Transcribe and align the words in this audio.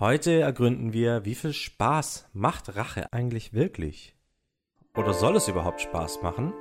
Heute 0.00 0.38
ergründen 0.38 0.92
wir, 0.92 1.24
wie 1.24 1.34
viel 1.34 1.52
Spaß 1.52 2.28
macht 2.32 2.76
Rache 2.76 3.12
eigentlich 3.12 3.52
wirklich? 3.52 4.14
Oder 4.94 5.12
soll 5.12 5.34
es 5.34 5.48
überhaupt 5.48 5.80
Spaß 5.80 6.22
machen? 6.22 6.52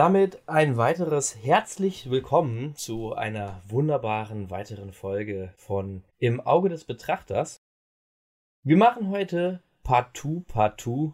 Damit 0.00 0.40
ein 0.46 0.78
weiteres 0.78 1.36
herzlich 1.44 2.08
willkommen 2.08 2.74
zu 2.74 3.12
einer 3.12 3.60
wunderbaren 3.68 4.48
weiteren 4.48 4.94
Folge 4.94 5.52
von 5.58 6.04
Im 6.18 6.40
Auge 6.40 6.70
des 6.70 6.86
Betrachters. 6.86 7.60
Wir 8.62 8.78
machen 8.78 9.10
heute 9.10 9.62
Part 9.82 10.16
2, 10.16 10.50
Part 10.50 10.80
2. 10.80 11.12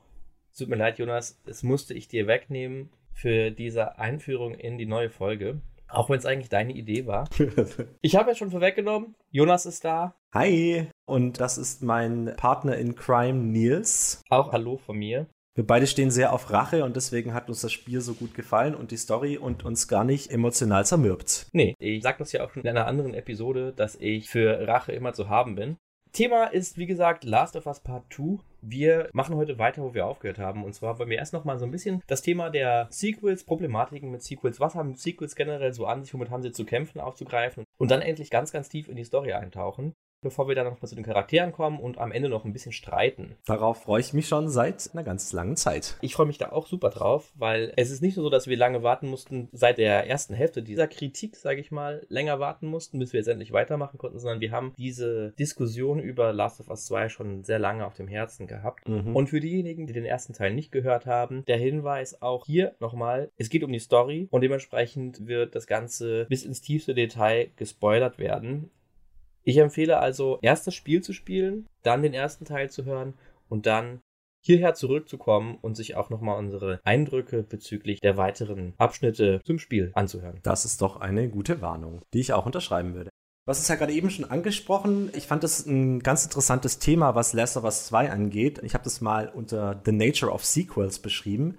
Tut 0.56 0.68
mir 0.68 0.76
leid, 0.76 1.00
Jonas, 1.00 1.42
es 1.46 1.64
musste 1.64 1.95
ich 1.95 2.06
dir 2.06 2.28
wegnehmen 2.28 2.90
für 3.12 3.50
diese 3.50 3.98
Einführung 3.98 4.54
in 4.54 4.78
die 4.78 4.87
neue 4.87 5.10
Folge. 5.10 5.60
Auch 5.88 6.09
wenn 6.09 6.20
es 6.20 6.26
eigentlich 6.26 6.48
deine 6.48 6.73
Idee 6.73 7.06
war. 7.06 7.28
ich 8.02 8.14
habe 8.14 8.30
ja 8.30 8.37
schon 8.37 8.52
vorweggenommen, 8.52 9.16
Jonas 9.32 9.66
ist 9.66 9.84
da. 9.84 10.14
Hi, 10.32 10.87
und 11.07 11.40
das 11.40 11.59
ist 11.59 11.82
mein 11.82 12.34
Partner 12.37 12.76
in 12.76 12.95
Crime, 12.95 13.46
Nils. 13.46 14.23
Auch 14.29 14.52
Hallo 14.52 14.76
von 14.76 14.96
mir. 14.96 15.26
Wir 15.57 15.66
beide 15.66 15.87
stehen 15.87 16.10
sehr 16.10 16.35
auf 16.35 16.51
Rache 16.51 16.85
und 16.85 16.96
deswegen 16.96 17.32
hat 17.32 17.49
uns 17.49 17.62
das 17.62 17.73
Spiel 17.73 18.02
so 18.02 18.12
gut 18.12 18.35
gefallen 18.35 18.74
und 18.74 18.90
die 18.90 18.99
Story 18.99 19.38
und 19.38 19.65
uns 19.65 19.88
gar 19.88 20.04
nicht 20.04 20.30
emotional 20.30 20.85
zermürbt. 20.85 21.46
Nee, 21.52 21.74
ich 21.79 22.02
sag 22.02 22.18
das 22.18 22.30
ja 22.32 22.45
auch 22.45 22.51
schon 22.51 22.63
in 22.63 22.68
einer 22.68 22.87
anderen 22.87 23.15
Episode, 23.15 23.73
dass 23.74 23.96
ich 23.96 24.29
für 24.29 24.68
Rache 24.68 24.93
immer 24.93 25.15
zu 25.15 25.30
haben 25.30 25.54
bin. 25.54 25.79
Thema 26.13 26.45
ist, 26.45 26.76
wie 26.76 26.85
gesagt, 26.85 27.24
Last 27.24 27.57
of 27.57 27.65
Us 27.65 27.80
Part 27.80 28.04
2. 28.13 28.38
Wir 28.60 29.09
machen 29.15 29.35
heute 29.37 29.59
weiter, 29.59 29.82
wo 29.82 29.95
wir 29.95 30.07
aufgehört 30.07 30.38
haben. 30.38 30.63
Und 30.63 30.74
zwar 30.74 30.98
wollen 30.98 31.09
wir 31.09 31.16
erst 31.16 31.32
nochmal 31.32 31.59
so 31.59 31.65
ein 31.65 31.70
bisschen 31.70 32.02
das 32.07 32.20
Thema 32.20 32.51
der 32.51 32.88
Sequels, 32.91 33.45
Problematiken 33.45 34.10
mit 34.10 34.23
Sequels, 34.23 34.60
was 34.60 34.74
haben 34.74 34.95
Sequels 34.95 35.37
generell 35.37 35.73
so 35.73 35.87
an 35.87 36.04
sich, 36.04 36.13
womit 36.13 36.29
haben 36.29 36.43
sie 36.43 36.52
zu 36.52 36.66
kämpfen, 36.66 37.01
aufzugreifen 37.01 37.65
und 37.79 37.91
dann 37.91 38.02
endlich 38.02 38.29
ganz, 38.29 38.52
ganz 38.52 38.68
tief 38.68 38.88
in 38.88 38.96
die 38.96 39.04
Story 39.04 39.32
eintauchen 39.32 39.95
bevor 40.22 40.48
wir 40.48 40.54
dann 40.54 40.66
noch 40.66 40.80
mal 40.80 40.88
zu 40.88 40.95
den 40.95 41.04
Charakteren 41.04 41.52
kommen 41.52 41.78
und 41.78 41.98
am 41.98 42.12
Ende 42.12 42.28
noch 42.28 42.45
ein 42.45 42.52
bisschen 42.52 42.72
streiten. 42.72 43.36
Darauf 43.46 43.82
freue 43.82 44.00
ich 44.00 44.12
mich 44.12 44.28
schon 44.28 44.48
seit 44.48 44.90
einer 44.92 45.04
ganz 45.04 45.32
langen 45.32 45.56
Zeit. 45.56 45.96
Ich 46.00 46.14
freue 46.14 46.26
mich 46.26 46.38
da 46.38 46.52
auch 46.52 46.66
super 46.66 46.90
drauf, 46.90 47.32
weil 47.36 47.73
es 47.76 47.90
ist 47.90 48.02
nicht 48.02 48.16
nur 48.16 48.24
so, 48.24 48.30
dass 48.30 48.46
wir 48.46 48.56
lange 48.56 48.82
warten 48.82 49.08
mussten, 49.08 49.48
seit 49.52 49.78
der 49.78 50.06
ersten 50.08 50.34
Hälfte 50.34 50.62
dieser 50.62 50.88
Kritik, 50.88 51.36
sage 51.36 51.60
ich 51.60 51.70
mal, 51.70 52.04
länger 52.08 52.40
warten 52.40 52.66
mussten, 52.66 52.98
bis 52.98 53.12
wir 53.12 53.20
jetzt 53.20 53.28
endlich 53.28 53.52
weitermachen 53.52 53.98
konnten, 53.98 54.18
sondern 54.18 54.40
wir 54.40 54.50
haben 54.50 54.73
diese 54.76 55.32
Diskussion 55.38 56.00
über 56.00 56.32
Last 56.32 56.60
of 56.60 56.68
Us 56.68 56.86
2 56.86 57.08
schon 57.08 57.45
sehr 57.45 57.58
lange 57.58 57.86
auf 57.86 57.95
dem 57.95 58.08
Herzen 58.08 58.46
gehabt. 58.46 58.88
Mhm. 58.88 59.14
Und 59.14 59.28
für 59.28 59.40
diejenigen, 59.40 59.86
die 59.86 59.92
den 59.92 60.04
ersten 60.04 60.32
Teil 60.32 60.52
nicht 60.54 60.73
gehört 60.73 61.06
haben, 61.06 61.45
der 61.46 61.58
Hinweis 61.58 62.20
auch 62.23 62.46
hier 62.46 62.74
nochmal, 62.80 63.30
es 63.36 63.51
geht 63.51 63.64
um 63.64 63.73
die 63.73 63.78
Story 63.78 64.28
und 64.30 64.41
dementsprechend 64.41 65.26
wird 65.26 65.54
das 65.54 65.66
Ganze 65.66 66.26
bis 66.28 66.44
ins 66.44 66.60
tiefste 66.60 66.94
Detail 66.94 67.50
gespoilert 67.56 68.19
werden. 68.19 68.70
Ich 69.47 69.58
empfehle 69.58 70.00
also, 70.00 70.38
erst 70.42 70.66
das 70.66 70.75
Spiel 70.75 71.02
zu 71.02 71.12
spielen, 71.12 71.69
dann 71.84 72.02
den 72.02 72.14
ersten 72.14 72.44
Teil 72.44 72.68
zu 72.68 72.84
hören 72.84 73.14
und 73.48 73.66
dann 73.66 74.00
hierher 74.44 74.74
zurückzukommen 74.74 75.56
und 75.62 75.76
sich 75.76 75.94
auch 75.94 76.10
nochmal 76.10 76.36
unsere 76.36 76.80
Eindrücke 76.82 77.44
bezüglich 77.44 78.00
der 78.00 78.16
weiteren 78.16 78.74
Abschnitte 78.76 79.40
zum 79.44 79.60
Spiel 79.60 79.92
anzuhören. 79.94 80.40
Das 80.42 80.64
ist 80.64 80.82
doch 80.82 80.96
eine 80.96 81.28
gute 81.28 81.60
Warnung, 81.60 82.02
die 82.12 82.20
ich 82.20 82.32
auch 82.32 82.44
unterschreiben 82.44 82.94
würde. 82.94 83.10
Was 83.44 83.60
ist 83.60 83.68
ja 83.68 83.76
gerade 83.76 83.92
eben 83.92 84.10
schon 84.10 84.24
angesprochen. 84.24 85.10
Ich 85.14 85.28
fand 85.28 85.44
das 85.44 85.64
ein 85.64 86.00
ganz 86.00 86.24
interessantes 86.24 86.80
Thema, 86.80 87.14
was 87.14 87.32
Last 87.32 87.56
of 87.56 87.62
Us 87.62 87.86
2 87.86 88.10
angeht. 88.10 88.60
Ich 88.64 88.74
habe 88.74 88.82
das 88.82 89.00
mal 89.00 89.28
unter 89.28 89.80
The 89.84 89.92
Nature 89.92 90.32
of 90.32 90.44
Sequels 90.44 90.98
beschrieben. 90.98 91.56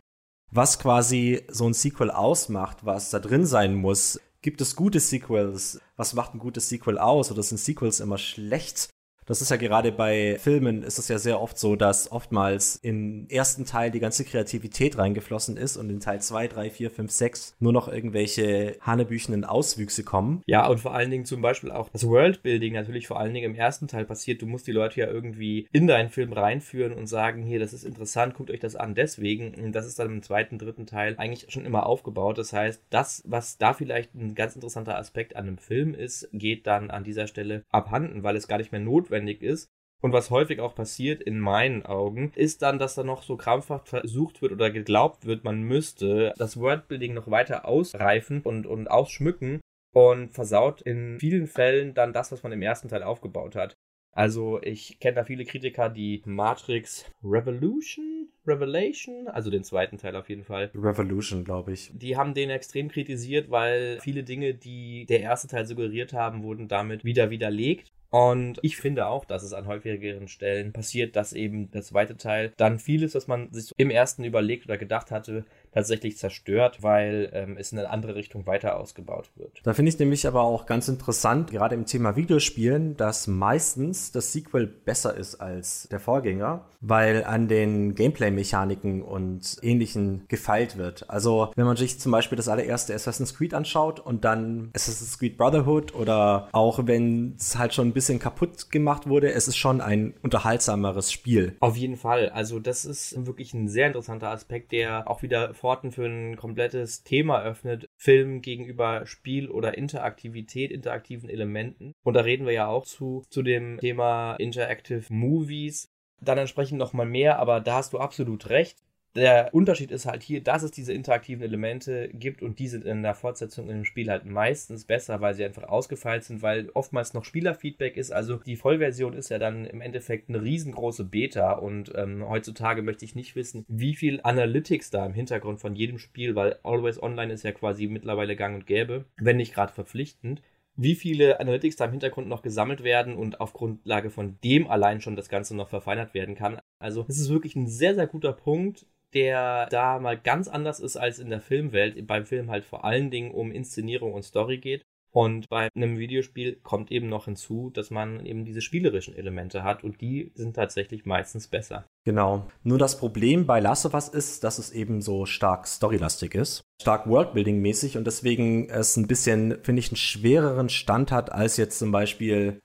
Was 0.51 0.79
quasi 0.79 1.43
so 1.47 1.65
ein 1.65 1.73
Sequel 1.73 2.11
ausmacht, 2.11 2.85
was 2.85 3.11
da 3.11 3.19
drin 3.19 3.45
sein 3.45 3.75
muss, 3.75 4.19
Gibt 4.47 4.61
es 4.61 4.77
gute 4.77 5.01
Sequels? 5.01 5.81
Was 5.97 6.13
macht 6.13 6.33
ein 6.33 6.39
gutes 6.39 6.69
Sequel 6.69 6.97
aus? 6.97 7.31
Oder 7.31 7.43
sind 7.43 7.57
Sequels 7.57 7.99
immer 7.99 8.17
schlecht? 8.17 8.87
Das 9.27 9.41
ist 9.41 9.51
ja 9.51 9.57
gerade 9.57 9.91
bei 9.91 10.37
Filmen 10.39 10.83
ist 10.83 10.99
es 10.99 11.09
ja 11.09 11.17
sehr 11.17 11.41
oft 11.41 11.59
so, 11.59 11.75
dass 11.75 12.09
oftmals 12.13 12.77
im 12.77 13.27
ersten 13.27 13.65
Teil 13.65 13.91
die 13.91 13.99
ganze 13.99 14.23
Kreativität 14.23 14.97
reingeflossen 14.97 15.57
ist 15.57 15.75
und 15.75 15.89
in 15.89 15.99
Teil 15.99 16.21
2, 16.21 16.47
3, 16.47 16.69
4, 16.69 16.91
5, 16.91 17.11
6 17.11 17.55
nur 17.59 17.73
noch 17.73 17.89
irgendwelche 17.89 18.77
hanebüchenen 18.79 19.43
Auswüchse 19.43 20.05
kommen. 20.05 20.43
Ja, 20.45 20.65
und 20.67 20.79
vor 20.79 20.93
allen 20.93 21.11
Dingen 21.11 21.25
zum 21.25 21.41
Beispiel 21.41 21.71
auch 21.71 21.89
das 21.89 22.07
Worldbuilding 22.07 22.73
natürlich 22.73 23.07
vor 23.07 23.19
allen 23.19 23.33
Dingen 23.33 23.51
im 23.51 23.55
ersten 23.55 23.89
Teil 23.89 24.05
passiert. 24.05 24.41
Du 24.41 24.45
musst 24.45 24.65
die 24.65 24.71
Leute 24.71 25.01
ja 25.01 25.07
irgendwie 25.07 25.67
in 25.73 25.87
deinen 25.87 26.09
Film 26.09 26.31
reinführen 26.31 26.93
und 26.93 27.07
sagen, 27.07 27.43
hier, 27.43 27.59
das 27.59 27.73
ist 27.73 27.83
interessant, 27.83 28.33
guckt 28.33 28.49
euch 28.49 28.61
das 28.61 28.77
an. 28.77 28.95
Deswegen, 28.95 29.73
das 29.73 29.85
ist 29.85 29.99
dann 29.99 30.07
im 30.07 30.23
zweiten, 30.23 30.57
dritten 30.57 30.85
Teil 30.85 31.15
eigentlich 31.17 31.51
schon 31.51 31.65
immer 31.65 31.85
aufgebaut. 31.85 32.37
Das 32.37 32.53
heißt, 32.53 32.81
das, 32.89 33.23
was 33.25 33.57
da 33.57 33.73
vielleicht 33.73 34.15
ein 34.15 34.35
ganz 34.35 34.55
interessanter 34.55 34.97
Aspekt 34.97 35.35
an 35.35 35.47
einem 35.47 35.57
Film 35.57 35.93
ist, 35.93 36.29
geht 36.31 36.65
dann 36.65 36.91
an 36.91 37.03
dieser 37.03 37.27
Stelle 37.27 37.65
abhanden, 37.71 38.23
weil 38.23 38.37
es 38.37 38.47
gar 38.47 38.57
nicht 38.57 38.71
mehr 38.71 38.79
notwendig 38.79 39.16
notwendig 39.17 39.41
ist. 39.41 39.69
Und 39.99 40.13
was 40.13 40.29
häufig 40.29 40.59
auch 40.59 40.75
passiert 40.75 41.23
in 41.23 41.39
meinen 41.39 41.83
Augen, 41.83 42.31
ist 42.35 42.61
dann, 42.61 42.77
dass 42.77 42.93
da 42.93 43.03
noch 43.03 43.23
so 43.23 43.35
krampfhaft 43.35 43.89
versucht 43.89 44.43
wird 44.43 44.51
oder 44.51 44.69
geglaubt 44.69 45.25
wird, 45.25 45.43
man 45.43 45.63
müsste 45.63 46.33
das 46.37 46.57
Wordbuilding 46.57 47.15
noch 47.15 47.31
weiter 47.31 47.65
ausreifen 47.67 48.41
und, 48.41 48.67
und 48.67 48.91
ausschmücken 48.91 49.59
und 49.95 50.29
versaut 50.29 50.81
in 50.81 51.17
vielen 51.19 51.47
Fällen 51.47 51.95
dann 51.95 52.13
das, 52.13 52.31
was 52.31 52.43
man 52.43 52.51
im 52.51 52.61
ersten 52.61 52.89
Teil 52.89 53.01
aufgebaut 53.01 53.55
hat. 53.55 53.73
Also 54.11 54.61
ich 54.61 54.99
kenne 54.99 55.15
da 55.15 55.23
viele 55.23 55.45
Kritiker, 55.45 55.89
die 55.89 56.21
Matrix 56.25 57.11
Revolution, 57.23 58.29
Revelation, 58.47 59.27
also 59.27 59.49
den 59.49 59.63
zweiten 59.63 59.97
Teil 59.97 60.15
auf 60.15 60.29
jeden 60.29 60.43
Fall. 60.43 60.71
Revolution, 60.75 61.43
glaube 61.43 61.73
ich. 61.73 61.91
Die 61.93 62.17
haben 62.17 62.33
den 62.33 62.49
extrem 62.49 62.89
kritisiert, 62.89 63.49
weil 63.51 63.99
viele 64.01 64.23
Dinge, 64.23 64.53
die 64.53 65.05
der 65.05 65.21
erste 65.21 65.47
Teil 65.47 65.65
suggeriert 65.65 66.13
haben, 66.13 66.43
wurden 66.43 66.67
damit 66.67 67.03
wieder 67.03 67.29
widerlegt. 67.29 67.91
Und 68.09 68.59
ich 68.61 68.77
finde 68.77 69.07
auch, 69.07 69.25
dass 69.25 69.43
es 69.43 69.53
an 69.53 69.67
häufigeren 69.67 70.27
Stellen 70.27 70.71
passiert, 70.71 71.15
dass 71.15 71.33
eben 71.33 71.71
der 71.71 71.81
zweite 71.81 72.15
Teil 72.15 72.53
dann 72.57 72.79
vieles, 72.79 73.15
was 73.15 73.27
man 73.27 73.51
sich 73.51 73.73
im 73.77 73.89
ersten 73.89 74.23
überlegt 74.23 74.65
oder 74.65 74.77
gedacht 74.77 75.11
hatte, 75.11 75.45
tatsächlich 75.73 76.17
zerstört, 76.17 76.81
weil 76.81 77.29
ähm, 77.33 77.57
es 77.59 77.71
in 77.71 77.79
eine 77.79 77.89
andere 77.89 78.15
Richtung 78.15 78.45
weiter 78.47 78.79
ausgebaut 78.79 79.29
wird. 79.35 79.59
Da 79.63 79.73
finde 79.73 79.89
ich 79.89 79.99
nämlich 79.99 80.25
aber 80.25 80.41
auch 80.41 80.65
ganz 80.65 80.87
interessant, 80.87 81.51
gerade 81.51 81.75
im 81.75 81.85
Thema 81.85 82.15
Videospielen, 82.15 82.95
dass 82.95 83.27
meistens 83.27 84.11
das 84.11 84.31
Sequel 84.31 84.67
besser 84.67 85.15
ist 85.15 85.35
als 85.35 85.87
der 85.91 85.99
Vorgänger, 85.99 86.65
weil 86.79 87.25
an 87.25 87.47
den 87.47 87.93
Gameplay-Mechaniken 88.37 89.01
und 89.01 89.57
ähnlichen 89.61 90.25
gefeilt 90.27 90.77
wird. 90.77 91.09
Also 91.09 91.51
wenn 91.55 91.65
man 91.65 91.77
sich 91.77 91.99
zum 91.99 92.11
Beispiel 92.11 92.35
das 92.35 92.47
allererste 92.47 92.93
Assassin's 92.93 93.35
Creed 93.35 93.53
anschaut 93.53 93.99
und 93.99 94.23
dann 94.23 94.71
Assassin's 94.73 95.17
Creed 95.17 95.37
Brotherhood 95.37 95.95
oder 95.95 96.49
auch 96.51 96.85
wenn 96.85 97.35
es 97.37 97.57
halt 97.57 97.73
schon 97.73 97.93
bisschen 97.93 98.19
kaputt 98.19 98.69
gemacht 98.69 99.07
wurde. 99.07 99.31
Es 99.31 99.47
ist 99.47 99.57
schon 99.57 99.81
ein 99.81 100.13
unterhaltsameres 100.21 101.11
Spiel. 101.11 101.55
Auf 101.59 101.75
jeden 101.75 101.97
Fall. 101.97 102.29
Also 102.29 102.59
das 102.59 102.85
ist 102.85 103.25
wirklich 103.25 103.53
ein 103.53 103.67
sehr 103.67 103.87
interessanter 103.87 104.29
Aspekt, 104.29 104.71
der 104.71 105.09
auch 105.09 105.21
wieder 105.21 105.53
Pforten 105.53 105.91
für 105.91 106.05
ein 106.05 106.35
komplettes 106.35 107.03
Thema 107.03 107.41
öffnet. 107.41 107.87
Film 107.97 108.41
gegenüber 108.41 109.05
Spiel 109.05 109.49
oder 109.49 109.77
Interaktivität, 109.77 110.71
interaktiven 110.71 111.29
Elementen. 111.29 111.93
Und 112.03 112.13
da 112.13 112.21
reden 112.21 112.45
wir 112.45 112.53
ja 112.53 112.67
auch 112.67 112.85
zu, 112.85 113.23
zu 113.29 113.41
dem 113.41 113.79
Thema 113.79 114.35
Interactive 114.35 115.05
Movies. 115.09 115.89
Dann 116.21 116.37
entsprechend 116.37 116.79
nochmal 116.79 117.05
mehr, 117.05 117.39
aber 117.39 117.59
da 117.59 117.75
hast 117.75 117.93
du 117.93 117.99
absolut 117.99 118.49
recht. 118.49 118.77
Der 119.17 119.51
Unterschied 119.51 119.89
ist 119.89 120.05
halt 120.05 120.21
hier, 120.21 120.43
dass 120.43 120.61
es 120.61 120.69
diese 120.69 120.93
interaktiven 120.93 121.41
Elemente 121.41 122.09
gibt 122.09 122.43
und 122.43 122.59
die 122.59 122.67
sind 122.67 122.85
in 122.85 123.01
der 123.01 123.15
Fortsetzung 123.15 123.67
im 123.67 123.83
Spiel 123.83 124.11
halt 124.11 124.25
meistens 124.25 124.85
besser, 124.85 125.21
weil 125.21 125.33
sie 125.33 125.43
einfach 125.43 125.63
ausgefeilt 125.63 126.23
sind, 126.23 126.43
weil 126.43 126.69
oftmals 126.75 127.15
noch 127.15 127.25
Spielerfeedback 127.25 127.97
ist. 127.97 128.11
Also 128.11 128.35
die 128.35 128.57
Vollversion 128.57 129.13
ist 129.13 129.29
ja 129.29 129.39
dann 129.39 129.65
im 129.65 129.81
Endeffekt 129.81 130.29
eine 130.29 130.43
riesengroße 130.43 131.03
Beta 131.05 131.53
und 131.53 131.91
ähm, 131.95 132.29
heutzutage 132.29 132.83
möchte 132.83 133.05
ich 133.05 133.15
nicht 133.15 133.35
wissen, 133.35 133.65
wie 133.67 133.95
viel 133.95 134.19
Analytics 134.21 134.91
da 134.91 135.03
im 135.07 135.15
Hintergrund 135.15 135.59
von 135.59 135.75
jedem 135.75 135.97
Spiel, 135.97 136.35
weil 136.35 136.59
Always 136.61 137.01
Online 137.01 137.33
ist 137.33 137.43
ja 137.43 137.53
quasi 137.53 137.87
mittlerweile 137.87 138.35
gang 138.35 138.53
und 138.53 138.67
gäbe, 138.67 139.05
wenn 139.17 139.37
nicht 139.37 139.55
gerade 139.55 139.73
verpflichtend 139.73 140.43
wie 140.77 140.95
viele 140.95 141.39
Analytics 141.39 141.75
da 141.75 141.85
im 141.85 141.91
Hintergrund 141.91 142.27
noch 142.27 142.43
gesammelt 142.43 142.83
werden 142.83 143.15
und 143.15 143.41
auf 143.41 143.53
Grundlage 143.53 144.09
von 144.09 144.37
dem 144.43 144.67
allein 144.67 145.01
schon 145.01 145.15
das 145.15 145.27
Ganze 145.27 145.55
noch 145.55 145.69
verfeinert 145.69 146.13
werden 146.13 146.35
kann. 146.35 146.59
Also 146.79 147.05
es 147.07 147.19
ist 147.19 147.29
wirklich 147.29 147.55
ein 147.55 147.67
sehr, 147.67 147.95
sehr 147.95 148.07
guter 148.07 148.31
Punkt, 148.31 148.85
der 149.13 149.67
da 149.67 149.99
mal 149.99 150.17
ganz 150.17 150.47
anders 150.47 150.79
ist 150.79 150.95
als 150.95 151.19
in 151.19 151.29
der 151.29 151.41
Filmwelt. 151.41 152.05
Beim 152.05 152.25
Film 152.25 152.51
halt 152.51 152.63
vor 152.63 152.85
allen 152.85 153.09
Dingen 153.09 153.31
um 153.31 153.51
Inszenierung 153.51 154.13
und 154.13 154.23
Story 154.23 154.59
geht. 154.59 154.85
Und 155.11 155.49
bei 155.49 155.69
einem 155.73 155.97
Videospiel 155.97 156.57
kommt 156.61 156.91
eben 156.91 157.09
noch 157.09 157.25
hinzu, 157.25 157.71
dass 157.73 157.89
man 157.89 158.25
eben 158.25 158.45
diese 158.45 158.61
spielerischen 158.61 159.15
Elemente 159.15 159.63
hat 159.63 159.83
und 159.83 160.01
die 160.01 160.31
sind 160.35 160.55
tatsächlich 160.55 161.05
meistens 161.05 161.47
besser. 161.47 161.85
Genau. 162.05 162.47
Nur 162.63 162.77
das 162.77 162.99
Problem 162.99 163.45
bei 163.45 163.59
Last 163.59 163.85
of 163.85 163.93
Us 163.93 164.09
ist, 164.09 164.43
dass 164.43 164.59
es 164.59 164.71
eben 164.71 165.01
so 165.01 165.25
stark 165.25 165.67
storylastig 165.67 166.35
ist, 166.35 166.61
stark 166.81 167.07
Worldbuilding-mäßig 167.07 167.97
und 167.97 168.05
deswegen 168.05 168.69
es 168.69 168.95
ein 168.95 169.07
bisschen, 169.07 169.57
finde 169.63 169.79
ich, 169.79 169.89
einen 169.89 169.97
schwereren 169.97 170.69
Stand 170.69 171.11
hat 171.11 171.31
als 171.31 171.57
jetzt 171.57 171.79
zum 171.79 171.91
Beispiel 171.91 172.61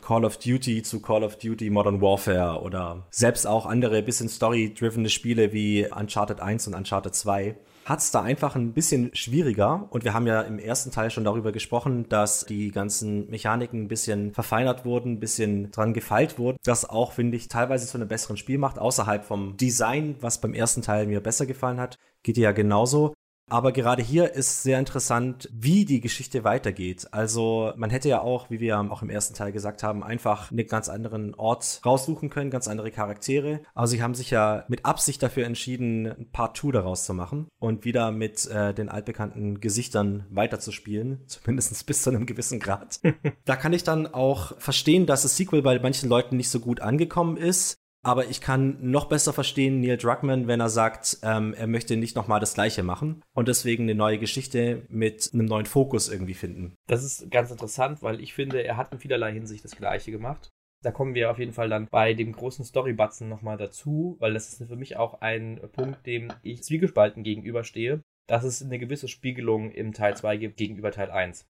Call 0.00 0.24
of 0.24 0.38
Duty 0.38 0.82
zu 0.82 1.02
Call 1.02 1.24
of 1.24 1.36
Duty 1.36 1.68
Modern 1.70 2.00
Warfare 2.00 2.62
oder 2.62 3.06
selbst 3.10 3.46
auch 3.46 3.66
andere 3.66 4.02
bisschen 4.02 4.28
story-drivene 4.28 5.10
Spiele 5.10 5.52
wie 5.52 5.86
Uncharted 5.86 6.40
1 6.40 6.68
und 6.68 6.74
Uncharted 6.74 7.14
2 7.14 7.56
hat 7.88 8.00
es 8.00 8.10
da 8.10 8.22
einfach 8.22 8.54
ein 8.54 8.74
bisschen 8.74 9.10
schwieriger. 9.14 9.86
Und 9.90 10.04
wir 10.04 10.12
haben 10.12 10.26
ja 10.26 10.42
im 10.42 10.58
ersten 10.58 10.90
Teil 10.90 11.10
schon 11.10 11.24
darüber 11.24 11.52
gesprochen, 11.52 12.08
dass 12.08 12.44
die 12.44 12.70
ganzen 12.70 13.30
Mechaniken 13.30 13.82
ein 13.82 13.88
bisschen 13.88 14.34
verfeinert 14.34 14.84
wurden, 14.84 15.12
ein 15.12 15.20
bisschen 15.20 15.70
dran 15.70 15.94
gefeilt 15.94 16.38
wurden. 16.38 16.58
Das 16.64 16.88
auch, 16.88 17.12
finde 17.12 17.36
ich, 17.36 17.48
teilweise 17.48 17.86
zu 17.86 17.96
einem 17.96 18.08
besseren 18.08 18.36
Spiel 18.36 18.58
macht, 18.58 18.78
außerhalb 18.78 19.24
vom 19.24 19.56
Design, 19.56 20.16
was 20.20 20.40
beim 20.40 20.52
ersten 20.52 20.82
Teil 20.82 21.06
mir 21.06 21.20
besser 21.20 21.46
gefallen 21.46 21.80
hat. 21.80 21.98
Geht 22.22 22.36
ja 22.36 22.52
genauso. 22.52 23.14
Aber 23.48 23.72
gerade 23.72 24.02
hier 24.02 24.34
ist 24.34 24.62
sehr 24.62 24.78
interessant, 24.78 25.48
wie 25.52 25.84
die 25.84 26.00
Geschichte 26.00 26.44
weitergeht. 26.44 27.08
Also 27.12 27.72
man 27.76 27.90
hätte 27.90 28.08
ja 28.08 28.20
auch, 28.20 28.50
wie 28.50 28.60
wir 28.60 28.78
auch 28.78 29.02
im 29.02 29.10
ersten 29.10 29.34
Teil 29.34 29.52
gesagt 29.52 29.82
haben, 29.82 30.04
einfach 30.04 30.50
einen 30.50 30.66
ganz 30.66 30.88
anderen 30.88 31.34
Ort 31.34 31.80
raussuchen 31.84 32.28
können, 32.28 32.50
ganz 32.50 32.68
andere 32.68 32.90
Charaktere. 32.90 33.60
Aber 33.74 33.86
sie 33.86 34.02
haben 34.02 34.14
sich 34.14 34.30
ja 34.30 34.64
mit 34.68 34.84
Absicht 34.84 35.22
dafür 35.22 35.46
entschieden, 35.46 36.06
ein 36.06 36.30
Part 36.30 36.58
2 36.58 36.72
daraus 36.72 37.04
zu 37.04 37.14
machen 37.14 37.48
und 37.58 37.84
wieder 37.84 38.10
mit 38.10 38.46
äh, 38.46 38.74
den 38.74 38.88
altbekannten 38.88 39.60
Gesichtern 39.60 40.26
weiterzuspielen, 40.30 41.22
zumindest 41.26 41.86
bis 41.86 42.02
zu 42.02 42.10
einem 42.10 42.26
gewissen 42.26 42.60
Grad. 42.60 43.00
da 43.44 43.56
kann 43.56 43.72
ich 43.72 43.84
dann 43.84 44.06
auch 44.06 44.58
verstehen, 44.58 45.06
dass 45.06 45.22
das 45.22 45.36
Sequel 45.36 45.62
bei 45.62 45.78
manchen 45.78 46.08
Leuten 46.08 46.36
nicht 46.36 46.50
so 46.50 46.60
gut 46.60 46.80
angekommen 46.80 47.36
ist. 47.36 47.78
Aber 48.04 48.26
ich 48.26 48.40
kann 48.40 48.78
noch 48.80 49.06
besser 49.06 49.32
verstehen 49.32 49.80
Neil 49.80 49.96
Druckmann, 49.96 50.46
wenn 50.46 50.60
er 50.60 50.68
sagt, 50.68 51.18
ähm, 51.22 51.52
er 51.54 51.66
möchte 51.66 51.96
nicht 51.96 52.14
nochmal 52.14 52.40
das 52.40 52.54
Gleiche 52.54 52.82
machen 52.82 53.22
und 53.34 53.48
deswegen 53.48 53.84
eine 53.84 53.94
neue 53.94 54.18
Geschichte 54.18 54.86
mit 54.88 55.30
einem 55.32 55.46
neuen 55.46 55.66
Fokus 55.66 56.08
irgendwie 56.08 56.34
finden. 56.34 56.74
Das 56.86 57.02
ist 57.02 57.30
ganz 57.30 57.50
interessant, 57.50 58.02
weil 58.02 58.20
ich 58.20 58.34
finde, 58.34 58.62
er 58.62 58.76
hat 58.76 58.92
in 58.92 59.00
vielerlei 59.00 59.32
Hinsicht 59.32 59.64
das 59.64 59.76
Gleiche 59.76 60.12
gemacht. 60.12 60.50
Da 60.82 60.92
kommen 60.92 61.14
wir 61.14 61.30
auf 61.30 61.40
jeden 61.40 61.52
Fall 61.52 61.68
dann 61.68 61.88
bei 61.90 62.14
dem 62.14 62.32
großen 62.32 62.64
Storybatzen 62.64 63.28
nochmal 63.28 63.56
dazu, 63.56 64.16
weil 64.20 64.34
das 64.34 64.52
ist 64.52 64.68
für 64.68 64.76
mich 64.76 64.96
auch 64.96 65.20
ein 65.20 65.60
Punkt, 65.72 66.06
dem 66.06 66.32
ich 66.42 66.62
zwiegespalten 66.62 67.24
gegenüberstehe, 67.24 68.00
dass 68.28 68.44
es 68.44 68.62
eine 68.62 68.78
gewisse 68.78 69.08
Spiegelung 69.08 69.72
im 69.72 69.92
Teil 69.92 70.16
2 70.16 70.36
gibt 70.36 70.56
gegenüber 70.56 70.92
Teil 70.92 71.10
1. 71.10 71.48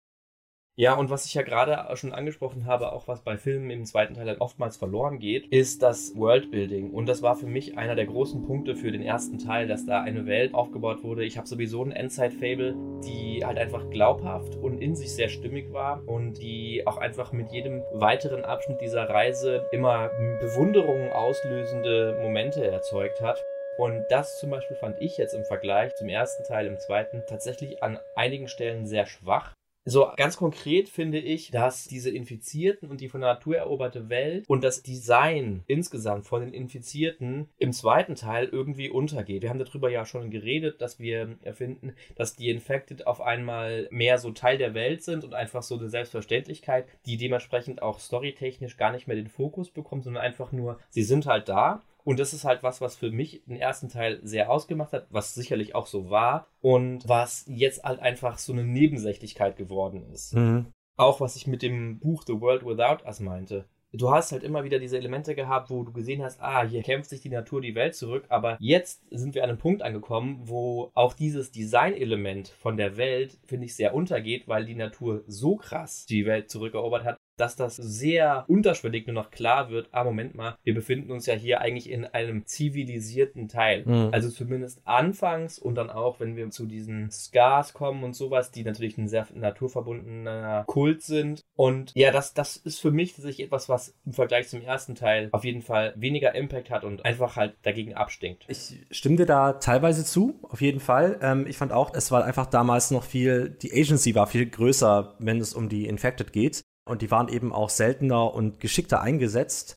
Ja, 0.79 0.95
und 0.95 1.11
was 1.11 1.27
ich 1.27 1.35
ja 1.35 1.43
gerade 1.43 1.85
schon 1.97 2.13
angesprochen 2.13 2.65
habe, 2.65 2.93
auch 2.93 3.09
was 3.09 3.23
bei 3.23 3.37
Filmen 3.37 3.69
im 3.69 3.85
zweiten 3.85 4.15
Teil 4.15 4.29
halt 4.29 4.41
oftmals 4.41 4.77
verloren 4.77 5.19
geht, 5.19 5.49
ist 5.49 5.83
das 5.83 6.15
Worldbuilding. 6.15 6.93
Und 6.93 7.09
das 7.09 7.21
war 7.21 7.35
für 7.35 7.49
mich 7.49 7.77
einer 7.77 7.97
der 7.97 8.07
großen 8.07 8.47
Punkte 8.47 8.77
für 8.77 8.93
den 8.93 9.03
ersten 9.03 9.39
Teil, 9.39 9.67
dass 9.67 9.87
da 9.87 10.03
eine 10.03 10.27
Welt 10.27 10.55
aufgebaut 10.55 11.03
wurde. 11.03 11.25
Ich 11.25 11.37
habe 11.37 11.49
sowieso 11.49 11.83
ein 11.83 11.91
Endzeit-Fable, 11.91 12.77
die 13.05 13.45
halt 13.45 13.59
einfach 13.59 13.91
glaubhaft 13.91 14.55
und 14.55 14.79
in 14.79 14.95
sich 14.95 15.13
sehr 15.13 15.29
stimmig 15.29 15.73
war 15.73 16.01
und 16.07 16.35
die 16.35 16.87
auch 16.87 16.99
einfach 16.99 17.33
mit 17.33 17.51
jedem 17.51 17.83
weiteren 17.95 18.45
Abschnitt 18.45 18.81
dieser 18.81 19.09
Reise 19.09 19.67
immer 19.73 20.13
Bewunderungen 20.39 21.11
auslösende 21.11 22.21
Momente 22.23 22.65
erzeugt 22.65 23.21
hat. 23.21 23.43
Und 23.79 24.05
das 24.11 24.39
zum 24.39 24.51
Beispiel 24.51 24.77
fand 24.77 25.03
ich 25.03 25.17
jetzt 25.17 25.35
im 25.35 25.45
Vergleich 25.45 25.97
zum 25.97 26.09
ersten 26.09 26.45
Teil, 26.45 26.69
im 26.69 26.79
zweiten, 26.79 27.25
tatsächlich 27.29 27.83
an 27.83 27.99
einigen 28.15 28.47
Stellen 28.47 28.87
sehr 28.87 29.07
schwach. 29.07 29.58
So 29.89 30.11
ganz 30.17 30.37
konkret 30.37 30.91
finde 30.91 31.19
ich, 31.19 31.51
dass 31.51 31.85
diese 31.87 32.11
Infizierten 32.11 32.91
und 32.91 33.01
die 33.01 33.09
von 33.09 33.23
der 33.23 33.35
Natur 33.35 33.57
eroberte 33.57 34.11
Welt 34.11 34.45
und 34.47 34.63
das 34.63 34.83
Design 34.83 35.63
insgesamt 35.67 36.27
von 36.27 36.43
den 36.43 36.53
Infizierten 36.53 37.49
im 37.57 37.73
zweiten 37.73 38.15
Teil 38.15 38.51
irgendwie 38.53 38.91
untergeht. 38.91 39.43
Wir 39.43 39.49
haben 39.49 39.59
darüber 39.59 39.89
ja 39.91 40.05
schon 40.05 40.31
geredet, 40.31 40.83
dass 40.83 41.01
wir 41.01 41.39
erfinden, 41.43 41.95
dass 42.17 42.37
die 42.37 42.51
Infected 42.51 43.07
auf 43.07 43.23
einmal 43.23 43.89
mehr 43.91 44.19
so 44.19 44.31
Teil 44.31 44.59
der 44.59 44.75
Welt 44.75 45.03
sind 45.03 45.25
und 45.25 45.33
einfach 45.33 45.63
so 45.63 45.79
eine 45.79 45.89
Selbstverständlichkeit, 45.89 46.87
die 47.07 47.17
dementsprechend 47.17 47.81
auch 47.81 47.99
storytechnisch 47.99 48.77
gar 48.77 48.93
nicht 48.93 49.07
mehr 49.07 49.17
den 49.17 49.29
Fokus 49.29 49.71
bekommt, 49.71 50.05
sondern 50.05 50.23
einfach 50.23 50.53
nur, 50.53 50.79
sie 50.91 51.03
sind 51.03 51.25
halt 51.25 51.49
da 51.49 51.83
und 52.09 52.19
das 52.19 52.33
ist 52.33 52.47
halt 52.47 52.63
was, 52.63 52.81
was 52.81 52.97
für 52.97 53.11
mich 53.11 53.43
den 53.45 53.57
ersten 53.57 53.91
Teil 53.91 54.19
sehr 54.23 54.51
ausgemacht 54.51 54.95
hat, 54.95 55.09
was 55.11 55.35
sicherlich 55.35 55.75
auch 55.75 55.87
so 55.87 56.09
war 56.09 56.47
und 56.63 57.07
was 57.07 57.45
jetzt 57.47 57.85
halt 57.85 58.01
einfach 58.01 58.39
so 58.39 58.55
eine 58.55 58.65
Nebensächlichkeit 58.65 59.59
geworden 59.59 60.07
ist. 60.11 60.35
Mhm. 60.35 60.73
Auch 60.97 61.21
was 61.21 61.37
ich 61.37 61.47
mit 61.47 61.61
dem 61.61 61.99
Buch 61.99 62.25
The 62.27 62.41
World 62.41 62.65
Without 62.65 63.05
Us 63.07 63.21
meinte. 63.21 63.67
Du 63.93 64.11
hast 64.11 64.33
halt 64.33 64.43
immer 64.43 64.65
wieder 64.65 64.79
diese 64.79 64.97
Elemente 64.97 65.35
gehabt, 65.35 65.69
wo 65.69 65.83
du 65.83 65.93
gesehen 65.93 66.23
hast, 66.23 66.41
ah, 66.41 66.65
hier 66.67 66.83
kämpft 66.83 67.11
sich 67.11 67.21
die 67.21 67.29
Natur 67.29 67.61
die 67.61 67.75
Welt 67.75 67.95
zurück, 67.95 68.25
aber 68.31 68.57
jetzt 68.59 69.03
sind 69.11 69.35
wir 69.35 69.45
an 69.45 69.51
einem 69.51 69.59
Punkt 69.59 69.83
angekommen, 69.83 70.41
wo 70.45 70.91
auch 70.95 71.13
dieses 71.13 71.53
Designelement 71.53 72.49
von 72.49 72.79
der 72.79 72.97
Welt, 72.97 73.37
finde 73.45 73.67
ich, 73.67 73.77
sehr 73.77 73.95
untergeht, 73.95 74.49
weil 74.49 74.65
die 74.65 74.75
Natur 74.75 75.25
so 75.27 75.57
krass 75.57 76.07
die 76.07 76.25
Welt 76.25 76.49
zurückerobert 76.49 77.05
hat, 77.05 77.19
dass 77.39 77.57
das 77.57 77.77
sehr 77.77 78.45
unterschwellig 78.49 79.07
nur 79.07 79.15
noch 79.15 79.31
klar 79.31 79.71
wird, 79.71 79.89
ah, 79.93 80.05
Moment 80.05 80.35
mal, 80.35 80.57
wir 80.65 80.75
befinden 80.75 81.11
uns 81.11 81.27
ja 81.27 81.35
hier 81.35 81.61
eigentlich 81.61 81.91
in 81.91 82.05
einem 82.05 82.47
zivilisierten 82.47 83.49
Teil. 83.49 83.85
Mhm. 83.87 84.09
Also 84.13 84.31
zumindest 84.31 84.81
anfangs 84.85 85.59
und 85.59 85.75
dann 85.75 85.91
auch, 85.91 86.21
wenn 86.21 86.37
wir 86.37 86.51
zu 86.51 86.67
diesen 86.67 87.11
Scars 87.11 87.73
kommen 87.73 88.05
und 88.05 88.15
sowas, 88.15 88.51
die 88.51 88.65
natürlich 88.65 88.99
ein 88.99 89.09
sehr 89.09 89.27
naturverbundener 89.35 90.65
Kult 90.67 91.03
sind. 91.03 91.43
Und 91.55 91.93
ja, 91.95 92.11
das, 92.11 92.35
das 92.35 92.57
ist 92.57 92.81
für 92.81 92.91
mich 92.91 93.15
tatsächlich 93.15 93.47
etwas, 93.47 93.69
was 93.69 93.95
im 94.05 94.13
Vergleich 94.13 94.49
zum 94.49 94.63
ersten 94.63 94.95
Teil 94.95 95.29
auf 95.33 95.45
jeden 95.45 95.63
Fall 95.63 95.95
weniger 95.97 96.35
Impact 96.35 96.71
hat 96.71 96.85
und 96.85 97.05
einfach 97.05 97.37
halt 97.37 97.57
dagegen 97.63 97.95
abstinkt. 97.95 98.45
Ich 98.49 98.87
stimme 98.91 99.17
dir 99.17 99.27
da 99.27 99.55
teilweise 99.55 100.05
zu, 100.05 100.41
auf 100.43 100.61
jeden 100.61 100.81
Fall. 100.81 101.19
Ähm, 101.23 101.47
ich 101.47 101.57
fand 101.57 101.73
auch, 101.73 101.95
es 101.95 102.11
war 102.11 102.25
einfach 102.25 102.47
damals 102.47 102.91
noch 102.91 103.05
viel, 103.05 103.51
die 103.51 103.73
Agency 103.73 104.15
war 104.15 104.27
viel 104.27 104.47
größer, 104.47 105.15
wenn 105.19 105.41
es 105.41 105.55
um 105.55 105.69
die 105.69 105.87
Infected 105.87 106.33
geht 106.33 106.65
und 106.89 107.03
die 107.03 107.11
waren 107.11 107.29
eben 107.29 107.53
auch 107.53 107.71
seltener 107.71 108.35
und 108.35 108.61
geschickter 108.61 109.01
eingesetzt. 109.01 109.77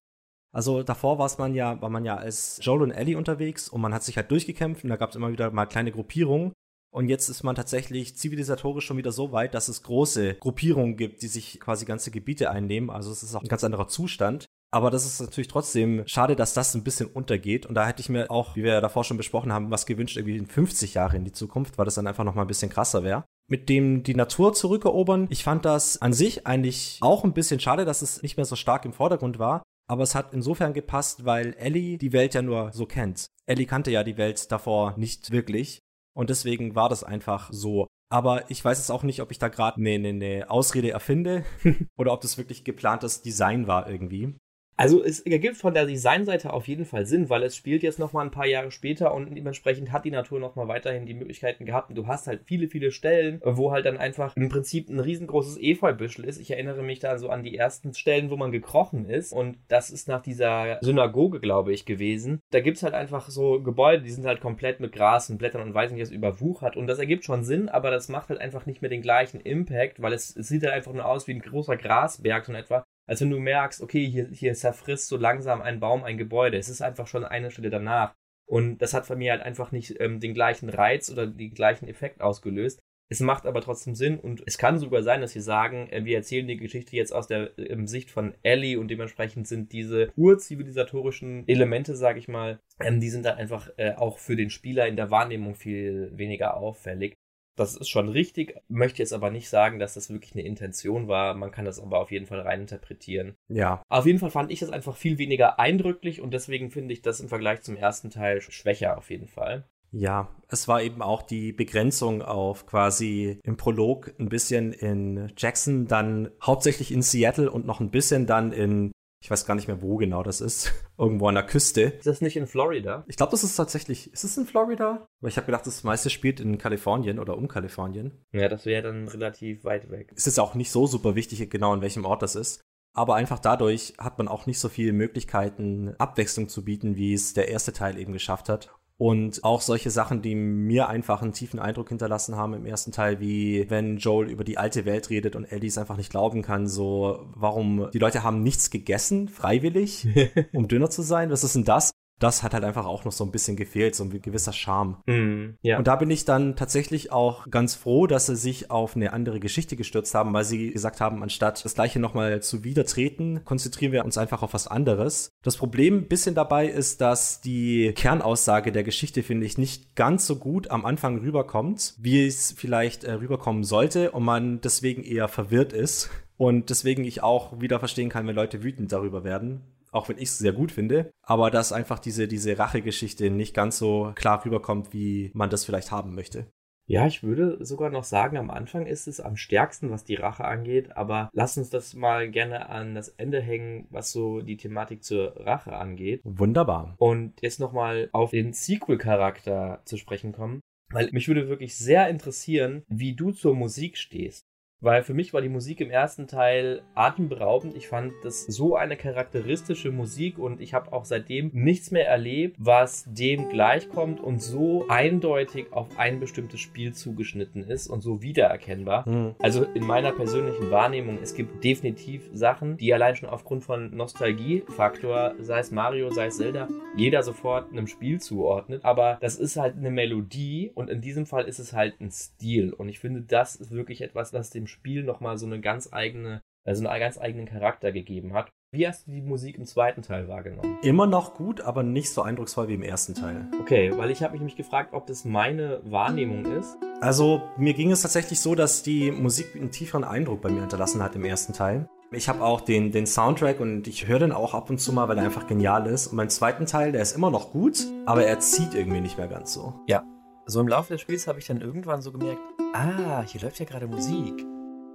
Also 0.54 0.84
davor 0.84 1.18
war 1.18 1.32
man 1.38 1.56
ja, 1.56 1.82
war 1.82 1.90
man 1.90 2.04
ja 2.04 2.18
als 2.18 2.60
Joel 2.62 2.82
und 2.82 2.92
Ellie 2.92 3.18
unterwegs 3.18 3.70
und 3.70 3.82
man 3.82 3.94
hat 3.94 4.04
sich 4.04 4.18
halt 4.18 4.32
durchgekämpft 4.32 4.84
und 4.84 4.90
da 4.90 4.98
gab 4.98 5.12
es 5.12 5.16
immer 5.16 5.32
wieder 5.32 5.52
mal 5.52 5.66
kleine 5.66 5.92
Gruppierungen. 5.92 6.52
Und 6.94 7.08
jetzt 7.08 7.30
ist 7.30 7.44
man 7.44 7.56
tatsächlich 7.56 8.18
zivilisatorisch 8.18 8.86
schon 8.86 8.98
wieder 8.98 9.14
so 9.14 9.32
weit, 9.32 9.54
dass 9.54 9.70
es 9.70 9.82
große 9.82 10.36
Gruppierungen 10.36 10.98
gibt, 10.98 11.22
die 11.22 11.30
sich 11.30 11.62
quasi 11.62 11.86
ganze 11.86 12.12
Gebiete 12.12 12.52
einnehmen. 12.52 12.90
Also 12.90 13.12
es 13.12 13.24
ist 13.24 13.34
auch 13.34 13.42
ein 13.42 13.48
ganz 13.48 13.64
anderer 13.64 13.88
Zustand. 13.88 14.46
Aber 14.74 14.90
das 14.90 15.06
ist 15.06 15.22
natürlich 15.22 15.48
trotzdem 15.48 16.04
schade, 16.06 16.36
dass 16.36 16.54
das 16.54 16.76
ein 16.76 16.84
bisschen 16.84 17.08
untergeht. 17.08 17.66
Und 17.66 17.76
da 17.76 17.88
hätte 17.88 18.02
ich 18.02 18.10
mir 18.10 18.30
auch, 18.30 18.58
wie 18.58 18.64
wir 18.64 18.74
ja 18.74 18.82
davor 18.82 19.06
schon 19.06 19.16
besprochen 19.16 19.54
haben, 19.54 19.72
was 19.72 19.86
gewünscht, 19.86 20.18
irgendwie 20.18 20.38
in 20.38 20.48
50 20.48 20.94
Jahre 20.94 21.16
in 21.16 21.24
die 21.24 21.32
Zukunft, 21.32 21.78
weil 21.78 21.86
das 21.86 21.96
dann 21.96 22.08
einfach 22.08 22.26
noch 22.26 22.36
mal 22.36 22.42
ein 22.42 22.48
bisschen 22.48 22.70
krasser 22.70 23.04
wäre 23.04 23.24
mit 23.52 23.68
dem 23.68 24.02
die 24.02 24.16
Natur 24.16 24.54
zurückerobern. 24.54 25.28
Ich 25.30 25.44
fand 25.44 25.66
das 25.66 26.02
an 26.02 26.14
sich 26.14 26.48
eigentlich 26.48 27.00
auch 27.02 27.26
ein 27.26 27.34
bisschen 27.34 27.60
schade, 27.60 27.84
dass 27.84 28.02
es 28.02 28.22
nicht 28.24 28.38
mehr 28.38 28.46
so 28.46 28.56
stark 28.56 28.86
im 28.86 28.94
Vordergrund 28.94 29.40
war. 29.40 29.62
Aber 29.90 30.04
es 30.04 30.16
hat 30.16 30.34
insofern 30.34 30.74
gepasst, 30.74 31.26
weil 31.26 31.54
Ellie 31.60 31.98
die 31.98 32.14
Welt 32.14 32.34
ja 32.34 32.42
nur 32.42 32.72
so 32.72 32.86
kennt. 32.86 33.26
Ellie 33.46 33.66
kannte 33.66 33.92
ja 33.92 34.06
die 34.06 34.16
Welt 34.16 34.50
davor 34.54 34.96
nicht 34.98 35.32
wirklich. 35.32 35.80
Und 36.18 36.30
deswegen 36.30 36.76
war 36.76 36.88
das 36.88 37.04
einfach 37.04 37.50
so. 37.52 37.88
Aber 38.10 38.50
ich 38.50 38.64
weiß 38.64 38.78
jetzt 38.78 38.90
auch 38.90 39.04
nicht, 39.04 39.22
ob 39.22 39.32
ich 39.32 39.40
da 39.40 39.50
gerade 39.50 39.78
eine, 39.78 39.92
eine, 39.92 40.10
eine 40.10 40.50
Ausrede 40.50 40.92
erfinde 40.92 41.44
oder 41.98 42.14
ob 42.14 42.22
das 42.22 42.38
wirklich 42.38 42.64
geplantes 42.64 43.22
Design 43.22 43.68
war 43.68 43.90
irgendwie. 43.90 44.34
Also 44.82 45.04
es 45.04 45.20
ergibt 45.20 45.58
von 45.58 45.76
der 45.76 45.86
Designseite 45.86 46.52
auf 46.52 46.68
jeden 46.68 46.86
Fall 46.86 47.06
Sinn, 47.06 47.30
weil 47.30 47.44
es 47.44 47.56
spielt 47.56 47.84
jetzt 47.84 48.00
noch 48.00 48.14
mal 48.14 48.24
ein 48.24 48.32
paar 48.32 48.48
Jahre 48.48 48.72
später 48.72 49.14
und 49.14 49.36
dementsprechend 49.36 49.92
hat 49.92 50.06
die 50.06 50.10
Natur 50.10 50.40
noch 50.40 50.56
mal 50.56 50.68
weiterhin 50.68 51.06
die 51.06 51.14
Möglichkeiten 51.14 51.66
gehabt 51.66 51.90
und 51.90 51.96
du 51.98 52.08
hast 52.08 52.26
halt 52.26 52.42
viele, 52.46 52.68
viele 52.68 52.90
Stellen, 52.90 53.42
wo 53.46 53.72
halt 53.72 53.86
dann 53.86 54.00
einfach 54.00 54.36
im 54.36 54.50
Prinzip 54.50 54.90
ein 54.90 55.00
riesengroßes 55.00 55.60
Efeubüschel 55.62 56.26
ist. 56.26 56.40
Ich 56.40 56.50
erinnere 56.50 56.82
mich 56.82 56.98
da 56.98 57.20
so 57.20 57.30
an 57.30 57.44
die 57.44 57.56
ersten 57.56 57.94
Stellen, 57.94 58.32
wo 58.32 58.38
man 58.38 58.52
gekrochen 58.52 59.06
ist 59.06 59.34
und 59.34 59.60
das 59.68 59.92
ist 59.92 60.08
nach 60.08 60.24
dieser 60.24 60.80
Synagoge, 60.82 61.40
glaube 61.40 61.74
ich, 61.74 61.86
gewesen. 61.86 62.40
Da 62.50 62.60
gibt 62.60 62.78
es 62.78 62.84
halt 62.84 62.96
einfach 62.96 63.30
so 63.30 63.62
Gebäude, 63.62 64.02
die 64.02 64.10
sind 64.10 64.26
halt 64.26 64.42
komplett 64.42 64.80
mit 64.80 64.94
Gras 64.94 65.30
und 65.30 65.38
Blättern 65.38 65.62
und 65.62 65.76
weiß 65.76 65.92
nicht, 65.92 66.02
was 66.02 66.10
überwuchert 66.10 66.76
und 66.76 66.88
das 66.88 66.98
ergibt 66.98 67.24
schon 67.24 67.44
Sinn, 67.44 67.70
aber 67.70 67.92
das 67.92 68.10
macht 68.10 68.30
halt 68.30 68.42
einfach 68.42 68.66
nicht 68.66 68.82
mehr 68.82 68.90
den 68.90 69.04
gleichen 69.04 69.42
Impact, 69.42 70.02
weil 70.02 70.14
es, 70.14 70.36
es 70.36 70.48
sieht 70.48 70.64
halt 70.64 70.74
einfach 70.74 70.92
nur 70.92 71.06
aus 71.06 71.28
wie 71.28 71.34
ein 71.34 71.42
großer 71.42 71.78
Grasberg 71.78 72.46
so 72.46 72.54
etwa 72.54 72.84
als 73.12 73.20
wenn 73.20 73.30
du 73.30 73.40
merkst, 73.40 73.82
okay, 73.82 74.10
hier, 74.10 74.30
hier 74.32 74.54
zerfrisst 74.54 75.10
so 75.10 75.18
langsam 75.18 75.62
ein 75.62 75.82
Baum 75.82 76.06
ein 76.06 76.18
Gebäude. 76.18 76.58
Es 76.58 76.70
ist 76.70 76.82
einfach 76.82 77.08
schon 77.08 77.26
eine 77.26 77.52
Stelle 77.52 77.70
danach. 77.70 78.16
Und 78.46 78.78
das 78.78 78.94
hat 78.94 79.06
von 79.06 79.18
mir 79.18 79.34
halt 79.34 79.42
einfach 79.42 79.74
nicht 79.74 80.00
ähm, 80.00 80.22
den 80.22 80.34
gleichen 80.34 80.70
Reiz 80.70 81.10
oder 81.10 81.28
den 81.28 81.54
gleichen 81.54 81.90
Effekt 81.90 82.22
ausgelöst. 82.22 82.80
Es 83.10 83.20
macht 83.20 83.46
aber 83.46 83.60
trotzdem 83.60 83.96
Sinn 83.96 84.18
und 84.18 84.42
es 84.46 84.58
kann 84.58 84.80
sogar 84.80 85.04
sein, 85.04 85.20
dass 85.20 85.34
sie 85.34 85.42
sagen, 85.42 85.90
äh, 85.90 86.06
wir 86.06 86.16
erzählen 86.16 86.48
die 86.48 86.56
Geschichte 86.56 86.96
jetzt 86.96 87.12
aus 87.12 87.28
der 87.28 87.52
ähm, 87.60 87.86
Sicht 87.86 88.10
von 88.10 88.34
Ellie 88.44 88.80
und 88.80 88.88
dementsprechend 88.88 89.46
sind 89.46 89.74
diese 89.74 90.14
urzivilisatorischen 90.16 91.46
Elemente, 91.50 91.98
sage 91.98 92.18
ich 92.18 92.30
mal, 92.30 92.62
ähm, 92.80 93.02
die 93.02 93.10
sind 93.10 93.26
dann 93.26 93.38
einfach 93.38 93.70
äh, 93.76 93.92
auch 93.92 94.20
für 94.20 94.38
den 94.38 94.50
Spieler 94.50 94.88
in 94.88 94.96
der 94.96 95.12
Wahrnehmung 95.12 95.56
viel 95.56 96.18
weniger 96.18 96.56
auffällig. 96.56 97.18
Das 97.56 97.76
ist 97.76 97.90
schon 97.90 98.10
richtig, 98.10 98.56
möchte 98.70 99.00
jetzt 99.00 99.14
aber 99.14 99.30
nicht 99.30 99.50
sagen, 99.50 99.80
dass 99.80 99.96
das 99.96 100.10
wirklich 100.10 100.34
eine 100.34 100.44
Intention 100.44 101.08
war. 101.08 101.34
Man 101.36 101.52
kann 101.52 101.66
das 101.66 101.80
aber 101.80 102.00
auf 102.00 102.12
jeden 102.12 102.26
Fall 102.26 102.40
reininterpretieren. 102.40 103.36
Ja. 103.50 103.84
Auf 103.90 104.06
jeden 104.06 104.20
Fall 104.20 104.32
fand 104.32 104.52
ich 104.52 104.60
das 104.60 104.70
einfach 104.70 104.96
viel 104.96 105.18
weniger 105.18 105.60
eindrücklich 105.60 106.22
und 106.22 106.34
deswegen 106.34 106.72
finde 106.72 106.94
ich 106.94 107.02
das 107.02 107.20
im 107.20 107.30
Vergleich 107.30 107.62
zum 107.62 107.76
ersten 107.76 108.10
Teil 108.10 108.42
schwächer 108.42 108.98
auf 108.98 109.10
jeden 109.10 109.28
Fall. 109.28 109.66
Ja, 109.94 110.30
es 110.48 110.70
war 110.70 110.82
eben 110.82 111.02
auch 111.02 111.22
die 111.22 111.52
Begrenzung 111.52 112.22
auf 112.22 112.66
quasi 112.66 113.40
im 113.44 113.58
Prolog 113.58 114.14
ein 114.20 114.30
bisschen 114.30 114.72
in 114.72 115.32
Jackson, 115.36 115.86
dann 115.86 116.32
hauptsächlich 116.42 116.94
in 116.94 117.02
Seattle 117.02 117.52
und 117.52 117.66
noch 117.66 117.82
ein 117.82 117.92
bisschen 117.92 118.26
dann 118.26 118.54
in, 118.54 118.92
ich 119.22 119.30
weiß 119.30 119.46
gar 119.46 119.54
nicht 119.54 119.68
mehr, 119.68 119.82
wo 119.82 119.98
genau 119.98 120.24
das 120.24 120.42
ist, 120.42 120.74
irgendwo 120.98 121.28
an 121.28 121.36
der 121.36 121.46
Küste. 121.46 121.82
Ist 121.82 122.08
das 122.08 122.22
nicht 122.22 122.36
in 122.36 122.48
Florida? 122.48 123.06
Ich 123.08 123.18
glaube, 123.18 123.32
das 123.32 123.44
ist 123.44 123.56
tatsächlich, 123.56 124.12
ist 124.12 124.24
es 124.24 124.36
in 124.38 124.48
Florida? 124.48 125.08
Weil 125.22 125.30
ich 125.30 125.38
habe 125.38 125.46
gedacht, 125.46 125.68
das 125.68 125.84
meiste 125.84 126.10
spielt 126.10 126.40
in 126.40 126.58
Kalifornien 126.58 127.20
oder 127.20 127.38
um 127.38 127.48
Kalifornien. 127.48 128.26
Ja, 128.32 128.50
das 128.50 128.66
wäre 128.66 128.82
dann 128.82 129.08
relativ 129.08 129.64
weit 129.64 129.92
weg. 129.92 130.12
Es 130.16 130.26
ist 130.26 130.40
auch 130.40 130.56
nicht 130.56 130.72
so 130.72 130.88
super 130.88 131.16
wichtig, 131.16 131.48
genau 131.50 131.74
in 131.74 131.82
welchem 131.82 132.06
Ort 132.06 132.24
das 132.24 132.36
ist. 132.36 132.62
Aber 132.94 133.16
einfach 133.16 133.40
dadurch 133.40 133.94
hat 133.98 134.18
man 134.18 134.28
auch 134.28 134.48
nicht 134.48 134.60
so 134.60 134.68
viele 134.68 134.92
Möglichkeiten, 134.92 135.96
Abwechslung 135.98 136.50
zu 136.50 136.66
bieten, 136.66 136.98
wie 136.98 137.14
es 137.14 137.34
der 137.34 137.48
erste 137.48 137.72
Teil 137.72 137.98
eben 137.98 138.12
geschafft 138.12 138.50
hat. 138.50 138.74
Und 139.02 139.44
auch 139.44 139.62
solche 139.62 139.90
Sachen, 139.90 140.22
die 140.22 140.36
mir 140.36 140.88
einfach 140.88 141.24
einen 141.24 141.34
tiefen 141.34 141.60
Eindruck 141.60 141.90
hinterlassen 141.90 142.36
haben 142.36 142.54
im 142.54 142.68
ersten 142.68 142.92
Teil, 142.92 143.20
wie 143.20 143.68
wenn 143.68 143.98
Joel 143.98 144.30
über 144.30 144.44
die 144.44 144.60
alte 144.60 144.86
Welt 144.86 145.10
redet 145.10 145.36
und 145.36 145.46
Ellie 145.46 145.70
es 145.70 145.80
einfach 145.80 145.98
nicht 145.98 146.12
glauben 146.12 146.44
kann, 146.44 146.68
so, 146.68 147.26
warum, 147.34 147.90
die 147.96 147.98
Leute 147.98 148.22
haben 148.22 148.44
nichts 148.44 148.70
gegessen, 148.70 149.28
freiwillig, 149.28 150.08
um 150.54 150.68
dünner 150.68 150.92
zu 150.92 151.02
sein, 151.02 151.32
was 151.32 151.44
ist 151.44 151.56
denn 151.56 151.66
das? 151.66 151.90
Das 152.22 152.44
hat 152.44 152.54
halt 152.54 152.64
einfach 152.64 152.86
auch 152.86 153.04
noch 153.04 153.12
so 153.12 153.24
ein 153.24 153.32
bisschen 153.32 153.58
gefehlt, 153.58 153.96
so 153.96 154.04
ein 154.04 154.22
gewisser 154.22 154.54
Charme. 154.54 154.98
Mm, 155.08 155.58
ja. 155.62 155.78
Und 155.78 155.88
da 155.88 155.96
bin 155.96 156.12
ich 156.12 156.24
dann 156.26 156.56
tatsächlich 156.56 157.12
auch 157.12 157.50
ganz 157.50 157.76
froh, 157.76 158.08
dass 158.08 158.28
sie 158.28 158.36
sich 158.36 158.70
auf 158.70 158.96
eine 158.96 159.14
andere 159.14 159.40
Geschichte 159.40 159.76
gestürzt 159.76 160.14
haben, 160.14 160.34
weil 160.34 160.44
sie 160.44 160.72
gesagt 160.72 161.02
haben, 161.02 161.24
anstatt 161.24 161.64
das 161.66 161.74
gleiche 161.74 162.00
nochmal 162.00 162.42
zu 162.42 162.64
wiedertreten, 162.64 163.44
konzentrieren 163.44 163.92
wir 163.92 164.06
uns 164.06 164.18
einfach 164.18 164.44
auf 164.44 164.54
was 164.54 164.68
anderes. 164.68 165.32
Das 165.44 165.58
Problem 165.58 165.98
ein 165.98 166.08
bisschen 166.08 166.36
dabei 166.36 166.68
ist, 166.68 167.02
dass 167.02 167.42
die 167.42 167.94
Kernaussage 167.96 168.72
der 168.72 168.84
Geschichte, 168.84 169.24
finde 169.24 169.46
ich, 169.46 169.58
nicht 169.58 169.96
ganz 169.96 170.28
so 170.28 170.36
gut 170.36 170.70
am 170.70 170.86
Anfang 170.86 171.18
rüberkommt, 171.18 171.96
wie 172.00 172.26
es 172.26 172.52
vielleicht 172.52 173.04
äh, 173.04 173.14
rüberkommen 173.14 173.64
sollte 173.64 174.12
und 174.12 174.24
man 174.24 174.62
deswegen 174.62 175.04
eher 175.04 175.28
verwirrt 175.28 175.74
ist. 175.74 176.10
Und 176.38 176.72
deswegen 176.72 177.04
ich 177.04 177.22
auch 177.22 177.62
wieder 177.62 177.80
verstehen 177.80 178.10
kann, 178.10 178.26
wenn 178.26 178.36
Leute 178.36 178.64
wütend 178.64 178.92
darüber 178.92 179.24
werden 179.24 179.62
auch 179.92 180.10
wenn 180.10 180.18
ich 180.18 180.30
es 180.30 180.38
sehr 180.38 180.54
gut 180.54 180.72
finde, 180.72 181.12
aber 181.22 181.52
dass 181.52 181.74
einfach 181.74 182.00
diese, 182.00 182.28
diese 182.28 182.58
Rachegeschichte 182.58 183.30
nicht 183.30 183.54
ganz 183.54 183.78
so 183.78 184.12
klar 184.16 184.44
rüberkommt, 184.44 184.94
wie 184.94 185.32
man 185.34 185.50
das 185.50 185.66
vielleicht 185.66 185.92
haben 185.92 186.16
möchte. 186.16 186.48
Ja, 186.88 187.08
ich 187.08 187.24
würde 187.24 187.64
sogar 187.64 187.90
noch 187.90 188.04
sagen, 188.04 188.38
am 188.38 188.50
Anfang 188.50 188.86
ist 188.86 189.08
es 189.08 189.22
am 189.22 189.38
stärksten, 189.38 189.92
was 189.92 190.04
die 190.04 190.16
Rache 190.16 190.44
angeht, 190.44 190.98
aber 190.98 191.30
lass 191.32 191.58
uns 191.58 191.70
das 191.70 191.94
mal 191.94 192.30
gerne 192.30 192.68
an 192.68 192.96
das 192.96 193.10
Ende 193.10 193.40
hängen, 193.40 193.88
was 193.92 194.12
so 194.12 194.42
die 194.42 194.58
Thematik 194.58 195.04
zur 195.04 195.38
Rache 195.38 195.74
angeht. 195.74 196.20
Wunderbar. 196.26 196.96
Und 196.98 197.42
jetzt 197.42 197.60
nochmal 197.60 198.10
auf 198.12 198.32
den 198.32 198.52
Sequel-Charakter 198.52 199.82
zu 199.86 199.96
sprechen 199.96 200.34
kommen, 200.34 200.60
weil 200.92 201.10
mich 201.14 201.28
würde 201.30 201.48
wirklich 201.48 201.78
sehr 201.78 202.10
interessieren, 202.10 202.84
wie 202.90 203.16
du 203.16 203.32
zur 203.32 203.56
Musik 203.56 203.98
stehst. 203.98 204.46
Weil 204.82 205.04
für 205.04 205.14
mich 205.14 205.32
war 205.32 205.42
die 205.42 205.50
Musik 205.50 205.80
im 205.80 205.92
ersten 205.92 206.26
Teil 206.26 206.82
atemberaubend. 206.96 207.76
Ich 207.78 207.88
fand 207.88 208.14
das 208.24 208.46
so 208.46 208.76
eine 208.76 208.98
charakteristische 208.98 209.92
Musik 209.92 210.40
und 210.40 210.60
ich 210.60 210.74
habe 210.74 210.92
auch 210.92 211.06
seitdem 211.06 211.52
nichts 211.54 211.92
mehr 211.92 212.08
erlebt, 212.08 212.56
was 212.58 213.06
dem 213.08 213.50
gleichkommt 213.50 214.20
und 214.20 214.42
so 214.42 214.86
eindeutig 214.90 215.72
auf 215.72 216.00
ein 216.00 216.20
bestimmtes 216.20 216.62
Spiel 216.62 216.94
zugeschnitten 216.94 217.64
ist 217.64 217.88
und 217.88 218.02
so 218.02 218.24
wiedererkennbar. 218.24 219.08
Mhm. 219.08 219.36
Also 219.40 219.66
in 219.66 219.86
meiner 219.86 220.12
persönlichen 220.12 220.72
Wahrnehmung, 220.72 221.20
es 221.22 221.36
gibt 221.36 221.64
definitiv 221.64 222.28
Sachen, 222.34 222.78
die 222.78 222.92
allein 222.92 223.16
schon 223.16 223.30
aufgrund 223.30 223.64
von 223.64 223.96
Nostalgiefaktor, 223.96 225.36
sei 225.40 225.60
es 225.60 225.70
Mario, 225.70 226.10
sei 226.10 226.26
es 226.26 226.38
Zelda, 226.38 226.68
jeder 226.98 227.22
sofort 227.22 227.72
einem 227.72 227.86
Spiel 227.86 228.20
zuordnet. 228.20 228.84
Aber 228.84 229.20
das 229.22 229.36
ist 229.36 229.58
halt 229.58 229.78
eine 229.78 229.92
Melodie 229.92 230.72
und 230.74 230.90
in 230.90 231.02
diesem 231.02 231.28
Fall 231.28 231.46
ist 231.46 231.60
es 231.60 231.74
halt 231.74 232.02
ein 232.02 232.10
Stil. 232.10 232.74
Und 232.74 232.90
ich 232.90 232.98
finde, 232.98 233.22
das 233.22 233.56
ist 233.56 233.70
wirklich 233.70 234.02
etwas, 234.02 234.32
das 234.32 234.50
dem 234.50 234.71
Spiel 234.72 235.04
nochmal 235.04 235.38
so 235.38 235.46
eine 235.46 235.62
ganz 235.62 235.90
eigene, 235.92 236.42
also 236.66 236.88
einen 236.88 237.00
ganz 237.00 237.20
eigenen 237.20 237.46
Charakter 237.46 237.92
gegeben 237.92 238.34
hat. 238.34 238.52
Wie 238.74 238.88
hast 238.88 239.06
du 239.06 239.12
die 239.12 239.22
Musik 239.22 239.58
im 239.58 239.66
zweiten 239.66 240.02
Teil 240.02 240.30
wahrgenommen? 240.30 240.78
Immer 240.82 241.06
noch 241.06 241.34
gut, 241.34 241.60
aber 241.60 241.84
nicht 241.84 242.10
so 242.10 242.22
eindrucksvoll 242.22 242.70
wie 242.70 242.76
im 242.76 242.84
ersten 242.84 243.14
Teil. 243.14 243.50
Okay, 243.60 243.92
weil 243.98 244.12
ich 244.12 244.24
habe 244.24 244.32
mich 244.32 244.40
nämlich 244.40 244.56
gefragt, 244.56 244.94
ob 244.94 245.06
das 245.08 245.26
meine 245.26 245.82
Wahrnehmung 245.84 246.46
ist. 246.58 246.78
Also 247.02 247.42
mir 247.58 247.74
ging 247.74 247.92
es 247.92 248.02
tatsächlich 248.02 248.40
so, 248.40 248.56
dass 248.56 248.82
die 248.82 249.12
Musik 249.12 249.48
einen 249.56 249.72
tieferen 249.72 250.06
Eindruck 250.06 250.42
bei 250.42 250.50
mir 250.50 250.62
hinterlassen 250.62 251.04
hat 251.04 251.16
im 251.16 251.26
ersten 251.26 251.52
Teil. 251.52 251.90
Ich 252.14 252.30
habe 252.30 252.44
auch 252.44 252.62
den, 252.62 252.92
den 252.92 253.08
Soundtrack 253.08 253.60
und 253.60 253.88
ich 253.88 254.08
höre 254.08 254.20
den 254.20 254.32
auch 254.32 254.54
ab 254.54 254.70
und 254.70 254.80
zu 254.80 254.94
mal, 254.94 255.10
weil 255.10 255.18
er 255.18 255.26
einfach 255.26 255.48
genial 255.48 255.86
ist. 255.88 256.08
Und 256.08 256.16
mein 256.16 256.30
zweiten 256.30 256.66
Teil, 256.66 256.94
der 256.94 257.02
ist 257.02 257.16
immer 257.16 257.30
noch 257.30 257.52
gut, 257.52 257.86
aber 258.06 258.26
er 258.26 258.40
zieht 258.40 258.74
irgendwie 258.74 259.02
nicht 259.02 259.18
mehr 259.18 259.28
ganz 259.28 259.52
so. 259.52 259.74
Ja, 259.88 260.06
so 260.46 260.62
im 260.62 260.68
Laufe 260.68 260.94
des 260.94 261.02
Spiels 261.02 261.28
habe 261.28 261.40
ich 261.40 261.48
dann 261.48 261.60
irgendwann 261.60 262.02
so 262.02 262.12
gemerkt, 262.12 262.42
ah, 262.74 263.22
hier 263.24 263.42
läuft 263.42 263.60
ja 263.60 263.66
gerade 263.66 263.88
Musik. 263.88 264.46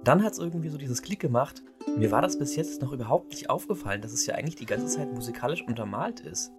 Dann 0.07 0.23
hat 0.23 0.31
es 0.31 0.39
irgendwie 0.39 0.69
so 0.69 0.77
dieses 0.77 1.01
Klick 1.01 1.19
gemacht. 1.19 1.61
Mir 1.97 2.11
war 2.11 2.21
das 2.21 2.39
bis 2.39 2.55
jetzt 2.55 2.81
noch 2.81 2.93
überhaupt 2.93 3.31
nicht 3.31 3.49
aufgefallen, 3.49 4.01
dass 4.01 4.13
es 4.13 4.25
ja 4.25 4.35
eigentlich 4.35 4.55
die 4.55 4.65
ganze 4.65 4.87
Zeit 4.87 5.11
musikalisch 5.11 5.63
untermalt 5.63 6.21
ist. 6.21 6.53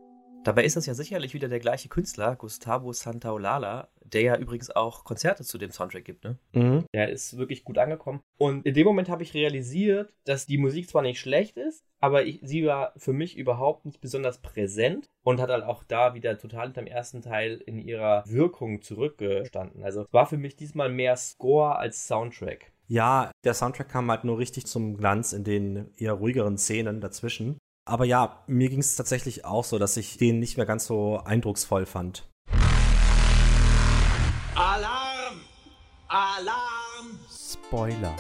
Dabei 0.45 0.65
ist 0.65 0.77
das 0.77 0.85
ja 0.85 0.93
sicherlich 0.93 1.33
wieder 1.33 1.49
der 1.49 1.59
gleiche 1.59 1.89
Künstler, 1.89 2.37
Gustavo 2.37 2.93
Santaolala, 2.93 3.89
der 4.05 4.21
ja 4.21 4.37
übrigens 4.37 4.69
auch 4.69 5.03
Konzerte 5.03 5.45
zu 5.45 5.57
dem 5.57 5.71
Soundtrack 5.71 6.05
gibt, 6.05 6.25
ne? 6.25 6.39
Mhm. 6.53 6.85
Der 6.93 7.09
ist 7.09 7.39
wirklich 7.39 7.65
gut 7.65 7.79
angekommen. 7.79 8.21
Und 8.37 8.67
in 8.67 8.75
dem 8.75 8.87
Moment 8.87 9.09
habe 9.09 9.23
ich 9.23 9.33
realisiert, 9.33 10.13
dass 10.27 10.45
die 10.45 10.59
Musik 10.59 10.87
zwar 10.91 11.01
nicht 11.01 11.19
schlecht 11.19 11.57
ist, 11.57 11.87
aber 12.01 12.27
ich, 12.27 12.41
sie 12.43 12.67
war 12.67 12.93
für 12.99 13.15
mich 13.15 13.39
überhaupt 13.39 13.87
nicht 13.87 14.03
besonders 14.03 14.43
präsent 14.43 15.07
und 15.25 15.41
hat 15.41 15.49
halt 15.49 15.65
auch 15.65 15.85
da 15.85 16.13
wieder 16.13 16.37
total 16.37 16.67
hinterm 16.67 16.87
ersten 16.87 17.23
Teil 17.23 17.63
in 17.65 17.79
ihrer 17.79 18.25
Wirkung 18.27 18.83
zurückgestanden. 18.83 19.83
Also 19.83 20.03
es 20.03 20.13
war 20.13 20.27
für 20.27 20.37
mich 20.37 20.55
diesmal 20.55 20.91
mehr 20.91 21.17
Score 21.17 21.77
als 21.77 22.07
Soundtrack. 22.07 22.73
Ja, 22.91 23.31
der 23.45 23.53
Soundtrack 23.53 23.91
kam 23.91 24.11
halt 24.11 24.25
nur 24.25 24.39
richtig 24.39 24.65
zum 24.65 24.97
Glanz 24.97 25.35
in 25.35 25.45
den 25.45 25.93
eher 25.99 26.15
ruhigeren 26.15 26.57
Szenen 26.57 27.03
dazwischen. 27.03 27.59
Aber 27.87 28.07
ja, 28.07 28.43
mir 28.47 28.71
ging 28.71 28.79
es 28.79 28.97
tatsächlich 28.97 29.45
auch 29.45 29.65
so, 29.65 29.79
dass 29.79 29.99
ich 29.99 30.17
den 30.17 30.39
nicht 30.39 30.57
mehr 30.57 30.65
ganz 30.65 30.87
so 30.87 31.19
eindrucksvoll 31.19 31.85
fand. 31.85 32.27
Alarm! 34.55 35.43
Alarm! 36.09 37.19
Spoiler. 37.31 38.17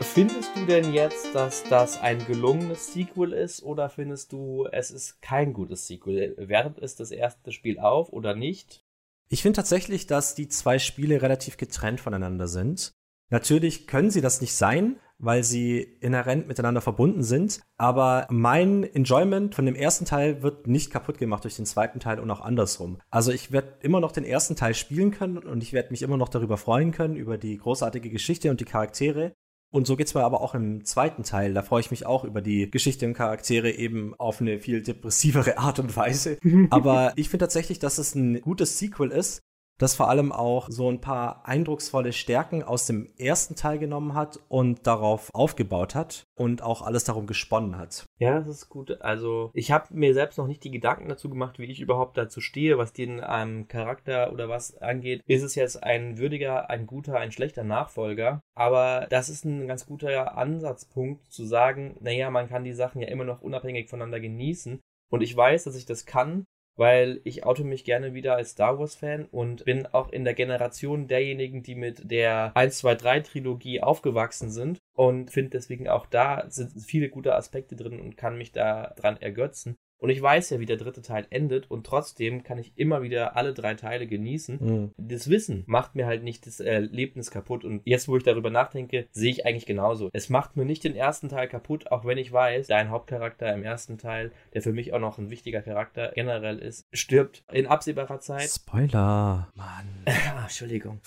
Findest 0.00 0.56
du 0.56 0.64
denn 0.64 0.94
jetzt, 0.94 1.34
dass 1.34 1.64
das 1.64 2.00
ein 2.00 2.24
gelungenes 2.26 2.94
Sequel 2.94 3.34
ist 3.34 3.62
oder 3.62 3.90
findest 3.90 4.32
du, 4.32 4.66
es 4.72 4.90
ist 4.90 5.20
kein 5.20 5.52
gutes 5.52 5.86
Sequel? 5.86 6.34
Wertet 6.38 6.78
es 6.78 6.96
das 6.96 7.10
erste 7.10 7.52
Spiel 7.52 7.78
auf 7.78 8.10
oder 8.10 8.34
nicht? 8.34 8.87
Ich 9.28 9.42
finde 9.42 9.56
tatsächlich, 9.56 10.06
dass 10.06 10.34
die 10.34 10.48
zwei 10.48 10.78
Spiele 10.78 11.20
relativ 11.20 11.56
getrennt 11.56 12.00
voneinander 12.00 12.48
sind. 12.48 12.94
Natürlich 13.30 13.86
können 13.86 14.10
sie 14.10 14.22
das 14.22 14.40
nicht 14.40 14.54
sein, 14.54 14.96
weil 15.18 15.42
sie 15.44 15.80
inhärent 15.80 16.48
miteinander 16.48 16.80
verbunden 16.80 17.22
sind. 17.22 17.60
Aber 17.76 18.26
mein 18.30 18.84
Enjoyment 18.84 19.54
von 19.54 19.66
dem 19.66 19.74
ersten 19.74 20.06
Teil 20.06 20.42
wird 20.42 20.66
nicht 20.66 20.90
kaputt 20.90 21.18
gemacht 21.18 21.44
durch 21.44 21.56
den 21.56 21.66
zweiten 21.66 22.00
Teil 22.00 22.20
und 22.20 22.30
auch 22.30 22.40
andersrum. 22.40 22.98
Also 23.10 23.32
ich 23.32 23.52
werde 23.52 23.74
immer 23.82 24.00
noch 24.00 24.12
den 24.12 24.24
ersten 24.24 24.56
Teil 24.56 24.74
spielen 24.74 25.10
können 25.10 25.38
und 25.38 25.62
ich 25.62 25.72
werde 25.72 25.90
mich 25.90 26.02
immer 26.02 26.16
noch 26.16 26.28
darüber 26.28 26.56
freuen 26.56 26.92
können, 26.92 27.16
über 27.16 27.36
die 27.36 27.58
großartige 27.58 28.10
Geschichte 28.10 28.50
und 28.50 28.60
die 28.60 28.64
Charaktere. 28.64 29.34
Und 29.70 29.86
so 29.86 29.96
geht's 29.96 30.14
mir 30.14 30.24
aber 30.24 30.40
auch 30.40 30.54
im 30.54 30.84
zweiten 30.84 31.24
Teil. 31.24 31.52
Da 31.52 31.62
freue 31.62 31.80
ich 31.80 31.90
mich 31.90 32.06
auch 32.06 32.24
über 32.24 32.40
die 32.40 32.70
Geschichte 32.70 33.06
und 33.06 33.14
Charaktere 33.14 33.70
eben 33.70 34.14
auf 34.18 34.40
eine 34.40 34.60
viel 34.60 34.82
depressivere 34.82 35.58
Art 35.58 35.78
und 35.78 35.94
Weise. 35.94 36.38
aber 36.70 37.12
ich 37.16 37.28
finde 37.28 37.44
tatsächlich, 37.44 37.78
dass 37.78 37.98
es 37.98 38.14
ein 38.14 38.40
gutes 38.40 38.78
Sequel 38.78 39.10
ist, 39.10 39.42
das 39.78 39.94
vor 39.94 40.08
allem 40.10 40.32
auch 40.32 40.68
so 40.70 40.90
ein 40.90 41.00
paar 41.00 41.46
eindrucksvolle 41.46 42.12
Stärken 42.12 42.62
aus 42.62 42.86
dem 42.86 43.08
ersten 43.16 43.54
Teil 43.54 43.78
genommen 43.78 44.14
hat 44.14 44.40
und 44.48 44.86
darauf 44.86 45.30
aufgebaut 45.32 45.94
hat 45.94 46.26
und 46.34 46.62
auch 46.62 46.82
alles 46.82 47.04
darum 47.04 47.26
gesponnen 47.26 47.78
hat. 47.78 48.04
Ja, 48.18 48.38
das 48.38 48.48
ist 48.48 48.68
gut. 48.68 49.00
Also 49.00 49.50
ich 49.54 49.70
habe 49.70 49.86
mir 49.94 50.14
selbst 50.14 50.36
noch 50.36 50.48
nicht 50.48 50.64
die 50.64 50.70
Gedanken 50.70 51.08
dazu 51.08 51.30
gemacht, 51.30 51.58
wie 51.58 51.66
ich 51.66 51.80
überhaupt 51.80 52.18
dazu 52.18 52.40
stehe, 52.40 52.76
was 52.76 52.92
den 52.92 53.22
ähm, 53.26 53.68
Charakter 53.68 54.32
oder 54.32 54.48
was 54.48 54.76
angeht. 54.78 55.22
Ist 55.26 55.42
es 55.42 55.54
jetzt 55.54 55.82
ein 55.82 56.18
würdiger, 56.18 56.68
ein 56.70 56.86
guter, 56.86 57.18
ein 57.18 57.32
schlechter 57.32 57.64
Nachfolger? 57.64 58.40
Aber 58.54 59.06
das 59.10 59.28
ist 59.28 59.44
ein 59.44 59.68
ganz 59.68 59.86
guter 59.86 60.36
Ansatzpunkt 60.36 61.30
zu 61.30 61.44
sagen, 61.44 61.96
naja, 62.00 62.30
man 62.30 62.48
kann 62.48 62.64
die 62.64 62.72
Sachen 62.72 63.00
ja 63.00 63.08
immer 63.08 63.24
noch 63.24 63.42
unabhängig 63.42 63.88
voneinander 63.88 64.18
genießen. 64.18 64.80
Und 65.10 65.22
ich 65.22 65.36
weiß, 65.36 65.64
dass 65.64 65.76
ich 65.76 65.86
das 65.86 66.04
kann, 66.04 66.44
weil 66.78 67.20
ich 67.24 67.44
auto 67.44 67.64
mich 67.64 67.84
gerne 67.84 68.14
wieder 68.14 68.36
als 68.36 68.50
Star 68.50 68.78
Wars-Fan 68.78 69.26
und 69.26 69.64
bin 69.64 69.86
auch 69.86 70.10
in 70.10 70.24
der 70.24 70.34
Generation 70.34 71.08
derjenigen, 71.08 71.62
die 71.62 71.74
mit 71.74 72.10
der 72.10 72.52
1, 72.54 72.78
2, 72.78 72.94
3 72.94 73.20
Trilogie 73.20 73.82
aufgewachsen 73.82 74.50
sind 74.50 74.78
und 74.94 75.30
finde 75.30 75.50
deswegen 75.50 75.88
auch 75.88 76.06
da 76.06 76.46
sind 76.48 76.72
viele 76.82 77.08
gute 77.08 77.34
Aspekte 77.34 77.76
drin 77.76 78.00
und 78.00 78.16
kann 78.16 78.38
mich 78.38 78.52
da 78.52 78.94
dran 78.96 79.16
ergötzen. 79.20 79.76
Und 79.98 80.10
ich 80.10 80.22
weiß 80.22 80.50
ja, 80.50 80.60
wie 80.60 80.66
der 80.66 80.76
dritte 80.76 81.02
Teil 81.02 81.26
endet 81.30 81.70
und 81.70 81.84
trotzdem 81.84 82.44
kann 82.44 82.58
ich 82.58 82.72
immer 82.76 83.02
wieder 83.02 83.36
alle 83.36 83.52
drei 83.52 83.74
Teile 83.74 84.06
genießen. 84.06 84.58
Mhm. 84.60 84.90
Das 84.96 85.28
Wissen 85.28 85.64
macht 85.66 85.96
mir 85.96 86.06
halt 86.06 86.22
nicht 86.22 86.46
das 86.46 86.60
Erlebnis 86.60 87.30
kaputt. 87.30 87.64
Und 87.64 87.82
jetzt, 87.84 88.06
wo 88.06 88.16
ich 88.16 88.22
darüber 88.22 88.50
nachdenke, 88.50 89.08
sehe 89.10 89.30
ich 89.30 89.44
eigentlich 89.44 89.66
genauso. 89.66 90.08
Es 90.12 90.28
macht 90.28 90.56
mir 90.56 90.64
nicht 90.64 90.84
den 90.84 90.94
ersten 90.94 91.28
Teil 91.28 91.48
kaputt, 91.48 91.90
auch 91.90 92.04
wenn 92.04 92.18
ich 92.18 92.32
weiß, 92.32 92.68
dein 92.68 92.90
Hauptcharakter 92.90 93.52
im 93.52 93.64
ersten 93.64 93.98
Teil, 93.98 94.30
der 94.54 94.62
für 94.62 94.72
mich 94.72 94.92
auch 94.92 95.00
noch 95.00 95.18
ein 95.18 95.30
wichtiger 95.30 95.62
Charakter 95.62 96.12
generell 96.14 96.58
ist, 96.58 96.86
stirbt 96.92 97.42
in 97.52 97.66
absehbarer 97.66 98.20
Zeit. 98.20 98.48
Spoiler, 98.48 99.48
Mann. 99.54 99.88
ah, 100.06 100.42
Entschuldigung. 100.42 101.00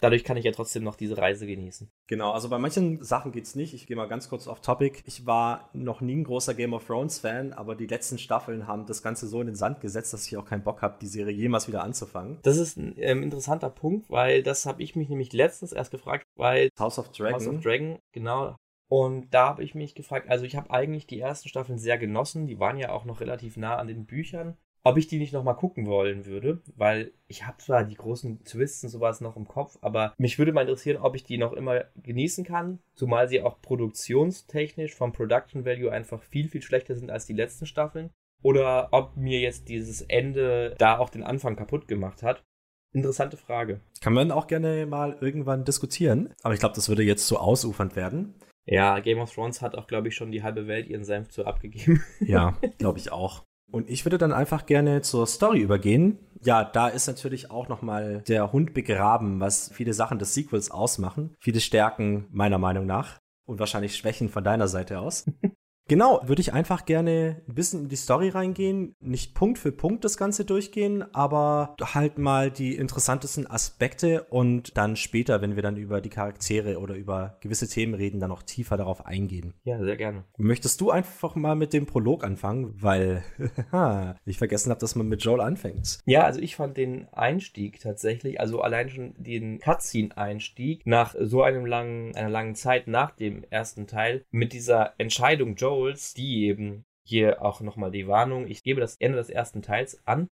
Dadurch 0.00 0.24
kann 0.24 0.36
ich 0.36 0.44
ja 0.44 0.52
trotzdem 0.52 0.84
noch 0.84 0.96
diese 0.96 1.16
Reise 1.16 1.46
genießen. 1.46 1.90
Genau, 2.08 2.32
also 2.32 2.50
bei 2.50 2.58
manchen 2.58 3.02
Sachen 3.02 3.32
geht's 3.32 3.54
nicht. 3.54 3.72
Ich 3.72 3.86
gehe 3.86 3.96
mal 3.96 4.06
ganz 4.06 4.28
kurz 4.28 4.46
auf 4.48 4.60
Topic. 4.60 5.00
Ich 5.06 5.24
war 5.24 5.70
noch 5.72 6.02
nie 6.02 6.16
ein 6.16 6.24
großer 6.24 6.52
Game 6.52 6.74
of 6.74 6.86
Thrones 6.86 7.20
Fan, 7.20 7.54
aber 7.54 7.74
die 7.74 7.83
die 7.84 7.94
letzten 7.94 8.16
Staffeln 8.16 8.66
haben 8.66 8.86
das 8.86 9.02
Ganze 9.02 9.26
so 9.26 9.40
in 9.42 9.46
den 9.46 9.56
Sand 9.56 9.82
gesetzt, 9.82 10.14
dass 10.14 10.26
ich 10.26 10.36
auch 10.38 10.46
keinen 10.46 10.62
Bock 10.62 10.80
habe, 10.80 10.96
die 11.00 11.06
Serie 11.06 11.34
jemals 11.34 11.68
wieder 11.68 11.84
anzufangen. 11.84 12.38
Das 12.42 12.56
ist 12.56 12.78
ein 12.78 12.94
ähm, 12.96 13.22
interessanter 13.22 13.68
Punkt, 13.68 14.08
weil 14.08 14.42
das 14.42 14.64
habe 14.64 14.82
ich 14.82 14.96
mich 14.96 15.10
nämlich 15.10 15.34
letztens 15.34 15.72
erst 15.72 15.90
gefragt, 15.90 16.24
weil 16.34 16.70
House 16.78 16.98
of 16.98 17.12
Dragon. 17.12 17.34
House 17.34 17.46
of 17.46 17.60
Dragon, 17.60 17.98
genau. 18.12 18.56
Und 18.88 19.34
da 19.34 19.48
habe 19.48 19.64
ich 19.64 19.74
mich 19.74 19.94
gefragt, 19.94 20.30
also 20.30 20.46
ich 20.46 20.56
habe 20.56 20.70
eigentlich 20.70 21.06
die 21.06 21.20
ersten 21.20 21.48
Staffeln 21.48 21.78
sehr 21.78 21.98
genossen, 21.98 22.46
die 22.46 22.58
waren 22.58 22.78
ja 22.78 22.90
auch 22.90 23.04
noch 23.04 23.20
relativ 23.20 23.56
nah 23.58 23.76
an 23.76 23.88
den 23.88 24.06
Büchern 24.06 24.56
ob 24.84 24.98
ich 24.98 25.08
die 25.08 25.18
nicht 25.18 25.32
nochmal 25.32 25.56
gucken 25.56 25.86
wollen 25.86 26.26
würde, 26.26 26.60
weil 26.76 27.12
ich 27.26 27.46
habe 27.46 27.56
zwar 27.56 27.84
die 27.84 27.94
großen 27.94 28.44
Twists 28.44 28.84
und 28.84 28.90
sowas 28.90 29.20
noch 29.22 29.36
im 29.36 29.48
Kopf, 29.48 29.78
aber 29.80 30.14
mich 30.18 30.38
würde 30.38 30.52
mal 30.52 30.60
interessieren, 30.60 31.00
ob 31.02 31.16
ich 31.16 31.24
die 31.24 31.38
noch 31.38 31.54
immer 31.54 31.84
genießen 32.02 32.44
kann, 32.44 32.78
zumal 32.94 33.28
sie 33.28 33.42
auch 33.42 33.60
produktionstechnisch 33.62 34.94
vom 34.94 35.12
Production 35.12 35.64
Value 35.64 35.90
einfach 35.90 36.22
viel, 36.22 36.48
viel 36.48 36.62
schlechter 36.62 36.94
sind 36.94 37.10
als 37.10 37.26
die 37.26 37.32
letzten 37.32 37.66
Staffeln. 37.66 38.10
Oder 38.42 38.88
ob 38.92 39.16
mir 39.16 39.40
jetzt 39.40 39.70
dieses 39.70 40.02
Ende 40.02 40.74
da 40.76 40.98
auch 40.98 41.08
den 41.08 41.22
Anfang 41.22 41.56
kaputt 41.56 41.88
gemacht 41.88 42.22
hat. 42.22 42.44
Interessante 42.92 43.38
Frage. 43.38 43.80
Kann 44.02 44.12
man 44.12 44.30
auch 44.30 44.46
gerne 44.46 44.84
mal 44.84 45.16
irgendwann 45.20 45.64
diskutieren, 45.64 46.34
aber 46.42 46.52
ich 46.52 46.60
glaube, 46.60 46.74
das 46.74 46.90
würde 46.90 47.02
jetzt 47.02 47.26
zu 47.26 47.38
ausufernd 47.38 47.96
werden. 47.96 48.34
Ja, 48.66 48.98
Game 49.00 49.18
of 49.18 49.32
Thrones 49.32 49.62
hat 49.62 49.74
auch, 49.74 49.86
glaube 49.86 50.08
ich, 50.08 50.14
schon 50.14 50.30
die 50.30 50.42
halbe 50.42 50.66
Welt 50.66 50.88
ihren 50.88 51.04
Senf 51.04 51.28
zu 51.30 51.44
abgegeben. 51.44 52.02
Ja, 52.20 52.58
glaube 52.78 52.98
ich 52.98 53.12
auch. 53.12 53.43
Und 53.70 53.90
ich 53.90 54.04
würde 54.04 54.18
dann 54.18 54.32
einfach 54.32 54.66
gerne 54.66 55.02
zur 55.02 55.26
Story 55.26 55.60
übergehen. 55.60 56.18
Ja, 56.42 56.64
da 56.64 56.88
ist 56.88 57.06
natürlich 57.06 57.50
auch 57.50 57.68
nochmal 57.68 58.22
der 58.28 58.52
Hund 58.52 58.74
begraben, 58.74 59.40
was 59.40 59.70
viele 59.72 59.94
Sachen 59.94 60.18
des 60.18 60.34
Sequels 60.34 60.70
ausmachen. 60.70 61.34
Viele 61.40 61.60
Stärken 61.60 62.26
meiner 62.30 62.58
Meinung 62.58 62.86
nach 62.86 63.18
und 63.46 63.58
wahrscheinlich 63.58 63.96
Schwächen 63.96 64.28
von 64.28 64.44
deiner 64.44 64.68
Seite 64.68 65.00
aus. 65.00 65.24
Genau, 65.86 66.22
würde 66.24 66.40
ich 66.40 66.54
einfach 66.54 66.86
gerne 66.86 67.42
ein 67.46 67.54
bisschen 67.54 67.82
in 67.82 67.88
die 67.88 67.96
Story 67.96 68.30
reingehen, 68.30 68.96
nicht 69.00 69.34
Punkt 69.34 69.58
für 69.58 69.70
Punkt 69.70 70.04
das 70.04 70.16
Ganze 70.16 70.46
durchgehen, 70.46 71.04
aber 71.14 71.76
halt 71.82 72.16
mal 72.16 72.50
die 72.50 72.74
interessantesten 72.74 73.50
Aspekte 73.50 74.24
und 74.30 74.76
dann 74.78 74.96
später, 74.96 75.42
wenn 75.42 75.56
wir 75.56 75.62
dann 75.62 75.76
über 75.76 76.00
die 76.00 76.08
Charaktere 76.08 76.78
oder 76.80 76.94
über 76.94 77.36
gewisse 77.40 77.68
Themen 77.68 77.92
reden, 77.92 78.18
dann 78.18 78.30
noch 78.30 78.42
tiefer 78.42 78.78
darauf 78.78 79.04
eingehen. 79.04 79.52
Ja, 79.64 79.78
sehr 79.78 79.96
gerne. 79.96 80.24
Möchtest 80.38 80.80
du 80.80 80.90
einfach 80.90 81.34
mal 81.34 81.54
mit 81.54 81.74
dem 81.74 81.84
Prolog 81.84 82.24
anfangen, 82.24 82.74
weil 82.80 83.22
ich 84.24 84.38
vergessen 84.38 84.70
habe, 84.70 84.80
dass 84.80 84.94
man 84.94 85.06
mit 85.06 85.22
Joel 85.22 85.42
anfängt. 85.42 85.98
Ja, 86.06 86.22
also 86.24 86.40
ich 86.40 86.56
fand 86.56 86.78
den 86.78 87.08
Einstieg 87.12 87.80
tatsächlich, 87.80 88.40
also 88.40 88.62
allein 88.62 88.88
schon 88.88 89.14
den 89.18 89.58
Cutscene-Einstieg 89.58 90.86
nach 90.86 91.14
so 91.20 91.42
einem 91.42 91.66
langen, 91.66 92.16
einer 92.16 92.30
langen 92.30 92.54
Zeit 92.54 92.88
nach 92.88 93.10
dem 93.10 93.44
ersten 93.50 93.86
Teil 93.86 94.24
mit 94.30 94.54
dieser 94.54 94.94
Entscheidung 94.96 95.56
Joel 95.56 95.73
Souls, 95.74 96.14
die 96.14 96.44
eben 96.44 96.84
hier 97.04 97.42
auch 97.42 97.60
nochmal 97.60 97.90
die 97.90 98.06
Warnung. 98.06 98.46
Ich 98.46 98.62
gebe 98.62 98.80
das 98.80 98.94
Ende 98.96 99.18
des 99.18 99.28
ersten 99.28 99.60
Teils 99.60 100.00
an. 100.06 100.28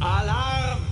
Alarm! 0.00 0.82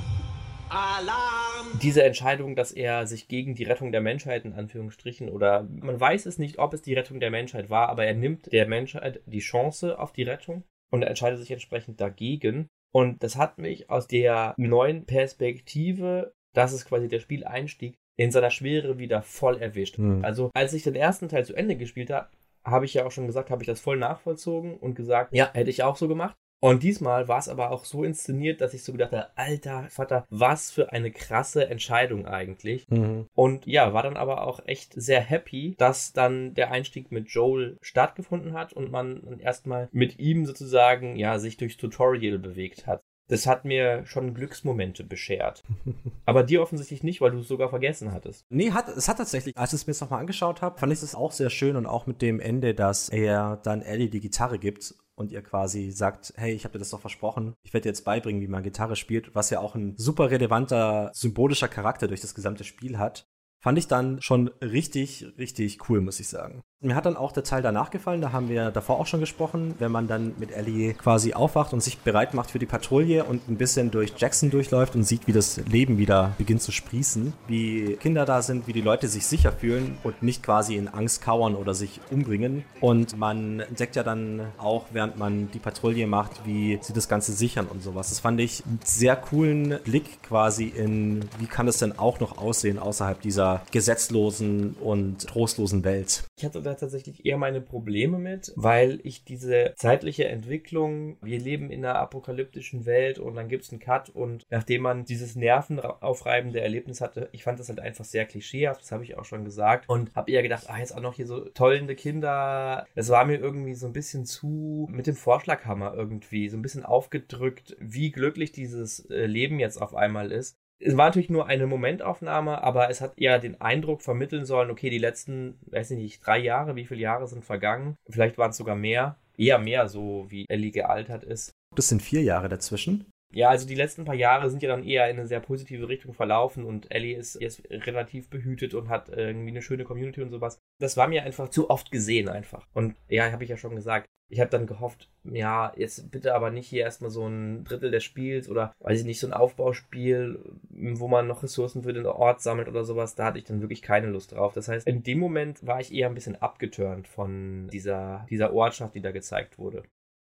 Alarm! 0.69 1.67
Diese 1.83 2.05
Entscheidung, 2.05 2.55
dass 2.55 2.71
er 2.71 3.09
sich 3.09 3.27
gegen 3.27 3.57
die 3.57 3.65
Rettung 3.65 3.91
der 3.91 4.01
Menschheit 4.01 4.45
in 4.45 4.53
Anführungsstrichen 4.53 5.29
oder 5.29 5.65
man 5.65 5.99
weiß 5.99 6.27
es 6.27 6.39
nicht, 6.39 6.61
ob 6.61 6.73
es 6.73 6.83
die 6.83 6.95
Rettung 6.95 7.19
der 7.19 7.33
Menschheit 7.33 7.69
war, 7.69 7.89
aber 7.89 8.05
er 8.05 8.15
nimmt 8.15 8.53
der 8.53 8.69
Menschheit 8.69 9.21
die 9.27 9.41
Chance 9.41 9.99
auf 9.99 10.13
die 10.13 10.23
Rettung 10.23 10.63
und 10.93 11.03
er 11.03 11.09
entscheidet 11.09 11.41
sich 11.41 11.51
entsprechend 11.51 12.01
dagegen. 12.01 12.69
Und 12.93 13.25
das 13.25 13.35
hat 13.35 13.59
mich 13.59 13.91
aus 13.91 14.07
der 14.07 14.55
neuen 14.57 15.05
Perspektive, 15.05 16.33
das 16.55 16.73
ist 16.73 16.85
quasi 16.85 17.09
der 17.09 17.21
Spieleinstieg, 17.21 17.97
in 18.17 18.31
seiner 18.31 18.51
Schwere 18.51 18.99
wieder 18.99 19.23
voll 19.23 19.59
erwischt. 19.59 19.99
Mhm. 19.99 20.25
Also 20.25 20.51
als 20.55 20.75
ich 20.75 20.85
den 20.85 20.95
ersten 20.95 21.29
Teil 21.29 21.45
zu 21.45 21.55
Ende 21.55 21.77
gespielt 21.77 22.11
habe, 22.11 22.29
habe 22.65 22.85
ich 22.85 22.95
ja 22.95 23.07
auch 23.07 23.11
schon 23.11 23.27
gesagt, 23.27 23.51
habe 23.51 23.63
ich 23.63 23.67
das 23.67 23.81
voll 23.81 23.97
nachvollzogen 23.97 24.77
und 24.77 24.95
gesagt, 24.95 25.35
ja, 25.35 25.51
hätte 25.53 25.71
ich 25.71 25.83
auch 25.83 25.97
so 25.97 26.09
gemacht. 26.09 26.37
Und 26.63 26.83
diesmal 26.83 27.27
war 27.27 27.39
es 27.39 27.49
aber 27.49 27.71
auch 27.71 27.87
so 27.87 28.05
inszeniert, 28.05 28.61
dass 28.61 28.75
ich 28.75 28.85
so 28.85 28.93
gedacht 28.93 29.13
habe, 29.13 29.29
alter 29.35 29.89
Vater, 29.89 30.27
was 30.29 30.71
für 30.71 30.93
eine 30.93 31.11
krasse 31.11 31.69
Entscheidung 31.69 32.27
eigentlich. 32.27 32.87
Mhm. 32.91 33.27
Und 33.35 33.67
ja, 33.67 33.95
war 33.95 34.03
dann 34.03 34.19
aber 34.19 34.47
auch 34.47 34.61
echt 34.67 34.93
sehr 34.95 35.23
happy, 35.23 35.75
dass 35.79 36.13
dann 36.13 36.53
der 36.53 36.71
Einstieg 36.71 37.11
mit 37.11 37.31
Joel 37.31 37.79
stattgefunden 37.81 38.53
hat 38.53 38.75
und 38.75 38.91
man 38.91 39.41
erstmal 39.41 39.89
mit 39.93 40.19
ihm 40.19 40.45
sozusagen, 40.45 41.17
ja, 41.17 41.39
sich 41.39 41.57
durchs 41.57 41.79
Tutorial 41.79 42.39
bewegt 42.39 42.87
hat. 42.87 43.03
Das 43.31 43.47
hat 43.47 43.65
mir 43.65 44.05
schon 44.07 44.35
Glücksmomente 44.35 45.05
beschert. 45.05 45.63
Aber 46.27 46.43
dir 46.43 46.63
offensichtlich 46.63 47.03
nicht, 47.03 47.21
weil 47.21 47.31
du 47.31 47.39
es 47.39 47.49
sogar 47.49 47.71
vergessen 47.71 48.13
hattest. 48.13 48.45
Nee, 48.51 48.73
hat, 48.73 48.89
es 48.89 49.09
hat 49.09 49.19
tatsächlich, 49.19 49.57
als 49.57 49.73
ich 49.73 49.81
es 49.81 49.87
mir 49.87 49.93
jetzt 49.93 50.01
nochmal 50.01 50.21
angeschaut 50.21 50.63
habe, 50.63 50.79
fand 50.79 50.93
ich 50.93 51.03
es 51.03 51.15
auch 51.15 51.33
sehr 51.33 51.51
schön 51.51 51.77
und 51.77 51.87
auch 51.87 52.07
mit 52.07 52.23
dem 52.23 52.41
Ende, 52.41 52.75
dass 52.75 53.09
er 53.09 53.57
dann 53.63 53.83
Ellie 53.83 54.11
die 54.11 54.21
Gitarre 54.21 54.59
gibt 54.59 54.95
und 55.15 55.31
ihr 55.31 55.43
quasi 55.43 55.91
sagt, 55.93 56.33
hey, 56.37 56.53
ich 56.53 56.65
habe 56.65 56.73
dir 56.73 56.79
das 56.81 56.91
doch 56.91 57.01
versprochen, 57.01 57.55
ich 57.63 57.73
werde 57.73 57.85
dir 57.85 57.91
jetzt 57.91 58.05
beibringen, 58.05 58.41
wie 58.41 58.49
man 58.49 58.63
Gitarre 58.63 58.97
spielt, 58.97 59.35
was 59.35 59.51
ja 59.51 59.61
auch 59.61 59.75
ein 59.75 59.95
super 59.97 60.31
relevanter 60.31 61.11
symbolischer 61.15 61.69
Charakter 61.69 62.09
durch 62.09 62.23
das 62.23 62.35
gesamte 62.35 62.65
Spiel 62.65 62.99
hat. 62.99 63.29
Fand 63.63 63.77
ich 63.77 63.89
dann 63.89 64.23
schon 64.23 64.49
richtig, 64.63 65.27
richtig 65.39 65.89
cool, 65.89 66.01
muss 66.01 66.19
ich 66.19 66.29
sagen. 66.29 66.63
Mir 66.83 66.95
hat 66.95 67.05
dann 67.05 67.19
auch 67.19 67.33
der 67.33 67.45
Teil 67.45 67.61
danach 67.61 67.91
gefallen, 67.91 68.23
da 68.23 68.33
haben 68.33 68.49
wir 68.49 68.71
davor 68.71 68.99
auch 68.99 69.07
schon 69.07 69.21
gesprochen, 69.21 69.75
wenn 69.79 69.93
man 69.93 70.09
dann 70.09 70.33
mit 70.39 70.51
Ellie 70.51 70.95
quasi 70.95 71.35
aufwacht 71.35 71.75
und 71.75 71.83
sich 71.83 71.99
bereit 71.99 72.33
macht 72.33 72.53
für 72.53 72.59
die 72.59 72.65
Patrouille 72.65 73.25
und 73.25 73.47
ein 73.51 73.59
bisschen 73.59 73.91
durch 73.91 74.15
Jackson 74.17 74.49
durchläuft 74.49 74.95
und 74.95 75.03
sieht, 75.03 75.27
wie 75.27 75.35
das 75.35 75.59
Leben 75.67 75.99
wieder 75.99 76.33
beginnt 76.39 76.63
zu 76.63 76.73
sprießen, 76.73 77.35
wie 77.49 77.99
Kinder 78.01 78.25
da 78.25 78.41
sind, 78.41 78.67
wie 78.67 78.73
die 78.73 78.81
Leute 78.81 79.09
sich 79.09 79.27
sicher 79.27 79.53
fühlen 79.53 79.99
und 80.05 80.23
nicht 80.23 80.43
quasi 80.43 80.77
in 80.77 80.89
Angst 80.89 81.21
kauern 81.21 81.55
oder 81.55 81.75
sich 81.75 82.01
umbringen. 82.11 82.65
Und 82.81 83.19
man 83.19 83.61
entdeckt 83.61 83.95
ja 83.95 84.03
dann 84.03 84.41
auch, 84.57 84.87
während 84.93 85.19
man 85.19 85.51
die 85.51 85.59
Patrouille 85.59 86.07
macht, 86.07 86.47
wie 86.47 86.79
sie 86.81 86.95
das 86.95 87.11
Ganze 87.11 87.33
sichern 87.33 87.67
und 87.67 87.83
sowas. 87.83 88.09
Das 88.09 88.21
fand 88.21 88.41
ich 88.41 88.65
einen 88.65 88.81
sehr 88.85 89.17
coolen 89.17 89.81
Blick 89.85 90.23
quasi 90.23 90.65
in, 90.65 91.27
wie 91.39 91.47
kann 91.47 91.69
es 91.69 91.77
denn 91.77 91.99
auch 91.99 92.21
noch 92.21 92.39
aussehen 92.39 92.79
außerhalb 92.79 93.21
dieser 93.21 93.50
gesetzlosen 93.71 94.75
und 94.75 95.27
trostlosen 95.27 95.85
Welt. 95.85 96.25
Ich 96.37 96.45
hatte 96.45 96.63
da 96.63 96.75
tatsächlich 96.75 97.27
eher 97.27 97.39
meine 97.39 97.61
Probleme 97.61 98.19
mit, 98.19 98.53
weil 98.57 99.01
ich 99.03 99.25
diese 99.25 99.75
zeitliche 99.77 100.29
Entwicklung, 100.29 101.17
wir 101.23 101.39
leben 101.39 101.71
in 101.71 101.85
einer 101.85 101.99
apokalyptischen 101.99 102.87
Welt 102.87 103.19
und 103.19 103.35
dann 103.35 103.49
gibt 103.49 103.65
es 103.65 103.71
einen 103.71 103.81
Cut 103.81 104.09
und 104.11 104.47
nachdem 104.51 104.83
man 104.83 105.05
dieses 105.05 105.37
nervenaufreibende 105.37 106.61
Erlebnis 106.61 107.01
hatte, 107.01 107.29
ich 107.33 107.45
fand 107.45 107.59
das 107.59 107.69
halt 107.69 107.81
einfach 107.81 108.05
sehr 108.05 108.27
klischeehaft, 108.27 108.83
das 108.83 108.93
habe 108.93 109.05
ich 109.05 109.17
auch 109.17 109.25
schon 109.25 109.45
gesagt 109.45 109.89
und 109.89 110.15
habe 110.15 110.31
eher 110.31 110.43
gedacht, 110.43 110.65
ah, 110.69 110.79
jetzt 110.79 110.95
auch 110.95 111.01
noch 111.01 111.15
hier 111.15 111.27
so 111.27 111.41
tollende 111.51 111.95
Kinder. 111.95 112.87
Es 112.95 113.09
war 113.09 113.25
mir 113.25 113.39
irgendwie 113.39 113.75
so 113.75 113.87
ein 113.87 113.93
bisschen 113.93 114.25
zu 114.25 114.89
mit 114.91 115.07
dem 115.07 115.17
Vorschlaghammer 115.17 115.95
irgendwie, 115.95 116.49
so 116.49 116.57
ein 116.57 116.63
bisschen 116.63 116.85
aufgedrückt, 116.85 117.77
wie 117.81 118.11
glücklich 118.11 118.53
dieses 118.53 119.09
äh, 119.11 119.27
Leben 119.27 119.59
jetzt 119.59 119.81
auf 119.81 119.95
einmal 119.95 120.33
ist 120.33 120.60
es 120.81 120.97
war 120.97 121.07
natürlich 121.07 121.31
nur 121.31 121.47
eine 121.47 121.67
Momentaufnahme, 121.67 122.63
aber 122.63 122.91
es 122.91 123.01
hat 123.01 123.13
eher 123.17 123.39
den 123.39 123.61
Eindruck 123.61 124.03
vermitteln 124.03 124.47
sollen, 124.47 124.71
okay, 124.71 124.91
die 124.91 124.99
letzten, 124.99 125.59
weiß 125.67 125.91
ich 125.93 125.99
nicht, 125.99 126.27
drei 126.27 126.39
Jahre, 126.39 126.75
wie 126.75 126.87
viele 126.87 127.03
Jahre 127.03 127.29
sind 127.29 127.45
vergangen? 127.45 127.97
Vielleicht 128.09 128.39
waren 128.39 128.51
es 128.51 128.57
sogar 128.57 128.77
mehr, 128.77 129.17
eher 129.37 129.59
mehr, 129.59 129.89
so 129.89 130.27
wie 130.29 130.47
Ellie 130.49 130.71
gealtert 130.71 131.23
ist. 131.23 131.53
Das 131.77 131.89
sind 131.89 132.03
vier 132.03 132.23
Jahre 132.23 132.49
dazwischen. 132.49 133.07
Ja, 133.33 133.49
also 133.49 133.67
die 133.67 133.75
letzten 133.75 134.05
paar 134.05 134.15
Jahre 134.15 134.51
sind 134.51 134.63
ja 134.63 134.69
dann 134.69 134.85
eher 134.85 135.09
in 135.09 135.19
eine 135.19 135.27
sehr 135.27 135.41
positive 135.41 135.89
Richtung 135.89 136.15
verlaufen 136.15 136.65
und 136.65 136.91
Ellie 136.91 137.17
ist 137.17 137.41
jetzt 137.41 137.63
relativ 137.71 138.29
behütet 138.29 138.75
und 138.75 138.89
hat 138.89 139.09
irgendwie 139.09 139.51
eine 139.51 139.63
schöne 139.63 139.85
Community 139.85 140.21
und 140.23 140.31
sowas. 140.31 140.59
Das 140.81 140.97
war 140.97 141.07
mir 141.07 141.23
einfach 141.23 141.49
zu 141.49 141.71
oft 141.71 141.91
gesehen 141.93 142.29
einfach. 142.29 142.67
Und 142.73 142.97
ja, 143.09 143.31
habe 143.31 143.45
ich 143.45 143.51
ja 143.51 143.57
schon 143.57 143.77
gesagt, 143.77 144.07
ich 144.31 144.39
habe 144.39 144.51
dann 144.51 144.67
gehofft, 144.67 145.11
ja, 145.25 145.73
jetzt 145.77 146.11
bitte 146.11 146.35
aber 146.35 146.51
nicht 146.51 146.69
hier 146.69 146.83
erstmal 146.83 147.11
so 147.11 147.27
ein 147.27 147.65
Drittel 147.65 147.91
des 147.91 148.05
Spiels 148.05 148.49
oder 148.49 148.73
weiß 148.79 149.01
ich 149.01 149.05
nicht, 149.05 149.19
so 149.19 149.27
ein 149.27 149.33
Aufbauspiel, 149.33 150.39
wo 150.71 151.09
man 151.09 151.27
noch 151.27 151.43
Ressourcen 151.43 151.83
für 151.83 151.93
den 151.93 152.07
Ort 152.07 152.41
sammelt 152.41 152.69
oder 152.69 152.85
sowas. 152.85 153.17
Da 153.17 153.27
hatte 153.27 153.39
ich 153.39 153.45
dann 153.45 153.61
wirklich 153.61 153.83
keine 153.83 154.07
Lust 154.07 154.33
drauf. 154.33 154.55
Das 154.55 154.69
heißt, 154.69 154.87
in 154.87 155.03
dem 155.03 155.19
Moment 155.19 155.67
war 155.67 155.81
ich 155.81 155.93
eher 155.93 156.09
ein 156.09 156.15
bisschen 156.15 156.37
abgeturnt 156.37 157.09
von 157.09 157.69
dieser, 157.73 158.27
dieser 158.31 158.53
Ortschaft, 158.53 158.95
die 158.95 159.03
da 159.03 159.11
gezeigt 159.11 159.59
wurde. 159.59 159.83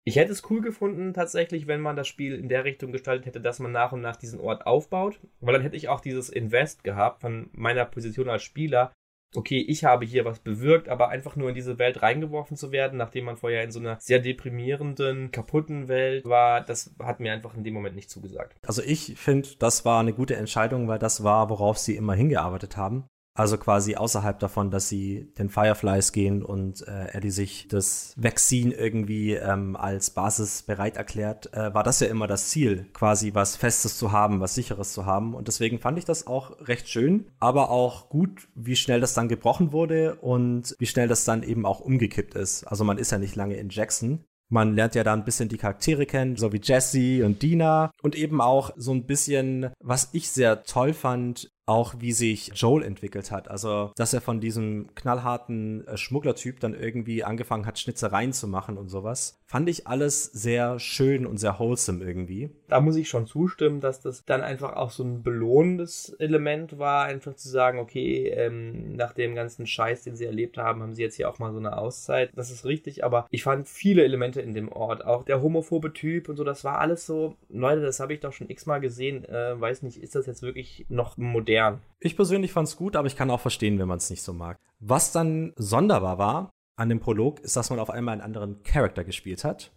Ich 0.08 0.14
hätte 0.14 0.30
es 0.30 0.48
cool 0.50 0.60
gefunden, 0.60 1.14
tatsächlich, 1.14 1.66
wenn 1.66 1.80
man 1.80 1.96
das 1.96 2.06
Spiel 2.06 2.36
in 2.36 2.48
der 2.48 2.62
Richtung 2.62 2.92
gestaltet 2.92 3.26
hätte, 3.26 3.40
dass 3.40 3.58
man 3.58 3.72
nach 3.72 3.90
und 3.90 4.02
nach 4.02 4.14
diesen 4.14 4.38
Ort 4.38 4.64
aufbaut. 4.64 5.18
Weil 5.40 5.54
dann 5.54 5.62
hätte 5.62 5.76
ich 5.76 5.88
auch 5.88 6.00
dieses 6.00 6.28
Invest 6.28 6.84
gehabt 6.84 7.22
von 7.22 7.50
meiner 7.52 7.84
Position 7.84 8.28
als 8.28 8.44
Spieler. 8.44 8.92
Okay, 9.34 9.58
ich 9.58 9.84
habe 9.84 10.06
hier 10.06 10.24
was 10.24 10.38
bewirkt, 10.38 10.88
aber 10.88 11.08
einfach 11.08 11.34
nur 11.34 11.48
in 11.48 11.56
diese 11.56 11.80
Welt 11.80 12.02
reingeworfen 12.02 12.56
zu 12.56 12.70
werden, 12.70 12.96
nachdem 12.96 13.24
man 13.24 13.36
vorher 13.36 13.64
in 13.64 13.72
so 13.72 13.80
einer 13.80 13.98
sehr 13.98 14.20
deprimierenden, 14.20 15.32
kaputten 15.32 15.88
Welt 15.88 16.24
war, 16.24 16.60
das 16.60 16.94
hat 17.02 17.18
mir 17.18 17.32
einfach 17.32 17.56
in 17.56 17.64
dem 17.64 17.74
Moment 17.74 17.96
nicht 17.96 18.08
zugesagt. 18.08 18.56
Also 18.64 18.82
ich 18.82 19.14
finde, 19.16 19.48
das 19.58 19.84
war 19.84 19.98
eine 19.98 20.12
gute 20.12 20.36
Entscheidung, 20.36 20.86
weil 20.86 21.00
das 21.00 21.24
war, 21.24 21.50
worauf 21.50 21.78
sie 21.78 21.96
immer 21.96 22.14
hingearbeitet 22.14 22.76
haben. 22.76 23.08
Also 23.36 23.58
quasi 23.58 23.96
außerhalb 23.96 24.38
davon, 24.38 24.70
dass 24.70 24.88
sie 24.88 25.28
den 25.38 25.50
Fireflies 25.50 26.12
gehen 26.12 26.42
und 26.42 26.86
äh, 26.88 27.08
Eddie 27.12 27.30
sich 27.30 27.68
das 27.68 28.14
Vaccine 28.16 28.74
irgendwie 28.74 29.34
ähm, 29.34 29.76
als 29.76 30.10
Basis 30.10 30.62
bereit 30.62 30.96
erklärt, 30.96 31.52
äh, 31.52 31.74
war 31.74 31.82
das 31.82 32.00
ja 32.00 32.06
immer 32.06 32.26
das 32.26 32.48
Ziel, 32.48 32.86
quasi 32.94 33.34
was 33.34 33.54
Festes 33.54 33.98
zu 33.98 34.10
haben, 34.10 34.40
was 34.40 34.54
Sicheres 34.54 34.92
zu 34.94 35.04
haben. 35.04 35.34
Und 35.34 35.48
deswegen 35.48 35.78
fand 35.78 35.98
ich 35.98 36.06
das 36.06 36.26
auch 36.26 36.66
recht 36.66 36.88
schön, 36.88 37.26
aber 37.38 37.70
auch 37.70 38.08
gut, 38.08 38.48
wie 38.54 38.76
schnell 38.76 39.00
das 39.00 39.12
dann 39.12 39.28
gebrochen 39.28 39.70
wurde 39.70 40.14
und 40.16 40.74
wie 40.78 40.86
schnell 40.86 41.08
das 41.08 41.24
dann 41.24 41.42
eben 41.42 41.66
auch 41.66 41.80
umgekippt 41.80 42.34
ist. 42.34 42.64
Also 42.64 42.84
man 42.84 42.96
ist 42.96 43.12
ja 43.12 43.18
nicht 43.18 43.36
lange 43.36 43.56
in 43.56 43.68
Jackson. 43.68 44.24
Man 44.48 44.74
lernt 44.74 44.94
ja 44.94 45.02
da 45.04 45.12
ein 45.12 45.24
bisschen 45.24 45.48
die 45.48 45.58
Charaktere 45.58 46.06
kennen, 46.06 46.36
so 46.36 46.52
wie 46.52 46.60
Jesse 46.62 47.26
und 47.26 47.42
Dina 47.42 47.90
und 48.00 48.14
eben 48.14 48.40
auch 48.40 48.70
so 48.76 48.92
ein 48.92 49.04
bisschen, 49.04 49.70
was 49.80 50.10
ich 50.12 50.30
sehr 50.30 50.62
toll 50.62 50.94
fand, 50.94 51.50
auch 51.66 51.96
wie 51.98 52.12
sich 52.12 52.52
Joel 52.54 52.84
entwickelt 52.84 53.32
hat. 53.32 53.50
Also, 53.50 53.90
dass 53.96 54.14
er 54.14 54.20
von 54.20 54.40
diesem 54.40 54.94
knallharten 54.94 55.86
äh, 55.86 55.96
Schmugglertyp 55.96 56.60
dann 56.60 56.74
irgendwie 56.74 57.24
angefangen 57.24 57.66
hat, 57.66 57.78
Schnitzereien 57.78 58.32
zu 58.32 58.46
machen 58.46 58.78
und 58.78 58.88
sowas. 58.88 59.40
Fand 59.46 59.68
ich 59.68 59.86
alles 59.86 60.24
sehr 60.24 60.78
schön 60.78 61.26
und 61.26 61.38
sehr 61.38 61.58
wholesome 61.58 62.04
irgendwie. 62.04 62.50
Da 62.68 62.80
muss 62.80 62.96
ich 62.96 63.08
schon 63.08 63.26
zustimmen, 63.26 63.80
dass 63.80 64.00
das 64.00 64.24
dann 64.24 64.42
einfach 64.42 64.74
auch 64.76 64.90
so 64.90 65.02
ein 65.02 65.22
belohnendes 65.22 66.10
Element 66.18 66.78
war, 66.78 67.04
einfach 67.04 67.34
zu 67.34 67.48
sagen, 67.48 67.80
okay, 67.80 68.28
ähm, 68.28 68.94
nach 68.94 69.12
dem 69.12 69.34
ganzen 69.34 69.66
Scheiß, 69.66 70.02
den 70.02 70.16
sie 70.16 70.24
erlebt 70.24 70.58
haben, 70.58 70.82
haben 70.82 70.94
sie 70.94 71.02
jetzt 71.02 71.16
hier 71.16 71.28
auch 71.28 71.40
mal 71.40 71.52
so 71.52 71.58
eine 71.58 71.76
Auszeit. 71.76 72.30
Das 72.34 72.50
ist 72.50 72.64
richtig, 72.64 73.04
aber 73.04 73.26
ich 73.30 73.42
fand 73.42 73.66
viele 73.68 74.04
Elemente 74.04 74.40
in 74.40 74.54
dem 74.54 74.70
Ort, 74.70 75.04
auch 75.04 75.24
der 75.24 75.42
homophobe 75.42 75.92
Typ 75.92 76.28
und 76.28 76.36
so, 76.36 76.44
das 76.44 76.62
war 76.62 76.78
alles 76.78 77.06
so, 77.06 77.34
Leute, 77.48 77.82
das 77.82 77.98
habe 77.98 78.14
ich 78.14 78.20
doch 78.20 78.32
schon 78.32 78.50
x-mal 78.50 78.80
gesehen, 78.80 79.24
äh, 79.24 79.60
weiß 79.60 79.82
nicht, 79.82 80.00
ist 80.02 80.14
das 80.14 80.26
jetzt 80.26 80.42
wirklich 80.42 80.86
noch 80.88 81.16
modern? 81.16 81.55
Modern. 81.56 81.80
Ich 81.98 82.16
persönlich 82.16 82.52
fand 82.52 82.68
es 82.68 82.76
gut, 82.76 82.96
aber 82.96 83.06
ich 83.06 83.16
kann 83.16 83.30
auch 83.30 83.40
verstehen, 83.40 83.78
wenn 83.78 83.88
man 83.88 83.98
es 83.98 84.10
nicht 84.10 84.22
so 84.22 84.32
mag. 84.32 84.58
Was 84.78 85.12
dann 85.12 85.52
sonderbar 85.56 86.18
war 86.18 86.50
an 86.76 86.88
dem 86.88 87.00
Prolog, 87.00 87.40
ist, 87.40 87.56
dass 87.56 87.70
man 87.70 87.78
auf 87.78 87.90
einmal 87.90 88.12
einen 88.12 88.22
anderen 88.22 88.62
Charakter 88.62 89.04
gespielt 89.04 89.44
hat 89.44 89.72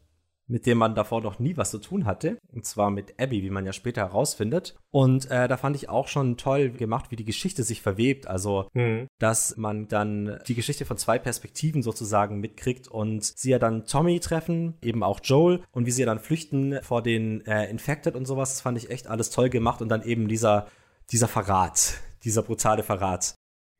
mit 0.50 0.66
dem 0.66 0.80
man 0.80 0.96
davor 0.96 1.22
noch 1.22 1.40
nie 1.40 1.56
was 1.56 1.72
zu 1.72 1.78
tun 1.78 2.06
hatte. 2.06 2.38
Und 2.52 2.66
zwar 2.66 2.90
mit 2.90 3.20
Abby, 3.20 3.44
wie 3.44 3.50
man 3.52 3.66
ja 3.66 3.72
später 3.72 4.02
herausfindet. 4.02 4.76
Und 4.92 5.30
äh, 5.30 5.48
da 5.48 5.58
fand 5.58 5.76
ich 5.76 5.90
auch 5.90 6.08
schon 6.08 6.38
toll 6.38 6.72
gemacht, 6.72 7.12
wie 7.12 7.16
die 7.16 7.26
Geschichte 7.26 7.64
sich 7.64 7.82
verwebt. 7.82 8.28
Also, 8.28 8.68
mhm. 8.74 9.08
dass 9.20 9.56
man 9.58 9.88
dann 9.88 10.40
die 10.48 10.56
Geschichte 10.56 10.86
von 10.86 10.98
zwei 10.98 11.20
Perspektiven 11.20 11.84
sozusagen 11.84 12.40
mitkriegt 12.40 12.88
und 12.88 13.24
sie 13.24 13.52
ja 13.52 13.60
dann 13.60 13.86
Tommy 13.86 14.20
treffen, 14.20 14.76
eben 14.82 15.04
auch 15.04 15.20
Joel 15.24 15.62
und 15.72 15.86
wie 15.86 15.92
sie 15.92 16.02
ja 16.02 16.08
dann 16.08 16.20
flüchten 16.20 16.80
vor 16.82 17.04
den 17.04 17.46
äh, 17.46 17.70
Infected 17.70 18.16
und 18.16 18.26
sowas. 18.26 18.50
Das 18.50 18.62
fand 18.62 18.78
ich 18.78 18.90
echt 18.90 19.08
alles 19.08 19.30
toll 19.30 19.50
gemacht. 19.50 19.82
Und 19.82 19.90
dann 19.90 20.02
eben 20.02 20.28
dieser 20.28 20.68
dieser 21.12 21.28
Verrat, 21.28 22.00
dieser 22.24 22.44
brutale 22.44 22.84
Verrat. 22.84 23.36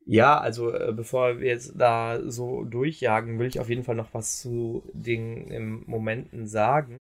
Ja, 0.06 0.38
also 0.38 0.72
äh, 0.72 0.92
bevor 0.92 1.40
wir 1.40 1.48
jetzt 1.48 1.74
da 1.76 2.20
so 2.24 2.64
durchjagen, 2.64 3.38
will 3.38 3.46
ich 3.46 3.60
auf 3.60 3.68
jeden 3.68 3.84
Fall 3.84 3.94
noch 3.94 4.12
was 4.12 4.40
zu 4.40 4.82
den 4.92 5.84
Momenten 5.86 6.46
sagen. 6.46 6.96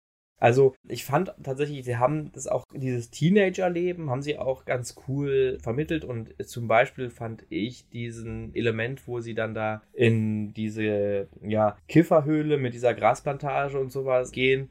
Also 0.41 0.75
ich 0.89 1.05
fand 1.05 1.33
tatsächlich, 1.43 1.85
sie 1.85 1.97
haben 1.97 2.33
das 2.33 2.47
auch, 2.47 2.65
dieses 2.75 3.11
Teenager-Leben, 3.11 4.11
haben 4.11 4.23
sie 4.23 4.39
auch 4.39 4.65
ganz 4.65 4.97
cool 5.07 5.59
vermittelt 5.63 6.05
und 6.05 6.35
zum 6.47 6.69
Beispiel 6.69 7.09
fand 7.09 7.45
ich 7.51 7.89
diesen 7.89 8.55
Element, 8.55 9.07
wo 9.07 9.21
sie 9.21 9.35
dann 9.35 9.55
da 9.55 9.83
in 9.93 10.53
diese, 10.53 11.29
ja, 11.41 11.79
Kifferhöhle 11.89 12.59
mit 12.59 12.75
dieser 12.75 12.95
Grasplantage 12.95 13.79
und 13.79 13.93
sowas 13.93 14.33
gehen 14.33 14.71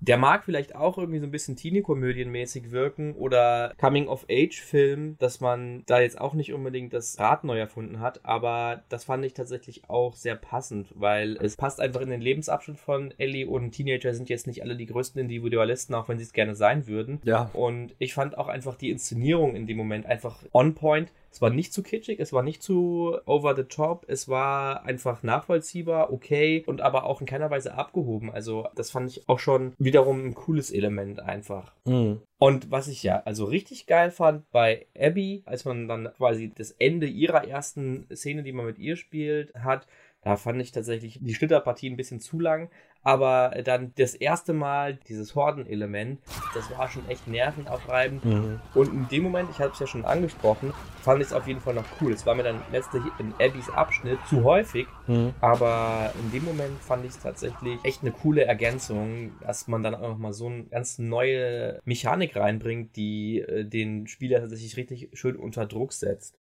der 0.00 0.16
mag 0.16 0.44
vielleicht 0.44 0.74
auch 0.76 0.96
irgendwie 0.96 1.18
so 1.18 1.26
ein 1.26 1.32
bisschen 1.32 1.56
Teenie-Komödienmäßig 1.56 2.70
wirken 2.70 3.14
oder 3.14 3.74
Coming-of-Age-Film, 3.78 5.16
dass 5.18 5.40
man 5.40 5.82
da 5.86 6.00
jetzt 6.00 6.20
auch 6.20 6.34
nicht 6.34 6.52
unbedingt 6.52 6.92
das 6.92 7.18
Rad 7.18 7.44
neu 7.44 7.58
erfunden 7.58 8.00
hat, 8.00 8.24
aber 8.24 8.84
das 8.88 9.04
fand 9.04 9.24
ich 9.24 9.34
tatsächlich 9.34 9.88
auch 9.88 10.14
sehr 10.14 10.36
passend, 10.36 10.88
weil 10.94 11.36
es 11.38 11.56
passt 11.56 11.80
einfach 11.80 12.00
in 12.00 12.10
den 12.10 12.20
Lebensabschnitt 12.20 12.78
von 12.78 13.12
Ellie 13.18 13.48
und 13.48 13.72
Teenager 13.72 14.14
sind 14.14 14.28
jetzt 14.28 14.46
nicht 14.46 14.62
alle 14.62 14.76
die 14.76 14.86
größten 14.86 15.20
Individualisten, 15.20 15.94
auch 15.94 16.08
wenn 16.08 16.18
sie 16.18 16.24
es 16.24 16.32
gerne 16.32 16.54
sein 16.54 16.86
würden. 16.86 17.20
Ja. 17.24 17.50
Und 17.52 17.94
ich 17.98 18.14
fand 18.14 18.38
auch 18.38 18.48
einfach 18.48 18.76
die 18.76 18.90
Inszenierung 18.90 19.56
in 19.56 19.66
dem 19.66 19.76
Moment 19.76 20.06
einfach 20.06 20.44
on 20.52 20.74
point. 20.74 21.12
Es 21.30 21.42
war 21.42 21.50
nicht 21.50 21.72
zu 21.72 21.82
kitschig, 21.82 22.20
es 22.20 22.32
war 22.32 22.42
nicht 22.42 22.62
zu 22.62 23.16
over 23.26 23.54
the 23.54 23.64
top, 23.64 24.04
es 24.08 24.28
war 24.28 24.84
einfach 24.84 25.22
nachvollziehbar, 25.22 26.12
okay 26.12 26.64
und 26.66 26.80
aber 26.80 27.04
auch 27.04 27.20
in 27.20 27.26
keiner 27.26 27.50
Weise 27.50 27.74
abgehoben. 27.74 28.30
Also 28.30 28.66
das 28.74 28.90
fand 28.90 29.10
ich 29.10 29.28
auch 29.28 29.38
schon 29.38 29.74
wiederum 29.78 30.24
ein 30.24 30.34
cooles 30.34 30.70
Element 30.70 31.20
einfach. 31.20 31.74
Mhm. 31.84 32.22
Und 32.38 32.70
was 32.70 32.88
ich 32.88 33.02
ja 33.02 33.22
also 33.24 33.44
richtig 33.44 33.86
geil 33.86 34.10
fand 34.10 34.48
bei 34.50 34.86
Abby, 34.98 35.42
als 35.44 35.64
man 35.64 35.88
dann 35.88 36.12
quasi 36.16 36.52
das 36.54 36.72
Ende 36.72 37.06
ihrer 37.06 37.46
ersten 37.46 38.06
Szene, 38.14 38.42
die 38.42 38.52
man 38.52 38.66
mit 38.66 38.78
ihr 38.78 38.96
spielt, 38.96 39.54
hat, 39.54 39.86
da 40.22 40.36
fand 40.36 40.60
ich 40.60 40.72
tatsächlich 40.72 41.20
die 41.22 41.34
Schlitterpartie 41.34 41.88
ein 41.88 41.96
bisschen 41.96 42.20
zu 42.20 42.40
lang. 42.40 42.70
Aber 43.02 43.54
dann 43.64 43.92
das 43.96 44.14
erste 44.14 44.52
Mal 44.52 44.98
dieses 45.08 45.34
Horden-Element, 45.34 46.20
das 46.54 46.70
war 46.76 46.88
schon 46.88 47.08
echt 47.08 47.26
nervenaufreibend. 47.28 48.24
Mhm. 48.24 48.60
Und 48.74 48.92
in 48.92 49.08
dem 49.08 49.22
Moment, 49.22 49.48
ich 49.50 49.60
habe 49.60 49.72
es 49.72 49.78
ja 49.78 49.86
schon 49.86 50.04
angesprochen, 50.04 50.72
fand 51.00 51.22
ich 51.22 51.28
es 51.28 51.32
auf 51.32 51.46
jeden 51.46 51.60
Fall 51.60 51.74
noch 51.74 51.84
cool. 52.00 52.12
Es 52.12 52.26
war 52.26 52.34
mir 52.34 52.42
dann 52.42 52.60
letztlich 52.72 53.02
in 53.18 53.32
Abbys 53.34 53.70
Abschnitt 53.70 54.18
zu 54.28 54.44
häufig, 54.44 54.86
mhm. 55.06 55.32
aber 55.40 56.12
in 56.22 56.32
dem 56.32 56.44
Moment 56.44 56.78
fand 56.80 57.04
ich 57.04 57.12
es 57.12 57.18
tatsächlich 57.18 57.78
echt 57.84 58.02
eine 58.02 58.10
coole 58.10 58.44
Ergänzung, 58.44 59.32
dass 59.40 59.68
man 59.68 59.82
dann 59.82 59.94
auch 59.94 60.08
noch 60.08 60.18
mal 60.18 60.32
so 60.32 60.46
eine 60.46 60.64
ganz 60.64 60.98
neue 60.98 61.80
Mechanik 61.84 62.36
reinbringt, 62.36 62.96
die 62.96 63.40
äh, 63.40 63.64
den 63.64 64.06
Spieler 64.06 64.40
tatsächlich 64.40 64.76
richtig 64.76 65.10
schön 65.12 65.36
unter 65.36 65.66
Druck 65.66 65.92
setzt 65.92 66.38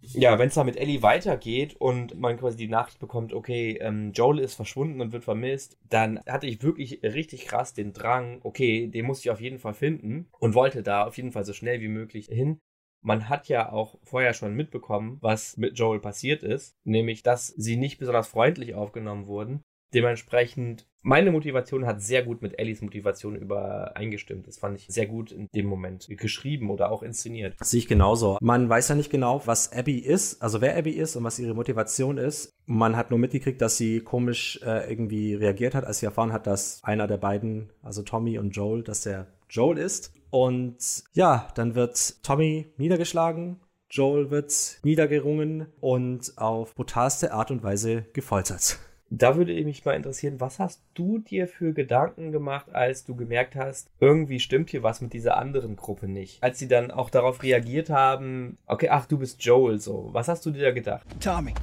ja, 0.00 0.38
wenn 0.38 0.48
es 0.48 0.54
da 0.54 0.64
mit 0.64 0.76
Ellie 0.76 1.02
weitergeht 1.02 1.74
und 1.76 2.18
man 2.18 2.38
quasi 2.38 2.56
die 2.56 2.68
Nachricht 2.68 2.98
bekommt, 2.98 3.32
okay, 3.32 3.78
ähm, 3.80 4.12
Joel 4.12 4.38
ist 4.38 4.54
verschwunden 4.54 5.00
und 5.00 5.12
wird 5.12 5.24
vermisst, 5.24 5.78
dann 5.88 6.20
hatte 6.26 6.46
ich 6.46 6.62
wirklich 6.62 7.02
richtig 7.02 7.46
krass 7.46 7.74
den 7.74 7.92
Drang, 7.92 8.40
okay, 8.42 8.88
den 8.88 9.06
muss 9.06 9.20
ich 9.20 9.30
auf 9.30 9.40
jeden 9.40 9.58
Fall 9.58 9.74
finden 9.74 10.28
und 10.38 10.54
wollte 10.54 10.82
da 10.82 11.06
auf 11.06 11.16
jeden 11.16 11.32
Fall 11.32 11.44
so 11.44 11.52
schnell 11.52 11.80
wie 11.80 11.88
möglich 11.88 12.26
hin. 12.26 12.60
Man 13.02 13.28
hat 13.28 13.48
ja 13.48 13.72
auch 13.72 13.98
vorher 14.02 14.34
schon 14.34 14.54
mitbekommen, 14.54 15.18
was 15.20 15.56
mit 15.56 15.78
Joel 15.78 16.00
passiert 16.00 16.42
ist, 16.42 16.76
nämlich, 16.84 17.22
dass 17.22 17.48
sie 17.48 17.76
nicht 17.76 17.98
besonders 17.98 18.28
freundlich 18.28 18.74
aufgenommen 18.74 19.26
wurden. 19.26 19.62
Dementsprechend 19.94 20.88
meine 21.06 21.30
Motivation 21.30 21.86
hat 21.86 22.02
sehr 22.02 22.24
gut 22.24 22.42
mit 22.42 22.58
Ellies 22.58 22.82
Motivation 22.82 23.36
übereingestimmt. 23.36 24.48
Das 24.48 24.58
fand 24.58 24.80
ich 24.80 24.86
sehr 24.88 25.06
gut 25.06 25.30
in 25.30 25.48
dem 25.54 25.66
Moment 25.66 26.08
geschrieben 26.08 26.68
oder 26.68 26.90
auch 26.90 27.04
inszeniert. 27.04 27.54
Das 27.60 27.70
sehe 27.70 27.78
ich 27.78 27.86
genauso. 27.86 28.38
Man 28.40 28.68
weiß 28.68 28.88
ja 28.88 28.96
nicht 28.96 29.10
genau, 29.10 29.40
was 29.44 29.72
Abby 29.72 29.98
ist, 29.98 30.42
also 30.42 30.60
wer 30.60 30.76
Abby 30.76 30.90
ist 30.90 31.14
und 31.14 31.22
was 31.22 31.38
ihre 31.38 31.54
Motivation 31.54 32.18
ist. 32.18 32.52
Man 32.66 32.96
hat 32.96 33.10
nur 33.10 33.20
mitgekriegt, 33.20 33.62
dass 33.62 33.76
sie 33.76 34.00
komisch 34.00 34.60
äh, 34.64 34.90
irgendwie 34.90 35.34
reagiert 35.34 35.76
hat, 35.76 35.84
als 35.84 36.00
sie 36.00 36.06
erfahren 36.06 36.32
hat, 36.32 36.48
dass 36.48 36.80
einer 36.82 37.06
der 37.06 37.18
beiden, 37.18 37.70
also 37.82 38.02
Tommy 38.02 38.38
und 38.38 38.50
Joel, 38.50 38.82
dass 38.82 39.02
der 39.02 39.28
Joel 39.48 39.78
ist. 39.78 40.12
Und 40.30 41.04
ja, 41.12 41.46
dann 41.54 41.76
wird 41.76 42.24
Tommy 42.24 42.66
niedergeschlagen, 42.78 43.60
Joel 43.90 44.32
wird 44.32 44.80
niedergerungen 44.82 45.68
und 45.80 46.32
auf 46.36 46.74
brutalste 46.74 47.32
Art 47.32 47.52
und 47.52 47.62
Weise 47.62 48.06
gefoltert. 48.12 48.80
Da 49.08 49.36
würde 49.36 49.54
mich 49.62 49.84
mal 49.84 49.94
interessieren, 49.94 50.40
was 50.40 50.58
hast 50.58 50.82
du 50.94 51.18
dir 51.18 51.46
für 51.46 51.72
Gedanken 51.72 52.32
gemacht, 52.32 52.74
als 52.74 53.04
du 53.04 53.14
gemerkt 53.14 53.54
hast, 53.54 53.88
irgendwie 54.00 54.40
stimmt 54.40 54.70
hier 54.70 54.82
was 54.82 55.00
mit 55.00 55.12
dieser 55.12 55.36
anderen 55.36 55.76
Gruppe 55.76 56.08
nicht? 56.08 56.42
Als 56.42 56.58
sie 56.58 56.66
dann 56.66 56.90
auch 56.90 57.08
darauf 57.08 57.44
reagiert 57.44 57.88
haben, 57.88 58.58
okay, 58.66 58.88
ach, 58.88 59.06
du 59.06 59.18
bist 59.18 59.44
Joel, 59.44 59.78
so. 59.78 60.08
Was 60.10 60.26
hast 60.26 60.44
du 60.44 60.50
dir 60.50 60.64
da 60.64 60.70
gedacht? 60.72 61.06
Tommy, 61.20 61.54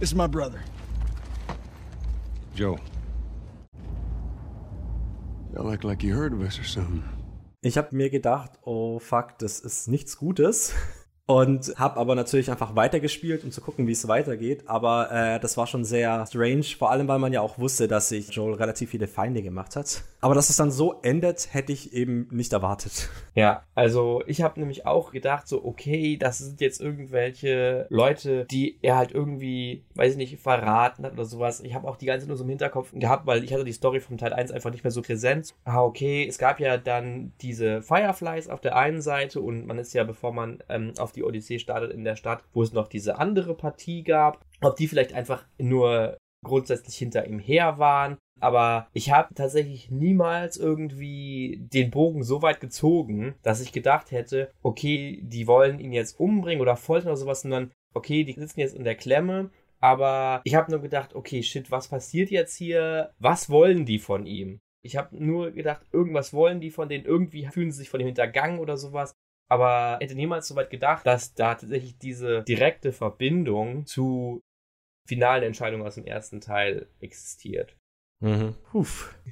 this 0.00 0.10
is 0.10 0.14
my 0.16 0.26
brother. 0.26 0.58
Joe. 2.56 2.76
You 5.54 5.62
look 5.62 5.84
like 5.84 6.02
you 6.02 6.16
heard 6.16 6.32
of 6.32 6.40
us 6.40 6.58
or 6.58 6.64
something. 6.64 7.04
Ich 7.60 7.78
habe 7.78 7.94
mir 7.94 8.10
gedacht, 8.10 8.58
oh 8.62 8.98
fuck, 8.98 9.38
das 9.38 9.60
ist 9.60 9.86
nichts 9.86 10.16
Gutes. 10.16 10.74
Und 11.26 11.74
habe 11.76 11.98
aber 11.98 12.14
natürlich 12.14 12.50
einfach 12.50 12.76
weitergespielt, 12.76 13.42
um 13.42 13.50
zu 13.50 13.60
gucken, 13.60 13.88
wie 13.88 13.92
es 13.92 14.06
weitergeht. 14.06 14.62
Aber 14.66 15.10
äh, 15.10 15.40
das 15.40 15.56
war 15.56 15.66
schon 15.66 15.84
sehr 15.84 16.24
strange, 16.26 16.62
vor 16.78 16.90
allem 16.92 17.08
weil 17.08 17.18
man 17.18 17.32
ja 17.32 17.40
auch 17.40 17.58
wusste, 17.58 17.88
dass 17.88 18.08
sich 18.08 18.30
Joel 18.30 18.54
relativ 18.54 18.90
viele 18.90 19.08
Feinde 19.08 19.42
gemacht 19.42 19.74
hat. 19.74 20.04
Aber 20.20 20.34
dass 20.34 20.50
es 20.50 20.56
dann 20.56 20.70
so 20.70 21.00
endet, 21.02 21.52
hätte 21.52 21.72
ich 21.72 21.92
eben 21.92 22.28
nicht 22.30 22.52
erwartet. 22.52 23.08
Ja, 23.34 23.64
also 23.74 24.22
ich 24.26 24.40
habe 24.40 24.58
nämlich 24.58 24.86
auch 24.86 25.12
gedacht, 25.12 25.46
so 25.46 25.64
okay, 25.64 26.16
das 26.16 26.38
sind 26.38 26.60
jetzt 26.60 26.80
irgendwelche 26.80 27.86
Leute, 27.90 28.46
die 28.46 28.78
er 28.80 28.96
halt 28.96 29.12
irgendwie, 29.12 29.84
weiß 29.94 30.12
ich 30.12 30.16
nicht, 30.16 30.40
verraten 30.40 31.04
hat 31.04 31.12
oder 31.12 31.24
sowas. 31.24 31.60
Ich 31.60 31.74
habe 31.74 31.86
auch 31.86 31.96
die 31.96 32.06
ganze 32.06 32.20
Zeit 32.20 32.28
nur 32.28 32.38
so 32.38 32.44
im 32.44 32.50
Hinterkopf 32.50 32.92
gehabt, 32.94 33.26
weil 33.26 33.44
ich 33.44 33.52
hatte 33.52 33.64
die 33.64 33.72
Story 33.72 34.00
vom 34.00 34.16
Teil 34.16 34.32
1 34.32 34.52
einfach 34.52 34.70
nicht 34.70 34.84
mehr 34.84 34.90
so 34.90 35.02
präsent. 35.02 35.54
Ah, 35.64 35.82
okay, 35.82 36.26
es 36.26 36.38
gab 36.38 36.60
ja 36.60 36.78
dann 36.78 37.32
diese 37.42 37.82
Fireflies 37.82 38.48
auf 38.48 38.60
der 38.60 38.76
einen 38.76 39.02
Seite 39.02 39.40
und 39.40 39.66
man 39.66 39.78
ist 39.78 39.92
ja, 39.92 40.04
bevor 40.04 40.32
man 40.32 40.58
ähm, 40.68 40.92
auf 40.98 41.15
die 41.16 41.24
Odyssee 41.24 41.58
startet 41.58 41.92
in 41.92 42.04
der 42.04 42.16
Stadt, 42.16 42.44
wo 42.52 42.62
es 42.62 42.72
noch 42.72 42.88
diese 42.88 43.18
andere 43.18 43.54
Partie 43.54 44.04
gab, 44.04 44.44
ob 44.60 44.76
die 44.76 44.86
vielleicht 44.86 45.12
einfach 45.12 45.44
nur 45.58 46.16
grundsätzlich 46.44 46.96
hinter 46.96 47.26
ihm 47.26 47.38
her 47.38 47.78
waren. 47.78 48.18
Aber 48.38 48.88
ich 48.92 49.10
habe 49.10 49.34
tatsächlich 49.34 49.90
niemals 49.90 50.58
irgendwie 50.58 51.58
den 51.72 51.90
Bogen 51.90 52.22
so 52.22 52.42
weit 52.42 52.60
gezogen, 52.60 53.34
dass 53.42 53.62
ich 53.62 53.72
gedacht 53.72 54.10
hätte, 54.10 54.50
okay, 54.62 55.20
die 55.22 55.46
wollen 55.46 55.80
ihn 55.80 55.92
jetzt 55.92 56.20
umbringen 56.20 56.60
oder 56.60 56.76
foltern 56.76 57.08
oder 57.08 57.16
sowas, 57.16 57.42
sondern 57.42 57.72
okay, 57.94 58.24
die 58.24 58.34
sitzen 58.34 58.60
jetzt 58.60 58.76
in 58.76 58.84
der 58.84 58.94
Klemme. 58.94 59.50
Aber 59.80 60.42
ich 60.44 60.54
habe 60.54 60.70
nur 60.70 60.80
gedacht, 60.80 61.14
okay, 61.14 61.42
shit, 61.42 61.70
was 61.70 61.88
passiert 61.88 62.30
jetzt 62.30 62.56
hier? 62.56 63.12
Was 63.18 63.48
wollen 63.48 63.86
die 63.86 63.98
von 63.98 64.26
ihm? 64.26 64.58
Ich 64.82 64.96
habe 64.96 65.16
nur 65.16 65.50
gedacht, 65.50 65.84
irgendwas 65.92 66.32
wollen 66.32 66.60
die 66.60 66.70
von 66.70 66.88
denen, 66.88 67.04
irgendwie 67.04 67.46
fühlen 67.46 67.72
sie 67.72 67.78
sich 67.78 67.90
von 67.90 68.00
ihm 68.00 68.06
hintergangen 68.06 68.60
oder 68.60 68.76
sowas 68.76 69.14
aber 69.48 69.98
hätte 70.00 70.14
niemals 70.14 70.48
so 70.48 70.56
weit 70.56 70.70
gedacht, 70.70 71.06
dass 71.06 71.34
da 71.34 71.54
tatsächlich 71.54 71.98
diese 71.98 72.42
direkte 72.42 72.92
Verbindung 72.92 73.86
zu 73.86 74.42
finalen 75.06 75.44
Entscheidungen 75.44 75.86
aus 75.86 75.94
dem 75.94 76.06
ersten 76.06 76.40
Teil 76.40 76.88
existiert. 77.00 77.76
Mhm. 78.20 78.54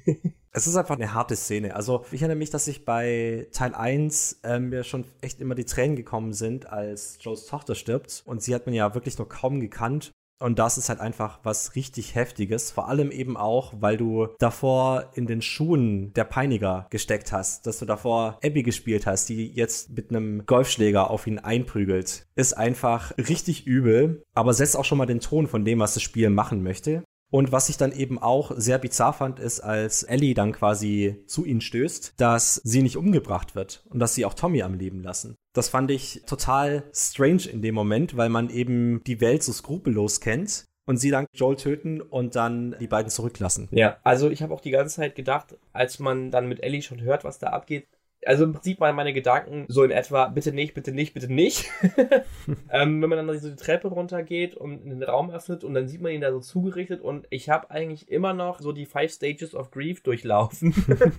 es 0.51 0.67
ist 0.67 0.75
einfach 0.75 0.95
eine 0.95 1.13
harte 1.13 1.35
Szene. 1.35 1.75
Also 1.75 2.05
ich 2.11 2.21
erinnere 2.21 2.37
mich, 2.37 2.49
dass 2.49 2.67
ich 2.67 2.85
bei 2.85 3.47
Teil 3.51 3.75
1 3.75 4.41
ähm, 4.43 4.69
mir 4.69 4.83
schon 4.83 5.05
echt 5.21 5.41
immer 5.41 5.55
die 5.55 5.65
Tränen 5.65 5.95
gekommen 5.95 6.33
sind, 6.33 6.67
als 6.67 7.17
Joes 7.21 7.45
Tochter 7.45 7.75
stirbt. 7.75 8.23
Und 8.25 8.41
sie 8.41 8.55
hat 8.55 8.65
man 8.65 8.75
ja 8.75 8.93
wirklich 8.95 9.17
noch 9.17 9.27
kaum 9.27 9.59
gekannt. 9.59 10.11
Und 10.39 10.59
das 10.59 10.77
ist 10.77 10.89
halt 10.89 10.99
einfach 10.99 11.39
was 11.43 11.75
richtig 11.75 12.15
Heftiges. 12.15 12.71
Vor 12.71 12.89
allem 12.89 13.11
eben 13.11 13.37
auch, 13.37 13.73
weil 13.79 13.97
du 13.97 14.27
davor 14.39 15.11
in 15.13 15.27
den 15.27 15.41
Schuhen 15.41 16.13
der 16.13 16.25
Peiniger 16.25 16.87
gesteckt 16.89 17.31
hast. 17.31 17.65
Dass 17.65 17.79
du 17.79 17.85
davor 17.85 18.39
Abby 18.43 18.63
gespielt 18.63 19.05
hast, 19.05 19.29
die 19.29 19.47
jetzt 19.47 19.95
mit 19.95 20.09
einem 20.09 20.45
Golfschläger 20.45 21.09
auf 21.09 21.25
ihn 21.27 21.39
einprügelt. 21.39 22.27
Ist 22.35 22.53
einfach 22.53 23.17
richtig 23.17 23.65
übel, 23.65 24.23
aber 24.33 24.53
setzt 24.53 24.75
auch 24.75 24.85
schon 24.85 24.97
mal 24.97 25.05
den 25.05 25.21
Ton 25.21 25.47
von 25.47 25.63
dem, 25.63 25.79
was 25.79 25.93
das 25.93 26.03
Spiel 26.03 26.29
machen 26.29 26.63
möchte. 26.63 27.03
Und 27.31 27.51
was 27.51 27.69
ich 27.69 27.77
dann 27.77 27.91
eben 27.91 28.19
auch 28.19 28.51
sehr 28.55 28.77
bizarr 28.77 29.13
fand, 29.13 29.39
ist, 29.39 29.59
als 29.59 30.03
Ellie 30.03 30.33
dann 30.33 30.51
quasi 30.51 31.23
zu 31.27 31.43
ihnen 31.43 31.61
stößt, 31.61 32.13
dass 32.17 32.61
sie 32.63 32.81
nicht 32.81 32.97
umgebracht 32.97 33.55
wird 33.55 33.83
und 33.89 33.99
dass 33.99 34.13
sie 34.13 34.25
auch 34.25 34.35
Tommy 34.35 34.61
am 34.61 34.75
Leben 34.75 35.01
lassen. 35.01 35.35
Das 35.55 35.69
fand 35.69 35.89
ich 35.89 36.21
total 36.27 36.83
strange 36.93 37.47
in 37.49 37.61
dem 37.61 37.73
Moment, 37.73 38.17
weil 38.17 38.29
man 38.29 38.49
eben 38.49 39.01
die 39.05 39.21
Welt 39.21 39.41
so 39.41 39.53
skrupellos 39.53 40.19
kennt 40.19 40.65
und 40.85 40.97
sie 40.97 41.11
dann 41.11 41.25
Joel 41.33 41.55
töten 41.55 42.01
und 42.01 42.35
dann 42.35 42.75
die 42.79 42.87
beiden 42.87 43.09
zurücklassen. 43.09 43.69
Ja, 43.71 43.97
also 44.03 44.29
ich 44.29 44.43
habe 44.43 44.53
auch 44.53 44.59
die 44.59 44.71
ganze 44.71 44.97
Zeit 44.97 45.15
gedacht, 45.15 45.55
als 45.71 45.99
man 45.99 46.29
dann 46.29 46.49
mit 46.49 46.61
Ellie 46.61 46.81
schon 46.81 47.01
hört, 47.01 47.23
was 47.23 47.39
da 47.39 47.47
abgeht, 47.47 47.87
also 48.25 48.43
im 48.43 48.53
Prinzip 48.53 48.79
waren 48.79 48.95
meine 48.95 49.13
Gedanken 49.13 49.65
so 49.67 49.83
in 49.83 49.91
etwa, 49.91 50.27
bitte 50.27 50.51
nicht, 50.51 50.73
bitte 50.73 50.91
nicht, 50.91 51.13
bitte 51.13 51.31
nicht. 51.31 51.69
ähm, 52.71 53.01
wenn 53.01 53.09
man 53.09 53.27
dann 53.27 53.39
so 53.39 53.49
die 53.49 53.55
Treppe 53.55 53.87
runtergeht 53.87 54.55
und 54.55 54.85
den 54.85 55.03
Raum 55.03 55.31
öffnet 55.31 55.63
und 55.63 55.73
dann 55.73 55.87
sieht 55.87 56.01
man 56.01 56.11
ihn 56.11 56.21
da 56.21 56.31
so 56.31 56.39
zugerichtet 56.39 57.01
und 57.01 57.27
ich 57.29 57.49
habe 57.49 57.71
eigentlich 57.71 58.09
immer 58.09 58.33
noch 58.33 58.59
so 58.59 58.71
die 58.71 58.85
Five 58.85 59.11
Stages 59.11 59.55
of 59.55 59.71
Grief 59.71 60.01
durchlaufen 60.01 60.73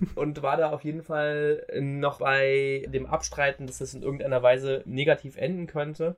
und 0.15 0.41
war 0.43 0.57
da 0.57 0.71
auf 0.71 0.83
jeden 0.83 1.03
Fall 1.03 1.65
noch 1.79 2.19
bei 2.19 2.85
dem 2.89 3.05
Abstreiten, 3.05 3.67
dass 3.67 3.79
das 3.79 3.93
in 3.93 4.03
irgendeiner 4.03 4.43
Weise 4.43 4.83
negativ 4.85 5.37
enden 5.37 5.67
könnte. 5.67 6.17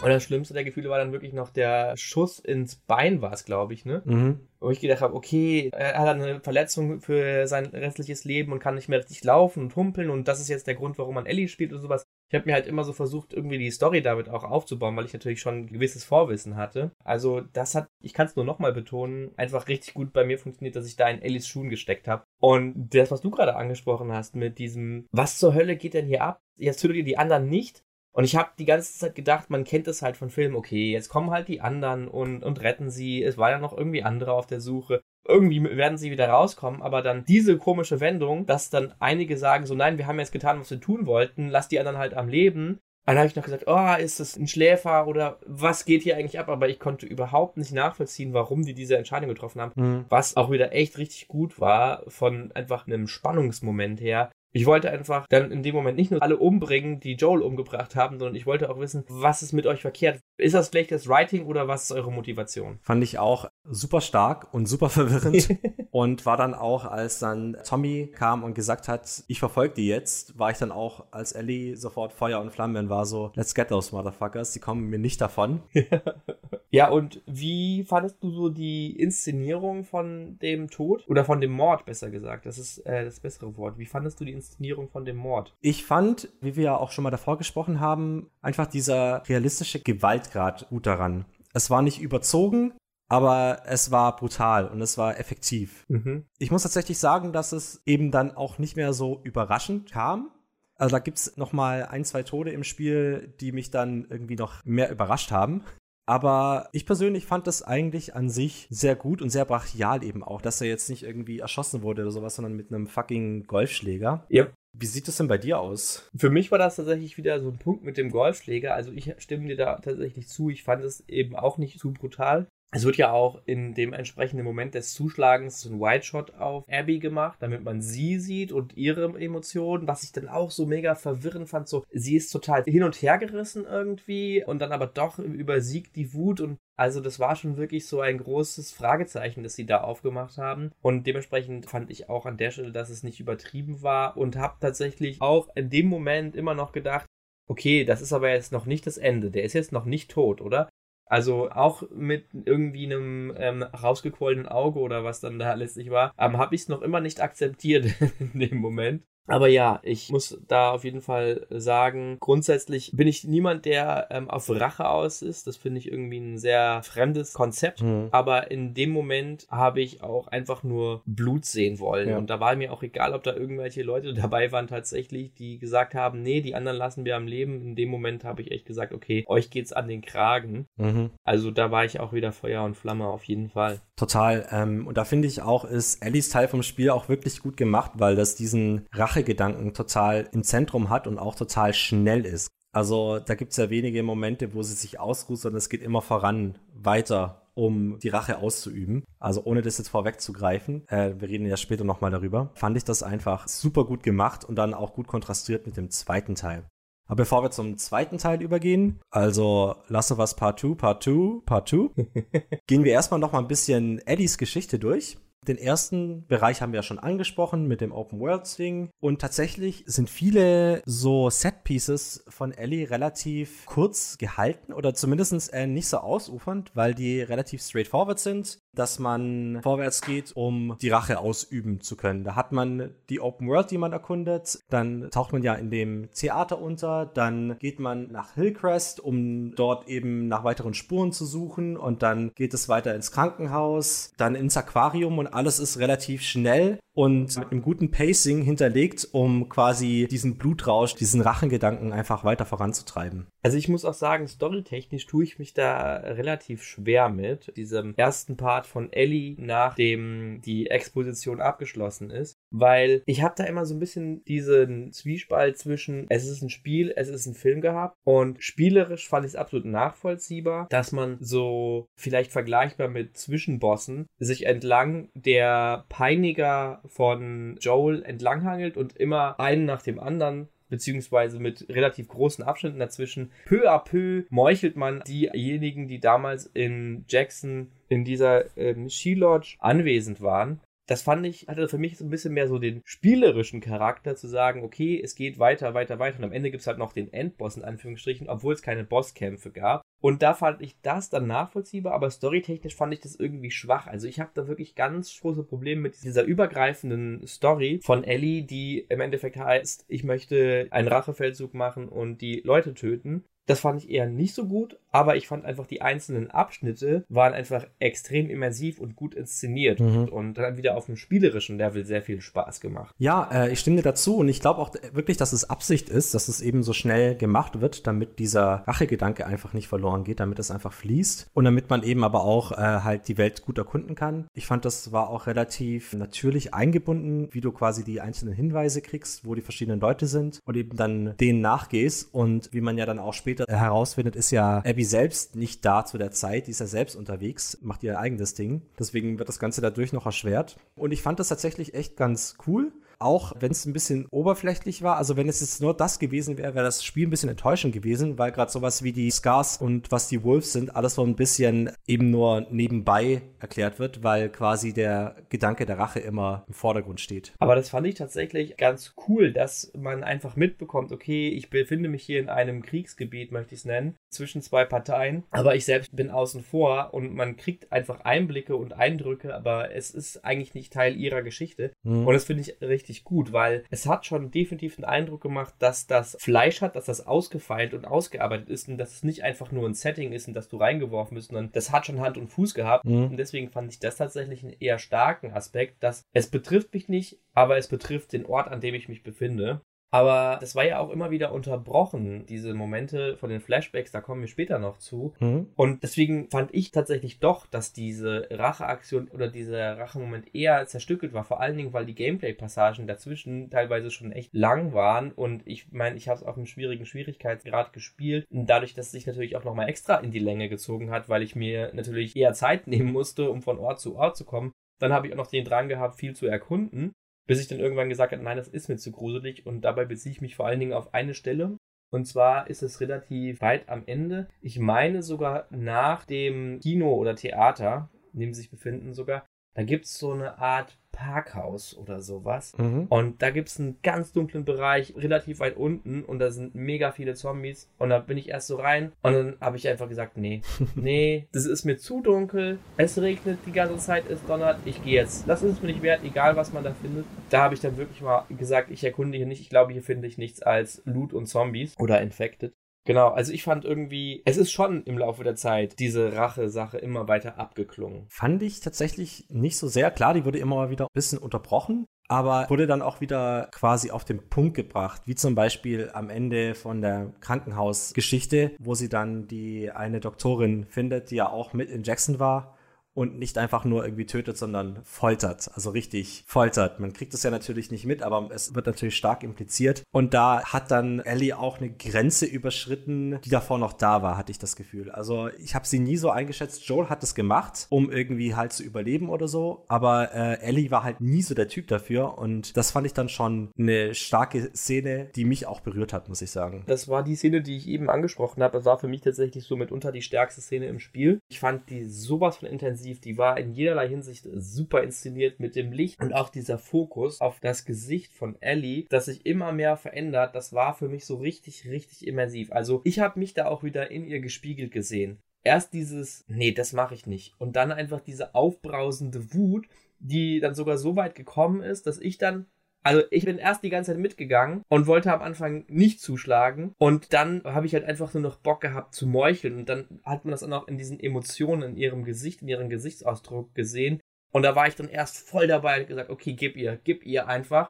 Und 0.00 0.10
das 0.10 0.22
Schlimmste 0.22 0.54
der 0.54 0.64
Gefühle 0.64 0.90
war 0.90 0.98
dann 0.98 1.12
wirklich 1.12 1.32
noch 1.32 1.50
der 1.50 1.96
Schuss 1.96 2.38
ins 2.38 2.76
Bein, 2.76 3.20
war 3.20 3.32
es, 3.32 3.44
glaube 3.44 3.74
ich, 3.74 3.84
ne? 3.84 4.02
Mhm. 4.04 4.40
Wo 4.60 4.70
ich 4.70 4.80
gedacht 4.80 5.00
habe, 5.00 5.14
okay, 5.14 5.70
er 5.72 5.98
hat 5.98 6.08
eine 6.08 6.40
Verletzung 6.40 7.00
für 7.00 7.46
sein 7.48 7.66
restliches 7.66 8.24
Leben 8.24 8.52
und 8.52 8.60
kann 8.60 8.76
nicht 8.76 8.88
mehr 8.88 9.00
richtig 9.00 9.24
laufen 9.24 9.64
und 9.64 9.76
humpeln 9.76 10.10
und 10.10 10.28
das 10.28 10.40
ist 10.40 10.48
jetzt 10.48 10.66
der 10.66 10.76
Grund, 10.76 10.98
warum 10.98 11.14
man 11.14 11.26
Ellie 11.26 11.48
spielt 11.48 11.72
und 11.72 11.80
sowas. 11.80 12.04
Ich 12.30 12.34
habe 12.34 12.46
mir 12.46 12.54
halt 12.54 12.66
immer 12.66 12.84
so 12.84 12.92
versucht, 12.92 13.32
irgendwie 13.32 13.58
die 13.58 13.70
Story 13.70 14.02
damit 14.02 14.28
auch 14.28 14.44
aufzubauen, 14.44 14.96
weil 14.96 15.06
ich 15.06 15.12
natürlich 15.12 15.40
schon 15.40 15.60
ein 15.60 15.66
gewisses 15.66 16.04
Vorwissen 16.04 16.56
hatte. 16.56 16.92
Also 17.02 17.40
das 17.40 17.74
hat, 17.74 17.88
ich 18.02 18.14
kann 18.14 18.26
es 18.26 18.36
nur 18.36 18.44
nochmal 18.44 18.72
betonen, 18.72 19.30
einfach 19.36 19.66
richtig 19.68 19.94
gut 19.94 20.12
bei 20.12 20.24
mir 20.24 20.38
funktioniert, 20.38 20.76
dass 20.76 20.86
ich 20.86 20.96
da 20.96 21.08
in 21.08 21.22
Ellis 21.22 21.48
Schuhen 21.48 21.70
gesteckt 21.70 22.06
habe. 22.06 22.24
Und 22.40 22.90
das, 22.94 23.10
was 23.10 23.22
du 23.22 23.30
gerade 23.30 23.56
angesprochen 23.56 24.12
hast 24.12 24.36
mit 24.36 24.58
diesem, 24.58 25.06
was 25.10 25.38
zur 25.38 25.54
Hölle 25.54 25.76
geht 25.76 25.94
denn 25.94 26.06
hier 26.06 26.22
ab? 26.22 26.40
Jetzt 26.56 26.80
tötet 26.80 26.96
ihr 26.96 27.04
die 27.04 27.18
anderen 27.18 27.48
nicht, 27.48 27.84
und 28.12 28.24
ich 28.24 28.36
habe 28.36 28.50
die 28.58 28.64
ganze 28.64 28.98
Zeit 28.98 29.14
gedacht, 29.14 29.50
man 29.50 29.64
kennt 29.64 29.86
es 29.86 30.02
halt 30.02 30.16
von 30.16 30.30
Filmen, 30.30 30.56
okay, 30.56 30.90
jetzt 30.90 31.08
kommen 31.08 31.30
halt 31.30 31.48
die 31.48 31.60
anderen 31.60 32.08
und, 32.08 32.42
und 32.42 32.60
retten 32.60 32.90
sie. 32.90 33.22
Es 33.22 33.38
war 33.38 33.50
ja 33.50 33.58
noch 33.58 33.76
irgendwie 33.76 34.02
andere 34.02 34.32
auf 34.32 34.46
der 34.46 34.60
Suche. 34.60 35.02
Irgendwie 35.26 35.62
werden 35.62 35.98
sie 35.98 36.10
wieder 36.10 36.28
rauskommen, 36.28 36.82
aber 36.82 37.02
dann 37.02 37.24
diese 37.26 37.58
komische 37.58 38.00
Wendung, 38.00 38.46
dass 38.46 38.70
dann 38.70 38.94
einige 38.98 39.36
sagen, 39.36 39.66
so 39.66 39.74
nein, 39.74 39.98
wir 39.98 40.06
haben 40.06 40.18
jetzt 40.18 40.32
getan, 40.32 40.58
was 40.58 40.70
wir 40.70 40.80
tun 40.80 41.06
wollten, 41.06 41.48
lass 41.48 41.68
die 41.68 41.78
anderen 41.78 41.98
halt 41.98 42.14
am 42.14 42.28
Leben. 42.28 42.80
Dann 43.04 43.16
habe 43.16 43.26
ich 43.26 43.36
noch 43.36 43.44
gesagt, 43.44 43.64
oh, 43.66 43.94
ist 43.98 44.20
das 44.20 44.36
ein 44.36 44.48
Schläfer 44.48 45.06
oder 45.06 45.38
was 45.46 45.86
geht 45.86 46.02
hier 46.02 46.16
eigentlich 46.16 46.38
ab? 46.38 46.50
Aber 46.50 46.68
ich 46.68 46.78
konnte 46.78 47.06
überhaupt 47.06 47.56
nicht 47.56 47.72
nachvollziehen, 47.72 48.34
warum 48.34 48.66
die 48.66 48.74
diese 48.74 48.98
Entscheidung 48.98 49.30
getroffen 49.30 49.62
haben. 49.62 49.72
Mhm. 49.76 50.04
Was 50.10 50.36
auch 50.36 50.50
wieder 50.50 50.74
echt 50.74 50.98
richtig 50.98 51.26
gut 51.26 51.58
war, 51.58 52.02
von 52.08 52.52
einfach 52.52 52.86
einem 52.86 53.08
Spannungsmoment 53.08 54.00
her. 54.02 54.30
Ich 54.52 54.66
wollte 54.66 54.90
einfach 54.90 55.26
dann 55.28 55.50
in 55.50 55.62
dem 55.62 55.74
Moment 55.74 55.96
nicht 55.96 56.10
nur 56.10 56.22
alle 56.22 56.36
umbringen, 56.36 57.00
die 57.00 57.14
Joel 57.14 57.42
umgebracht 57.42 57.96
haben, 57.96 58.18
sondern 58.18 58.34
ich 58.34 58.46
wollte 58.46 58.70
auch 58.70 58.78
wissen, 58.78 59.04
was 59.08 59.42
ist 59.42 59.52
mit 59.52 59.66
euch 59.66 59.82
verkehrt? 59.82 60.20
Ist 60.38 60.54
das 60.54 60.68
vielleicht 60.68 60.92
das 60.92 61.08
Writing 61.08 61.46
oder 61.46 61.68
was 61.68 61.84
ist 61.84 61.92
eure 61.92 62.12
Motivation? 62.12 62.78
Fand 62.82 63.02
ich 63.04 63.18
auch 63.18 63.50
super 63.64 64.00
stark 64.00 64.52
und 64.52 64.66
super 64.66 64.88
verwirrend. 64.88 65.48
und 65.90 66.26
war 66.26 66.36
dann 66.36 66.54
auch, 66.54 66.84
als 66.84 67.18
dann 67.18 67.56
Tommy 67.64 68.10
kam 68.14 68.44
und 68.44 68.54
gesagt 68.54 68.88
hat, 68.88 69.24
ich 69.26 69.38
verfolge 69.38 69.74
die 69.74 69.88
jetzt, 69.88 70.38
war 70.38 70.50
ich 70.50 70.58
dann 70.58 70.72
auch, 70.72 71.06
als 71.10 71.32
Ellie 71.32 71.76
sofort 71.76 72.12
Feuer 72.12 72.40
und 72.40 72.50
Flammen 72.50 72.88
war, 72.88 73.06
so, 73.06 73.32
let's 73.34 73.54
get 73.54 73.68
those 73.68 73.94
motherfuckers, 73.94 74.52
die 74.52 74.60
kommen 74.60 74.88
mir 74.88 74.98
nicht 74.98 75.20
davon. 75.20 75.62
ja, 76.70 76.88
und 76.88 77.22
wie 77.26 77.84
fandest 77.84 78.22
du 78.22 78.30
so 78.30 78.48
die 78.48 78.98
Inszenierung 78.98 79.84
von 79.84 80.38
dem 80.38 80.70
Tod? 80.70 81.04
Oder 81.08 81.24
von 81.24 81.40
dem 81.40 81.52
Mord, 81.52 81.84
besser 81.84 82.10
gesagt? 82.10 82.46
Das 82.46 82.58
ist 82.58 82.78
äh, 82.86 83.04
das 83.04 83.20
bessere 83.20 83.56
Wort. 83.56 83.78
Wie 83.78 83.86
fandest 83.86 84.20
du 84.20 84.24
die 84.24 84.32
Inszenierung 84.38 84.88
von 84.88 85.04
dem 85.04 85.16
Mord? 85.16 85.54
Ich 85.60 85.84
fand, 85.84 86.28
wie 86.40 86.56
wir 86.56 86.64
ja 86.64 86.76
auch 86.76 86.90
schon 86.90 87.04
mal 87.04 87.10
davor 87.10 87.38
gesprochen 87.38 87.80
haben, 87.80 88.30
einfach 88.40 88.66
dieser 88.66 89.28
realistische 89.28 89.80
Gewaltgrad 89.80 90.68
gut 90.68 90.86
daran. 90.86 91.24
Es 91.52 91.70
war 91.70 91.82
nicht 91.82 92.00
überzogen, 92.00 92.72
aber 93.08 93.62
es 93.64 93.90
war 93.90 94.16
brutal 94.16 94.68
und 94.68 94.80
es 94.80 94.98
war 94.98 95.18
effektiv. 95.18 95.84
Mhm. 95.88 96.26
Ich 96.38 96.50
muss 96.50 96.62
tatsächlich 96.62 96.98
sagen, 96.98 97.32
dass 97.32 97.52
es 97.52 97.82
eben 97.86 98.10
dann 98.10 98.36
auch 98.36 98.58
nicht 98.58 98.76
mehr 98.76 98.92
so 98.92 99.20
überraschend 99.24 99.90
kam. 99.90 100.30
Also 100.74 100.94
da 100.94 101.00
gibt's 101.00 101.36
noch 101.36 101.52
mal 101.52 101.86
ein, 101.86 102.04
zwei 102.04 102.22
Tode 102.22 102.52
im 102.52 102.64
Spiel, 102.64 103.34
die 103.40 103.52
mich 103.52 103.70
dann 103.70 104.06
irgendwie 104.08 104.36
noch 104.36 104.64
mehr 104.64 104.90
überrascht 104.90 105.32
haben. 105.32 105.64
Aber 106.08 106.70
ich 106.72 106.86
persönlich 106.86 107.26
fand 107.26 107.46
das 107.46 107.62
eigentlich 107.62 108.16
an 108.16 108.30
sich 108.30 108.66
sehr 108.70 108.96
gut 108.96 109.20
und 109.20 109.28
sehr 109.28 109.44
brachial 109.44 110.02
eben 110.02 110.24
auch, 110.24 110.40
dass 110.40 110.58
er 110.62 110.66
jetzt 110.66 110.88
nicht 110.88 111.02
irgendwie 111.02 111.40
erschossen 111.40 111.82
wurde 111.82 112.00
oder 112.00 112.10
sowas, 112.10 112.34
sondern 112.34 112.56
mit 112.56 112.72
einem 112.72 112.86
fucking 112.86 113.46
Golfschläger. 113.46 114.24
Ja. 114.30 114.46
Wie 114.72 114.86
sieht 114.86 115.06
das 115.06 115.18
denn 115.18 115.28
bei 115.28 115.36
dir 115.36 115.60
aus? 115.60 116.08
Für 116.16 116.30
mich 116.30 116.50
war 116.50 116.58
das 116.58 116.76
tatsächlich 116.76 117.18
wieder 117.18 117.40
so 117.40 117.50
ein 117.50 117.58
Punkt 117.58 117.84
mit 117.84 117.98
dem 117.98 118.10
Golfschläger. 118.10 118.74
Also 118.74 118.90
ich 118.90 119.14
stimme 119.18 119.48
dir 119.48 119.56
da 119.56 119.76
tatsächlich 119.80 120.28
zu. 120.28 120.48
Ich 120.48 120.62
fand 120.62 120.82
es 120.82 121.06
eben 121.08 121.36
auch 121.36 121.58
nicht 121.58 121.78
zu 121.78 121.92
brutal. 121.92 122.48
Es 122.70 122.84
wird 122.84 122.98
ja 122.98 123.12
auch 123.12 123.40
in 123.46 123.72
dem 123.72 123.94
entsprechenden 123.94 124.44
Moment 124.44 124.74
des 124.74 124.92
Zuschlagens 124.92 125.64
ein 125.64 125.80
White 125.80 126.04
Shot 126.04 126.34
auf 126.34 126.64
Abby 126.68 126.98
gemacht, 126.98 127.38
damit 127.40 127.64
man 127.64 127.80
sie 127.80 128.18
sieht 128.18 128.52
und 128.52 128.76
ihre 128.76 129.18
Emotionen, 129.18 129.88
was 129.88 130.02
ich 130.02 130.12
dann 130.12 130.28
auch 130.28 130.50
so 130.50 130.66
mega 130.66 130.94
verwirrend 130.94 131.48
fand. 131.48 131.66
So, 131.66 131.86
sie 131.90 132.16
ist 132.16 132.30
total 132.30 132.64
hin 132.64 132.82
und 132.82 132.96
her 132.96 133.16
gerissen 133.16 133.64
irgendwie 133.64 134.44
und 134.44 134.58
dann 134.58 134.72
aber 134.72 134.86
doch 134.86 135.18
übersiegt 135.18 135.96
die 135.96 136.12
Wut 136.12 136.42
und 136.42 136.58
also 136.76 137.00
das 137.00 137.18
war 137.18 137.34
schon 137.36 137.56
wirklich 137.56 137.86
so 137.88 138.00
ein 138.02 138.18
großes 138.18 138.70
Fragezeichen, 138.70 139.42
das 139.42 139.54
sie 139.54 139.66
da 139.66 139.80
aufgemacht 139.80 140.38
haben. 140.38 140.70
Und 140.80 141.06
dementsprechend 141.06 141.66
fand 141.66 141.90
ich 141.90 142.08
auch 142.08 142.24
an 142.24 142.36
der 142.36 142.52
Stelle, 142.52 142.70
dass 142.70 142.90
es 142.90 143.02
nicht 143.02 143.18
übertrieben 143.18 143.82
war 143.82 144.16
und 144.16 144.36
habe 144.36 144.58
tatsächlich 144.60 145.20
auch 145.20 145.48
in 145.56 145.70
dem 145.70 145.88
Moment 145.88 146.36
immer 146.36 146.54
noch 146.54 146.70
gedacht, 146.70 147.06
okay, 147.48 147.84
das 147.84 148.00
ist 148.00 148.12
aber 148.12 148.30
jetzt 148.30 148.52
noch 148.52 148.66
nicht 148.66 148.86
das 148.86 148.98
Ende. 148.98 149.30
Der 149.30 149.42
ist 149.42 149.54
jetzt 149.54 149.72
noch 149.72 149.86
nicht 149.86 150.10
tot, 150.10 150.40
oder? 150.40 150.68
Also 151.08 151.50
auch 151.50 151.82
mit 151.90 152.26
irgendwie 152.44 152.84
einem 152.86 153.32
ähm, 153.36 153.62
rausgequollenen 153.62 154.46
Auge 154.46 154.78
oder 154.80 155.04
was 155.04 155.20
dann 155.20 155.38
da 155.38 155.54
letztlich 155.54 155.90
war, 155.90 156.12
ähm, 156.18 156.36
habe 156.38 156.54
ich 156.54 156.62
es 156.62 156.68
noch 156.68 156.82
immer 156.82 157.00
nicht 157.00 157.20
akzeptiert 157.20 157.86
in 158.18 158.38
dem 158.40 158.58
Moment. 158.58 159.04
Aber 159.28 159.48
ja, 159.48 159.80
ich 159.82 160.10
muss 160.10 160.38
da 160.48 160.70
auf 160.70 160.84
jeden 160.84 161.00
Fall 161.00 161.46
sagen, 161.50 162.16
grundsätzlich 162.20 162.92
bin 162.94 163.06
ich 163.08 163.24
niemand, 163.24 163.64
der 163.64 164.08
ähm, 164.10 164.30
auf 164.30 164.48
Rache 164.48 164.88
aus 164.88 165.22
ist. 165.22 165.46
Das 165.46 165.56
finde 165.56 165.78
ich 165.78 165.90
irgendwie 165.90 166.18
ein 166.18 166.38
sehr 166.38 166.82
fremdes 166.82 167.34
Konzept. 167.34 167.82
Mhm. 167.82 168.08
Aber 168.10 168.50
in 168.50 168.74
dem 168.74 168.90
Moment 168.90 169.46
habe 169.50 169.80
ich 169.80 170.02
auch 170.02 170.28
einfach 170.28 170.62
nur 170.62 171.02
Blut 171.06 171.44
sehen 171.44 171.78
wollen. 171.78 172.08
Ja. 172.08 172.18
Und 172.18 172.30
da 172.30 172.40
war 172.40 172.56
mir 172.56 172.72
auch 172.72 172.82
egal, 172.82 173.14
ob 173.14 173.22
da 173.22 173.34
irgendwelche 173.34 173.82
Leute 173.82 174.14
dabei 174.28 174.50
waren 174.52 174.66
tatsächlich, 174.66 175.34
die 175.34 175.58
gesagt 175.58 175.94
haben, 175.94 176.22
nee, 176.22 176.40
die 176.40 176.54
anderen 176.54 176.78
lassen 176.78 177.04
wir 177.04 177.16
am 177.16 177.26
Leben. 177.26 177.60
In 177.60 177.76
dem 177.76 177.90
Moment 177.90 178.24
habe 178.24 178.42
ich 178.42 178.50
echt 178.50 178.66
gesagt, 178.66 178.92
okay, 178.92 179.24
euch 179.28 179.50
geht's 179.50 179.72
an 179.72 179.88
den 179.88 180.00
Kragen. 180.00 180.66
Mhm. 180.76 181.10
Also 181.24 181.50
da 181.50 181.70
war 181.70 181.84
ich 181.84 182.00
auch 182.00 182.12
wieder 182.12 182.32
Feuer 182.32 182.64
und 182.64 182.76
Flamme 182.76 183.06
auf 183.06 183.24
jeden 183.24 183.50
Fall. 183.50 183.80
Total. 183.96 184.46
Ähm, 184.52 184.86
und 184.86 184.96
da 184.96 185.04
finde 185.04 185.28
ich 185.28 185.42
auch, 185.42 185.64
ist 185.64 186.02
Ellies 186.04 186.28
Teil 186.30 186.48
vom 186.48 186.62
Spiel 186.62 186.90
auch 186.90 187.08
wirklich 187.08 187.42
gut 187.42 187.56
gemacht, 187.56 187.92
weil 187.94 188.14
das 188.14 188.36
diesen 188.36 188.86
Rachegedanken 189.18 189.74
total 189.74 190.28
im 190.32 190.44
Zentrum 190.44 190.90
hat 190.90 191.06
und 191.06 191.18
auch 191.18 191.34
total 191.34 191.74
schnell 191.74 192.24
ist. 192.24 192.48
Also 192.72 193.18
da 193.18 193.34
gibt 193.34 193.52
es 193.52 193.56
ja 193.56 193.70
wenige 193.70 194.02
Momente, 194.02 194.54
wo 194.54 194.62
sie 194.62 194.74
sich 194.74 195.00
ausruht, 195.00 195.38
sondern 195.38 195.58
es 195.58 195.68
geht 195.68 195.82
immer 195.82 196.02
voran, 196.02 196.58
weiter, 196.74 197.42
um 197.54 197.98
die 197.98 198.10
Rache 198.10 198.38
auszuüben. 198.38 199.04
Also 199.18 199.42
ohne 199.44 199.62
das 199.62 199.78
jetzt 199.78 199.88
vorwegzugreifen, 199.88 200.86
äh, 200.88 201.14
wir 201.18 201.28
reden 201.28 201.46
ja 201.46 201.56
später 201.56 201.84
nochmal 201.84 202.10
darüber, 202.10 202.50
fand 202.54 202.76
ich 202.76 202.84
das 202.84 203.02
einfach 203.02 203.48
super 203.48 203.84
gut 203.84 204.02
gemacht 204.02 204.44
und 204.44 204.56
dann 204.56 204.74
auch 204.74 204.92
gut 204.92 205.08
kontrastiert 205.08 205.66
mit 205.66 205.76
dem 205.76 205.90
zweiten 205.90 206.34
Teil. 206.34 206.68
Aber 207.06 207.16
bevor 207.16 207.42
wir 207.42 207.50
zum 207.50 207.78
zweiten 207.78 208.18
Teil 208.18 208.42
übergehen, 208.42 209.00
also 209.10 209.74
Lasse 209.88 210.18
was 210.18 210.36
Part 210.36 210.60
2, 210.60 210.74
Part 210.74 211.02
2, 211.02 211.40
Part 211.46 211.68
2, 211.70 211.88
gehen 212.66 212.84
wir 212.84 212.92
erstmal 212.92 213.18
noch 213.18 213.32
mal 213.32 213.38
ein 213.38 213.48
bisschen 213.48 214.06
Eddies 214.06 214.36
Geschichte 214.36 214.78
durch. 214.78 215.16
Den 215.46 215.56
ersten 215.56 216.26
Bereich 216.26 216.60
haben 216.60 216.72
wir 216.72 216.78
ja 216.78 216.82
schon 216.82 216.98
angesprochen 216.98 217.66
mit 217.66 217.80
dem 217.80 217.92
Open 217.92 218.20
World 218.20 218.58
Ding. 218.58 218.90
Und 219.00 219.20
tatsächlich 219.20 219.84
sind 219.86 220.10
viele 220.10 220.82
so 220.84 221.30
Set 221.30 221.64
Pieces 221.64 222.24
von 222.28 222.52
Ellie 222.52 222.90
relativ 222.90 223.64
kurz 223.66 224.18
gehalten 224.18 224.72
oder 224.72 224.94
zumindest 224.94 225.52
äh, 225.52 225.66
nicht 225.66 225.88
so 225.88 225.98
ausufernd, 225.98 226.72
weil 226.74 226.94
die 226.94 227.20
relativ 227.20 227.62
straightforward 227.62 228.18
sind 228.18 228.58
dass 228.74 228.98
man 228.98 229.60
vorwärts 229.62 230.02
geht, 230.02 230.32
um 230.34 230.76
die 230.80 230.90
Rache 230.90 231.18
ausüben 231.18 231.80
zu 231.80 231.96
können. 231.96 232.24
Da 232.24 232.36
hat 232.36 232.52
man 232.52 232.94
die 233.08 233.20
Open 233.20 233.48
World, 233.48 233.70
die 233.70 233.78
man 233.78 233.92
erkundet, 233.92 234.58
dann 234.68 235.10
taucht 235.10 235.32
man 235.32 235.42
ja 235.42 235.54
in 235.54 235.70
dem 235.70 236.10
Theater 236.12 236.60
unter, 236.60 237.06
dann 237.06 237.58
geht 237.58 237.80
man 237.80 238.10
nach 238.10 238.34
Hillcrest, 238.34 239.00
um 239.00 239.54
dort 239.54 239.88
eben 239.88 240.28
nach 240.28 240.44
weiteren 240.44 240.74
Spuren 240.74 241.12
zu 241.12 241.24
suchen 241.24 241.76
und 241.76 242.02
dann 242.02 242.32
geht 242.34 242.54
es 242.54 242.68
weiter 242.68 242.94
ins 242.94 243.12
Krankenhaus, 243.12 244.12
dann 244.16 244.34
ins 244.34 244.56
Aquarium 244.56 245.18
und 245.18 245.26
alles 245.26 245.58
ist 245.58 245.78
relativ 245.78 246.22
schnell 246.22 246.78
und 246.98 247.38
mit 247.38 247.52
einem 247.52 247.62
guten 247.62 247.92
Pacing 247.92 248.42
hinterlegt, 248.42 249.08
um 249.12 249.48
quasi 249.48 250.08
diesen 250.10 250.36
Blutrausch, 250.36 250.96
diesen 250.96 251.20
Rachengedanken 251.20 251.92
einfach 251.92 252.24
weiter 252.24 252.44
voranzutreiben. 252.44 253.28
Also 253.48 253.56
ich 253.56 253.70
muss 253.70 253.86
auch 253.86 253.94
sagen, 253.94 254.28
storytechnisch 254.28 255.06
tue 255.06 255.24
ich 255.24 255.38
mich 255.38 255.54
da 255.54 255.94
relativ 255.96 256.62
schwer 256.62 257.08
mit. 257.08 257.56
Diesem 257.56 257.94
ersten 257.96 258.36
Part 258.36 258.66
von 258.66 258.92
Ellie, 258.92 259.36
nachdem 259.38 260.42
die 260.44 260.68
Exposition 260.68 261.40
abgeschlossen 261.40 262.10
ist, 262.10 262.36
weil 262.50 263.02
ich 263.06 263.22
habe 263.22 263.36
da 263.38 263.44
immer 263.44 263.64
so 263.64 263.74
ein 263.74 263.78
bisschen 263.78 264.22
diesen 264.26 264.92
Zwiespalt 264.92 265.56
zwischen 265.56 266.04
es 266.10 266.28
ist 266.28 266.42
ein 266.42 266.50
Spiel, 266.50 266.92
es 266.94 267.08
ist 267.08 267.24
ein 267.24 267.32
Film 267.32 267.62
gehabt. 267.62 267.96
Und 268.04 268.44
spielerisch 268.44 269.08
fand 269.08 269.24
ich 269.24 269.30
es 269.30 269.36
absolut 269.36 269.64
nachvollziehbar, 269.64 270.66
dass 270.68 270.92
man 270.92 271.16
so 271.18 271.88
vielleicht 271.96 272.32
vergleichbar 272.32 272.88
mit 272.88 273.16
Zwischenbossen 273.16 274.08
sich 274.18 274.44
entlang 274.44 275.08
der 275.14 275.86
Peiniger 275.88 276.82
von 276.84 277.56
Joel 277.62 278.02
entlanghangelt 278.02 278.76
und 278.76 278.94
immer 278.94 279.40
einen 279.40 279.64
nach 279.64 279.80
dem 279.80 279.98
anderen 279.98 280.50
beziehungsweise 280.68 281.38
mit 281.38 281.68
relativ 281.68 282.08
großen 282.08 282.44
Abschnitten 282.44 282.78
dazwischen. 282.78 283.30
Peu 283.46 283.70
à 283.70 283.78
peu 283.78 284.24
meuchelt 284.30 284.76
man 284.76 285.02
diejenigen, 285.06 285.88
die 285.88 286.00
damals 286.00 286.46
in 286.46 287.04
Jackson 287.08 287.70
in 287.88 288.04
dieser 288.04 288.56
ähm, 288.56 288.88
Ski 288.88 289.14
Lodge 289.14 289.56
anwesend 289.58 290.20
waren 290.20 290.60
das 290.88 291.02
fand 291.02 291.26
ich, 291.26 291.46
hatte 291.48 291.68
für 291.68 291.76
mich 291.76 291.98
so 291.98 292.04
ein 292.04 292.10
bisschen 292.10 292.32
mehr 292.32 292.48
so 292.48 292.58
den 292.58 292.80
spielerischen 292.84 293.60
Charakter 293.60 294.16
zu 294.16 294.26
sagen, 294.26 294.64
okay, 294.64 294.98
es 295.02 295.14
geht 295.14 295.38
weiter, 295.38 295.74
weiter, 295.74 295.98
weiter 295.98 296.18
und 296.18 296.24
am 296.24 296.32
Ende 296.32 296.50
gibt 296.50 296.62
es 296.62 296.66
halt 296.66 296.78
noch 296.78 296.94
den 296.94 297.12
Endboss 297.12 297.58
in 297.58 297.62
Anführungsstrichen, 297.62 298.28
obwohl 298.28 298.54
es 298.54 298.62
keine 298.62 298.84
Bosskämpfe 298.84 299.50
gab. 299.50 299.82
Und 300.00 300.22
da 300.22 300.34
fand 300.34 300.62
ich 300.62 300.80
das 300.82 301.10
dann 301.10 301.26
nachvollziehbar, 301.26 301.92
aber 301.92 302.10
storytechnisch 302.10 302.76
fand 302.76 302.94
ich 302.94 303.00
das 303.00 303.16
irgendwie 303.16 303.50
schwach. 303.50 303.86
Also 303.86 304.06
ich 304.06 304.20
habe 304.20 304.30
da 304.34 304.46
wirklich 304.46 304.74
ganz 304.74 305.18
große 305.20 305.42
Probleme 305.42 305.80
mit 305.80 306.02
dieser 306.02 306.22
übergreifenden 306.22 307.26
Story 307.26 307.80
von 307.82 308.04
Ellie, 308.04 308.42
die 308.42 308.86
im 308.88 309.00
Endeffekt 309.00 309.36
heißt, 309.36 309.84
ich 309.88 310.04
möchte 310.04 310.68
einen 310.70 310.88
Rachefeldzug 310.88 311.54
machen 311.54 311.88
und 311.88 312.20
die 312.20 312.40
Leute 312.44 312.74
töten. 312.74 313.24
Das 313.48 313.60
fand 313.60 313.82
ich 313.82 313.90
eher 313.90 314.06
nicht 314.06 314.34
so 314.34 314.46
gut, 314.46 314.78
aber 314.92 315.16
ich 315.16 315.26
fand 315.26 315.46
einfach 315.46 315.66
die 315.66 315.80
einzelnen 315.80 316.30
Abschnitte 316.30 317.04
waren 317.08 317.32
einfach 317.32 317.66
extrem 317.78 318.28
immersiv 318.28 318.78
und 318.78 318.94
gut 318.94 319.14
inszeniert 319.14 319.80
mhm. 319.80 320.04
und 320.04 320.34
dann 320.34 320.58
wieder 320.58 320.76
auf 320.76 320.86
einem 320.86 320.98
spielerischen 320.98 321.56
Level 321.56 321.86
sehr 321.86 322.02
viel 322.02 322.20
Spaß 322.20 322.60
gemacht. 322.60 322.94
Ja, 322.98 323.28
äh, 323.32 323.50
ich 323.50 323.60
stimme 323.60 323.76
dir 323.76 323.82
dazu 323.82 324.18
und 324.18 324.28
ich 324.28 324.40
glaube 324.40 324.60
auch 324.60 324.74
wirklich, 324.92 325.16
dass 325.16 325.32
es 325.32 325.48
Absicht 325.48 325.88
ist, 325.88 326.14
dass 326.14 326.28
es 326.28 326.42
eben 326.42 326.62
so 326.62 326.74
schnell 326.74 327.16
gemacht 327.16 327.62
wird, 327.62 327.86
damit 327.86 328.18
dieser 328.18 328.64
Rachegedanke 328.66 329.26
einfach 329.26 329.54
nicht 329.54 329.66
verloren 329.66 330.04
geht, 330.04 330.20
damit 330.20 330.38
es 330.38 330.50
einfach 330.50 330.74
fließt 330.74 331.30
und 331.32 331.44
damit 331.46 331.70
man 331.70 331.82
eben 331.82 332.04
aber 332.04 332.24
auch 332.24 332.52
äh, 332.52 332.56
halt 332.56 333.08
die 333.08 333.16
Welt 333.16 333.46
gut 333.46 333.56
erkunden 333.56 333.94
kann. 333.94 334.26
Ich 334.34 334.44
fand, 334.44 334.66
das 334.66 334.92
war 334.92 335.08
auch 335.08 335.26
relativ 335.26 335.94
natürlich 335.94 336.52
eingebunden, 336.52 337.28
wie 337.32 337.40
du 337.40 337.50
quasi 337.50 337.82
die 337.82 338.02
einzelnen 338.02 338.34
Hinweise 338.34 338.82
kriegst, 338.82 339.24
wo 339.24 339.34
die 339.34 339.40
verschiedenen 339.40 339.80
Leute 339.80 340.06
sind 340.06 340.40
und 340.44 340.54
eben 340.54 340.76
dann 340.76 341.16
denen 341.16 341.40
nachgehst 341.40 342.12
und 342.12 342.50
wie 342.52 342.60
man 342.60 342.76
ja 342.76 342.84
dann 342.84 342.98
auch 342.98 343.14
später 343.14 343.37
später 343.44 343.58
herausfindet, 343.58 344.16
ist 344.16 344.30
ja 344.30 344.58
Abby 344.58 344.84
selbst 344.84 345.36
nicht 345.36 345.64
da 345.64 345.84
zu 345.84 345.98
der 345.98 346.10
Zeit. 346.10 346.46
Die 346.46 346.50
ist 346.50 346.60
ja 346.60 346.66
selbst 346.66 346.96
unterwegs, 346.96 347.58
macht 347.62 347.82
ihr 347.82 347.98
eigenes 347.98 348.34
Ding. 348.34 348.62
Deswegen 348.78 349.18
wird 349.18 349.28
das 349.28 349.38
Ganze 349.38 349.60
dadurch 349.60 349.92
noch 349.92 350.06
erschwert. 350.06 350.56
Und 350.74 350.92
ich 350.92 351.02
fand 351.02 351.20
das 351.20 351.28
tatsächlich 351.28 351.74
echt 351.74 351.96
ganz 351.96 352.36
cool. 352.46 352.72
Auch 353.00 353.32
wenn 353.38 353.52
es 353.52 353.64
ein 353.64 353.72
bisschen 353.72 354.06
oberflächlich 354.10 354.82
war, 354.82 354.96
also 354.96 355.16
wenn 355.16 355.28
es 355.28 355.40
jetzt 355.40 355.60
nur 355.60 355.76
das 355.76 355.98
gewesen 355.98 356.36
wäre, 356.36 356.54
wäre 356.54 356.64
das 356.64 356.84
Spiel 356.84 357.06
ein 357.06 357.10
bisschen 357.10 357.28
enttäuschend 357.28 357.72
gewesen, 357.72 358.18
weil 358.18 358.32
gerade 358.32 358.50
sowas 358.50 358.82
wie 358.82 358.92
die 358.92 359.10
Scars 359.10 359.56
und 359.56 359.92
was 359.92 360.08
die 360.08 360.24
Wolves 360.24 360.52
sind, 360.52 360.74
alles 360.74 360.94
so 360.94 361.04
ein 361.04 361.16
bisschen 361.16 361.70
eben 361.86 362.10
nur 362.10 362.46
nebenbei 362.50 363.22
erklärt 363.40 363.78
wird, 363.78 364.02
weil 364.02 364.28
quasi 364.30 364.72
der 364.72 365.16
Gedanke 365.28 365.64
der 365.66 365.78
Rache 365.78 366.00
immer 366.00 366.44
im 366.48 366.54
Vordergrund 366.54 367.00
steht. 367.00 367.32
Aber 367.38 367.54
das 367.54 367.68
fand 367.68 367.86
ich 367.86 367.94
tatsächlich 367.94 368.56
ganz 368.56 368.94
cool, 369.08 369.32
dass 369.32 369.70
man 369.76 370.02
einfach 370.02 370.34
mitbekommt, 370.36 370.90
okay, 370.90 371.28
ich 371.28 371.50
befinde 371.50 371.88
mich 371.88 372.02
hier 372.02 372.20
in 372.20 372.28
einem 372.28 372.62
Kriegsgebiet, 372.62 373.30
möchte 373.30 373.54
ich 373.54 373.60
es 373.60 373.64
nennen, 373.64 373.94
zwischen 374.10 374.42
zwei 374.42 374.64
Parteien, 374.64 375.24
aber 375.30 375.54
ich 375.54 375.64
selbst 375.64 375.94
bin 375.94 376.10
außen 376.10 376.42
vor 376.42 376.92
und 376.92 377.14
man 377.14 377.36
kriegt 377.36 377.70
einfach 377.70 378.00
Einblicke 378.00 378.56
und 378.56 378.72
Eindrücke, 378.72 379.34
aber 379.34 379.72
es 379.72 379.90
ist 379.90 380.24
eigentlich 380.24 380.54
nicht 380.54 380.72
Teil 380.72 380.96
ihrer 380.96 381.22
Geschichte. 381.22 381.72
Mhm. 381.82 382.06
Und 382.06 382.14
das 382.14 382.24
finde 382.24 382.42
ich 382.42 382.60
richtig 382.60 382.87
richtig 382.88 383.04
gut, 383.04 383.32
weil 383.32 383.64
es 383.70 383.86
hat 383.86 384.06
schon 384.06 384.30
definitiv 384.30 384.76
den 384.76 384.84
Eindruck 384.84 385.20
gemacht, 385.20 385.54
dass 385.58 385.86
das 385.86 386.16
Fleisch 386.18 386.62
hat, 386.62 386.74
dass 386.74 386.86
das 386.86 387.06
ausgefeilt 387.06 387.74
und 387.74 387.84
ausgearbeitet 387.84 388.48
ist 388.48 388.68
und 388.68 388.78
dass 388.78 388.94
es 388.94 389.02
nicht 389.02 389.22
einfach 389.22 389.52
nur 389.52 389.68
ein 389.68 389.74
Setting 389.74 390.12
ist, 390.12 390.28
in 390.28 390.34
das 390.34 390.48
du 390.48 390.56
reingeworfen 390.56 391.14
bist, 391.14 391.28
sondern 391.28 391.52
das 391.52 391.70
hat 391.70 391.86
schon 391.86 392.00
Hand 392.00 392.16
und 392.16 392.28
Fuß 392.28 392.54
gehabt. 392.54 392.84
Mhm. 392.84 393.10
Und 393.10 393.16
deswegen 393.16 393.50
fand 393.50 393.70
ich 393.70 393.78
das 393.78 393.96
tatsächlich 393.96 394.42
einen 394.42 394.56
eher 394.58 394.78
starken 394.78 395.32
Aspekt, 395.32 395.82
dass 395.82 396.04
es 396.12 396.28
betrifft 396.28 396.72
mich 396.72 396.88
nicht, 396.88 397.18
aber 397.34 397.58
es 397.58 397.68
betrifft 397.68 398.12
den 398.12 398.26
Ort, 398.26 398.48
an 398.48 398.60
dem 398.60 398.74
ich 398.74 398.88
mich 398.88 399.02
befinde. 399.02 399.60
Aber 399.90 400.36
das 400.40 400.54
war 400.54 400.66
ja 400.66 400.78
auch 400.80 400.90
immer 400.90 401.10
wieder 401.10 401.32
unterbrochen, 401.32 402.26
diese 402.26 402.52
Momente 402.52 403.16
von 403.16 403.30
den 403.30 403.40
Flashbacks, 403.40 403.90
da 403.90 404.00
kommen 404.00 404.20
wir 404.20 404.28
später 404.28 404.58
noch 404.58 404.78
zu. 404.78 405.14
Mhm. 405.18 405.48
Und 405.56 405.82
deswegen 405.82 406.28
fand 406.30 406.52
ich 406.52 406.72
tatsächlich 406.72 407.20
doch, 407.20 407.46
dass 407.46 407.72
diese 407.72 408.28
Racheaktion 408.30 409.08
oder 409.08 409.28
dieser 409.28 409.78
Rachemoment 409.78 410.34
eher 410.34 410.66
zerstückelt 410.66 411.14
war. 411.14 411.24
Vor 411.24 411.40
allen 411.40 411.56
Dingen, 411.56 411.72
weil 411.72 411.86
die 411.86 411.94
Gameplay-Passagen 411.94 412.86
dazwischen 412.86 413.50
teilweise 413.50 413.90
schon 413.90 414.12
echt 414.12 414.34
lang 414.34 414.74
waren. 414.74 415.12
Und 415.12 415.42
ich 415.46 415.72
meine, 415.72 415.96
ich 415.96 416.08
habe 416.08 416.20
es 416.20 416.26
auf 416.26 416.36
einem 416.36 416.46
schwierigen 416.46 416.84
Schwierigkeitsgrad 416.84 417.72
gespielt. 417.72 418.26
Und 418.30 418.46
dadurch, 418.46 418.74
dass 418.74 418.86
es 418.86 418.92
sich 418.92 419.06
natürlich 419.06 419.36
auch 419.36 419.44
nochmal 419.44 419.68
extra 419.68 419.96
in 419.96 420.10
die 420.10 420.18
Länge 420.18 420.50
gezogen 420.50 420.90
hat, 420.90 421.08
weil 421.08 421.22
ich 421.22 421.34
mir 421.34 421.72
natürlich 421.72 422.14
eher 422.14 422.34
Zeit 422.34 422.66
nehmen 422.66 422.92
musste, 422.92 423.30
um 423.30 423.40
von 423.40 423.58
Ort 423.58 423.80
zu 423.80 423.96
Ort 423.96 424.18
zu 424.18 424.26
kommen. 424.26 424.52
Dann 424.80 424.92
habe 424.92 425.06
ich 425.06 425.12
auch 425.14 425.16
noch 425.16 425.30
den 425.30 425.44
Drang 425.44 425.68
gehabt, 425.68 425.96
viel 425.96 426.14
zu 426.14 426.26
erkunden 426.26 426.92
bis 427.28 427.40
ich 427.40 427.46
dann 427.46 427.60
irgendwann 427.60 427.90
gesagt 427.90 428.12
habe, 428.12 428.24
nein, 428.24 428.38
das 428.38 428.48
ist 428.48 428.68
mir 428.68 428.78
zu 428.78 428.90
gruselig 428.90 429.46
und 429.46 429.60
dabei 429.60 429.84
beziehe 429.84 430.12
ich 430.12 430.20
mich 430.20 430.34
vor 430.34 430.46
allen 430.46 430.58
Dingen 430.58 430.72
auf 430.72 430.94
eine 430.94 431.14
Stelle. 431.14 431.56
Und 431.90 432.06
zwar 432.06 432.48
ist 432.50 432.62
es 432.62 432.80
relativ 432.80 433.40
weit 433.40 433.68
am 433.68 433.84
Ende. 433.86 434.28
Ich 434.40 434.58
meine 434.58 435.02
sogar 435.02 435.46
nach 435.50 436.04
dem 436.04 436.58
Kino 436.60 436.94
oder 436.94 437.14
Theater, 437.14 437.90
in 438.12 438.20
dem 438.20 438.34
sie 438.34 438.42
sich 438.42 438.50
befinden 438.50 438.94
sogar, 438.94 439.26
Da 439.58 439.64
gibt's 439.64 439.98
so 439.98 440.12
eine 440.12 440.38
Art 440.38 440.78
Parkhaus 440.92 441.76
oder 441.76 442.00
sowas. 442.00 442.52
Mhm. 442.58 442.86
Und 442.90 443.22
da 443.22 443.30
gibt's 443.30 443.58
einen 443.58 443.78
ganz 443.82 444.12
dunklen 444.12 444.44
Bereich, 444.44 444.94
relativ 444.96 445.40
weit 445.40 445.56
unten, 445.56 446.04
und 446.04 446.20
da 446.20 446.30
sind 446.30 446.54
mega 446.54 446.92
viele 446.92 447.14
Zombies. 447.14 447.68
Und 447.76 447.90
da 447.90 447.98
bin 447.98 448.18
ich 448.18 448.28
erst 448.28 448.46
so 448.46 448.54
rein 448.54 448.92
und 449.02 449.12
dann 449.14 449.36
habe 449.40 449.56
ich 449.56 449.66
einfach 449.66 449.88
gesagt, 449.88 450.16
nee, 450.16 450.42
nee, 450.76 451.26
das 451.32 451.44
ist 451.44 451.64
mir 451.64 451.76
zu 451.76 452.00
dunkel, 452.02 452.60
es 452.76 453.00
regnet 453.00 453.40
die 453.46 453.52
ganze 453.52 453.78
Zeit, 453.78 454.08
es 454.08 454.24
donnert, 454.26 454.60
ich 454.64 454.80
gehe 454.84 454.94
jetzt. 454.94 455.28
Das 455.28 455.42
ist 455.42 455.60
mir 455.60 455.70
nicht 455.70 455.82
wert, 455.82 456.04
egal 456.04 456.36
was 456.36 456.52
man 456.52 456.62
da 456.62 456.72
findet. 456.74 457.04
Da 457.30 457.42
habe 457.42 457.54
ich 457.54 457.60
dann 457.60 457.76
wirklich 457.76 458.00
mal 458.00 458.26
gesagt, 458.28 458.70
ich 458.70 458.84
erkunde 458.84 459.18
hier 459.18 459.26
nicht, 459.26 459.40
ich 459.40 459.50
glaube, 459.50 459.72
hier 459.72 459.82
finde 459.82 460.06
ich 460.06 460.18
nichts 460.18 460.40
als 460.40 460.82
Loot 460.84 461.12
und 461.12 461.26
Zombies 461.26 461.74
oder 461.80 462.00
Infected. 462.00 462.54
Genau, 462.88 463.08
also 463.08 463.34
ich 463.34 463.42
fand 463.42 463.66
irgendwie, 463.66 464.22
es 464.24 464.38
ist 464.38 464.50
schon 464.50 464.82
im 464.84 464.96
Laufe 464.96 465.22
der 465.22 465.36
Zeit 465.36 465.78
diese 465.78 466.14
Rache-Sache 466.14 466.78
immer 466.78 467.06
weiter 467.06 467.38
abgeklungen. 467.38 468.06
Fand 468.08 468.42
ich 468.42 468.60
tatsächlich 468.60 469.26
nicht 469.28 469.58
so 469.58 469.68
sehr. 469.68 469.90
Klar, 469.90 470.14
die 470.14 470.24
wurde 470.24 470.38
immer 470.38 470.56
mal 470.56 470.70
wieder 470.70 470.86
ein 470.86 470.94
bisschen 470.94 471.18
unterbrochen, 471.18 471.84
aber 472.08 472.46
wurde 472.48 472.66
dann 472.66 472.80
auch 472.80 473.02
wieder 473.02 473.50
quasi 473.52 473.90
auf 473.90 474.06
den 474.06 474.30
Punkt 474.30 474.54
gebracht, 474.54 475.02
wie 475.04 475.14
zum 475.14 475.34
Beispiel 475.34 475.90
am 475.92 476.08
Ende 476.08 476.54
von 476.54 476.80
der 476.80 477.12
Krankenhausgeschichte, 477.20 478.52
wo 478.58 478.74
sie 478.74 478.88
dann 478.88 479.28
die 479.28 479.70
eine 479.70 480.00
Doktorin 480.00 480.64
findet, 480.64 481.10
die 481.10 481.16
ja 481.16 481.28
auch 481.28 481.52
mit 481.52 481.68
in 481.68 481.82
Jackson 481.82 482.18
war 482.18 482.57
und 482.98 483.16
nicht 483.16 483.38
einfach 483.38 483.64
nur 483.64 483.84
irgendwie 483.84 484.06
tötet, 484.06 484.36
sondern 484.36 484.80
foltert. 484.82 485.52
Also 485.54 485.70
richtig 485.70 486.24
foltert. 486.26 486.80
Man 486.80 486.92
kriegt 486.92 487.14
es 487.14 487.22
ja 487.22 487.30
natürlich 487.30 487.70
nicht 487.70 487.86
mit, 487.86 488.02
aber 488.02 488.28
es 488.32 488.56
wird 488.56 488.66
natürlich 488.66 488.96
stark 488.96 489.22
impliziert. 489.22 489.84
Und 489.92 490.14
da 490.14 490.42
hat 490.42 490.72
dann 490.72 490.98
Ellie 490.98 491.38
auch 491.38 491.58
eine 491.58 491.70
Grenze 491.70 492.26
überschritten, 492.26 493.20
die 493.24 493.30
davor 493.30 493.58
noch 493.58 493.72
da 493.72 494.02
war, 494.02 494.16
hatte 494.16 494.32
ich 494.32 494.40
das 494.40 494.56
Gefühl. 494.56 494.90
Also 494.90 495.28
ich 495.38 495.54
habe 495.54 495.64
sie 495.64 495.78
nie 495.78 495.96
so 495.96 496.10
eingeschätzt. 496.10 496.64
Joel 496.64 496.88
hat 496.88 497.04
es 497.04 497.14
gemacht, 497.14 497.68
um 497.70 497.88
irgendwie 497.88 498.34
halt 498.34 498.52
zu 498.52 498.64
überleben 498.64 499.10
oder 499.10 499.28
so. 499.28 499.64
Aber 499.68 500.12
äh, 500.12 500.40
Ellie 500.40 500.72
war 500.72 500.82
halt 500.82 501.00
nie 501.00 501.22
so 501.22 501.36
der 501.36 501.46
Typ 501.46 501.68
dafür. 501.68 502.18
Und 502.18 502.56
das 502.56 502.72
fand 502.72 502.84
ich 502.84 502.94
dann 502.94 503.08
schon 503.08 503.52
eine 503.56 503.94
starke 503.94 504.50
Szene, 504.56 505.08
die 505.14 505.24
mich 505.24 505.46
auch 505.46 505.60
berührt 505.60 505.92
hat, 505.92 506.08
muss 506.08 506.20
ich 506.20 506.32
sagen. 506.32 506.64
Das 506.66 506.88
war 506.88 507.04
die 507.04 507.14
Szene, 507.14 507.42
die 507.42 507.58
ich 507.58 507.68
eben 507.68 507.90
angesprochen 507.90 508.42
habe. 508.42 508.58
Das 508.58 508.64
war 508.64 508.76
für 508.76 508.88
mich 508.88 509.02
tatsächlich 509.02 509.44
so 509.44 509.54
mitunter 509.54 509.92
die 509.92 510.02
stärkste 510.02 510.40
Szene 510.40 510.66
im 510.66 510.80
Spiel. 510.80 511.20
Ich 511.28 511.38
fand 511.38 511.70
die 511.70 511.84
sowas 511.84 512.38
von 512.38 512.48
intensiv. 512.48 512.87
Die 512.94 513.18
war 513.18 513.38
in 513.38 513.52
jederlei 513.52 513.88
Hinsicht 513.88 514.26
super 514.34 514.82
inszeniert 514.82 515.40
mit 515.40 515.56
dem 515.56 515.72
Licht 515.72 516.00
und 516.00 516.12
auch 516.12 516.28
dieser 516.28 516.58
Fokus 516.58 517.20
auf 517.20 517.40
das 517.40 517.64
Gesicht 517.64 518.12
von 518.12 518.40
Ellie, 518.40 518.86
das 518.88 519.06
sich 519.06 519.26
immer 519.26 519.52
mehr 519.52 519.76
verändert. 519.76 520.34
Das 520.34 520.52
war 520.52 520.74
für 520.74 520.88
mich 520.88 521.06
so 521.06 521.16
richtig, 521.16 521.68
richtig 521.68 522.06
immersiv. 522.06 522.52
Also 522.52 522.80
ich 522.84 523.00
habe 523.00 523.18
mich 523.18 523.34
da 523.34 523.46
auch 523.46 523.62
wieder 523.62 523.90
in 523.90 524.06
ihr 524.06 524.20
gespiegelt 524.20 524.72
gesehen. 524.72 525.18
Erst 525.44 525.72
dieses, 525.72 526.24
nee, 526.28 526.52
das 526.52 526.72
mache 526.72 526.94
ich 526.94 527.06
nicht. 527.06 527.34
Und 527.38 527.56
dann 527.56 527.72
einfach 527.72 528.00
diese 528.00 528.34
aufbrausende 528.34 529.32
Wut, 529.32 529.68
die 529.98 530.40
dann 530.40 530.54
sogar 530.54 530.78
so 530.78 530.96
weit 530.96 531.14
gekommen 531.14 531.62
ist, 531.62 531.86
dass 531.86 531.98
ich 531.98 532.18
dann 532.18 532.46
also 532.82 533.02
ich 533.10 533.24
bin 533.24 533.38
erst 533.38 533.62
die 533.62 533.70
ganze 533.70 533.92
Zeit 533.92 534.00
mitgegangen 534.00 534.62
und 534.68 534.86
wollte 534.86 535.12
am 535.12 535.22
Anfang 535.22 535.64
nicht 535.68 536.00
zuschlagen 536.00 536.74
und 536.78 537.12
dann 537.12 537.42
habe 537.44 537.66
ich 537.66 537.74
halt 537.74 537.84
einfach 537.84 538.14
nur 538.14 538.22
noch 538.22 538.36
Bock 538.36 538.60
gehabt 538.60 538.94
zu 538.94 539.06
meucheln 539.06 539.56
und 539.56 539.68
dann 539.68 540.00
hat 540.04 540.24
man 540.24 540.32
das 540.32 540.42
auch 540.42 540.48
noch 540.48 540.68
in 540.68 540.78
diesen 540.78 541.00
Emotionen 541.00 541.70
in 541.70 541.76
ihrem 541.76 542.04
Gesicht, 542.04 542.42
in 542.42 542.48
ihrem 542.48 542.68
Gesichtsausdruck 542.68 543.54
gesehen 543.54 544.00
und 544.30 544.42
da 544.42 544.54
war 544.54 544.68
ich 544.68 544.74
dann 544.74 544.88
erst 544.88 545.28
voll 545.28 545.46
dabei 545.46 545.80
und 545.80 545.88
gesagt, 545.88 546.10
okay, 546.10 546.34
gib 546.34 546.56
ihr, 546.56 546.78
gib 546.82 547.04
ihr 547.04 547.28
einfach. 547.28 547.68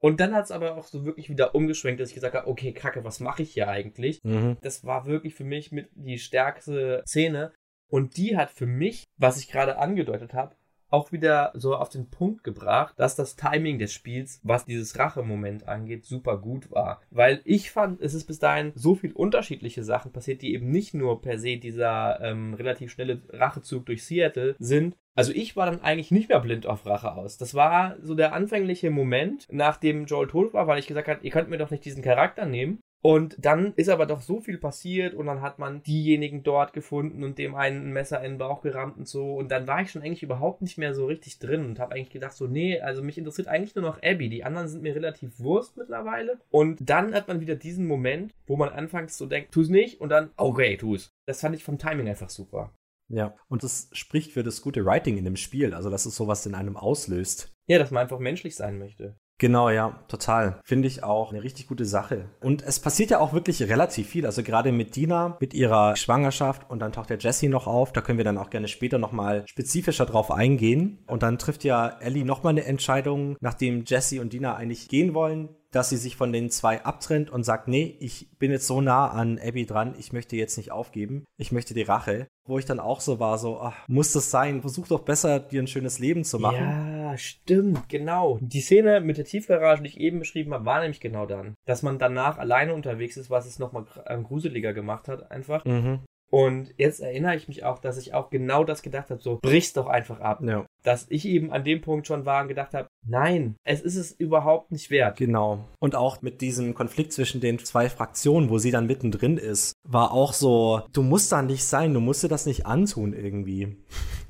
Und 0.00 0.20
dann 0.20 0.34
hat 0.34 0.44
es 0.44 0.50
aber 0.50 0.76
auch 0.76 0.86
so 0.86 1.04
wirklich 1.04 1.28
wieder 1.28 1.54
umgeschwenkt, 1.54 2.00
dass 2.00 2.10
ich 2.10 2.14
gesagt 2.14 2.34
habe, 2.34 2.46
okay, 2.46 2.72
Kacke, 2.72 3.04
was 3.04 3.20
mache 3.20 3.42
ich 3.42 3.52
hier 3.52 3.68
eigentlich? 3.68 4.20
Mhm. 4.22 4.56
Das 4.62 4.84
war 4.84 5.06
wirklich 5.06 5.34
für 5.34 5.44
mich 5.44 5.72
mit 5.72 5.88
die 5.92 6.18
stärkste 6.18 7.02
Szene. 7.06 7.52
Und 7.90 8.16
die 8.16 8.36
hat 8.36 8.50
für 8.50 8.66
mich, 8.66 9.04
was 9.16 9.38
ich 9.38 9.48
gerade 9.48 9.78
angedeutet 9.78 10.34
habe, 10.34 10.54
auch 10.90 11.12
wieder 11.12 11.52
so 11.54 11.74
auf 11.76 11.88
den 11.88 12.10
Punkt 12.10 12.44
gebracht, 12.44 12.94
dass 12.96 13.16
das 13.16 13.36
Timing 13.36 13.78
des 13.78 13.92
Spiels, 13.92 14.40
was 14.42 14.64
dieses 14.64 14.98
Rachemoment 14.98 15.68
angeht, 15.68 16.04
super 16.04 16.38
gut 16.38 16.70
war. 16.70 17.00
Weil 17.10 17.40
ich 17.44 17.70
fand, 17.70 18.00
es 18.00 18.14
ist 18.14 18.24
bis 18.24 18.38
dahin 18.38 18.72
so 18.74 18.94
viel 18.94 19.12
unterschiedliche 19.12 19.84
Sachen 19.84 20.12
passiert, 20.12 20.42
die 20.42 20.54
eben 20.54 20.70
nicht 20.70 20.94
nur 20.94 21.20
per 21.20 21.38
se 21.38 21.56
dieser 21.56 22.20
ähm, 22.20 22.54
relativ 22.54 22.90
schnelle 22.90 23.22
Rachezug 23.30 23.86
durch 23.86 24.04
Seattle 24.04 24.56
sind, 24.58 24.96
also 25.18 25.32
ich 25.32 25.56
war 25.56 25.66
dann 25.66 25.80
eigentlich 25.80 26.12
nicht 26.12 26.28
mehr 26.28 26.38
blind 26.38 26.66
auf 26.66 26.86
Rache 26.86 27.10
aus. 27.10 27.38
Das 27.38 27.52
war 27.52 27.96
so 28.00 28.14
der 28.14 28.34
anfängliche 28.34 28.92
Moment, 28.92 29.48
nachdem 29.50 30.04
Joel 30.04 30.28
tot 30.28 30.54
war, 30.54 30.68
weil 30.68 30.78
ich 30.78 30.86
gesagt 30.86 31.08
habe, 31.08 31.24
ihr 31.24 31.32
könnt 31.32 31.50
mir 31.50 31.58
doch 31.58 31.72
nicht 31.72 31.84
diesen 31.84 32.04
Charakter 32.04 32.46
nehmen. 32.46 32.78
Und 33.00 33.36
dann 33.38 33.74
ist 33.76 33.88
aber 33.88 34.06
doch 34.06 34.20
so 34.20 34.40
viel 34.40 34.58
passiert 34.58 35.14
und 35.14 35.26
dann 35.26 35.40
hat 35.40 35.58
man 35.58 35.82
diejenigen 35.82 36.42
dort 36.42 36.72
gefunden 36.72 37.22
und 37.22 37.38
dem 37.38 37.54
einen 37.54 37.88
ein 37.88 37.92
Messer 37.92 38.18
in 38.24 38.32
den 38.32 38.38
Bauch 38.38 38.60
gerammt 38.60 38.96
und 38.98 39.06
so. 39.06 39.34
Und 39.34 39.50
dann 39.50 39.68
war 39.68 39.82
ich 39.82 39.90
schon 39.90 40.02
eigentlich 40.02 40.24
überhaupt 40.24 40.62
nicht 40.62 40.78
mehr 40.78 40.94
so 40.94 41.06
richtig 41.06 41.38
drin 41.38 41.64
und 41.64 41.78
habe 41.78 41.94
eigentlich 41.94 42.10
gedacht, 42.10 42.32
so, 42.32 42.46
nee, 42.46 42.80
also 42.80 43.02
mich 43.02 43.16
interessiert 43.16 43.46
eigentlich 43.46 43.76
nur 43.76 43.84
noch 43.84 44.02
Abby. 44.02 44.28
Die 44.28 44.44
anderen 44.44 44.68
sind 44.68 44.82
mir 44.82 44.94
relativ 44.94 45.38
Wurst 45.38 45.76
mittlerweile. 45.76 46.40
Und 46.50 46.78
dann 46.80 47.14
hat 47.14 47.28
man 47.28 47.40
wieder 47.40 47.54
diesen 47.54 47.86
Moment, 47.86 48.34
wo 48.46 48.56
man 48.56 48.70
anfangs 48.70 49.16
so 49.16 49.26
denkt, 49.26 49.52
tu's 49.52 49.68
nicht 49.68 50.00
und 50.00 50.08
dann, 50.08 50.30
okay, 50.36 50.76
tu's. 50.76 51.10
Das 51.26 51.40
fand 51.40 51.54
ich 51.54 51.62
vom 51.62 51.78
Timing 51.78 52.08
einfach 52.08 52.30
super. 52.30 52.72
Ja, 53.10 53.34
und 53.48 53.62
das 53.62 53.88
spricht 53.92 54.32
für 54.32 54.42
das 54.42 54.60
gute 54.60 54.84
Writing 54.84 55.16
in 55.16 55.24
dem 55.24 55.36
Spiel, 55.36 55.72
also 55.72 55.88
dass 55.88 56.04
es 56.04 56.16
sowas 56.16 56.44
in 56.44 56.54
einem 56.54 56.76
auslöst. 56.76 57.54
Ja, 57.66 57.78
dass 57.78 57.90
man 57.90 58.02
einfach 58.02 58.18
menschlich 58.18 58.54
sein 58.54 58.78
möchte. 58.78 59.16
Genau, 59.38 59.70
ja, 59.70 59.98
total. 60.08 60.60
Finde 60.64 60.88
ich 60.88 61.04
auch 61.04 61.30
eine 61.32 61.42
richtig 61.42 61.68
gute 61.68 61.84
Sache. 61.84 62.28
Und 62.40 62.62
es 62.62 62.80
passiert 62.80 63.10
ja 63.10 63.20
auch 63.20 63.32
wirklich 63.32 63.62
relativ 63.62 64.08
viel. 64.08 64.26
Also 64.26 64.42
gerade 64.42 64.72
mit 64.72 64.96
Dina, 64.96 65.36
mit 65.40 65.54
ihrer 65.54 65.94
Schwangerschaft 65.96 66.68
und 66.68 66.80
dann 66.80 66.92
taucht 66.92 67.10
der 67.10 67.18
Jesse 67.18 67.48
noch 67.48 67.68
auf. 67.68 67.92
Da 67.92 68.00
können 68.00 68.18
wir 68.18 68.24
dann 68.24 68.38
auch 68.38 68.50
gerne 68.50 68.68
später 68.68 68.98
nochmal 68.98 69.44
spezifischer 69.46 70.06
drauf 70.06 70.32
eingehen. 70.32 70.98
Und 71.06 71.22
dann 71.22 71.38
trifft 71.38 71.62
ja 71.62 71.88
Ellie 72.00 72.24
nochmal 72.24 72.50
eine 72.50 72.64
Entscheidung, 72.64 73.36
nachdem 73.40 73.84
Jesse 73.86 74.20
und 74.20 74.32
Dina 74.32 74.56
eigentlich 74.56 74.88
gehen 74.88 75.14
wollen 75.14 75.50
dass 75.70 75.90
sie 75.90 75.96
sich 75.96 76.16
von 76.16 76.32
den 76.32 76.50
zwei 76.50 76.84
abtrennt 76.84 77.30
und 77.30 77.44
sagt, 77.44 77.68
nee, 77.68 77.96
ich 78.00 78.30
bin 78.38 78.50
jetzt 78.50 78.66
so 78.66 78.80
nah 78.80 79.08
an 79.08 79.38
Abby 79.38 79.66
dran, 79.66 79.94
ich 79.98 80.12
möchte 80.12 80.36
jetzt 80.36 80.56
nicht 80.56 80.72
aufgeben, 80.72 81.24
ich 81.36 81.52
möchte 81.52 81.74
die 81.74 81.82
Rache. 81.82 82.26
Wo 82.46 82.58
ich 82.58 82.64
dann 82.64 82.80
auch 82.80 83.02
so 83.02 83.20
war, 83.20 83.36
so, 83.36 83.60
ach, 83.60 83.86
muss 83.88 84.12
das 84.12 84.30
sein? 84.30 84.62
Versuch 84.62 84.88
doch 84.88 85.00
besser, 85.00 85.38
dir 85.38 85.62
ein 85.62 85.66
schönes 85.66 85.98
Leben 85.98 86.24
zu 86.24 86.38
machen. 86.38 86.64
Ja, 86.64 86.97
stimmt, 87.16 87.88
genau. 87.88 88.38
Die 88.40 88.60
Szene 88.60 89.00
mit 89.00 89.16
der 89.16 89.24
Tiefgarage, 89.24 89.82
die 89.82 89.88
ich 89.88 90.00
eben 90.00 90.18
beschrieben 90.18 90.52
habe, 90.52 90.64
war 90.64 90.80
nämlich 90.80 91.00
genau 91.00 91.26
dann. 91.26 91.54
Dass 91.66 91.82
man 91.82 91.98
danach 91.98 92.38
alleine 92.38 92.74
unterwegs 92.74 93.16
ist, 93.16 93.30
was 93.30 93.46
es 93.46 93.58
nochmal 93.58 93.86
gruseliger 94.22 94.72
gemacht 94.72 95.08
hat, 95.08 95.30
einfach. 95.30 95.64
Mhm. 95.64 96.00
Und 96.30 96.74
jetzt 96.76 97.00
erinnere 97.00 97.36
ich 97.36 97.48
mich 97.48 97.64
auch, 97.64 97.78
dass 97.78 97.96
ich 97.96 98.12
auch 98.12 98.28
genau 98.28 98.64
das 98.64 98.82
gedacht 98.82 99.10
habe, 99.10 99.22
so 99.22 99.38
brich's 99.40 99.72
doch 99.72 99.86
einfach 99.86 100.20
ab. 100.20 100.42
Ja. 100.42 100.66
Dass 100.82 101.06
ich 101.08 101.26
eben 101.26 101.52
an 101.52 101.64
dem 101.64 101.80
Punkt 101.80 102.06
schon 102.06 102.26
war 102.26 102.42
und 102.42 102.48
gedacht 102.48 102.74
habe, 102.74 102.88
nein, 103.06 103.56
es 103.64 103.80
ist 103.80 103.96
es 103.96 104.12
überhaupt 104.12 104.70
nicht 104.70 104.90
wert. 104.90 105.16
Genau. 105.16 105.64
Und 105.80 105.94
auch 105.94 106.20
mit 106.20 106.40
diesem 106.40 106.74
Konflikt 106.74 107.12
zwischen 107.12 107.40
den 107.40 107.58
zwei 107.58 107.88
Fraktionen, 107.88 108.50
wo 108.50 108.58
sie 108.58 108.70
dann 108.70 108.86
mittendrin 108.86 109.38
ist, 109.38 109.72
war 109.88 110.12
auch 110.12 110.34
so, 110.34 110.82
du 110.92 111.02
musst 111.02 111.32
da 111.32 111.40
nicht 111.40 111.64
sein, 111.64 111.94
du 111.94 112.00
musst 112.00 112.22
dir 112.22 112.28
das 112.28 112.46
nicht 112.46 112.66
antun 112.66 113.14
irgendwie. 113.14 113.76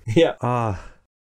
Ja. 0.07 0.37
Ah. 0.41 0.79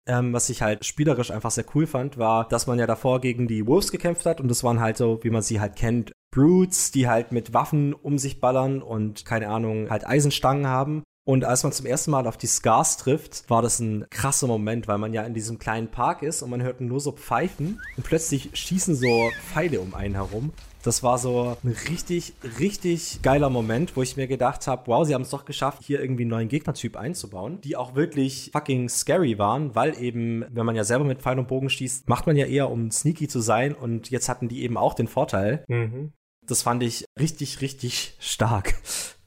Ähm, 0.06 0.32
was 0.32 0.48
ich 0.48 0.62
halt 0.62 0.84
spielerisch 0.84 1.30
einfach 1.30 1.50
sehr 1.50 1.66
cool 1.74 1.86
fand, 1.86 2.18
war, 2.18 2.48
dass 2.48 2.66
man 2.66 2.78
ja 2.78 2.86
davor 2.86 3.20
gegen 3.20 3.46
die 3.46 3.66
Wolves 3.66 3.92
gekämpft 3.92 4.26
hat 4.26 4.40
und 4.40 4.48
das 4.48 4.64
waren 4.64 4.80
halt 4.80 4.96
so, 4.96 5.20
wie 5.22 5.30
man 5.30 5.42
sie 5.42 5.60
halt 5.60 5.76
kennt, 5.76 6.12
Brutes, 6.32 6.90
die 6.92 7.08
halt 7.08 7.32
mit 7.32 7.52
Waffen 7.52 7.92
um 7.92 8.18
sich 8.18 8.40
ballern 8.40 8.82
und 8.82 9.24
keine 9.24 9.48
Ahnung, 9.48 9.90
halt 9.90 10.06
Eisenstangen 10.06 10.66
haben. 10.66 11.02
Und 11.24 11.44
als 11.44 11.62
man 11.62 11.72
zum 11.72 11.86
ersten 11.86 12.10
Mal 12.10 12.26
auf 12.26 12.38
die 12.38 12.46
Scars 12.46 12.96
trifft, 12.96 13.48
war 13.50 13.62
das 13.62 13.78
ein 13.78 14.06
krasser 14.10 14.46
Moment, 14.46 14.88
weil 14.88 14.98
man 14.98 15.12
ja 15.12 15.22
in 15.22 15.34
diesem 15.34 15.58
kleinen 15.58 15.88
Park 15.88 16.22
ist 16.22 16.42
und 16.42 16.50
man 16.50 16.62
hört 16.62 16.80
nur 16.80 16.98
so 16.98 17.12
Pfeifen 17.12 17.80
und 17.96 18.04
plötzlich 18.04 18.50
schießen 18.54 18.94
so 18.94 19.30
Pfeile 19.52 19.80
um 19.80 19.94
einen 19.94 20.14
herum. 20.14 20.52
Das 20.82 21.02
war 21.02 21.18
so 21.18 21.56
ein 21.62 21.76
richtig, 21.90 22.32
richtig 22.58 23.20
geiler 23.22 23.50
Moment, 23.50 23.96
wo 23.96 24.02
ich 24.02 24.16
mir 24.16 24.26
gedacht 24.26 24.66
habe, 24.66 24.86
wow, 24.86 25.06
sie 25.06 25.14
haben 25.14 25.22
es 25.22 25.30
doch 25.30 25.44
geschafft, 25.44 25.82
hier 25.82 26.00
irgendwie 26.00 26.22
einen 26.22 26.30
neuen 26.30 26.48
Gegnertyp 26.48 26.96
einzubauen, 26.96 27.60
die 27.60 27.76
auch 27.76 27.94
wirklich 27.94 28.50
fucking 28.52 28.88
scary 28.88 29.38
waren, 29.38 29.74
weil 29.74 30.00
eben, 30.00 30.44
wenn 30.50 30.64
man 30.64 30.76
ja 30.76 30.84
selber 30.84 31.04
mit 31.04 31.20
Pfeil 31.20 31.38
und 31.38 31.48
Bogen 31.48 31.68
schießt, 31.68 32.08
macht 32.08 32.26
man 32.26 32.36
ja 32.36 32.46
eher, 32.46 32.70
um 32.70 32.90
sneaky 32.90 33.28
zu 33.28 33.40
sein 33.40 33.74
und 33.74 34.10
jetzt 34.10 34.30
hatten 34.30 34.48
die 34.48 34.62
eben 34.62 34.78
auch 34.78 34.94
den 34.94 35.06
Vorteil. 35.06 35.64
Mhm. 35.68 36.12
Das 36.46 36.62
fand 36.62 36.82
ich 36.82 37.04
richtig, 37.18 37.60
richtig 37.60 38.16
stark. 38.18 38.74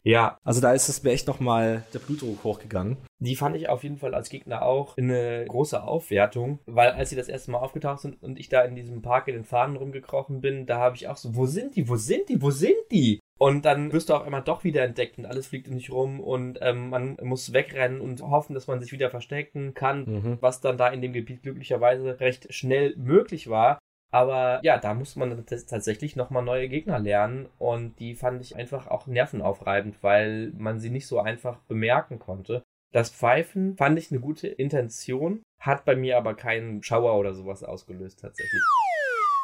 Ja, 0.06 0.38
Also 0.44 0.60
da 0.62 0.74
ist 0.74 0.90
es 0.90 1.02
mir 1.04 1.12
echt 1.12 1.28
nochmal 1.28 1.84
der 1.94 2.00
Blutdruck 2.00 2.44
hochgegangen. 2.44 2.98
die 3.20 3.36
fand 3.38 3.56
ich 3.56 3.70
auf 3.70 3.84
jeden 3.84 3.98
Fall 3.98 4.14
als 4.14 4.30
Gegner 4.30 4.64
auch 4.64 4.98
eine 4.98 5.46
große 5.48 5.82
Aufwertung, 5.82 6.60
weil 6.66 6.92
als 6.92 7.10
sie 7.10 7.16
das 7.16 7.30
erste 7.30 7.52
Mal 7.52 7.60
aufgetaucht 7.60 8.02
sind 8.02 8.22
und 8.22 8.38
ich 8.38 8.50
da 8.50 8.62
in 8.64 8.76
diesem 8.76 9.02
Park 9.02 9.30
in 9.30 9.36
den 9.36 9.46
Fahnen 9.46 9.78
rumgekrochen 9.78 10.42
bin, 10.42 10.66
da 10.66 10.80
habe 10.80 10.98
ich 10.98 11.08
auch 11.08 11.16
so, 11.18 11.36
wo 11.36 11.46
sind 11.46 11.76
die, 11.78 11.88
wo 11.88 11.96
sind 11.96 12.28
die, 12.28 12.42
wo 12.42 12.52
sind 12.52 12.76
die? 12.92 13.20
Und 13.40 13.66
dann 13.66 13.92
wirst 13.94 14.10
du 14.10 14.14
auf 14.14 14.24
einmal 14.24 14.42
doch 14.44 14.64
wieder 14.64 14.84
entdeckt 14.84 15.18
und 15.18 15.26
alles 15.26 15.48
fliegt 15.48 15.68
um 15.68 15.76
dich 15.76 15.92
rum 15.92 16.20
und 16.20 16.60
ähm, 16.62 16.90
man 16.90 17.18
muss 17.22 17.52
wegrennen 17.52 18.00
und 18.00 18.22
hoffen, 18.22 18.54
dass 18.54 18.68
man 18.68 18.80
sich 18.80 18.92
wieder 18.92 19.10
verstecken 19.10 19.74
kann, 19.74 20.04
Mhm. 20.06 20.38
was 20.42 20.62
dann 20.62 20.78
da 20.78 20.88
in 20.90 21.02
dem 21.02 21.14
Gebiet 21.14 21.44
glücklicherweise 21.44 22.20
recht 22.20 22.54
schnell 22.54 22.94
möglich 22.98 23.50
war. 23.50 23.80
Aber 24.14 24.60
ja, 24.62 24.78
da 24.78 24.94
muss 24.94 25.16
man 25.16 25.44
tatsächlich 25.48 26.16
nochmal 26.16 26.44
neue 26.44 26.70
Gegner 26.70 27.00
lernen 27.00 27.50
und 27.58 28.00
die 28.00 28.14
fand 28.14 28.42
ich 28.42 28.56
einfach 28.56 28.86
auch 28.88 29.08
nervenaufreibend, 29.08 30.04
weil 30.04 30.52
man 30.56 30.80
sie 30.80 30.92
nicht 30.92 31.08
so 31.08 31.20
einfach 31.20 31.58
bemerken 31.62 32.20
konnte. 32.20 32.62
Das 32.94 33.10
Pfeifen 33.10 33.76
fand 33.76 33.98
ich 33.98 34.12
eine 34.12 34.20
gute 34.20 34.48
Intention, 34.48 35.42
hat 35.60 35.84
bei 35.84 35.96
mir 35.96 36.18
aber 36.18 36.36
keinen 36.36 36.84
Schauer 36.84 37.18
oder 37.18 37.34
sowas 37.34 37.64
ausgelöst 37.64 38.20
tatsächlich. 38.20 38.62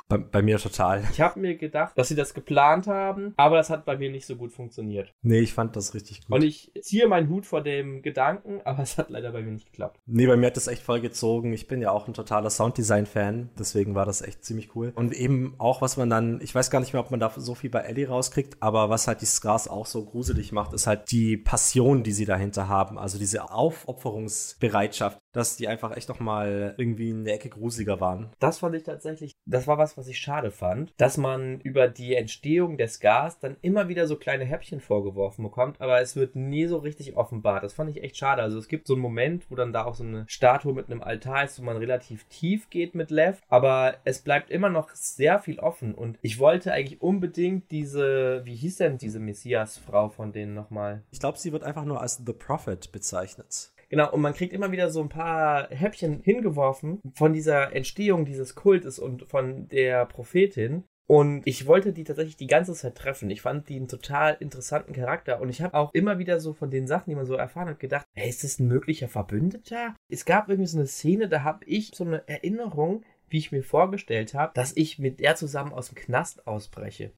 Bei, 0.09 0.17
bei 0.17 0.41
mir 0.41 0.57
total. 0.57 1.03
Ich 1.11 1.21
habe 1.21 1.39
mir 1.39 1.55
gedacht, 1.55 1.95
dass 1.95 2.07
sie 2.07 2.15
das 2.15 2.33
geplant 2.33 2.87
haben, 2.87 3.35
aber 3.37 3.57
das 3.57 3.69
hat 3.69 3.85
bei 3.85 3.95
mir 3.95 4.09
nicht 4.09 4.25
so 4.25 4.35
gut 4.35 4.51
funktioniert. 4.51 5.13
Nee, 5.21 5.39
ich 5.39 5.53
fand 5.53 5.75
das 5.75 5.93
richtig 5.93 6.25
gut. 6.25 6.35
Und 6.35 6.43
ich 6.43 6.71
ziehe 6.81 7.07
meinen 7.07 7.29
Hut 7.29 7.45
vor 7.45 7.61
dem 7.61 8.01
Gedanken, 8.01 8.59
aber 8.65 8.79
es 8.83 8.97
hat 8.97 9.11
leider 9.11 9.31
bei 9.31 9.43
mir 9.43 9.51
nicht 9.51 9.67
geklappt. 9.67 9.99
Nee, 10.07 10.25
bei 10.25 10.35
mir 10.35 10.47
hat 10.47 10.57
das 10.57 10.67
echt 10.67 10.81
voll 10.81 10.99
gezogen. 10.99 11.53
Ich 11.53 11.67
bin 11.67 11.79
ja 11.79 11.91
auch 11.91 12.07
ein 12.07 12.15
totaler 12.15 12.49
Sounddesign-Fan, 12.49 13.51
deswegen 13.57 13.93
war 13.93 14.07
das 14.07 14.23
echt 14.23 14.43
ziemlich 14.43 14.75
cool. 14.75 14.91
Und 14.95 15.13
eben 15.13 15.53
auch, 15.59 15.83
was 15.83 15.95
man 15.95 16.09
dann, 16.09 16.41
ich 16.41 16.55
weiß 16.55 16.71
gar 16.71 16.79
nicht 16.79 16.93
mehr, 16.93 17.03
ob 17.03 17.11
man 17.11 17.19
da 17.19 17.31
so 17.35 17.53
viel 17.53 17.69
bei 17.69 17.81
Ellie 17.81 18.07
rauskriegt, 18.07 18.57
aber 18.61 18.89
was 18.89 19.07
halt 19.07 19.21
die 19.21 19.27
Scars 19.27 19.67
auch 19.67 19.85
so 19.85 20.03
gruselig 20.05 20.51
macht, 20.51 20.73
ist 20.73 20.87
halt 20.87 21.11
die 21.11 21.37
Passion, 21.37 22.01
die 22.01 22.13
sie 22.13 22.25
dahinter 22.25 22.67
haben. 22.67 22.97
Also 22.97 23.19
diese 23.19 23.51
Aufopferungsbereitschaft, 23.51 25.19
dass 25.31 25.57
die 25.57 25.67
einfach 25.67 25.95
echt 25.95 26.09
nochmal 26.09 26.75
irgendwie 26.77 27.11
eine 27.11 27.31
Ecke 27.31 27.49
gruseliger 27.49 27.99
waren. 27.99 28.31
Das 28.39 28.59
fand 28.59 28.75
ich 28.75 28.83
tatsächlich, 28.83 29.33
das 29.45 29.67
war 29.67 29.77
was, 29.77 29.97
was 29.97 30.07
ich 30.07 30.19
schade 30.19 30.51
fand, 30.51 30.93
dass 30.97 31.17
man 31.17 31.59
über 31.61 31.87
die 31.87 32.15
Entstehung 32.15 32.77
des 32.77 32.99
Gas 32.99 33.39
dann 33.39 33.57
immer 33.61 33.87
wieder 33.87 34.07
so 34.07 34.15
kleine 34.15 34.45
Häppchen 34.45 34.79
vorgeworfen 34.79 35.43
bekommt, 35.43 35.81
aber 35.81 36.01
es 36.01 36.15
wird 36.15 36.35
nie 36.35 36.65
so 36.65 36.77
richtig 36.77 37.15
offenbart. 37.15 37.63
Das 37.63 37.73
fand 37.73 37.89
ich 37.89 38.03
echt 38.03 38.17
schade. 38.17 38.41
Also 38.41 38.57
es 38.57 38.67
gibt 38.67 38.87
so 38.87 38.93
einen 38.93 39.01
Moment, 39.01 39.49
wo 39.49 39.55
dann 39.55 39.73
da 39.73 39.85
auch 39.85 39.95
so 39.95 40.03
eine 40.03 40.25
Statue 40.27 40.73
mit 40.73 40.89
einem 40.89 41.01
Altar 41.01 41.43
ist, 41.43 41.59
wo 41.59 41.63
man 41.63 41.77
relativ 41.77 42.25
tief 42.25 42.69
geht 42.69 42.95
mit 42.95 43.11
Lev, 43.11 43.41
aber 43.47 43.95
es 44.03 44.19
bleibt 44.21 44.49
immer 44.49 44.69
noch 44.69 44.89
sehr 44.91 45.39
viel 45.39 45.59
offen 45.59 45.93
und 45.93 46.17
ich 46.21 46.39
wollte 46.39 46.73
eigentlich 46.73 47.01
unbedingt 47.01 47.71
diese, 47.71 48.41
wie 48.45 48.55
hieß 48.55 48.77
denn 48.77 48.97
diese 48.97 49.19
Messias-Frau 49.19 50.09
von 50.09 50.31
denen 50.31 50.53
nochmal? 50.53 51.03
Ich 51.11 51.19
glaube, 51.19 51.37
sie 51.37 51.51
wird 51.51 51.63
einfach 51.63 51.85
nur 51.85 52.01
als 52.01 52.21
The 52.25 52.33
Prophet 52.33 52.91
bezeichnet. 52.91 53.71
Genau, 53.89 54.11
und 54.11 54.21
man 54.21 54.33
kriegt 54.33 54.53
immer 54.53 54.71
wieder 54.71 54.89
so 54.89 55.01
ein 55.01 55.09
paar 55.09 55.69
Häppchen 55.69 56.21
hingeworfen 56.21 57.01
von 57.15 57.33
dieser 57.33 57.75
Entstehung 57.75 58.25
dieses 58.25 58.55
Kultes 58.55 58.99
und 58.99 59.23
von 59.23 59.67
der 59.67 60.05
Prophetin. 60.05 60.83
Und 61.09 61.41
ich 61.45 61.65
wollte 61.65 61.91
die 61.91 62.03
tatsächlich 62.03 62.37
die 62.37 62.45
ganze 62.45 62.75
Zeit 62.75 62.93
treffen. 62.93 63.31
Ich 63.31 63.41
fand 63.41 63.67
die 63.67 63.77
einen 63.77 63.87
total 63.87 64.37
interessanten 64.39 64.93
Charakter. 64.93 65.41
Und 65.41 65.49
ich 65.49 65.63
habe 65.63 65.73
auch 65.73 65.91
immer 65.95 66.19
wieder 66.19 66.39
so 66.39 66.53
von 66.53 66.69
den 66.69 66.85
Sachen, 66.85 67.09
die 67.09 67.15
man 67.15 67.25
so 67.25 67.33
erfahren 67.33 67.67
hat, 67.67 67.79
gedacht, 67.79 68.05
hey, 68.13 68.29
ist 68.29 68.43
das 68.43 68.59
ein 68.59 68.67
möglicher 68.67 69.07
Verbündeter? 69.07 69.95
Es 70.07 70.25
gab 70.25 70.49
irgendwie 70.49 70.67
so 70.67 70.77
eine 70.77 70.85
Szene, 70.85 71.27
da 71.27 71.43
habe 71.43 71.65
ich 71.65 71.93
so 71.95 72.03
eine 72.03 72.27
Erinnerung, 72.27 73.03
wie 73.27 73.39
ich 73.39 73.51
mir 73.51 73.63
vorgestellt 73.63 74.35
habe, 74.35 74.51
dass 74.53 74.77
ich 74.77 74.99
mit 74.99 75.19
der 75.19 75.35
zusammen 75.35 75.73
aus 75.73 75.87
dem 75.87 75.95
Knast 75.95 76.45
ausbreche. 76.45 77.11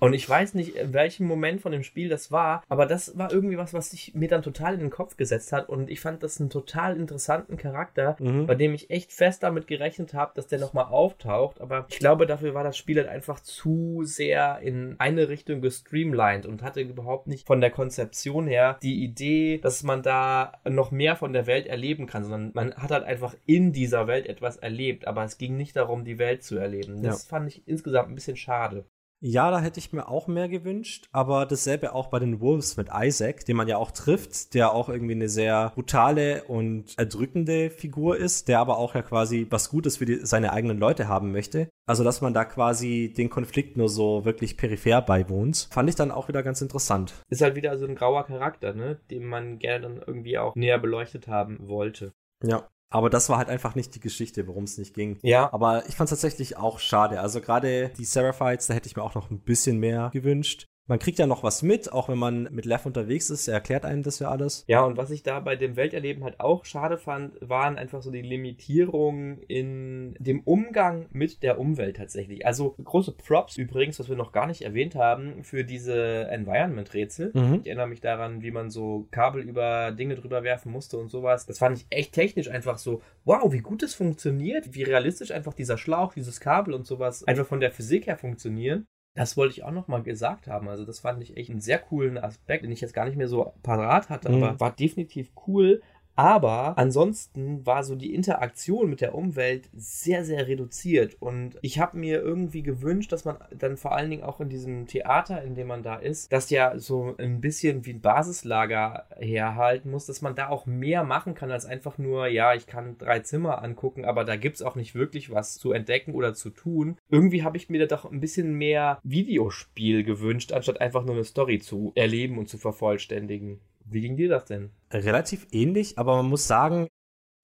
Und 0.00 0.14
ich 0.14 0.28
weiß 0.28 0.54
nicht, 0.54 0.76
in 0.76 0.94
welchem 0.94 1.26
Moment 1.26 1.60
von 1.60 1.72
dem 1.72 1.82
Spiel 1.82 2.08
das 2.08 2.32
war, 2.32 2.64
aber 2.68 2.86
das 2.86 3.16
war 3.18 3.32
irgendwie 3.32 3.58
was, 3.58 3.74
was 3.74 3.90
sich 3.90 4.14
mir 4.14 4.28
dann 4.28 4.42
total 4.42 4.74
in 4.74 4.80
den 4.80 4.90
Kopf 4.90 5.16
gesetzt 5.16 5.52
hat. 5.52 5.68
Und 5.68 5.90
ich 5.90 6.00
fand 6.00 6.22
das 6.22 6.40
einen 6.40 6.50
total 6.50 6.96
interessanten 6.96 7.56
Charakter, 7.56 8.16
mhm. 8.18 8.46
bei 8.46 8.54
dem 8.54 8.74
ich 8.74 8.90
echt 8.90 9.12
fest 9.12 9.42
damit 9.42 9.66
gerechnet 9.66 10.14
habe, 10.14 10.32
dass 10.34 10.46
der 10.46 10.58
nochmal 10.58 10.86
auftaucht. 10.86 11.60
Aber 11.60 11.86
ich 11.90 11.98
glaube, 11.98 12.26
dafür 12.26 12.54
war 12.54 12.64
das 12.64 12.78
Spiel 12.78 12.96
halt 12.96 13.08
einfach 13.08 13.40
zu 13.40 14.02
sehr 14.04 14.60
in 14.60 14.96
eine 14.98 15.28
Richtung 15.28 15.60
gestreamlined 15.60 16.46
und 16.46 16.62
hatte 16.62 16.80
überhaupt 16.80 17.26
nicht 17.26 17.46
von 17.46 17.60
der 17.60 17.70
Konzeption 17.70 18.46
her 18.46 18.78
die 18.82 19.04
Idee, 19.04 19.58
dass 19.58 19.82
man 19.82 20.02
da 20.02 20.52
noch 20.64 20.90
mehr 20.90 21.14
von 21.14 21.34
der 21.34 21.46
Welt 21.46 21.66
erleben 21.66 22.06
kann, 22.06 22.24
sondern 22.24 22.52
man 22.54 22.74
hat 22.74 22.90
halt 22.90 23.04
einfach 23.04 23.34
in 23.44 23.72
dieser 23.72 24.06
Welt 24.06 24.26
etwas 24.26 24.56
erlebt, 24.56 25.06
aber 25.06 25.24
es 25.24 25.36
ging 25.36 25.56
nicht 25.56 25.76
darum, 25.76 26.04
die 26.04 26.18
Welt 26.18 26.42
zu 26.42 26.56
erleben. 26.56 27.02
Das 27.02 27.24
ja. 27.24 27.28
fand 27.28 27.48
ich 27.48 27.68
insgesamt 27.68 28.08
ein 28.08 28.14
bisschen 28.14 28.36
schade. 28.36 28.86
Ja, 29.22 29.50
da 29.50 29.60
hätte 29.60 29.78
ich 29.78 29.92
mir 29.92 30.08
auch 30.08 30.28
mehr 30.28 30.48
gewünscht, 30.48 31.06
aber 31.12 31.44
dasselbe 31.44 31.94
auch 31.94 32.06
bei 32.06 32.18
den 32.18 32.40
Wolves 32.40 32.78
mit 32.78 32.88
Isaac, 32.94 33.44
den 33.44 33.56
man 33.56 33.68
ja 33.68 33.76
auch 33.76 33.90
trifft, 33.90 34.54
der 34.54 34.72
auch 34.72 34.88
irgendwie 34.88 35.14
eine 35.14 35.28
sehr 35.28 35.72
brutale 35.74 36.44
und 36.44 36.98
erdrückende 36.98 37.68
Figur 37.68 38.16
ist, 38.16 38.48
der 38.48 38.60
aber 38.60 38.78
auch 38.78 38.94
ja 38.94 39.02
quasi 39.02 39.46
was 39.50 39.68
Gutes 39.68 39.98
für 39.98 40.06
die, 40.06 40.24
seine 40.24 40.54
eigenen 40.54 40.78
Leute 40.78 41.06
haben 41.06 41.32
möchte. 41.32 41.68
Also, 41.86 42.02
dass 42.02 42.22
man 42.22 42.32
da 42.32 42.46
quasi 42.46 43.12
den 43.14 43.28
Konflikt 43.28 43.76
nur 43.76 43.90
so 43.90 44.24
wirklich 44.24 44.56
peripher 44.56 45.02
beiwohnt, 45.02 45.68
fand 45.70 45.90
ich 45.90 45.96
dann 45.96 46.12
auch 46.12 46.28
wieder 46.28 46.42
ganz 46.42 46.62
interessant. 46.62 47.12
Ist 47.28 47.42
halt 47.42 47.56
wieder 47.56 47.76
so 47.76 47.86
ein 47.86 47.96
grauer 47.96 48.24
Charakter, 48.24 48.72
ne, 48.72 49.00
den 49.10 49.24
man 49.26 49.58
gerne 49.58 49.80
dann 49.82 50.02
irgendwie 50.06 50.38
auch 50.38 50.54
näher 50.54 50.78
beleuchtet 50.78 51.28
haben 51.28 51.68
wollte. 51.68 52.12
Ja. 52.42 52.68
Aber 52.90 53.08
das 53.08 53.28
war 53.28 53.38
halt 53.38 53.48
einfach 53.48 53.76
nicht 53.76 53.94
die 53.94 54.00
Geschichte, 54.00 54.46
worum 54.48 54.64
es 54.64 54.76
nicht 54.76 54.94
ging. 54.94 55.18
Ja. 55.22 55.52
Aber 55.52 55.86
ich 55.88 55.94
fand 55.94 56.10
es 56.10 56.10
tatsächlich 56.10 56.56
auch 56.56 56.80
schade. 56.80 57.20
Also 57.20 57.40
gerade 57.40 57.90
die 57.96 58.04
Seraphites, 58.04 58.66
da 58.66 58.74
hätte 58.74 58.88
ich 58.88 58.96
mir 58.96 59.02
auch 59.02 59.14
noch 59.14 59.30
ein 59.30 59.40
bisschen 59.40 59.78
mehr 59.78 60.10
gewünscht. 60.12 60.66
Man 60.86 60.98
kriegt 60.98 61.20
ja 61.20 61.26
noch 61.28 61.44
was 61.44 61.62
mit, 61.62 61.92
auch 61.92 62.08
wenn 62.08 62.18
man 62.18 62.48
mit 62.50 62.64
Lev 62.64 62.84
unterwegs 62.84 63.30
ist. 63.30 63.46
Er 63.46 63.54
erklärt 63.54 63.84
einem 63.84 64.02
das 64.02 64.18
ja 64.18 64.28
alles. 64.28 64.64
Ja, 64.66 64.82
und 64.82 64.96
was 64.96 65.12
ich 65.12 65.22
da 65.22 65.38
bei 65.38 65.54
dem 65.54 65.76
Welterleben 65.76 66.24
halt 66.24 66.40
auch 66.40 66.64
schade 66.64 66.98
fand, 66.98 67.36
waren 67.40 67.78
einfach 67.78 68.02
so 68.02 68.10
die 68.10 68.22
Limitierungen 68.22 69.40
in 69.42 70.16
dem 70.18 70.40
Umgang 70.40 71.06
mit 71.12 71.44
der 71.44 71.60
Umwelt 71.60 71.98
tatsächlich. 71.98 72.44
Also 72.44 72.74
große 72.82 73.12
Props 73.12 73.56
übrigens, 73.56 74.00
was 74.00 74.08
wir 74.08 74.16
noch 74.16 74.32
gar 74.32 74.48
nicht 74.48 74.62
erwähnt 74.62 74.96
haben, 74.96 75.44
für 75.44 75.62
diese 75.62 76.26
Environment-Rätsel. 76.28 77.30
Mhm. 77.34 77.60
Ich 77.60 77.66
erinnere 77.68 77.86
mich 77.86 78.00
daran, 78.00 78.42
wie 78.42 78.50
man 78.50 78.68
so 78.68 79.06
Kabel 79.12 79.42
über 79.42 79.92
Dinge 79.92 80.16
drüber 80.16 80.42
werfen 80.42 80.72
musste 80.72 80.98
und 80.98 81.08
sowas. 81.08 81.46
Das 81.46 81.60
fand 81.60 81.78
ich 81.78 81.86
echt 81.90 82.14
technisch 82.14 82.50
einfach 82.50 82.78
so, 82.78 83.00
wow, 83.24 83.52
wie 83.52 83.60
gut 83.60 83.84
das 83.84 83.94
funktioniert, 83.94 84.74
wie 84.74 84.82
realistisch 84.82 85.30
einfach 85.30 85.54
dieser 85.54 85.78
Schlauch, 85.78 86.14
dieses 86.14 86.40
Kabel 86.40 86.74
und 86.74 86.84
sowas 86.84 87.22
einfach 87.28 87.46
von 87.46 87.60
der 87.60 87.70
Physik 87.70 88.08
her 88.08 88.16
funktionieren. 88.16 88.88
Das 89.14 89.36
wollte 89.36 89.52
ich 89.52 89.64
auch 89.64 89.72
nochmal 89.72 90.02
gesagt 90.02 90.46
haben. 90.46 90.68
Also, 90.68 90.84
das 90.84 91.00
fand 91.00 91.22
ich 91.22 91.36
echt 91.36 91.50
einen 91.50 91.60
sehr 91.60 91.78
coolen 91.78 92.18
Aspekt, 92.18 92.64
den 92.64 92.70
ich 92.70 92.80
jetzt 92.80 92.94
gar 92.94 93.06
nicht 93.06 93.16
mehr 93.16 93.28
so 93.28 93.52
parat 93.62 94.08
hatte, 94.08 94.30
mhm. 94.30 94.42
aber 94.42 94.60
war 94.60 94.70
definitiv 94.70 95.30
cool. 95.46 95.82
Aber 96.16 96.76
ansonsten 96.76 97.64
war 97.64 97.82
so 97.82 97.94
die 97.94 98.14
Interaktion 98.14 98.90
mit 98.90 99.00
der 99.00 99.14
Umwelt 99.14 99.68
sehr, 99.72 100.24
sehr 100.24 100.48
reduziert. 100.48 101.16
Und 101.20 101.58
ich 101.62 101.78
habe 101.78 101.96
mir 101.96 102.20
irgendwie 102.20 102.62
gewünscht, 102.62 103.12
dass 103.12 103.24
man 103.24 103.38
dann 103.56 103.76
vor 103.76 103.92
allen 103.92 104.10
Dingen 104.10 104.22
auch 104.22 104.40
in 104.40 104.48
diesem 104.48 104.86
Theater, 104.86 105.42
in 105.42 105.54
dem 105.54 105.68
man 105.68 105.82
da 105.82 105.96
ist, 105.96 106.30
das 106.32 106.50
ja 106.50 106.78
so 106.78 107.14
ein 107.18 107.40
bisschen 107.40 107.86
wie 107.86 107.94
ein 107.94 108.00
Basislager 108.00 109.06
herhalten 109.18 109.90
muss, 109.90 110.06
dass 110.06 110.20
man 110.20 110.34
da 110.34 110.48
auch 110.48 110.66
mehr 110.66 111.04
machen 111.04 111.34
kann 111.34 111.50
als 111.50 111.64
einfach 111.64 111.96
nur, 111.96 112.26
ja, 112.26 112.54
ich 112.54 112.66
kann 112.66 112.98
drei 112.98 113.20
Zimmer 113.20 113.62
angucken, 113.62 114.04
aber 114.04 114.24
da 114.24 114.36
gibt 114.36 114.56
es 114.56 114.62
auch 114.62 114.74
nicht 114.74 114.94
wirklich 114.94 115.30
was 115.30 115.54
zu 115.54 115.72
entdecken 115.72 116.14
oder 116.14 116.34
zu 116.34 116.50
tun. 116.50 116.98
Irgendwie 117.08 117.44
habe 117.44 117.56
ich 117.56 117.70
mir 117.70 117.80
da 117.80 117.86
doch 117.86 118.10
ein 118.10 118.20
bisschen 118.20 118.54
mehr 118.54 119.00
Videospiel 119.02 120.04
gewünscht, 120.04 120.52
anstatt 120.52 120.80
einfach 120.80 121.04
nur 121.04 121.14
eine 121.14 121.24
Story 121.24 121.60
zu 121.60 121.92
erleben 121.94 122.38
und 122.38 122.48
zu 122.48 122.58
vervollständigen. 122.58 123.60
Wie 123.84 124.02
ging 124.02 124.16
dir 124.16 124.28
das 124.28 124.44
denn? 124.44 124.70
Relativ 124.92 125.46
ähnlich, 125.52 125.98
aber 125.98 126.16
man 126.16 126.26
muss 126.26 126.46
sagen, 126.46 126.88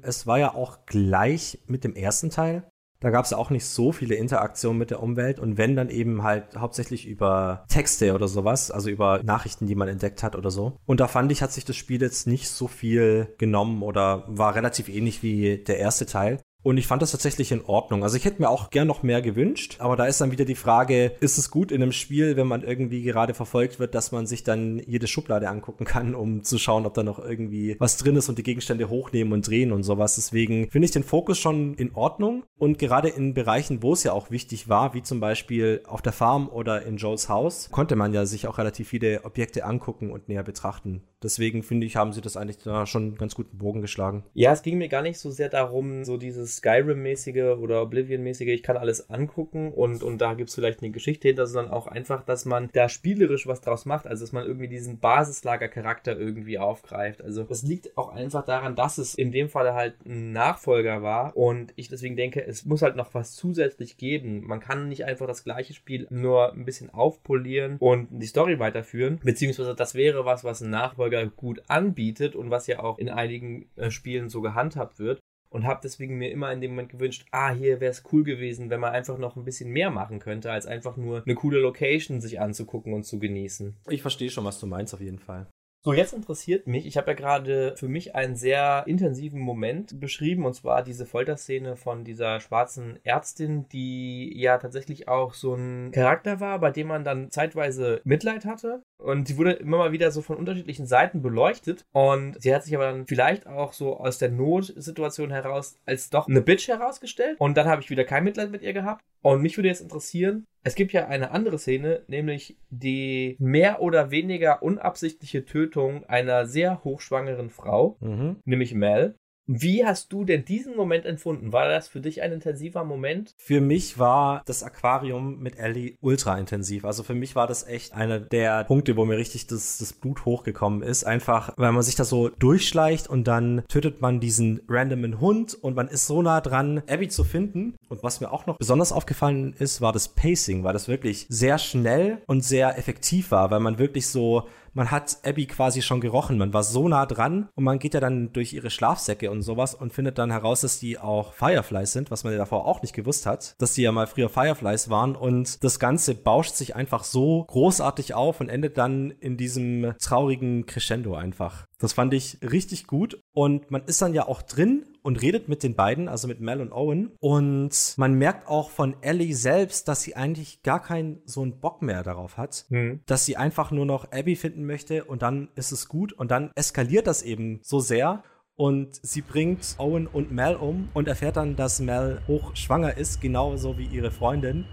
es 0.02 0.26
war 0.26 0.38
ja 0.38 0.54
auch 0.54 0.84
gleich 0.86 1.60
mit 1.66 1.84
dem 1.84 1.94
ersten 1.94 2.30
Teil. 2.30 2.68
Da 3.00 3.10
gab 3.10 3.24
es 3.24 3.30
ja 3.30 3.36
auch 3.36 3.50
nicht 3.50 3.66
so 3.66 3.92
viele 3.92 4.14
Interaktionen 4.14 4.78
mit 4.78 4.90
der 4.90 5.02
Umwelt 5.02 5.38
und 5.38 5.58
wenn 5.58 5.76
dann 5.76 5.90
eben 5.90 6.22
halt 6.22 6.56
hauptsächlich 6.56 7.06
über 7.06 7.64
Texte 7.68 8.14
oder 8.14 8.26
sowas, 8.26 8.70
also 8.70 8.88
über 8.88 9.22
Nachrichten, 9.22 9.66
die 9.66 9.74
man 9.74 9.88
entdeckt 9.88 10.22
hat 10.22 10.34
oder 10.34 10.50
so. 10.50 10.78
Und 10.86 11.00
da 11.00 11.06
fand 11.06 11.30
ich, 11.30 11.42
hat 11.42 11.52
sich 11.52 11.66
das 11.66 11.76
Spiel 11.76 12.00
jetzt 12.00 12.26
nicht 12.26 12.48
so 12.48 12.68
viel 12.68 13.34
genommen 13.38 13.82
oder 13.82 14.24
war 14.28 14.54
relativ 14.54 14.88
ähnlich 14.88 15.22
wie 15.22 15.58
der 15.58 15.78
erste 15.78 16.06
Teil. 16.06 16.40
Und 16.66 16.78
ich 16.78 16.88
fand 16.88 17.00
das 17.00 17.12
tatsächlich 17.12 17.52
in 17.52 17.64
Ordnung. 17.64 18.02
Also 18.02 18.16
ich 18.16 18.24
hätte 18.24 18.42
mir 18.42 18.48
auch 18.48 18.70
gern 18.70 18.88
noch 18.88 19.04
mehr 19.04 19.22
gewünscht, 19.22 19.76
aber 19.78 19.94
da 19.94 20.06
ist 20.06 20.20
dann 20.20 20.32
wieder 20.32 20.44
die 20.44 20.56
Frage, 20.56 21.12
ist 21.20 21.38
es 21.38 21.48
gut 21.48 21.70
in 21.70 21.80
einem 21.80 21.92
Spiel, 21.92 22.36
wenn 22.36 22.48
man 22.48 22.64
irgendwie 22.64 23.04
gerade 23.04 23.34
verfolgt 23.34 23.78
wird, 23.78 23.94
dass 23.94 24.10
man 24.10 24.26
sich 24.26 24.42
dann 24.42 24.80
jede 24.84 25.06
Schublade 25.06 25.48
angucken 25.48 25.84
kann, 25.84 26.16
um 26.16 26.42
zu 26.42 26.58
schauen, 26.58 26.84
ob 26.84 26.94
da 26.94 27.04
noch 27.04 27.20
irgendwie 27.20 27.76
was 27.78 27.98
drin 27.98 28.16
ist 28.16 28.28
und 28.28 28.38
die 28.38 28.42
Gegenstände 28.42 28.88
hochnehmen 28.88 29.32
und 29.32 29.46
drehen 29.46 29.70
und 29.70 29.84
sowas. 29.84 30.16
Deswegen 30.16 30.68
finde 30.68 30.86
ich 30.86 30.90
den 30.90 31.04
Fokus 31.04 31.38
schon 31.38 31.74
in 31.74 31.94
Ordnung. 31.94 32.42
Und 32.58 32.80
gerade 32.80 33.10
in 33.10 33.32
Bereichen, 33.32 33.84
wo 33.84 33.92
es 33.92 34.02
ja 34.02 34.12
auch 34.12 34.32
wichtig 34.32 34.68
war, 34.68 34.92
wie 34.92 35.04
zum 35.04 35.20
Beispiel 35.20 35.82
auf 35.86 36.02
der 36.02 36.12
Farm 36.12 36.48
oder 36.48 36.82
in 36.82 36.96
Joes 36.96 37.28
Haus, 37.28 37.70
konnte 37.70 37.94
man 37.94 38.12
ja 38.12 38.26
sich 38.26 38.48
auch 38.48 38.58
relativ 38.58 38.88
viele 38.88 39.24
Objekte 39.24 39.64
angucken 39.64 40.10
und 40.10 40.28
näher 40.28 40.42
betrachten. 40.42 41.04
Deswegen 41.22 41.62
finde 41.62 41.86
ich, 41.86 41.96
haben 41.96 42.12
sie 42.12 42.20
das 42.20 42.36
eigentlich 42.36 42.58
da 42.58 42.86
schon 42.86 43.02
einen 43.02 43.18
ganz 43.18 43.34
guten 43.34 43.56
Bogen 43.56 43.80
geschlagen. 43.80 44.24
Ja, 44.34 44.52
es 44.52 44.62
ging 44.62 44.78
mir 44.78 44.88
gar 44.88 45.02
nicht 45.02 45.18
so 45.18 45.30
sehr 45.30 45.48
darum, 45.48 46.04
so 46.04 46.16
dieses 46.16 46.55
Skyrim-mäßige 46.56 47.58
oder 47.58 47.82
Oblivion-mäßige, 47.82 48.48
ich 48.48 48.62
kann 48.62 48.76
alles 48.76 49.10
angucken 49.10 49.72
und, 49.72 50.02
und 50.02 50.18
da 50.18 50.34
gibt 50.34 50.48
es 50.48 50.54
vielleicht 50.54 50.82
eine 50.82 50.90
Geschichte 50.90 51.28
hinter, 51.28 51.46
sondern 51.46 51.72
auch 51.72 51.86
einfach, 51.86 52.24
dass 52.24 52.44
man 52.44 52.68
da 52.72 52.88
spielerisch 52.88 53.46
was 53.46 53.60
draus 53.60 53.86
macht, 53.86 54.06
also 54.06 54.24
dass 54.24 54.32
man 54.32 54.46
irgendwie 54.46 54.68
diesen 54.68 54.98
Basislager-Charakter 54.98 56.18
irgendwie 56.18 56.58
aufgreift. 56.58 57.22
Also 57.22 57.44
das 57.44 57.62
liegt 57.62 57.96
auch 57.96 58.08
einfach 58.08 58.44
daran, 58.44 58.76
dass 58.76 58.98
es 58.98 59.14
in 59.14 59.32
dem 59.32 59.48
Fall 59.48 59.74
halt 59.74 59.94
ein 60.04 60.32
Nachfolger 60.32 61.02
war 61.02 61.36
und 61.36 61.72
ich 61.76 61.88
deswegen 61.88 62.16
denke, 62.16 62.44
es 62.44 62.64
muss 62.64 62.82
halt 62.82 62.96
noch 62.96 63.14
was 63.14 63.34
zusätzlich 63.34 63.96
geben. 63.96 64.46
Man 64.46 64.60
kann 64.60 64.88
nicht 64.88 65.04
einfach 65.04 65.26
das 65.26 65.44
gleiche 65.44 65.74
Spiel 65.74 66.06
nur 66.10 66.52
ein 66.52 66.64
bisschen 66.64 66.90
aufpolieren 66.90 67.76
und 67.78 68.08
die 68.10 68.26
Story 68.26 68.58
weiterführen, 68.58 69.20
beziehungsweise 69.22 69.74
das 69.74 69.94
wäre 69.94 70.24
was, 70.24 70.44
was 70.44 70.60
ein 70.60 70.70
Nachfolger 70.70 71.26
gut 71.26 71.62
anbietet 71.68 72.34
und 72.34 72.50
was 72.50 72.66
ja 72.66 72.80
auch 72.80 72.98
in 72.98 73.08
einigen 73.08 73.68
äh, 73.76 73.90
Spielen 73.90 74.28
so 74.28 74.40
gehandhabt 74.40 74.98
wird. 74.98 75.20
Und 75.56 75.64
habe 75.64 75.80
deswegen 75.82 76.18
mir 76.18 76.30
immer 76.30 76.52
in 76.52 76.60
dem 76.60 76.72
Moment 76.72 76.90
gewünscht, 76.90 77.24
ah, 77.30 77.50
hier 77.50 77.80
wäre 77.80 77.90
es 77.90 78.02
cool 78.12 78.24
gewesen, 78.24 78.68
wenn 78.68 78.78
man 78.78 78.92
einfach 78.92 79.16
noch 79.16 79.36
ein 79.36 79.44
bisschen 79.44 79.70
mehr 79.70 79.90
machen 79.90 80.18
könnte, 80.18 80.52
als 80.52 80.66
einfach 80.66 80.98
nur 80.98 81.22
eine 81.24 81.34
coole 81.34 81.60
Location 81.60 82.20
sich 82.20 82.38
anzugucken 82.40 82.92
und 82.92 83.04
zu 83.04 83.18
genießen. 83.18 83.74
Ich 83.88 84.02
verstehe 84.02 84.28
schon, 84.28 84.44
was 84.44 84.60
du 84.60 84.66
meinst, 84.66 84.92
auf 84.92 85.00
jeden 85.00 85.18
Fall. 85.18 85.46
So, 85.86 85.92
jetzt 85.92 86.14
interessiert 86.14 86.66
mich, 86.66 86.84
ich 86.84 86.96
habe 86.96 87.12
ja 87.12 87.14
gerade 87.14 87.76
für 87.76 87.86
mich 87.86 88.16
einen 88.16 88.34
sehr 88.34 88.82
intensiven 88.88 89.38
Moment 89.38 90.00
beschrieben, 90.00 90.44
und 90.44 90.52
zwar 90.52 90.82
diese 90.82 91.06
Folterszene 91.06 91.76
von 91.76 92.02
dieser 92.02 92.40
schwarzen 92.40 92.98
Ärztin, 93.04 93.68
die 93.68 94.36
ja 94.36 94.58
tatsächlich 94.58 95.06
auch 95.06 95.32
so 95.32 95.54
ein 95.54 95.92
Charakter 95.92 96.40
war, 96.40 96.58
bei 96.58 96.72
dem 96.72 96.88
man 96.88 97.04
dann 97.04 97.30
zeitweise 97.30 98.00
Mitleid 98.02 98.46
hatte. 98.46 98.82
Und 99.00 99.28
sie 99.28 99.36
wurde 99.36 99.52
immer 99.52 99.78
mal 99.78 99.92
wieder 99.92 100.10
so 100.10 100.22
von 100.22 100.38
unterschiedlichen 100.38 100.86
Seiten 100.86 101.22
beleuchtet. 101.22 101.84
Und 101.92 102.42
sie 102.42 102.52
hat 102.52 102.64
sich 102.64 102.74
aber 102.74 102.86
dann 102.86 103.06
vielleicht 103.06 103.46
auch 103.46 103.72
so 103.72 103.96
aus 103.96 104.18
der 104.18 104.30
Notsituation 104.30 105.30
heraus 105.30 105.78
als 105.86 106.10
doch 106.10 106.26
eine 106.26 106.40
Bitch 106.40 106.66
herausgestellt. 106.66 107.36
Und 107.38 107.56
dann 107.56 107.68
habe 107.68 107.82
ich 107.82 107.90
wieder 107.90 108.04
kein 108.04 108.24
Mitleid 108.24 108.50
mit 108.50 108.62
ihr 108.62 108.72
gehabt. 108.72 109.04
Und 109.22 109.42
mich 109.42 109.56
würde 109.56 109.68
jetzt 109.68 109.82
interessieren, 109.82 110.46
es 110.66 110.74
gibt 110.74 110.92
ja 110.92 111.06
eine 111.06 111.30
andere 111.30 111.58
Szene, 111.58 112.02
nämlich 112.08 112.58
die 112.70 113.36
mehr 113.38 113.80
oder 113.80 114.10
weniger 114.10 114.64
unabsichtliche 114.64 115.44
Tötung 115.44 116.04
einer 116.06 116.46
sehr 116.46 116.82
hochschwangeren 116.82 117.50
Frau, 117.50 117.96
Mhm. 118.00 118.36
nämlich 118.44 118.74
Mel. 118.74 119.14
Wie 119.48 119.84
hast 119.84 120.12
du 120.12 120.24
denn 120.24 120.44
diesen 120.44 120.74
Moment 120.74 121.06
empfunden? 121.06 121.52
War 121.52 121.68
das 121.68 121.86
für 121.86 122.00
dich 122.00 122.20
ein 122.20 122.32
intensiver 122.32 122.82
Moment? 122.82 123.32
Für 123.38 123.60
mich 123.60 123.96
war 123.96 124.42
das 124.44 124.64
Aquarium 124.64 125.38
mit 125.38 125.56
Ellie 125.56 125.94
ultra 126.00 126.36
intensiv. 126.36 126.84
Also 126.84 127.04
für 127.04 127.14
mich 127.14 127.36
war 127.36 127.46
das 127.46 127.64
echt 127.64 127.94
einer 127.94 128.18
der 128.18 128.64
Punkte, 128.64 128.96
wo 128.96 129.04
mir 129.04 129.16
richtig 129.16 129.46
das, 129.46 129.78
das 129.78 129.92
Blut 129.92 130.24
hochgekommen 130.24 130.82
ist. 130.82 131.04
Einfach, 131.04 131.52
weil 131.56 131.70
man 131.70 131.84
sich 131.84 131.94
da 131.94 132.04
so 132.04 132.28
durchschleicht 132.28 133.08
und 133.08 133.28
dann 133.28 133.62
tötet 133.68 134.00
man 134.00 134.18
diesen 134.18 134.62
randomen 134.68 135.20
Hund 135.20 135.54
und 135.54 135.76
man 135.76 135.86
ist 135.86 136.08
so 136.08 136.22
nah 136.22 136.40
dran, 136.40 136.82
Abby 136.88 137.06
zu 137.06 137.22
finden. 137.22 137.76
Und 137.88 138.02
was 138.02 138.20
mir 138.20 138.32
auch 138.32 138.46
noch 138.46 138.58
besonders 138.58 138.90
aufgefallen 138.90 139.54
ist, 139.56 139.80
war 139.80 139.92
das 139.92 140.08
Pacing, 140.08 140.64
weil 140.64 140.72
das 140.72 140.88
wirklich 140.88 141.26
sehr 141.28 141.58
schnell 141.58 142.18
und 142.26 142.42
sehr 142.42 142.76
effektiv 142.78 143.30
war, 143.30 143.52
weil 143.52 143.60
man 143.60 143.78
wirklich 143.78 144.08
so 144.08 144.48
man 144.76 144.90
hat 144.90 145.18
Abby 145.24 145.46
quasi 145.46 145.80
schon 145.80 146.00
gerochen. 146.00 146.36
Man 146.36 146.52
war 146.52 146.62
so 146.62 146.86
nah 146.86 147.06
dran 147.06 147.48
und 147.54 147.64
man 147.64 147.78
geht 147.78 147.94
ja 147.94 148.00
dann 148.00 148.32
durch 148.32 148.52
ihre 148.52 148.68
Schlafsäcke 148.68 149.30
und 149.30 149.40
sowas 149.40 149.74
und 149.74 149.92
findet 149.92 150.18
dann 150.18 150.30
heraus, 150.30 150.60
dass 150.60 150.78
die 150.78 150.98
auch 150.98 151.32
Fireflies 151.32 151.92
sind, 151.92 152.10
was 152.10 152.24
man 152.24 152.34
ja 152.34 152.38
davor 152.38 152.66
auch 152.66 152.82
nicht 152.82 152.94
gewusst 152.94 153.24
hat, 153.24 153.56
dass 153.58 153.72
die 153.72 153.82
ja 153.82 153.90
mal 153.90 154.06
früher 154.06 154.28
Fireflies 154.28 154.90
waren 154.90 155.16
und 155.16 155.64
das 155.64 155.80
Ganze 155.80 156.14
bauscht 156.14 156.54
sich 156.54 156.76
einfach 156.76 157.04
so 157.04 157.44
großartig 157.44 158.12
auf 158.12 158.40
und 158.40 158.50
endet 158.50 158.76
dann 158.76 159.10
in 159.12 159.38
diesem 159.38 159.94
traurigen 159.98 160.66
Crescendo 160.66 161.14
einfach. 161.14 161.66
Das 161.78 161.92
fand 161.92 162.14
ich 162.14 162.38
richtig 162.42 162.86
gut 162.86 163.20
und 163.32 163.70
man 163.70 163.84
ist 163.84 164.00
dann 164.00 164.14
ja 164.14 164.26
auch 164.26 164.40
drin 164.42 164.84
und 165.02 165.20
redet 165.20 165.48
mit 165.48 165.62
den 165.62 165.74
beiden, 165.74 166.08
also 166.08 166.26
mit 166.26 166.40
Mel 166.40 166.60
und 166.60 166.72
Owen. 166.72 167.12
Und 167.20 167.94
man 167.96 168.14
merkt 168.14 168.48
auch 168.48 168.70
von 168.70 168.96
Ellie 169.02 169.34
selbst, 169.34 169.86
dass 169.86 170.02
sie 170.02 170.16
eigentlich 170.16 170.62
gar 170.62 170.80
keinen 170.82 171.20
so 171.26 171.42
einen 171.42 171.60
Bock 171.60 171.82
mehr 171.82 172.02
darauf 172.02 172.38
hat, 172.38 172.64
Hm. 172.70 173.00
dass 173.06 173.26
sie 173.26 173.36
einfach 173.36 173.70
nur 173.70 173.84
noch 173.84 174.10
Abby 174.10 174.36
finden 174.36 174.64
möchte 174.64 175.04
und 175.04 175.22
dann 175.22 175.48
ist 175.54 175.70
es 175.72 175.88
gut 175.88 176.12
und 176.12 176.30
dann 176.30 176.50
eskaliert 176.54 177.06
das 177.06 177.22
eben 177.22 177.60
so 177.62 177.80
sehr. 177.80 178.24
Und 178.58 178.98
sie 179.02 179.20
bringt 179.20 179.74
Owen 179.76 180.06
und 180.06 180.32
Mel 180.32 180.56
um 180.56 180.88
und 180.94 181.08
erfährt 181.08 181.36
dann, 181.36 181.56
dass 181.56 181.78
Mel 181.78 182.22
hochschwanger 182.26 182.96
ist, 182.96 183.20
genauso 183.20 183.76
wie 183.76 183.84
ihre 183.84 184.10
Freundin. 184.10 184.64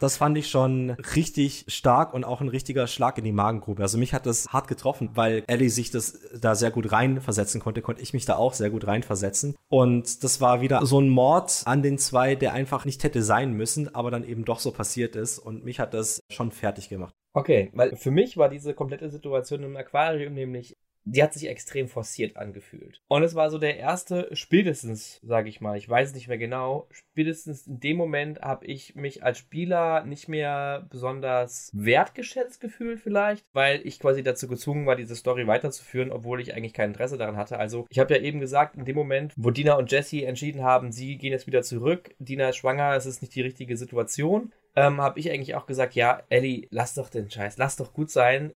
Das 0.00 0.18
fand 0.18 0.36
ich 0.36 0.48
schon 0.48 0.90
richtig 0.90 1.64
stark 1.68 2.12
und 2.12 2.24
auch 2.24 2.40
ein 2.40 2.48
richtiger 2.48 2.86
Schlag 2.86 3.16
in 3.16 3.24
die 3.24 3.32
Magengrube. 3.32 3.82
Also 3.82 3.96
mich 3.96 4.12
hat 4.12 4.26
das 4.26 4.48
hart 4.48 4.68
getroffen, 4.68 5.10
weil 5.14 5.44
Ellie 5.46 5.70
sich 5.70 5.90
das 5.90 6.20
da 6.38 6.54
sehr 6.54 6.70
gut 6.70 6.92
reinversetzen 6.92 7.60
konnte, 7.60 7.80
konnte 7.80 8.02
ich 8.02 8.12
mich 8.12 8.24
da 8.24 8.36
auch 8.36 8.52
sehr 8.52 8.70
gut 8.70 8.86
reinversetzen. 8.86 9.56
Und 9.68 10.22
das 10.24 10.40
war 10.40 10.60
wieder 10.60 10.84
so 10.84 11.00
ein 11.00 11.08
Mord 11.08 11.62
an 11.64 11.82
den 11.82 11.96
zwei, 11.98 12.34
der 12.34 12.52
einfach 12.52 12.84
nicht 12.84 13.02
hätte 13.02 13.22
sein 13.22 13.54
müssen, 13.54 13.94
aber 13.94 14.10
dann 14.10 14.24
eben 14.24 14.44
doch 14.44 14.58
so 14.58 14.72
passiert 14.72 15.16
ist. 15.16 15.38
Und 15.38 15.64
mich 15.64 15.80
hat 15.80 15.94
das 15.94 16.22
schon 16.28 16.50
fertig 16.50 16.88
gemacht. 16.88 17.14
Okay, 17.32 17.70
weil 17.72 17.96
für 17.96 18.10
mich 18.10 18.36
war 18.36 18.48
diese 18.48 18.74
komplette 18.74 19.10
Situation 19.10 19.62
im 19.62 19.76
Aquarium 19.76 20.34
nämlich, 20.34 20.76
die 21.04 21.22
hat 21.22 21.34
sich 21.34 21.48
extrem 21.48 21.88
forciert 21.88 22.36
angefühlt. 22.36 23.02
Und 23.08 23.22
es 23.22 23.34
war 23.34 23.50
so 23.50 23.58
der 23.58 23.76
erste, 23.76 24.28
spätestens, 24.32 25.20
sage 25.22 25.48
ich 25.48 25.60
mal, 25.60 25.76
ich 25.76 25.88
weiß 25.88 26.14
nicht 26.14 26.28
mehr 26.28 26.38
genau, 26.38 26.88
spätestens 26.90 27.66
in 27.66 27.80
dem 27.80 27.96
Moment 27.96 28.40
habe 28.40 28.66
ich 28.66 28.94
mich 28.94 29.22
als 29.22 29.38
Spieler 29.38 30.04
nicht 30.04 30.28
mehr 30.28 30.86
besonders 30.90 31.70
wertgeschätzt 31.74 32.60
gefühlt 32.60 33.00
vielleicht, 33.00 33.44
weil 33.52 33.80
ich 33.86 34.00
quasi 34.00 34.22
dazu 34.22 34.48
gezwungen 34.48 34.86
war, 34.86 34.96
diese 34.96 35.16
Story 35.16 35.46
weiterzuführen, 35.46 36.10
obwohl 36.10 36.40
ich 36.40 36.54
eigentlich 36.54 36.74
kein 36.74 36.90
Interesse 36.90 37.18
daran 37.18 37.36
hatte. 37.36 37.58
Also 37.58 37.86
ich 37.90 37.98
habe 37.98 38.14
ja 38.14 38.20
eben 38.20 38.40
gesagt, 38.40 38.76
in 38.76 38.84
dem 38.84 38.96
Moment, 38.96 39.34
wo 39.36 39.50
Dina 39.50 39.74
und 39.74 39.90
Jesse 39.90 40.24
entschieden 40.24 40.62
haben, 40.62 40.92
sie 40.92 41.18
gehen 41.18 41.32
jetzt 41.32 41.46
wieder 41.46 41.62
zurück, 41.62 42.14
Dina 42.18 42.48
ist 42.48 42.56
schwanger, 42.56 42.94
es 42.94 43.06
ist 43.06 43.22
nicht 43.22 43.34
die 43.34 43.42
richtige 43.42 43.76
Situation, 43.76 44.52
ähm, 44.76 45.00
habe 45.00 45.20
ich 45.20 45.30
eigentlich 45.30 45.54
auch 45.54 45.66
gesagt, 45.66 45.94
ja, 45.94 46.22
Ellie, 46.28 46.66
lass 46.70 46.94
doch 46.94 47.08
den 47.08 47.30
Scheiß, 47.30 47.58
lass 47.58 47.76
doch 47.76 47.92
gut 47.92 48.10
sein. 48.10 48.52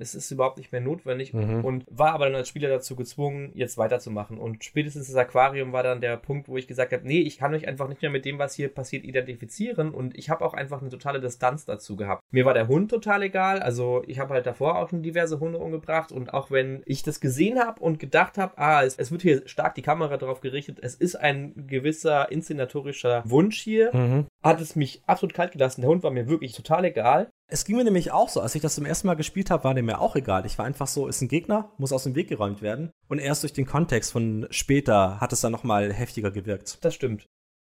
Es 0.00 0.14
ist 0.14 0.30
überhaupt 0.30 0.56
nicht 0.56 0.72
mehr 0.72 0.80
notwendig 0.80 1.34
Mhm. 1.34 1.64
und 1.64 1.84
war 1.90 2.12
aber 2.14 2.24
dann 2.26 2.34
als 2.34 2.48
Spieler 2.48 2.68
dazu 2.70 2.96
gezwungen, 2.96 3.50
jetzt 3.54 3.76
weiterzumachen. 3.76 4.38
Und 4.38 4.64
spätestens 4.64 5.06
das 5.08 5.16
Aquarium 5.16 5.72
war 5.72 5.82
dann 5.82 6.00
der 6.00 6.16
Punkt, 6.16 6.48
wo 6.48 6.56
ich 6.56 6.66
gesagt 6.66 6.92
habe, 6.92 7.06
nee, 7.06 7.20
ich 7.20 7.38
kann 7.38 7.50
mich 7.50 7.68
einfach 7.68 7.88
nicht 7.88 8.00
mehr 8.00 8.10
mit 8.10 8.24
dem, 8.24 8.38
was 8.38 8.54
hier 8.54 8.68
passiert, 8.68 9.04
identifizieren 9.04 9.90
und 9.94 10.16
ich 10.16 10.30
habe 10.30 10.44
auch 10.44 10.54
einfach 10.54 10.80
eine 10.80 10.90
totale 10.90 11.20
Distanz 11.20 11.64
dazu 11.66 11.96
gehabt. 11.96 12.22
Mir 12.30 12.44
war 12.44 12.54
der 12.54 12.68
Hund 12.68 12.90
total 12.90 13.22
egal, 13.22 13.60
also 13.60 14.02
ich 14.06 14.18
habe 14.18 14.34
halt 14.34 14.46
davor 14.46 14.78
auch 14.78 14.88
schon 14.88 15.02
diverse 15.02 15.40
Hunde 15.40 15.58
umgebracht 15.58 16.10
und 16.10 16.32
auch 16.32 16.50
wenn 16.50 16.82
ich 16.86 17.02
das 17.02 17.20
gesehen 17.20 17.58
habe 17.58 17.80
und 17.80 17.98
gedacht 17.98 18.38
habe, 18.38 18.56
ah, 18.58 18.82
es, 18.82 18.96
es 18.96 19.10
wird 19.12 19.22
hier 19.22 19.42
stark 19.46 19.74
die 19.74 19.82
Kamera 19.82 20.16
drauf 20.16 20.40
gerichtet, 20.40 20.78
es 20.80 20.94
ist 20.94 21.16
ein 21.16 21.66
gewisser 21.66 22.30
inszenatorischer 22.32 23.22
Wunsch 23.26 23.60
hier, 23.60 23.94
Mhm. 23.94 24.26
hat 24.42 24.60
es 24.60 24.74
mich 24.76 25.02
absolut 25.06 25.34
kalt 25.34 25.52
gelassen. 25.52 25.82
Der 25.82 25.90
Hund 25.90 26.02
war 26.02 26.10
mir 26.10 26.28
wirklich 26.28 26.52
total 26.52 26.84
egal. 26.86 27.30
Es 27.52 27.66
ging 27.66 27.76
mir 27.76 27.84
nämlich 27.84 28.12
auch 28.12 28.30
so, 28.30 28.40
als 28.40 28.54
ich 28.54 28.62
das 28.62 28.76
zum 28.76 28.86
ersten 28.86 29.06
Mal 29.06 29.14
gespielt 29.14 29.50
habe, 29.50 29.64
war 29.64 29.74
dem 29.74 29.84
mir 29.84 30.00
auch 30.00 30.16
egal. 30.16 30.46
Ich 30.46 30.56
war 30.56 30.64
einfach 30.64 30.86
so, 30.86 31.06
ist 31.06 31.20
ein 31.20 31.28
Gegner, 31.28 31.70
muss 31.76 31.92
aus 31.92 32.04
dem 32.04 32.14
Weg 32.14 32.28
geräumt 32.28 32.62
werden. 32.62 32.90
Und 33.08 33.18
erst 33.18 33.42
durch 33.42 33.52
den 33.52 33.66
Kontext 33.66 34.10
von 34.10 34.46
später 34.48 35.20
hat 35.20 35.34
es 35.34 35.42
dann 35.42 35.52
noch 35.52 35.62
mal 35.62 35.92
heftiger 35.92 36.30
gewirkt. 36.30 36.82
Das 36.82 36.94
stimmt. 36.94 37.26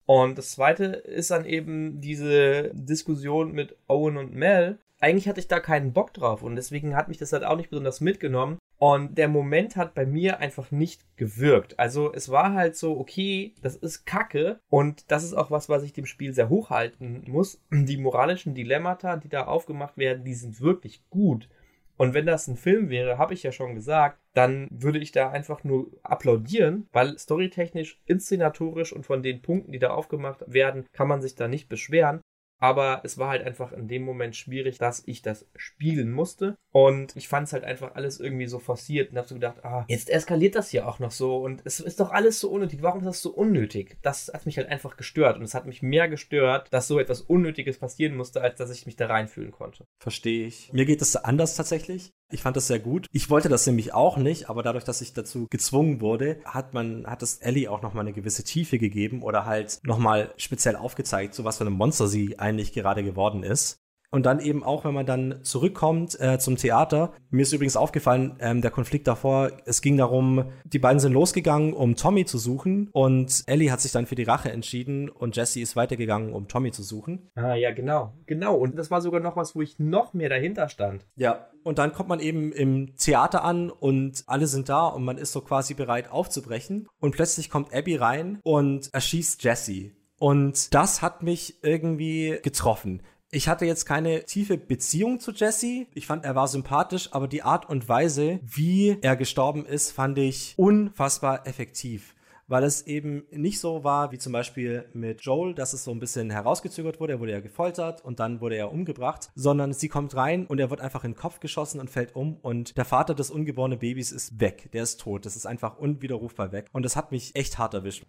Und 0.06 0.38
das 0.38 0.52
zweite 0.52 0.86
ist 0.86 1.32
dann 1.32 1.46
eben 1.46 2.00
diese 2.00 2.70
Diskussion 2.76 3.54
mit 3.54 3.76
Owen 3.88 4.18
und 4.18 4.36
Mel. 4.36 4.78
Eigentlich 5.00 5.28
hatte 5.28 5.40
ich 5.40 5.48
da 5.48 5.60
keinen 5.60 5.94
Bock 5.94 6.14
drauf 6.14 6.44
und 6.44 6.56
deswegen 6.56 6.96
hat 6.96 7.08
mich 7.08 7.18
das 7.18 7.34
halt 7.34 7.44
auch 7.44 7.58
nicht 7.58 7.72
besonders 7.72 8.02
mitgenommen. 8.02 8.60
Und 8.82 9.20
der 9.20 9.28
Moment 9.28 9.76
hat 9.76 9.94
bei 9.94 10.08
mir 10.08 10.40
einfach 10.40 10.72
nicht 10.72 11.06
gewirkt. 11.16 11.78
Also 11.78 12.12
es 12.12 12.30
war 12.30 12.56
halt 12.56 12.76
so, 12.76 12.98
okay, 13.00 13.54
das 13.62 13.76
ist 13.76 14.06
Kacke 14.06 14.60
und 14.70 15.12
das 15.12 15.24
ist 15.24 15.36
auch 15.36 15.52
was, 15.52 15.70
was 15.70 15.84
ich 15.84 15.94
dem 15.94 16.08
Spiel 16.08 16.34
sehr 16.34 16.50
hochhalten 16.50 17.24
muss. 17.28 17.62
Die 17.72 17.98
moralischen 17.98 18.56
Dilemmata, 18.56 19.18
die 19.18 19.30
da 19.30 19.46
aufgemacht 19.46 20.00
werden, 20.00 20.24
die 20.24 20.34
sind 20.34 20.62
wirklich 20.62 21.08
gut. 21.12 21.48
Und 21.96 22.16
wenn 22.16 22.26
das 22.26 22.48
ein 22.48 22.56
Film 22.56 22.90
wäre, 22.90 23.20
habe 23.20 23.36
ich 23.36 23.44
ja 23.44 23.52
schon 23.52 23.76
gesagt, 23.76 24.18
dann 24.34 24.68
würde 24.72 24.98
ich 24.98 25.12
da 25.12 25.30
einfach 25.30 25.64
nur 25.64 25.92
applaudieren, 26.02 26.88
weil 26.92 27.20
storytechnisch, 27.20 28.02
inszenatorisch 28.08 28.94
und 28.94 29.06
von 29.06 29.22
den 29.22 29.44
Punkten, 29.44 29.74
die 29.74 29.80
da 29.80 29.92
aufgemacht 29.92 30.42
werden, 30.48 30.88
kann 30.92 31.08
man 31.08 31.22
sich 31.22 31.36
da 31.36 31.48
nicht 31.48 31.70
beschweren. 31.70 32.22
Aber 32.62 33.02
es 33.04 33.18
war 33.18 33.30
halt 33.30 33.44
einfach 33.44 33.74
in 33.74 33.88
dem 33.88 34.04
Moment 34.04 34.36
schwierig, 34.36 34.78
dass 34.78 35.02
ich 35.08 35.24
das 35.24 35.50
spielen 35.56 36.12
musste. 36.12 36.58
Und 36.72 37.16
ich 37.16 37.28
fand 37.28 37.48
es 37.48 37.54
halt 37.54 37.64
einfach 37.64 37.96
alles 37.96 38.20
irgendwie 38.20 38.46
so 38.46 38.60
forciert 38.60 39.12
und 39.12 39.18
habe 39.18 39.28
so 39.28 39.36
gedacht, 39.36 39.66
ah, 39.66 39.84
jetzt 39.88 40.12
eskaliert 40.12 40.56
das 40.56 40.70
hier 40.70 40.88
auch 40.88 41.00
noch 41.00 41.12
so. 41.12 41.38
Und 41.38 41.64
es 41.66 41.80
ist 41.80 42.00
doch 42.00 42.12
alles 42.12 42.40
so 42.40 42.52
unnötig. 42.52 42.84
Warum 42.84 43.00
ist 43.00 43.08
das 43.08 43.22
so 43.22 43.32
unnötig? 43.32 43.98
Das 44.04 44.32
hat 44.32 44.46
mich 44.46 44.58
halt 44.58 44.70
einfach 44.70 44.96
gestört. 44.96 45.38
Und 45.38 45.44
es 45.44 45.56
hat 45.56 45.66
mich 45.66 45.82
mehr 45.82 46.08
gestört, 46.08 46.72
dass 46.72 46.88
so 46.88 47.00
etwas 47.00 47.22
Unnötiges 47.22 47.80
passieren 47.80 48.16
musste, 48.16 48.42
als 48.42 48.58
dass 48.58 48.70
ich 48.70 48.86
mich 48.86 48.96
da 48.96 49.08
reinfühlen 49.08 49.52
konnte. 49.52 49.86
Verstehe 50.00 50.46
ich. 50.46 50.72
Mir 50.72 50.86
geht 50.86 51.02
es 51.02 51.16
anders 51.16 51.56
tatsächlich. 51.56 52.12
Ich 52.32 52.42
fand 52.42 52.56
das 52.56 52.68
sehr 52.68 52.80
gut. 52.80 53.08
Ich 53.12 53.30
wollte 53.30 53.50
das 53.50 53.68
nämlich 53.68 53.94
auch 53.94 54.18
nicht, 54.18 54.50
aber 54.50 54.64
dadurch, 54.64 54.84
dass 54.84 55.02
ich 55.02 55.14
dazu 55.14 55.48
gezwungen 55.50 56.02
wurde, 56.02 56.38
hat 56.46 56.74
man, 56.74 57.06
hat 57.06 57.22
es 57.24 57.38
Ellie 57.38 57.70
auch 57.70 57.82
nochmal 57.82 58.06
eine 58.06 58.14
gewisse 58.14 58.44
Tiefe 58.44 58.78
gegeben 58.78 59.22
oder 59.22 59.46
halt 59.46 59.80
nochmal 59.84 60.34
speziell 60.38 60.76
aufgezeigt, 60.76 61.34
so 61.36 61.44
was 61.44 61.58
für 61.58 61.66
ein 61.66 61.74
Monster 61.74 62.08
sie 62.08 62.40
eigentlich 62.40 62.74
gerade 62.74 63.04
geworden 63.04 63.44
ist. 63.44 63.81
Und 64.12 64.26
dann 64.26 64.42
eben 64.42 64.64
auch, 64.64 64.84
wenn 64.84 64.94
man 64.94 65.06
dann 65.06 65.40
zurückkommt 65.44 66.20
äh, 66.20 66.38
zum 66.38 66.58
Theater. 66.58 67.14
Mir 67.30 67.44
ist 67.44 67.54
übrigens 67.54 67.78
aufgefallen, 67.78 68.36
ähm, 68.40 68.62
der 68.62 68.70
Konflikt 68.70 69.08
davor, 69.08 69.52
es 69.66 69.82
ging 69.82 69.96
darum, 69.96 70.52
die 70.66 70.80
beiden 70.80 71.00
sind 71.00 71.14
losgegangen, 71.14 71.74
um 71.74 71.96
Tommy 71.96 72.26
zu 72.26 72.38
suchen. 72.38 72.90
Und 72.92 73.44
Ellie 73.48 73.72
hat 73.72 73.80
sich 73.80 73.94
dann 73.94 74.06
für 74.06 74.16
die 74.16 74.24
Rache 74.24 74.52
entschieden 74.52 75.10
und 75.10 75.38
Jesse 75.38 75.62
ist 75.62 75.78
weitergegangen, 75.78 76.34
um 76.34 76.50
Tommy 76.50 76.72
zu 76.72 76.84
suchen. 76.84 77.30
Ah, 77.36 77.56
ja, 77.56 77.72
genau. 77.72 78.14
Genau. 78.26 78.56
Und 78.56 78.78
das 78.78 78.92
war 78.92 79.02
sogar 79.02 79.22
noch 79.22 79.38
was, 79.38 79.56
wo 79.56 79.62
ich 79.62 79.80
noch 79.80 80.14
mehr 80.14 80.30
dahinter 80.30 80.68
stand. 80.68 81.08
Ja. 81.16 81.48
Und 81.64 81.78
dann 81.78 81.94
kommt 81.94 82.10
man 82.10 82.20
eben 82.20 82.52
im 82.52 82.96
Theater 82.98 83.46
an 83.46 83.70
und 83.70 84.24
alle 84.28 84.48
sind 84.48 84.68
da 84.68 84.88
und 84.88 85.06
man 85.06 85.18
ist 85.18 85.32
so 85.32 85.42
quasi 85.42 85.74
bereit 85.74 86.12
aufzubrechen. 86.12 86.88
Und 87.00 87.16
plötzlich 87.16 87.50
kommt 87.50 87.74
Abby 87.74 87.96
rein 87.96 88.40
und 88.44 88.94
erschießt 88.94 89.42
Jesse. 89.44 89.92
Und 90.20 90.74
das 90.74 91.02
hat 91.02 91.24
mich 91.24 91.64
irgendwie 91.64 92.40
getroffen. 92.44 93.02
Ich 93.34 93.48
hatte 93.48 93.66
jetzt 93.66 93.86
keine 93.86 94.26
tiefe 94.26 94.58
Beziehung 94.58 95.22
zu 95.22 95.32
Jesse. 95.32 95.88
Ich 95.94 96.06
fand, 96.06 96.26
er 96.26 96.36
war 96.36 96.50
sympathisch, 96.50 97.14
aber 97.14 97.30
die 97.30 97.44
Art 97.44 97.70
und 97.70 97.88
Weise, 97.88 98.42
wie 98.44 98.98
er 99.02 99.16
gestorben 99.16 99.66
ist, 99.66 99.92
fand 99.92 100.18
ich 100.18 100.54
unfassbar 100.58 101.48
effektiv 101.48 102.14
weil 102.48 102.66
es 102.66 102.86
eben 102.86 103.24
nicht 103.32 103.62
so 103.62 103.86
war 103.86 104.12
wie 104.12 104.18
zum 104.18 104.34
Beispiel 104.34 104.84
mit 104.92 105.22
Joel, 105.22 105.56
dass 105.56 105.72
es 105.72 105.86
so 105.86 105.92
ein 105.92 106.02
bisschen 106.02 106.30
herausgezögert 106.30 107.00
wurde. 107.00 107.14
Er 107.14 107.20
wurde 107.22 107.32
ja 107.32 107.40
gefoltert 107.40 108.04
und 108.04 108.20
dann 108.20 108.42
wurde 108.42 108.58
er 108.58 108.74
umgebracht, 108.74 109.32
sondern 109.36 109.72
sie 109.72 109.88
kommt 109.88 110.18
rein 110.18 110.48
und 110.48 110.60
er 110.60 110.70
wird 110.70 110.82
einfach 110.82 111.06
in 111.06 111.14
den 111.14 111.18
Kopf 111.18 111.40
geschossen 111.40 111.80
und 111.80 111.90
fällt 111.90 112.14
um 112.14 112.36
und 112.42 112.76
der 112.76 112.84
Vater 112.84 113.16
des 113.16 113.32
ungeborenen 113.32 113.80
Babys 113.80 114.12
ist 114.12 114.42
weg. 114.42 114.70
Der 114.74 114.84
ist 114.84 115.00
tot. 115.00 115.26
Das 115.26 115.38
ist 115.38 115.46
einfach 115.46 115.78
unwiderrufbar 115.78 116.52
weg. 116.52 116.66
Und 116.74 116.84
das 116.84 116.98
hat 116.98 117.14
mich 117.14 117.34
echt 117.38 117.58
hart 117.58 117.74
erwischt. 117.74 118.04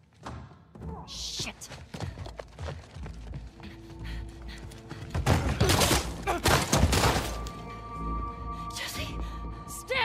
Shit. 1.07 1.55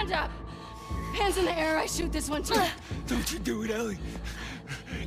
Stand 0.08 0.14
up! 0.14 0.32
Hands 1.16 1.38
in 1.38 1.46
the 1.46 1.58
air, 1.58 1.78
I 1.78 1.86
shoot 1.86 2.12
this 2.12 2.30
one 2.30 2.44
too. 2.44 2.62
Don't 3.08 3.32
you 3.32 3.40
do 3.40 3.64
it, 3.64 3.72
Ellie. 3.72 3.98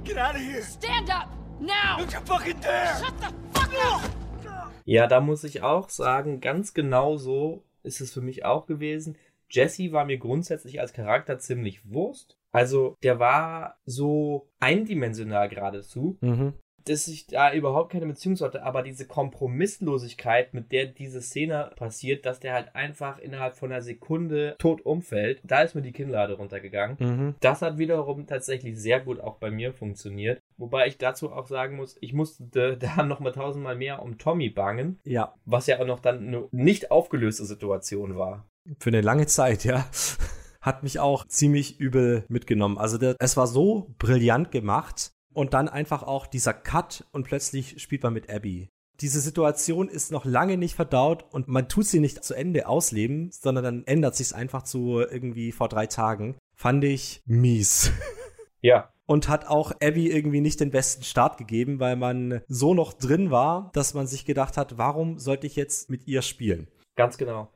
Get 0.05 0.18
out 0.18 0.34
of 0.34 0.42
here. 0.42 0.62
Stand 0.62 1.11
up! 1.11 1.28
Now! 1.61 1.98
Don't 1.98 2.12
you 2.12 2.20
fucking 2.20 2.61
dare! 2.61 2.96
Shut 2.98 3.18
the 3.20 3.32
fuck 3.53 3.72
up! 3.82 4.11
Ja, 4.84 5.07
da 5.07 5.20
muss 5.20 5.44
ich 5.44 5.62
auch 5.62 5.88
sagen, 5.88 6.40
ganz 6.40 6.74
genau 6.74 7.16
so 7.16 7.62
ist 7.82 8.01
es 8.01 8.12
für 8.12 8.20
mich 8.20 8.44
auch 8.44 8.66
gewesen. 8.66 9.16
Jesse 9.48 9.92
war 9.92 10.05
mir 10.05 10.18
grundsätzlich 10.18 10.80
als 10.80 10.92
Charakter 10.92 11.38
ziemlich 11.38 11.90
Wurst. 11.90 12.36
Also, 12.53 12.96
der 13.03 13.18
war 13.18 13.78
so 13.84 14.48
eindimensional 14.59 15.48
geradezu. 15.48 16.18
Mhm 16.20 16.55
dass 16.91 17.07
ich 17.07 17.26
da 17.26 17.53
überhaupt 17.53 17.93
keine 17.93 18.07
Beziehung 18.07 18.36
sollte, 18.36 18.64
aber 18.64 18.82
diese 18.82 19.07
Kompromisslosigkeit, 19.07 20.53
mit 20.55 20.72
der 20.72 20.86
diese 20.86 21.22
Szene 21.22 21.70
passiert, 21.76 22.26
dass 22.26 22.41
der 22.41 22.53
halt 22.53 22.74
einfach 22.74 23.18
innerhalb 23.18 23.55
von 23.55 23.70
einer 23.70 23.80
Sekunde 23.80 24.57
tot 24.59 24.84
umfällt, 24.84 25.41
da 25.45 25.62
ist 25.62 25.74
mir 25.74 25.82
die 25.82 25.93
Kinnlade 25.93 26.34
runtergegangen. 26.34 26.97
Mhm. 26.99 27.34
Das 27.41 27.62
hat 27.62 27.78
wiederum 27.78 28.26
tatsächlich 28.26 28.76
sehr 28.76 29.01
gut 29.01 29.20
auch 29.20 29.36
bei 29.36 29.51
mir 29.53 29.72
funktioniert. 29.72 30.41
Wobei 30.57 30.88
ich 30.88 30.99
dazu 30.99 31.30
auch 31.32 31.47
sagen 31.47 31.76
muss, 31.76 31.97
ich 32.01 32.12
musste 32.12 32.76
da 32.76 33.03
noch 33.05 33.20
mal 33.20 33.32
tausendmal 33.32 33.76
mehr 33.76 34.03
um 34.03 34.18
Tommy 34.18 34.51
bangen. 34.51 34.99
Ja. 35.05 35.34
Was 35.45 35.68
ja 35.68 35.80
auch 35.80 35.86
noch 35.86 36.01
dann 36.01 36.26
eine 36.26 36.49
nicht 36.51 36.91
aufgelöste 36.91 37.45
Situation 37.45 38.16
war. 38.16 38.49
Für 38.78 38.91
eine 38.91 39.01
lange 39.01 39.26
Zeit, 39.26 39.64
ja 39.64 39.86
hat 40.61 40.82
mich 40.82 40.99
auch 40.99 41.26
ziemlich 41.26 41.80
übel 41.80 42.24
mitgenommen. 42.28 42.76
Also 42.76 42.99
der, 42.99 43.16
es 43.18 43.36
war 43.36 43.47
so 43.47 43.95
brillant 43.99 44.51
gemacht 44.51 45.12
und 45.33 45.55
dann 45.55 45.68
einfach 45.68 46.03
auch 46.03 46.26
dieser 46.26 46.53
Cut 46.53 47.07
und 47.12 47.24
plötzlich 47.24 47.81
spielt 47.83 48.03
man 48.03 48.12
mit 48.12 48.31
Abby. 48.31 48.68
Diese 49.01 49.20
Situation 49.20 49.89
ist 49.89 50.12
noch 50.12 50.26
lange 50.26 50.59
nicht 50.59 50.74
verdaut 50.74 51.24
und 51.33 51.49
man 51.49 51.68
tut 51.68 51.87
sie 51.87 52.01
nicht 52.01 52.22
zu 52.22 52.35
Ende 52.35 52.68
ausleben, 52.68 53.31
sondern 53.33 53.64
dann 53.64 53.85
ändert 53.85 54.14
sich 54.14 54.28
es 54.28 54.33
einfach 54.35 54.62
zu 54.62 55.01
irgendwie 55.01 55.53
vor 55.53 55.68
drei 55.68 55.87
Tagen. 55.87 56.37
Fand 56.55 56.85
ich 56.85 57.22
mies. 57.26 57.93
Ja. 58.62 58.93
Und 59.07 59.28
hat 59.28 59.49
auch 59.49 59.72
Abby 59.83 60.11
irgendwie 60.11 60.43
nicht 60.43 60.61
den 60.61 60.70
besten 60.70 61.03
Start 61.03 61.39
gegeben, 61.39 61.81
weil 61.81 61.97
man 61.97 62.43
so 62.47 62.74
noch 62.74 62.93
drin 62.93 63.31
war, 63.31 63.70
dass 63.72 63.95
man 63.95 64.07
sich 64.07 64.26
gedacht 64.26 64.59
hat, 64.59 64.78
warum 64.78 65.18
sollte 65.18 65.47
ich 65.47 65.57
jetzt 65.57 65.89
mit 65.89 66.07
ihr 66.07 66.20
spielen? 66.20 66.68
Ganz 66.95 67.16
genau. 67.16 67.51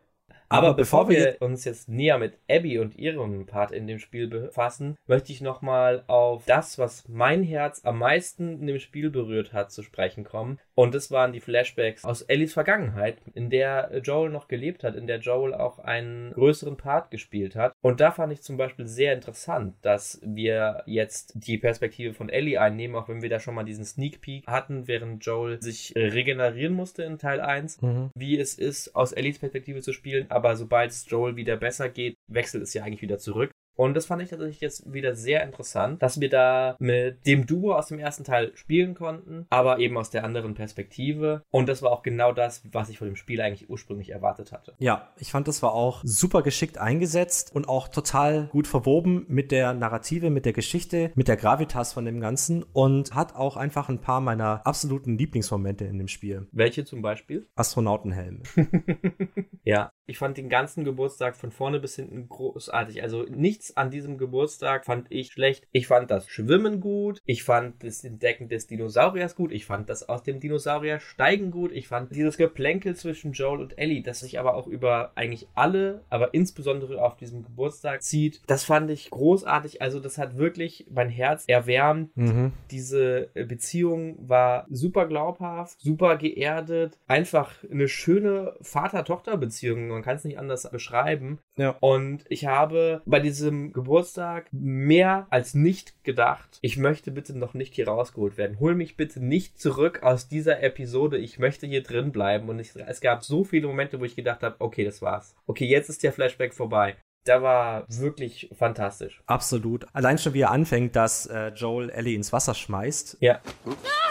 Aber, 0.48 0.74
bevor 0.74 1.08
wir 1.08 1.36
uns 1.40 1.64
jetzt 1.64 1.88
näher 1.88 2.18
mit 2.18 2.38
Abby 2.48 2.78
und 2.78 2.96
ihrem 2.96 3.46
Part 3.46 3.72
in 3.72 3.86
dem 3.86 3.98
Spiel 3.98 4.28
befassen, 4.28 4.96
möchte 5.06 5.32
ich 5.32 5.40
nochmal 5.40 6.04
auf 6.06 6.44
das, 6.46 6.78
was 6.78 7.08
mein 7.08 7.42
Herz 7.42 7.84
am 7.84 7.98
meisten 7.98 8.60
in 8.60 8.66
dem 8.66 8.78
Spiel 8.78 9.10
berührt 9.10 9.52
hat, 9.52 9.72
zu 9.72 9.82
sprechen 9.82 10.24
kommen. 10.24 10.58
Und 10.76 10.94
das 10.94 11.10
waren 11.10 11.32
die 11.32 11.40
Flashbacks 11.40 12.04
aus 12.04 12.22
Ellies 12.22 12.52
Vergangenheit, 12.52 13.18
in 13.34 13.50
der 13.50 14.00
Joel 14.02 14.30
noch 14.30 14.48
gelebt 14.48 14.84
hat, 14.84 14.94
in 14.94 15.06
der 15.06 15.18
Joel 15.18 15.54
auch 15.54 15.78
einen 15.78 16.32
größeren 16.32 16.76
Part 16.76 17.10
gespielt 17.10 17.56
hat. 17.56 17.72
Und 17.82 18.00
da 18.00 18.10
fand 18.10 18.32
ich 18.32 18.42
zum 18.42 18.56
Beispiel 18.56 18.86
sehr 18.86 19.12
interessant, 19.12 19.74
dass 19.82 20.20
wir 20.24 20.82
jetzt 20.86 21.32
die 21.34 21.58
Perspektive 21.58 22.14
von 22.14 22.28
Ellie 22.28 22.60
einnehmen, 22.60 22.96
auch 22.96 23.08
wenn 23.08 23.22
wir 23.22 23.28
da 23.28 23.40
schon 23.40 23.54
mal 23.54 23.64
diesen 23.64 23.84
Sneak 23.84 24.20
Peek 24.20 24.46
hatten, 24.46 24.86
während 24.88 25.24
Joel 25.24 25.60
sich 25.60 25.92
regenerieren 25.96 26.74
musste 26.74 27.02
in 27.02 27.18
Teil 27.18 27.40
1, 27.40 27.82
mhm. 27.82 28.10
wie 28.16 28.38
es 28.38 28.54
ist, 28.54 28.94
aus 28.94 29.12
Ellies 29.12 29.38
Perspektive 29.38 29.80
zu 29.80 29.92
spielen. 29.92 30.26
Aber 30.30 30.44
aber 30.44 30.56
sobald 30.56 30.90
es 30.90 31.06
Joel 31.08 31.36
wieder 31.36 31.56
besser 31.56 31.88
geht, 31.88 32.18
wechselt 32.28 32.64
es 32.64 32.74
ja 32.74 32.84
eigentlich 32.84 33.00
wieder 33.00 33.18
zurück. 33.18 33.50
Und 33.76 33.94
das 33.94 34.06
fand 34.06 34.22
ich 34.22 34.30
tatsächlich 34.30 34.60
jetzt 34.60 34.92
wieder 34.92 35.14
sehr 35.14 35.42
interessant, 35.42 36.02
dass 36.02 36.20
wir 36.20 36.28
da 36.28 36.76
mit 36.78 37.26
dem 37.26 37.46
Duo 37.46 37.74
aus 37.74 37.88
dem 37.88 37.98
ersten 37.98 38.24
Teil 38.24 38.52
spielen 38.54 38.94
konnten, 38.94 39.46
aber 39.50 39.78
eben 39.78 39.96
aus 39.96 40.10
der 40.10 40.24
anderen 40.24 40.54
Perspektive. 40.54 41.42
Und 41.50 41.68
das 41.68 41.82
war 41.82 41.92
auch 41.92 42.02
genau 42.02 42.32
das, 42.32 42.62
was 42.72 42.88
ich 42.88 42.98
von 42.98 43.08
dem 43.08 43.16
Spiel 43.16 43.40
eigentlich 43.40 43.68
ursprünglich 43.68 44.10
erwartet 44.10 44.52
hatte. 44.52 44.74
Ja, 44.78 45.08
ich 45.18 45.30
fand, 45.30 45.48
das 45.48 45.62
war 45.62 45.72
auch 45.72 46.00
super 46.04 46.42
geschickt 46.42 46.78
eingesetzt 46.78 47.54
und 47.54 47.68
auch 47.68 47.88
total 47.88 48.48
gut 48.52 48.66
verwoben 48.66 49.24
mit 49.28 49.50
der 49.50 49.74
Narrative, 49.74 50.30
mit 50.30 50.44
der 50.44 50.52
Geschichte, 50.52 51.10
mit 51.14 51.28
der 51.28 51.36
Gravitas 51.36 51.92
von 51.92 52.04
dem 52.04 52.20
Ganzen 52.20 52.62
und 52.62 53.14
hat 53.14 53.34
auch 53.34 53.56
einfach 53.56 53.88
ein 53.88 54.00
paar 54.00 54.20
meiner 54.20 54.66
absoluten 54.66 55.18
Lieblingsmomente 55.18 55.84
in 55.84 55.98
dem 55.98 56.08
Spiel. 56.08 56.48
Welche 56.52 56.84
zum 56.84 57.02
Beispiel? 57.02 57.48
Astronautenhelm. 57.54 58.42
ja, 59.64 59.90
ich 60.06 60.18
fand 60.18 60.36
den 60.36 60.48
ganzen 60.48 60.84
Geburtstag 60.84 61.36
von 61.36 61.50
vorne 61.50 61.80
bis 61.80 61.96
hinten 61.96 62.28
großartig. 62.28 63.02
Also 63.02 63.22
nichts 63.22 63.76
an 63.76 63.90
diesem 63.90 64.18
Geburtstag 64.18 64.84
fand 64.84 65.10
ich 65.10 65.32
schlecht. 65.32 65.66
Ich 65.72 65.86
fand 65.86 66.10
das 66.10 66.28
Schwimmen 66.28 66.80
gut. 66.80 67.22
Ich 67.24 67.42
fand 67.42 67.82
das 67.82 68.04
Entdecken 68.04 68.48
des 68.48 68.66
Dinosauriers 68.66 69.34
gut. 69.34 69.52
Ich 69.52 69.64
fand 69.64 69.88
das 69.88 70.08
aus 70.08 70.22
dem 70.22 70.40
Dinosaurier 70.40 71.00
steigen 71.00 71.50
gut. 71.50 71.72
Ich 71.72 71.88
fand 71.88 72.14
dieses 72.14 72.36
Geplänkel 72.36 72.96
zwischen 72.96 73.32
Joel 73.32 73.60
und 73.60 73.78
Ellie, 73.78 74.02
das 74.02 74.20
sich 74.20 74.38
aber 74.38 74.54
auch 74.54 74.66
über 74.66 75.12
eigentlich 75.14 75.48
alle, 75.54 76.04
aber 76.10 76.34
insbesondere 76.34 77.02
auf 77.02 77.16
diesem 77.16 77.42
Geburtstag 77.42 78.02
zieht. 78.02 78.42
Das 78.46 78.64
fand 78.64 78.90
ich 78.90 79.10
großartig. 79.10 79.80
Also 79.80 80.00
das 80.00 80.18
hat 80.18 80.36
wirklich 80.36 80.86
mein 80.90 81.08
Herz 81.08 81.44
erwärmt. 81.46 82.14
Mhm. 82.16 82.52
Diese 82.70 83.30
Beziehung 83.34 84.16
war 84.28 84.66
super 84.68 85.06
glaubhaft, 85.06 85.80
super 85.80 86.16
geerdet. 86.16 86.98
Einfach 87.06 87.52
eine 87.70 87.88
schöne 87.88 88.54
Vater-Tochter-Beziehung 88.60 89.93
man 89.94 90.02
kann 90.02 90.16
es 90.16 90.24
nicht 90.24 90.38
anders 90.38 90.68
beschreiben. 90.70 91.38
Ja. 91.56 91.76
Und 91.80 92.24
ich 92.28 92.46
habe 92.46 93.02
bei 93.06 93.20
diesem 93.20 93.72
Geburtstag 93.72 94.48
mehr 94.52 95.26
als 95.30 95.54
nicht 95.54 96.04
gedacht, 96.04 96.58
ich 96.60 96.76
möchte 96.76 97.10
bitte 97.10 97.36
noch 97.36 97.54
nicht 97.54 97.74
hier 97.74 97.88
rausgeholt 97.88 98.36
werden. 98.36 98.60
Hol 98.60 98.74
mich 98.74 98.96
bitte 98.96 99.24
nicht 99.24 99.58
zurück 99.58 100.02
aus 100.02 100.28
dieser 100.28 100.62
Episode. 100.62 101.18
Ich 101.18 101.38
möchte 101.38 101.66
hier 101.66 101.82
drin 101.82 102.12
bleiben. 102.12 102.48
Und 102.48 102.58
ich, 102.58 102.74
es 102.76 103.00
gab 103.00 103.24
so 103.24 103.44
viele 103.44 103.66
Momente, 103.66 104.00
wo 104.00 104.04
ich 104.04 104.16
gedacht 104.16 104.42
habe, 104.42 104.56
okay, 104.58 104.84
das 104.84 105.00
war's. 105.02 105.34
Okay, 105.46 105.66
jetzt 105.66 105.88
ist 105.88 106.02
der 106.02 106.12
Flashback 106.12 106.54
vorbei. 106.54 106.96
Der 107.26 107.42
war 107.42 107.86
wirklich 107.88 108.50
fantastisch. 108.52 109.22
Absolut. 109.26 109.86
Allein 109.94 110.18
schon 110.18 110.34
wie 110.34 110.42
er 110.42 110.50
anfängt, 110.50 110.94
dass 110.94 111.26
äh, 111.26 111.48
Joel 111.48 111.88
Ellie 111.88 112.16
ins 112.16 112.32
Wasser 112.32 112.54
schmeißt. 112.54 113.16
Ja. 113.20 113.40
Ah! 113.64 114.04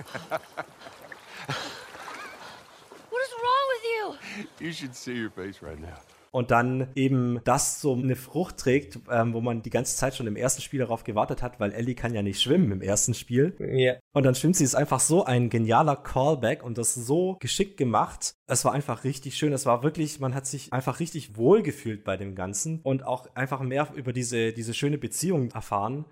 Und 6.32 6.52
dann 6.52 6.90
eben 6.94 7.40
das 7.46 7.82
so 7.82 7.94
eine 7.94 8.16
Frucht 8.16 8.58
trägt, 8.58 9.00
ähm, 9.10 9.34
wo 9.34 9.42
man 9.42 9.64
die 9.64 9.70
ganze 9.70 9.96
Zeit 9.96 10.16
schon 10.16 10.28
im 10.28 10.36
ersten 10.36 10.62
Spiel 10.62 10.80
darauf 10.82 11.04
gewartet 11.04 11.42
hat, 11.42 11.60
weil 11.60 11.72
Ellie 11.72 11.96
kann 11.96 12.14
ja 12.14 12.22
nicht 12.22 12.42
schwimmen 12.42 12.72
im 12.72 12.82
ersten 12.82 13.14
Spiel. 13.14 13.56
Ja. 13.60 13.96
Und 14.14 14.24
dann 14.24 14.36
schwimmt 14.36 14.56
sie, 14.56 14.64
ist 14.64 14.76
einfach 14.76 15.00
so 15.00 15.26
ein 15.26 15.50
genialer 15.50 15.96
Callback 15.96 16.64
und 16.64 16.78
das 16.78 16.94
so 16.94 17.38
geschickt 17.40 17.78
gemacht. 17.78 18.36
Es 18.46 18.66
war 18.66 18.74
einfach 18.74 19.04
richtig 19.04 19.36
schön. 19.36 19.54
Es 19.54 19.66
war 19.66 19.84
wirklich, 19.84 20.20
man 20.20 20.36
hat 20.36 20.46
sich 20.46 20.74
einfach 20.74 21.00
richtig 21.00 21.38
wohl 21.38 21.64
gefühlt 21.64 22.04
bei 22.04 22.18
dem 22.18 22.36
Ganzen 22.36 22.82
und 22.84 23.04
auch 23.04 23.34
einfach 23.34 23.62
mehr 23.62 23.88
über 23.96 24.14
diese, 24.14 24.54
diese 24.54 24.74
schöne 24.74 24.98
Beziehung 24.98 25.50
erfahren. 25.52 26.06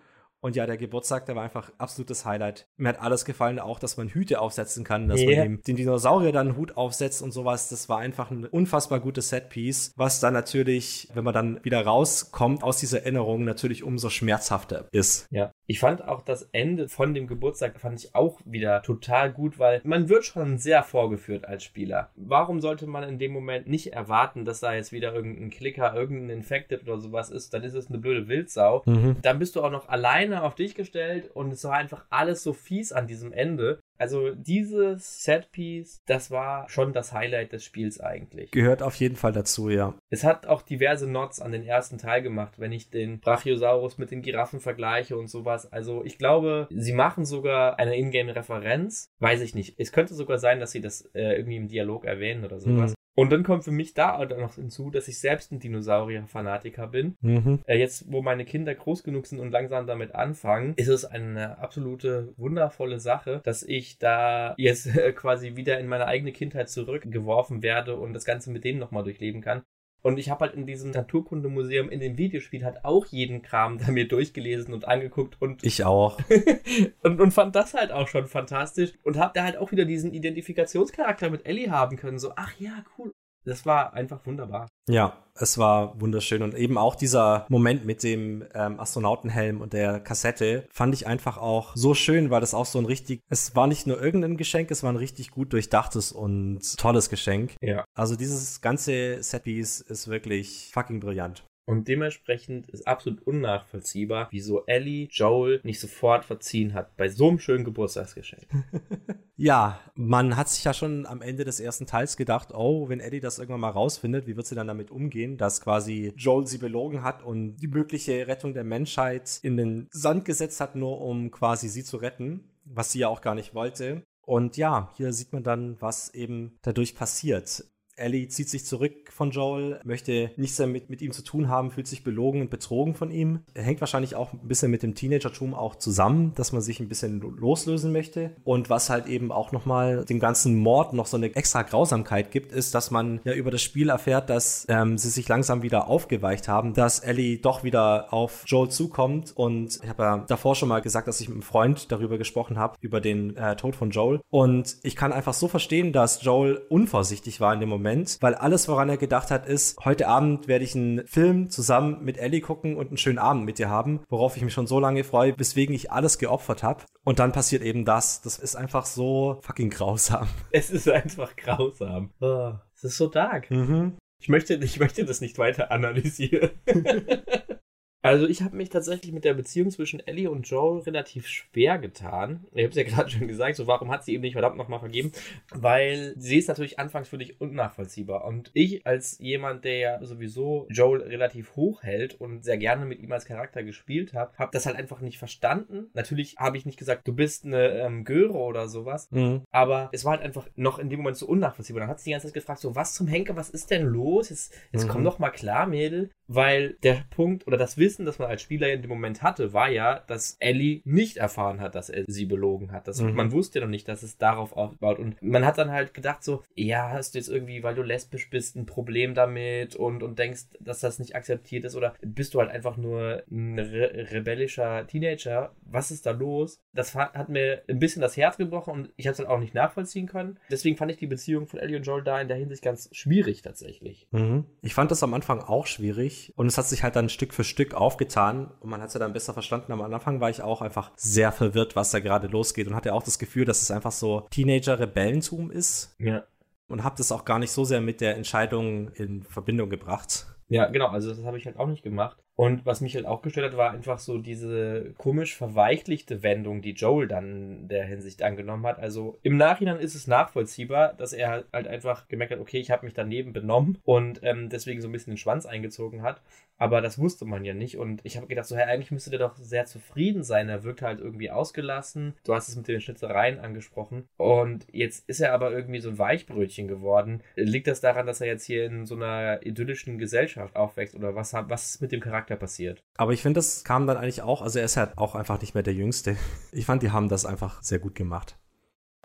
Und 0.45 0.55
ja, 0.55 0.67
der 0.67 0.77
Geburtstag, 0.77 1.25
der 1.25 1.35
war 1.35 1.41
einfach 1.41 1.71
absolutes 1.79 2.23
Highlight. 2.23 2.67
Mir 2.77 2.89
hat 2.89 3.01
alles 3.01 3.25
gefallen, 3.25 3.57
auch, 3.57 3.79
dass 3.79 3.97
man 3.97 4.09
Hüte 4.09 4.39
aufsetzen 4.39 4.83
kann, 4.83 5.07
dass 5.07 5.19
yeah. 5.19 5.39
man 5.39 5.55
dem, 5.55 5.61
den 5.63 5.75
Dinosaurier 5.75 6.31
dann 6.31 6.49
einen 6.49 6.57
Hut 6.57 6.77
aufsetzt 6.77 7.23
und 7.23 7.31
sowas. 7.31 7.69
Das 7.69 7.89
war 7.89 7.97
einfach 7.97 8.29
ein 8.29 8.45
unfassbar 8.45 8.99
gutes 8.99 9.29
Setpiece, 9.29 9.91
was 9.95 10.19
dann 10.19 10.33
natürlich, 10.33 11.09
wenn 11.15 11.23
man 11.23 11.33
dann 11.33 11.59
wieder 11.63 11.83
rauskommt 11.83 12.61
aus 12.61 12.77
dieser 12.77 12.99
Erinnerung, 12.99 13.43
natürlich 13.43 13.81
umso 13.81 14.11
schmerzhafter 14.11 14.87
ist. 14.91 15.27
Ja. 15.31 15.51
Ich 15.65 15.79
fand 15.79 16.07
auch 16.07 16.21
das 16.21 16.43
Ende 16.51 16.89
von 16.89 17.15
dem 17.15 17.25
Geburtstag 17.25 17.79
fand 17.79 17.99
ich 17.99 18.13
auch 18.13 18.39
wieder 18.45 18.83
total 18.83 19.33
gut, 19.33 19.57
weil 19.57 19.81
man 19.83 20.09
wird 20.09 20.25
schon 20.25 20.59
sehr 20.59 20.83
vorgeführt 20.83 21.45
als 21.45 21.63
Spieler. 21.63 22.11
Warum 22.15 22.61
sollte 22.61 22.85
man 22.85 23.03
in 23.03 23.17
dem 23.17 23.31
Moment 23.31 23.67
nicht 23.67 23.93
erwarten, 23.93 24.45
dass 24.45 24.59
da 24.59 24.75
jetzt 24.75 24.91
wieder 24.91 25.15
irgendein 25.15 25.49
Klicker, 25.49 25.95
irgendein 25.95 26.37
Infected 26.37 26.83
oder 26.83 26.99
sowas 26.99 27.31
ist? 27.31 27.51
Dann 27.55 27.63
ist 27.63 27.73
es 27.73 27.89
eine 27.89 27.97
blöde 27.97 28.27
Wildsau. 28.27 28.83
Mhm. 28.85 29.15
Dann 29.23 29.39
bist 29.39 29.55
du 29.55 29.63
auch 29.63 29.71
noch 29.71 29.89
alleine 29.89 30.34
einer 30.35 30.45
auf 30.45 30.55
dich 30.55 30.75
gestellt 30.75 31.31
und 31.33 31.51
es 31.51 31.63
war 31.63 31.73
einfach 31.73 32.05
alles 32.09 32.43
so 32.43 32.53
fies 32.53 32.91
an 32.91 33.07
diesem 33.07 33.31
Ende. 33.31 33.79
Also 33.97 34.31
dieses 34.35 35.23
Setpiece, 35.23 36.01
das 36.05 36.29
war 36.29 36.67
schon 36.69 36.91
das 36.91 37.13
Highlight 37.13 37.53
des 37.53 37.63
Spiels 37.63 38.01
eigentlich. 38.01 38.51
Gehört 38.51 38.83
auf 38.83 38.95
jeden 38.95 39.15
Fall 39.15 39.31
dazu, 39.31 39.69
ja. 39.69 39.95
Es 40.09 40.25
hat 40.25 40.47
auch 40.47 40.61
diverse 40.61 41.09
Nods 41.09 41.41
an 41.41 41.53
den 41.53 41.63
ersten 41.63 41.97
Teil 41.97 42.21
gemacht, 42.21 42.59
wenn 42.59 42.73
ich 42.73 42.89
den 42.89 43.21
Brachiosaurus 43.21 43.97
mit 43.97 44.11
den 44.11 44.21
Giraffen 44.21 44.59
vergleiche 44.59 45.17
und 45.17 45.27
sowas. 45.27 45.71
Also 45.71 46.03
ich 46.03 46.17
glaube, 46.17 46.67
sie 46.71 46.93
machen 46.93 47.25
sogar 47.25 47.79
eine 47.79 47.95
Ingame-Referenz. 47.95 49.05
Weiß 49.19 49.41
ich 49.41 49.55
nicht. 49.55 49.75
Es 49.77 49.93
könnte 49.93 50.13
sogar 50.13 50.39
sein, 50.39 50.59
dass 50.59 50.71
sie 50.71 50.81
das 50.81 51.09
äh, 51.13 51.37
irgendwie 51.37 51.57
im 51.57 51.69
Dialog 51.69 52.03
erwähnen 52.03 52.43
oder 52.43 52.59
sowas. 52.59 52.94
Und 53.15 53.31
dann 53.31 53.43
kommt 53.43 53.63
für 53.63 53.71
mich 53.71 53.93
da 53.93 54.17
auch 54.17 54.29
noch 54.29 54.55
hinzu, 54.55 54.91
dass 54.91 55.07
ich 55.07 55.19
selbst 55.19 55.51
ein 55.51 55.59
Dinosaurier-Fanatiker 55.59 56.87
bin. 56.87 57.17
Mhm. 57.21 57.61
Äh, 57.65 57.77
jetzt, 57.77 58.11
wo 58.11 58.21
meine 58.21 58.43
Kinder 58.43 58.75
groß 58.75 59.03
genug 59.03 59.25
sind 59.25 59.39
und 59.39 59.51
langsam 59.51 59.87
damit 59.87 60.13
anfangen, 60.13 60.73
ist 60.75 60.89
es 60.89 61.05
eine 61.05 61.57
absolute 61.59 62.33
wundervolle 62.37 62.99
Sache, 62.99 63.41
dass 63.45 63.63
ich 63.63 63.97
da 63.97 64.53
jetzt 64.57 64.87
äh, 64.87 65.11
quasi 65.15 65.55
wieder 65.55 65.79
in 65.79 65.87
meine 65.87 66.07
eigene 66.07 66.33
Kindheit 66.33 66.69
zurückgeworfen 66.69 67.63
werde 67.63 67.95
und 67.95 68.13
das 68.13 68.25
Ganze 68.25 68.51
mit 68.51 68.65
denen 68.65 68.79
nochmal 68.79 69.03
durchleben 69.03 69.41
kann. 69.41 69.63
Und 70.05 70.19
ich 70.19 70.29
habe 70.29 70.45
halt 70.45 70.53
in 70.53 70.67
diesem 70.67 70.91
Naturkundemuseum 70.91 71.89
in 71.89 71.99
dem 71.99 72.15
Videospiel 72.15 72.63
halt 72.63 72.85
auch 72.85 73.07
jeden 73.07 73.41
Kram 73.41 73.79
da 73.79 73.91
mir 73.91 74.07
durchgelesen 74.07 74.71
und 74.71 74.87
angeguckt 74.87 75.41
und 75.41 75.63
Ich 75.63 75.83
auch. 75.83 76.19
und, 77.01 77.19
und 77.19 77.31
fand 77.31 77.55
das 77.55 77.73
halt 77.73 77.91
auch 77.91 78.07
schon 78.07 78.27
fantastisch 78.27 78.93
und 79.01 79.17
hab 79.17 79.33
da 79.33 79.43
halt 79.43 79.57
auch 79.57 79.71
wieder 79.71 79.83
diesen 79.83 80.13
Identifikationscharakter 80.13 81.31
mit 81.31 81.47
Ellie 81.47 81.71
haben 81.71 81.97
können. 81.97 82.19
So, 82.19 82.33
ach 82.35 82.53
ja, 82.59 82.85
cool. 82.99 83.13
Das 83.45 83.65
war 83.65 83.93
einfach 83.93 84.25
wunderbar. 84.25 84.67
Ja, 84.89 85.23
es 85.35 85.57
war 85.57 85.99
wunderschön 85.99 86.41
und 86.41 86.55
eben 86.55 86.77
auch 86.77 86.95
dieser 86.95 87.45
Moment 87.49 87.85
mit 87.85 88.03
dem 88.03 88.43
ähm, 88.53 88.79
Astronautenhelm 88.79 89.61
und 89.61 89.73
der 89.73 89.99
Kassette 89.99 90.67
fand 90.71 90.93
ich 90.93 91.07
einfach 91.07 91.37
auch 91.37 91.75
so 91.75 91.93
schön, 91.93 92.29
weil 92.29 92.41
das 92.41 92.53
auch 92.53 92.65
so 92.65 92.79
ein 92.79 92.85
richtig, 92.85 93.21
es 93.29 93.55
war 93.55 93.67
nicht 93.67 93.85
nur 93.85 94.01
irgendein 94.01 94.37
Geschenk, 94.37 94.71
es 94.71 94.83
war 94.83 94.91
ein 94.91 94.97
richtig 94.97 95.31
gut 95.31 95.53
durchdachtes 95.53 96.11
und 96.11 96.77
tolles 96.77 97.09
Geschenk. 97.09 97.55
Ja. 97.61 97.85
Also 97.93 98.15
dieses 98.15 98.61
ganze 98.61 99.21
Setpiece 99.21 99.81
ist 99.81 100.07
wirklich 100.07 100.71
fucking 100.73 100.99
brillant. 100.99 101.45
Und 101.67 101.87
dementsprechend 101.87 102.69
ist 102.69 102.87
absolut 102.87 103.23
unnachvollziehbar, 103.23 104.27
wieso 104.29 104.65
Ellie 104.67 105.07
Joel 105.09 105.61
nicht 105.63 105.79
sofort 105.79 106.23
verziehen 106.23 106.75
hat 106.75 106.95
bei 106.95 107.09
so 107.09 107.27
einem 107.27 107.39
schönen 107.39 107.63
Geburtstagsgeschenk. 107.63 108.45
Ja, 109.37 109.81
man 109.95 110.37
hat 110.37 110.47
sich 110.47 110.63
ja 110.63 110.73
schon 110.73 111.05
am 111.05 111.21
Ende 111.21 111.43
des 111.43 111.59
ersten 111.59 111.85
Teils 111.85 112.15
gedacht, 112.15 112.53
oh, 112.53 112.87
wenn 112.87 113.01
Eddie 113.01 113.19
das 113.19 113.37
irgendwann 113.37 113.59
mal 113.59 113.69
rausfindet, 113.69 114.27
wie 114.27 114.37
wird 114.37 114.47
sie 114.47 114.55
dann 114.55 114.67
damit 114.67 114.91
umgehen, 114.91 115.37
dass 115.37 115.59
quasi 115.59 116.13
Joel 116.15 116.47
sie 116.47 116.57
belogen 116.57 117.03
hat 117.03 117.21
und 117.21 117.57
die 117.57 117.67
mögliche 117.67 118.27
Rettung 118.27 118.53
der 118.53 118.63
Menschheit 118.63 119.39
in 119.41 119.57
den 119.57 119.87
Sand 119.91 120.23
gesetzt 120.23 120.61
hat, 120.61 120.75
nur 120.75 121.01
um 121.01 121.31
quasi 121.31 121.67
sie 121.67 121.83
zu 121.83 121.97
retten, 121.97 122.45
was 122.63 122.93
sie 122.93 122.99
ja 122.99 123.09
auch 123.09 123.21
gar 123.21 123.35
nicht 123.35 123.53
wollte. 123.53 124.03
Und 124.25 124.55
ja, 124.55 124.91
hier 124.95 125.11
sieht 125.11 125.33
man 125.33 125.43
dann, 125.43 125.75
was 125.81 126.13
eben 126.13 126.57
dadurch 126.61 126.95
passiert. 126.95 127.65
Ellie 127.95 128.27
zieht 128.27 128.49
sich 128.49 128.65
zurück 128.65 128.93
von 129.09 129.31
Joel, 129.31 129.79
möchte 129.83 130.31
nichts 130.35 130.59
mehr 130.59 130.67
mit, 130.67 130.89
mit 130.89 131.01
ihm 131.01 131.11
zu 131.11 131.23
tun 131.23 131.47
haben, 131.47 131.71
fühlt 131.71 131.87
sich 131.87 132.03
belogen 132.03 132.41
und 132.41 132.49
betrogen 132.49 132.95
von 132.95 133.11
ihm. 133.11 133.39
Hängt 133.53 133.79
wahrscheinlich 133.79 134.15
auch 134.15 134.33
ein 134.33 134.47
bisschen 134.47 134.71
mit 134.71 134.83
dem 134.83 134.95
Teenagertum 134.95 135.53
auch 135.53 135.75
zusammen, 135.75 136.33
dass 136.35 136.51
man 136.51 136.61
sich 136.61 136.79
ein 136.79 136.89
bisschen 136.89 137.21
loslösen 137.21 137.91
möchte. 137.91 138.31
Und 138.43 138.69
was 138.69 138.89
halt 138.89 139.07
eben 139.07 139.31
auch 139.31 139.51
nochmal 139.51 140.05
dem 140.05 140.19
ganzen 140.19 140.55
Mord 140.57 140.93
noch 140.93 141.05
so 141.05 141.17
eine 141.17 141.33
extra 141.35 141.61
Grausamkeit 141.61 142.31
gibt, 142.31 142.51
ist, 142.51 142.75
dass 142.75 142.91
man 142.91 143.21
ja 143.23 143.33
über 143.33 143.51
das 143.51 143.61
Spiel 143.61 143.89
erfährt, 143.89 144.29
dass 144.29 144.65
ähm, 144.69 144.97
sie 144.97 145.09
sich 145.09 145.27
langsam 145.27 145.61
wieder 145.63 145.87
aufgeweicht 145.87 146.47
haben, 146.47 146.73
dass 146.73 146.99
Ellie 146.99 147.37
doch 147.37 147.63
wieder 147.63 148.13
auf 148.13 148.43
Joel 148.47 148.69
zukommt. 148.69 149.31
Und 149.35 149.79
ich 149.81 149.89
habe 149.89 150.03
ja 150.03 150.17
davor 150.27 150.55
schon 150.55 150.69
mal 150.69 150.81
gesagt, 150.81 151.07
dass 151.07 151.21
ich 151.21 151.29
mit 151.29 151.35
einem 151.35 151.43
Freund 151.43 151.91
darüber 151.91 152.17
gesprochen 152.17 152.57
habe, 152.57 152.75
über 152.81 152.99
den 152.99 153.35
äh, 153.37 153.55
Tod 153.55 153.75
von 153.75 153.91
Joel. 153.91 154.19
Und 154.29 154.77
ich 154.83 154.95
kann 154.95 155.13
einfach 155.13 155.33
so 155.33 155.47
verstehen, 155.47 155.93
dass 155.93 156.23
Joel 156.23 156.61
unvorsichtig 156.69 157.39
war 157.39 157.53
in 157.53 157.59
dem 157.59 157.69
Moment, 157.69 157.84
weil 158.21 158.35
alles, 158.35 158.67
woran 158.67 158.89
er 158.89 158.97
gedacht 158.97 159.31
hat, 159.31 159.47
ist, 159.47 159.77
heute 159.85 160.07
Abend 160.07 160.47
werde 160.47 160.65
ich 160.65 160.75
einen 160.75 161.07
Film 161.07 161.49
zusammen 161.49 162.03
mit 162.03 162.17
Ellie 162.17 162.41
gucken 162.41 162.75
und 162.75 162.87
einen 162.87 162.97
schönen 162.97 163.19
Abend 163.19 163.45
mit 163.45 163.59
ihr 163.59 163.69
haben, 163.69 164.01
worauf 164.09 164.35
ich 164.35 164.43
mich 164.43 164.53
schon 164.53 164.67
so 164.67 164.79
lange 164.79 165.03
freue, 165.03 165.37
weswegen 165.37 165.73
ich 165.75 165.91
alles 165.91 166.17
geopfert 166.17 166.63
habe. 166.63 166.83
Und 167.03 167.19
dann 167.19 167.31
passiert 167.31 167.61
eben 167.61 167.85
das. 167.85 168.21
Das 168.21 168.39
ist 168.39 168.55
einfach 168.55 168.85
so 168.85 169.39
fucking 169.41 169.69
grausam. 169.69 170.27
Es 170.51 170.69
ist 170.69 170.89
einfach 170.89 171.35
grausam. 171.35 172.11
Oh, 172.21 172.53
es 172.73 172.83
ist 172.83 172.97
so 172.97 173.07
dark. 173.07 173.51
Mhm. 173.51 173.97
Ich 174.19 174.29
möchte, 174.29 174.55
ich 174.55 174.79
möchte 174.79 175.05
das 175.05 175.21
nicht 175.21 175.37
weiter 175.37 175.71
analysieren. 175.71 176.51
Also 178.05 178.27
ich 178.27 178.41
habe 178.43 178.55
mich 178.55 178.69
tatsächlich 178.69 179.11
mit 179.11 179.25
der 179.25 179.33
Beziehung 179.33 179.71
zwischen 179.71 179.99
Ellie 180.05 180.29
und 180.29 180.47
Joel 180.47 180.81
relativ 180.81 181.27
schwer 181.27 181.77
getan. 181.79 182.45
Ich 182.53 182.63
habe 182.63 182.69
es 182.69 182.75
ja 182.75 182.83
gerade 182.95 183.09
schon 183.09 183.27
gesagt, 183.27 183.55
so 183.55 183.67
warum 183.67 183.89
hat 183.91 184.03
sie 184.05 184.13
ihm 184.13 184.21
nicht 184.21 184.33
verdammt 184.33 184.57
nochmal 184.57 184.79
vergeben? 184.79 185.11
Weil 185.53 186.13
sie 186.17 186.37
ist 186.37 186.47
natürlich 186.47 186.79
anfangs 186.79 187.09
für 187.09 187.17
dich 187.17 187.39
unnachvollziehbar. 187.41 188.25
Und 188.25 188.51
ich 188.53 188.85
als 188.85 189.17
jemand, 189.19 189.65
der 189.65 189.77
ja 189.77 190.05
sowieso 190.05 190.67
Joel 190.69 191.01
relativ 191.01 191.55
hoch 191.55 191.83
hält 191.83 192.19
und 192.19 192.43
sehr 192.43 192.57
gerne 192.57 192.85
mit 192.85 192.99
ihm 192.99 193.11
als 193.11 193.25
Charakter 193.25 193.63
gespielt 193.63 194.13
habe, 194.13 194.33
habe 194.37 194.51
das 194.53 194.65
halt 194.65 194.75
einfach 194.75 195.01
nicht 195.01 195.17
verstanden. 195.17 195.89
Natürlich 195.93 196.35
habe 196.37 196.57
ich 196.57 196.65
nicht 196.65 196.77
gesagt, 196.79 197.07
du 197.07 197.13
bist 197.13 197.45
eine 197.45 197.69
ähm, 197.79 198.03
Göre 198.05 198.37
oder 198.37 198.67
sowas, 198.67 199.09
Mhm. 199.11 199.41
aber 199.51 199.89
es 199.93 200.05
war 200.05 200.11
halt 200.13 200.21
einfach 200.21 200.47
noch 200.55 200.79
in 200.79 200.89
dem 200.89 200.99
Moment 200.99 201.17
so 201.17 201.25
unnachvollziehbar. 201.27 201.81
Dann 201.81 201.89
hat 201.89 201.99
sie 201.99 202.05
die 202.05 202.11
ganze 202.11 202.27
Zeit 202.27 202.33
gefragt, 202.33 202.59
so 202.59 202.75
was 202.75 202.93
zum 202.93 203.07
Henker, 203.07 203.35
was 203.35 203.49
ist 203.49 203.71
denn 203.71 203.83
los? 203.83 204.29
Jetzt, 204.29 204.53
jetzt 204.71 204.85
Mhm. 204.85 204.89
komm 204.89 205.03
doch 205.03 205.19
mal 205.19 205.31
klar, 205.31 205.65
Mädel. 205.67 206.11
Weil 206.27 206.77
der 206.83 207.03
Punkt 207.11 207.47
oder 207.47 207.57
das 207.57 207.77
Wissen, 207.77 208.05
das 208.05 208.19
man 208.19 208.29
als 208.29 208.41
Spieler 208.41 208.71
in 208.71 208.81
dem 208.81 208.89
Moment 208.89 209.21
hatte, 209.21 209.53
war 209.53 209.69
ja, 209.69 209.99
dass 210.07 210.37
Ellie 210.39 210.81
nicht 210.83 211.17
erfahren 211.17 211.61
hat, 211.61 211.75
dass 211.75 211.89
er 211.89 212.03
sie 212.07 212.25
belogen 212.25 212.71
hat. 212.71 212.87
Das, 212.87 213.01
Mhm. 213.01 213.13
Man 213.15 213.31
wusste 213.31 213.59
ja 213.59 213.65
noch 213.65 213.71
nicht, 213.71 213.87
dass 213.87 214.03
es 214.03 214.17
darauf 214.17 214.53
aufbaut. 214.53 214.99
Und 214.99 215.21
man 215.21 215.45
hat 215.45 215.57
dann 215.57 215.71
halt 215.71 215.93
gedacht 215.93 216.23
so, 216.23 216.43
ja, 216.55 216.89
hast 216.89 217.13
du 217.13 217.19
jetzt 217.19 217.29
irgendwie, 217.29 217.63
weil 217.63 217.75
du 217.75 217.81
lesbisch 217.81 218.29
bist, 218.29 218.55
ein 218.55 218.65
Problem 218.65 219.13
damit 219.13 219.75
und, 219.75 220.03
und 220.03 220.17
denkst, 220.19 220.45
dass 220.59 220.79
das 220.79 220.99
nicht 220.99 221.15
akzeptiert 221.15 221.65
ist 221.65 221.75
oder 221.75 221.93
bist 222.01 222.33
du 222.33 222.39
halt 222.39 222.49
einfach 222.49 222.77
nur 222.77 223.23
ein 223.29 223.59
re 223.59 224.07
rebellischer 224.11 224.87
Teenager? 224.87 225.53
Was 225.61 225.91
ist 225.91 226.05
da 226.05 226.11
los? 226.11 226.61
Das 226.73 226.95
hat 226.95 227.29
mir 227.29 227.63
ein 227.67 227.79
bisschen 227.79 228.01
das 228.01 228.17
Herz 228.17 228.37
gebrochen 228.37 228.73
und 228.73 228.93
ich 228.95 229.07
habe 229.07 229.11
es 229.11 229.17
dann 229.17 229.27
auch 229.27 229.39
nicht 229.39 229.53
nachvollziehen 229.53 230.07
können. 230.07 230.39
Deswegen 230.49 230.77
fand 230.77 230.91
ich 230.91 230.97
die 230.97 231.07
Beziehung 231.07 231.47
von 231.47 231.59
Ellie 231.59 231.77
und 231.77 231.83
Joel 231.83 232.03
da 232.03 232.19
in 232.19 232.27
der 232.27 232.37
Hinsicht 232.37 232.63
ganz 232.63 232.89
schwierig 232.91 233.41
tatsächlich. 233.41 234.07
Mhm. 234.11 234.45
Ich 234.61 234.73
fand 234.73 234.91
das 234.91 235.03
am 235.03 235.13
Anfang 235.13 235.39
auch 235.39 235.67
schwierig 235.67 236.14
und 236.35 236.47
es 236.47 236.57
hat 236.57 236.65
sich 236.67 236.83
halt 236.83 236.95
dann 236.95 237.09
Stück 237.09 237.33
für 237.33 237.43
Stück 237.43 237.73
aufgetan 237.73 238.51
und 238.59 238.69
man 238.69 238.81
hat 238.81 238.89
es 238.89 238.93
ja 238.93 238.99
dann 238.99 239.13
besser 239.13 239.33
verstanden. 239.33 239.71
Am 239.71 239.81
Anfang 239.81 240.19
war 240.21 240.29
ich 240.29 240.41
auch 240.41 240.61
einfach 240.61 240.91
sehr 240.95 241.31
verwirrt, 241.31 241.75
was 241.75 241.91
da 241.91 241.99
gerade 241.99 242.27
losgeht 242.27 242.67
und 242.67 242.75
hatte 242.75 242.93
auch 242.93 243.03
das 243.03 243.19
Gefühl, 243.19 243.45
dass 243.45 243.61
es 243.61 243.71
einfach 243.71 243.91
so 243.91 244.27
Teenager-Rebellentum 244.31 245.51
ist 245.51 245.95
Ja. 245.99 246.23
und 246.67 246.83
habe 246.83 246.95
das 246.97 247.11
auch 247.11 247.25
gar 247.25 247.39
nicht 247.39 247.51
so 247.51 247.63
sehr 247.63 247.81
mit 247.81 248.01
der 248.01 248.15
Entscheidung 248.15 248.89
in 248.93 249.23
Verbindung 249.23 249.69
gebracht. 249.69 250.25
Ja, 250.47 250.67
genau, 250.67 250.87
also 250.87 251.09
das 251.13 251.23
habe 251.25 251.37
ich 251.37 251.45
halt 251.45 251.57
auch 251.57 251.67
nicht 251.67 251.83
gemacht. 251.83 252.17
Und 252.35 252.65
was 252.65 252.81
mich 252.81 252.95
halt 252.95 253.05
auch 253.05 253.21
gestört 253.21 253.51
hat, 253.51 253.57
war 253.57 253.71
einfach 253.71 253.99
so 253.99 254.17
diese 254.17 254.93
komisch 254.97 255.35
verweichlichte 255.37 256.21
Wendung, 256.21 256.61
die 256.61 256.73
Joel 256.73 257.07
dann 257.07 257.61
in 257.61 257.67
der 257.69 257.85
Hinsicht 257.85 258.21
angenommen 258.23 258.65
hat. 258.65 258.77
Also 258.79 259.17
im 259.23 259.37
Nachhinein 259.37 259.79
ist 259.79 259.95
es 259.95 260.07
nachvollziehbar, 260.07 260.93
dass 260.93 261.13
er 261.13 261.45
halt 261.53 261.67
einfach 261.67 262.09
gemerkt 262.09 262.33
hat, 262.33 262.39
okay, 262.39 262.59
ich 262.59 262.71
habe 262.71 262.85
mich 262.85 262.93
daneben 262.93 263.31
benommen 263.31 263.77
und 263.83 264.19
ähm, 264.23 264.49
deswegen 264.49 264.81
so 264.81 264.89
ein 264.89 264.91
bisschen 264.91 265.13
den 265.13 265.17
Schwanz 265.17 265.45
eingezogen 265.45 266.01
hat. 266.01 266.21
Aber 266.57 266.81
das 266.81 266.97
wusste 266.97 267.25
man 267.25 267.43
ja 267.43 267.53
nicht. 267.53 267.77
Und 267.77 268.01
ich 268.03 268.17
habe 268.17 268.27
gedacht, 268.27 268.47
so, 268.47 268.55
hey, 268.55 268.65
eigentlich 268.65 268.91
müsste 268.91 269.09
der 269.09 269.19
doch 269.19 269.35
sehr 269.35 269.65
zufrieden 269.65 270.23
sein. 270.23 270.47
Er 270.47 270.63
wirkt 270.63 270.81
halt 270.81 270.99
irgendwie 270.99 271.29
ausgelassen. 271.29 272.15
Du 272.23 272.33
hast 272.33 272.47
es 272.47 272.55
mit 272.55 272.67
den 272.67 272.79
Schnitzereien 272.79 273.39
angesprochen. 273.39 274.07
Und 274.17 274.65
jetzt 274.71 275.07
ist 275.09 275.19
er 275.19 275.33
aber 275.33 275.51
irgendwie 275.51 275.81
so 275.81 275.89
ein 275.89 275.99
Weichbrötchen 275.99 276.67
geworden. 276.67 277.21
Liegt 277.35 277.67
das 277.67 277.81
daran, 277.81 278.07
dass 278.07 278.21
er 278.21 278.27
jetzt 278.27 278.45
hier 278.45 278.65
in 278.65 278.85
so 278.85 278.95
einer 278.95 279.45
idyllischen 279.45 279.97
Gesellschaft 279.97 280.55
aufwächst? 280.55 280.95
Oder 280.95 281.15
was, 281.15 281.33
was 281.33 281.71
ist 281.71 281.81
mit 281.81 281.91
dem 281.91 281.99
Charakter 281.99 282.24
passiert? 282.33 282.83
Aber 282.97 283.13
ich 283.13 283.21
finde, 283.21 283.37
das 283.37 283.63
kam 283.63 283.85
dann 283.85 283.97
eigentlich 283.97 284.21
auch, 284.23 284.41
also 284.41 284.59
er 284.59 284.65
ist 284.65 284.77
halt 284.77 284.97
auch 284.97 285.15
einfach 285.15 285.39
nicht 285.39 285.53
mehr 285.53 285.63
der 285.63 285.73
Jüngste. 285.73 286.17
Ich 286.51 286.65
fand, 286.65 286.81
die 286.81 286.91
haben 286.91 287.09
das 287.09 287.25
einfach 287.25 287.61
sehr 287.61 287.79
gut 287.79 287.95
gemacht. 287.95 288.37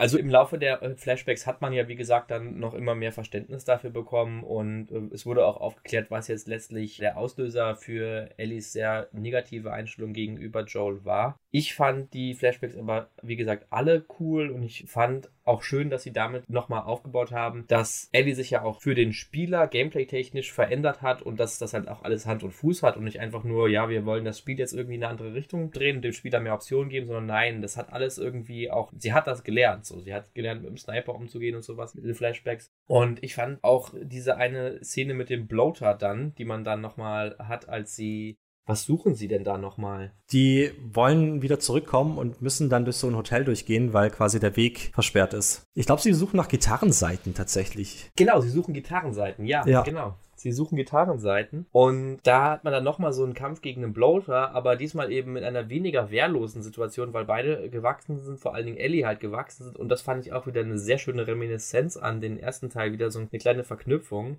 Also 0.01 0.17
im 0.17 0.31
Laufe 0.31 0.57
der 0.57 0.83
äh, 0.83 0.97
Flashbacks 0.97 1.47
hat 1.47 1.61
man 1.61 1.75
ja, 1.75 1.87
wie 1.87 1.95
gesagt, 1.95 2.31
dann 2.31 2.59
noch 2.59 2.73
immer 2.73 2.95
mehr 2.95 3.13
Verständnis 3.13 3.67
dafür 3.67 3.91
bekommen 3.91 4.43
und 4.45 4.91
äh, 4.91 5.15
es 5.15 5.27
wurde 5.27 5.45
auch 5.45 5.61
aufgeklärt, 5.61 6.11
was 6.11 6.27
jetzt 6.27 6.49
letztlich 6.49 6.97
der 6.97 7.19
Auslöser 7.19 7.77
für 7.77 8.31
Ellies 8.39 8.73
sehr 8.73 9.09
negative 9.13 9.75
Einstellung 9.75 10.15
gegenüber 10.15 10.65
Joel 10.65 11.05
war. 11.05 11.39
Ich 11.51 11.75
fand 11.75 12.15
die 12.15 12.33
Flashbacks 12.33 12.79
aber, 12.79 13.11
wie 13.23 13.37
gesagt, 13.37 13.67
alle 13.69 14.07
cool 14.19 14.49
und 14.49 14.63
ich 14.63 14.87
fand 14.89 15.29
auch 15.45 15.63
schön, 15.63 15.91
dass 15.91 16.05
sie 16.05 16.13
damit 16.13 16.49
nochmal 16.49 16.83
aufgebaut 16.83 17.33
haben, 17.33 17.65
dass 17.67 18.09
Ellie 18.13 18.35
sich 18.35 18.51
ja 18.51 18.63
auch 18.63 18.81
für 18.81 18.95
den 18.95 19.13
Spieler 19.13 19.67
gameplay-technisch 19.67 20.53
verändert 20.53 21.03
hat 21.03 21.23
und 21.23 21.41
dass 21.41 21.59
das 21.59 21.75
halt 21.75 21.89
auch 21.89 22.05
alles 22.05 22.25
Hand 22.25 22.45
und 22.45 22.53
Fuß 22.53 22.85
hat 22.85 22.97
und 22.97 23.05
nicht 23.05 23.19
einfach 23.19 23.43
nur, 23.43 23.69
ja, 23.69 23.89
wir 23.89 24.07
wollen 24.07 24.25
das 24.25 24.39
Spiel 24.39 24.59
jetzt 24.59 24.73
irgendwie 24.73 24.95
in 24.95 25.03
eine 25.03 25.11
andere 25.11 25.35
Richtung 25.35 25.73
drehen 25.73 25.97
und 25.97 26.03
dem 26.03 26.13
Spieler 26.13 26.41
mehr 26.41 26.55
Optionen 26.55 26.89
geben, 26.89 27.07
sondern 27.07 27.27
nein, 27.27 27.63
das 27.63 27.77
hat 27.77 27.93
alles 27.93 28.17
irgendwie 28.17 28.71
auch, 28.71 28.93
sie 28.97 29.13
hat 29.13 29.27
das 29.27 29.43
gelernt, 29.43 29.87
so, 29.91 30.01
sie 30.01 30.15
hat 30.15 30.35
gelernt, 30.35 30.63
mit 30.63 30.71
dem 30.71 30.77
Sniper 30.79 31.15
umzugehen 31.15 31.55
und 31.57 31.63
sowas, 31.63 31.95
mit 31.95 32.05
den 32.05 32.15
Flashbacks. 32.15 32.71
Und 32.87 33.23
ich 33.23 33.35
fand 33.35 33.63
auch 33.63 33.93
diese 34.03 34.37
eine 34.37 34.83
Szene 34.83 35.15
mit 35.15 35.29
dem 35.31 35.47
Bloater 35.47 35.95
dann, 35.95 36.35
die 36.37 36.45
man 36.45 36.65
dann 36.65 36.81
nochmal 36.81 37.37
hat, 37.39 37.69
als 37.69 37.95
sie 37.95 38.39
Was 38.67 38.85
suchen 38.85 39.15
sie 39.17 39.27
denn 39.27 39.43
da 39.43 39.59
nochmal? 39.59 40.13
Die 40.33 40.71
wollen 40.93 41.43
wieder 41.43 41.59
zurückkommen 41.59 42.19
und 42.19 42.41
müssen 42.41 42.71
dann 42.71 42.85
durch 42.85 42.97
so 42.97 43.09
ein 43.09 43.17
Hotel 43.17 43.45
durchgehen, 43.45 43.93
weil 43.93 44.11
quasi 44.11 44.39
der 44.39 44.57
Weg 44.57 44.91
versperrt 44.95 45.35
ist. 45.35 45.65
Ich 45.75 45.87
glaube, 45.87 46.01
sie 46.03 46.13
suchen 46.13 46.37
nach 46.37 46.49
Gitarrenseiten 46.49 47.35
tatsächlich. 47.35 48.11
Genau, 48.17 48.41
sie 48.41 48.51
suchen 48.51 48.73
Gitarrenseiten, 48.75 49.45
ja, 49.45 49.67
Ja. 49.67 49.83
genau. 49.83 50.15
Sie 50.41 50.53
suchen 50.53 50.77
Gitarrenseiten 50.77 51.67
und 51.71 52.21
da 52.23 52.53
hat 52.53 52.65
man 52.65 52.73
dann 52.73 52.83
nochmal 52.83 53.13
so 53.13 53.23
einen 53.25 53.35
Kampf 53.35 53.61
gegen 53.61 53.85
einen 53.85 53.93
Bloater, 53.93 54.55
aber 54.55 54.77
diesmal 54.77 55.13
eben 55.13 55.37
in 55.37 55.45
einer 55.45 55.69
weniger 55.69 56.11
wehrlosen 56.11 56.63
Situation, 56.63 57.13
weil 57.13 57.27
beide 57.27 57.69
gewachsen 57.69 58.19
sind, 58.19 58.41
vor 58.41 58.55
allen 58.55 58.65
Dingen 58.65 58.79
Ellie 58.79 59.05
halt 59.05 59.21
gewachsen 59.21 59.65
sind 59.65 59.77
und 59.77 59.91
das 59.91 60.01
fand 60.01 60.25
ich 60.25 60.33
auch 60.33 60.47
wieder 60.47 60.63
eine 60.63 60.79
sehr 60.79 60.97
schöne 60.97 61.27
Reminiszenz 61.27 61.99
an 61.99 62.23
den 62.23 62.39
ersten 62.39 62.71
Teil, 62.71 62.93
wieder 62.93 63.11
so 63.11 63.19
eine 63.19 63.29
kleine 63.29 63.65
Verknüpfung, 63.65 64.39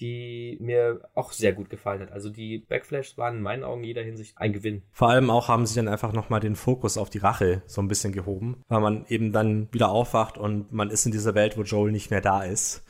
die 0.00 0.58
mir 0.60 1.08
auch 1.14 1.32
sehr 1.32 1.52
gut 1.52 1.70
gefallen 1.70 2.00
hat. 2.00 2.12
Also 2.12 2.30
die 2.30 2.58
Backflashes 2.58 3.16
waren 3.18 3.36
in 3.36 3.42
meinen 3.42 3.64
Augen 3.64 3.82
in 3.82 3.88
jeder 3.88 4.02
Hinsicht 4.02 4.38
ein 4.38 4.52
Gewinn. 4.52 4.82
Vor 4.92 5.10
allem 5.10 5.30
auch 5.30 5.48
haben 5.48 5.66
sie 5.66 5.76
dann 5.76 5.88
einfach 5.88 6.12
nochmal 6.12 6.40
den 6.40 6.56
Fokus 6.56 6.98
auf 6.98 7.10
die 7.10 7.18
Rache 7.18 7.62
so 7.66 7.80
ein 7.80 7.88
bisschen 7.88 8.12
gehoben, 8.12 8.62
weil 8.68 8.80
man 8.80 9.06
eben 9.08 9.32
dann 9.32 9.68
wieder 9.72 9.90
aufwacht 9.90 10.38
und 10.38 10.72
man 10.72 10.90
ist 10.90 11.06
in 11.06 11.12
dieser 11.12 11.34
Welt, 11.34 11.56
wo 11.56 11.62
Joel 11.62 11.92
nicht 11.92 12.10
mehr 12.10 12.20
da 12.20 12.42
ist. 12.42 12.84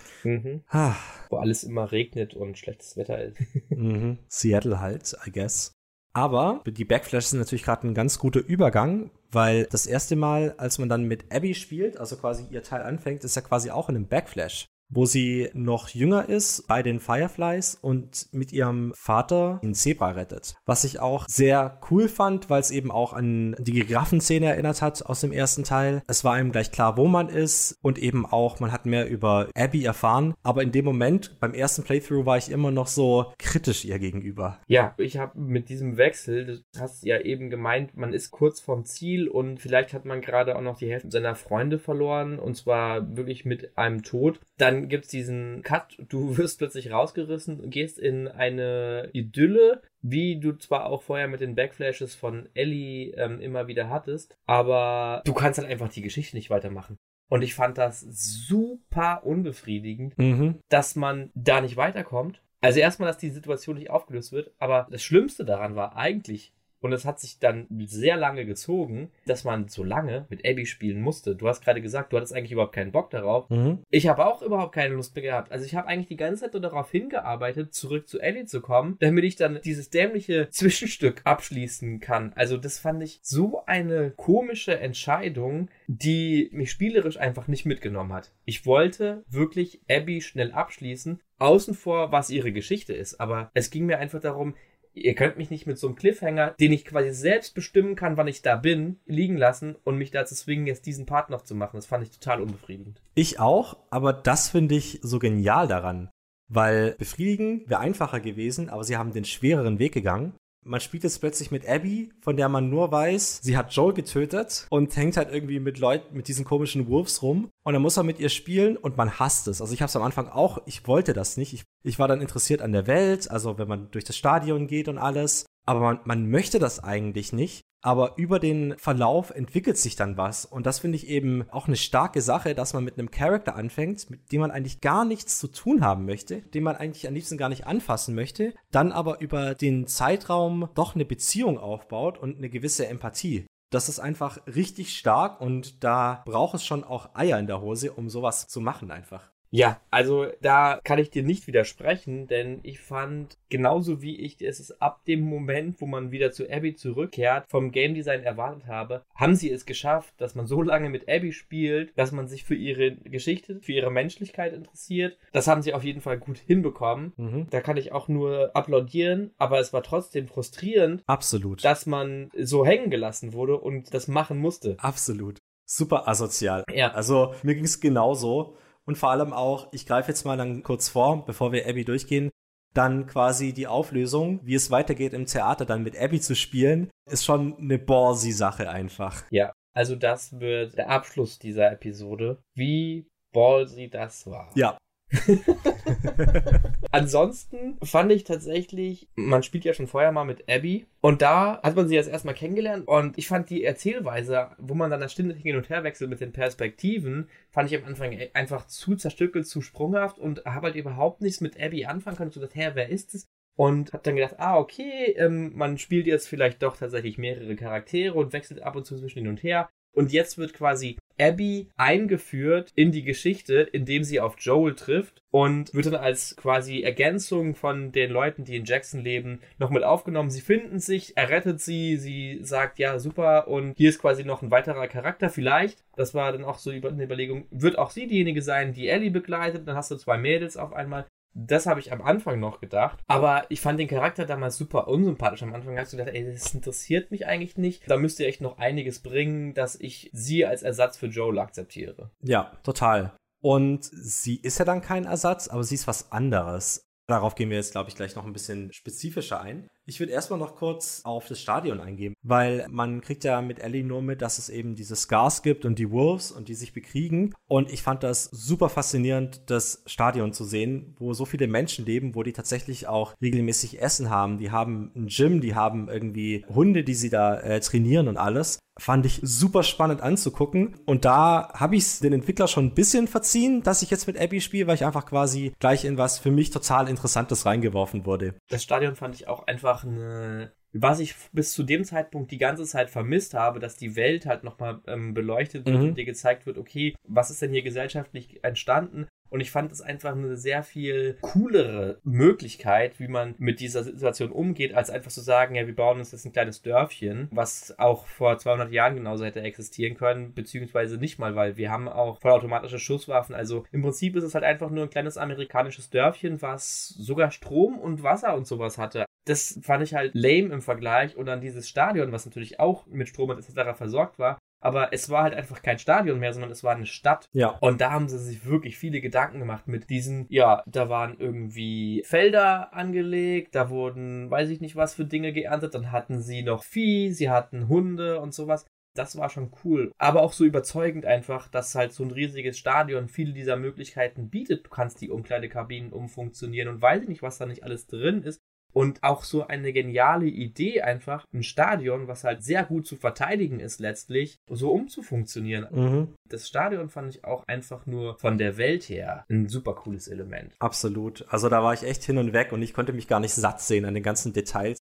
Ah, 0.68 0.94
Wo 1.30 1.36
alles 1.36 1.64
immer 1.64 1.92
regnet 1.92 2.34
und 2.34 2.58
schlechtes 2.58 2.96
Wetter 2.96 3.22
ist. 3.22 3.38
mhm. 3.70 4.18
Seattle 4.28 4.80
halt, 4.80 5.16
I 5.26 5.30
guess. 5.30 5.72
Aber 6.12 6.62
die 6.66 6.86
Backflashes 6.86 7.30
sind 7.30 7.40
natürlich 7.40 7.64
gerade 7.64 7.86
ein 7.86 7.94
ganz 7.94 8.18
guter 8.18 8.40
Übergang, 8.40 9.10
weil 9.30 9.66
das 9.66 9.86
erste 9.86 10.16
Mal, 10.16 10.54
als 10.56 10.78
man 10.78 10.88
dann 10.88 11.04
mit 11.04 11.30
Abby 11.30 11.54
spielt, 11.54 11.98
also 11.98 12.16
quasi 12.16 12.46
ihr 12.50 12.62
Teil 12.62 12.82
anfängt, 12.82 13.22
ist 13.22 13.36
ja 13.36 13.42
quasi 13.42 13.70
auch 13.70 13.90
in 13.90 13.96
einem 13.96 14.08
Backflash, 14.08 14.64
wo 14.88 15.06
sie 15.06 15.50
noch 15.52 15.88
jünger 15.88 16.28
ist 16.28 16.66
bei 16.66 16.82
den 16.82 17.00
Fireflies 17.00 17.76
und 17.80 18.28
mit 18.32 18.52
ihrem 18.52 18.92
Vater 18.94 19.60
den 19.62 19.74
Zebra 19.74 20.10
rettet. 20.10 20.54
Was 20.64 20.84
ich 20.84 21.00
auch 21.00 21.26
sehr 21.28 21.80
cool 21.90 22.08
fand, 22.08 22.50
weil 22.50 22.60
es 22.60 22.70
eben 22.70 22.90
auch 22.90 23.12
an 23.12 23.56
die 23.58 23.72
Giraffenszene 23.72 24.46
erinnert 24.46 24.82
hat 24.82 25.04
aus 25.04 25.20
dem 25.20 25.32
ersten 25.32 25.64
Teil. 25.64 26.02
Es 26.06 26.24
war 26.24 26.38
ihm 26.38 26.52
gleich 26.52 26.70
klar, 26.70 26.96
wo 26.96 27.06
man 27.06 27.28
ist 27.28 27.78
und 27.82 27.98
eben 27.98 28.26
auch, 28.26 28.60
man 28.60 28.72
hat 28.72 28.86
mehr 28.86 29.08
über 29.08 29.48
Abby 29.54 29.84
erfahren. 29.84 30.34
Aber 30.42 30.62
in 30.62 30.72
dem 30.72 30.84
Moment, 30.84 31.38
beim 31.40 31.54
ersten 31.54 31.82
Playthrough, 31.82 32.26
war 32.26 32.38
ich 32.38 32.50
immer 32.50 32.70
noch 32.70 32.86
so 32.86 33.32
kritisch 33.38 33.84
ihr 33.84 33.98
gegenüber. 33.98 34.58
Ja, 34.66 34.94
ich 34.98 35.18
habe 35.18 35.38
mit 35.38 35.68
diesem 35.68 35.96
Wechsel, 35.96 36.62
du 36.72 36.80
hast 36.80 37.04
ja 37.04 37.20
eben 37.20 37.50
gemeint, 37.50 37.96
man 37.96 38.12
ist 38.12 38.30
kurz 38.30 38.60
vorm 38.60 38.84
Ziel 38.84 39.28
und 39.28 39.60
vielleicht 39.60 39.92
hat 39.92 40.04
man 40.04 40.20
gerade 40.20 40.56
auch 40.56 40.62
noch 40.62 40.78
die 40.78 40.90
Hälfte 40.90 41.10
seiner 41.10 41.34
Freunde 41.34 41.78
verloren 41.78 42.38
und 42.38 42.56
zwar 42.56 43.16
wirklich 43.16 43.44
mit 43.44 43.76
einem 43.76 44.02
Tod. 44.02 44.40
Dann 44.58 44.88
gibt's 44.88 45.08
diesen 45.08 45.62
Cut, 45.62 45.96
du 46.08 46.36
wirst 46.38 46.58
plötzlich 46.58 46.90
rausgerissen, 46.90 47.70
gehst 47.70 47.98
in 47.98 48.28
eine 48.28 49.10
Idylle, 49.12 49.82
wie 50.02 50.38
du 50.40 50.52
zwar 50.52 50.86
auch 50.86 51.02
vorher 51.02 51.28
mit 51.28 51.40
den 51.40 51.54
Backflashes 51.54 52.14
von 52.14 52.48
Ellie 52.54 53.12
ähm, 53.16 53.40
immer 53.40 53.66
wieder 53.66 53.90
hattest, 53.90 54.36
aber 54.46 55.22
du 55.24 55.34
kannst 55.34 55.58
halt 55.58 55.68
einfach 55.68 55.88
die 55.88 56.02
Geschichte 56.02 56.36
nicht 56.36 56.50
weitermachen. 56.50 56.96
Und 57.28 57.42
ich 57.42 57.54
fand 57.54 57.76
das 57.76 58.00
super 58.00 59.22
unbefriedigend, 59.24 60.16
Mhm. 60.16 60.60
dass 60.68 60.94
man 60.96 61.30
da 61.34 61.60
nicht 61.60 61.76
weiterkommt. 61.76 62.40
Also 62.60 62.80
erstmal, 62.80 63.08
dass 63.08 63.18
die 63.18 63.30
Situation 63.30 63.76
nicht 63.76 63.90
aufgelöst 63.90 64.32
wird, 64.32 64.52
aber 64.58 64.86
das 64.90 65.02
Schlimmste 65.02 65.44
daran 65.44 65.74
war 65.76 65.96
eigentlich, 65.96 66.52
und 66.86 66.92
es 66.92 67.04
hat 67.04 67.20
sich 67.20 67.38
dann 67.38 67.66
sehr 67.86 68.16
lange 68.16 68.46
gezogen, 68.46 69.10
dass 69.26 69.44
man 69.44 69.68
so 69.68 69.82
lange 69.84 70.26
mit 70.30 70.46
Abby 70.46 70.66
spielen 70.66 71.00
musste. 71.00 71.34
Du 71.34 71.48
hast 71.48 71.62
gerade 71.62 71.82
gesagt, 71.82 72.12
du 72.12 72.16
hattest 72.16 72.32
eigentlich 72.32 72.52
überhaupt 72.52 72.74
keinen 72.74 72.92
Bock 72.92 73.10
darauf. 73.10 73.50
Mhm. 73.50 73.82
Ich 73.90 74.06
habe 74.06 74.24
auch 74.24 74.40
überhaupt 74.40 74.74
keine 74.74 74.94
Lust 74.94 75.14
mehr 75.14 75.24
gehabt. 75.24 75.50
Also 75.52 75.66
ich 75.66 75.74
habe 75.74 75.88
eigentlich 75.88 76.06
die 76.06 76.16
ganze 76.16 76.42
Zeit 76.42 76.52
nur 76.52 76.62
darauf 76.62 76.90
hingearbeitet, 76.90 77.74
zurück 77.74 78.08
zu 78.08 78.20
Ellie 78.20 78.46
zu 78.46 78.60
kommen, 78.60 78.96
damit 79.00 79.24
ich 79.24 79.36
dann 79.36 79.60
dieses 79.64 79.90
dämliche 79.90 80.48
Zwischenstück 80.50 81.22
abschließen 81.24 82.00
kann. 82.00 82.32
Also 82.36 82.56
das 82.56 82.78
fand 82.78 83.02
ich 83.02 83.18
so 83.22 83.64
eine 83.66 84.12
komische 84.16 84.78
Entscheidung, 84.78 85.68
die 85.88 86.48
mich 86.52 86.70
spielerisch 86.70 87.18
einfach 87.18 87.48
nicht 87.48 87.66
mitgenommen 87.66 88.12
hat. 88.12 88.32
Ich 88.44 88.64
wollte 88.64 89.24
wirklich 89.28 89.80
Abby 89.90 90.20
schnell 90.20 90.52
abschließen, 90.52 91.20
außen 91.38 91.74
vor, 91.74 92.12
was 92.12 92.30
ihre 92.30 92.52
Geschichte 92.52 92.92
ist. 92.92 93.20
Aber 93.20 93.50
es 93.54 93.70
ging 93.70 93.86
mir 93.86 93.98
einfach 93.98 94.20
darum, 94.20 94.54
Ihr 94.96 95.14
könnt 95.14 95.36
mich 95.36 95.50
nicht 95.50 95.66
mit 95.66 95.78
so 95.78 95.88
einem 95.88 95.96
Cliffhanger, 95.96 96.54
den 96.58 96.72
ich 96.72 96.86
quasi 96.86 97.10
selbst 97.10 97.54
bestimmen 97.54 97.96
kann, 97.96 98.16
wann 98.16 98.28
ich 98.28 98.40
da 98.40 98.56
bin, 98.56 98.98
liegen 99.04 99.36
lassen 99.36 99.76
und 99.84 99.98
mich 99.98 100.10
dazu 100.10 100.34
zwingen, 100.34 100.66
jetzt 100.66 100.86
diesen 100.86 101.04
Part 101.04 101.28
noch 101.28 101.42
zu 101.42 101.54
machen. 101.54 101.76
Das 101.76 101.84
fand 101.84 102.02
ich 102.02 102.10
total 102.10 102.40
unbefriedigend. 102.40 103.02
Ich 103.14 103.38
auch, 103.38 103.76
aber 103.90 104.14
das 104.14 104.48
finde 104.48 104.74
ich 104.74 104.98
so 105.02 105.18
genial 105.18 105.68
daran. 105.68 106.08
Weil 106.48 106.92
befriedigen 106.92 107.68
wäre 107.68 107.80
einfacher 107.80 108.20
gewesen, 108.20 108.70
aber 108.70 108.84
sie 108.84 108.96
haben 108.96 109.12
den 109.12 109.26
schwereren 109.26 109.78
Weg 109.78 109.92
gegangen. 109.92 110.32
Man 110.66 110.80
spielt 110.80 111.04
jetzt 111.04 111.20
plötzlich 111.20 111.52
mit 111.52 111.68
Abby, 111.68 112.10
von 112.20 112.36
der 112.36 112.48
man 112.48 112.68
nur 112.68 112.90
weiß, 112.90 113.40
sie 113.42 113.56
hat 113.56 113.72
Joel 113.72 113.94
getötet 113.94 114.66
und 114.68 114.96
hängt 114.96 115.16
halt 115.16 115.32
irgendwie 115.32 115.60
mit 115.60 115.78
Leuten, 115.78 116.16
mit 116.16 116.26
diesen 116.26 116.44
komischen 116.44 116.88
Wolves 116.88 117.22
rum. 117.22 117.50
Und 117.62 117.72
dann 117.72 117.82
muss 117.82 117.96
man 117.96 118.06
mit 118.06 118.18
ihr 118.18 118.28
spielen 118.28 118.76
und 118.76 118.96
man 118.96 119.18
hasst 119.18 119.46
es. 119.46 119.60
Also 119.60 119.72
ich 119.72 119.80
habe 119.80 119.88
es 119.88 119.96
am 119.96 120.02
Anfang 120.02 120.28
auch, 120.28 120.58
ich 120.66 120.86
wollte 120.88 121.12
das 121.12 121.36
nicht. 121.36 121.52
Ich, 121.52 121.62
ich 121.84 121.98
war 122.00 122.08
dann 122.08 122.20
interessiert 122.20 122.62
an 122.62 122.72
der 122.72 122.88
Welt, 122.88 123.30
also 123.30 123.58
wenn 123.58 123.68
man 123.68 123.90
durch 123.92 124.04
das 124.04 124.16
Stadion 124.16 124.66
geht 124.66 124.88
und 124.88 124.98
alles. 124.98 125.46
Aber 125.66 125.80
man, 125.80 126.00
man 126.04 126.30
möchte 126.30 126.58
das 126.58 126.82
eigentlich 126.82 127.32
nicht. 127.32 127.62
Aber 127.82 128.16
über 128.16 128.38
den 128.38 128.76
Verlauf 128.78 129.30
entwickelt 129.30 129.78
sich 129.78 129.96
dann 129.96 130.16
was. 130.16 130.44
Und 130.44 130.66
das 130.66 130.80
finde 130.80 130.96
ich 130.96 131.08
eben 131.08 131.44
auch 131.50 131.66
eine 131.68 131.76
starke 131.76 132.20
Sache, 132.20 132.54
dass 132.54 132.74
man 132.74 132.84
mit 132.84 132.98
einem 132.98 133.10
Charakter 133.10 133.54
anfängt, 133.54 134.10
mit 134.10 134.32
dem 134.32 134.40
man 134.40 134.50
eigentlich 134.50 134.80
gar 134.80 135.04
nichts 135.04 135.38
zu 135.38 135.48
tun 135.48 135.84
haben 135.84 136.04
möchte, 136.04 136.42
den 136.42 136.64
man 136.64 136.76
eigentlich 136.76 137.06
am 137.06 137.14
liebsten 137.14 137.38
gar 137.38 137.48
nicht 137.48 137.66
anfassen 137.66 138.14
möchte, 138.14 138.54
dann 138.70 138.92
aber 138.92 139.20
über 139.20 139.54
den 139.54 139.86
Zeitraum 139.86 140.68
doch 140.74 140.94
eine 140.94 141.04
Beziehung 141.04 141.58
aufbaut 141.58 142.18
und 142.18 142.38
eine 142.38 142.50
gewisse 142.50 142.86
Empathie. 142.86 143.46
Das 143.70 143.88
ist 143.88 143.98
einfach 143.98 144.38
richtig 144.46 144.96
stark 144.96 145.40
und 145.40 145.82
da 145.82 146.22
braucht 146.24 146.54
es 146.54 146.64
schon 146.64 146.84
auch 146.84 147.14
Eier 147.14 147.38
in 147.38 147.46
der 147.46 147.60
Hose, 147.60 147.92
um 147.92 148.08
sowas 148.08 148.48
zu 148.48 148.60
machen 148.60 148.90
einfach. 148.90 149.30
Ja, 149.50 149.80
also 149.90 150.26
da 150.40 150.80
kann 150.84 150.98
ich 150.98 151.10
dir 151.10 151.22
nicht 151.22 151.46
widersprechen, 151.46 152.26
denn 152.26 152.60
ich 152.62 152.80
fand, 152.80 153.38
genauso 153.48 154.02
wie 154.02 154.16
ich 154.16 154.40
es 154.42 154.80
ab 154.80 155.04
dem 155.06 155.20
Moment, 155.20 155.80
wo 155.80 155.86
man 155.86 156.10
wieder 156.10 156.32
zu 156.32 156.50
Abby 156.50 156.74
zurückkehrt, 156.74 157.46
vom 157.48 157.70
Game 157.70 157.94
Design 157.94 158.22
erwartet 158.22 158.66
habe, 158.66 159.02
haben 159.14 159.34
sie 159.34 159.50
es 159.50 159.66
geschafft, 159.66 160.14
dass 160.18 160.34
man 160.34 160.46
so 160.46 160.62
lange 160.62 160.90
mit 160.90 161.08
Abby 161.08 161.32
spielt, 161.32 161.96
dass 161.96 162.12
man 162.12 162.28
sich 162.28 162.44
für 162.44 162.54
ihre 162.54 162.96
Geschichte, 162.96 163.60
für 163.60 163.72
ihre 163.72 163.90
Menschlichkeit 163.90 164.52
interessiert. 164.52 165.16
Das 165.32 165.46
haben 165.46 165.62
sie 165.62 165.74
auf 165.74 165.84
jeden 165.84 166.00
Fall 166.00 166.18
gut 166.18 166.38
hinbekommen. 166.38 167.12
Mhm. 167.16 167.46
Da 167.50 167.60
kann 167.60 167.76
ich 167.76 167.92
auch 167.92 168.08
nur 168.08 168.50
applaudieren, 168.54 169.32
aber 169.38 169.60
es 169.60 169.72
war 169.72 169.82
trotzdem 169.82 170.26
frustrierend, 170.28 171.02
Absolut. 171.06 171.64
dass 171.64 171.86
man 171.86 172.30
so 172.36 172.66
hängen 172.66 172.90
gelassen 172.90 173.32
wurde 173.32 173.58
und 173.58 173.94
das 173.94 174.08
machen 174.08 174.38
musste. 174.38 174.76
Absolut. 174.78 175.38
Super 175.64 176.08
asozial. 176.08 176.64
Ja. 176.72 176.92
Also 176.92 177.34
mir 177.42 177.54
ging 177.54 177.64
es 177.64 177.80
genauso. 177.80 178.56
Und 178.86 178.96
vor 178.96 179.10
allem 179.10 179.32
auch, 179.32 179.68
ich 179.72 179.86
greife 179.86 180.10
jetzt 180.10 180.24
mal 180.24 180.36
dann 180.36 180.62
kurz 180.62 180.88
vor, 180.88 181.24
bevor 181.26 181.52
wir 181.52 181.68
Abby 181.68 181.84
durchgehen, 181.84 182.30
dann 182.72 183.06
quasi 183.06 183.52
die 183.52 183.66
Auflösung, 183.66 184.40
wie 184.44 184.54
es 184.54 184.70
weitergeht 184.70 185.12
im 185.14 185.26
Theater 185.26 185.64
dann 185.64 185.82
mit 185.82 185.98
Abby 185.98 186.20
zu 186.20 186.36
spielen, 186.36 186.90
ist 187.10 187.24
schon 187.24 187.56
eine 187.58 187.78
ballsy 187.78 188.32
Sache 188.32 188.68
einfach. 188.68 189.24
Ja, 189.30 189.52
also 189.74 189.96
das 189.96 190.38
wird 190.38 190.76
der 190.76 190.90
Abschluss 190.90 191.38
dieser 191.38 191.72
Episode. 191.72 192.42
Wie 192.54 193.08
ballsy 193.32 193.88
das 193.88 194.26
war. 194.26 194.50
Ja. 194.54 194.78
Ansonsten 196.90 197.78
fand 197.82 198.10
ich 198.10 198.24
tatsächlich, 198.24 199.08
man 199.14 199.42
spielt 199.42 199.64
ja 199.64 199.72
schon 199.72 199.86
vorher 199.86 200.12
mal 200.12 200.24
mit 200.24 200.50
Abby 200.50 200.86
und 201.00 201.22
da 201.22 201.60
hat 201.62 201.76
man 201.76 201.86
sie 201.88 201.94
jetzt 201.94 202.08
erstmal 202.08 202.34
kennengelernt 202.34 202.88
und 202.88 203.16
ich 203.16 203.28
fand 203.28 203.48
die 203.50 203.62
Erzählweise, 203.62 204.50
wo 204.58 204.74
man 204.74 204.90
dann 204.90 205.00
das 205.00 205.12
ständig 205.12 205.42
hin 205.42 205.56
und 205.56 205.68
her 205.68 205.84
wechselt 205.84 206.10
mit 206.10 206.20
den 206.20 206.32
Perspektiven, 206.32 207.28
fand 207.50 207.70
ich 207.70 207.78
am 207.78 207.86
Anfang 207.86 208.18
einfach 208.34 208.66
zu 208.66 208.96
zerstückelt, 208.96 209.46
zu 209.46 209.60
sprunghaft 209.60 210.18
und 210.18 210.44
habe 210.44 210.66
halt 210.66 210.76
überhaupt 210.76 211.20
nichts 211.20 211.40
mit 211.40 211.60
Abby 211.60 211.84
anfangen 211.84 212.16
können. 212.16 212.30
So 212.32 212.40
das, 212.40 212.54
hä, 212.54 212.70
wer 212.74 212.88
ist 212.88 213.14
es? 213.14 213.26
Und 213.56 213.92
hab 213.94 214.02
dann 214.02 214.16
gedacht, 214.16 214.38
ah, 214.38 214.58
okay, 214.58 215.14
ähm, 215.16 215.52
man 215.54 215.78
spielt 215.78 216.06
jetzt 216.06 216.28
vielleicht 216.28 216.62
doch 216.62 216.76
tatsächlich 216.76 217.16
mehrere 217.16 217.56
Charaktere 217.56 218.14
und 218.14 218.34
wechselt 218.34 218.60
ab 218.62 218.76
und 218.76 218.84
zu 218.84 218.96
zwischen 218.98 219.20
hin 219.20 219.28
und 219.28 219.42
her. 219.42 219.70
Und 219.96 220.12
jetzt 220.12 220.36
wird 220.36 220.52
quasi 220.52 220.98
Abby 221.18 221.70
eingeführt 221.76 222.70
in 222.74 222.92
die 222.92 223.02
Geschichte, 223.02 223.60
indem 223.60 224.04
sie 224.04 224.20
auf 224.20 224.36
Joel 224.38 224.74
trifft 224.74 225.22
und 225.30 225.72
wird 225.72 225.86
dann 225.86 225.94
als 225.94 226.36
quasi 226.36 226.82
Ergänzung 226.82 227.54
von 227.54 227.92
den 227.92 228.10
Leuten, 228.10 228.44
die 228.44 228.56
in 228.56 228.66
Jackson 228.66 229.00
leben, 229.00 229.40
noch 229.58 229.70
mit 229.70 229.82
aufgenommen. 229.82 230.28
Sie 230.28 230.42
finden 230.42 230.78
sich, 230.80 231.16
er 231.16 231.30
rettet 231.30 231.62
sie, 231.62 231.96
sie 231.96 232.40
sagt, 232.42 232.78
ja, 232.78 232.98
super, 232.98 233.48
und 233.48 233.74
hier 233.78 233.88
ist 233.88 234.00
quasi 234.00 234.24
noch 234.24 234.42
ein 234.42 234.50
weiterer 234.50 234.86
Charakter 234.86 235.30
vielleicht. 235.30 235.82
Das 235.96 236.12
war 236.12 236.30
dann 236.32 236.44
auch 236.44 236.58
so 236.58 236.70
eine 236.70 237.04
Überlegung, 237.04 237.46
wird 237.50 237.78
auch 237.78 237.90
sie 237.90 238.06
diejenige 238.06 238.42
sein, 238.42 238.74
die 238.74 238.88
Ellie 238.88 239.10
begleitet, 239.10 239.66
dann 239.66 239.76
hast 239.76 239.90
du 239.90 239.96
zwei 239.96 240.18
Mädels 240.18 240.58
auf 240.58 240.74
einmal. 240.74 241.06
Das 241.38 241.66
habe 241.66 241.80
ich 241.80 241.92
am 241.92 242.00
Anfang 242.00 242.40
noch 242.40 242.60
gedacht. 242.60 242.98
Aber 243.06 243.44
ich 243.50 243.60
fand 243.60 243.78
den 243.78 243.88
Charakter 243.88 244.24
damals 244.24 244.56
super 244.56 244.88
unsympathisch. 244.88 245.42
Am 245.42 245.54
Anfang 245.54 245.78
hast 245.78 245.92
du 245.92 245.98
gedacht, 245.98 246.14
ey, 246.14 246.32
das 246.32 246.54
interessiert 246.54 247.10
mich 247.10 247.26
eigentlich 247.26 247.58
nicht. 247.58 247.82
Da 247.90 247.98
müsst 247.98 248.18
ihr 248.20 248.26
echt 248.26 248.40
noch 248.40 248.58
einiges 248.58 249.00
bringen, 249.00 249.52
dass 249.52 249.78
ich 249.78 250.10
sie 250.14 250.46
als 250.46 250.62
Ersatz 250.62 250.96
für 250.96 251.08
Joel 251.08 251.38
akzeptiere. 251.38 252.10
Ja, 252.22 252.52
total. 252.62 253.14
Und 253.42 253.84
sie 253.84 254.36
ist 254.36 254.58
ja 254.58 254.64
dann 254.64 254.80
kein 254.80 255.04
Ersatz, 255.04 255.48
aber 255.48 255.62
sie 255.62 255.74
ist 255.74 255.86
was 255.86 256.10
anderes. 256.10 256.80
Darauf 257.06 257.34
gehen 257.34 257.50
wir 257.50 257.58
jetzt, 257.58 257.72
glaube 257.72 257.90
ich, 257.90 257.96
gleich 257.96 258.16
noch 258.16 258.24
ein 258.24 258.32
bisschen 258.32 258.72
spezifischer 258.72 259.40
ein. 259.40 259.68
Ich 259.88 260.00
würde 260.00 260.12
erstmal 260.12 260.40
noch 260.40 260.56
kurz 260.56 261.02
auf 261.04 261.28
das 261.28 261.40
Stadion 261.40 261.80
eingehen, 261.80 262.14
weil 262.24 262.66
man 262.68 263.00
kriegt 263.00 263.22
ja 263.22 263.40
mit 263.40 263.60
Ellie 263.60 263.84
nur 263.84 264.02
mit, 264.02 264.20
dass 264.20 264.38
es 264.38 264.48
eben 264.48 264.74
diese 264.74 264.96
Scars 264.96 265.42
gibt 265.42 265.64
und 265.64 265.78
die 265.78 265.92
Wolves 265.92 266.32
und 266.32 266.48
die 266.48 266.54
sich 266.54 266.72
bekriegen. 266.72 267.32
Und 267.46 267.72
ich 267.72 267.82
fand 267.82 268.02
das 268.02 268.24
super 268.24 268.68
faszinierend, 268.68 269.48
das 269.48 269.84
Stadion 269.86 270.32
zu 270.32 270.44
sehen, 270.44 270.96
wo 270.98 271.14
so 271.14 271.24
viele 271.24 271.46
Menschen 271.46 271.86
leben, 271.86 272.16
wo 272.16 272.24
die 272.24 272.32
tatsächlich 272.32 272.88
auch 272.88 273.14
regelmäßig 273.22 273.80
Essen 273.80 274.10
haben. 274.10 274.38
Die 274.38 274.50
haben 274.50 274.90
ein 274.96 275.06
Gym, 275.06 275.40
die 275.40 275.54
haben 275.54 275.88
irgendwie 275.88 276.44
Hunde, 276.48 276.82
die 276.82 276.94
sie 276.94 277.10
da 277.10 277.38
äh, 277.38 277.60
trainieren 277.60 278.08
und 278.08 278.16
alles 278.16 278.58
fand 278.78 279.06
ich 279.06 279.20
super 279.22 279.62
spannend 279.62 280.02
anzugucken. 280.02 280.76
Und 280.84 281.04
da 281.04 281.50
habe 281.54 281.76
ich 281.76 282.00
den 282.00 282.12
Entwickler 282.12 282.46
schon 282.46 282.66
ein 282.66 282.74
bisschen 282.74 283.08
verziehen, 283.08 283.62
dass 283.62 283.82
ich 283.82 283.90
jetzt 283.90 284.06
mit 284.06 284.20
Abby 284.20 284.40
spiele, 284.40 284.66
weil 284.66 284.74
ich 284.74 284.84
einfach 284.84 285.06
quasi 285.06 285.54
gleich 285.58 285.84
in 285.84 285.96
was 285.96 286.18
für 286.18 286.30
mich 286.30 286.50
total 286.50 286.88
Interessantes 286.88 287.46
reingeworfen 287.46 288.04
wurde. 288.04 288.34
Das 288.50 288.62
Stadion 288.62 288.94
fand 288.94 289.14
ich 289.14 289.28
auch 289.28 289.46
einfach 289.46 289.75
eine 289.84 290.52
was 290.82 291.00
ich 291.00 291.14
bis 291.32 291.52
zu 291.52 291.62
dem 291.62 291.84
Zeitpunkt 291.84 292.30
die 292.30 292.38
ganze 292.38 292.64
Zeit 292.64 292.90
vermisst 292.90 293.34
habe, 293.34 293.60
dass 293.60 293.76
die 293.76 293.96
Welt 293.96 294.26
halt 294.26 294.44
nochmal 294.44 294.80
ähm, 294.86 295.14
beleuchtet 295.14 295.66
wird 295.66 295.78
mhm. 295.78 295.88
und 295.88 295.94
dir 295.94 296.04
gezeigt 296.04 296.46
wird, 296.46 296.58
okay, 296.58 296.94
was 297.04 297.30
ist 297.30 297.42
denn 297.42 297.52
hier 297.52 297.62
gesellschaftlich 297.62 298.44
entstanden? 298.44 299.06
Und 299.28 299.40
ich 299.40 299.50
fand 299.50 299.72
es 299.72 299.80
einfach 299.80 300.12
eine 300.12 300.36
sehr 300.36 300.62
viel 300.62 301.18
coolere 301.20 301.98
Möglichkeit, 302.04 303.00
wie 303.00 303.08
man 303.08 303.34
mit 303.38 303.58
dieser 303.58 303.82
Situation 303.82 304.30
umgeht, 304.30 304.74
als 304.74 304.88
einfach 304.88 305.10
zu 305.10 305.20
sagen, 305.20 305.56
ja, 305.56 305.66
wir 305.66 305.74
bauen 305.74 305.98
uns 305.98 306.12
jetzt 306.12 306.24
ein 306.24 306.32
kleines 306.32 306.62
Dörfchen, 306.62 307.28
was 307.32 307.76
auch 307.78 308.06
vor 308.06 308.38
200 308.38 308.70
Jahren 308.70 308.94
genauso 308.94 309.24
hätte 309.24 309.40
existieren 309.40 309.96
können, 309.96 310.32
beziehungsweise 310.32 310.96
nicht 310.96 311.18
mal, 311.18 311.34
weil 311.34 311.56
wir 311.56 311.72
haben 311.72 311.88
auch 311.88 312.20
vollautomatische 312.20 312.78
Schusswaffen. 312.78 313.34
Also 313.34 313.64
im 313.72 313.82
Prinzip 313.82 314.14
ist 314.14 314.24
es 314.24 314.34
halt 314.34 314.44
einfach 314.44 314.70
nur 314.70 314.84
ein 314.84 314.90
kleines 314.90 315.18
amerikanisches 315.18 315.90
Dörfchen, 315.90 316.40
was 316.40 316.88
sogar 316.88 317.32
Strom 317.32 317.78
und 317.78 318.04
Wasser 318.04 318.36
und 318.36 318.46
sowas 318.46 318.78
hatte. 318.78 319.05
Das 319.26 319.58
fand 319.62 319.82
ich 319.82 319.94
halt 319.94 320.14
lame 320.14 320.52
im 320.52 320.62
Vergleich 320.62 321.16
und 321.16 321.26
dann 321.26 321.40
dieses 321.40 321.68
Stadion, 321.68 322.12
was 322.12 322.26
natürlich 322.26 322.60
auch 322.60 322.86
mit 322.86 323.08
Strom 323.08 323.30
und 323.30 323.38
etc. 323.38 323.76
versorgt 323.76 324.18
war, 324.18 324.38
aber 324.60 324.92
es 324.92 325.10
war 325.10 325.22
halt 325.22 325.34
einfach 325.34 325.62
kein 325.62 325.78
Stadion 325.78 326.18
mehr, 326.18 326.32
sondern 326.32 326.50
es 326.50 326.64
war 326.64 326.74
eine 326.74 326.86
Stadt. 326.86 327.28
Ja. 327.32 327.50
Und 327.60 327.80
da 327.80 327.92
haben 327.92 328.08
sie 328.08 328.18
sich 328.18 328.46
wirklich 328.46 328.78
viele 328.78 329.00
Gedanken 329.00 329.38
gemacht 329.38 329.68
mit 329.68 329.90
diesen, 329.90 330.26
ja, 330.28 330.62
da 330.66 330.88
waren 330.88 331.16
irgendwie 331.18 332.02
Felder 332.06 332.72
angelegt, 332.74 333.54
da 333.54 333.70
wurden, 333.70 334.30
weiß 334.30 334.48
ich 334.50 334.60
nicht 334.60 334.76
was 334.76 334.94
für 334.94 335.04
Dinge 335.04 335.32
geerntet, 335.32 335.74
dann 335.74 335.92
hatten 335.92 336.20
sie 336.20 336.42
noch 336.42 336.64
Vieh, 336.64 337.12
sie 337.12 337.30
hatten 337.30 337.68
Hunde 337.68 338.20
und 338.20 338.34
sowas. 338.34 338.66
Das 338.94 339.16
war 339.18 339.28
schon 339.28 339.52
cool. 339.62 339.92
Aber 339.98 340.22
auch 340.22 340.32
so 340.32 340.44
überzeugend 340.44 341.04
einfach, 341.04 341.48
dass 341.48 341.74
halt 341.74 341.92
so 341.92 342.02
ein 342.02 342.10
riesiges 342.10 342.58
Stadion 342.58 343.08
viele 343.08 343.34
dieser 343.34 343.56
Möglichkeiten 343.56 344.30
bietet. 344.30 344.64
Du 344.66 344.70
kannst 344.70 345.02
die 345.02 345.10
Umkleidekabinen 345.10 345.92
umfunktionieren 345.92 346.68
und 346.68 346.80
weiß 346.80 347.02
ich 347.02 347.08
nicht, 347.08 347.22
was 347.22 347.36
da 347.36 347.44
nicht 347.44 347.62
alles 347.62 347.86
drin 347.86 348.22
ist. 348.22 348.40
Und 348.76 349.02
auch 349.02 349.24
so 349.24 349.46
eine 349.46 349.72
geniale 349.72 350.26
Idee, 350.26 350.82
einfach 350.82 351.24
ein 351.32 351.42
Stadion, 351.42 352.08
was 352.08 352.24
halt 352.24 352.44
sehr 352.44 352.62
gut 352.62 352.86
zu 352.86 352.96
verteidigen 352.96 353.58
ist 353.58 353.80
letztlich, 353.80 354.38
so 354.50 354.70
umzufunktionieren. 354.70 355.66
Mhm. 355.70 356.14
Das 356.28 356.46
Stadion 356.46 356.90
fand 356.90 357.14
ich 357.14 357.24
auch 357.24 357.44
einfach 357.46 357.86
nur 357.86 358.18
von 358.18 358.36
der 358.36 358.58
Welt 358.58 358.86
her 358.90 359.24
ein 359.30 359.48
super 359.48 359.74
cooles 359.76 360.08
Element. 360.08 360.52
Absolut. 360.58 361.24
Also 361.30 361.48
da 361.48 361.62
war 361.62 361.72
ich 361.72 361.84
echt 361.84 362.04
hin 362.04 362.18
und 362.18 362.34
weg 362.34 362.52
und 362.52 362.60
ich 362.60 362.74
konnte 362.74 362.92
mich 362.92 363.08
gar 363.08 363.18
nicht 363.18 363.32
satt 363.32 363.62
sehen 363.62 363.86
an 363.86 363.94
den 363.94 364.02
ganzen 364.02 364.34
Details 364.34 364.78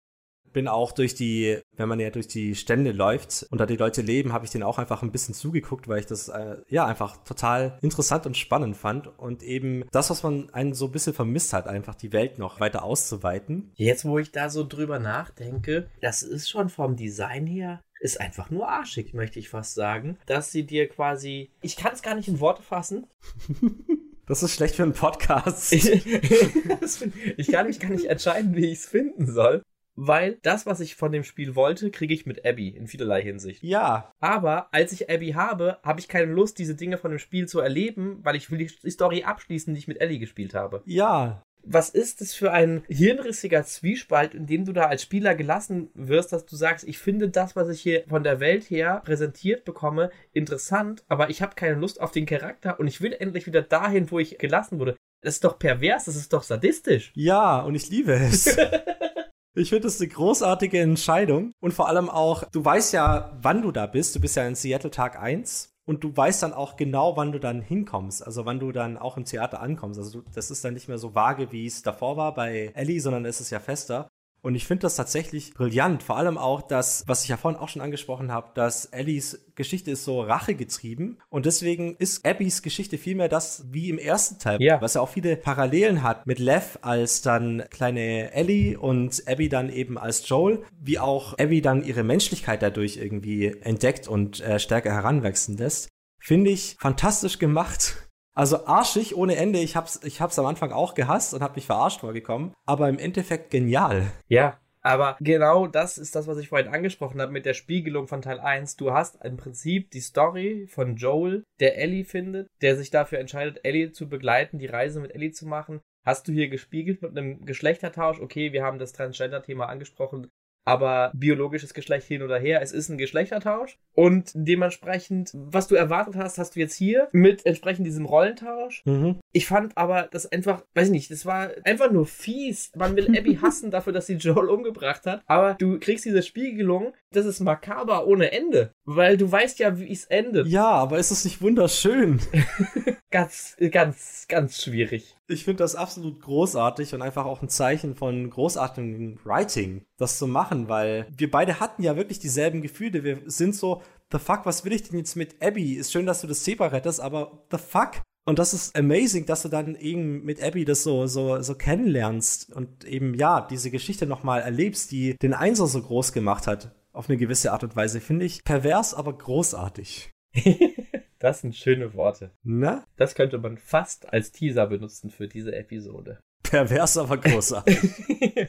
bin 0.53 0.68
auch 0.68 0.92
durch 0.92 1.14
die, 1.14 1.59
wenn 1.76 1.88
man 1.88 2.01
ja 2.01 2.11
durch 2.11 2.28
die 2.28 2.55
Stände 2.55 2.92
läuft 2.92 3.46
und 3.51 3.59
da 3.59 3.66
die 3.66 3.76
Leute 3.76 4.03
leben, 4.03 4.32
habe 4.32 4.44
ich 4.44 4.51
denen 4.51 4.64
auch 4.64 4.78
einfach 4.78 5.03
ein 5.03 5.12
bisschen 5.12 5.34
zugeguckt, 5.34 5.88
weil 5.88 6.01
ich 6.01 6.07
das 6.07 6.28
äh, 6.28 6.57
ja 6.68 6.86
einfach 6.86 7.16
total 7.24 7.78
interessant 7.82 8.26
und 8.26 8.36
spannend 8.36 8.76
fand 8.76 9.07
und 9.18 9.42
eben 9.42 9.84
das, 9.92 10.11
was 10.11 10.22
man 10.22 10.51
einen 10.51 10.74
so 10.74 10.86
ein 10.86 10.92
bisschen 10.92 11.14
vermisst 11.14 11.53
hat, 11.53 11.66
einfach 11.66 11.94
die 11.94 12.12
Welt 12.12 12.38
noch 12.38 12.61
weiter 12.61 12.82
auszuweiten. 12.82 13.72
Jetzt, 13.74 14.05
wo 14.05 14.18
ich 14.18 14.32
da 14.32 14.51
so 14.51 14.66
drüber 14.66 14.98
nachdenke, 14.98 15.88
das 16.01 16.22
ist 16.22 16.48
schon 16.48 16.68
vom 16.68 16.96
Design 16.96 17.46
her 17.46 17.80
ist 18.03 18.18
einfach 18.18 18.48
nur 18.48 18.66
arschig, 18.66 19.12
möchte 19.12 19.38
ich 19.38 19.51
fast 19.51 19.74
sagen, 19.74 20.16
dass 20.24 20.51
sie 20.51 20.64
dir 20.64 20.88
quasi, 20.88 21.51
ich 21.61 21.76
kann 21.76 21.92
es 21.92 22.01
gar 22.01 22.14
nicht 22.14 22.28
in 22.28 22.40
Worte 22.40 22.62
fassen. 22.62 23.07
Das 24.30 24.44
ist 24.44 24.55
schlecht 24.55 24.76
für 24.76 24.84
einen 24.84 24.92
Podcast. 24.92 25.72
ich, 25.72 25.90
ich 25.90 27.48
kann 27.51 27.66
mich 27.66 27.80
gar 27.80 27.90
nicht 27.90 28.05
entscheiden, 28.05 28.55
wie 28.55 28.66
ich 28.66 28.78
es 28.78 28.86
finden 28.86 29.26
soll 29.26 29.64
weil 30.03 30.38
das, 30.40 30.64
was 30.64 30.80
ich 30.80 30.96
von 30.96 31.12
dem 31.12 31.24
Spiel 31.24 31.55
wollte, 31.55 31.90
kriege 31.90 32.14
ich 32.14 32.24
mit 32.24 32.46
Abby 32.46 32.68
in 32.68 32.86
vielerlei 32.86 33.20
Hinsicht. 33.20 33.62
Ja. 33.62 34.14
Aber 34.18 34.72
als 34.72 34.92
ich 34.92 35.11
Abby 35.11 35.32
habe, 35.32 35.76
habe 35.82 36.01
ich 36.01 36.09
keine 36.09 36.32
Lust, 36.32 36.59
diese 36.59 36.74
Dinge 36.74 36.96
von 36.96 37.11
dem 37.11 37.18
Spiel 37.18 37.46
zu 37.46 37.61
erleben, 37.61 38.18
weil 38.22 38.34
ich 38.34 38.51
will 38.51 38.57
die 38.57 38.90
Story 38.90 39.24
abschließen, 39.24 39.74
die 39.74 39.78
ich 39.78 39.88
mit 39.88 40.01
Ellie 40.01 40.18
gespielt 40.18 40.55
habe. 40.55 40.82
Ja. 40.86 41.42
Was 41.62 41.90
ist 41.90 42.22
das 42.22 42.32
für 42.32 42.51
ein 42.51 42.82
hirnrissiger 42.88 43.62
Zwiespalt, 43.64 44.34
in 44.34 44.46
dem 44.46 44.64
du 44.64 44.72
da 44.72 44.86
als 44.86 45.03
Spieler 45.03 45.34
gelassen 45.34 45.90
wirst, 45.92 46.32
dass 46.32 46.46
du 46.46 46.57
sagst, 46.57 46.88
ich 46.88 46.96
finde 46.96 47.28
das, 47.28 47.55
was 47.55 47.68
ich 47.68 47.82
hier 47.82 48.05
von 48.09 48.22
der 48.22 48.40
Welt 48.40 48.70
her 48.70 49.03
präsentiert 49.05 49.66
bekomme, 49.66 50.09
interessant, 50.32 51.05
aber 51.09 51.28
ich 51.28 51.42
habe 51.42 51.57
keine 51.57 51.78
Lust 51.78 52.01
auf 52.01 52.11
den 52.11 52.24
Charakter 52.24 52.80
und 52.80 52.86
ich 52.86 53.03
will 53.03 53.12
endlich 53.12 53.46
wieder 53.46 53.61
dahin, 53.61 54.11
wo 54.11 54.18
ich 54.18 54.38
gelassen 54.38 54.78
wurde. 54.78 54.96
Das 55.22 55.34
ist 55.34 55.44
doch 55.44 55.59
pervers, 55.59 56.07
das 56.07 56.16
ist 56.16 56.32
doch 56.32 56.42
sadistisch. 56.42 57.12
Ja, 57.14 57.61
und 57.61 57.74
ich 57.74 57.90
liebe 57.90 58.14
es. 58.14 58.57
Ich 59.57 59.70
finde 59.70 59.84
das 59.84 60.01
eine 60.01 60.09
großartige 60.09 60.80
Entscheidung. 60.80 61.53
Und 61.61 61.74
vor 61.74 61.88
allem 61.88 62.09
auch, 62.09 62.44
du 62.44 62.64
weißt 62.64 62.92
ja, 62.92 63.36
wann 63.42 63.62
du 63.62 63.72
da 63.72 63.86
bist. 63.86 64.14
Du 64.14 64.20
bist 64.20 64.36
ja 64.36 64.46
in 64.46 64.55
Seattle 64.55 64.90
Tag 64.90 65.20
1. 65.20 65.74
Und 65.86 66.05
du 66.05 66.16
weißt 66.16 66.44
dann 66.44 66.53
auch 66.53 66.76
genau, 66.76 67.16
wann 67.16 67.32
du 67.32 67.40
dann 67.40 67.61
hinkommst. 67.61 68.24
Also 68.24 68.46
wann 68.46 68.61
du 68.61 68.70
dann 68.70 68.96
auch 68.96 69.16
im 69.16 69.24
Theater 69.24 69.61
ankommst. 69.61 69.98
Also 69.98 70.20
du, 70.20 70.30
das 70.32 70.51
ist 70.53 70.64
dann 70.64 70.74
nicht 70.74 70.86
mehr 70.86 70.98
so 70.98 71.16
vage, 71.16 71.51
wie 71.51 71.66
es 71.66 71.82
davor 71.82 72.16
war 72.16 72.32
bei 72.32 72.70
Ellie, 72.74 73.01
sondern 73.01 73.24
es 73.24 73.40
ist 73.40 73.51
ja 73.51 73.59
fester. 73.59 74.09
Und 74.43 74.55
ich 74.55 74.66
finde 74.66 74.82
das 74.82 74.97
tatsächlich 74.97 75.55
brillant. 75.55 76.03
Vor 76.03 76.16
allem 76.16 76.38
auch 76.38 76.62
das, 76.62 77.05
was 77.07 77.22
ich 77.22 77.28
ja 77.28 77.36
vorhin 77.36 77.61
auch 77.61 77.68
schon 77.68 77.82
angesprochen 77.82 78.32
habe, 78.32 78.51
dass 78.55 78.86
Ellies 78.86 79.45
Geschichte 79.55 79.91
ist 79.91 80.05
so 80.05 80.22
rachegetrieben. 80.22 81.18
Und 81.28 81.47
deswegen 81.47 81.97
ist 81.97 82.24
Abbys 82.24 82.62
Geschichte 82.62 82.97
vielmehr 82.97 83.28
das 83.28 83.64
wie 83.70 83.91
im 83.91 83.99
ersten 83.99 84.38
Teil, 84.38 84.57
ja. 84.61 84.80
was 84.80 84.95
ja 84.95 85.03
auch 85.03 85.11
viele 85.11 85.36
Parallelen 85.36 86.03
hat 86.03 86.26
mit 86.26 86.38
Lev 86.38 86.78
als 86.80 87.22
dann 87.22 87.64
kleine 87.70 88.32
Ellie 88.32 88.78
und 88.78 89.22
Abby 89.26 89.49
dann 89.49 89.70
eben 89.70 89.99
als 89.99 90.26
Joel, 90.28 90.62
wie 90.80 90.99
auch 90.99 91.38
Abby 91.38 91.61
dann 91.61 91.84
ihre 91.84 92.03
Menschlichkeit 92.03 92.62
dadurch 92.62 92.97
irgendwie 92.97 93.49
entdeckt 93.49 94.09
und 94.09 94.41
äh, 94.41 94.59
stärker 94.59 94.93
heranwachsen 94.93 95.57
lässt. 95.57 95.88
Finde 96.18 96.51
ich 96.51 96.76
fantastisch 96.78 97.38
gemacht. 97.38 98.10
Also 98.35 98.66
arschig 98.66 99.16
ohne 99.16 99.37
Ende. 99.37 99.59
Ich 99.59 99.76
hab's, 99.76 100.01
ich 100.05 100.20
hab's 100.20 100.39
am 100.39 100.47
Anfang 100.47 100.72
auch 100.72 100.95
gehasst 100.95 101.35
und 101.35 101.43
hab 101.43 101.57
mich 101.57 101.66
verarscht 101.66 102.01
vorgekommen. 102.01 102.53
Aber 102.66 102.89
im 102.89 102.99
Endeffekt 102.99 103.51
genial. 103.51 104.11
Ja, 104.28 104.59
aber 104.83 105.16
genau 105.20 105.66
das 105.66 105.99
ist 105.99 106.14
das, 106.16 106.26
was 106.26 106.39
ich 106.39 106.49
vorhin 106.49 106.72
angesprochen 106.72 107.20
habe 107.20 107.33
mit 107.33 107.45
der 107.45 107.55
Spiegelung 107.55 108.09
von 108.09 108.22
Teil 108.22 108.41
1. 108.41 108.76
Du 108.76 108.93
hast 108.93 109.22
im 109.24 109.37
Prinzip 109.37 109.91
die 109.91 110.01
Story 110.01 110.66
von 110.68 110.97
Joel, 110.97 111.45
der 111.61 111.76
Ellie 111.76 112.05
findet, 112.05 112.49
der 112.62 112.76
sich 112.76 112.91
dafür 112.91 113.18
entscheidet, 113.18 113.61
Ellie 113.64 113.93
zu 113.93 114.09
begleiten, 114.09 114.59
die 114.59 114.66
Reise 114.66 115.01
mit 115.01 115.14
Ellie 115.14 115.33
zu 115.33 115.47
machen. 115.47 115.81
Hast 116.05 116.26
du 116.26 116.33
hier 116.33 116.49
gespiegelt 116.49 117.03
mit 117.03 117.16
einem 117.16 117.45
Geschlechtertausch? 117.45 118.20
Okay, 118.20 118.53
wir 118.53 118.64
haben 118.64 118.78
das 118.78 118.93
Transgender-Thema 118.93 119.66
angesprochen 119.66 120.31
aber 120.65 121.11
biologisches 121.15 121.75
Geschlecht 121.75 122.07
hin 122.07 122.23
oder 122.23 122.39
her, 122.39 122.61
es 122.63 122.73
ist 122.73 122.89
ein 122.89 122.99
Geschlechtertausch 122.99 123.79
und 123.95 124.31
dementsprechend, 124.35 125.31
was 125.35 125.69
du 125.69 125.75
erwartet 125.75 126.17
hast, 126.17 126.39
hast 126.39 126.57
du 126.57 126.61
jetzt 126.61 126.75
hier 126.75 127.09
mit 127.13 127.47
entsprechend 127.47 127.87
diesem 127.87 128.07
Rollentausch. 128.07 128.83
Mhm. 128.85 129.17
Ich 129.33 129.47
fand 129.47 129.77
aber 129.77 130.09
das 130.11 130.31
einfach, 130.31 130.65
weiß 130.75 130.87
ich 130.87 130.93
nicht, 130.93 131.11
das 131.11 131.27
war 131.27 131.51
einfach 131.65 131.91
nur 131.91 132.07
fies. 132.07 132.71
Man 132.77 132.97
will 132.97 133.17
Abby 133.17 133.37
hassen 133.43 133.71
dafür, 133.71 133.93
dass 133.93 134.07
sie 134.07 134.15
Joel 134.15 134.49
umgebracht 134.49 135.07
hat, 135.07 135.23
aber 135.27 135.55
du 135.55 135.79
kriegst 135.79 136.05
diese 136.05 136.23
Spiegelung, 136.23 136.93
das 137.13 137.27
ist 137.27 137.41
makaber 137.41 138.07
ohne 138.07 138.33
Ende, 138.33 138.73
weil 138.85 139.17
du 139.17 139.31
weißt 139.31 139.59
ja, 139.59 139.79
wie 139.79 139.91
es 139.91 140.05
endet. 140.05 140.47
Ja, 140.47 140.69
aber 140.69 140.99
ist 140.99 141.11
es 141.11 141.25
nicht 141.25 141.43
wunderschön? 141.43 142.21
ganz, 143.11 143.57
ganz, 143.71 144.27
ganz 144.29 144.63
schwierig. 144.63 145.17
Ich 145.31 145.45
finde 145.45 145.62
das 145.62 145.76
absolut 145.76 146.20
großartig 146.20 146.95
und 146.95 147.03
einfach 147.03 147.24
auch 147.24 147.41
ein 147.41 147.49
Zeichen 147.49 147.95
von 147.95 148.28
großartigem 148.28 149.18
Writing, 149.24 149.85
das 149.97 150.18
zu 150.18 150.26
machen, 150.26 150.68
weil 150.68 151.07
wir 151.16 151.31
beide 151.31 151.61
hatten 151.61 151.83
ja 151.83 151.97
wirklich 151.97 152.18
dieselben 152.18 152.62
Gefühle. 152.62 153.05
Wir 153.05 153.20
sind 153.26 153.55
so, 153.55 153.83
the 154.11 154.18
fuck, 154.18 154.45
was 154.45 154.64
will 154.64 154.72
ich 154.72 154.83
denn 154.83 154.99
jetzt 154.99 155.16
mit 155.16 155.41
Abby? 155.43 155.74
Ist 155.74 155.93
schön, 155.93 156.07
dass 156.07 156.20
du 156.20 156.26
das 156.26 156.43
Zebra 156.43 156.66
rettest, 156.66 157.01
aber 157.01 157.45
the 157.51 157.59
fuck? 157.59 158.03
Und 158.24 158.39
das 158.39 158.55
ist 158.55 158.76
amazing, 158.76 159.26
dass 159.26 159.43
du 159.43 159.49
dann 159.49 159.74
eben 159.76 160.24
mit 160.24 160.43
Abby 160.43 160.64
das 160.64 160.83
so, 160.83 161.07
so, 161.07 161.41
so 161.43 161.55
kennenlernst 161.55 162.53
und 162.55 162.85
eben, 162.85 163.14
ja, 163.14 163.41
diese 163.41 163.70
Geschichte 163.70 164.07
nochmal 164.07 164.41
erlebst, 164.41 164.91
die 164.91 165.16
den 165.16 165.35
Einser 165.35 165.66
so 165.66 165.81
groß 165.81 166.12
gemacht 166.12 166.47
hat. 166.47 166.74
Auf 166.93 167.09
eine 167.09 167.18
gewisse 167.18 167.53
Art 167.53 167.64
und 167.64 167.76
Weise, 167.76 168.01
finde 168.01 168.26
ich. 168.26 168.45
Pervers, 168.45 168.95
aber 168.95 169.16
großartig. 169.16 170.12
Das 171.21 171.43
sind 171.43 171.55
schöne 171.55 171.93
Worte. 171.95 172.31
Na? 172.43 172.85
Das 172.97 173.14
könnte 173.14 173.37
man 173.39 173.59
fast 173.59 174.11
als 174.11 174.33
Teaser 174.33 174.66
benutzen 174.66 175.11
für 175.11 175.29
diese 175.29 175.55
Episode. 175.55 176.18
Pervers, 176.43 176.97
aber 176.97 177.19
großartig. 177.19 177.78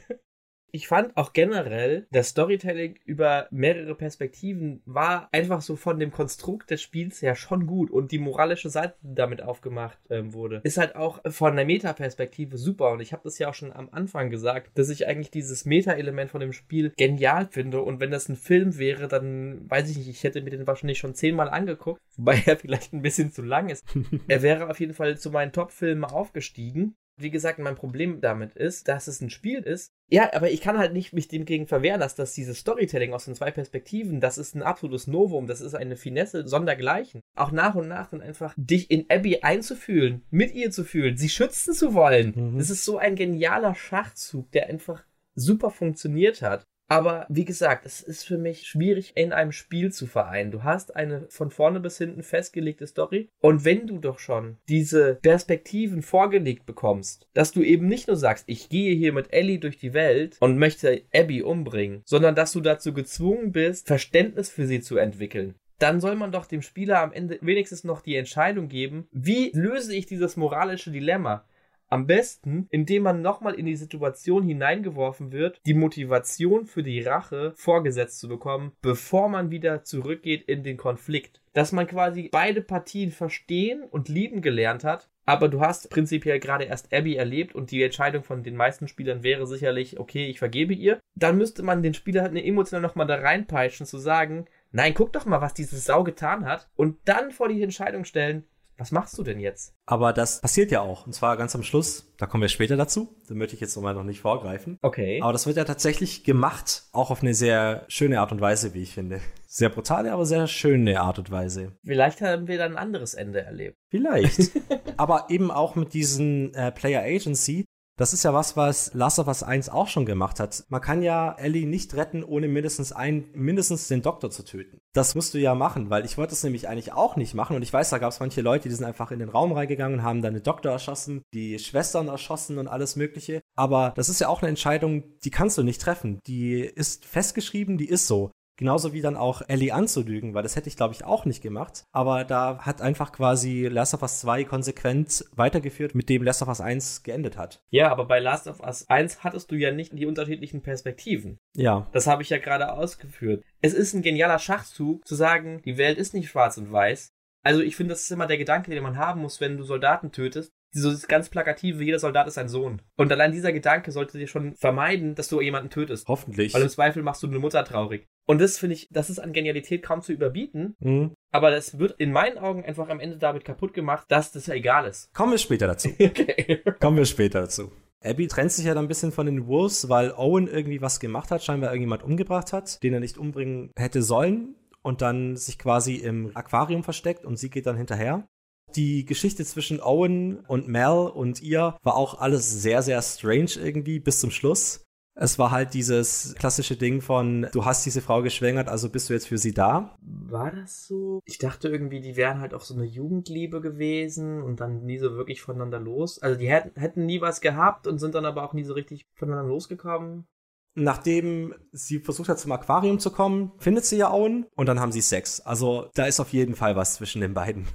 Ich 0.73 0.88
fand 0.88 1.18
auch 1.18 1.34
generell, 1.34 2.07
das 2.11 2.30
Storytelling 2.30 2.98
über 3.06 3.48
mehrere 3.52 3.93
Perspektiven 3.93 4.81
war 4.85 5.27
einfach 5.31 5.61
so 5.61 5.76
von 5.76 5.99
dem 5.99 6.11
Konstrukt 6.11 6.72
des 6.72 6.81
Spiels 6.81 7.22
her 7.22 7.35
schon 7.35 7.68
gut 7.68 7.91
und 7.91 8.11
die 8.11 8.19
moralische 8.19 8.69
Seite, 8.69 8.95
die 9.02 9.15
damit 9.15 9.41
aufgemacht 9.41 9.98
ähm, 10.10 10.34
wurde, 10.34 10.61
ist 10.64 10.77
halt 10.77 10.95
auch 10.95 11.19
von 11.30 11.56
der 11.56 11.65
Meta-Perspektive 11.65 12.57
super. 12.57 12.91
Und 12.91 13.02
ich 13.02 13.11
habe 13.11 13.23
das 13.23 13.38
ja 13.38 13.49
auch 13.49 13.53
schon 13.53 13.73
am 13.73 13.89
Anfang 13.91 14.30
gesagt, 14.30 14.72
dass 14.76 14.89
ich 14.89 15.07
eigentlich 15.07 15.31
dieses 15.31 15.65
Meta-Element 15.65 16.31
von 16.31 16.39
dem 16.39 16.53
Spiel 16.53 16.93
genial 16.98 17.48
finde. 17.52 17.81
Und 17.81 17.99
wenn 17.99 18.11
das 18.11 18.30
ein 18.30 18.38
Film 18.38 18.77
wäre, 18.77 19.07
dann 19.10 19.69
weiß 19.69 19.89
ich 19.89 19.98
nicht, 19.98 20.10
ich 20.10 20.23
hätte 20.23 20.41
mir 20.41 20.52
den 20.52 20.68
wahrscheinlich 20.68 20.99
schon 20.99 21.15
zehnmal 21.15 21.49
angeguckt, 21.49 22.02
wobei 22.15 22.41
er 22.45 22.57
vielleicht 22.57 22.93
ein 22.93 23.02
bisschen 23.02 23.31
zu 23.31 23.41
lang 23.41 23.69
ist. 23.69 23.85
er 24.27 24.41
wäre 24.41 24.69
auf 24.69 24.80
jeden 24.80 24.93
Fall 24.93 25.18
zu 25.18 25.31
meinen 25.31 25.52
Top-Filmen 25.52 26.06
aufgestiegen 26.06 26.95
wie 27.22 27.31
gesagt, 27.31 27.60
mein 27.60 27.76
Problem 27.76 28.22
damit 28.22 28.56
ist, 28.56 28.88
dass 28.88 29.07
es 29.07 29.22
ein 29.22 29.30
Spiel 29.30 29.60
ist. 29.60 29.91
Ja, 30.10 30.34
aber 30.34 30.52
ich 30.52 30.61
kann 30.61 30.77
halt 30.77 30.93
nicht 30.93 31.14
mich 31.14 31.27
dem 31.27 31.45
gegen 31.45 31.68
verwehren, 31.68 31.99
dass 31.99 32.15
das 32.15 32.34
dieses 32.34 32.60
Storytelling 32.60 33.14
aus 33.14 33.26
den 33.26 33.35
zwei 33.35 33.52
Perspektiven, 33.52 34.19
das 34.19 34.38
ist 34.38 34.56
ein 34.56 34.64
absolutes 34.64 35.07
Novum, 35.07 35.48
das 35.48 35.61
ist 35.61 35.73
eine 35.73 35.95
Finesse 35.95 36.48
sondergleichen. 36.48 37.22
Auch 37.35 37.52
nach 37.52 37.76
und 37.76 37.88
nach 37.88 38.10
dann 38.10 38.22
einfach 38.22 38.53
dich 38.57 38.91
in 38.91 39.06
Abby 39.10 39.39
einzufühlen, 39.41 40.23
mit 40.30 40.53
ihr 40.53 40.72
zu 40.72 40.84
fühlen, 40.84 41.18
sie 41.18 41.30
schützen 41.30 41.73
zu 41.73 41.93
wollen. 41.93 42.34
Mhm. 42.35 42.57
Das 42.57 42.69
ist 42.69 42.84
so 42.84 42.98
ein 42.98 43.15
genialer 43.15 43.76
Schachzug, 43.76 44.52
der 44.52 44.68
einfach 44.68 45.03
super 45.35 45.69
funktioniert 45.69 46.41
hat. 46.41 46.65
Aber 46.92 47.26
wie 47.30 47.46
gesagt, 47.46 47.86
es 47.86 48.02
ist 48.02 48.26
für 48.26 48.38
mich 48.38 48.68
schwierig 48.68 49.14
in 49.16 49.32
einem 49.32 49.54
Spiel 49.54 49.94
zu 49.94 50.08
vereinen. 50.08 50.52
Du 50.52 50.66
hast 50.66 50.94
eine 50.94 51.26
von 51.30 51.50
vorne 51.50 51.80
bis 51.80 51.98
hinten 51.98 52.22
festgelegte 52.22 52.86
Story 52.86 53.30
und 53.40 53.64
wenn 53.64 53.88
du 53.88 53.98
doch 53.98 54.20
schon 54.20 54.58
diese 54.68 55.16
Perspektiven 55.16 56.02
vorgelegt 56.02 56.66
bekommst, 56.66 57.30
dass 57.34 57.54
du 57.54 57.62
eben 57.62 57.88
nicht 57.88 58.10
nur 58.10 58.18
sagst, 58.18 58.44
ich 58.48 58.68
gehe 58.68 58.94
hier 58.94 59.14
mit 59.14 59.32
Ellie 59.32 59.60
durch 59.60 59.78
die 59.78 59.94
Welt 59.94 60.36
und 60.42 60.58
möchte 60.58 61.04
Abby 61.16 61.42
umbringen, 61.44 62.02
sondern 62.04 62.36
dass 62.36 62.52
du 62.52 62.60
dazu 62.60 62.94
gezwungen 62.94 63.54
bist, 63.54 63.88
Verständnis 63.88 64.50
für 64.50 64.68
sie 64.68 64.82
zu 64.82 64.98
entwickeln 64.98 65.56
dann 65.82 66.00
soll 66.00 66.16
man 66.16 66.32
doch 66.32 66.46
dem 66.46 66.62
Spieler 66.62 67.00
am 67.00 67.12
Ende 67.12 67.40
wenigstens 67.42 67.84
noch 67.84 68.02
die 68.02 68.16
Entscheidung 68.16 68.68
geben, 68.68 69.08
wie 69.12 69.50
löse 69.56 69.96
ich 69.96 70.06
dieses 70.06 70.38
moralische 70.38 70.92
Dilemma? 70.92 71.44
Am 71.92 72.08
besten, 72.08 72.68
indem 72.70 73.04
man 73.04 73.22
nochmal 73.22 73.54
in 73.56 73.66
die 73.66 73.76
Situation 73.76 74.44
hineingeworfen 74.44 75.34
wird, 75.34 75.60
die 75.66 75.74
Motivation 75.74 76.66
für 76.66 76.84
die 76.84 77.02
Rache 77.02 77.52
vorgesetzt 77.58 78.22
zu 78.22 78.30
bekommen, 78.30 78.72
bevor 78.82 79.28
man 79.28 79.52
wieder 79.52 79.84
zurückgeht 79.84 80.44
in 80.44 80.64
den 80.64 80.78
Konflikt. 80.78 81.42
Dass 81.52 81.74
man 81.74 81.88
quasi 81.88 82.30
beide 82.32 82.62
Partien 82.62 83.12
verstehen 83.12 83.84
und 83.84 84.08
lieben 84.08 84.42
gelernt 84.42 84.86
hat, 84.86 85.10
aber 85.26 85.50
du 85.50 85.60
hast 85.60 85.90
prinzipiell 85.90 86.40
gerade 86.40 86.64
erst 86.64 86.94
Abby 86.94 87.18
erlebt 87.18 87.54
und 87.54 87.72
die 87.72 87.84
Entscheidung 87.84 88.24
von 88.24 88.42
den 88.42 88.56
meisten 88.56 88.88
Spielern 88.88 89.22
wäre 89.22 89.46
sicherlich, 89.46 90.00
okay, 90.00 90.28
ich 90.28 90.40
vergebe 90.40 90.74
ihr. 90.74 90.98
Dann 91.16 91.38
müsste 91.38 91.62
man 91.62 91.84
den 91.84 91.94
Spieler 91.94 92.22
halt 92.22 92.36
emotional 92.38 92.82
nochmal 92.82 93.08
da 93.08 93.16
reinpeitschen, 93.16 93.86
zu 93.86 93.98
sagen, 93.98 94.46
nein, 94.72 94.94
guck 94.94 95.12
doch 95.12 95.26
mal, 95.26 95.42
was 95.42 95.54
diese 95.54 95.78
Sau 95.78 96.06
getan 96.06 96.46
hat 96.46 96.70
und 96.78 97.00
dann 97.04 97.32
vor 97.32 97.50
die 97.50 97.62
Entscheidung 97.62 98.06
stellen, 98.06 98.46
was 98.77 98.91
machst 98.91 99.18
du 99.18 99.23
denn 99.23 99.39
jetzt? 99.39 99.73
Aber 99.85 100.14
das 100.14 100.41
passiert 100.41 100.72
ja 100.72 100.81
auch. 100.81 101.06
Und 101.06 101.14
zwar 101.14 101.38
ganz 101.38 101.56
am 101.56 101.64
Schluss. 101.64 102.14
Da 102.18 102.26
kommen 102.26 102.41
wir 102.41 102.49
später 102.49 102.77
dazu. 102.77 103.15
Da 103.27 103.35
möchte 103.35 103.56
ich 103.56 103.61
jetzt 103.61 103.76
nochmal 103.76 103.93
noch 103.93 104.03
nicht 104.03 104.22
vorgreifen. 104.22 104.77
Okay. 104.81 105.22
Aber 105.22 105.34
das 105.34 105.45
wird 105.45 105.57
ja 105.57 105.65
tatsächlich 105.65 106.23
gemacht. 106.23 106.84
Auch 106.91 107.11
auf 107.11 107.22
eine 107.22 107.34
sehr 107.34 107.85
schöne 107.88 108.19
Art 108.19 108.31
und 108.31 108.41
Weise, 108.41 108.73
wie 108.73 108.81
ich 108.81 108.93
finde. 108.93 109.22
Sehr 109.45 109.69
brutale, 109.69 110.11
aber 110.11 110.26
sehr 110.26 110.48
schöne 110.48 110.99
Art 111.02 111.19
und 111.19 111.30
Weise. 111.30 111.73
Vielleicht 111.84 112.22
haben 112.22 112.48
wir 112.48 112.57
dann 112.57 112.73
ein 112.73 112.77
anderes 112.77 113.14
Ende 113.14 113.41
erlebt. 113.41 113.77
Vielleicht. 113.89 114.52
aber 114.98 115.26
eben 115.30 115.52
auch 115.52 115.76
mit 115.76 115.93
diesen 115.93 116.53
äh, 116.53 116.72
Player 116.72 117.03
Agency 117.03 117.65
das 117.98 118.14
ist 118.14 118.24
ja 118.24 118.34
was, 118.34 118.58
was 118.58 118.94
Last 118.94 119.20
of 119.20 119.28
Us 119.28 119.44
1 119.44 119.70
auch 119.70 119.88
schon 119.88 120.06
gemacht 120.06 120.40
hat. 120.40 120.64
Man 120.70 120.82
kann 120.82 121.02
ja 121.02 121.34
Ellie 121.34 121.68
nicht 121.68 121.94
retten, 121.96 122.24
ohne 122.24 122.48
mindestens 122.48 122.92
ein, 122.92 123.30
mindestens 123.34 123.88
den 123.88 124.02
Doktor 124.02 124.32
zu 124.32 124.44
töten. 124.44 124.80
Das 124.94 125.16
musst 125.16 125.34
du 125.34 125.40
ja 125.40 125.56
machen, 125.56 125.90
weil 125.90 126.06
ich 126.06 126.18
wollte 126.18 126.34
es 126.34 126.44
nämlich 126.44 126.68
eigentlich 126.68 126.94
auch 126.94 127.16
nicht 127.16 127.34
machen. 127.34 127.56
Und 127.56 127.62
ich 127.62 127.72
weiß, 127.72 127.90
da 127.90 127.98
gab 128.00 128.12
es 128.12 128.20
manche 128.20 128.42
Leute, 128.42 128.70
die 128.70 128.76
sind 128.76 128.86
einfach 128.86 129.12
in 129.12 129.20
den 129.20 129.30
Raum 129.30 129.52
reingegangen 129.52 130.00
und 130.00 130.06
haben 130.06 130.22
dann 130.22 130.34
den 130.34 130.44
Doktor 130.44 130.72
erschossen, 130.72 131.22
die 131.34 131.60
Schwestern 131.60 132.08
erschossen 132.08 132.58
und 132.58 132.68
alles 132.68 132.96
Mögliche. 132.96 133.42
Aber 133.56 133.94
das 133.96 134.10
ist 134.10 134.20
ja 134.20 134.30
auch 134.30 134.42
eine 134.42 134.50
Entscheidung, 134.50 135.04
die 135.24 135.32
kannst 135.32 135.58
du 135.58 135.64
nicht 135.64 135.82
treffen. 135.82 136.20
Die 136.26 136.62
ist 136.62 137.06
festgeschrieben, 137.06 137.78
die 137.78 137.90
ist 137.90 138.08
so. 138.08 138.32
Genauso 138.62 138.94
wie 138.94 139.02
dann 139.02 139.18
auch 139.18 139.42
Ellie 139.48 139.74
anzulügen, 139.74 140.36
weil 140.36 140.44
das 140.44 140.56
hätte 140.56 140.70
ich, 140.70 140.78
glaube 140.78 140.94
ich, 140.94 141.04
auch 141.04 141.26
nicht 141.26 141.42
gemacht. 141.42 141.86
Aber 141.92 142.24
da 142.24 142.60
hat 142.60 142.80
einfach 142.80 143.12
quasi 143.12 143.66
Last 143.66 143.96
of 143.96 144.04
Us 144.04 144.20
2 144.20 144.44
konsequent 144.44 145.26
weitergeführt, 145.36 145.96
mit 145.96 146.10
dem 146.10 146.22
Last 146.22 146.44
of 146.44 146.48
Us 146.48 146.62
1 146.62 147.02
geendet 147.02 147.40
hat. 147.40 147.64
Ja, 147.72 147.92
aber 147.92 148.06
bei 148.06 148.20
Last 148.20 148.48
of 148.48 148.60
Us 148.60 148.88
1 148.88 149.24
hattest 149.24 149.50
du 149.50 149.56
ja 149.56 149.72
nicht 149.72 149.98
die 149.98 150.06
unterschiedlichen 150.06 150.62
Perspektiven. 150.62 151.40
Ja. 151.56 151.90
Das 151.92 152.06
habe 152.06 152.22
ich 152.22 152.30
ja 152.30 152.38
gerade 152.38 152.72
ausgeführt. 152.72 153.44
Es 153.64 153.74
ist 153.74 153.96
ein 153.96 154.04
genialer 154.04 154.38
Schachzug, 154.38 155.08
zu 155.08 155.16
sagen, 155.16 155.64
die 155.66 155.80
Welt 155.80 155.98
ist 155.98 156.14
nicht 156.14 156.30
schwarz 156.30 156.60
und 156.60 156.72
weiß. 156.72 157.14
Also 157.44 157.62
ich 157.62 157.76
finde, 157.76 157.96
das 157.96 158.04
ist 158.04 158.12
immer 158.12 158.28
der 158.28 158.38
Gedanke, 158.38 158.70
den 158.70 158.84
man 158.84 158.98
haben 158.98 159.22
muss, 159.22 159.42
wenn 159.42 159.58
du 159.58 159.64
Soldaten 159.64 160.12
tötest 160.12 160.52
dieses 160.73 161.07
ganz 161.07 161.30
plakative, 161.30 161.84
jeder 161.84 161.99
Soldat 161.99 162.27
ist 162.27 162.38
ein 162.38 162.49
Sohn. 162.49 162.81
Und 162.98 163.11
allein 163.11 163.31
dieser 163.31 163.52
Gedanke 163.52 163.91
sollte 163.91 164.18
dir 164.18 164.27
schon 164.27 164.56
vermeiden, 164.56 165.15
dass 165.15 165.27
du 165.27 165.41
jemanden 165.41 165.69
tötest. 165.69 166.07
Hoffentlich. 166.07 166.53
Weil 166.53 166.64
im 166.64 166.69
Zweifel 166.69 167.03
machst 167.03 167.23
du 167.23 167.27
eine 167.27 167.39
Mutter 167.39 167.64
traurig. 167.65 168.07
Und 168.26 168.39
das 168.39 168.57
finde 168.57 168.76
ich, 168.76 168.88
das 168.91 169.10
ist 169.10 169.19
an 169.19 169.34
Genialität 169.34 169.84
kaum 169.84 170.02
zu 170.02 170.14
überbieten. 170.14 170.76
Mhm. 170.80 171.14
Aber 171.31 171.52
das 171.52 171.80
wird 171.80 171.95
in 171.99 172.11
meinen 172.11 172.38
Augen 172.38 172.64
einfach 172.64 172.89
am 172.89 172.99
Ende 172.99 173.18
damit 173.18 173.45
kaputt 173.45 173.73
gemacht, 173.73 174.06
dass 174.10 174.31
das 174.31 174.48
ja 174.48 174.53
egal 174.53 174.85
ist. 174.85 175.14
Kommen 175.14 175.31
wir 175.31 175.38
später 175.38 175.68
dazu. 175.68 175.89
okay. 175.99 176.61
Kommen 176.80 176.98
wir 176.98 177.06
später 177.06 177.41
dazu. 177.41 177.72
Abby 178.03 178.27
trennt 178.27 178.52
sich 178.52 178.65
ja 178.65 178.73
dann 178.73 178.85
ein 178.85 178.88
bisschen 178.88 179.11
von 179.11 179.27
den 179.27 179.48
Wolves, 179.48 179.88
weil 179.88 180.11
Owen 180.11 180.48
irgendwie 180.48 180.81
was 180.81 180.99
gemacht 180.99 181.30
hat, 181.30 181.43
scheinbar 181.43 181.69
irgendjemand 181.69 182.03
umgebracht 182.03 182.52
hat, 182.52 182.81
den 182.81 182.93
er 182.93 182.99
nicht 182.99 183.18
umbringen 183.18 183.72
hätte 183.77 184.02
sollen 184.02 184.56
und 184.81 185.02
dann 185.02 185.38
sich 185.38 185.60
quasi 185.60 185.95
im 185.95 186.31
Aquarium 186.35 186.84
versteckt 186.84 187.26
und 187.26 187.38
sie 187.38 187.49
geht 187.49 187.68
dann 187.68 187.77
hinterher. 187.77 188.27
Die 188.76 189.06
Geschichte 189.06 189.45
zwischen 189.45 189.81
Owen 189.81 190.39
und 190.48 190.68
Mel 190.68 191.11
und 191.14 191.41
ihr 191.41 191.77
war 191.84 191.95
auch 191.95 192.19
alles 192.19 192.61
sehr, 192.61 192.81
sehr 192.81 193.02
strange 193.02 193.52
irgendwie 193.57 193.99
bis 193.99 194.19
zum 194.19 194.31
Schluss. 194.31 194.85
Es 195.14 195.38
war 195.38 195.52
halt 195.52 195.73
dieses 195.73 196.35
klassische 196.39 196.77
Ding 196.77 197.02
von, 197.02 197.48
du 197.52 197.65
hast 197.65 197.85
diese 197.85 198.02
Frau 198.02 198.22
geschwängert, 198.22 198.69
also 198.69 198.89
bist 198.89 199.10
du 199.10 199.14
jetzt 199.14 199.27
für 199.27 199.38
sie 199.38 199.53
da. 199.53 199.98
War 200.02 200.52
das 200.52 200.88
so? 200.88 201.19
Ich 201.26 201.38
dachte 201.38 201.68
irgendwie, 201.68 201.99
die 201.99 202.15
wären 202.15 202.39
halt 202.39 202.53
auch 202.53 202.61
so 202.61 202.73
eine 202.73 202.85
Jugendliebe 202.85 203.60
gewesen 203.60 204.41
und 204.41 204.61
dann 204.61 204.85
nie 204.85 204.99
so 204.99 205.11
wirklich 205.18 205.41
voneinander 205.41 205.80
los. 205.80 206.22
Also 206.22 206.39
die 206.39 206.49
hätten, 206.49 206.80
hätten 206.80 207.06
nie 207.06 207.19
was 207.19 207.41
gehabt 207.41 207.88
und 207.88 207.99
sind 207.99 208.15
dann 208.15 208.26
aber 208.26 208.43
auch 208.43 208.53
nie 208.53 208.64
so 208.64 208.73
richtig 208.73 209.06
voneinander 209.14 209.49
losgekommen. 209.49 210.27
Nachdem 210.73 211.53
sie 211.73 211.99
versucht 211.99 212.30
hat, 212.30 212.39
zum 212.39 212.53
Aquarium 212.53 212.99
zu 212.99 213.11
kommen, 213.11 213.52
findet 213.57 213.84
sie 213.84 213.98
ja 213.98 214.11
Owen 214.11 214.45
und 214.56 214.68
dann 214.68 214.80
haben 214.80 214.93
sie 214.93 215.02
Sex. 215.02 215.41
Also 215.41 215.89
da 215.93 216.06
ist 216.06 216.22
auf 216.22 216.31
jeden 216.31 216.56
Fall 216.56 216.77
was 216.77 216.95
zwischen 216.95 217.19
den 217.19 217.34
beiden. 217.34 217.68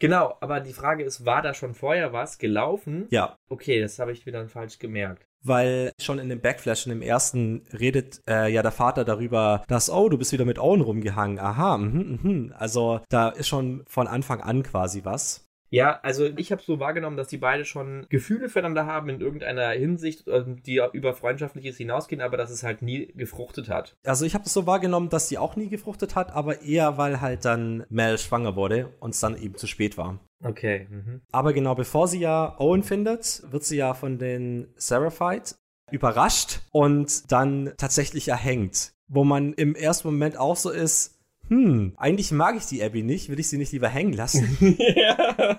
Genau, 0.00 0.34
aber 0.40 0.60
die 0.60 0.72
Frage 0.72 1.04
ist, 1.04 1.26
war 1.26 1.42
da 1.42 1.54
schon 1.54 1.74
vorher 1.74 2.12
was 2.12 2.38
gelaufen? 2.38 3.06
Ja. 3.10 3.36
Okay, 3.48 3.80
das 3.80 3.98
habe 3.98 4.12
ich 4.12 4.24
wieder 4.26 4.48
falsch 4.48 4.78
gemerkt. 4.78 5.26
Weil 5.42 5.92
schon 6.00 6.18
in 6.18 6.28
dem 6.28 6.40
Backflash, 6.40 6.86
in 6.86 6.90
dem 6.90 7.02
ersten, 7.02 7.66
redet 7.78 8.20
äh, 8.28 8.50
ja 8.52 8.62
der 8.62 8.72
Vater 8.72 9.04
darüber, 9.04 9.62
dass, 9.68 9.90
oh, 9.90 10.08
du 10.08 10.18
bist 10.18 10.32
wieder 10.32 10.44
mit 10.44 10.58
Owen 10.58 10.80
rumgehangen. 10.80 11.38
Aha, 11.38 11.78
mhm, 11.78 12.18
mhm. 12.22 12.54
Also 12.56 13.00
da 13.08 13.28
ist 13.28 13.48
schon 13.48 13.84
von 13.86 14.06
Anfang 14.06 14.40
an 14.40 14.62
quasi 14.62 15.04
was. 15.04 15.49
Ja, 15.70 16.00
also 16.02 16.26
ich 16.36 16.52
habe 16.52 16.62
so 16.62 16.80
wahrgenommen, 16.80 17.16
dass 17.16 17.28
die 17.28 17.38
beide 17.38 17.64
schon 17.64 18.06
Gefühle 18.08 18.48
füreinander 18.48 18.86
haben 18.86 19.08
in 19.08 19.20
irgendeiner 19.20 19.70
Hinsicht, 19.70 20.24
ähm, 20.26 20.62
die 20.64 20.82
über 20.92 21.14
Freundschaftliches 21.14 21.76
hinausgehen, 21.76 22.20
aber 22.20 22.36
dass 22.36 22.50
es 22.50 22.62
halt 22.62 22.82
nie 22.82 23.06
gefruchtet 23.14 23.68
hat. 23.68 23.96
Also 24.04 24.24
ich 24.24 24.34
habe 24.34 24.44
es 24.44 24.52
so 24.52 24.66
wahrgenommen, 24.66 25.08
dass 25.08 25.28
sie 25.28 25.38
auch 25.38 25.56
nie 25.56 25.68
gefruchtet 25.68 26.16
hat, 26.16 26.32
aber 26.32 26.62
eher 26.62 26.98
weil 26.98 27.20
halt 27.20 27.44
dann 27.44 27.84
Mel 27.88 28.18
schwanger 28.18 28.56
wurde 28.56 28.92
und 28.98 29.14
es 29.14 29.20
dann 29.20 29.36
eben 29.36 29.56
zu 29.56 29.66
spät 29.66 29.96
war. 29.96 30.18
Okay. 30.42 30.88
Mhm. 30.90 31.20
Aber 31.30 31.52
genau 31.52 31.74
bevor 31.74 32.08
sie 32.08 32.20
ja 32.20 32.58
Owen 32.58 32.82
findet, 32.82 33.42
wird 33.50 33.62
sie 33.64 33.76
ja 33.76 33.94
von 33.94 34.18
den 34.18 34.68
Seraphite 34.76 35.54
überrascht 35.90 36.60
und 36.72 37.30
dann 37.30 37.72
tatsächlich 37.76 38.28
erhängt. 38.28 38.92
Wo 39.08 39.24
man 39.24 39.52
im 39.54 39.74
ersten 39.74 40.08
Moment 40.08 40.38
auch 40.38 40.56
so 40.56 40.70
ist, 40.70 41.19
hm, 41.50 41.94
eigentlich 41.96 42.30
mag 42.30 42.56
ich 42.56 42.66
die 42.66 42.80
Abby 42.80 43.02
nicht, 43.02 43.28
will 43.28 43.40
ich 43.40 43.48
sie 43.48 43.58
nicht 43.58 43.72
lieber 43.72 43.88
hängen 43.88 44.12
lassen. 44.12 44.56
ja. 44.78 45.58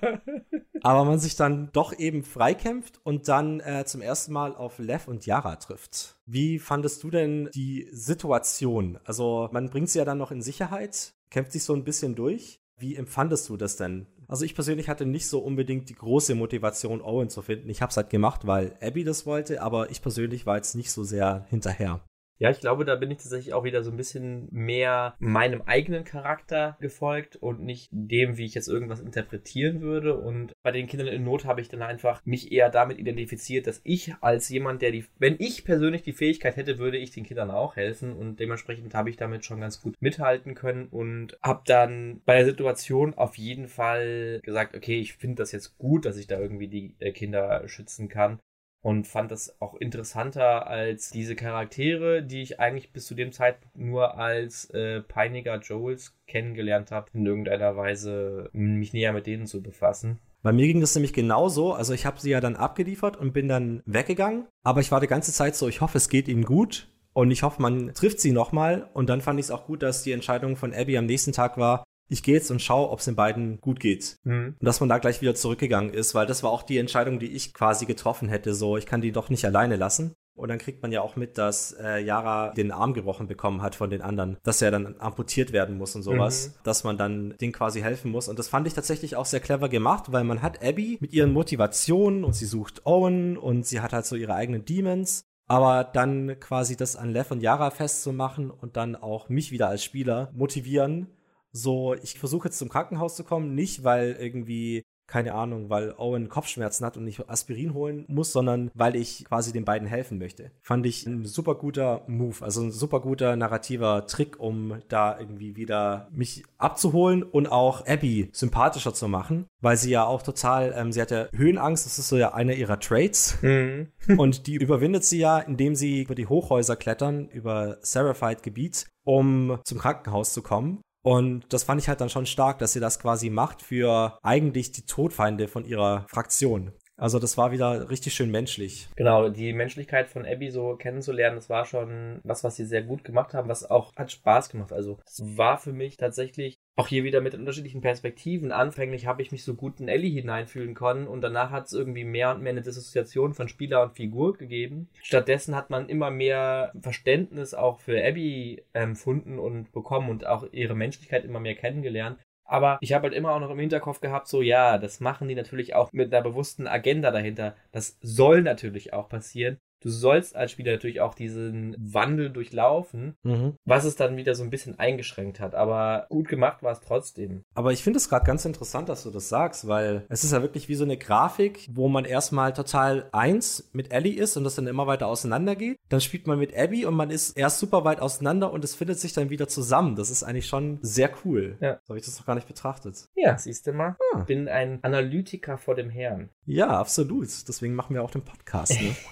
Aber 0.81 1.03
man 1.03 1.19
sich 1.19 1.35
dann 1.35 1.69
doch 1.73 1.97
eben 1.99 2.23
freikämpft 2.23 3.01
und 3.03 3.27
dann 3.27 3.59
äh, 3.59 3.84
zum 3.85 4.01
ersten 4.01 4.31
Mal 4.31 4.55
auf 4.55 4.80
Lev 4.80 5.09
und 5.09 5.26
Yara 5.26 5.57
trifft. 5.57 6.15
Wie 6.26 6.59
fandest 6.59 7.03
du 7.03 7.11
denn 7.11 7.49
die 7.53 7.89
Situation? 7.91 8.99
Also 9.03 9.49
man 9.51 9.69
bringt 9.69 9.89
sie 9.89 9.99
ja 9.99 10.05
dann 10.05 10.18
noch 10.18 10.31
in 10.31 10.41
Sicherheit, 10.41 11.13
kämpft 11.30 11.51
sich 11.51 11.65
so 11.65 11.73
ein 11.73 11.84
bisschen 11.84 12.15
durch. 12.15 12.61
Wie 12.77 12.95
empfandest 12.95 13.49
du 13.49 13.57
das 13.57 13.76
denn? 13.76 14.07
Also 14.30 14.45
ich 14.45 14.55
persönlich 14.55 14.88
hatte 14.88 15.05
nicht 15.05 15.27
so 15.27 15.39
unbedingt 15.39 15.89
die 15.89 15.95
große 15.95 16.35
Motivation, 16.35 17.01
Owen 17.01 17.30
zu 17.30 17.41
finden. 17.41 17.69
Ich 17.69 17.81
habe 17.81 17.89
es 17.89 17.97
halt 17.97 18.09
gemacht, 18.09 18.47
weil 18.47 18.77
Abby 18.81 19.03
das 19.03 19.26
wollte, 19.26 19.61
aber 19.61 19.91
ich 19.91 20.01
persönlich 20.01 20.45
war 20.45 20.55
jetzt 20.55 20.73
nicht 20.73 20.89
so 20.89 21.03
sehr 21.03 21.45
hinterher. 21.49 21.99
Ja, 22.41 22.49
ich 22.49 22.59
glaube, 22.59 22.85
da 22.85 22.95
bin 22.95 23.11
ich 23.11 23.19
tatsächlich 23.19 23.53
auch 23.53 23.63
wieder 23.63 23.84
so 23.84 23.91
ein 23.91 23.97
bisschen 23.97 24.47
mehr 24.49 25.13
meinem 25.19 25.61
eigenen 25.61 26.03
Charakter 26.03 26.76
gefolgt 26.80 27.35
und 27.35 27.61
nicht 27.61 27.88
dem, 27.91 28.35
wie 28.35 28.45
ich 28.45 28.55
jetzt 28.55 28.68
irgendwas 28.68 28.99
interpretieren 28.99 29.81
würde. 29.81 30.18
Und 30.18 30.53
bei 30.63 30.72
den 30.72 30.88
Kindern 30.88 31.09
in 31.09 31.23
Not 31.23 31.45
habe 31.45 31.61
ich 31.61 31.69
dann 31.69 31.84
einfach 31.84 32.26
mich 32.26 32.51
eher 32.51 32.72
damit 32.72 32.97
identifiziert, 32.97 33.68
dass 33.68 33.80
ich 33.84 34.15
als 34.22 34.49
jemand, 34.49 34.81
der 34.81 34.89
die, 34.89 35.05
wenn 35.19 35.35
ich 35.38 35.65
persönlich 35.65 36.01
die 36.01 36.13
Fähigkeit 36.13 36.55
hätte, 36.55 36.80
würde 36.80 36.97
ich 36.97 37.11
den 37.11 37.26
Kindern 37.26 37.51
auch 37.51 37.76
helfen 37.76 38.11
und 38.11 38.39
dementsprechend 38.39 38.95
habe 38.95 39.11
ich 39.11 39.18
damit 39.18 39.45
schon 39.45 39.61
ganz 39.61 39.80
gut 39.80 39.93
mithalten 39.99 40.55
können 40.55 40.88
und 40.88 41.38
habe 41.43 41.61
dann 41.68 42.23
bei 42.26 42.38
der 42.38 42.45
Situation 42.45 43.13
auf 43.13 43.38
jeden 43.38 43.68
Fall 43.68 44.39
gesagt, 44.41 44.76
okay, 44.76 44.99
ich 44.99 45.13
finde 45.13 45.35
das 45.35 45.51
jetzt 45.51 45.77
gut, 45.77 46.05
dass 46.05 46.18
ich 46.18 46.26
da 46.26 46.39
irgendwie 46.39 46.69
die 46.69 46.95
äh, 46.97 47.11
Kinder 47.11 47.68
schützen 47.68 48.09
kann 48.09 48.39
und 48.81 49.07
fand 49.07 49.31
das 49.31 49.61
auch 49.61 49.75
interessanter 49.75 50.67
als 50.67 51.09
diese 51.09 51.35
Charaktere, 51.35 52.23
die 52.23 52.41
ich 52.41 52.59
eigentlich 52.59 52.91
bis 52.91 53.05
zu 53.05 53.15
dem 53.15 53.31
Zeitpunkt 53.31 53.77
nur 53.77 54.17
als 54.17 54.69
äh, 54.71 55.01
Peiniger 55.01 55.59
Joels 55.59 56.17
kennengelernt 56.27 56.91
habe, 56.91 57.09
in 57.13 57.25
irgendeiner 57.25 57.77
Weise 57.77 58.49
mich 58.53 58.93
näher 58.93 59.13
mit 59.13 59.27
denen 59.27 59.45
zu 59.45 59.61
befassen. 59.61 60.19
Bei 60.43 60.51
mir 60.51 60.65
ging 60.65 60.81
das 60.81 60.95
nämlich 60.95 61.13
genauso. 61.13 61.73
Also 61.73 61.93
ich 61.93 62.05
habe 62.05 62.19
sie 62.19 62.31
ja 62.31 62.41
dann 62.41 62.55
abgeliefert 62.55 63.15
und 63.17 63.33
bin 63.33 63.47
dann 63.47 63.83
weggegangen. 63.85 64.47
Aber 64.63 64.81
ich 64.81 64.91
war 64.91 64.99
die 64.99 65.07
ganze 65.07 65.31
Zeit 65.31 65.55
so, 65.55 65.67
ich 65.67 65.81
hoffe, 65.81 65.97
es 65.97 66.09
geht 66.09 66.27
ihnen 66.27 66.43
gut. 66.43 66.87
Und 67.13 67.29
ich 67.29 67.43
hoffe, 67.43 67.61
man 67.61 67.93
trifft 67.93 68.19
sie 68.19 68.31
nochmal. 68.31 68.89
Und 68.93 69.09
dann 69.09 69.21
fand 69.21 69.39
ich 69.39 69.45
es 69.45 69.51
auch 69.51 69.65
gut, 69.65 69.83
dass 69.83 70.01
die 70.01 70.13
Entscheidung 70.13 70.55
von 70.55 70.73
Abby 70.73 70.97
am 70.97 71.05
nächsten 71.05 71.33
Tag 71.33 71.57
war, 71.57 71.83
ich 72.11 72.23
gehe 72.23 72.35
jetzt 72.35 72.51
und 72.51 72.61
schaue, 72.61 72.89
ob 72.89 72.99
es 72.99 73.05
den 73.05 73.15
beiden 73.15 73.61
gut 73.61 73.79
geht. 73.79 74.17
Mhm. 74.23 74.55
Und 74.59 74.65
dass 74.65 74.81
man 74.81 74.89
da 74.89 74.97
gleich 74.97 75.21
wieder 75.21 75.33
zurückgegangen 75.33 75.93
ist, 75.93 76.13
weil 76.13 76.27
das 76.27 76.43
war 76.43 76.51
auch 76.51 76.63
die 76.63 76.77
Entscheidung, 76.77 77.19
die 77.19 77.31
ich 77.31 77.53
quasi 77.53 77.85
getroffen 77.85 78.27
hätte. 78.27 78.53
So, 78.53 78.75
ich 78.75 78.85
kann 78.85 78.99
die 78.99 79.13
doch 79.13 79.29
nicht 79.29 79.45
alleine 79.45 79.77
lassen. 79.77 80.13
Und 80.35 80.49
dann 80.49 80.57
kriegt 80.57 80.81
man 80.81 80.91
ja 80.91 81.01
auch 81.01 81.15
mit, 81.15 81.38
dass 81.38 81.71
äh, 81.73 81.99
Yara 81.99 82.51
den 82.51 82.71
Arm 82.71 82.93
gebrochen 82.93 83.27
bekommen 83.27 83.61
hat 83.61 83.75
von 83.75 83.89
den 83.89 84.01
anderen, 84.01 84.38
dass 84.43 84.61
er 84.61 84.71
dann 84.71 84.95
amputiert 84.99 85.53
werden 85.53 85.77
muss 85.77 85.95
und 85.95 86.03
sowas, 86.03 86.49
mhm. 86.49 86.63
dass 86.63 86.83
man 86.83 86.97
dann 86.97 87.35
denen 87.39 87.53
quasi 87.53 87.81
helfen 87.81 88.11
muss. 88.11 88.27
Und 88.27 88.39
das 88.39 88.47
fand 88.49 88.67
ich 88.67 88.73
tatsächlich 88.73 89.15
auch 89.15 89.25
sehr 89.25 89.39
clever 89.39 89.69
gemacht, 89.69 90.11
weil 90.11 90.23
man 90.23 90.41
hat 90.41 90.63
Abby 90.63 90.97
mit 90.99 91.13
ihren 91.13 91.31
Motivationen 91.31 92.23
und 92.23 92.33
sie 92.33 92.45
sucht 92.45 92.85
Owen 92.85 93.38
und 93.38 93.65
sie 93.65 93.81
hat 93.81 93.93
halt 93.93 94.05
so 94.05 94.15
ihre 94.15 94.35
eigenen 94.35 94.65
Demons. 94.65 95.23
Aber 95.47 95.83
dann 95.83 96.39
quasi 96.39 96.75
das 96.75 96.95
an 96.95 97.11
Lev 97.11 97.31
und 97.31 97.41
Yara 97.41 97.71
festzumachen 97.71 98.51
und 98.51 98.77
dann 98.77 98.95
auch 98.95 99.27
mich 99.27 99.51
wieder 99.51 99.67
als 99.67 99.83
Spieler 99.83 100.31
motivieren, 100.33 101.07
so, 101.52 101.95
ich 101.95 102.19
versuche 102.19 102.48
jetzt 102.48 102.57
zum 102.57 102.69
Krankenhaus 102.69 103.15
zu 103.15 103.23
kommen, 103.23 103.56
nicht 103.56 103.84
weil 103.84 104.18
irgendwie 104.19 104.84
keine 105.11 105.34
Ahnung, 105.34 105.69
weil 105.69 105.94
Owen 105.98 106.30
Kopfschmerzen 106.30 106.86
hat 106.86 106.95
und 106.95 107.06
ich 107.06 107.30
Aspirin 107.30 107.73
holen 107.73 108.06
muss, 108.07 108.32
sondern 108.32 108.72
weil 108.73 108.95
ich 108.95 109.26
quasi 109.26 109.52
den 109.52 109.65
beiden 109.65 109.88
helfen 109.88 110.18
möchte. 110.18 110.52
Fand 110.61 110.86
ich 110.86 111.06
ein 111.06 111.26
super 111.26 111.56
guter 111.56 112.03
Move, 112.07 112.38
also 112.40 112.61
ein 112.61 112.72
super 112.72 113.02
guter 113.02 113.36
narrativer 113.36 114.07
Trick, 114.07 114.40
um 114.40 114.82
da 114.88 115.19
irgendwie 115.19 115.57
wieder 115.57 116.07
mich 116.11 116.45
abzuholen 116.57 117.23
und 117.23 117.48
auch 117.52 117.86
Abby 117.86 118.30
sympathischer 118.32 118.94
zu 118.94 119.10
machen, 119.10 119.48
weil 119.60 119.76
sie 119.76 119.91
ja 119.91 120.06
auch 120.06 120.22
total, 120.22 120.73
ähm, 120.78 120.94
sie 120.94 121.02
hat 121.02 121.11
ja 121.11 121.28
Höhenangst, 121.36 121.86
das 121.86 121.99
ist 121.99 122.07
so 122.07 122.15
ja 122.15 122.34
einer 122.34 122.53
ihrer 122.53 122.80
Traits. 122.80 123.38
Mhm. 123.41 123.90
und 124.18 124.48
die 124.48 124.56
überwindet 124.56 125.03
sie 125.03 125.19
ja, 125.19 125.40
indem 125.40 125.76
sie 125.76 126.03
über 126.03 126.15
die 126.15 126.28
Hochhäuser 126.28 126.78
klettern, 126.78 127.28
über 127.28 127.80
Seraphite 127.82 128.44
Gebiet, 128.44 128.88
um 129.03 129.60
zum 129.65 129.78
Krankenhaus 129.78 130.32
zu 130.32 130.41
kommen. 130.41 130.82
Und 131.03 131.52
das 131.52 131.64
fand 131.64 131.82
ich 131.82 131.88
halt 131.88 132.02
dann 132.02 132.10
schon 132.10 132.26
stark, 132.26 132.60
dass 132.60 132.73
sie 132.73 132.80
das 132.80 132.99
quasi 132.99 133.30
macht 133.30 133.61
für 133.61 134.18
eigentlich 134.22 134.72
die 134.72 134.86
Todfeinde 134.86 135.48
von 135.48 135.65
ihrer 135.65 136.06
Fraktion. 136.10 136.73
Also 137.02 137.18
das 137.18 137.36
war 137.36 137.52
wieder 137.52 137.90
richtig 137.90 138.14
schön 138.14 138.30
menschlich. 138.30 138.88
Genau, 138.95 139.30
die 139.30 139.53
Menschlichkeit 139.53 140.07
von 140.07 140.23
Abby 140.23 140.52
so 140.52 140.76
kennenzulernen, 140.76 141.36
das 141.36 141.49
war 141.49 141.65
schon 141.65 142.19
was, 142.23 142.44
was 142.44 142.57
sie 142.57 142.65
sehr 142.65 142.84
gut 142.84 143.03
gemacht 143.03 143.34
haben, 143.34 143.49
was 143.49 143.68
auch 143.68 143.95
hat 143.95 144.11
Spaß 144.11 144.49
gemacht. 144.49 144.72
Also 144.72 144.99
es 145.07 145.19
war 145.36 145.57
für 145.57 145.73
mich 145.73 145.98
tatsächlich 145.98 146.60
auch 146.81 146.87
hier 146.87 147.03
wieder 147.03 147.21
mit 147.21 147.35
unterschiedlichen 147.35 147.81
Perspektiven. 147.81 148.51
Anfänglich 148.51 149.05
habe 149.05 149.21
ich 149.21 149.31
mich 149.31 149.43
so 149.43 149.53
gut 149.53 149.79
in 149.79 149.87
Ellie 149.87 150.19
hineinfühlen 150.19 150.73
können 150.73 151.07
und 151.07 151.21
danach 151.21 151.51
hat 151.51 151.67
es 151.67 151.73
irgendwie 151.73 152.03
mehr 152.03 152.31
und 152.31 152.41
mehr 152.41 152.53
eine 152.53 152.63
Dissoziation 152.63 153.35
von 153.35 153.47
Spieler 153.47 153.83
und 153.83 153.93
Figur 153.93 154.35
gegeben. 154.35 154.89
Stattdessen 155.03 155.55
hat 155.55 155.69
man 155.69 155.89
immer 155.89 156.09
mehr 156.09 156.71
Verständnis 156.81 157.53
auch 157.53 157.79
für 157.79 158.03
Abby 158.03 158.63
empfunden 158.73 159.37
und 159.37 159.71
bekommen 159.71 160.09
und 160.09 160.25
auch 160.25 160.51
ihre 160.51 160.73
Menschlichkeit 160.73 161.23
immer 161.23 161.39
mehr 161.39 161.53
kennengelernt. 161.53 162.17
Aber 162.45 162.79
ich 162.81 162.93
habe 162.93 163.03
halt 163.03 163.13
immer 163.13 163.31
auch 163.31 163.39
noch 163.39 163.51
im 163.51 163.59
Hinterkopf 163.59 164.01
gehabt, 164.01 164.27
so 164.27 164.41
ja, 164.41 164.79
das 164.79 164.99
machen 164.99 165.27
die 165.27 165.35
natürlich 165.35 165.75
auch 165.75 165.93
mit 165.93 166.11
einer 166.11 166.23
bewussten 166.23 166.65
Agenda 166.65 167.11
dahinter. 167.11 167.55
Das 167.71 167.99
soll 168.01 168.41
natürlich 168.41 168.91
auch 168.91 169.07
passieren 169.07 169.59
du 169.81 169.89
sollst 169.89 170.35
als 170.35 170.51
Spieler 170.51 170.73
natürlich 170.73 171.01
auch 171.01 171.13
diesen 171.13 171.75
Wandel 171.77 172.29
durchlaufen, 172.29 173.15
mhm. 173.23 173.55
was 173.65 173.83
es 173.83 173.95
dann 173.95 174.17
wieder 174.17 174.35
so 174.35 174.43
ein 174.43 174.49
bisschen 174.49 174.79
eingeschränkt 174.79 175.39
hat. 175.39 175.55
Aber 175.55 176.05
gut 176.09 176.27
gemacht 176.27 176.63
war 176.63 176.71
es 176.71 176.81
trotzdem. 176.81 177.43
Aber 177.53 177.71
ich 177.71 177.83
finde 177.83 177.97
es 177.97 178.09
gerade 178.09 178.25
ganz 178.25 178.45
interessant, 178.45 178.89
dass 178.89 179.03
du 179.03 179.11
das 179.11 179.29
sagst, 179.29 179.67
weil 179.67 180.05
es 180.09 180.23
ist 180.23 180.31
ja 180.31 180.41
wirklich 180.41 180.69
wie 180.69 180.75
so 180.75 180.83
eine 180.83 180.97
Grafik, 180.97 181.67
wo 181.71 181.87
man 181.87 182.05
erstmal 182.05 182.53
total 182.53 183.09
eins 183.11 183.69
mit 183.73 183.91
Ellie 183.91 184.19
ist 184.19 184.37
und 184.37 184.43
das 184.43 184.55
dann 184.55 184.67
immer 184.67 184.87
weiter 184.87 185.07
auseinander 185.07 185.55
geht. 185.55 185.77
Dann 185.89 186.01
spielt 186.01 186.27
man 186.27 186.39
mit 186.39 186.55
Abby 186.55 186.85
und 186.85 186.93
man 186.93 187.09
ist 187.09 187.37
erst 187.37 187.59
super 187.59 187.83
weit 187.83 187.99
auseinander 187.99 188.51
und 188.51 188.63
es 188.63 188.75
findet 188.75 188.99
sich 188.99 189.13
dann 189.13 189.29
wieder 189.29 189.47
zusammen. 189.47 189.95
Das 189.95 190.09
ist 190.09 190.23
eigentlich 190.23 190.47
schon 190.47 190.79
sehr 190.81 191.09
cool. 191.25 191.57
Ja. 191.59 191.79
So 191.83 191.89
habe 191.89 191.99
ich 191.99 192.05
das 192.05 192.19
noch 192.19 192.25
gar 192.25 192.35
nicht 192.35 192.47
betrachtet. 192.47 193.09
Ja, 193.15 193.37
siehst 193.37 193.67
du 193.67 193.73
mal. 193.73 193.97
Ah. 194.13 194.23
Bin 194.23 194.47
ein 194.47 194.79
Analytiker 194.83 195.57
vor 195.57 195.75
dem 195.75 195.89
Herrn. 195.89 196.29
Ja, 196.45 196.69
absolut. 196.69 197.27
Deswegen 197.47 197.75
machen 197.75 197.95
wir 197.95 198.03
auch 198.03 198.11
den 198.11 198.23
Podcast. 198.23 198.79
Ne? 198.81 198.95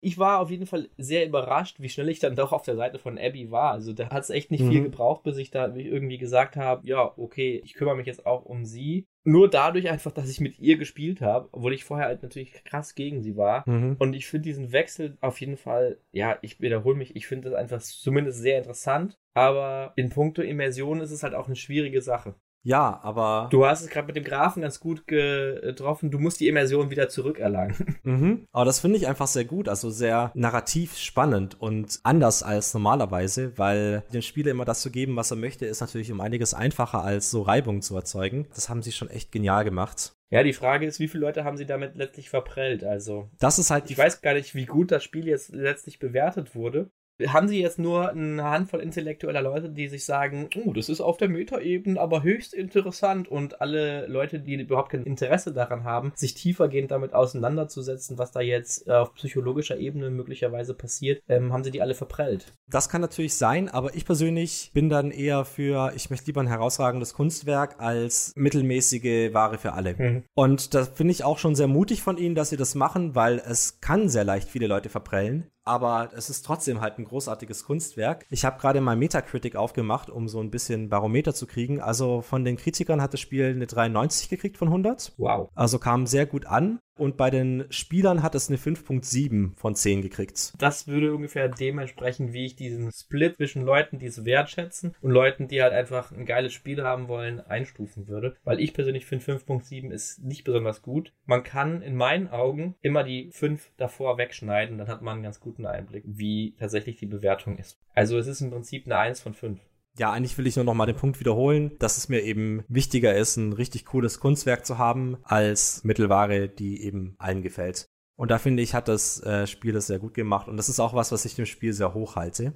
ich 0.00 0.18
war 0.18 0.40
auf 0.40 0.50
jeden 0.50 0.66
Fall 0.66 0.88
sehr 0.96 1.26
überrascht, 1.26 1.80
wie 1.80 1.88
schnell 1.88 2.08
ich 2.08 2.18
dann 2.18 2.36
doch 2.36 2.52
auf 2.52 2.62
der 2.62 2.76
Seite 2.76 2.98
von 2.98 3.18
Abby 3.18 3.50
war. 3.50 3.72
Also 3.72 3.92
da 3.92 4.10
hat 4.10 4.22
es 4.22 4.30
echt 4.30 4.50
nicht 4.50 4.64
mhm. 4.64 4.70
viel 4.70 4.82
gebraucht, 4.84 5.22
bis 5.22 5.36
ich 5.38 5.50
da 5.50 5.74
irgendwie 5.74 6.18
gesagt 6.18 6.56
habe, 6.56 6.86
ja, 6.86 7.12
okay, 7.16 7.60
ich 7.64 7.74
kümmere 7.74 7.96
mich 7.96 8.06
jetzt 8.06 8.26
auch 8.26 8.44
um 8.44 8.64
sie. 8.64 9.06
Nur 9.24 9.50
dadurch 9.50 9.90
einfach, 9.90 10.12
dass 10.12 10.30
ich 10.30 10.40
mit 10.40 10.58
ihr 10.60 10.76
gespielt 10.76 11.20
habe, 11.20 11.48
obwohl 11.50 11.74
ich 11.74 11.84
vorher 11.84 12.06
halt 12.06 12.22
natürlich 12.22 12.52
krass 12.64 12.94
gegen 12.94 13.22
sie 13.22 13.36
war. 13.36 13.68
Mhm. 13.68 13.96
Und 13.98 14.14
ich 14.14 14.26
finde 14.26 14.44
diesen 14.44 14.70
Wechsel 14.70 15.18
auf 15.20 15.40
jeden 15.40 15.56
Fall, 15.56 15.98
ja, 16.12 16.38
ich 16.42 16.60
wiederhole 16.60 16.96
mich, 16.96 17.16
ich 17.16 17.26
finde 17.26 17.50
das 17.50 17.58
einfach 17.58 17.82
zumindest 17.82 18.40
sehr 18.40 18.58
interessant. 18.58 19.18
Aber 19.34 19.92
in 19.96 20.08
puncto 20.08 20.40
Immersion 20.42 21.00
ist 21.00 21.10
es 21.10 21.22
halt 21.22 21.34
auch 21.34 21.46
eine 21.46 21.56
schwierige 21.56 22.00
Sache. 22.00 22.36
Ja, 22.66 22.98
aber. 23.04 23.46
Du 23.52 23.64
hast 23.64 23.82
es 23.82 23.90
gerade 23.90 24.08
mit 24.08 24.16
dem 24.16 24.24
Graphen 24.24 24.60
ganz 24.60 24.80
gut 24.80 25.06
getroffen. 25.06 26.10
Du 26.10 26.18
musst 26.18 26.40
die 26.40 26.48
Immersion 26.48 26.90
wieder 26.90 27.08
zurückerlangen. 27.08 27.76
Mhm. 28.06 28.46
Aber 28.52 28.64
das 28.64 28.78
finde 28.78 28.98
ich 28.98 29.08
einfach 29.08 29.26
sehr 29.26 29.44
gut. 29.44 29.68
Also 29.68 29.90
sehr 29.90 30.30
narrativ 30.34 30.96
spannend 30.96 31.60
und 31.60 31.98
anders 32.04 32.44
als 32.44 32.72
normalerweise, 32.72 33.58
weil 33.58 34.04
dem 34.12 34.22
Spieler 34.22 34.52
immer 34.52 34.64
das 34.64 34.80
zu 34.80 34.90
geben, 34.90 35.16
was 35.16 35.32
er 35.32 35.36
möchte, 35.36 35.66
ist 35.66 35.80
natürlich 35.80 36.12
um 36.12 36.20
einiges 36.20 36.54
einfacher 36.54 37.02
als 37.02 37.32
so 37.32 37.42
Reibung 37.42 37.82
zu 37.82 37.96
erzeugen. 37.96 38.46
Das 38.54 38.68
haben 38.68 38.82
sie 38.82 38.92
schon 38.92 39.10
echt 39.10 39.32
genial 39.32 39.64
gemacht. 39.64 40.12
Ja, 40.30 40.44
die 40.44 40.52
Frage 40.52 40.86
ist, 40.86 41.00
wie 41.00 41.08
viele 41.08 41.24
Leute 41.26 41.42
haben 41.42 41.56
sie 41.56 41.66
damit 41.66 41.96
letztlich 41.96 42.30
verprellt? 42.30 42.84
Also. 42.84 43.28
Das 43.40 43.58
ist 43.58 43.70
halt. 43.70 43.90
Ich 43.90 43.98
weiß 43.98 44.20
gar 44.20 44.34
nicht, 44.34 44.54
wie 44.54 44.66
gut 44.66 44.92
das 44.92 45.02
Spiel 45.02 45.26
jetzt 45.26 45.52
letztlich 45.52 45.98
bewertet 45.98 46.54
wurde 46.54 46.90
haben 47.26 47.48
sie 47.48 47.60
jetzt 47.60 47.78
nur 47.78 48.10
eine 48.10 48.44
Handvoll 48.44 48.80
intellektueller 48.80 49.42
Leute, 49.42 49.70
die 49.70 49.88
sich 49.88 50.04
sagen, 50.04 50.48
oh, 50.64 50.72
das 50.72 50.88
ist 50.88 51.00
auf 51.00 51.16
der 51.16 51.28
Metaebene 51.28 52.00
aber 52.00 52.22
höchst 52.22 52.54
interessant 52.54 53.28
und 53.28 53.60
alle 53.60 54.06
Leute, 54.06 54.40
die 54.40 54.54
überhaupt 54.54 54.90
kein 54.90 55.04
Interesse 55.04 55.52
daran 55.52 55.84
haben, 55.84 56.12
sich 56.14 56.34
tiefergehend 56.34 56.90
damit 56.90 57.14
auseinanderzusetzen, 57.14 58.18
was 58.18 58.32
da 58.32 58.40
jetzt 58.40 58.86
äh, 58.86 58.92
auf 58.92 59.14
psychologischer 59.14 59.78
Ebene 59.78 60.10
möglicherweise 60.10 60.74
passiert, 60.74 61.22
ähm, 61.28 61.52
haben 61.52 61.64
sie 61.64 61.70
die 61.70 61.82
alle 61.82 61.94
verprellt. 61.94 62.52
Das 62.68 62.88
kann 62.88 63.00
natürlich 63.00 63.34
sein, 63.34 63.68
aber 63.68 63.94
ich 63.94 64.04
persönlich 64.04 64.70
bin 64.74 64.88
dann 64.88 65.10
eher 65.10 65.44
für, 65.44 65.92
ich 65.94 66.10
möchte 66.10 66.26
lieber 66.26 66.40
ein 66.40 66.48
herausragendes 66.48 67.14
Kunstwerk 67.14 67.80
als 67.80 68.32
mittelmäßige 68.36 69.32
Ware 69.32 69.58
für 69.58 69.72
alle. 69.72 69.94
Mhm. 69.94 70.24
Und 70.34 70.74
da 70.74 70.84
finde 70.84 71.12
ich 71.12 71.24
auch 71.24 71.38
schon 71.38 71.54
sehr 71.54 71.68
mutig 71.68 72.02
von 72.02 72.18
ihnen, 72.18 72.34
dass 72.34 72.50
sie 72.50 72.56
das 72.56 72.74
machen, 72.74 73.14
weil 73.14 73.38
es 73.38 73.80
kann 73.80 74.08
sehr 74.08 74.24
leicht 74.24 74.48
viele 74.48 74.66
Leute 74.66 74.88
verprellen 74.88 75.46
aber 75.66 76.10
es 76.14 76.30
ist 76.30 76.42
trotzdem 76.42 76.80
halt 76.80 76.98
ein 76.98 77.04
großartiges 77.04 77.64
Kunstwerk. 77.64 78.24
Ich 78.30 78.44
habe 78.44 78.58
gerade 78.60 78.80
mal 78.80 78.96
Metacritic 78.96 79.56
aufgemacht, 79.56 80.08
um 80.08 80.28
so 80.28 80.40
ein 80.40 80.50
bisschen 80.50 80.88
Barometer 80.88 81.34
zu 81.34 81.46
kriegen. 81.46 81.80
Also 81.80 82.22
von 82.22 82.44
den 82.44 82.56
Kritikern 82.56 83.02
hat 83.02 83.12
das 83.12 83.20
Spiel 83.20 83.46
eine 83.46 83.66
93 83.66 84.28
gekriegt 84.28 84.56
von 84.56 84.68
100. 84.68 85.14
Wow. 85.18 85.50
Also 85.54 85.78
kam 85.78 86.06
sehr 86.06 86.24
gut 86.24 86.46
an. 86.46 86.78
Und 86.96 87.16
bei 87.16 87.30
den 87.30 87.66
Spielern 87.70 88.22
hat 88.22 88.34
es 88.34 88.48
eine 88.48 88.58
5.7 88.58 89.54
von 89.56 89.74
10 89.74 90.02
gekriegt. 90.02 90.54
Das 90.58 90.88
würde 90.88 91.14
ungefähr 91.14 91.48
dementsprechend, 91.48 92.32
wie 92.32 92.46
ich 92.46 92.56
diesen 92.56 92.90
Split 92.90 93.36
zwischen 93.36 93.62
Leuten, 93.62 93.98
die 93.98 94.06
es 94.06 94.24
wertschätzen 94.24 94.94
und 95.02 95.10
Leuten, 95.10 95.46
die 95.46 95.62
halt 95.62 95.74
einfach 95.74 96.10
ein 96.10 96.24
geiles 96.24 96.54
Spiel 96.54 96.82
haben 96.82 97.08
wollen, 97.08 97.40
einstufen 97.40 98.08
würde. 98.08 98.36
Weil 98.44 98.60
ich 98.60 98.72
persönlich 98.72 99.04
finde 99.04 99.24
5.7 99.24 99.90
ist 99.90 100.24
nicht 100.24 100.44
besonders 100.44 100.80
gut. 100.80 101.12
Man 101.26 101.42
kann 101.42 101.82
in 101.82 101.96
meinen 101.96 102.28
Augen 102.28 102.76
immer 102.80 103.04
die 103.04 103.30
5 103.30 103.72
davor 103.76 104.16
wegschneiden, 104.16 104.78
dann 104.78 104.88
hat 104.88 105.02
man 105.02 105.14
einen 105.14 105.22
ganz 105.22 105.38
guten 105.38 105.66
Einblick, 105.66 106.04
wie 106.06 106.54
tatsächlich 106.58 106.96
die 106.96 107.06
Bewertung 107.06 107.58
ist. 107.58 107.78
Also 107.94 108.16
es 108.18 108.26
ist 108.26 108.40
im 108.40 108.50
Prinzip 108.50 108.86
eine 108.86 108.96
1 108.96 109.20
von 109.20 109.34
5 109.34 109.60
ja, 109.98 110.12
eigentlich 110.12 110.36
will 110.38 110.46
ich 110.46 110.56
nur 110.56 110.64
noch 110.64 110.74
mal 110.74 110.86
den 110.86 110.96
Punkt 110.96 111.20
wiederholen, 111.20 111.72
dass 111.78 111.96
es 111.96 112.08
mir 112.08 112.22
eben 112.22 112.64
wichtiger 112.68 113.14
ist, 113.14 113.36
ein 113.36 113.52
richtig 113.52 113.86
cooles 113.86 114.20
Kunstwerk 114.20 114.66
zu 114.66 114.78
haben, 114.78 115.16
als 115.22 115.84
Mittelware, 115.84 116.48
die 116.48 116.82
eben 116.82 117.14
allen 117.18 117.42
gefällt. 117.42 117.88
Und 118.16 118.30
da 118.30 118.38
finde 118.38 118.62
ich, 118.62 118.74
hat 118.74 118.88
das 118.88 119.22
äh, 119.22 119.46
Spiel 119.46 119.72
das 119.72 119.86
sehr 119.86 119.98
gut 119.98 120.14
gemacht. 120.14 120.48
Und 120.48 120.56
das 120.56 120.68
ist 120.68 120.80
auch 120.80 120.94
was, 120.94 121.12
was 121.12 121.24
ich 121.24 121.34
dem 121.34 121.46
Spiel 121.46 121.72
sehr 121.72 121.94
hoch 121.94 122.16
halte. 122.16 122.54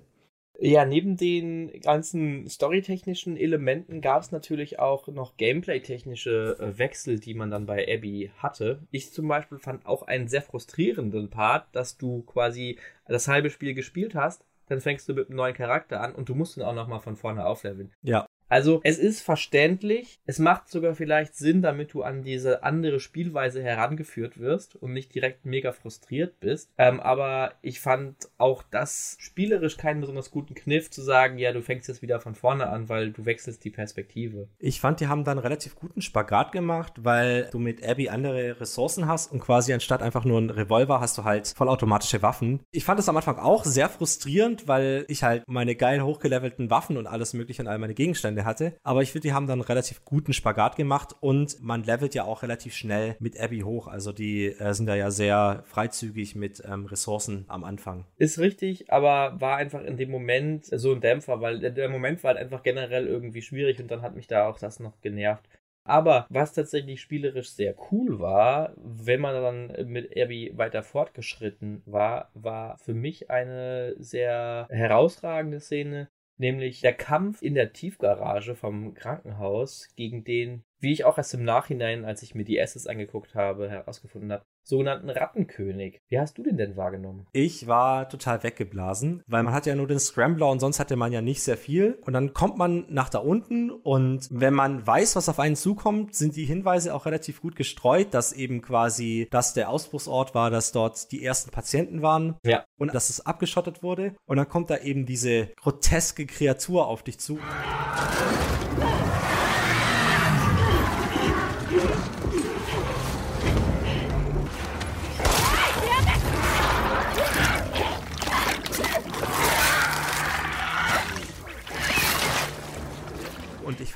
Ja, 0.63 0.85
neben 0.85 1.17
den 1.17 1.81
ganzen 1.81 2.47
storytechnischen 2.47 3.39
Elementen 3.39 4.03
gab 4.03 4.21
es 4.21 4.31
natürlich 4.31 4.79
auch 4.79 5.09
noch 5.09 5.39
gameplay-technische 5.39 6.59
äh, 6.61 6.79
Wechsel, 6.79 7.19
die 7.19 7.33
man 7.33 7.51
dann 7.51 7.65
bei 7.65 7.87
Abby 7.91 8.31
hatte. 8.37 8.83
Ich 8.91 9.11
zum 9.11 9.27
Beispiel 9.27 9.59
fand 9.59 9.87
auch 9.87 10.03
einen 10.03 10.29
sehr 10.29 10.43
frustrierenden 10.43 11.31
Part, 11.31 11.75
dass 11.75 11.97
du 11.97 12.23
quasi 12.25 12.79
das 13.07 13.27
halbe 13.27 13.49
Spiel 13.49 13.73
gespielt 13.73 14.15
hast, 14.15 14.45
dann 14.71 14.81
fängst 14.81 15.09
du 15.09 15.15
mit 15.15 15.29
einem 15.29 15.37
neuen 15.37 15.55
Charakter 15.55 16.01
an 16.01 16.15
und 16.15 16.29
du 16.29 16.35
musst 16.37 16.57
ihn 16.57 16.63
auch 16.63 16.75
nochmal 16.75 17.01
von 17.01 17.17
vorne 17.17 17.45
aufleveln. 17.45 17.93
Ja. 18.03 18.27
Also 18.51 18.81
es 18.83 18.99
ist 18.99 19.23
verständlich, 19.23 20.21
es 20.27 20.41
macht 20.41 20.69
sogar 20.69 20.95
vielleicht 20.95 21.37
Sinn, 21.37 21.63
damit 21.63 21.95
du 21.95 22.03
an 22.03 22.23
diese 22.23 22.65
andere 22.65 22.99
Spielweise 22.99 23.63
herangeführt 23.63 24.41
wirst 24.41 24.75
und 24.75 24.93
nicht 24.93 25.15
direkt 25.15 25.47
mega 25.47 25.71
frustriert 25.73 26.41
bist. 26.41 26.71
Ähm, 26.77 26.99
aber 26.99 27.53
ich 27.63 27.81
fand 27.81 28.17
auch 28.39 28.65
das 28.69 29.17
spielerisch 29.21 29.77
keinen 29.77 30.01
besonders 30.01 30.33
guten 30.33 30.55
Kniff 30.55 30.91
zu 30.91 31.01
sagen, 31.01 31.39
ja, 31.39 31.53
du 31.53 31.63
fängst 31.63 31.89
jetzt 31.89 32.03
wieder 32.03 32.19
von 32.19 32.35
vorne 32.35 32.69
an, 32.69 32.89
weil 32.89 33.13
du 33.13 33.25
wechselst 33.25 33.65
die 33.65 33.71
Perspektive. 33.71 34.49
Ich 34.59 34.81
fand, 34.81 34.99
die 34.99 35.07
haben 35.07 35.23
dann 35.25 35.39
relativ 35.39 35.77
guten 35.77 36.03
Spagat 36.03 36.51
gemacht, 36.51 36.95
weil 37.05 37.49
du 37.53 37.61
mit 37.61 37.87
Abby 37.87 38.09
andere 38.09 38.61
Ressourcen 38.61 39.07
hast 39.07 39.31
und 39.31 39.39
quasi 39.39 39.73
anstatt 39.73 40.03
einfach 40.03 40.25
nur 40.25 40.41
ein 40.41 40.51
Revolver 40.51 41.01
hast 41.01 41.17
du 41.19 41.25
halt 41.25 41.47
vollautomatische 41.57 42.21
Waffen. 42.23 42.61
Ich 42.73 42.85
fand 42.85 42.99
es 42.99 43.09
am 43.09 43.17
Anfang 43.17 43.39
auch 43.39 43.65
sehr 43.65 43.89
frustrierend, 43.89 44.67
weil 44.67 45.05
ich 45.07 45.23
halt 45.23 45.45
meine 45.47 45.77
geil 45.77 46.03
hochgelevelten 46.03 46.69
Waffen 46.69 46.97
und 46.97 47.07
alles 47.07 47.33
mögliche 47.33 47.63
und 47.63 47.69
all 47.69 47.79
meine 47.79 47.95
Gegenstände 47.95 48.40
hatte. 48.45 48.75
Aber 48.83 49.03
ich 49.03 49.13
finde, 49.13 49.29
die 49.29 49.33
haben 49.33 49.47
dann 49.47 49.61
relativ 49.61 50.05
guten 50.05 50.33
Spagat 50.33 50.77
gemacht 50.77 51.15
und 51.21 51.61
man 51.63 51.83
levelt 51.83 52.15
ja 52.15 52.25
auch 52.25 52.43
relativ 52.43 52.75
schnell 52.75 53.17
mit 53.19 53.39
Abby 53.39 53.61
hoch. 53.61 53.87
Also 53.87 54.13
die 54.13 54.47
äh, 54.47 54.75
sind 54.75 54.87
da 54.87 54.95
ja 54.95 55.11
sehr 55.11 55.63
freizügig 55.67 56.35
mit 56.35 56.63
ähm, 56.67 56.87
Ressourcen 56.87 57.45
am 57.49 57.65
Anfang. 57.65 58.05
Ist 58.17 58.39
richtig, 58.39 58.93
aber 58.93 59.41
war 59.41 59.57
einfach 59.57 59.83
in 59.83 59.97
dem 59.97 60.11
Moment 60.11 60.67
so 60.67 60.93
ein 60.93 61.01
Dämpfer, 61.01 61.41
weil 61.41 61.59
der 61.59 61.89
Moment 61.89 62.23
war 62.23 62.35
halt 62.35 62.39
einfach 62.39 62.63
generell 62.63 63.07
irgendwie 63.07 63.43
schwierig 63.43 63.81
und 63.81 63.91
dann 63.91 64.03
hat 64.03 64.15
mich 64.15 64.27
da 64.27 64.49
auch 64.49 64.59
das 64.59 64.81
noch 64.81 65.01
genervt. 65.01 65.49
Aber 65.85 66.27
was 66.29 66.53
tatsächlich 66.53 67.01
spielerisch 67.01 67.51
sehr 67.51 67.75
cool 67.91 68.21
war, 68.21 68.75
wenn 68.77 69.21
man 69.21 69.35
dann 69.35 69.91
mit 69.91 70.17
Abby 70.17 70.53
weiter 70.55 70.83
fortgeschritten 70.83 71.83
war, 71.87 72.31
war 72.35 72.79
für 72.79 72.95
mich 72.95 73.31
eine 73.31 73.97
sehr 73.99 74.69
herausragende 74.71 75.59
Szene, 75.61 76.09
nämlich 76.41 76.81
der 76.81 76.95
Kampf 76.95 77.43
in 77.43 77.55
der 77.55 77.73
Tiefgarage 77.73 78.57
vom 78.57 78.95
Krankenhaus 78.95 79.89
gegen 79.95 80.25
den, 80.25 80.65
wie 80.81 80.93
ich 80.93 81.05
auch 81.05 81.19
erst 81.19 81.35
im 81.35 81.45
Nachhinein, 81.45 82.05
als 82.05 82.23
ich 82.23 82.35
mir 82.35 82.45
die 82.45 82.61
Assets 82.61 82.87
angeguckt 82.87 83.35
habe, 83.35 83.71
herausgefunden 83.71 84.33
habe, 84.33 84.45
sogenannten 84.71 85.11
Rattenkönig. 85.11 86.01
Wie 86.09 86.19
hast 86.19 86.39
du 86.39 86.43
den 86.43 86.57
denn 86.57 86.77
wahrgenommen? 86.77 87.27
Ich 87.33 87.67
war 87.67 88.09
total 88.09 88.43
weggeblasen, 88.43 89.23
weil 89.27 89.43
man 89.43 89.53
hat 89.53 89.67
ja 89.67 89.75
nur 89.75 89.87
den 89.87 89.99
Scrambler 89.99 90.49
und 90.49 90.61
sonst 90.61 90.81
hatte 90.81 90.97
man 90.97 91.13
ja 91.13 91.21
nicht 91.21 91.43
sehr 91.43 91.59
viel. 91.59 91.99
Und 92.07 92.15
dann 92.15 92.33
kommt 92.33 92.57
man 92.57 92.87
nach 92.89 93.11
da 93.11 93.19
unten 93.19 93.71
und 93.71 94.29
wenn 94.31 94.55
man 94.55 94.87
weiß, 94.87 95.17
was 95.17 95.29
auf 95.29 95.39
einen 95.39 95.57
zukommt, 95.57 96.15
sind 96.15 96.37
die 96.37 96.47
Hinweise 96.47 96.95
auch 96.95 97.05
relativ 97.05 97.43
gut 97.43 97.57
gestreut, 97.57 98.15
dass 98.15 98.33
eben 98.33 98.63
quasi 98.63 99.29
das 99.31 99.53
der 99.53 99.69
Ausbruchsort 99.69 100.35
war, 100.35 100.51
dass 100.51 100.73
dort 100.73 101.13
die 101.13 101.23
ersten 101.23 101.51
Patienten 101.51 102.01
waren. 102.01 102.37
Ja. 102.45 102.65
Und 102.79 102.95
dass 102.95 103.11
es 103.11 103.27
abgeschottet 103.27 103.83
wurde. 103.83 104.15
Und 104.25 104.39
dann 104.39 104.49
kommt 104.49 104.71
da 104.71 104.79
eben 104.79 105.05
diese 105.05 105.49
groteske 105.61 106.25
Kreatur 106.25 106.87
auf 106.87 107.03
dich 107.03 107.19
zu. 107.19 107.39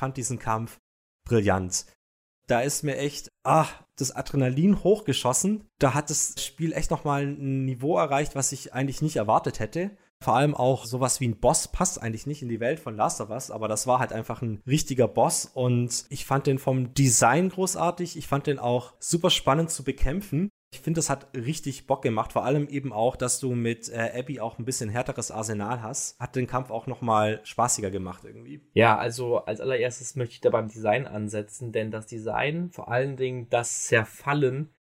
Fand 0.05 0.17
diesen 0.17 0.37
Kampf 0.37 0.79
brillant. 1.27 1.87
Da 2.47 2.61
ist 2.61 2.83
mir 2.83 2.95
echt, 2.97 3.31
ah, 3.43 3.65
das 3.97 4.11
Adrenalin 4.11 4.83
hochgeschossen. 4.83 5.63
Da 5.79 5.95
hat 5.95 6.11
das 6.11 6.35
Spiel 6.37 6.73
echt 6.73 6.91
nochmal 6.91 7.23
ein 7.25 7.65
Niveau 7.65 7.97
erreicht, 7.97 8.35
was 8.35 8.51
ich 8.51 8.71
eigentlich 8.71 9.01
nicht 9.01 9.15
erwartet 9.15 9.59
hätte. 9.59 9.97
Vor 10.23 10.35
allem 10.35 10.53
auch 10.53 10.85
sowas 10.85 11.19
wie 11.21 11.27
ein 11.27 11.39
Boss 11.39 11.67
passt 11.67 11.99
eigentlich 11.99 12.27
nicht 12.27 12.43
in 12.43 12.49
die 12.49 12.59
Welt 12.59 12.79
von 12.79 12.95
Last 12.95 13.19
of 13.19 13.31
Us, 13.31 13.49
aber 13.49 13.67
das 13.67 13.87
war 13.87 13.97
halt 13.97 14.13
einfach 14.13 14.43
ein 14.43 14.61
richtiger 14.67 15.07
Boss 15.07 15.49
und 15.51 16.05
ich 16.09 16.25
fand 16.25 16.45
den 16.45 16.59
vom 16.59 16.93
Design 16.93 17.49
großartig. 17.49 18.15
Ich 18.15 18.27
fand 18.27 18.45
den 18.45 18.59
auch 18.59 18.93
super 18.99 19.31
spannend 19.31 19.71
zu 19.71 19.83
bekämpfen. 19.83 20.51
Ich 20.75 20.81
finde, 20.81 20.99
das 20.99 21.09
hat 21.09 21.29
richtig 21.33 21.87
Bock 21.87 22.01
gemacht. 22.01 22.33
Vor 22.33 22.43
allem 22.43 22.67
eben 22.67 22.91
auch, 22.91 23.15
dass 23.15 23.39
du 23.39 23.55
mit 23.55 23.87
äh, 23.87 24.11
Abby 24.19 24.41
auch 24.41 24.59
ein 24.59 24.65
bisschen 24.65 24.89
härteres 24.89 25.31
Arsenal 25.31 25.81
hast. 25.81 26.19
Hat 26.19 26.35
den 26.35 26.47
Kampf 26.47 26.69
auch 26.69 26.85
noch 26.85 27.01
mal 27.01 27.39
spaßiger 27.45 27.91
gemacht 27.91 28.25
irgendwie. 28.25 28.61
Ja, 28.73 28.97
also 28.97 29.37
als 29.37 29.61
allererstes 29.61 30.17
möchte 30.17 30.33
ich 30.33 30.41
da 30.41 30.49
beim 30.49 30.67
Design 30.67 31.07
ansetzen, 31.07 31.71
denn 31.71 31.91
das 31.91 32.07
Design, 32.07 32.71
vor 32.71 32.91
allen 32.91 33.15
Dingen 33.15 33.47
das 33.49 33.85
Zerfallen, 33.85 34.73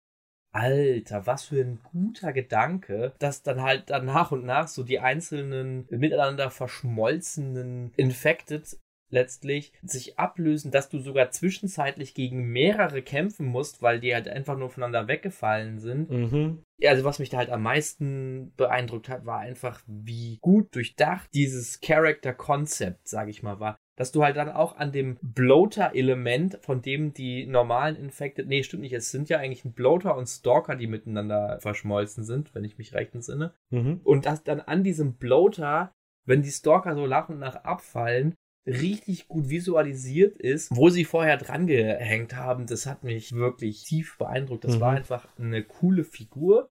Alter, 0.50 1.26
was 1.26 1.44
für 1.44 1.60
ein 1.60 1.80
guter 1.82 2.32
Gedanke, 2.32 3.14
dass 3.18 3.42
dann 3.42 3.62
halt 3.62 3.90
dann 3.90 4.06
nach 4.06 4.32
und 4.32 4.44
nach 4.44 4.68
so 4.68 4.84
die 4.84 4.98
einzelnen 4.98 5.86
miteinander 5.90 6.50
verschmolzenen 6.50 7.92
Infected 7.96 8.78
letztlich 9.12 9.72
sich 9.82 10.18
ablösen, 10.18 10.70
dass 10.70 10.88
du 10.88 10.98
sogar 10.98 11.30
zwischenzeitlich 11.30 12.14
gegen 12.14 12.50
mehrere 12.50 13.02
kämpfen 13.02 13.46
musst, 13.46 13.82
weil 13.82 14.00
die 14.00 14.14
halt 14.14 14.28
einfach 14.28 14.58
nur 14.58 14.70
voneinander 14.70 15.06
weggefallen 15.08 15.78
sind. 15.78 16.10
Mhm. 16.10 16.64
Also 16.84 17.04
was 17.04 17.18
mich 17.18 17.30
da 17.30 17.38
halt 17.38 17.50
am 17.50 17.62
meisten 17.62 18.52
beeindruckt 18.56 19.08
hat, 19.08 19.24
war 19.24 19.38
einfach, 19.38 19.80
wie 19.86 20.38
gut 20.40 20.74
durchdacht 20.74 21.28
dieses 21.32 21.80
Character 21.80 22.32
Concept, 22.32 23.06
sag 23.06 23.28
ich 23.28 23.42
mal, 23.42 23.60
war. 23.60 23.76
Dass 23.94 24.10
du 24.10 24.24
halt 24.24 24.36
dann 24.36 24.48
auch 24.48 24.76
an 24.76 24.90
dem 24.90 25.18
Bloater-Element, 25.20 26.58
von 26.62 26.80
dem 26.80 27.12
die 27.12 27.46
normalen 27.46 27.94
Infected, 27.96 28.48
nee, 28.48 28.62
stimmt 28.62 28.82
nicht, 28.82 28.94
es 28.94 29.10
sind 29.10 29.28
ja 29.28 29.38
eigentlich 29.38 29.64
ein 29.64 29.74
Bloater 29.74 30.16
und 30.16 30.26
Stalker, 30.26 30.76
die 30.76 30.86
miteinander 30.86 31.58
verschmolzen 31.60 32.24
sind, 32.24 32.54
wenn 32.54 32.64
ich 32.64 32.78
mich 32.78 32.94
recht 32.94 33.14
entsinne. 33.14 33.52
Mhm. 33.70 34.00
Und 34.02 34.26
dass 34.26 34.42
dann 34.42 34.60
an 34.60 34.82
diesem 34.82 35.14
Bloater, 35.14 35.92
wenn 36.24 36.42
die 36.42 36.50
Stalker 36.50 36.94
so 36.94 37.06
nach 37.06 37.28
und 37.28 37.38
nach 37.38 37.64
abfallen, 37.64 38.34
richtig 38.66 39.28
gut 39.28 39.48
visualisiert 39.48 40.36
ist, 40.36 40.68
wo 40.74 40.88
sie 40.88 41.04
vorher 41.04 41.36
dran 41.36 41.66
gehängt 41.66 42.36
haben, 42.36 42.66
das 42.66 42.86
hat 42.86 43.02
mich 43.04 43.32
wirklich 43.32 43.84
tief 43.84 44.16
beeindruckt. 44.18 44.64
Das 44.64 44.76
Mhm. 44.76 44.80
war 44.80 44.92
einfach 44.92 45.28
eine 45.38 45.62
coole 45.64 46.04
Figur. 46.04 46.70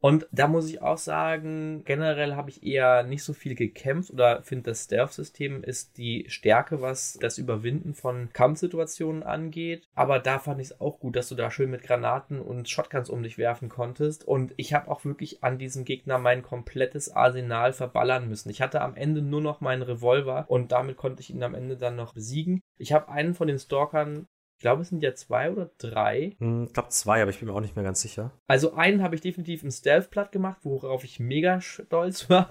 Und 0.00 0.26
da 0.32 0.48
muss 0.48 0.68
ich 0.68 0.80
auch 0.80 0.96
sagen, 0.96 1.82
generell 1.84 2.34
habe 2.34 2.48
ich 2.48 2.62
eher 2.62 3.02
nicht 3.02 3.22
so 3.22 3.34
viel 3.34 3.54
gekämpft 3.54 4.10
oder 4.10 4.42
finde, 4.42 4.70
das 4.70 4.84
Stealth-System 4.84 5.62
ist 5.62 5.98
die 5.98 6.24
Stärke, 6.28 6.80
was 6.80 7.18
das 7.20 7.36
Überwinden 7.36 7.94
von 7.94 8.30
Kampfsituationen 8.32 9.22
angeht. 9.22 9.86
Aber 9.94 10.18
da 10.18 10.38
fand 10.38 10.60
ich 10.60 10.68
es 10.68 10.80
auch 10.80 10.98
gut, 11.00 11.16
dass 11.16 11.28
du 11.28 11.34
da 11.34 11.50
schön 11.50 11.70
mit 11.70 11.82
Granaten 11.82 12.40
und 12.40 12.68
Shotguns 12.68 13.10
um 13.10 13.22
dich 13.22 13.36
werfen 13.36 13.68
konntest. 13.68 14.26
Und 14.26 14.54
ich 14.56 14.72
habe 14.72 14.90
auch 14.90 15.04
wirklich 15.04 15.44
an 15.44 15.58
diesem 15.58 15.84
Gegner 15.84 16.18
mein 16.18 16.42
komplettes 16.42 17.10
Arsenal 17.14 17.74
verballern 17.74 18.28
müssen. 18.28 18.48
Ich 18.48 18.62
hatte 18.62 18.80
am 18.80 18.96
Ende 18.96 19.20
nur 19.20 19.42
noch 19.42 19.60
meinen 19.60 19.82
Revolver 19.82 20.46
und 20.48 20.72
damit 20.72 20.96
konnte 20.96 21.20
ich 21.20 21.30
ihn 21.30 21.42
am 21.42 21.54
Ende 21.54 21.76
dann 21.76 21.96
noch 21.96 22.14
besiegen. 22.14 22.62
Ich 22.78 22.92
habe 22.92 23.10
einen 23.10 23.34
von 23.34 23.48
den 23.48 23.58
Stalkern 23.58 24.26
ich 24.60 24.62
glaube, 24.62 24.82
es 24.82 24.90
sind 24.90 25.02
ja 25.02 25.14
zwei 25.14 25.50
oder 25.50 25.70
drei. 25.78 26.36
Hm, 26.38 26.64
Ich 26.66 26.74
glaube 26.74 26.90
zwei, 26.90 27.22
aber 27.22 27.30
ich 27.30 27.38
bin 27.38 27.48
mir 27.48 27.54
auch 27.54 27.62
nicht 27.62 27.76
mehr 27.76 27.82
ganz 27.82 28.02
sicher. 28.02 28.30
Also 28.46 28.74
einen 28.74 29.02
habe 29.02 29.14
ich 29.14 29.22
definitiv 29.22 29.62
im 29.62 29.70
Stealth 29.70 30.10
platt 30.10 30.32
gemacht, 30.32 30.58
worauf 30.64 31.02
ich 31.02 31.18
mega 31.18 31.62
stolz 31.62 32.28
war. 32.28 32.46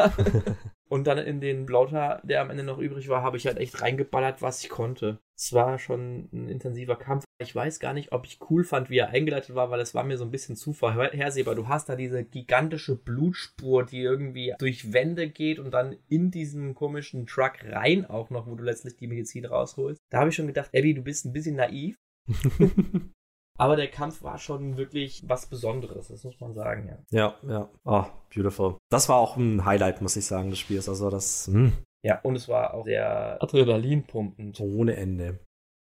Und 0.90 1.06
dann 1.06 1.20
in 1.20 1.40
den 1.40 1.68
Blauter, 1.68 2.20
der 2.24 2.42
am 2.42 2.50
Ende 2.50 2.64
noch 2.64 2.80
übrig 2.80 3.10
war, 3.10 3.22
habe 3.22 3.38
ich 3.38 3.46
halt 3.46 3.60
echt 3.60 3.84
reingeballert, 3.84 4.42
was 4.42 4.64
ich 4.64 4.70
konnte. 4.72 5.20
Es 5.40 5.54
war 5.54 5.80
schon 5.80 6.28
ein 6.34 6.50
intensiver 6.50 6.98
Kampf. 6.98 7.24
Ich 7.42 7.56
weiß 7.56 7.80
gar 7.80 7.94
nicht, 7.94 8.12
ob 8.12 8.26
ich 8.26 8.40
cool 8.50 8.66
fand, 8.66 8.90
wie 8.90 8.98
er 8.98 9.12
eingeleitet 9.12 9.56
war, 9.56 9.72
weil 9.72 9.80
es 9.80 9.96
war 9.96 10.04
mir 10.04 10.18
so 10.18 10.26
ein 10.26 10.32
bisschen 10.32 10.58
zu 10.58 10.74
vorhersehbar. 10.74 11.56
Du 11.56 11.70
hast 11.70 11.88
da 11.88 11.96
diese 11.96 12.26
gigantische 12.26 12.98
Blutspur, 12.98 13.86
die 13.86 14.02
irgendwie 14.02 14.54
durch 14.60 14.92
Wände 14.92 15.30
geht 15.30 15.60
und 15.60 15.72
dann 15.72 15.96
in 16.10 16.30
diesen 16.30 16.76
komischen 16.76 17.26
Truck 17.26 17.54
rein 17.64 18.06
auch 18.06 18.30
noch, 18.30 18.48
wo 18.48 18.56
du 18.56 18.66
letztlich 18.66 18.98
die 18.98 19.08
Medizin 19.08 19.46
rausholst. 19.46 20.02
Da 20.12 20.20
habe 20.20 20.30
ich 20.30 20.36
schon 20.36 20.48
gedacht, 20.48 20.72
Abby, 20.76 20.94
du 20.94 21.04
bist 21.04 21.26
ein 21.26 21.32
bisschen 21.32 21.56
naiv. 21.56 21.96
Aber 23.58 23.78
der 23.78 23.90
Kampf 23.90 24.22
war 24.24 24.40
schon 24.40 24.76
wirklich 24.76 25.24
was 25.28 25.46
Besonderes, 25.46 26.10
das 26.10 26.24
muss 26.24 26.40
man 26.40 26.54
sagen, 26.54 26.88
ja. 26.88 26.98
Ja, 27.12 27.50
ja. 27.50 27.70
Oh, 27.86 28.06
beautiful. 28.34 28.78
Das 28.90 29.08
war 29.08 29.18
auch 29.18 29.38
ein 29.38 29.64
Highlight, 29.64 30.02
muss 30.02 30.16
ich 30.18 30.26
sagen, 30.26 30.50
des 30.50 30.60
Spiels. 30.60 30.88
Also 30.88 31.10
das 31.10 31.48
hm, 31.48 31.74
Ja, 32.04 32.20
und 32.22 32.36
es 32.36 32.48
war 32.48 32.74
auch 32.74 32.86
sehr 32.86 33.42
adrenalinpumpend. 33.42 34.60
ohne 34.60 34.96
Ende. 34.96 35.40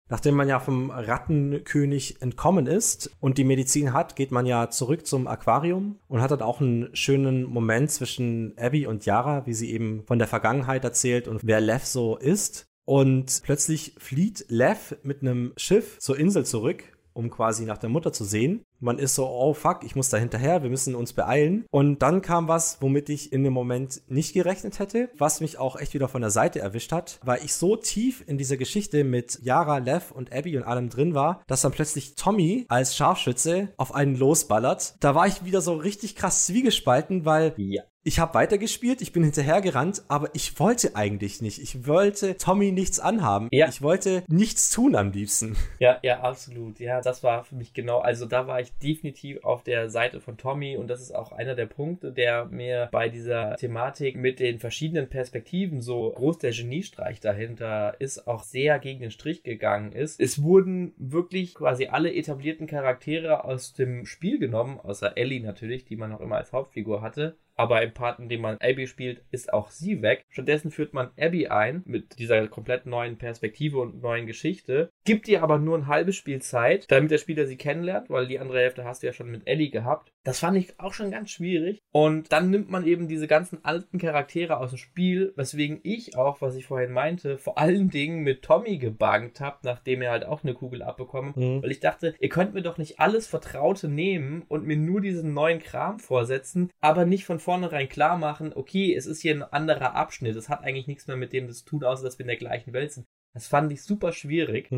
Nachdem 0.08 0.36
man 0.36 0.48
ja 0.48 0.60
vom 0.60 0.90
Rattenkönig 0.90 2.22
entkommen 2.22 2.68
ist 2.68 3.10
und 3.18 3.38
die 3.38 3.44
Medizin 3.44 3.92
hat, 3.92 4.14
geht 4.14 4.30
man 4.30 4.46
ja 4.46 4.70
zurück 4.70 5.04
zum 5.04 5.26
Aquarium 5.26 5.98
und 6.06 6.20
hat 6.20 6.30
dann 6.30 6.42
auch 6.42 6.60
einen 6.60 6.94
schönen 6.94 7.42
Moment 7.42 7.90
zwischen 7.90 8.56
Abby 8.56 8.86
und 8.86 9.04
Yara, 9.04 9.46
wie 9.46 9.54
sie 9.54 9.72
eben 9.72 10.04
von 10.06 10.20
der 10.20 10.28
Vergangenheit 10.28 10.84
erzählt 10.84 11.26
und 11.26 11.40
wer 11.44 11.60
Lev 11.60 11.84
so 11.84 12.16
ist. 12.16 12.66
Und 12.84 13.40
plötzlich 13.42 13.96
flieht 13.98 14.46
Lev 14.48 14.96
mit 15.02 15.22
einem 15.22 15.52
Schiff 15.56 15.98
zur 15.98 16.16
Insel 16.16 16.46
zurück, 16.46 16.84
um 17.12 17.28
quasi 17.28 17.64
nach 17.64 17.78
der 17.78 17.90
Mutter 17.90 18.12
zu 18.12 18.22
sehen. 18.22 18.62
Man 18.80 18.98
ist 18.98 19.14
so, 19.14 19.26
oh 19.26 19.54
fuck, 19.54 19.84
ich 19.84 19.96
muss 19.96 20.10
da 20.10 20.16
hinterher, 20.16 20.62
wir 20.62 20.70
müssen 20.70 20.94
uns 20.94 21.12
beeilen. 21.12 21.64
Und 21.70 22.02
dann 22.02 22.22
kam 22.22 22.48
was, 22.48 22.78
womit 22.80 23.08
ich 23.08 23.32
in 23.32 23.44
dem 23.44 23.52
Moment 23.52 24.02
nicht 24.08 24.34
gerechnet 24.34 24.78
hätte, 24.78 25.08
was 25.16 25.40
mich 25.40 25.58
auch 25.58 25.76
echt 25.76 25.94
wieder 25.94 26.08
von 26.08 26.20
der 26.20 26.30
Seite 26.30 26.60
erwischt 26.60 26.92
hat, 26.92 27.18
weil 27.24 27.44
ich 27.44 27.54
so 27.54 27.76
tief 27.76 28.22
in 28.26 28.38
dieser 28.38 28.56
Geschichte 28.56 29.04
mit 29.04 29.40
Yara, 29.42 29.78
Lev 29.78 30.10
und 30.12 30.32
Abby 30.32 30.56
und 30.56 30.64
allem 30.64 30.90
drin 30.90 31.14
war, 31.14 31.42
dass 31.46 31.62
dann 31.62 31.72
plötzlich 31.72 32.14
Tommy 32.14 32.66
als 32.68 32.96
Scharfschütze 32.96 33.68
auf 33.76 33.94
einen 33.94 34.16
losballert. 34.16 34.96
Da 35.00 35.14
war 35.14 35.26
ich 35.26 35.44
wieder 35.44 35.60
so 35.60 35.74
richtig 35.74 36.16
krass 36.16 36.46
zwiegespalten, 36.46 37.24
weil 37.24 37.54
Ja. 37.56 37.82
Ich 38.06 38.20
habe 38.20 38.34
weitergespielt, 38.34 39.02
ich 39.02 39.12
bin 39.12 39.24
hinterhergerannt, 39.24 40.04
aber 40.06 40.30
ich 40.32 40.60
wollte 40.60 40.94
eigentlich 40.94 41.42
nicht. 41.42 41.60
Ich 41.60 41.88
wollte 41.88 42.36
Tommy 42.36 42.70
nichts 42.70 43.00
anhaben. 43.00 43.48
Ja. 43.50 43.68
Ich 43.68 43.82
wollte 43.82 44.22
nichts 44.28 44.70
tun 44.70 44.94
am 44.94 45.10
liebsten. 45.10 45.56
Ja, 45.78 45.98
ja, 46.02 46.20
absolut. 46.20 46.78
Ja, 46.78 47.00
das 47.00 47.22
war 47.22 47.44
für 47.44 47.54
mich 47.54 47.74
genau. 47.74 47.98
Also 47.98 48.24
da 48.24 48.46
war 48.46 48.60
ich 48.60 48.72
definitiv 48.78 49.44
auf 49.44 49.62
der 49.62 49.90
Seite 49.90 50.20
von 50.20 50.38
Tommy 50.38 50.76
und 50.76 50.88
das 50.88 51.02
ist 51.02 51.14
auch 51.14 51.32
einer 51.32 51.54
der 51.54 51.66
Punkte, 51.66 52.12
der 52.12 52.46
mir 52.46 52.88
bei 52.92 53.08
dieser 53.08 53.56
Thematik 53.56 54.16
mit 54.16 54.40
den 54.40 54.58
verschiedenen 54.58 55.08
Perspektiven 55.08 55.82
so 55.82 56.12
groß 56.12 56.38
der 56.38 56.52
Geniestreich 56.52 57.20
dahinter 57.20 57.96
ist, 57.98 58.26
auch 58.26 58.42
sehr 58.42 58.78
gegen 58.78 59.00
den 59.00 59.10
Strich 59.10 59.42
gegangen 59.42 59.92
ist. 59.92 60.20
Es 60.20 60.42
wurden 60.42 60.94
wirklich 60.96 61.54
quasi 61.54 61.88
alle 61.88 62.14
etablierten 62.14 62.66
Charaktere 62.66 63.44
aus 63.44 63.74
dem 63.74 64.06
Spiel 64.06 64.38
genommen, 64.38 64.78
außer 64.80 65.16
Ellie 65.18 65.42
natürlich, 65.42 65.84
die 65.84 65.96
man 65.96 66.10
noch 66.10 66.20
immer 66.20 66.36
als 66.36 66.52
Hauptfigur 66.52 67.02
hatte. 67.02 67.36
Aber 67.56 67.82
im 67.82 67.92
Part, 67.92 68.18
in 68.18 68.28
dem 68.28 68.42
man 68.42 68.58
Abby 68.60 68.86
spielt, 68.86 69.22
ist 69.30 69.52
auch 69.52 69.70
sie 69.70 70.02
weg. 70.02 70.24
Stattdessen 70.28 70.70
führt 70.70 70.92
man 70.92 71.10
Abby 71.18 71.48
ein 71.48 71.82
mit 71.86 72.18
dieser 72.18 72.46
komplett 72.48 72.86
neuen 72.86 73.16
Perspektive 73.16 73.78
und 73.78 74.02
neuen 74.02 74.26
Geschichte, 74.26 74.90
gibt 75.04 75.26
ihr 75.26 75.42
aber 75.42 75.58
nur 75.58 75.78
ein 75.78 75.86
halbes 75.86 76.16
Spiel 76.16 76.42
Zeit, 76.42 76.90
damit 76.90 77.10
der 77.10 77.18
Spieler 77.18 77.46
sie 77.46 77.56
kennenlernt, 77.56 78.10
weil 78.10 78.26
die 78.26 78.38
andere 78.38 78.58
Hälfte 78.58 78.84
hast 78.84 79.02
du 79.02 79.06
ja 79.06 79.12
schon 79.12 79.30
mit 79.30 79.46
Ellie 79.46 79.70
gehabt. 79.70 80.12
Das 80.26 80.40
fand 80.40 80.58
ich 80.58 80.80
auch 80.80 80.92
schon 80.92 81.12
ganz 81.12 81.30
schwierig. 81.30 81.78
Und 81.92 82.32
dann 82.32 82.50
nimmt 82.50 82.68
man 82.68 82.84
eben 82.84 83.06
diese 83.06 83.28
ganzen 83.28 83.64
alten 83.64 83.98
Charaktere 83.98 84.56
aus 84.58 84.70
dem 84.70 84.78
Spiel, 84.78 85.32
weswegen 85.36 85.78
ich 85.84 86.16
auch, 86.16 86.40
was 86.40 86.56
ich 86.56 86.66
vorhin 86.66 86.90
meinte, 86.90 87.38
vor 87.38 87.58
allen 87.58 87.90
Dingen 87.90 88.24
mit 88.24 88.42
Tommy 88.42 88.78
gebankt 88.78 89.40
habe, 89.40 89.58
nachdem 89.62 90.02
er 90.02 90.10
halt 90.10 90.24
auch 90.24 90.42
eine 90.42 90.54
Kugel 90.54 90.82
abbekommen, 90.82 91.32
Mhm. 91.36 91.62
weil 91.62 91.70
ich 91.70 91.78
dachte, 91.78 92.16
ihr 92.18 92.28
könnt 92.28 92.54
mir 92.54 92.62
doch 92.62 92.76
nicht 92.76 92.98
alles 92.98 93.28
Vertraute 93.28 93.88
nehmen 93.88 94.42
und 94.48 94.66
mir 94.66 94.76
nur 94.76 95.00
diesen 95.00 95.32
neuen 95.32 95.60
Kram 95.60 96.00
vorsetzen, 96.00 96.72
aber 96.80 97.06
nicht 97.06 97.24
von 97.24 97.38
vornherein 97.38 97.88
klar 97.88 98.18
machen, 98.18 98.52
okay, 98.52 98.96
es 98.96 99.06
ist 99.06 99.22
hier 99.22 99.32
ein 99.32 99.44
anderer 99.44 99.94
Abschnitt, 99.94 100.34
es 100.34 100.48
hat 100.48 100.64
eigentlich 100.64 100.88
nichts 100.88 101.06
mehr 101.06 101.16
mit 101.16 101.32
dem 101.32 101.48
zu 101.52 101.64
tun, 101.64 101.84
außer 101.84 102.02
dass 102.02 102.18
wir 102.18 102.24
in 102.24 102.28
der 102.28 102.36
gleichen 102.36 102.72
Welt 102.72 102.90
sind. 102.90 103.06
Das 103.32 103.46
fand 103.46 103.70
ich 103.70 103.82
super 103.82 104.12
schwierig. 104.12 104.70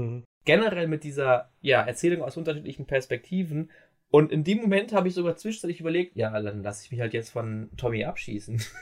Generell 0.44 0.88
mit 0.88 1.04
dieser 1.04 1.52
ja, 1.60 1.82
Erzählung 1.82 2.22
aus 2.22 2.36
unterschiedlichen 2.36 2.86
Perspektiven. 2.86 3.70
Und 4.10 4.32
in 4.32 4.42
dem 4.42 4.58
Moment 4.58 4.92
habe 4.92 5.08
ich 5.08 5.14
sogar 5.14 5.36
zwischenzeitlich 5.36 5.80
überlegt, 5.80 6.16
ja, 6.16 6.30
dann 6.40 6.62
lasse 6.62 6.84
ich 6.84 6.90
mich 6.90 7.00
halt 7.00 7.12
jetzt 7.12 7.30
von 7.30 7.70
Tommy 7.76 8.04
abschießen. 8.04 8.62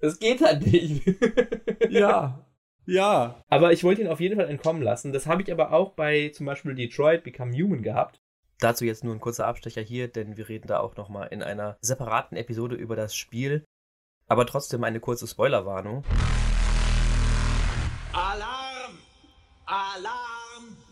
Es 0.00 0.20
geht 0.20 0.40
halt 0.40 0.66
nicht. 0.66 1.02
Ja. 1.90 2.46
Ja. 2.86 3.44
Aber 3.48 3.72
ich 3.72 3.84
wollte 3.84 4.00
ihn 4.00 4.08
auf 4.08 4.20
jeden 4.20 4.36
Fall 4.36 4.48
entkommen 4.48 4.82
lassen. 4.82 5.12
Das 5.12 5.26
habe 5.26 5.42
ich 5.42 5.52
aber 5.52 5.72
auch 5.72 5.92
bei 5.92 6.30
zum 6.30 6.46
Beispiel 6.46 6.74
Detroit 6.74 7.22
Become 7.22 7.52
Human 7.52 7.82
gehabt. 7.82 8.20
Dazu 8.60 8.84
jetzt 8.84 9.04
nur 9.04 9.14
ein 9.14 9.20
kurzer 9.20 9.46
Abstecher 9.46 9.82
hier, 9.82 10.08
denn 10.08 10.36
wir 10.36 10.48
reden 10.48 10.68
da 10.68 10.80
auch 10.80 10.96
nochmal 10.96 11.28
in 11.32 11.42
einer 11.42 11.76
separaten 11.80 12.36
Episode 12.36 12.76
über 12.76 12.96
das 12.96 13.14
Spiel. 13.14 13.64
Aber 14.26 14.46
trotzdem 14.46 14.84
eine 14.84 15.00
kurze 15.00 15.26
Spoilerwarnung. 15.26 16.04
Alarm! 18.12 18.98
Alarm! 19.66 20.31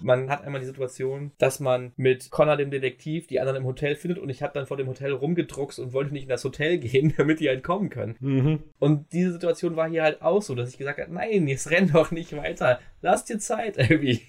Man 0.03 0.31
hat 0.31 0.45
einmal 0.45 0.61
die 0.61 0.67
Situation, 0.67 1.33
dass 1.39 1.61
man 1.61 1.93
mit 1.97 2.31
Connor, 2.31 2.57
dem 2.57 2.71
Detektiv, 2.71 3.27
die 3.27 3.41
anderen 3.41 3.59
im 3.59 3.67
Hotel 3.67 3.97
findet 3.97 4.19
und 4.19 4.29
ich 4.29 4.43
habe 4.43 4.53
dann 4.55 4.67
vor 4.67 4.77
dem 4.77 4.89
Hotel 4.89 5.13
rumgedruckst 5.13 5.79
und 5.79 5.93
wollte 5.93 6.13
nicht 6.13 6.25
in 6.25 6.29
das 6.29 6.45
Hotel 6.45 6.79
gehen, 6.79 7.15
damit 7.17 7.41
die 7.41 7.49
halt 7.49 7.63
kommen 7.63 7.91
können. 7.91 8.17
Mhm. 8.21 8.63
Und 8.79 9.13
diese 9.13 9.33
Situation 9.33 9.77
war 9.77 9.89
hier 9.89 10.03
halt 10.03 10.23
auch 10.23 10.43
so, 10.43 10.55
dass 10.55 10.71
ich 10.71 10.79
gesagt 10.79 11.01
habe, 11.01 11.13
nein, 11.13 11.49
jetzt 11.49 11.71
renn 11.71 11.91
doch 11.93 12.11
nicht 12.11 12.37
weiter. 12.37 12.81
Lass 13.03 13.25
dir 13.25 13.39
Zeit, 13.39 13.79
Abby. 13.91 14.21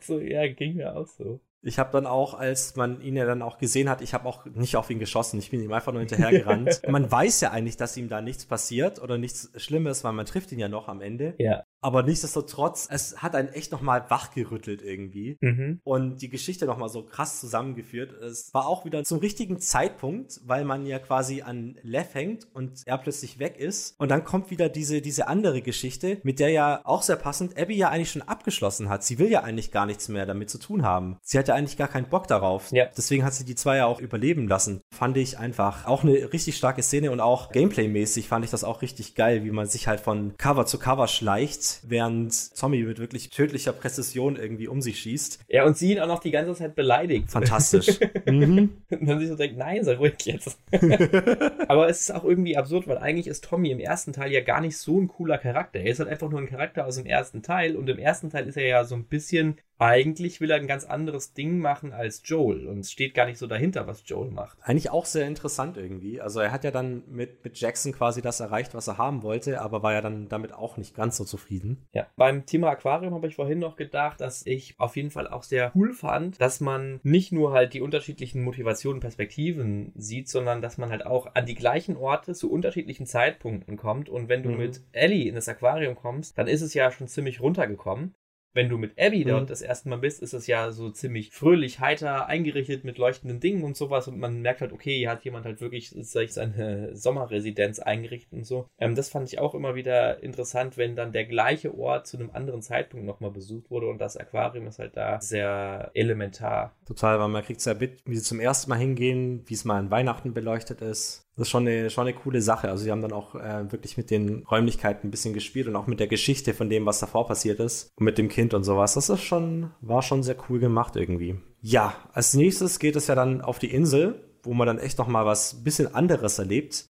so, 0.00 0.20
ja, 0.20 0.46
ging 0.48 0.76
mir 0.76 0.96
auch 0.96 1.06
so. 1.06 1.40
Ich 1.64 1.78
habe 1.78 1.90
dann 1.92 2.06
auch, 2.06 2.34
als 2.34 2.76
man 2.76 3.00
ihn 3.00 3.16
ja 3.16 3.24
dann 3.26 3.42
auch 3.42 3.58
gesehen 3.58 3.88
hat, 3.88 4.00
ich 4.00 4.14
habe 4.14 4.28
auch 4.28 4.44
nicht 4.46 4.76
auf 4.76 4.90
ihn 4.90 4.98
geschossen, 4.98 5.38
ich 5.38 5.50
bin 5.50 5.62
ihm 5.62 5.72
einfach 5.72 5.92
nur 5.92 6.00
hinterhergerannt. 6.00 6.82
man 6.88 7.10
weiß 7.10 7.40
ja 7.40 7.50
eigentlich, 7.50 7.76
dass 7.76 7.96
ihm 7.96 8.08
da 8.08 8.20
nichts 8.20 8.44
passiert 8.46 9.00
oder 9.00 9.18
nichts 9.18 9.50
Schlimmes, 9.56 10.04
weil 10.04 10.12
man 10.12 10.26
trifft 10.26 10.52
ihn 10.52 10.58
ja 10.58 10.68
noch 10.68 10.88
am 10.88 11.00
Ende. 11.00 11.34
Ja. 11.38 11.64
Aber 11.84 12.02
nichtsdestotrotz, 12.02 12.88
es 12.90 13.22
hat 13.22 13.34
einen 13.34 13.50
echt 13.50 13.70
nochmal 13.70 14.06
wachgerüttelt 14.08 14.80
irgendwie. 14.80 15.36
Mhm. 15.42 15.80
Und 15.84 16.22
die 16.22 16.30
Geschichte 16.30 16.64
nochmal 16.64 16.88
so 16.88 17.02
krass 17.02 17.40
zusammengeführt. 17.40 18.12
Es 18.22 18.54
war 18.54 18.66
auch 18.66 18.86
wieder 18.86 19.04
zum 19.04 19.18
richtigen 19.18 19.58
Zeitpunkt, 19.58 20.40
weil 20.46 20.64
man 20.64 20.86
ja 20.86 20.98
quasi 20.98 21.42
an 21.42 21.78
Lev 21.82 22.14
hängt 22.14 22.48
und 22.54 22.80
er 22.86 22.96
plötzlich 22.96 23.38
weg 23.38 23.58
ist. 23.58 24.00
Und 24.00 24.10
dann 24.10 24.24
kommt 24.24 24.50
wieder 24.50 24.70
diese, 24.70 25.02
diese 25.02 25.28
andere 25.28 25.60
Geschichte, 25.60 26.20
mit 26.22 26.40
der 26.40 26.48
ja 26.48 26.80
auch 26.84 27.02
sehr 27.02 27.16
passend 27.16 27.58
Abby 27.58 27.76
ja 27.76 27.90
eigentlich 27.90 28.12
schon 28.12 28.22
abgeschlossen 28.22 28.88
hat. 28.88 29.04
Sie 29.04 29.18
will 29.18 29.30
ja 29.30 29.42
eigentlich 29.42 29.70
gar 29.70 29.84
nichts 29.84 30.08
mehr 30.08 30.24
damit 30.24 30.48
zu 30.48 30.58
tun 30.58 30.84
haben. 30.84 31.18
Sie 31.20 31.38
hat 31.38 31.48
ja 31.48 31.53
eigentlich 31.54 31.76
gar 31.76 31.88
keinen 31.88 32.08
Bock 32.08 32.26
darauf. 32.28 32.70
Ja. 32.72 32.86
Deswegen 32.96 33.24
hat 33.24 33.34
sie 33.34 33.44
die 33.44 33.54
zwei 33.54 33.78
ja 33.78 33.86
auch 33.86 34.00
überleben 34.00 34.48
lassen. 34.48 34.80
Fand 34.94 35.16
ich 35.16 35.38
einfach 35.38 35.86
auch 35.86 36.02
eine 36.02 36.32
richtig 36.32 36.56
starke 36.56 36.82
Szene 36.82 37.10
und 37.10 37.20
auch 37.20 37.52
Gameplay-mäßig 37.52 38.28
fand 38.28 38.44
ich 38.44 38.50
das 38.50 38.64
auch 38.64 38.82
richtig 38.82 39.14
geil, 39.14 39.44
wie 39.44 39.50
man 39.50 39.66
sich 39.66 39.88
halt 39.88 40.00
von 40.00 40.36
Cover 40.36 40.66
zu 40.66 40.78
Cover 40.78 41.08
schleicht, 41.08 41.80
während 41.84 42.54
Tommy 42.56 42.82
mit 42.82 42.98
wirklich 42.98 43.30
tödlicher 43.30 43.72
Präzision 43.72 44.36
irgendwie 44.36 44.68
um 44.68 44.80
sich 44.80 45.00
schießt. 45.00 45.44
Ja, 45.48 45.64
und 45.64 45.76
sie 45.76 45.92
ihn 45.92 46.00
auch 46.00 46.06
noch 46.06 46.20
die 46.20 46.30
ganze 46.30 46.54
Zeit 46.54 46.74
beleidigt. 46.74 47.30
Fantastisch. 47.30 47.98
mhm. 48.26 48.70
Und 48.90 49.02
man 49.02 49.18
sich 49.18 49.28
so 49.28 49.36
denkt, 49.36 49.56
nein, 49.56 49.84
sei 49.84 49.96
ruhig 49.96 50.14
jetzt. 50.24 50.58
Aber 51.68 51.88
es 51.88 52.00
ist 52.00 52.14
auch 52.14 52.24
irgendwie 52.24 52.56
absurd, 52.56 52.86
weil 52.86 52.98
eigentlich 52.98 53.26
ist 53.26 53.44
Tommy 53.44 53.70
im 53.70 53.80
ersten 53.80 54.12
Teil 54.12 54.32
ja 54.32 54.40
gar 54.40 54.60
nicht 54.60 54.76
so 54.76 55.00
ein 55.00 55.08
cooler 55.08 55.38
Charakter. 55.38 55.80
Er 55.80 55.90
ist 55.90 55.98
halt 55.98 56.08
einfach 56.08 56.30
nur 56.30 56.40
ein 56.40 56.48
Charakter 56.48 56.86
aus 56.86 56.96
dem 56.96 57.06
ersten 57.06 57.42
Teil 57.42 57.76
und 57.76 57.88
im 57.88 57.98
ersten 57.98 58.30
Teil 58.30 58.46
ist 58.46 58.56
er 58.56 58.66
ja 58.66 58.84
so 58.84 58.94
ein 58.94 59.04
bisschen, 59.04 59.58
eigentlich 59.78 60.40
will 60.40 60.50
er 60.50 60.56
ein 60.56 60.66
ganz 60.66 60.84
anderes 60.84 61.32
Ding 61.34 61.43
machen 61.52 61.92
als 61.92 62.22
Joel 62.24 62.66
und 62.68 62.80
es 62.80 62.90
steht 62.92 63.14
gar 63.14 63.26
nicht 63.26 63.38
so 63.38 63.46
dahinter, 63.46 63.86
was 63.86 64.02
Joel 64.06 64.30
macht. 64.30 64.58
Eigentlich 64.62 64.90
auch 64.90 65.06
sehr 65.06 65.26
interessant 65.26 65.76
irgendwie. 65.76 66.20
Also 66.20 66.40
er 66.40 66.52
hat 66.52 66.64
ja 66.64 66.70
dann 66.70 67.02
mit, 67.08 67.44
mit 67.44 67.58
Jackson 67.58 67.92
quasi 67.92 68.22
das 68.22 68.40
erreicht, 68.40 68.74
was 68.74 68.88
er 68.88 68.98
haben 68.98 69.22
wollte, 69.22 69.60
aber 69.60 69.82
war 69.82 69.92
ja 69.92 70.00
dann 70.00 70.28
damit 70.28 70.52
auch 70.52 70.76
nicht 70.76 70.94
ganz 70.94 71.16
so 71.16 71.24
zufrieden. 71.24 71.86
Ja, 71.92 72.06
beim 72.16 72.46
Thema 72.46 72.70
Aquarium 72.70 73.14
habe 73.14 73.26
ich 73.28 73.36
vorhin 73.36 73.58
noch 73.58 73.76
gedacht, 73.76 74.20
dass 74.20 74.44
ich 74.46 74.74
auf 74.78 74.96
jeden 74.96 75.10
Fall 75.10 75.28
auch 75.28 75.42
sehr 75.42 75.72
cool 75.74 75.92
fand, 75.92 76.40
dass 76.40 76.60
man 76.60 77.00
nicht 77.02 77.32
nur 77.32 77.52
halt 77.52 77.74
die 77.74 77.80
unterschiedlichen 77.80 78.42
Motivationen, 78.42 79.00
Perspektiven 79.00 79.92
sieht, 79.96 80.28
sondern 80.28 80.62
dass 80.62 80.78
man 80.78 80.90
halt 80.90 81.06
auch 81.06 81.34
an 81.34 81.46
die 81.46 81.54
gleichen 81.54 81.96
Orte 81.96 82.34
zu 82.34 82.50
unterschiedlichen 82.50 83.06
Zeitpunkten 83.06 83.76
kommt. 83.76 84.08
Und 84.08 84.28
wenn 84.28 84.42
du 84.42 84.50
Mhm. 84.50 84.58
mit 84.58 84.80
Ellie 84.92 85.28
in 85.28 85.34
das 85.34 85.48
Aquarium 85.48 85.94
kommst, 85.96 86.36
dann 86.38 86.46
ist 86.46 86.62
es 86.62 86.74
ja 86.74 86.90
schon 86.90 87.08
ziemlich 87.08 87.40
runtergekommen. 87.40 88.14
Wenn 88.54 88.68
du 88.68 88.78
mit 88.78 88.98
Abby 88.98 89.24
dort 89.24 89.42
Mhm. 89.42 89.46
das 89.48 89.62
erste 89.62 89.88
Mal 89.88 89.98
bist, 89.98 90.22
ist 90.22 90.32
es 90.32 90.46
ja 90.46 90.70
so 90.70 90.88
ziemlich 90.90 91.30
fröhlich, 91.32 91.80
heiter, 91.80 92.26
eingerichtet 92.26 92.84
mit 92.84 92.98
leuchtenden 92.98 93.40
Dingen 93.40 93.64
und 93.64 93.76
sowas 93.76 94.06
und 94.08 94.18
man 94.18 94.40
merkt 94.40 94.60
halt, 94.60 94.72
okay, 94.72 94.96
hier 94.96 95.10
hat 95.10 95.24
jemand 95.24 95.44
halt 95.44 95.60
wirklich 95.60 95.90
sich 95.90 96.32
seine 96.32 96.94
Sommerresidenz 96.96 97.80
eingerichtet 97.80 98.32
und 98.32 98.46
so. 98.46 98.68
Ähm, 98.78 98.94
das 98.94 99.08
fand 99.08 99.28
ich 99.32 99.38
auch 99.40 99.54
immer 99.54 99.74
wieder 99.74 100.22
interessant, 100.22 100.76
wenn 100.78 100.94
dann 100.96 101.12
der 101.12 101.24
gleiche 101.24 101.76
Ort 101.76 102.06
zu 102.06 102.16
einem 102.16 102.30
anderen 102.32 102.62
Zeitpunkt 102.62 103.04
nochmal 103.04 103.32
besucht 103.32 103.70
wurde 103.70 103.88
und 103.88 103.98
das 103.98 104.16
Aquarium 104.16 104.66
ist 104.68 104.78
halt 104.78 104.96
da 104.96 105.20
sehr 105.20 105.90
elementar. 105.94 106.76
Total, 106.86 107.18
weil 107.18 107.28
man 107.28 107.42
kriegt 107.42 107.58
es 107.60 107.66
ja 107.66 107.74
mit, 107.74 108.02
wie 108.06 108.16
sie 108.16 108.22
zum 108.22 108.38
ersten 108.40 108.70
Mal 108.70 108.78
hingehen, 108.78 109.42
wie 109.46 109.54
es 109.54 109.64
mal 109.64 109.78
an 109.78 109.90
Weihnachten 109.90 110.32
beleuchtet 110.32 110.80
ist. 110.80 111.23
Das 111.36 111.48
ist 111.48 111.50
schon 111.50 111.66
eine, 111.66 111.90
schon 111.90 112.06
eine 112.06 112.16
coole 112.16 112.40
Sache. 112.40 112.68
Also 112.68 112.84
sie 112.84 112.90
haben 112.90 113.02
dann 113.02 113.12
auch 113.12 113.34
äh, 113.34 113.70
wirklich 113.72 113.96
mit 113.96 114.10
den 114.10 114.44
Räumlichkeiten 114.44 115.08
ein 115.08 115.10
bisschen 115.10 115.34
gespielt 115.34 115.66
und 115.66 115.76
auch 115.76 115.86
mit 115.86 116.00
der 116.00 116.06
Geschichte 116.06 116.54
von 116.54 116.70
dem, 116.70 116.86
was 116.86 117.00
davor 117.00 117.26
passiert 117.26 117.60
ist 117.60 117.90
und 117.96 118.04
mit 118.04 118.18
dem 118.18 118.28
Kind 118.28 118.54
und 118.54 118.64
sowas. 118.64 118.94
Das 118.94 119.08
ist 119.08 119.22
schon, 119.22 119.70
war 119.80 120.02
schon 120.02 120.22
sehr 120.22 120.36
cool 120.48 120.60
gemacht 120.60 120.96
irgendwie. 120.96 121.36
Ja, 121.60 121.94
als 122.12 122.34
nächstes 122.34 122.78
geht 122.78 122.96
es 122.96 123.08
ja 123.08 123.14
dann 123.14 123.40
auf 123.40 123.58
die 123.58 123.72
Insel, 123.72 124.20
wo 124.42 124.54
man 124.54 124.66
dann 124.66 124.78
echt 124.78 124.98
noch 124.98 125.08
mal 125.08 125.26
was 125.26 125.64
bisschen 125.64 125.92
anderes 125.94 126.38
erlebt 126.38 126.86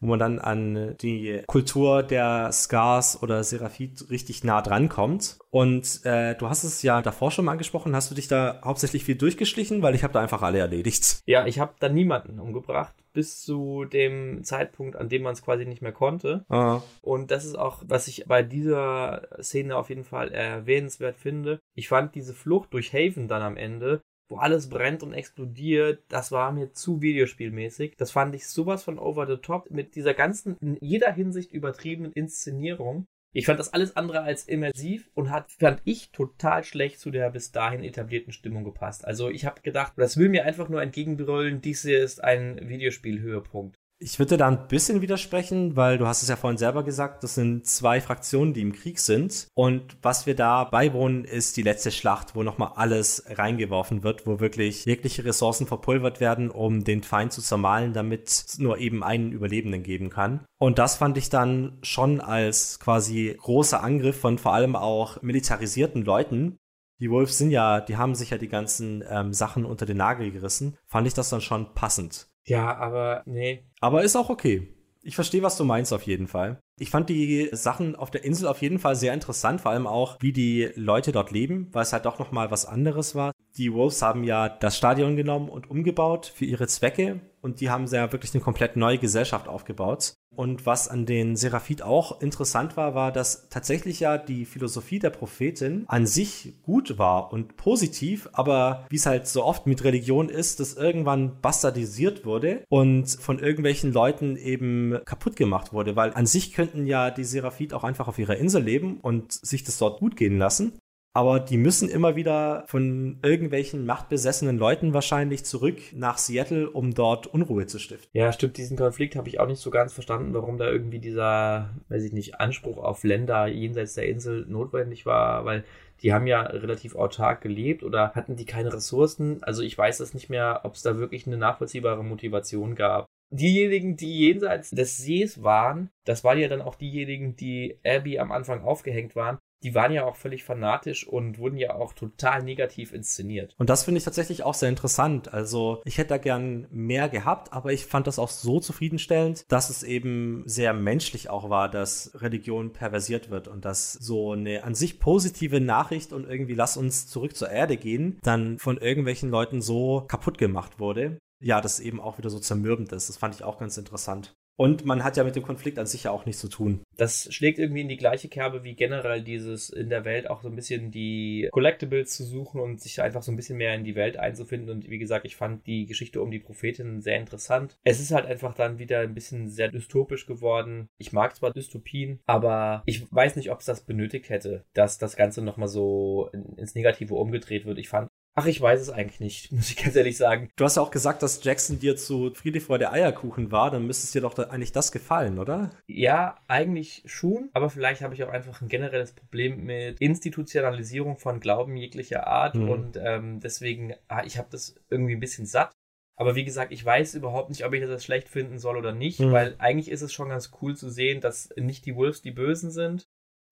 wo 0.00 0.06
man 0.08 0.18
dann 0.18 0.38
an 0.38 0.96
die 1.00 1.42
Kultur 1.46 2.02
der 2.02 2.50
Skars 2.52 3.22
oder 3.22 3.42
Seraphit 3.42 4.10
richtig 4.10 4.44
nah 4.44 4.62
dran 4.62 4.88
kommt. 4.88 5.38
Und 5.50 6.00
äh, 6.04 6.34
du 6.36 6.48
hast 6.48 6.64
es 6.64 6.82
ja 6.82 7.00
davor 7.02 7.30
schon 7.30 7.46
mal 7.46 7.52
angesprochen. 7.52 7.94
Hast 7.96 8.10
du 8.10 8.14
dich 8.14 8.28
da 8.28 8.60
hauptsächlich 8.64 9.04
viel 9.04 9.16
durchgeschlichen? 9.16 9.82
Weil 9.82 9.94
ich 9.94 10.02
habe 10.02 10.12
da 10.12 10.20
einfach 10.20 10.42
alle 10.42 10.58
erledigt. 10.58 11.20
Ja, 11.26 11.46
ich 11.46 11.58
habe 11.58 11.74
da 11.78 11.88
niemanden 11.88 12.38
umgebracht 12.38 12.94
bis 13.16 13.40
zu 13.40 13.86
dem 13.86 14.44
Zeitpunkt, 14.44 14.94
an 14.94 15.08
dem 15.08 15.22
man 15.22 15.32
es 15.32 15.40
quasi 15.42 15.64
nicht 15.64 15.80
mehr 15.80 15.92
konnte. 15.92 16.44
Ah, 16.50 16.82
Und 17.00 17.30
das 17.30 17.46
ist 17.46 17.56
auch, 17.56 17.82
was 17.86 18.08
ich 18.08 18.26
bei 18.26 18.42
dieser 18.42 19.26
Szene 19.40 19.74
auf 19.76 19.88
jeden 19.88 20.04
Fall 20.04 20.32
erwähnenswert 20.32 21.16
finde. 21.16 21.58
Ich 21.74 21.88
fand 21.88 22.14
diese 22.14 22.34
Flucht 22.34 22.74
durch 22.74 22.92
Haven 22.92 23.26
dann 23.26 23.40
am 23.40 23.56
Ende, 23.56 24.02
wo 24.28 24.36
alles 24.36 24.68
brennt 24.68 25.02
und 25.02 25.12
explodiert, 25.12 26.02
das 26.08 26.32
war 26.32 26.52
mir 26.52 26.72
zu 26.72 27.00
videospielmäßig. 27.00 27.96
Das 27.96 28.10
fand 28.10 28.34
ich 28.34 28.46
sowas 28.46 28.82
von 28.82 28.98
over 28.98 29.26
the 29.26 29.36
top 29.36 29.70
mit 29.70 29.94
dieser 29.94 30.14
ganzen, 30.14 30.56
in 30.60 30.76
jeder 30.80 31.12
Hinsicht 31.12 31.52
übertriebenen 31.52 32.12
Inszenierung. 32.12 33.06
Ich 33.32 33.46
fand 33.46 33.60
das 33.60 33.72
alles 33.72 33.96
andere 33.96 34.22
als 34.22 34.44
immersiv 34.44 35.10
und 35.14 35.30
hat, 35.30 35.52
fand 35.52 35.82
ich, 35.84 36.10
total 36.10 36.64
schlecht 36.64 36.98
zu 36.98 37.10
der 37.10 37.30
bis 37.30 37.52
dahin 37.52 37.84
etablierten 37.84 38.32
Stimmung 38.32 38.64
gepasst. 38.64 39.04
Also 39.04 39.28
ich 39.28 39.44
habe 39.44 39.60
gedacht, 39.60 39.92
das 39.96 40.16
will 40.16 40.30
mir 40.30 40.44
einfach 40.44 40.70
nur 40.70 40.80
entgegenbrüllen, 40.80 41.60
dies 41.60 41.82
hier 41.82 42.02
ist 42.02 42.24
ein 42.24 42.66
Videospielhöhepunkt. 42.66 43.76
Ich 43.98 44.18
würde 44.18 44.36
da 44.36 44.46
ein 44.46 44.68
bisschen 44.68 45.00
widersprechen, 45.00 45.74
weil 45.74 45.96
du 45.96 46.06
hast 46.06 46.22
es 46.22 46.28
ja 46.28 46.36
vorhin 46.36 46.58
selber 46.58 46.82
gesagt, 46.82 47.24
das 47.24 47.34
sind 47.34 47.66
zwei 47.66 48.02
Fraktionen, 48.02 48.52
die 48.52 48.60
im 48.60 48.74
Krieg 48.74 48.98
sind. 48.98 49.48
Und 49.54 49.96
was 50.02 50.26
wir 50.26 50.36
da 50.36 50.64
beiwohnen, 50.64 51.24
ist 51.24 51.56
die 51.56 51.62
letzte 51.62 51.90
Schlacht, 51.90 52.34
wo 52.34 52.42
nochmal 52.42 52.72
alles 52.76 53.24
reingeworfen 53.26 54.02
wird, 54.02 54.26
wo 54.26 54.38
wirklich 54.38 54.84
jegliche 54.84 55.24
Ressourcen 55.24 55.66
verpulvert 55.66 56.20
werden, 56.20 56.50
um 56.50 56.84
den 56.84 57.02
Feind 57.02 57.32
zu 57.32 57.40
zermalen, 57.40 57.94
damit 57.94 58.28
es 58.28 58.58
nur 58.58 58.76
eben 58.78 59.02
einen 59.02 59.32
Überlebenden 59.32 59.82
geben 59.82 60.10
kann. 60.10 60.44
Und 60.58 60.78
das 60.78 60.96
fand 60.96 61.16
ich 61.16 61.30
dann 61.30 61.78
schon 61.82 62.20
als 62.20 62.78
quasi 62.78 63.34
großer 63.40 63.82
Angriff 63.82 64.20
von 64.20 64.36
vor 64.36 64.52
allem 64.52 64.76
auch 64.76 65.22
militarisierten 65.22 66.04
Leuten, 66.04 66.58
die 66.98 67.10
Wolves 67.10 67.36
sind 67.36 67.50
ja, 67.50 67.80
die 67.80 67.96
haben 67.96 68.14
sich 68.14 68.30
ja 68.30 68.38
die 68.38 68.48
ganzen 68.48 69.04
ähm, 69.08 69.32
Sachen 69.32 69.66
unter 69.66 69.84
den 69.84 69.98
Nagel 69.98 70.30
gerissen, 70.30 70.78
fand 70.86 71.06
ich 71.06 71.14
das 71.14 71.28
dann 71.28 71.42
schon 71.42 71.74
passend. 71.74 72.28
Ja, 72.46 72.76
aber 72.76 73.22
nee. 73.26 73.64
Aber 73.80 74.02
ist 74.02 74.16
auch 74.16 74.30
okay. 74.30 74.68
Ich 75.02 75.14
verstehe, 75.14 75.42
was 75.42 75.56
du 75.56 75.64
meinst 75.64 75.92
auf 75.92 76.02
jeden 76.02 76.26
Fall. 76.26 76.58
Ich 76.80 76.90
fand 76.90 77.08
die 77.08 77.48
Sachen 77.52 77.94
auf 77.94 78.10
der 78.10 78.24
Insel 78.24 78.48
auf 78.48 78.60
jeden 78.60 78.80
Fall 78.80 78.96
sehr 78.96 79.14
interessant, 79.14 79.60
vor 79.60 79.70
allem 79.70 79.86
auch, 79.86 80.16
wie 80.20 80.32
die 80.32 80.70
Leute 80.74 81.12
dort 81.12 81.30
leben, 81.30 81.68
weil 81.72 81.82
es 81.82 81.92
halt 81.92 82.06
doch 82.06 82.18
nochmal 82.18 82.50
was 82.50 82.66
anderes 82.66 83.14
war. 83.14 83.32
Die 83.56 83.72
Wolves 83.72 84.02
haben 84.02 84.24
ja 84.24 84.48
das 84.48 84.76
Stadion 84.76 85.16
genommen 85.16 85.48
und 85.48 85.70
umgebaut 85.70 86.26
für 86.34 86.44
ihre 86.44 86.66
Zwecke 86.66 87.20
und 87.46 87.60
die 87.60 87.70
haben 87.70 87.86
ja 87.86 88.12
wirklich 88.12 88.34
eine 88.34 88.42
komplett 88.42 88.76
neue 88.76 88.98
Gesellschaft 88.98 89.46
aufgebaut. 89.48 90.14
Und 90.34 90.66
was 90.66 90.88
an 90.88 91.06
den 91.06 91.36
Seraphit 91.36 91.80
auch 91.80 92.20
interessant 92.20 92.76
war, 92.76 92.94
war, 92.94 93.12
dass 93.12 93.48
tatsächlich 93.48 94.00
ja 94.00 94.18
die 94.18 94.44
Philosophie 94.44 94.98
der 94.98 95.08
Prophetin 95.10 95.84
an 95.86 96.06
sich 96.06 96.54
gut 96.62 96.98
war 96.98 97.32
und 97.32 97.56
positiv, 97.56 98.28
aber 98.34 98.84
wie 98.90 98.96
es 98.96 99.06
halt 99.06 99.28
so 99.28 99.44
oft 99.44 99.66
mit 99.66 99.84
Religion 99.84 100.28
ist, 100.28 100.60
das 100.60 100.74
irgendwann 100.74 101.40
bastardisiert 101.40 102.26
wurde 102.26 102.64
und 102.68 103.08
von 103.08 103.38
irgendwelchen 103.38 103.92
Leuten 103.92 104.36
eben 104.36 104.98
kaputt 105.06 105.36
gemacht 105.36 105.72
wurde, 105.72 105.96
weil 105.96 106.12
an 106.12 106.26
sich 106.26 106.52
könnten 106.52 106.86
ja 106.86 107.10
die 107.10 107.24
Seraphit 107.24 107.72
auch 107.72 107.84
einfach 107.84 108.08
auf 108.08 108.18
ihrer 108.18 108.36
Insel 108.36 108.62
leben 108.62 108.98
und 109.00 109.32
sich 109.32 109.64
das 109.64 109.78
dort 109.78 110.00
gut 110.00 110.16
gehen 110.16 110.36
lassen 110.36 110.78
aber 111.16 111.40
die 111.40 111.56
müssen 111.56 111.88
immer 111.88 112.14
wieder 112.14 112.64
von 112.66 113.20
irgendwelchen 113.22 113.86
machtbesessenen 113.86 114.58
Leuten 114.58 114.92
wahrscheinlich 114.92 115.46
zurück 115.46 115.78
nach 115.94 116.18
Seattle, 116.18 116.68
um 116.68 116.92
dort 116.92 117.26
Unruhe 117.26 117.64
zu 117.64 117.78
stiften. 117.78 118.10
Ja, 118.12 118.30
stimmt, 118.34 118.58
diesen 118.58 118.76
Konflikt 118.76 119.16
habe 119.16 119.26
ich 119.30 119.40
auch 119.40 119.46
nicht 119.46 119.62
so 119.62 119.70
ganz 119.70 119.94
verstanden, 119.94 120.34
warum 120.34 120.58
da 120.58 120.68
irgendwie 120.68 120.98
dieser, 120.98 121.70
weiß 121.88 122.04
ich 122.04 122.12
nicht, 122.12 122.38
Anspruch 122.38 122.76
auf 122.76 123.02
Länder 123.02 123.46
jenseits 123.46 123.94
der 123.94 124.10
Insel 124.10 124.44
notwendig 124.46 125.06
war, 125.06 125.46
weil 125.46 125.64
die 126.02 126.12
haben 126.12 126.26
ja 126.26 126.42
relativ 126.42 126.94
autark 126.94 127.40
gelebt 127.40 127.82
oder 127.82 128.10
hatten 128.10 128.36
die 128.36 128.44
keine 128.44 128.74
Ressourcen. 128.74 129.42
Also 129.42 129.62
ich 129.62 129.78
weiß 129.78 130.00
es 130.00 130.12
nicht 130.12 130.28
mehr, 130.28 130.60
ob 130.64 130.74
es 130.74 130.82
da 130.82 130.98
wirklich 130.98 131.26
eine 131.26 131.38
nachvollziehbare 131.38 132.04
Motivation 132.04 132.74
gab. 132.74 133.06
Diejenigen, 133.30 133.96
die 133.96 134.20
jenseits 134.20 134.70
des 134.70 134.96
Sees 134.98 135.42
waren, 135.42 135.90
das 136.04 136.22
waren 136.22 136.38
ja 136.38 136.48
dann 136.48 136.62
auch 136.62 136.76
diejenigen, 136.76 137.36
die 137.36 137.78
Abby 137.84 138.18
am 138.18 138.30
Anfang 138.30 138.62
aufgehängt 138.62 139.16
waren, 139.16 139.38
die 139.62 139.74
waren 139.74 139.92
ja 139.92 140.04
auch 140.04 140.16
völlig 140.16 140.44
fanatisch 140.44 141.06
und 141.06 141.38
wurden 141.38 141.56
ja 141.56 141.74
auch 141.74 141.92
total 141.92 142.42
negativ 142.42 142.92
inszeniert. 142.92 143.54
Und 143.58 143.70
das 143.70 143.84
finde 143.84 143.98
ich 143.98 144.04
tatsächlich 144.04 144.42
auch 144.44 144.54
sehr 144.54 144.68
interessant. 144.68 145.32
Also 145.32 145.80
ich 145.84 145.98
hätte 145.98 146.10
da 146.10 146.18
gern 146.18 146.66
mehr 146.70 147.08
gehabt, 147.08 147.52
aber 147.52 147.72
ich 147.72 147.86
fand 147.86 148.06
das 148.06 148.18
auch 148.18 148.28
so 148.28 148.60
zufriedenstellend, 148.60 149.44
dass 149.48 149.70
es 149.70 149.82
eben 149.82 150.42
sehr 150.46 150.74
menschlich 150.74 151.30
auch 151.30 151.50
war, 151.50 151.70
dass 151.70 152.12
Religion 152.20 152.72
perversiert 152.72 153.30
wird 153.30 153.48
und 153.48 153.64
dass 153.64 153.92
so 153.94 154.32
eine 154.32 154.62
an 154.64 154.74
sich 154.74 155.00
positive 155.00 155.60
Nachricht 155.60 156.12
und 156.12 156.28
irgendwie 156.28 156.54
lass 156.54 156.76
uns 156.76 157.06
zurück 157.08 157.34
zur 157.34 157.50
Erde 157.50 157.76
gehen, 157.76 158.18
dann 158.22 158.58
von 158.58 158.78
irgendwelchen 158.78 159.30
Leuten 159.30 159.62
so 159.62 160.02
kaputt 160.06 160.38
gemacht 160.38 160.78
wurde. 160.78 161.18
Ja, 161.46 161.60
das 161.60 161.78
eben 161.78 162.00
auch 162.00 162.18
wieder 162.18 162.28
so 162.28 162.40
zermürbend 162.40 162.90
ist. 162.90 163.08
Das 163.08 163.18
fand 163.18 163.36
ich 163.36 163.44
auch 163.44 163.60
ganz 163.60 163.78
interessant. 163.78 164.34
Und 164.56 164.84
man 164.84 165.04
hat 165.04 165.16
ja 165.16 165.22
mit 165.22 165.36
dem 165.36 165.44
Konflikt 165.44 165.78
an 165.78 165.86
sich 165.86 166.04
ja 166.04 166.10
auch 166.10 166.26
nichts 166.26 166.40
zu 166.40 166.48
tun. 166.48 166.82
Das 166.96 167.32
schlägt 167.32 167.60
irgendwie 167.60 167.82
in 167.82 167.88
die 167.88 167.98
gleiche 167.98 168.28
Kerbe 168.28 168.64
wie 168.64 168.74
generell 168.74 169.22
dieses 169.22 169.70
in 169.70 169.90
der 169.90 170.04
Welt 170.04 170.28
auch 170.28 170.42
so 170.42 170.48
ein 170.48 170.56
bisschen 170.56 170.90
die 170.90 171.48
Collectibles 171.52 172.10
zu 172.10 172.24
suchen 172.24 172.60
und 172.60 172.80
sich 172.80 173.00
einfach 173.00 173.22
so 173.22 173.30
ein 173.30 173.36
bisschen 173.36 173.58
mehr 173.58 173.74
in 173.74 173.84
die 173.84 173.94
Welt 173.94 174.16
einzufinden. 174.16 174.70
Und 174.70 174.90
wie 174.90 174.98
gesagt, 174.98 175.24
ich 175.24 175.36
fand 175.36 175.66
die 175.66 175.86
Geschichte 175.86 176.20
um 176.20 176.30
die 176.30 176.40
Prophetin 176.40 177.00
sehr 177.00 177.18
interessant. 177.18 177.78
Es 177.84 178.00
ist 178.00 178.12
halt 178.12 178.26
einfach 178.26 178.54
dann 178.54 178.78
wieder 178.78 179.00
ein 179.00 179.14
bisschen 179.14 179.48
sehr 179.48 179.68
dystopisch 179.68 180.26
geworden. 180.26 180.88
Ich 180.98 181.12
mag 181.12 181.36
zwar 181.36 181.52
Dystopien, 181.52 182.18
aber 182.26 182.82
ich 182.86 183.06
weiß 183.12 183.36
nicht, 183.36 183.52
ob 183.52 183.60
es 183.60 183.66
das 183.66 183.84
benötigt 183.84 184.30
hätte, 184.30 184.64
dass 184.72 184.98
das 184.98 185.16
Ganze 185.16 185.42
nochmal 185.42 185.68
so 185.68 186.30
ins 186.56 186.74
Negative 186.74 187.14
umgedreht 187.14 187.66
wird. 187.66 187.78
Ich 187.78 187.88
fand 187.88 188.08
Ach, 188.38 188.44
ich 188.44 188.60
weiß 188.60 188.82
es 188.82 188.90
eigentlich 188.90 189.18
nicht, 189.18 189.52
muss 189.52 189.70
ich 189.70 189.76
ganz 189.76 189.96
ehrlich 189.96 190.16
sagen. 190.16 190.50
Du 190.56 190.64
hast 190.64 190.76
ja 190.76 190.82
auch 190.82 190.90
gesagt, 190.90 191.22
dass 191.22 191.42
Jackson 191.42 191.78
dir 191.78 191.96
zu 191.96 192.32
Friede, 192.34 192.60
Freude, 192.60 192.92
Eierkuchen 192.92 193.50
war. 193.50 193.70
Dann 193.70 193.86
müsste 193.86 194.04
es 194.04 194.12
dir 194.12 194.20
doch 194.20 194.34
da 194.34 194.44
eigentlich 194.44 194.72
das 194.72 194.92
gefallen, 194.92 195.38
oder? 195.38 195.70
Ja, 195.86 196.36
eigentlich 196.46 197.02
schon. 197.06 197.48
Aber 197.54 197.70
vielleicht 197.70 198.02
habe 198.02 198.14
ich 198.14 198.22
auch 198.22 198.28
einfach 198.28 198.60
ein 198.60 198.68
generelles 198.68 199.12
Problem 199.12 199.64
mit 199.64 200.00
Institutionalisierung 200.00 201.16
von 201.16 201.40
Glauben 201.40 201.76
jeglicher 201.76 202.26
Art. 202.26 202.54
Mhm. 202.54 202.68
Und 202.68 203.00
ähm, 203.02 203.40
deswegen, 203.40 203.94
ah, 204.08 204.22
ich 204.24 204.36
habe 204.36 204.48
das 204.50 204.74
irgendwie 204.90 205.14
ein 205.14 205.20
bisschen 205.20 205.46
satt. 205.46 205.72
Aber 206.18 206.34
wie 206.34 206.44
gesagt, 206.44 206.72
ich 206.72 206.84
weiß 206.84 207.14
überhaupt 207.14 207.50
nicht, 207.50 207.64
ob 207.64 207.72
ich 207.72 207.84
das 207.84 208.04
schlecht 208.04 208.28
finden 208.28 208.58
soll 208.58 208.76
oder 208.76 208.92
nicht, 208.92 209.20
mhm. 209.20 209.32
weil 209.32 209.54
eigentlich 209.58 209.90
ist 209.90 210.02
es 210.02 210.12
schon 210.12 210.30
ganz 210.30 210.50
cool 210.60 210.76
zu 210.76 210.90
sehen, 210.90 211.20
dass 211.20 211.50
nicht 211.56 211.84
die 211.84 211.94
Wolves 211.94 212.22
die 212.22 212.30
Bösen 212.30 212.70
sind, 212.70 213.06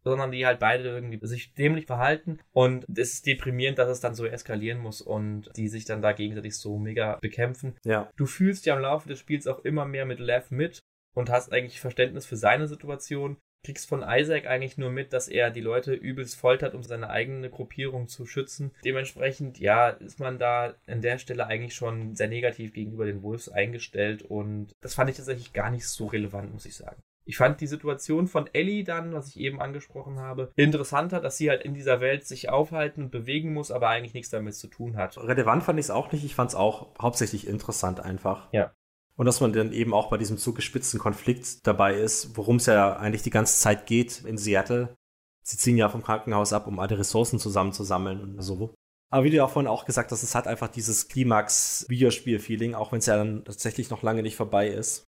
sondern 0.04 0.30
die 0.30 0.46
halt 0.46 0.60
beide 0.60 0.84
irgendwie 0.84 1.18
sich 1.26 1.54
dämlich 1.54 1.86
verhalten 1.86 2.38
und 2.52 2.86
es 2.94 3.14
ist 3.14 3.26
deprimierend, 3.26 3.78
dass 3.78 3.88
es 3.88 4.00
dann 4.00 4.14
so 4.14 4.26
eskalieren 4.26 4.78
muss 4.78 5.00
und 5.00 5.50
die 5.56 5.68
sich 5.68 5.84
dann 5.84 6.02
da 6.02 6.12
gegenseitig 6.12 6.56
so 6.56 6.78
mega 6.78 7.18
bekämpfen. 7.20 7.74
Ja. 7.84 8.10
Du 8.16 8.26
fühlst 8.26 8.66
ja 8.66 8.76
im 8.76 8.82
Laufe 8.82 9.08
des 9.08 9.18
Spiels 9.18 9.46
auch 9.46 9.64
immer 9.64 9.84
mehr 9.84 10.04
mit 10.04 10.20
Lev 10.20 10.50
mit 10.50 10.82
und 11.14 11.30
hast 11.30 11.52
eigentlich 11.52 11.80
Verständnis 11.80 12.26
für 12.26 12.36
seine 12.36 12.68
Situation. 12.68 13.38
Kriegst 13.64 13.88
von 13.88 14.04
Isaac 14.06 14.46
eigentlich 14.46 14.76
nur 14.76 14.90
mit, 14.90 15.14
dass 15.14 15.26
er 15.26 15.50
die 15.50 15.62
Leute 15.62 15.94
übelst 15.94 16.36
foltert, 16.36 16.74
um 16.74 16.82
seine 16.82 17.08
eigene 17.08 17.48
Gruppierung 17.48 18.08
zu 18.08 18.26
schützen. 18.26 18.72
Dementsprechend, 18.84 19.58
ja, 19.58 19.88
ist 19.88 20.20
man 20.20 20.38
da 20.38 20.74
an 20.86 21.00
der 21.00 21.16
Stelle 21.16 21.46
eigentlich 21.46 21.74
schon 21.74 22.14
sehr 22.14 22.28
negativ 22.28 22.74
gegenüber 22.74 23.06
den 23.06 23.22
Wolves 23.22 23.48
eingestellt 23.48 24.20
und 24.20 24.74
das 24.82 24.94
fand 24.94 25.08
ich 25.08 25.16
tatsächlich 25.16 25.54
gar 25.54 25.70
nicht 25.70 25.86
so 25.86 26.06
relevant, 26.06 26.52
muss 26.52 26.66
ich 26.66 26.76
sagen. 26.76 27.00
Ich 27.26 27.36
fand 27.36 27.60
die 27.60 27.66
Situation 27.66 28.26
von 28.26 28.48
Ellie 28.52 28.84
dann, 28.84 29.14
was 29.14 29.28
ich 29.28 29.40
eben 29.40 29.60
angesprochen 29.60 30.20
habe, 30.20 30.52
interessanter, 30.56 31.20
dass 31.20 31.38
sie 31.38 31.48
halt 31.48 31.62
in 31.62 31.74
dieser 31.74 32.00
Welt 32.00 32.26
sich 32.26 32.50
aufhalten 32.50 33.04
und 33.04 33.10
bewegen 33.10 33.54
muss, 33.54 33.70
aber 33.70 33.88
eigentlich 33.88 34.14
nichts 34.14 34.30
damit 34.30 34.54
zu 34.54 34.68
tun 34.68 34.96
hat. 34.96 35.16
Relevant 35.16 35.62
fand 35.62 35.78
ich 35.78 35.86
es 35.86 35.90
auch 35.90 36.12
nicht. 36.12 36.24
Ich 36.24 36.34
fand 36.34 36.50
es 36.50 36.54
auch 36.54 36.94
hauptsächlich 37.00 37.46
interessant 37.46 38.00
einfach. 38.00 38.52
Ja. 38.52 38.72
Und 39.16 39.26
dass 39.26 39.40
man 39.40 39.52
dann 39.52 39.72
eben 39.72 39.94
auch 39.94 40.10
bei 40.10 40.18
diesem 40.18 40.38
zugespitzten 40.38 40.98
Konflikt 40.98 41.66
dabei 41.66 41.94
ist, 41.94 42.36
worum 42.36 42.56
es 42.56 42.66
ja 42.66 42.96
eigentlich 42.96 43.22
die 43.22 43.30
ganze 43.30 43.58
Zeit 43.58 43.86
geht 43.86 44.24
in 44.24 44.36
Seattle. 44.36 44.94
Sie 45.42 45.56
ziehen 45.56 45.76
ja 45.76 45.88
vom 45.88 46.02
Krankenhaus 46.02 46.52
ab, 46.52 46.66
um 46.66 46.78
alle 46.78 46.98
Ressourcen 46.98 47.38
zusammenzusammeln 47.38 48.20
und 48.20 48.42
so. 48.42 48.74
Aber 49.10 49.24
wie 49.24 49.30
du 49.30 49.36
ja 49.36 49.46
vorhin 49.46 49.68
auch 49.68 49.84
gesagt 49.84 50.10
hast, 50.10 50.24
es 50.24 50.34
hat 50.34 50.48
einfach 50.48 50.68
dieses 50.68 51.08
Klimax-Videospiel-Feeling, 51.08 52.74
auch 52.74 52.90
wenn 52.90 52.98
es 52.98 53.06
ja 53.06 53.16
dann 53.16 53.44
tatsächlich 53.44 53.88
noch 53.88 54.02
lange 54.02 54.22
nicht 54.22 54.34
vorbei 54.34 54.68
ist. 54.68 55.04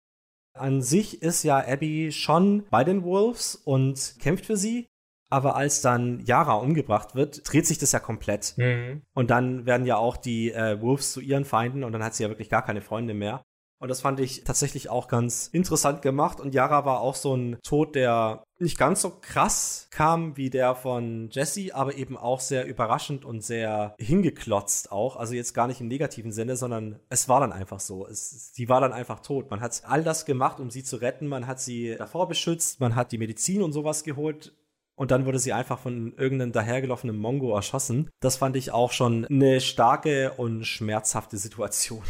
An 0.54 0.82
sich 0.82 1.22
ist 1.22 1.44
ja 1.44 1.58
Abby 1.58 2.12
schon 2.12 2.66
bei 2.70 2.84
den 2.84 3.04
Wolves 3.04 3.56
und 3.56 4.16
kämpft 4.20 4.46
für 4.46 4.58
sie. 4.58 4.88
Aber 5.30 5.56
als 5.56 5.82
dann 5.82 6.20
Yara 6.20 6.54
umgebracht 6.54 7.16
wird, 7.16 7.42
dreht 7.52 7.66
sich 7.66 7.80
das 7.80 7.92
ja 7.92 8.00
komplett. 8.00 8.54
Mhm. 8.58 9.02
Und 9.16 9.32
dann 9.32 9.66
werden 9.66 9.88
ja 9.88 9.98
auch 9.98 10.16
die 10.16 10.52
äh, 10.52 10.80
Wolves 10.80 11.12
zu 11.12 11.22
ihren 11.22 11.44
Feinden 11.44 11.84
und 11.84 11.92
dann 11.92 12.04
hat 12.04 12.14
sie 12.14 12.22
ja 12.22 12.30
wirklich 12.30 12.50
gar 12.50 12.64
keine 12.64 12.82
Freunde 12.82 13.16
mehr. 13.16 13.44
Und 13.84 13.90
das 13.90 14.00
fand 14.00 14.22
ich 14.22 14.46
tatsächlich 14.46 14.90
auch 14.90 15.10
ganz 15.10 15.50
interessant 15.52 16.02
gemacht. 16.02 16.40
Und 16.40 16.54
Yara 16.54 16.86
war 16.86 17.02
auch 17.02 17.16
so 17.16 17.36
ein 17.36 17.58
Tod, 17.64 17.96
der 17.96 18.46
nicht 18.58 18.78
ganz 18.78 19.02
so 19.02 19.10
krass 19.20 19.90
kam 19.92 20.38
wie 20.38 20.50
der 20.50 20.74
von 20.74 21.28
Jesse, 21.32 21.76
aber 21.76 21.94
eben 21.96 22.16
auch 22.16 22.40
sehr 22.40 22.66
überraschend 22.66 23.26
und 23.26 23.44
sehr 23.44 23.94
hingeklotzt 24.00 24.90
auch. 24.94 25.18
Also 25.18 25.34
jetzt 25.34 25.54
gar 25.54 25.68
nicht 25.68 25.82
im 25.82 25.90
negativen 25.90 26.32
Sinne, 26.32 26.56
sondern 26.56 26.98
es 27.10 27.28
war 27.28 27.42
dann 27.42 27.52
einfach 27.52 27.82
so. 27.82 28.08
Es, 28.08 28.54
sie 28.54 28.70
war 28.70 28.80
dann 28.80 28.94
einfach 28.94 29.20
tot. 29.20 29.52
Man 29.52 29.60
hat 29.60 29.82
all 29.86 30.02
das 30.02 30.24
gemacht, 30.24 30.62
um 30.62 30.72
sie 30.72 30.86
zu 30.86 30.96
retten. 30.96 31.28
Man 31.28 31.46
hat 31.46 31.60
sie 31.60 31.98
davor 31.98 32.30
beschützt. 32.30 32.80
Man 32.80 32.96
hat 32.96 33.12
die 33.12 33.18
Medizin 33.18 33.62
und 33.62 33.74
sowas 33.74 34.06
geholt. 34.06 34.56
Und 34.96 35.12
dann 35.12 35.26
wurde 35.26 35.40
sie 35.40 35.52
einfach 35.52 35.80
von 35.80 36.14
irgendeinem 36.16 36.54
dahergelaufenen 36.54 37.18
Mongo 37.18 37.54
erschossen. 37.54 38.10
Das 38.22 38.38
fand 38.38 38.56
ich 38.56 38.72
auch 38.72 38.94
schon 38.94 39.26
eine 39.26 39.60
starke 39.60 40.32
und 40.38 40.64
schmerzhafte 40.64 41.36
Situation. 41.36 42.04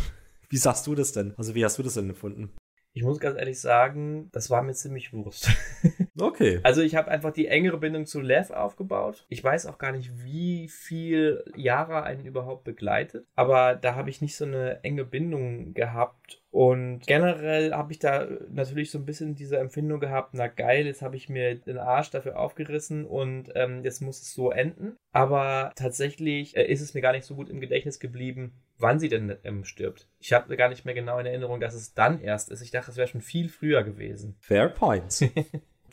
Wie 0.54 0.58
sagst 0.58 0.86
du 0.86 0.94
das 0.94 1.12
denn? 1.14 1.34
Also 1.36 1.56
wie 1.56 1.66
hast 1.66 1.80
du 1.80 1.82
das 1.82 1.96
denn 1.96 2.10
empfunden? 2.10 2.52
Ich 2.96 3.02
muss 3.02 3.20
ganz 3.20 3.40
ehrlich 3.40 3.60
sagen, 3.60 4.30
das 4.34 4.52
war 4.52 4.62
mir 4.62 4.74
ziemlich 4.74 5.12
Wurst. 5.12 5.50
Okay. 6.20 6.60
Also 6.62 6.84
ich 6.84 6.96
habe 6.96 7.10
einfach 7.10 7.34
die 7.34 7.48
engere 7.48 7.80
Bindung 7.80 8.06
zu 8.06 8.22
Lev 8.22 8.52
aufgebaut. 8.52 9.26
Ich 9.30 9.44
weiß 9.44 9.66
auch 9.66 9.80
gar 9.80 9.92
nicht, 9.92 10.12
wie 10.24 10.70
viel 10.70 11.44
Yara 11.56 12.04
einen 12.04 12.26
überhaupt 12.26 12.64
begleitet, 12.66 13.26
aber 13.36 13.76
da 13.76 13.96
habe 13.96 14.12
ich 14.12 14.22
nicht 14.22 14.36
so 14.36 14.46
eine 14.46 14.84
enge 14.84 15.06
Bindung 15.06 15.74
gehabt 15.74 16.44
und 16.52 17.00
generell 17.08 17.74
habe 17.74 17.92
ich 17.92 17.98
da 17.98 18.28
natürlich 18.52 18.92
so 18.92 19.00
ein 19.00 19.06
bisschen 19.06 19.34
diese 19.34 19.58
Empfindung 19.58 20.00
gehabt, 20.00 20.36
na 20.36 20.46
geil, 20.46 20.86
jetzt 20.86 21.02
habe 21.02 21.16
ich 21.16 21.30
mir 21.30 21.56
den 21.56 21.80
Arsch 21.80 22.12
dafür 22.12 22.38
aufgerissen 22.38 23.06
und 23.06 23.50
ähm, 23.56 23.84
jetzt 23.84 24.04
muss 24.04 24.22
es 24.22 24.34
so 24.34 24.52
enden. 24.52 24.96
Aber 25.12 25.72
tatsächlich 25.76 26.56
äh, 26.56 26.66
ist 26.72 26.82
es 26.82 26.94
mir 26.94 27.02
gar 27.02 27.14
nicht 27.14 27.26
so 27.26 27.34
gut 27.34 27.50
im 27.50 27.60
Gedächtnis 27.60 28.00
geblieben, 28.00 28.62
wann 28.84 29.00
sie 29.00 29.10
denn 29.10 29.36
ähm, 29.44 29.64
stirbt. 29.66 30.08
Ich 30.20 30.34
habe 30.34 30.56
gar 30.56 30.70
nicht 30.70 30.86
mehr 30.86 30.94
genau 30.94 31.18
in 31.18 31.26
Erinnerung, 31.26 31.60
dass 31.60 31.74
es 31.74 31.96
dann 31.96 32.22
erst 32.22 32.52
ist. 32.52 32.62
Ich 32.62 32.70
dachte, 32.70 32.92
es 32.92 32.98
wäre 32.98 33.08
schon 33.08 33.22
viel 33.22 33.50
früher 33.50 33.84
gewesen. 33.84 34.36
Fair 34.40 34.70
point. 34.70 35.32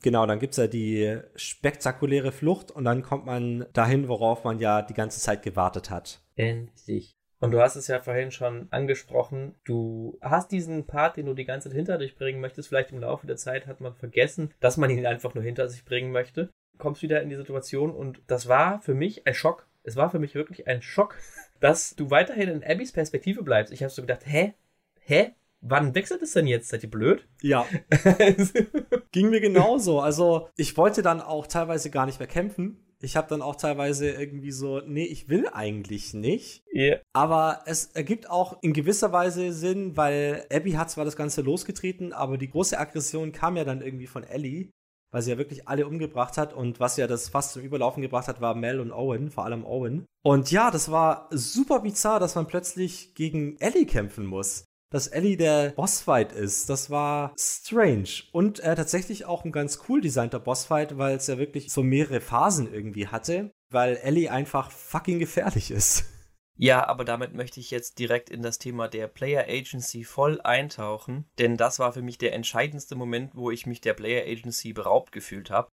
Genau, 0.03 0.25
dann 0.25 0.39
gibt 0.39 0.53
es 0.53 0.57
ja 0.57 0.67
die 0.67 1.21
spektakuläre 1.35 2.33
Flucht 2.33 2.71
und 2.71 2.85
dann 2.85 3.03
kommt 3.03 3.27
man 3.27 3.67
dahin, 3.75 4.09
worauf 4.09 4.45
man 4.45 4.59
ja 4.59 4.81
die 4.81 4.95
ganze 4.95 5.21
Zeit 5.21 5.43
gewartet 5.43 5.91
hat. 5.91 6.23
Endlich. 6.37 7.13
Und 7.39 7.51
du 7.51 7.61
hast 7.61 7.77
es 7.77 7.87
ja 7.87 8.01
vorhin 8.01 8.31
schon 8.31 8.69
angesprochen, 8.71 9.57
du 9.65 10.19
hast 10.23 10.53
diesen 10.53 10.87
Part, 10.87 11.19
den 11.19 11.27
du 11.27 11.35
die 11.35 11.45
ganze 11.45 11.69
Zeit 11.69 11.77
hinter 11.77 11.99
dich 11.99 12.17
bringen 12.17 12.41
möchtest. 12.41 12.71
Vielleicht 12.71 12.93
im 12.93 13.01
Laufe 13.01 13.27
der 13.27 13.37
Zeit 13.37 13.67
hat 13.67 13.83
man 13.83 13.95
vergessen, 13.95 14.55
dass 14.61 14.79
man 14.79 14.89
ihn 14.89 15.05
einfach 15.05 15.35
nur 15.35 15.45
hinter 15.45 15.69
sich 15.69 15.85
bringen 15.85 16.13
möchte. 16.13 16.49
Kommst 16.79 17.03
wieder 17.03 17.21
in 17.21 17.29
die 17.29 17.37
Situation 17.37 17.91
und 17.91 18.23
das 18.27 18.49
war 18.49 18.81
für 18.81 18.95
mich 18.95 19.27
ein 19.27 19.35
Schock. 19.35 19.69
Es 19.83 19.97
war 19.97 20.11
für 20.11 20.19
mich 20.19 20.35
wirklich 20.35 20.67
ein 20.67 20.81
Schock, 20.81 21.17
dass 21.61 21.95
du 21.95 22.11
weiterhin 22.11 22.49
in 22.49 22.65
Abbys 22.65 22.93
Perspektive 22.93 23.43
bleibst. 23.43 23.73
Ich 23.73 23.83
habe 23.83 23.93
so 23.93 24.03
gedacht, 24.03 24.23
hä? 24.27 24.55
Hä? 25.01 25.33
Wann 25.61 25.95
wechselt 25.95 26.23
es 26.23 26.33
denn 26.33 26.47
jetzt? 26.47 26.69
Seid 26.69 26.83
ihr 26.83 26.91
blöd? 26.91 27.29
Ja. 27.43 27.67
Ging 29.13 29.29
mir 29.31 29.41
genauso. 29.41 30.01
Also, 30.01 30.49
ich 30.57 30.77
wollte 30.77 31.03
dann 31.03 31.21
auch 31.21 31.47
teilweise 31.47 31.91
gar 31.91 32.07
nicht 32.07 32.19
mehr 32.19 32.29
kämpfen 32.29 32.79
ich 33.03 33.17
habe 33.17 33.29
dann 33.29 33.43
auch 33.43 33.57
teilweise 33.57 34.11
irgendwie 34.11 34.53
so, 34.53 34.81
nee, 34.81 35.05
ich 35.05 35.29
will 35.29 35.49
eigentlich 35.53 36.13
nicht. 36.13 36.65
Yeah. 36.73 37.01
Aber 37.13 37.63
es 37.67 37.87
ergibt 37.87 38.29
auch 38.29 38.63
in 38.63 38.73
gewisser 38.73 39.13
Weise 39.13 39.53
Sinn, 39.53 39.97
weil 39.97 40.47
Abby 40.53 40.73
hat 40.73 40.91
zwar 40.91 41.05
das 41.05 41.17
Ganze 41.17 41.41
losgetreten, 41.41 42.13
aber 42.13 42.37
die 42.37 42.51
große 42.51 42.79
Aggression 42.79 43.33
kam 43.33 43.57
ja 43.57 43.65
dann 43.65 43.81
irgendwie 43.81 44.07
von 44.07 44.25
Ellie, 44.25 44.71
weil 45.11 45.23
sie 45.23 45.31
ja 45.31 45.39
wirklich 45.39 45.69
alle 45.69 45.87
umgebracht 45.87 46.39
hat 46.39 46.53
und 46.53 46.81
was 46.81 46.97
ja 46.97 47.07
das 47.07 47.29
fast 47.29 47.53
zum 47.53 47.63
Überlaufen 47.63 48.03
gebracht 48.03 48.29
hat, 48.29 48.41
war 48.41 48.55
Mel 48.55 48.81
und 48.81 48.93
Owen, 48.93 49.31
vor 49.31 49.45
allem 49.45 49.65
Owen. 49.65 50.07
Und 50.23 50.51
ja, 50.51 50.71
das 50.71 50.91
war 50.91 51.29
super 51.31 51.81
bizarr, 51.81 52.21
dass 52.21 52.35
man 52.35 52.47
plötzlich 52.47 53.15
gegen 53.15 53.57
Ellie 53.59 53.87
kämpfen 53.87 54.27
muss 54.27 54.65
dass 54.91 55.07
Ellie 55.07 55.37
der 55.37 55.71
Bossfight 55.71 56.33
ist. 56.33 56.69
Das 56.69 56.91
war 56.91 57.33
strange. 57.39 58.25
Und 58.33 58.61
äh, 58.61 58.75
tatsächlich 58.75 59.25
auch 59.25 59.45
ein 59.45 59.53
ganz 59.53 59.81
cool 59.89 60.01
designter 60.01 60.41
Bossfight, 60.41 60.99
weil 60.99 61.17
es 61.17 61.29
ja 61.29 61.39
wirklich 61.39 61.71
so 61.73 61.83
mehrere 61.83 62.21
Phasen 62.21 62.73
irgendwie 62.73 63.07
hatte, 63.07 63.53
weil 63.71 63.97
Ellie 64.03 64.31
einfach 64.31 64.71
fucking 64.71 65.19
gefährlich 65.19 65.71
ist. 65.71 66.05
Ja, 66.63 66.87
aber 66.87 67.07
damit 67.07 67.33
möchte 67.33 67.59
ich 67.59 67.71
jetzt 67.71 67.99
direkt 67.99 68.29
in 68.29 68.43
das 68.43 68.59
Thema 68.59 68.87
der 68.87 69.09
Player 69.09 69.47
Agency 69.49 70.05
voll 70.05 70.43
eintauchen, 70.43 71.25
denn 71.39 71.57
das 71.57 71.79
war 71.79 71.95
für 71.95 72.03
mich 72.03 72.19
der 72.19 72.35
entscheidendste 72.35 72.97
Moment, 72.97 73.35
wo 73.35 73.51
ich 73.51 73.65
mich 73.65 73.81
der 73.81 73.95
Player 73.95 74.31
Agency 74.31 74.75
beraubt 74.75 75.11
gefühlt 75.11 75.49
habe. 75.49 75.71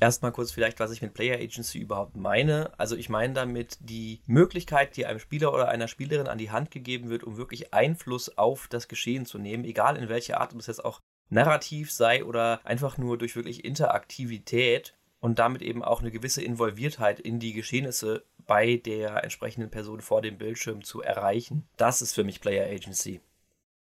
Erstmal 0.00 0.32
kurz 0.32 0.52
vielleicht, 0.52 0.78
was 0.78 0.90
ich 0.90 1.00
mit 1.00 1.14
Player 1.14 1.38
Agency 1.38 1.78
überhaupt 1.78 2.16
meine. 2.16 2.78
Also 2.78 2.96
ich 2.96 3.08
meine 3.08 3.32
damit 3.32 3.78
die 3.80 4.20
Möglichkeit, 4.26 4.94
die 4.98 5.06
einem 5.06 5.20
Spieler 5.20 5.54
oder 5.54 5.68
einer 5.68 5.88
Spielerin 5.88 6.26
an 6.28 6.36
die 6.36 6.50
Hand 6.50 6.70
gegeben 6.70 7.08
wird, 7.08 7.24
um 7.24 7.38
wirklich 7.38 7.72
Einfluss 7.72 8.36
auf 8.36 8.68
das 8.68 8.88
Geschehen 8.88 9.24
zu 9.24 9.38
nehmen, 9.38 9.64
egal 9.64 9.96
in 9.96 10.10
welcher 10.10 10.38
Art, 10.38 10.52
ob 10.52 10.60
es 10.60 10.66
jetzt 10.66 10.84
auch 10.84 11.00
narrativ 11.30 11.90
sei 11.90 12.24
oder 12.24 12.60
einfach 12.64 12.98
nur 12.98 13.16
durch 13.16 13.36
wirklich 13.36 13.64
Interaktivität 13.64 14.94
und 15.24 15.38
damit 15.38 15.62
eben 15.62 15.82
auch 15.82 16.00
eine 16.00 16.10
gewisse 16.10 16.42
Involviertheit 16.42 17.18
in 17.18 17.40
die 17.40 17.52
Geschehnisse 17.52 18.24
bei 18.46 18.76
der 18.76 19.24
entsprechenden 19.24 19.70
Person 19.70 20.00
vor 20.00 20.20
dem 20.20 20.36
Bildschirm 20.36 20.84
zu 20.84 21.00
erreichen. 21.00 21.66
Das 21.76 22.02
ist 22.02 22.14
für 22.14 22.24
mich 22.24 22.40
Player 22.40 22.66
Agency. 22.66 23.20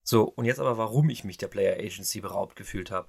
So, 0.04 0.24
und 0.24 0.44
jetzt 0.44 0.60
aber, 0.60 0.76
warum 0.76 1.08
ich 1.08 1.24
mich 1.24 1.38
der 1.38 1.48
Player 1.48 1.78
Agency 1.78 2.20
beraubt 2.20 2.54
gefühlt 2.56 2.90
habe 2.90 3.08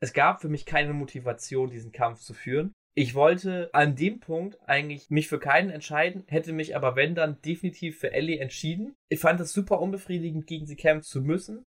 es 0.00 0.14
gab 0.14 0.40
für 0.40 0.48
mich 0.48 0.64
keine 0.66 0.94
Motivation, 0.94 1.70
diesen 1.70 1.92
Kampf 1.92 2.20
zu 2.20 2.34
führen. 2.34 2.72
Ich 2.94 3.14
wollte 3.14 3.70
an 3.72 3.94
dem 3.94 4.18
Punkt 4.18 4.58
eigentlich 4.66 5.10
mich 5.10 5.28
für 5.28 5.38
keinen 5.38 5.70
entscheiden, 5.70 6.24
hätte 6.26 6.52
mich 6.52 6.74
aber 6.74 6.96
wenn 6.96 7.14
dann 7.14 7.40
definitiv 7.42 8.00
für 8.00 8.12
Ellie 8.12 8.40
entschieden. 8.40 8.96
Ich 9.08 9.20
fand 9.20 9.40
es 9.40 9.52
super 9.52 9.80
unbefriedigend, 9.80 10.46
gegen 10.46 10.66
sie 10.66 10.76
kämpfen 10.76 11.06
zu 11.06 11.20
müssen. 11.20 11.62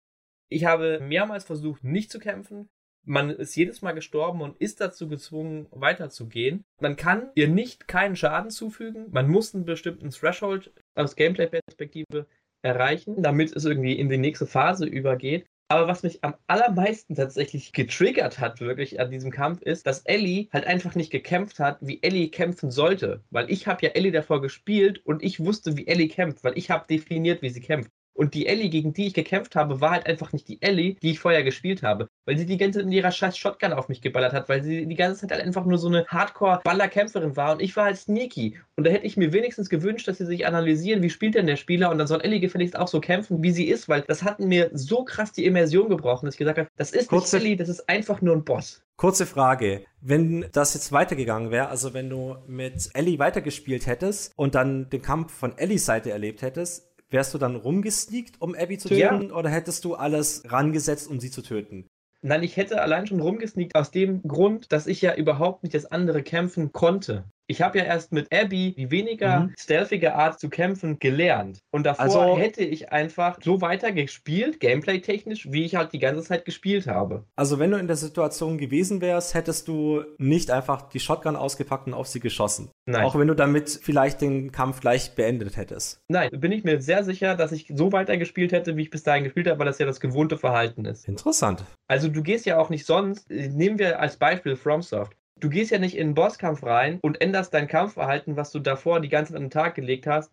Ich 0.49 0.65
habe 0.65 0.99
mehrmals 1.01 1.43
versucht, 1.43 1.83
nicht 1.83 2.11
zu 2.11 2.19
kämpfen. 2.19 2.69
Man 3.03 3.31
ist 3.31 3.55
jedes 3.55 3.81
Mal 3.81 3.93
gestorben 3.93 4.41
und 4.41 4.57
ist 4.61 4.79
dazu 4.79 5.07
gezwungen, 5.07 5.67
weiterzugehen. 5.71 6.63
Man 6.79 6.95
kann 6.95 7.29
ihr 7.35 7.47
nicht 7.47 7.87
keinen 7.87 8.15
Schaden 8.15 8.51
zufügen. 8.51 9.07
Man 9.11 9.27
muss 9.27 9.55
einen 9.55 9.65
bestimmten 9.65 10.11
Threshold 10.11 10.71
aus 10.95 11.15
Gameplay-Perspektive 11.15 12.27
erreichen, 12.61 13.23
damit 13.23 13.55
es 13.55 13.65
irgendwie 13.65 13.93
in 13.93 14.09
die 14.09 14.17
nächste 14.17 14.45
Phase 14.45 14.85
übergeht. 14.85 15.47
Aber 15.71 15.87
was 15.87 16.03
mich 16.03 16.21
am 16.21 16.35
allermeisten 16.47 17.15
tatsächlich 17.15 17.71
getriggert 17.71 18.39
hat, 18.39 18.59
wirklich 18.59 18.99
an 18.99 19.09
diesem 19.09 19.31
Kampf, 19.31 19.61
ist, 19.61 19.87
dass 19.87 20.01
Ellie 20.01 20.49
halt 20.51 20.67
einfach 20.67 20.95
nicht 20.95 21.11
gekämpft 21.11 21.59
hat, 21.59 21.77
wie 21.79 22.03
Ellie 22.03 22.27
kämpfen 22.27 22.71
sollte. 22.71 23.23
Weil 23.29 23.49
ich 23.49 23.67
habe 23.67 23.85
ja 23.85 23.91
Ellie 23.93 24.11
davor 24.11 24.41
gespielt 24.41 24.99
und 25.05 25.23
ich 25.23 25.39
wusste, 25.39 25.77
wie 25.77 25.87
Ellie 25.87 26.09
kämpft, 26.09 26.43
weil 26.43 26.57
ich 26.57 26.69
habe 26.69 26.85
definiert, 26.87 27.41
wie 27.41 27.49
sie 27.49 27.61
kämpft. 27.61 27.89
Und 28.13 28.33
die 28.33 28.47
Ellie, 28.47 28.69
gegen 28.69 28.93
die 28.93 29.07
ich 29.07 29.13
gekämpft 29.13 29.55
habe, 29.55 29.81
war 29.81 29.91
halt 29.91 30.05
einfach 30.05 30.33
nicht 30.33 30.47
die 30.47 30.61
Ellie, 30.61 30.95
die 31.01 31.11
ich 31.11 31.19
vorher 31.19 31.43
gespielt 31.43 31.81
habe. 31.83 32.07
Weil 32.25 32.37
sie 32.37 32.45
die 32.45 32.57
ganze 32.57 32.79
Zeit 32.79 32.85
mit 32.85 32.95
ihrer 32.95 33.11
scheiß 33.11 33.37
Shotgun 33.37 33.73
auf 33.73 33.89
mich 33.89 34.01
geballert 34.01 34.33
hat, 34.33 34.49
weil 34.49 34.63
sie 34.63 34.85
die 34.85 34.95
ganze 34.95 35.21
Zeit 35.21 35.31
halt 35.31 35.43
einfach 35.43 35.65
nur 35.65 35.77
so 35.77 35.87
eine 35.87 36.05
Hardcore-Baller-Kämpferin 36.07 37.35
war 37.35 37.53
und 37.53 37.61
ich 37.61 37.75
war 37.75 37.85
halt 37.85 37.97
sneaky. 37.97 38.59
Und 38.75 38.85
da 38.85 38.91
hätte 38.91 39.05
ich 39.05 39.17
mir 39.17 39.33
wenigstens 39.33 39.69
gewünscht, 39.69 40.07
dass 40.07 40.17
sie 40.17 40.25
sich 40.25 40.45
analysieren, 40.45 41.01
wie 41.01 41.09
spielt 41.09 41.35
denn 41.35 41.47
der 41.47 41.55
Spieler 41.55 41.89
und 41.89 41.97
dann 41.97 42.07
soll 42.07 42.21
Ellie 42.21 42.39
gefälligst 42.39 42.77
auch 42.77 42.87
so 42.87 42.99
kämpfen, 42.99 43.41
wie 43.43 43.51
sie 43.51 43.65
ist, 43.65 43.87
weil 43.89 44.01
das 44.01 44.23
hat 44.23 44.39
mir 44.39 44.69
so 44.73 45.03
krass 45.03 45.31
die 45.31 45.45
Immersion 45.45 45.89
gebrochen, 45.89 46.25
dass 46.25 46.35
ich 46.35 46.39
gesagt 46.39 46.57
habe, 46.57 46.69
das 46.77 46.91
ist 46.91 47.09
Kurze, 47.09 47.37
nicht 47.37 47.45
Ellie, 47.45 47.57
das 47.57 47.69
ist 47.69 47.87
einfach 47.89 48.21
nur 48.21 48.35
ein 48.35 48.43
Boss. 48.43 48.83
Kurze 48.97 49.25
Frage. 49.25 49.83
Wenn 49.99 50.45
das 50.51 50.75
jetzt 50.75 50.91
weitergegangen 50.91 51.49
wäre, 51.49 51.69
also 51.69 51.95
wenn 51.95 52.09
du 52.09 52.35
mit 52.47 52.89
Ellie 52.93 53.17
weitergespielt 53.17 53.87
hättest 53.87 54.31
und 54.35 54.53
dann 54.53 54.89
den 54.89 55.01
Kampf 55.01 55.33
von 55.33 55.57
Ellies 55.57 55.85
Seite 55.85 56.11
erlebt 56.11 56.43
hättest, 56.43 56.90
Wärst 57.11 57.33
du 57.33 57.37
dann 57.37 57.57
rumgesneakt, 57.57 58.35
um 58.39 58.55
Abby 58.55 58.77
zu 58.77 58.87
töten, 58.87 59.29
ja. 59.29 59.35
oder 59.35 59.49
hättest 59.49 59.83
du 59.83 59.95
alles 59.95 60.43
rangesetzt, 60.45 61.09
um 61.09 61.19
sie 61.19 61.29
zu 61.29 61.41
töten? 61.41 61.85
Nein, 62.23 62.43
ich 62.43 62.55
hätte 62.55 62.81
allein 62.81 63.05
schon 63.05 63.19
rumgesneakt 63.19 63.75
aus 63.75 63.91
dem 63.91 64.21
Grund, 64.23 64.71
dass 64.71 64.87
ich 64.87 65.01
ja 65.01 65.15
überhaupt 65.15 65.63
nicht 65.63 65.75
das 65.75 65.87
andere 65.87 66.23
kämpfen 66.23 66.71
konnte. 66.71 67.25
Ich 67.47 67.61
habe 67.61 67.79
ja 67.79 67.83
erst 67.85 68.11
mit 68.11 68.33
Abby 68.33 68.73
die 68.75 68.91
weniger 68.91 69.41
mhm. 69.41 69.53
stealthige 69.57 70.15
Art 70.15 70.39
zu 70.39 70.49
kämpfen 70.49 70.99
gelernt. 70.99 71.59
Und 71.71 71.85
davor 71.85 72.03
also, 72.03 72.37
hätte 72.37 72.63
ich 72.63 72.91
einfach 72.91 73.39
so 73.41 73.61
weiter 73.61 73.91
gespielt, 73.91 74.59
gameplay-technisch, 74.59 75.51
wie 75.51 75.65
ich 75.65 75.75
halt 75.75 75.93
die 75.93 75.99
ganze 75.99 76.23
Zeit 76.23 76.45
gespielt 76.45 76.87
habe. 76.87 77.25
Also 77.35 77.59
wenn 77.59 77.71
du 77.71 77.77
in 77.77 77.87
der 77.87 77.95
Situation 77.95 78.57
gewesen 78.57 79.01
wärst, 79.01 79.33
hättest 79.33 79.67
du 79.67 80.03
nicht 80.17 80.51
einfach 80.51 80.89
die 80.89 80.99
Shotgun 80.99 81.35
ausgepackt 81.35 81.87
und 81.87 81.93
auf 81.93 82.07
sie 82.07 82.19
geschossen. 82.19 82.69
Nein. 82.85 83.05
Auch 83.05 83.17
wenn 83.17 83.27
du 83.27 83.35
damit 83.35 83.79
vielleicht 83.81 84.21
den 84.21 84.51
Kampf 84.51 84.81
gleich 84.81 85.15
beendet 85.15 85.57
hättest. 85.57 86.01
Nein, 86.07 86.29
bin 86.31 86.51
ich 86.51 86.63
mir 86.63 86.81
sehr 86.81 87.03
sicher, 87.03 87.35
dass 87.35 87.51
ich 87.51 87.71
so 87.73 87.91
weiter 87.91 88.17
gespielt 88.17 88.51
hätte, 88.51 88.77
wie 88.77 88.83
ich 88.83 88.89
bis 88.89 89.03
dahin 89.03 89.23
gespielt 89.23 89.47
habe, 89.47 89.59
weil 89.59 89.65
das 89.65 89.79
ja 89.79 89.85
das 89.85 89.99
gewohnte 89.99 90.37
Verhalten 90.37 90.85
ist. 90.85 91.07
Interessant. 91.07 91.63
Also 91.87 92.07
du 92.07 92.23
gehst 92.23 92.45
ja 92.45 92.57
auch 92.57 92.69
nicht 92.69 92.85
sonst, 92.85 93.29
nehmen 93.29 93.79
wir 93.79 93.99
als 93.99 94.17
Beispiel 94.17 94.55
FromSoft 94.55 95.15
du 95.41 95.49
gehst 95.49 95.71
ja 95.71 95.79
nicht 95.79 95.97
in 95.97 96.07
einen 96.07 96.13
Bosskampf 96.15 96.63
rein 96.63 96.99
und 97.01 97.19
änderst 97.19 97.53
dein 97.53 97.67
Kampfverhalten, 97.67 98.37
was 98.37 98.51
du 98.51 98.59
davor 98.59 99.01
die 99.01 99.09
ganze 99.09 99.33
Zeit 99.33 99.37
an 99.37 99.45
den 99.45 99.51
Tag 99.51 99.75
gelegt 99.75 100.07
hast, 100.07 100.31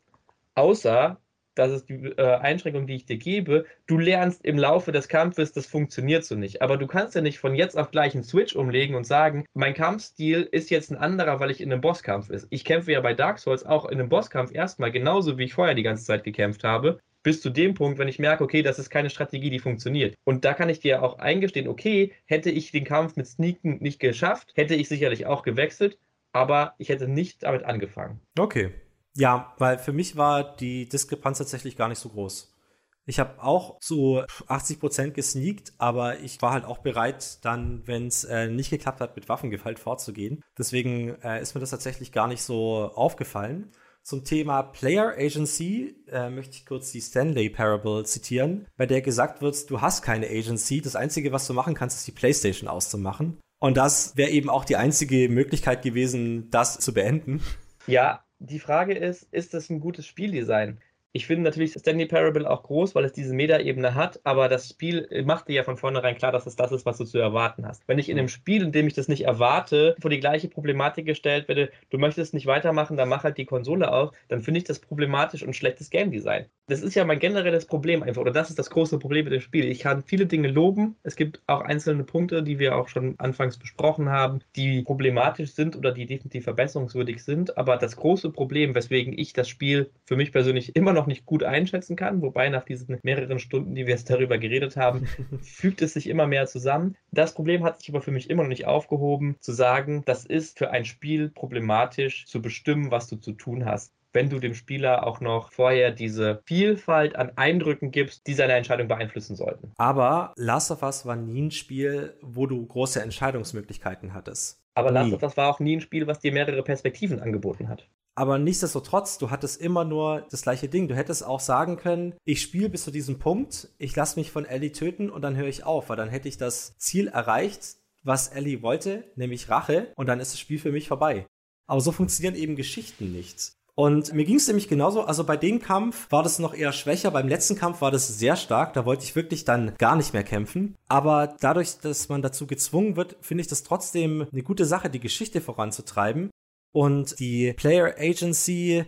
außer 0.55 1.18
das 1.56 1.72
ist 1.72 1.89
die 1.89 1.94
äh, 1.94 2.36
Einschränkung, 2.36 2.86
die 2.86 2.94
ich 2.94 3.06
dir 3.06 3.16
gebe. 3.16 3.66
Du 3.89 3.98
lernst 3.98 4.44
im 4.44 4.56
Laufe 4.56 4.93
des 4.93 5.09
Kampfes, 5.09 5.52
das 5.52 5.66
funktioniert 5.66 6.24
so 6.24 6.36
nicht. 6.36 6.62
Aber 6.62 6.76
du 6.76 6.86
kannst 6.86 7.16
ja 7.16 7.20
nicht 7.20 7.40
von 7.40 7.56
jetzt 7.56 7.76
auf 7.76 7.90
gleich 7.90 8.14
einen 8.14 8.22
Switch 8.22 8.55
umlegen 8.55 8.94
und 8.94 9.05
sagen, 9.05 9.44
mein 9.55 9.74
Kampfstil 9.74 10.48
ist 10.52 10.70
jetzt 10.70 10.93
ein 10.93 10.97
anderer, 10.97 11.40
weil 11.40 11.51
ich 11.51 11.60
in 11.60 11.72
einem 11.72 11.80
Bosskampf 11.80 12.30
ist. 12.30 12.47
Ich 12.51 12.64
kämpfe 12.64 12.93
ja 12.93 13.01
bei 13.01 13.12
Dark 13.12 13.40
Souls 13.40 13.66
auch 13.66 13.86
in 13.86 13.98
einem 13.98 14.09
Bosskampf 14.09 14.55
erstmal 14.55 14.93
genauso, 14.93 15.36
wie 15.36 15.47
ich 15.47 15.55
vorher 15.55 15.74
die 15.74 15.82
ganze 15.82 16.05
Zeit 16.05 16.22
gekämpft 16.22 16.62
habe 16.62 17.01
bis 17.28 17.42
zu 17.42 17.50
dem 17.50 17.74
Punkt, 17.74 17.98
wenn 17.98 18.09
ich 18.09 18.18
merke, 18.18 18.42
okay, 18.42 18.62
das 18.62 18.78
ist 18.78 18.88
keine 18.88 19.10
Strategie, 19.10 19.50
die 19.50 19.59
funktioniert. 19.59 20.14
Und 20.24 20.46
da 20.46 20.55
kann 20.55 20.70
ich 20.70 20.80
dir 20.80 21.02
auch 21.02 21.18
eingestehen, 21.18 21.68
okay, 21.68 22.14
hätte 22.24 22.50
ich 22.50 22.72
den 22.72 22.84
Kampf 22.84 23.16
mit 23.16 23.26
Sneaken 23.26 23.82
nicht 23.82 24.00
geschafft, 24.00 24.52
hätte 24.55 24.74
ich 24.74 24.88
sicherlich 24.88 25.26
auch 25.26 25.42
gewechselt, 25.42 25.98
aber 26.32 26.72
ich 26.78 26.88
hätte 26.88 27.06
nicht 27.06 27.42
damit 27.42 27.64
angefangen. 27.64 28.22
Okay. 28.38 28.70
Ja, 29.14 29.52
weil 29.59 29.76
für 29.76 29.92
mich 29.92 30.16
war 30.16 30.56
die 30.56 30.88
Diskrepanz 30.88 31.36
tatsächlich 31.36 31.76
gar 31.76 31.90
nicht 31.90 31.98
so 31.98 32.09
groß. 32.09 32.56
Ich 33.05 33.18
habe 33.18 33.42
auch 33.42 33.78
zu 33.80 34.22
80% 34.46 35.10
gesneakt, 35.10 35.74
aber 35.76 36.20
ich 36.20 36.40
war 36.40 36.52
halt 36.52 36.64
auch 36.64 36.78
bereit, 36.78 37.44
dann, 37.44 37.86
wenn 37.86 38.06
es 38.06 38.24
äh, 38.24 38.48
nicht 38.48 38.70
geklappt 38.70 39.02
hat, 39.02 39.16
mit 39.16 39.28
Waffengewalt 39.28 39.78
vorzugehen. 39.78 40.42
Deswegen 40.56 41.20
äh, 41.22 41.42
ist 41.42 41.55
mir 41.55 41.60
das 41.60 41.70
tatsächlich 41.70 42.10
gar 42.10 42.26
nicht 42.26 42.40
so 42.40 42.90
aufgefallen. 42.94 43.70
Zum 44.09 44.24
Thema 44.24 44.62
Player 44.62 45.12
Agency 45.18 45.94
äh, 46.10 46.30
möchte 46.30 46.56
ich 46.56 46.64
kurz 46.64 46.93
die 46.93 47.02
Stanley 47.02 47.51
Parable 47.51 48.06
zitieren, 48.06 48.66
bei 48.78 48.86
der 48.86 49.02
gesagt 49.02 49.43
wird, 49.43 49.68
du 49.68 49.82
hast 49.82 50.01
keine 50.01 50.28
Agency, 50.28 50.80
das 50.80 50.97
Einzige, 50.97 51.30
was 51.30 51.47
du 51.47 51.52
machen 51.52 51.74
kannst, 51.74 51.98
ist 51.98 52.06
die 52.06 52.12
PlayStation 52.12 52.70
auszumachen. 52.70 53.39
Und 53.60 53.76
das 53.76 54.16
wäre 54.16 54.30
eben 54.30 54.48
auch 54.48 54.64
die 54.64 54.76
einzige 54.76 55.28
Möglichkeit 55.28 55.82
gewesen, 55.82 56.48
das 56.51 56.78
zu 56.78 56.94
beenden. 56.94 57.43
Ja, 57.86 58.24
die 58.39 58.60
Frage 58.60 58.94
ist, 58.94 59.24
ist 59.30 59.52
das 59.52 59.68
ein 59.68 59.78
gutes 59.78 60.06
Spieldesign? 60.06 60.80
Ich 61.12 61.26
finde 61.26 61.44
natürlich 61.44 61.72
Stanley 61.72 62.06
Parable 62.06 62.48
auch 62.48 62.62
groß, 62.62 62.94
weil 62.94 63.05
es 63.05 63.12
diese 63.12 63.35
Meta-Ebene 63.35 63.94
hat, 63.94 64.20
aber 64.24 64.48
das 64.48 64.68
Spiel 64.68 65.09
macht 65.24 65.48
dir 65.48 65.55
ja 65.55 65.62
von 65.62 65.78
vornherein 65.78 66.16
klar, 66.16 66.32
dass 66.32 66.47
es 66.47 66.55
das 66.55 66.70
ist, 66.70 66.85
was 66.85 66.98
du 66.98 67.05
zu 67.05 67.18
erwarten 67.18 67.66
hast. 67.66 67.82
Wenn 67.89 67.98
ich 67.98 68.10
in 68.10 68.18
einem 68.18 68.28
Spiel, 68.28 68.62
in 68.62 68.72
dem 68.72 68.86
ich 68.86 68.94
das 68.94 69.09
nicht 69.09 69.24
erwarte, 69.24 69.97
vor 70.01 70.10
die 70.10 70.20
gleiche 70.20 70.48
Problematik 70.48 71.06
gestellt 71.06 71.48
werde, 71.48 71.70
du 71.89 71.98
möchtest 71.98 72.35
nicht 72.35 72.47
weitermachen, 72.47 72.98
dann 72.98 73.09
mach 73.09 73.24
halt 73.24 73.39
die 73.39 73.47
Konsole 73.47 73.90
auf, 73.90 74.12
dann 74.28 74.43
finde 74.43 74.59
ich 74.59 74.64
das 74.64 74.80
problematisch 74.80 75.43
und 75.43 75.56
schlechtes 75.56 75.89
Game 75.89 76.10
Design. 76.10 76.47
Das 76.66 76.82
ist 76.82 76.94
ja 76.94 77.06
mein 77.06 77.18
generelles 77.18 77.64
Problem 77.64 78.02
einfach, 78.02 78.20
oder 78.20 78.32
das 78.32 78.51
ist 78.51 78.59
das 78.59 78.68
große 78.68 78.98
Problem 78.98 79.24
mit 79.24 79.32
dem 79.32 79.40
Spiel. 79.40 79.64
Ich 79.64 79.80
kann 79.80 80.02
viele 80.02 80.26
Dinge 80.26 80.48
loben. 80.48 80.97
Es 81.02 81.16
gibt 81.16 81.40
auch 81.47 81.62
einzelne 81.62 82.05
Punkte, 82.05 82.43
die 82.43 82.59
wir 82.59 82.76
auch 82.76 82.89
schon 82.89 83.14
anfangs 83.18 83.56
besprochen 83.56 84.10
haben, 84.10 84.40
die 84.55 84.82
problematisch 84.82 85.52
sind 85.52 85.74
oder 85.74 85.93
die 85.93 86.05
definitiv 86.05 86.44
verbesserungswürdig 86.44 87.24
sind. 87.24 87.56
Aber 87.56 87.78
das 87.78 87.97
große 87.97 88.30
Problem, 88.30 88.74
weswegen 88.74 89.16
ich 89.16 89.32
das 89.32 89.48
Spiel 89.48 89.90
für 90.05 90.16
mich 90.16 90.30
persönlich 90.30 90.76
immer 90.76 90.93
noch 90.99 91.07
nicht 91.07 91.27
gut 91.27 91.45
einschätzen 91.45 91.97
kann, 91.97 92.23
wobei 92.23 92.49
nach 92.49 92.65
diesen 92.65 92.99
mehreren 93.03 93.39
Stunden, 93.39 93.75
die 93.75 93.87
wir 93.87 93.95
jetzt 93.95 94.11
darüber 94.11 94.39
geredet 94.39 94.77
haben, 94.77 95.07
fügt 95.43 95.81
es 95.83 95.95
sich 95.95 96.09
immer 96.09 96.27
mehr 96.27 96.47
zusammen. 96.47 96.97
Das 97.12 97.35
Problem 97.35 97.65
hat 97.65 97.81
sich 97.81 97.89
aber 97.91 98.03
für 98.03 98.11
mich 98.11 98.29
immer 98.29 98.43
noch 98.43 98.49
nicht 98.49 98.66
aufgehoben, 98.66 99.37
zu 99.41 99.53
sagen, 99.53 100.03
das 100.05 100.25
ist 100.25 100.59
für 100.59 100.70
ein 100.70 100.85
Spiel 100.85 101.31
problematisch 101.31 102.27
zu 102.27 102.43
bestimmen, 102.43 102.91
was 102.91 103.09
du 103.09 103.16
zu 103.16 103.33
tun 103.33 103.65
hast 103.65 103.93
wenn 104.12 104.31
du 104.31 104.39
dem 104.39 104.55
Spieler 104.55 105.07
auch 105.07 105.20
noch 105.20 105.53
vorher 105.53 105.91
diese 105.91 106.41
Vielfalt 106.47 107.15
an 107.15 107.33
Eindrücken 107.37 107.91
gibst, 107.91 108.27
die 108.27 108.35
seine 108.35 108.55
Entscheidung 108.55 108.89
beeinflussen 108.89 109.37
sollten. 109.37 109.73
Aber 109.77 110.33
Last 110.37 110.70
of 110.70 110.83
Us 110.83 111.05
war 111.05 111.15
nie 111.15 111.43
ein 111.43 111.51
Spiel, 111.51 112.16
wo 112.23 112.47
du 112.47 112.65
große 112.66 113.03
Entscheidungsmöglichkeiten 113.03 114.15
hattest. 114.15 114.62
Aber 114.75 114.91
Last 114.91 115.12
of 115.12 115.23
Us 115.23 115.37
war 115.37 115.51
auch 115.51 115.61
nie 115.61 115.77
ein 115.77 115.81
Spiel, 115.81 116.07
was 116.07 116.20
dir 116.20 116.33
mehrere 116.33 116.62
Perspektiven 116.62 117.20
angeboten 117.20 117.69
hat. 117.69 117.89
Aber 118.19 118.36
nichtsdestotrotz, 118.36 119.19
du 119.19 119.31
hattest 119.31 119.61
immer 119.61 119.85
nur 119.85 120.27
das 120.28 120.43
gleiche 120.43 120.69
Ding. 120.69 120.89
Du 120.89 120.97
hättest 120.97 121.24
auch 121.24 121.39
sagen 121.39 121.77
können, 121.77 122.15
ich 122.24 122.43
spiele 122.43 122.69
bis 122.69 122.82
zu 122.82 122.90
diesem 122.90 123.20
Punkt, 123.20 123.69
ich 123.78 123.95
lasse 123.95 124.19
mich 124.19 124.32
von 124.32 124.45
Ellie 124.45 124.73
töten 124.73 125.09
und 125.09 125.23
dann 125.23 125.36
höre 125.36 125.47
ich 125.47 125.62
auf, 125.62 125.89
weil 125.89 125.97
dann 125.97 126.09
hätte 126.09 126.27
ich 126.27 126.36
das 126.36 126.77
Ziel 126.78 127.07
erreicht, 127.07 127.77
was 128.03 128.27
Ellie 128.27 128.61
wollte, 128.61 129.05
nämlich 129.15 129.51
Rache, 129.51 129.93
und 129.95 130.09
dann 130.09 130.19
ist 130.19 130.32
das 130.32 130.40
Spiel 130.40 130.59
für 130.59 130.73
mich 130.73 130.89
vorbei. 130.89 131.27
Aber 131.69 131.81
so 131.81 131.93
funktionieren 131.93 132.35
eben 132.35 132.57
Geschichten 132.57 133.12
nicht. 133.12 133.53
Und 133.77 134.12
mir 134.12 134.24
ging 134.24 134.39
es 134.39 134.49
nämlich 134.49 134.66
genauso, 134.66 135.05
also 135.05 135.23
bei 135.23 135.36
dem 135.36 135.61
Kampf 135.61 136.11
war 136.11 136.24
das 136.24 136.40
noch 136.40 136.55
eher 136.55 136.73
schwächer, 136.73 137.12
beim 137.12 137.28
letzten 137.28 137.55
Kampf 137.55 137.82
war 137.82 137.93
das 137.93 138.19
sehr 138.19 138.35
stark, 138.35 138.73
da 138.73 138.85
wollte 138.85 139.05
ich 139.05 139.15
wirklich 139.15 139.45
dann 139.45 139.74
gar 139.78 139.95
nicht 139.95 140.12
mehr 140.12 140.24
kämpfen. 140.24 140.74
Aber 140.89 141.36
dadurch, 141.39 141.78
dass 141.78 142.09
man 142.09 142.20
dazu 142.20 142.49
gezwungen 142.49 142.97
wird, 142.97 143.16
finde 143.20 143.43
ich 143.43 143.47
das 143.47 143.62
trotzdem 143.62 144.27
eine 144.32 144.43
gute 144.43 144.65
Sache, 144.65 144.90
die 144.90 144.99
Geschichte 144.99 145.40
voranzutreiben. 145.40 146.31
Und 146.73 147.19
die 147.19 147.53
Player 147.55 147.95
Agency 147.99 148.85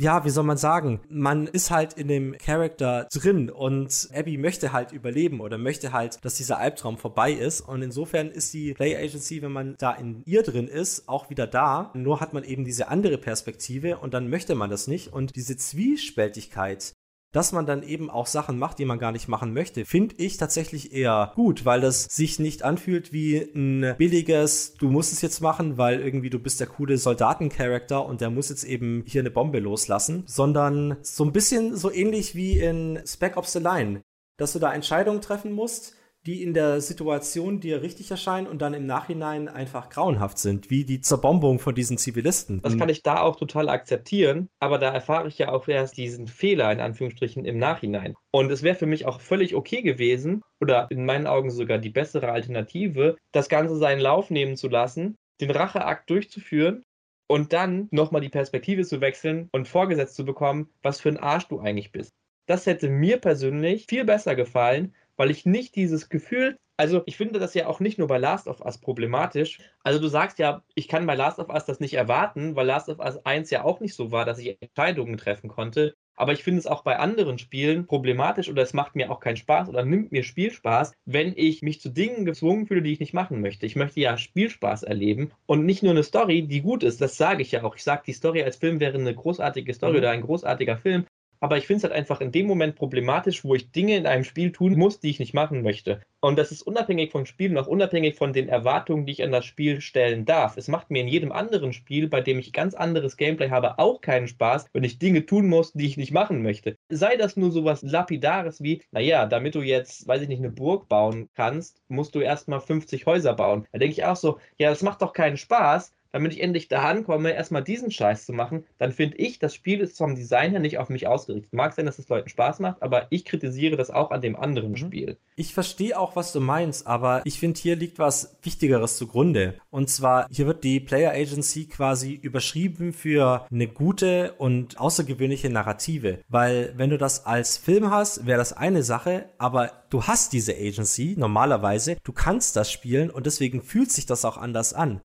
ja, 0.00 0.24
wie 0.24 0.30
soll 0.30 0.44
man 0.44 0.56
sagen, 0.56 1.00
man 1.08 1.46
ist 1.46 1.70
halt 1.70 1.92
in 1.94 2.08
dem 2.08 2.36
Charakter 2.38 3.06
drin 3.12 3.50
und 3.50 4.08
Abby 4.14 4.38
möchte 4.38 4.72
halt 4.72 4.92
überleben 4.92 5.40
oder 5.40 5.58
möchte 5.58 5.92
halt, 5.92 6.24
dass 6.24 6.36
dieser 6.36 6.58
Albtraum 6.58 6.96
vorbei 6.96 7.32
ist 7.32 7.60
und 7.60 7.82
insofern 7.82 8.30
ist 8.30 8.54
die 8.54 8.72
Play 8.72 8.96
Agency, 8.96 9.42
wenn 9.42 9.52
man 9.52 9.74
da 9.78 9.92
in 9.92 10.22
ihr 10.24 10.42
drin 10.42 10.68
ist, 10.68 11.08
auch 11.08 11.28
wieder 11.28 11.46
da. 11.46 11.90
Nur 11.94 12.20
hat 12.20 12.32
man 12.32 12.44
eben 12.44 12.64
diese 12.64 12.88
andere 12.88 13.18
Perspektive 13.18 13.98
und 13.98 14.14
dann 14.14 14.30
möchte 14.30 14.54
man 14.54 14.70
das 14.70 14.86
nicht 14.86 15.12
und 15.12 15.36
diese 15.36 15.56
Zwiespältigkeit, 15.56 16.94
dass 17.32 17.52
man 17.52 17.66
dann 17.66 17.82
eben 17.82 18.10
auch 18.10 18.26
Sachen 18.26 18.58
macht, 18.58 18.78
die 18.78 18.84
man 18.84 18.98
gar 18.98 19.12
nicht 19.12 19.28
machen 19.28 19.52
möchte, 19.52 19.84
finde 19.84 20.16
ich 20.18 20.36
tatsächlich 20.36 20.92
eher 20.92 21.32
gut, 21.34 21.64
weil 21.64 21.80
das 21.80 22.04
sich 22.04 22.38
nicht 22.38 22.62
anfühlt 22.62 23.12
wie 23.12 23.36
ein 23.54 23.94
billiges, 23.98 24.74
du 24.74 24.88
musst 24.88 25.12
es 25.12 25.22
jetzt 25.22 25.40
machen, 25.40 25.78
weil 25.78 26.00
irgendwie 26.00 26.30
du 26.30 26.38
bist 26.38 26.60
der 26.60 26.66
coole 26.66 26.98
Soldatencharakter 26.98 28.04
und 28.04 28.20
der 28.20 28.30
muss 28.30 28.48
jetzt 28.48 28.64
eben 28.64 29.04
hier 29.06 29.22
eine 29.22 29.30
Bombe 29.30 29.60
loslassen, 29.60 30.24
sondern 30.26 30.96
so 31.02 31.24
ein 31.24 31.32
bisschen 31.32 31.76
so 31.76 31.92
ähnlich 31.92 32.34
wie 32.34 32.58
in 32.58 33.00
Spec 33.06 33.36
Ops 33.36 33.52
the 33.52 33.60
Line, 33.60 34.02
dass 34.36 34.52
du 34.52 34.58
da 34.58 34.72
Entscheidungen 34.72 35.20
treffen 35.20 35.52
musst, 35.52 35.94
die 36.26 36.42
in 36.42 36.52
der 36.52 36.80
Situation 36.80 37.60
dir 37.60 37.82
richtig 37.82 38.10
erscheinen 38.10 38.46
und 38.46 38.60
dann 38.60 38.74
im 38.74 38.86
Nachhinein 38.86 39.48
einfach 39.48 39.88
grauenhaft 39.88 40.38
sind, 40.38 40.68
wie 40.70 40.84
die 40.84 41.00
Zerbombung 41.00 41.58
von 41.58 41.74
diesen 41.74 41.96
Zivilisten. 41.96 42.60
Das 42.62 42.76
kann 42.76 42.90
ich 42.90 43.02
da 43.02 43.20
auch 43.20 43.36
total 43.36 43.68
akzeptieren, 43.68 44.48
aber 44.58 44.78
da 44.78 44.92
erfahre 44.92 45.28
ich 45.28 45.38
ja 45.38 45.50
auch 45.50 45.66
erst 45.66 45.96
diesen 45.96 46.26
Fehler 46.26 46.70
in 46.72 46.80
Anführungsstrichen 46.80 47.44
im 47.44 47.58
Nachhinein. 47.58 48.14
Und 48.32 48.50
es 48.50 48.62
wäre 48.62 48.76
für 48.76 48.86
mich 48.86 49.06
auch 49.06 49.20
völlig 49.20 49.54
okay 49.54 49.82
gewesen, 49.82 50.42
oder 50.60 50.88
in 50.90 51.06
meinen 51.06 51.26
Augen 51.26 51.50
sogar 51.50 51.78
die 51.78 51.88
bessere 51.88 52.30
Alternative, 52.30 53.16
das 53.32 53.48
Ganze 53.48 53.76
seinen 53.76 54.00
Lauf 54.00 54.30
nehmen 54.30 54.56
zu 54.56 54.68
lassen, 54.68 55.16
den 55.40 55.50
Racheakt 55.50 56.10
durchzuführen 56.10 56.82
und 57.28 57.52
dann 57.52 57.88
nochmal 57.90 58.20
die 58.20 58.28
Perspektive 58.28 58.84
zu 58.84 59.00
wechseln 59.00 59.48
und 59.52 59.68
vorgesetzt 59.68 60.16
zu 60.16 60.24
bekommen, 60.24 60.68
was 60.82 61.00
für 61.00 61.08
ein 61.08 61.16
Arsch 61.16 61.48
du 61.48 61.60
eigentlich 61.60 61.92
bist. 61.92 62.10
Das 62.46 62.66
hätte 62.66 62.88
mir 62.88 63.18
persönlich 63.18 63.86
viel 63.86 64.04
besser 64.04 64.34
gefallen, 64.34 64.94
weil 65.20 65.30
ich 65.30 65.44
nicht 65.44 65.76
dieses 65.76 66.08
Gefühl, 66.08 66.56
also 66.78 67.02
ich 67.04 67.18
finde 67.18 67.38
das 67.38 67.52
ja 67.52 67.66
auch 67.66 67.78
nicht 67.78 67.98
nur 67.98 68.08
bei 68.08 68.16
Last 68.16 68.48
of 68.48 68.62
Us 68.62 68.78
problematisch. 68.78 69.58
Also 69.84 70.00
du 70.00 70.08
sagst 70.08 70.38
ja, 70.38 70.62
ich 70.74 70.88
kann 70.88 71.06
bei 71.06 71.14
Last 71.14 71.38
of 71.38 71.50
Us 71.50 71.66
das 71.66 71.78
nicht 71.78 71.92
erwarten, 71.92 72.56
weil 72.56 72.66
Last 72.66 72.88
of 72.88 73.00
Us 73.00 73.18
1 73.26 73.50
ja 73.50 73.62
auch 73.62 73.80
nicht 73.80 73.94
so 73.94 74.12
war, 74.12 74.24
dass 74.24 74.38
ich 74.38 74.56
Entscheidungen 74.62 75.18
treffen 75.18 75.48
konnte. 75.50 75.92
Aber 76.16 76.32
ich 76.32 76.42
finde 76.42 76.60
es 76.60 76.66
auch 76.66 76.84
bei 76.84 76.98
anderen 76.98 77.38
Spielen 77.38 77.86
problematisch 77.86 78.48
oder 78.48 78.62
es 78.62 78.72
macht 78.72 78.96
mir 78.96 79.10
auch 79.10 79.20
keinen 79.20 79.36
Spaß 79.36 79.68
oder 79.68 79.84
nimmt 79.84 80.10
mir 80.10 80.22
Spielspaß, 80.22 80.94
wenn 81.04 81.34
ich 81.36 81.60
mich 81.60 81.82
zu 81.82 81.90
Dingen 81.90 82.24
gezwungen 82.24 82.66
fühle, 82.66 82.80
die 82.80 82.92
ich 82.92 83.00
nicht 83.00 83.12
machen 83.12 83.42
möchte. 83.42 83.66
Ich 83.66 83.76
möchte 83.76 84.00
ja 84.00 84.16
Spielspaß 84.16 84.84
erleben 84.84 85.32
und 85.44 85.66
nicht 85.66 85.82
nur 85.82 85.92
eine 85.92 86.02
Story, 86.02 86.46
die 86.46 86.62
gut 86.62 86.82
ist. 86.82 87.02
Das 87.02 87.18
sage 87.18 87.42
ich 87.42 87.52
ja 87.52 87.62
auch. 87.62 87.76
Ich 87.76 87.84
sage, 87.84 88.04
die 88.06 88.14
Story 88.14 88.42
als 88.42 88.56
Film 88.56 88.80
wäre 88.80 88.96
eine 88.96 89.14
großartige 89.14 89.74
Story 89.74 89.92
mhm. 89.92 89.98
oder 89.98 90.10
ein 90.12 90.22
großartiger 90.22 90.78
Film 90.78 91.04
aber 91.40 91.56
ich 91.56 91.66
finde 91.66 91.78
es 91.78 91.84
halt 91.84 91.94
einfach 91.94 92.20
in 92.20 92.32
dem 92.32 92.46
Moment 92.46 92.76
problematisch, 92.76 93.44
wo 93.44 93.54
ich 93.54 93.72
Dinge 93.72 93.96
in 93.96 94.06
einem 94.06 94.24
Spiel 94.24 94.52
tun 94.52 94.74
muss, 94.76 95.00
die 95.00 95.10
ich 95.10 95.18
nicht 95.18 95.34
machen 95.34 95.62
möchte. 95.62 96.00
Und 96.20 96.38
das 96.38 96.52
ist 96.52 96.62
unabhängig 96.62 97.10
vom 97.10 97.24
Spiel 97.24 97.50
und 97.50 97.58
auch 97.58 97.66
unabhängig 97.66 98.16
von 98.16 98.34
den 98.34 98.48
Erwartungen, 98.48 99.06
die 99.06 99.12
ich 99.12 99.22
an 99.22 99.32
das 99.32 99.46
Spiel 99.46 99.80
stellen 99.80 100.26
darf. 100.26 100.58
Es 100.58 100.68
macht 100.68 100.90
mir 100.90 101.00
in 101.00 101.08
jedem 101.08 101.32
anderen 101.32 101.72
Spiel, 101.72 102.08
bei 102.08 102.20
dem 102.20 102.38
ich 102.38 102.52
ganz 102.52 102.74
anderes 102.74 103.16
Gameplay 103.16 103.48
habe, 103.48 103.78
auch 103.78 104.02
keinen 104.02 104.28
Spaß, 104.28 104.66
wenn 104.74 104.84
ich 104.84 104.98
Dinge 104.98 105.24
tun 105.24 105.48
muss, 105.48 105.72
die 105.72 105.86
ich 105.86 105.96
nicht 105.96 106.12
machen 106.12 106.42
möchte. 106.42 106.76
Sei 106.90 107.16
das 107.16 107.36
nur 107.36 107.50
so 107.50 107.64
was 107.64 107.82
Lapidares 107.82 108.62
wie, 108.62 108.82
naja, 108.90 109.24
damit 109.26 109.54
du 109.54 109.62
jetzt, 109.62 110.06
weiß 110.06 110.20
ich 110.20 110.28
nicht, 110.28 110.40
eine 110.40 110.50
Burg 110.50 110.88
bauen 110.88 111.30
kannst, 111.34 111.80
musst 111.88 112.14
du 112.14 112.20
erstmal 112.20 112.60
50 112.60 113.06
Häuser 113.06 113.32
bauen. 113.34 113.66
Da 113.72 113.78
denke 113.78 113.92
ich 113.92 114.04
auch 114.04 114.16
so, 114.16 114.38
ja, 114.58 114.68
das 114.68 114.82
macht 114.82 115.00
doch 115.00 115.14
keinen 115.14 115.38
Spaß, 115.38 115.92
damit 116.12 116.32
ich 116.32 116.42
endlich 116.42 116.68
da 116.68 116.88
ankomme, 116.88 117.32
erstmal 117.32 117.62
diesen 117.62 117.90
Scheiß 117.90 118.26
zu 118.26 118.32
machen, 118.32 118.64
dann 118.78 118.92
finde 118.92 119.16
ich, 119.18 119.38
das 119.38 119.54
Spiel 119.54 119.80
ist 119.80 119.96
vom 119.96 120.14
Design 120.14 120.50
her 120.50 120.60
nicht 120.60 120.78
auf 120.78 120.88
mich 120.88 121.06
ausgerichtet. 121.06 121.52
Mag 121.52 121.72
sein, 121.72 121.86
dass 121.86 121.98
es 121.98 122.08
Leuten 122.08 122.28
Spaß 122.28 122.60
macht, 122.60 122.82
aber 122.82 123.06
ich 123.10 123.24
kritisiere 123.24 123.76
das 123.76 123.90
auch 123.90 124.10
an 124.10 124.20
dem 124.20 124.36
anderen 124.36 124.72
mhm. 124.72 124.76
Spiel. 124.76 125.16
Ich 125.36 125.54
verstehe 125.54 125.98
auch, 125.98 126.16
was 126.16 126.32
du 126.32 126.40
meinst, 126.40 126.86
aber 126.86 127.22
ich 127.24 127.38
finde, 127.38 127.60
hier 127.60 127.76
liegt 127.76 127.98
was 127.98 128.36
Wichtigeres 128.42 128.96
zugrunde. 128.96 129.54
Und 129.70 129.88
zwar, 129.88 130.26
hier 130.30 130.46
wird 130.46 130.64
die 130.64 130.80
Player 130.80 131.12
Agency 131.12 131.66
quasi 131.66 132.12
überschrieben 132.12 132.92
für 132.92 133.46
eine 133.50 133.68
gute 133.68 134.34
und 134.38 134.78
außergewöhnliche 134.78 135.50
Narrative. 135.50 136.18
Weil, 136.28 136.74
wenn 136.76 136.90
du 136.90 136.98
das 136.98 137.26
als 137.26 137.56
Film 137.56 137.90
hast, 137.90 138.26
wäre 138.26 138.38
das 138.38 138.52
eine 138.52 138.82
Sache, 138.82 139.30
aber 139.38 139.72
du 139.90 140.04
hast 140.04 140.32
diese 140.32 140.54
Agency 140.54 141.14
normalerweise, 141.16 141.96
du 142.04 142.12
kannst 142.12 142.56
das 142.56 142.70
spielen 142.70 143.10
und 143.10 143.26
deswegen 143.26 143.62
fühlt 143.62 143.90
sich 143.90 144.06
das 144.06 144.24
auch 144.24 144.36
anders 144.36 144.74
an. 144.74 145.00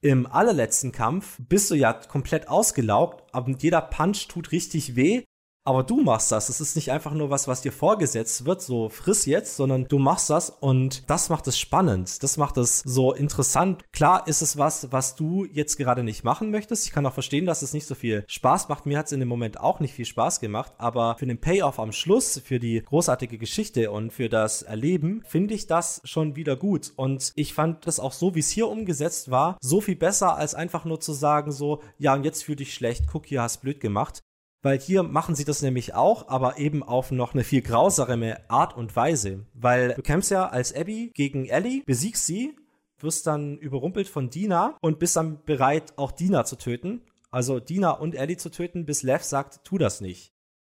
Im 0.00 0.26
allerletzten 0.26 0.92
Kampf 0.92 1.38
bist 1.48 1.70
du 1.70 1.74
ja 1.74 1.92
komplett 1.92 2.48
ausgelaugt, 2.48 3.24
aber 3.32 3.50
jeder 3.58 3.80
Punch 3.80 4.28
tut 4.28 4.52
richtig 4.52 4.94
weh 4.94 5.24
aber 5.68 5.82
du 5.82 6.00
machst 6.00 6.32
das. 6.32 6.48
Es 6.48 6.62
ist 6.62 6.76
nicht 6.76 6.90
einfach 6.92 7.12
nur 7.12 7.28
was, 7.28 7.46
was 7.46 7.60
dir 7.60 7.72
vorgesetzt 7.72 8.46
wird, 8.46 8.62
so 8.62 8.88
friss 8.88 9.26
jetzt, 9.26 9.54
sondern 9.54 9.84
du 9.84 9.98
machst 9.98 10.30
das 10.30 10.48
und 10.48 11.02
das 11.10 11.28
macht 11.28 11.46
es 11.46 11.58
spannend. 11.58 12.22
Das 12.22 12.38
macht 12.38 12.56
es 12.56 12.78
so 12.86 13.12
interessant. 13.12 13.84
Klar 13.92 14.26
ist 14.26 14.40
es 14.40 14.56
was, 14.56 14.92
was 14.92 15.14
du 15.14 15.44
jetzt 15.44 15.76
gerade 15.76 16.04
nicht 16.04 16.24
machen 16.24 16.50
möchtest. 16.50 16.86
Ich 16.86 16.92
kann 16.92 17.04
auch 17.04 17.12
verstehen, 17.12 17.44
dass 17.44 17.60
es 17.60 17.74
nicht 17.74 17.86
so 17.86 17.94
viel 17.94 18.24
Spaß 18.28 18.70
macht. 18.70 18.86
Mir 18.86 18.98
hat 18.98 19.06
es 19.06 19.12
in 19.12 19.20
dem 19.20 19.28
Moment 19.28 19.60
auch 19.60 19.78
nicht 19.78 19.92
viel 19.92 20.06
Spaß 20.06 20.40
gemacht, 20.40 20.72
aber 20.78 21.16
für 21.18 21.26
den 21.26 21.38
Payoff 21.38 21.78
am 21.78 21.92
Schluss, 21.92 22.40
für 22.42 22.58
die 22.58 22.80
großartige 22.80 23.36
Geschichte 23.36 23.90
und 23.90 24.10
für 24.10 24.30
das 24.30 24.62
Erleben, 24.62 25.22
finde 25.26 25.52
ich 25.52 25.66
das 25.66 26.00
schon 26.04 26.34
wieder 26.34 26.56
gut. 26.56 26.94
Und 26.96 27.32
ich 27.34 27.52
fand 27.52 27.86
das 27.86 28.00
auch 28.00 28.14
so, 28.14 28.34
wie 28.34 28.40
es 28.40 28.48
hier 28.48 28.68
umgesetzt 28.68 29.30
war, 29.30 29.58
so 29.60 29.82
viel 29.82 29.96
besser, 29.96 30.36
als 30.36 30.54
einfach 30.54 30.86
nur 30.86 30.98
zu 30.98 31.12
sagen, 31.12 31.52
so, 31.52 31.82
ja, 31.98 32.14
und 32.14 32.24
jetzt 32.24 32.44
fühl 32.44 32.56
dich 32.56 32.72
schlecht, 32.72 33.04
guck, 33.12 33.26
hier 33.26 33.42
hast 33.42 33.60
blöd 33.60 33.80
gemacht. 33.80 34.22
Weil 34.62 34.78
hier 34.78 35.02
machen 35.04 35.34
sie 35.34 35.44
das 35.44 35.62
nämlich 35.62 35.94
auch, 35.94 36.28
aber 36.28 36.58
eben 36.58 36.82
auf 36.82 37.10
noch 37.10 37.32
eine 37.32 37.44
viel 37.44 37.62
grausamere 37.62 38.50
Art 38.50 38.76
und 38.76 38.94
Weise. 38.96 39.46
Weil 39.54 39.94
du 39.94 40.02
kämpfst 40.02 40.30
ja 40.30 40.48
als 40.48 40.74
Abby 40.74 41.12
gegen 41.14 41.46
Ellie, 41.46 41.82
besiegst 41.86 42.26
sie, 42.26 42.56
wirst 42.98 43.26
dann 43.26 43.58
überrumpelt 43.58 44.08
von 44.08 44.30
Dina 44.30 44.76
und 44.80 44.98
bist 44.98 45.16
dann 45.16 45.44
bereit, 45.44 45.96
auch 45.96 46.10
Dina 46.10 46.44
zu 46.44 46.56
töten. 46.56 47.02
Also 47.30 47.60
Dina 47.60 47.92
und 47.92 48.14
Ellie 48.14 48.36
zu 48.36 48.50
töten, 48.50 48.86
bis 48.86 49.02
Lev 49.02 49.22
sagt, 49.22 49.64
tu 49.64 49.78
das 49.78 50.00
nicht. 50.00 50.32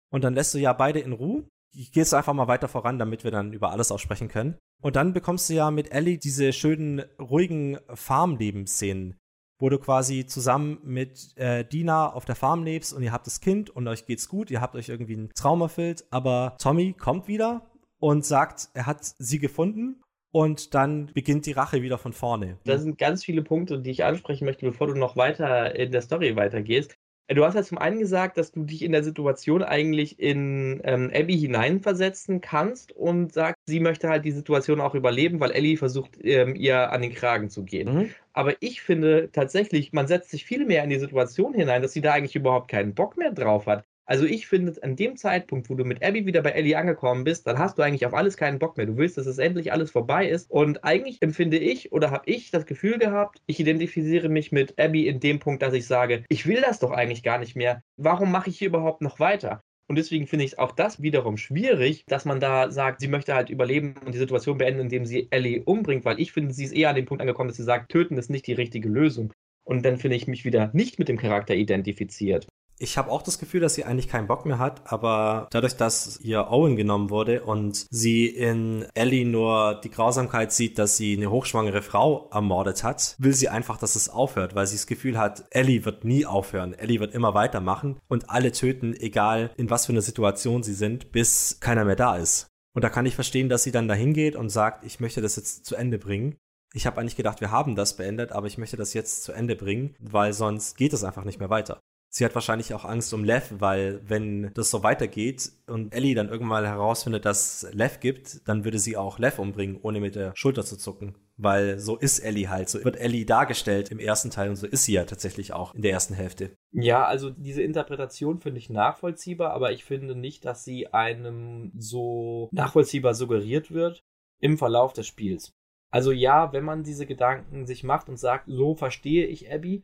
Und 0.10 0.24
dann 0.24 0.34
lässt 0.34 0.54
du 0.54 0.58
ja 0.58 0.74
beide 0.74 1.00
in 1.00 1.14
Ruhe. 1.14 1.44
Ich 1.74 1.92
gehe 1.92 2.02
jetzt 2.02 2.14
einfach 2.14 2.34
mal 2.34 2.48
weiter 2.48 2.70
voran, 2.70 2.98
damit 2.98 3.24
wir 3.24 3.32
dann 3.32 3.54
über 3.54 3.72
alles 3.72 3.92
auch 3.92 4.00
sprechen 4.00 4.30
können. 4.30 4.58
Und 4.82 4.96
dann 4.96 5.14
bekommst 5.14 5.50
du 5.50 5.54
ja 5.54 5.72
mit 5.72 5.92
Ellie 5.92 6.18
diese 6.18 6.54
schönen, 6.54 7.02
ruhigen 7.20 7.78
Farmlebensszenen, 7.94 9.18
wo 9.60 9.70
du 9.70 9.78
quasi 9.78 10.26
zusammen 10.26 10.80
mit 10.84 11.36
äh, 11.38 11.64
Dina 11.64 12.12
auf 12.12 12.26
der 12.26 12.36
Farm 12.36 12.64
lebst 12.64 12.94
und 12.94 13.04
ihr 13.04 13.12
habt 13.12 13.28
das 13.28 13.42
Kind 13.42 13.70
und 13.70 13.88
euch 13.88 14.06
geht's 14.06 14.28
gut, 14.28 14.52
ihr 14.52 14.62
habt 14.62 14.76
euch 14.76 14.90
irgendwie 14.90 15.16
einen 15.16 15.30
Traum 15.34 15.62
erfüllt, 15.62 16.06
aber 16.12 16.56
Tommy 16.60 16.94
kommt 16.94 17.28
wieder 17.28 17.66
und 18.00 18.26
sagt, 18.26 18.70
er 18.74 18.86
hat 18.86 19.04
sie 19.04 19.40
gefunden 19.40 20.02
und 20.32 20.74
dann 20.74 21.12
beginnt 21.14 21.46
die 21.46 21.54
Rache 21.54 21.82
wieder 21.82 21.98
von 21.98 22.12
vorne. 22.12 22.58
Da 22.66 22.78
sind 22.78 22.98
ganz 22.98 23.24
viele 23.24 23.42
Punkte, 23.42 23.80
die 23.80 23.92
ich 23.92 24.04
ansprechen 24.04 24.46
möchte, 24.46 24.66
bevor 24.66 24.88
du 24.88 24.96
noch 24.96 25.16
weiter 25.16 25.76
in 25.76 25.92
der 25.92 26.02
Story 26.02 26.36
weitergehst. 26.36 26.98
Du 27.28 27.44
hast 27.44 27.56
ja 27.56 27.64
zum 27.64 27.80
einen 27.80 27.98
gesagt, 27.98 28.38
dass 28.38 28.52
du 28.52 28.64
dich 28.64 28.84
in 28.84 28.92
der 28.92 29.04
Situation 29.04 29.64
eigentlich 29.64 30.20
in 30.20 30.80
ähm, 30.84 31.10
Abby 31.12 31.36
hineinversetzen 31.38 32.40
kannst 32.40 32.92
und 32.92 33.34
sagst, 33.34 33.60
sie 33.66 33.80
möchte 33.80 34.10
halt 34.10 34.26
die 34.26 34.32
Situation 34.32 34.80
auch 34.80 34.94
überleben, 34.94 35.40
weil 35.40 35.52
Ellie 35.52 35.78
versucht, 35.78 36.20
ähm, 36.22 36.56
ihr 36.56 36.92
an 36.92 37.02
den 37.02 37.14
Kragen 37.14 37.50
zu 37.50 37.64
gehen. 37.64 37.94
Mhm. 37.94 38.10
Aber 38.36 38.62
ich 38.62 38.82
finde 38.82 39.30
tatsächlich, 39.32 39.94
man 39.94 40.08
setzt 40.08 40.30
sich 40.30 40.44
viel 40.46 40.66
mehr 40.66 40.84
in 40.84 40.90
die 40.90 41.00
Situation 41.00 41.54
hinein, 41.54 41.82
dass 41.82 41.94
sie 41.94 42.02
da 42.02 42.14
eigentlich 42.14 42.36
überhaupt 42.36 42.70
keinen 42.70 42.94
Bock 42.94 43.16
mehr 43.18 43.32
drauf 43.32 43.66
hat. 43.66 43.86
Also 44.06 44.26
ich 44.26 44.46
finde, 44.46 44.76
an 44.84 44.98
dem 44.98 45.16
Zeitpunkt, 45.16 45.70
wo 45.70 45.76
du 45.76 45.86
mit 45.86 46.04
Abby 46.04 46.26
wieder 46.26 46.42
bei 46.42 46.52
Ellie 46.52 46.78
angekommen 46.78 47.24
bist, 47.24 47.48
dann 47.48 47.58
hast 47.58 47.78
du 47.78 47.82
eigentlich 47.82 48.06
auf 48.06 48.14
alles 48.14 48.36
keinen 48.36 48.60
Bock 48.60 48.76
mehr. 48.76 48.86
Du 48.86 48.98
willst, 48.98 49.18
dass 49.18 49.26
es 49.26 49.38
endlich 49.38 49.72
alles 49.72 49.90
vorbei 49.90 50.28
ist. 50.30 50.52
Und 50.52 50.84
eigentlich 50.84 51.22
empfinde 51.22 51.58
ich 51.58 51.94
oder 51.94 52.12
habe 52.12 52.30
ich 52.30 52.52
das 52.52 52.66
Gefühl 52.66 53.00
gehabt, 53.00 53.42
ich 53.48 53.60
identifiziere 53.60 54.28
mich 54.28 54.52
mit 54.52 54.78
Abby 54.78 55.08
in 55.08 55.22
dem 55.22 55.40
Punkt, 55.40 55.64
dass 55.64 55.74
ich 55.74 55.88
sage, 55.88 56.26
ich 56.28 56.46
will 56.46 56.62
das 56.62 56.80
doch 56.80 56.92
eigentlich 56.92 57.24
gar 57.24 57.40
nicht 57.40 57.56
mehr. 57.56 57.82
Warum 57.96 58.32
mache 58.32 58.50
ich 58.50 58.60
hier 58.60 58.68
überhaupt 58.68 59.02
noch 59.02 59.20
weiter? 59.22 59.64
Und 59.88 59.98
deswegen 59.98 60.26
finde 60.26 60.46
ich 60.46 60.58
auch 60.58 60.72
das 60.72 61.02
wiederum 61.02 61.38
schwierig, 61.38 62.06
dass 62.08 62.26
man 62.26 62.40
da 62.40 62.72
sagt, 62.72 63.02
sie 63.02 63.08
möchte 63.08 63.36
halt 63.36 63.50
überleben 63.50 63.96
und 64.04 64.14
die 64.14 64.20
Situation 64.20 64.58
beenden, 64.58 64.82
indem 64.82 65.06
sie 65.06 65.28
Ellie 65.30 65.64
umbringt, 65.64 66.06
weil 66.06 66.20
ich 66.20 66.32
finde, 66.32 66.54
sie 66.54 66.64
ist 66.64 66.72
eher 66.72 66.90
an 66.90 66.96
dem 66.96 67.06
Punkt 67.06 67.22
angekommen, 67.22 67.50
dass 67.50 67.58
sie 67.58 67.64
sagt, 67.64 67.92
töten 67.92 68.18
ist 68.18 68.30
nicht 68.30 68.48
die 68.48 68.54
richtige 68.54 68.90
Lösung. 68.90 69.32
Und 69.64 69.84
dann 69.86 69.98
finde 69.98 70.18
ich 70.18 70.28
mich 70.28 70.44
wieder 70.44 70.72
nicht 70.74 70.98
mit 70.98 71.08
dem 71.08 71.18
Charakter 71.18 71.56
identifiziert. 71.56 72.48
Ich 72.78 72.98
habe 72.98 73.10
auch 73.10 73.22
das 73.22 73.40
Gefühl, 73.40 73.62
dass 73.62 73.76
sie 73.76 73.86
eigentlich 73.86 74.10
keinen 74.10 74.28
Bock 74.28 74.46
mehr 74.46 74.60
hat, 74.60 74.92
aber 74.92 75.48
dadurch, 75.52 75.78
dass 75.78 76.20
ihr 76.20 76.52
Owen 76.52 76.76
genommen 76.76 77.10
wurde 77.10 77.44
und 77.44 77.86
sie 77.90 78.28
in 78.28 78.86
Ellie 78.94 79.26
nur 79.26 79.80
die 79.82 79.90
Grausamkeit 79.90 80.52
sieht, 80.52 80.78
dass 80.78 80.98
sie 80.98 81.16
eine 81.16 81.32
hochschwangere 81.32 81.82
Frau 81.82 82.30
ermordet 82.34 82.84
hat, 82.84 83.16
will 83.18 83.34
sie 83.34 83.48
einfach, 83.48 83.78
dass 83.78 83.96
es 83.96 84.10
aufhört, 84.10 84.56
weil 84.56 84.68
sie 84.68 84.76
das 84.76 84.88
Gefühl 84.88 85.18
hat, 85.18 85.46
Ellie 85.52 85.86
wird 85.86 86.04
nie 86.04 86.26
aufhören. 86.26 86.74
Ellie 86.74 87.00
wird 87.00 87.14
immer 87.14 87.34
weitermachen 87.34 87.98
und 88.10 88.30
alle 88.30 88.52
töten, 88.52 88.94
egal 88.94 89.52
in 89.56 89.70
was 89.70 89.86
für 89.86 89.94
einer 89.94 90.02
Situation 90.02 90.62
sie 90.62 90.74
sind, 90.74 91.14
bis 91.14 91.62
keiner 91.62 91.86
mehr 91.86 91.96
da 91.96 92.18
ist. 92.18 92.48
Und 92.74 92.84
da 92.84 92.90
kann 92.90 93.06
ich 93.06 93.16
verstehen, 93.16 93.48
dass 93.48 93.64
sie 93.64 93.72
dann 93.72 93.88
dahin 93.88 94.14
geht 94.14 94.36
und 94.36 94.50
sagt, 94.50 94.86
ich 94.86 95.00
möchte 95.00 95.22
das 95.22 95.38
jetzt 95.38 95.66
zu 95.66 95.76
Ende 95.76 95.98
bringen. 95.98 96.36
Ich 96.74 96.86
habe 96.86 97.00
eigentlich 97.00 97.16
gedacht, 97.16 97.40
wir 97.40 97.52
haben 97.52 97.76
das 97.76 97.96
beendet, 97.96 98.34
aber 98.34 98.48
ich 98.48 98.58
möchte 98.58 98.76
das 98.76 98.94
jetzt 98.94 99.24
zu 99.24 99.32
Ende 99.32 99.56
bringen, 99.56 99.96
weil 100.00 100.34
sonst 100.34 100.76
geht 100.76 100.92
es 100.92 101.06
einfach 101.06 101.24
nicht 101.24 101.40
mehr 101.40 101.50
weiter. 101.50 101.80
Sie 102.10 102.24
hat 102.24 102.34
wahrscheinlich 102.34 102.74
auch 102.74 102.86
Angst 102.86 103.14
um 103.14 103.26
Lev, 103.26 103.56
weil 103.60 104.02
wenn 104.08 104.52
das 104.54 104.70
so 104.70 104.84
weitergeht 104.84 105.52
und 105.68 105.94
Ellie 105.94 106.16
dann 106.16 106.30
irgendwann 106.30 106.64
herausfindet, 106.64 107.26
dass 107.26 107.68
Lev 107.74 108.00
gibt, 108.00 108.48
dann 108.48 108.64
würde 108.64 108.80
sie 108.80 108.96
auch 108.96 109.20
Lev 109.20 109.38
umbringen, 109.38 109.80
ohne 109.82 110.00
mit 110.00 110.16
der 110.16 110.32
Schulter 110.36 110.64
zu 110.64 110.78
zucken. 110.78 111.16
Weil 111.38 111.78
so 111.78 111.98
ist 111.98 112.20
Ellie 112.20 112.50
halt. 112.50 112.70
So 112.70 112.82
wird 112.86 112.96
Ellie 112.96 113.26
dargestellt 113.26 113.92
im 113.92 114.00
ersten 114.00 114.30
Teil 114.30 114.50
und 114.50 114.56
so 114.56 114.66
ist 114.66 114.86
sie 114.86 114.94
ja 114.94 115.04
tatsächlich 115.04 115.52
auch 115.52 115.74
in 115.74 115.82
der 115.82 115.92
ersten 115.92 116.14
Hälfte. 116.14 116.56
Ja, 116.72 117.06
also 117.06 117.30
diese 117.30 117.62
Interpretation 117.62 118.40
finde 118.40 118.60
ich 118.60 118.70
nachvollziehbar, 118.70 119.52
aber 119.52 119.74
ich 119.74 119.84
finde 119.84 120.16
nicht, 120.16 120.46
dass 120.46 120.64
sie 120.64 120.88
einem 120.94 121.74
so 121.78 122.48
nachvollziehbar 122.54 123.14
suggeriert 123.14 123.72
wird 123.72 124.04
im 124.40 124.58
Verlauf 124.58 124.94
des 124.94 125.08
Spiels. 125.08 125.52
Also 125.92 126.12
ja, 126.12 126.52
wenn 126.54 126.64
man 126.64 126.84
diese 126.84 127.06
Gedanken 127.06 127.66
sich 127.66 127.84
macht 127.84 128.10
und 128.10 128.18
sagt, 128.18 128.46
so 128.48 128.76
verstehe 128.76 129.26
ich 129.28 129.52
Abby, 129.52 129.84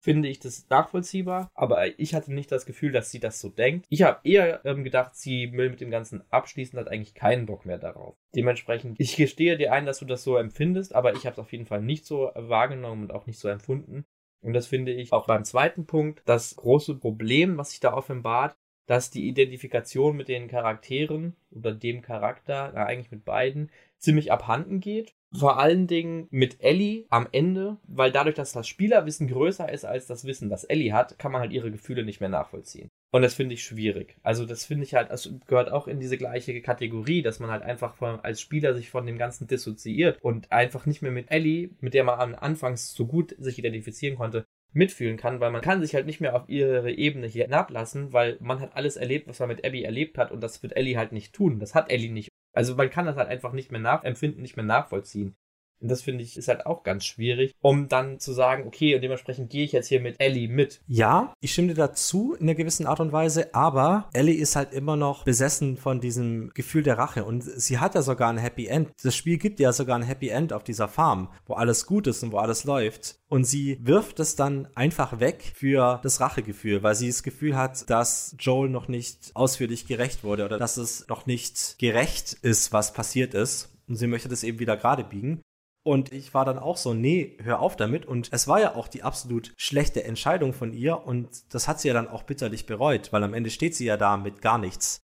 finde 0.00 0.28
ich 0.28 0.40
das 0.40 0.66
nachvollziehbar, 0.68 1.50
aber 1.54 1.98
ich 1.98 2.14
hatte 2.14 2.32
nicht 2.32 2.50
das 2.50 2.66
Gefühl, 2.66 2.90
dass 2.90 3.10
sie 3.10 3.20
das 3.20 3.40
so 3.40 3.50
denkt. 3.50 3.86
Ich 3.90 4.02
habe 4.02 4.20
eher 4.24 4.64
ähm, 4.64 4.82
gedacht, 4.82 5.14
sie 5.14 5.52
will 5.52 5.70
mit 5.70 5.80
dem 5.80 5.90
Ganzen 5.90 6.22
abschließen, 6.30 6.78
hat 6.78 6.88
eigentlich 6.88 7.14
keinen 7.14 7.46
Bock 7.46 7.66
mehr 7.66 7.78
darauf. 7.78 8.16
Dementsprechend, 8.34 8.98
ich 8.98 9.16
gestehe 9.16 9.56
dir 9.56 9.72
ein, 9.72 9.86
dass 9.86 9.98
du 9.98 10.06
das 10.06 10.24
so 10.24 10.36
empfindest, 10.36 10.94
aber 10.94 11.12
ich 11.12 11.26
habe 11.26 11.34
es 11.34 11.38
auf 11.38 11.52
jeden 11.52 11.66
Fall 11.66 11.82
nicht 11.82 12.06
so 12.06 12.30
wahrgenommen 12.34 13.04
und 13.04 13.12
auch 13.12 13.26
nicht 13.26 13.38
so 13.38 13.48
empfunden. 13.48 14.04
Und 14.42 14.54
das 14.54 14.66
finde 14.66 14.92
ich 14.92 15.12
auch 15.12 15.26
beim 15.26 15.44
zweiten 15.44 15.86
Punkt 15.86 16.22
das 16.24 16.56
große 16.56 16.94
Problem, 16.94 17.58
was 17.58 17.70
sich 17.70 17.80
da 17.80 17.92
offenbart, 17.92 18.56
dass 18.86 19.10
die 19.10 19.28
Identifikation 19.28 20.16
mit 20.16 20.28
den 20.28 20.48
Charakteren 20.48 21.36
oder 21.50 21.72
dem 21.72 22.00
Charakter, 22.00 22.72
na, 22.74 22.86
eigentlich 22.86 23.10
mit 23.10 23.24
beiden, 23.24 23.70
ziemlich 23.98 24.32
abhanden 24.32 24.80
geht 24.80 25.14
vor 25.32 25.58
allen 25.58 25.86
Dingen 25.86 26.26
mit 26.30 26.60
Ellie 26.60 27.04
am 27.08 27.28
Ende, 27.30 27.78
weil 27.86 28.10
dadurch, 28.10 28.34
dass 28.34 28.52
das 28.52 28.66
Spielerwissen 28.66 29.28
größer 29.28 29.70
ist 29.70 29.84
als 29.84 30.06
das 30.06 30.24
Wissen, 30.24 30.48
das 30.48 30.64
Ellie 30.64 30.92
hat, 30.92 31.18
kann 31.18 31.32
man 31.32 31.40
halt 31.40 31.52
ihre 31.52 31.70
Gefühle 31.70 32.04
nicht 32.04 32.20
mehr 32.20 32.28
nachvollziehen. 32.28 32.88
Und 33.12 33.22
das 33.22 33.34
finde 33.34 33.54
ich 33.54 33.64
schwierig. 33.64 34.16
Also 34.22 34.46
das 34.46 34.64
finde 34.64 34.84
ich 34.84 34.94
halt, 34.94 35.10
das 35.10 35.32
gehört 35.46 35.70
auch 35.72 35.88
in 35.88 35.98
diese 35.98 36.16
gleiche 36.16 36.60
Kategorie, 36.60 37.22
dass 37.22 37.40
man 37.40 37.50
halt 37.50 37.62
einfach 37.62 37.94
von, 37.94 38.20
als 38.20 38.40
Spieler 38.40 38.74
sich 38.74 38.90
von 38.90 39.06
dem 39.06 39.18
Ganzen 39.18 39.46
dissoziiert 39.46 40.18
und 40.22 40.50
einfach 40.52 40.86
nicht 40.86 41.02
mehr 41.02 41.10
mit 41.10 41.30
Ellie, 41.30 41.70
mit 41.80 41.94
der 41.94 42.04
man 42.04 42.34
Anfangs 42.34 42.94
so 42.94 43.06
gut 43.06 43.34
sich 43.38 43.58
identifizieren 43.58 44.16
konnte, 44.16 44.44
mitfühlen 44.72 45.16
kann, 45.16 45.40
weil 45.40 45.50
man 45.50 45.62
kann 45.62 45.80
sich 45.80 45.94
halt 45.94 46.06
nicht 46.06 46.20
mehr 46.20 46.36
auf 46.36 46.48
ihre 46.48 46.92
Ebene 46.92 47.26
hier 47.26 47.44
hinablassen, 47.44 48.12
weil 48.12 48.36
man 48.40 48.60
hat 48.60 48.76
alles 48.76 48.96
erlebt, 48.96 49.26
was 49.26 49.40
man 49.40 49.48
mit 49.48 49.64
Abby 49.64 49.82
erlebt 49.82 50.16
hat 50.16 50.30
und 50.30 50.40
das 50.40 50.62
wird 50.62 50.76
Ellie 50.76 50.96
halt 50.96 51.10
nicht 51.10 51.34
tun. 51.34 51.58
Das 51.58 51.74
hat 51.74 51.90
Ellie 51.90 52.12
nicht. 52.12 52.30
Also 52.52 52.74
man 52.76 52.90
kann 52.90 53.06
das 53.06 53.16
halt 53.16 53.28
einfach 53.28 53.52
nicht 53.52 53.70
mehr 53.72 53.80
nachempfinden, 53.80 54.42
nicht 54.42 54.56
mehr 54.56 54.64
nachvollziehen. 54.64 55.36
Und 55.80 55.90
das 55.90 56.02
finde 56.02 56.22
ich 56.22 56.36
ist 56.36 56.48
halt 56.48 56.66
auch 56.66 56.82
ganz 56.82 57.04
schwierig, 57.04 57.54
um 57.60 57.88
dann 57.88 58.18
zu 58.18 58.32
sagen, 58.32 58.66
okay, 58.66 58.94
und 58.94 59.02
dementsprechend 59.02 59.50
gehe 59.50 59.64
ich 59.64 59.72
jetzt 59.72 59.88
hier 59.88 60.00
mit 60.00 60.16
Ellie 60.18 60.48
mit. 60.48 60.80
Ja, 60.86 61.32
ich 61.40 61.52
stimme 61.52 61.68
dir 61.68 61.74
dazu 61.74 62.34
in 62.34 62.42
einer 62.42 62.54
gewissen 62.54 62.86
Art 62.86 63.00
und 63.00 63.12
Weise, 63.12 63.54
aber 63.54 64.08
Ellie 64.12 64.36
ist 64.36 64.56
halt 64.56 64.72
immer 64.72 64.96
noch 64.96 65.24
besessen 65.24 65.76
von 65.76 66.00
diesem 66.00 66.50
Gefühl 66.54 66.82
der 66.82 66.98
Rache 66.98 67.24
und 67.24 67.42
sie 67.42 67.78
hat 67.78 67.94
ja 67.94 68.02
sogar 68.02 68.30
ein 68.30 68.38
Happy 68.38 68.66
End. 68.66 68.90
Das 69.02 69.16
Spiel 69.16 69.38
gibt 69.38 69.60
ja 69.60 69.72
sogar 69.72 69.96
ein 69.96 70.02
Happy 70.02 70.28
End 70.28 70.52
auf 70.52 70.64
dieser 70.64 70.88
Farm, 70.88 71.28
wo 71.46 71.54
alles 71.54 71.86
gut 71.86 72.06
ist 72.06 72.22
und 72.22 72.32
wo 72.32 72.38
alles 72.38 72.64
läuft. 72.64 73.16
Und 73.28 73.44
sie 73.44 73.78
wirft 73.80 74.18
es 74.20 74.34
dann 74.34 74.68
einfach 74.74 75.20
weg 75.20 75.52
für 75.54 76.00
das 76.02 76.20
Rachegefühl, 76.20 76.82
weil 76.82 76.96
sie 76.96 77.06
das 77.06 77.22
Gefühl 77.22 77.56
hat, 77.56 77.88
dass 77.88 78.34
Joel 78.38 78.68
noch 78.68 78.88
nicht 78.88 79.30
ausführlich 79.34 79.86
gerecht 79.86 80.24
wurde 80.24 80.44
oder 80.44 80.58
dass 80.58 80.76
es 80.76 81.06
noch 81.08 81.26
nicht 81.26 81.76
gerecht 81.78 82.34
ist, 82.42 82.72
was 82.72 82.92
passiert 82.92 83.34
ist. 83.34 83.70
Und 83.88 83.96
sie 83.96 84.06
möchte 84.06 84.28
das 84.28 84.44
eben 84.44 84.58
wieder 84.58 84.76
gerade 84.76 85.04
biegen. 85.04 85.42
Und 85.82 86.12
ich 86.12 86.34
war 86.34 86.44
dann 86.44 86.58
auch 86.58 86.76
so, 86.76 86.92
nee, 86.92 87.38
hör 87.42 87.60
auf 87.60 87.76
damit. 87.76 88.04
Und 88.04 88.28
es 88.32 88.46
war 88.46 88.60
ja 88.60 88.74
auch 88.74 88.88
die 88.88 89.02
absolut 89.02 89.52
schlechte 89.56 90.04
Entscheidung 90.04 90.52
von 90.52 90.72
ihr. 90.72 91.06
Und 91.06 91.54
das 91.54 91.68
hat 91.68 91.80
sie 91.80 91.88
ja 91.88 91.94
dann 91.94 92.08
auch 92.08 92.22
bitterlich 92.22 92.66
bereut, 92.66 93.12
weil 93.12 93.24
am 93.24 93.34
Ende 93.34 93.50
steht 93.50 93.74
sie 93.74 93.86
ja 93.86 93.96
da 93.96 94.16
mit 94.16 94.42
gar 94.42 94.58
nichts. 94.58 95.00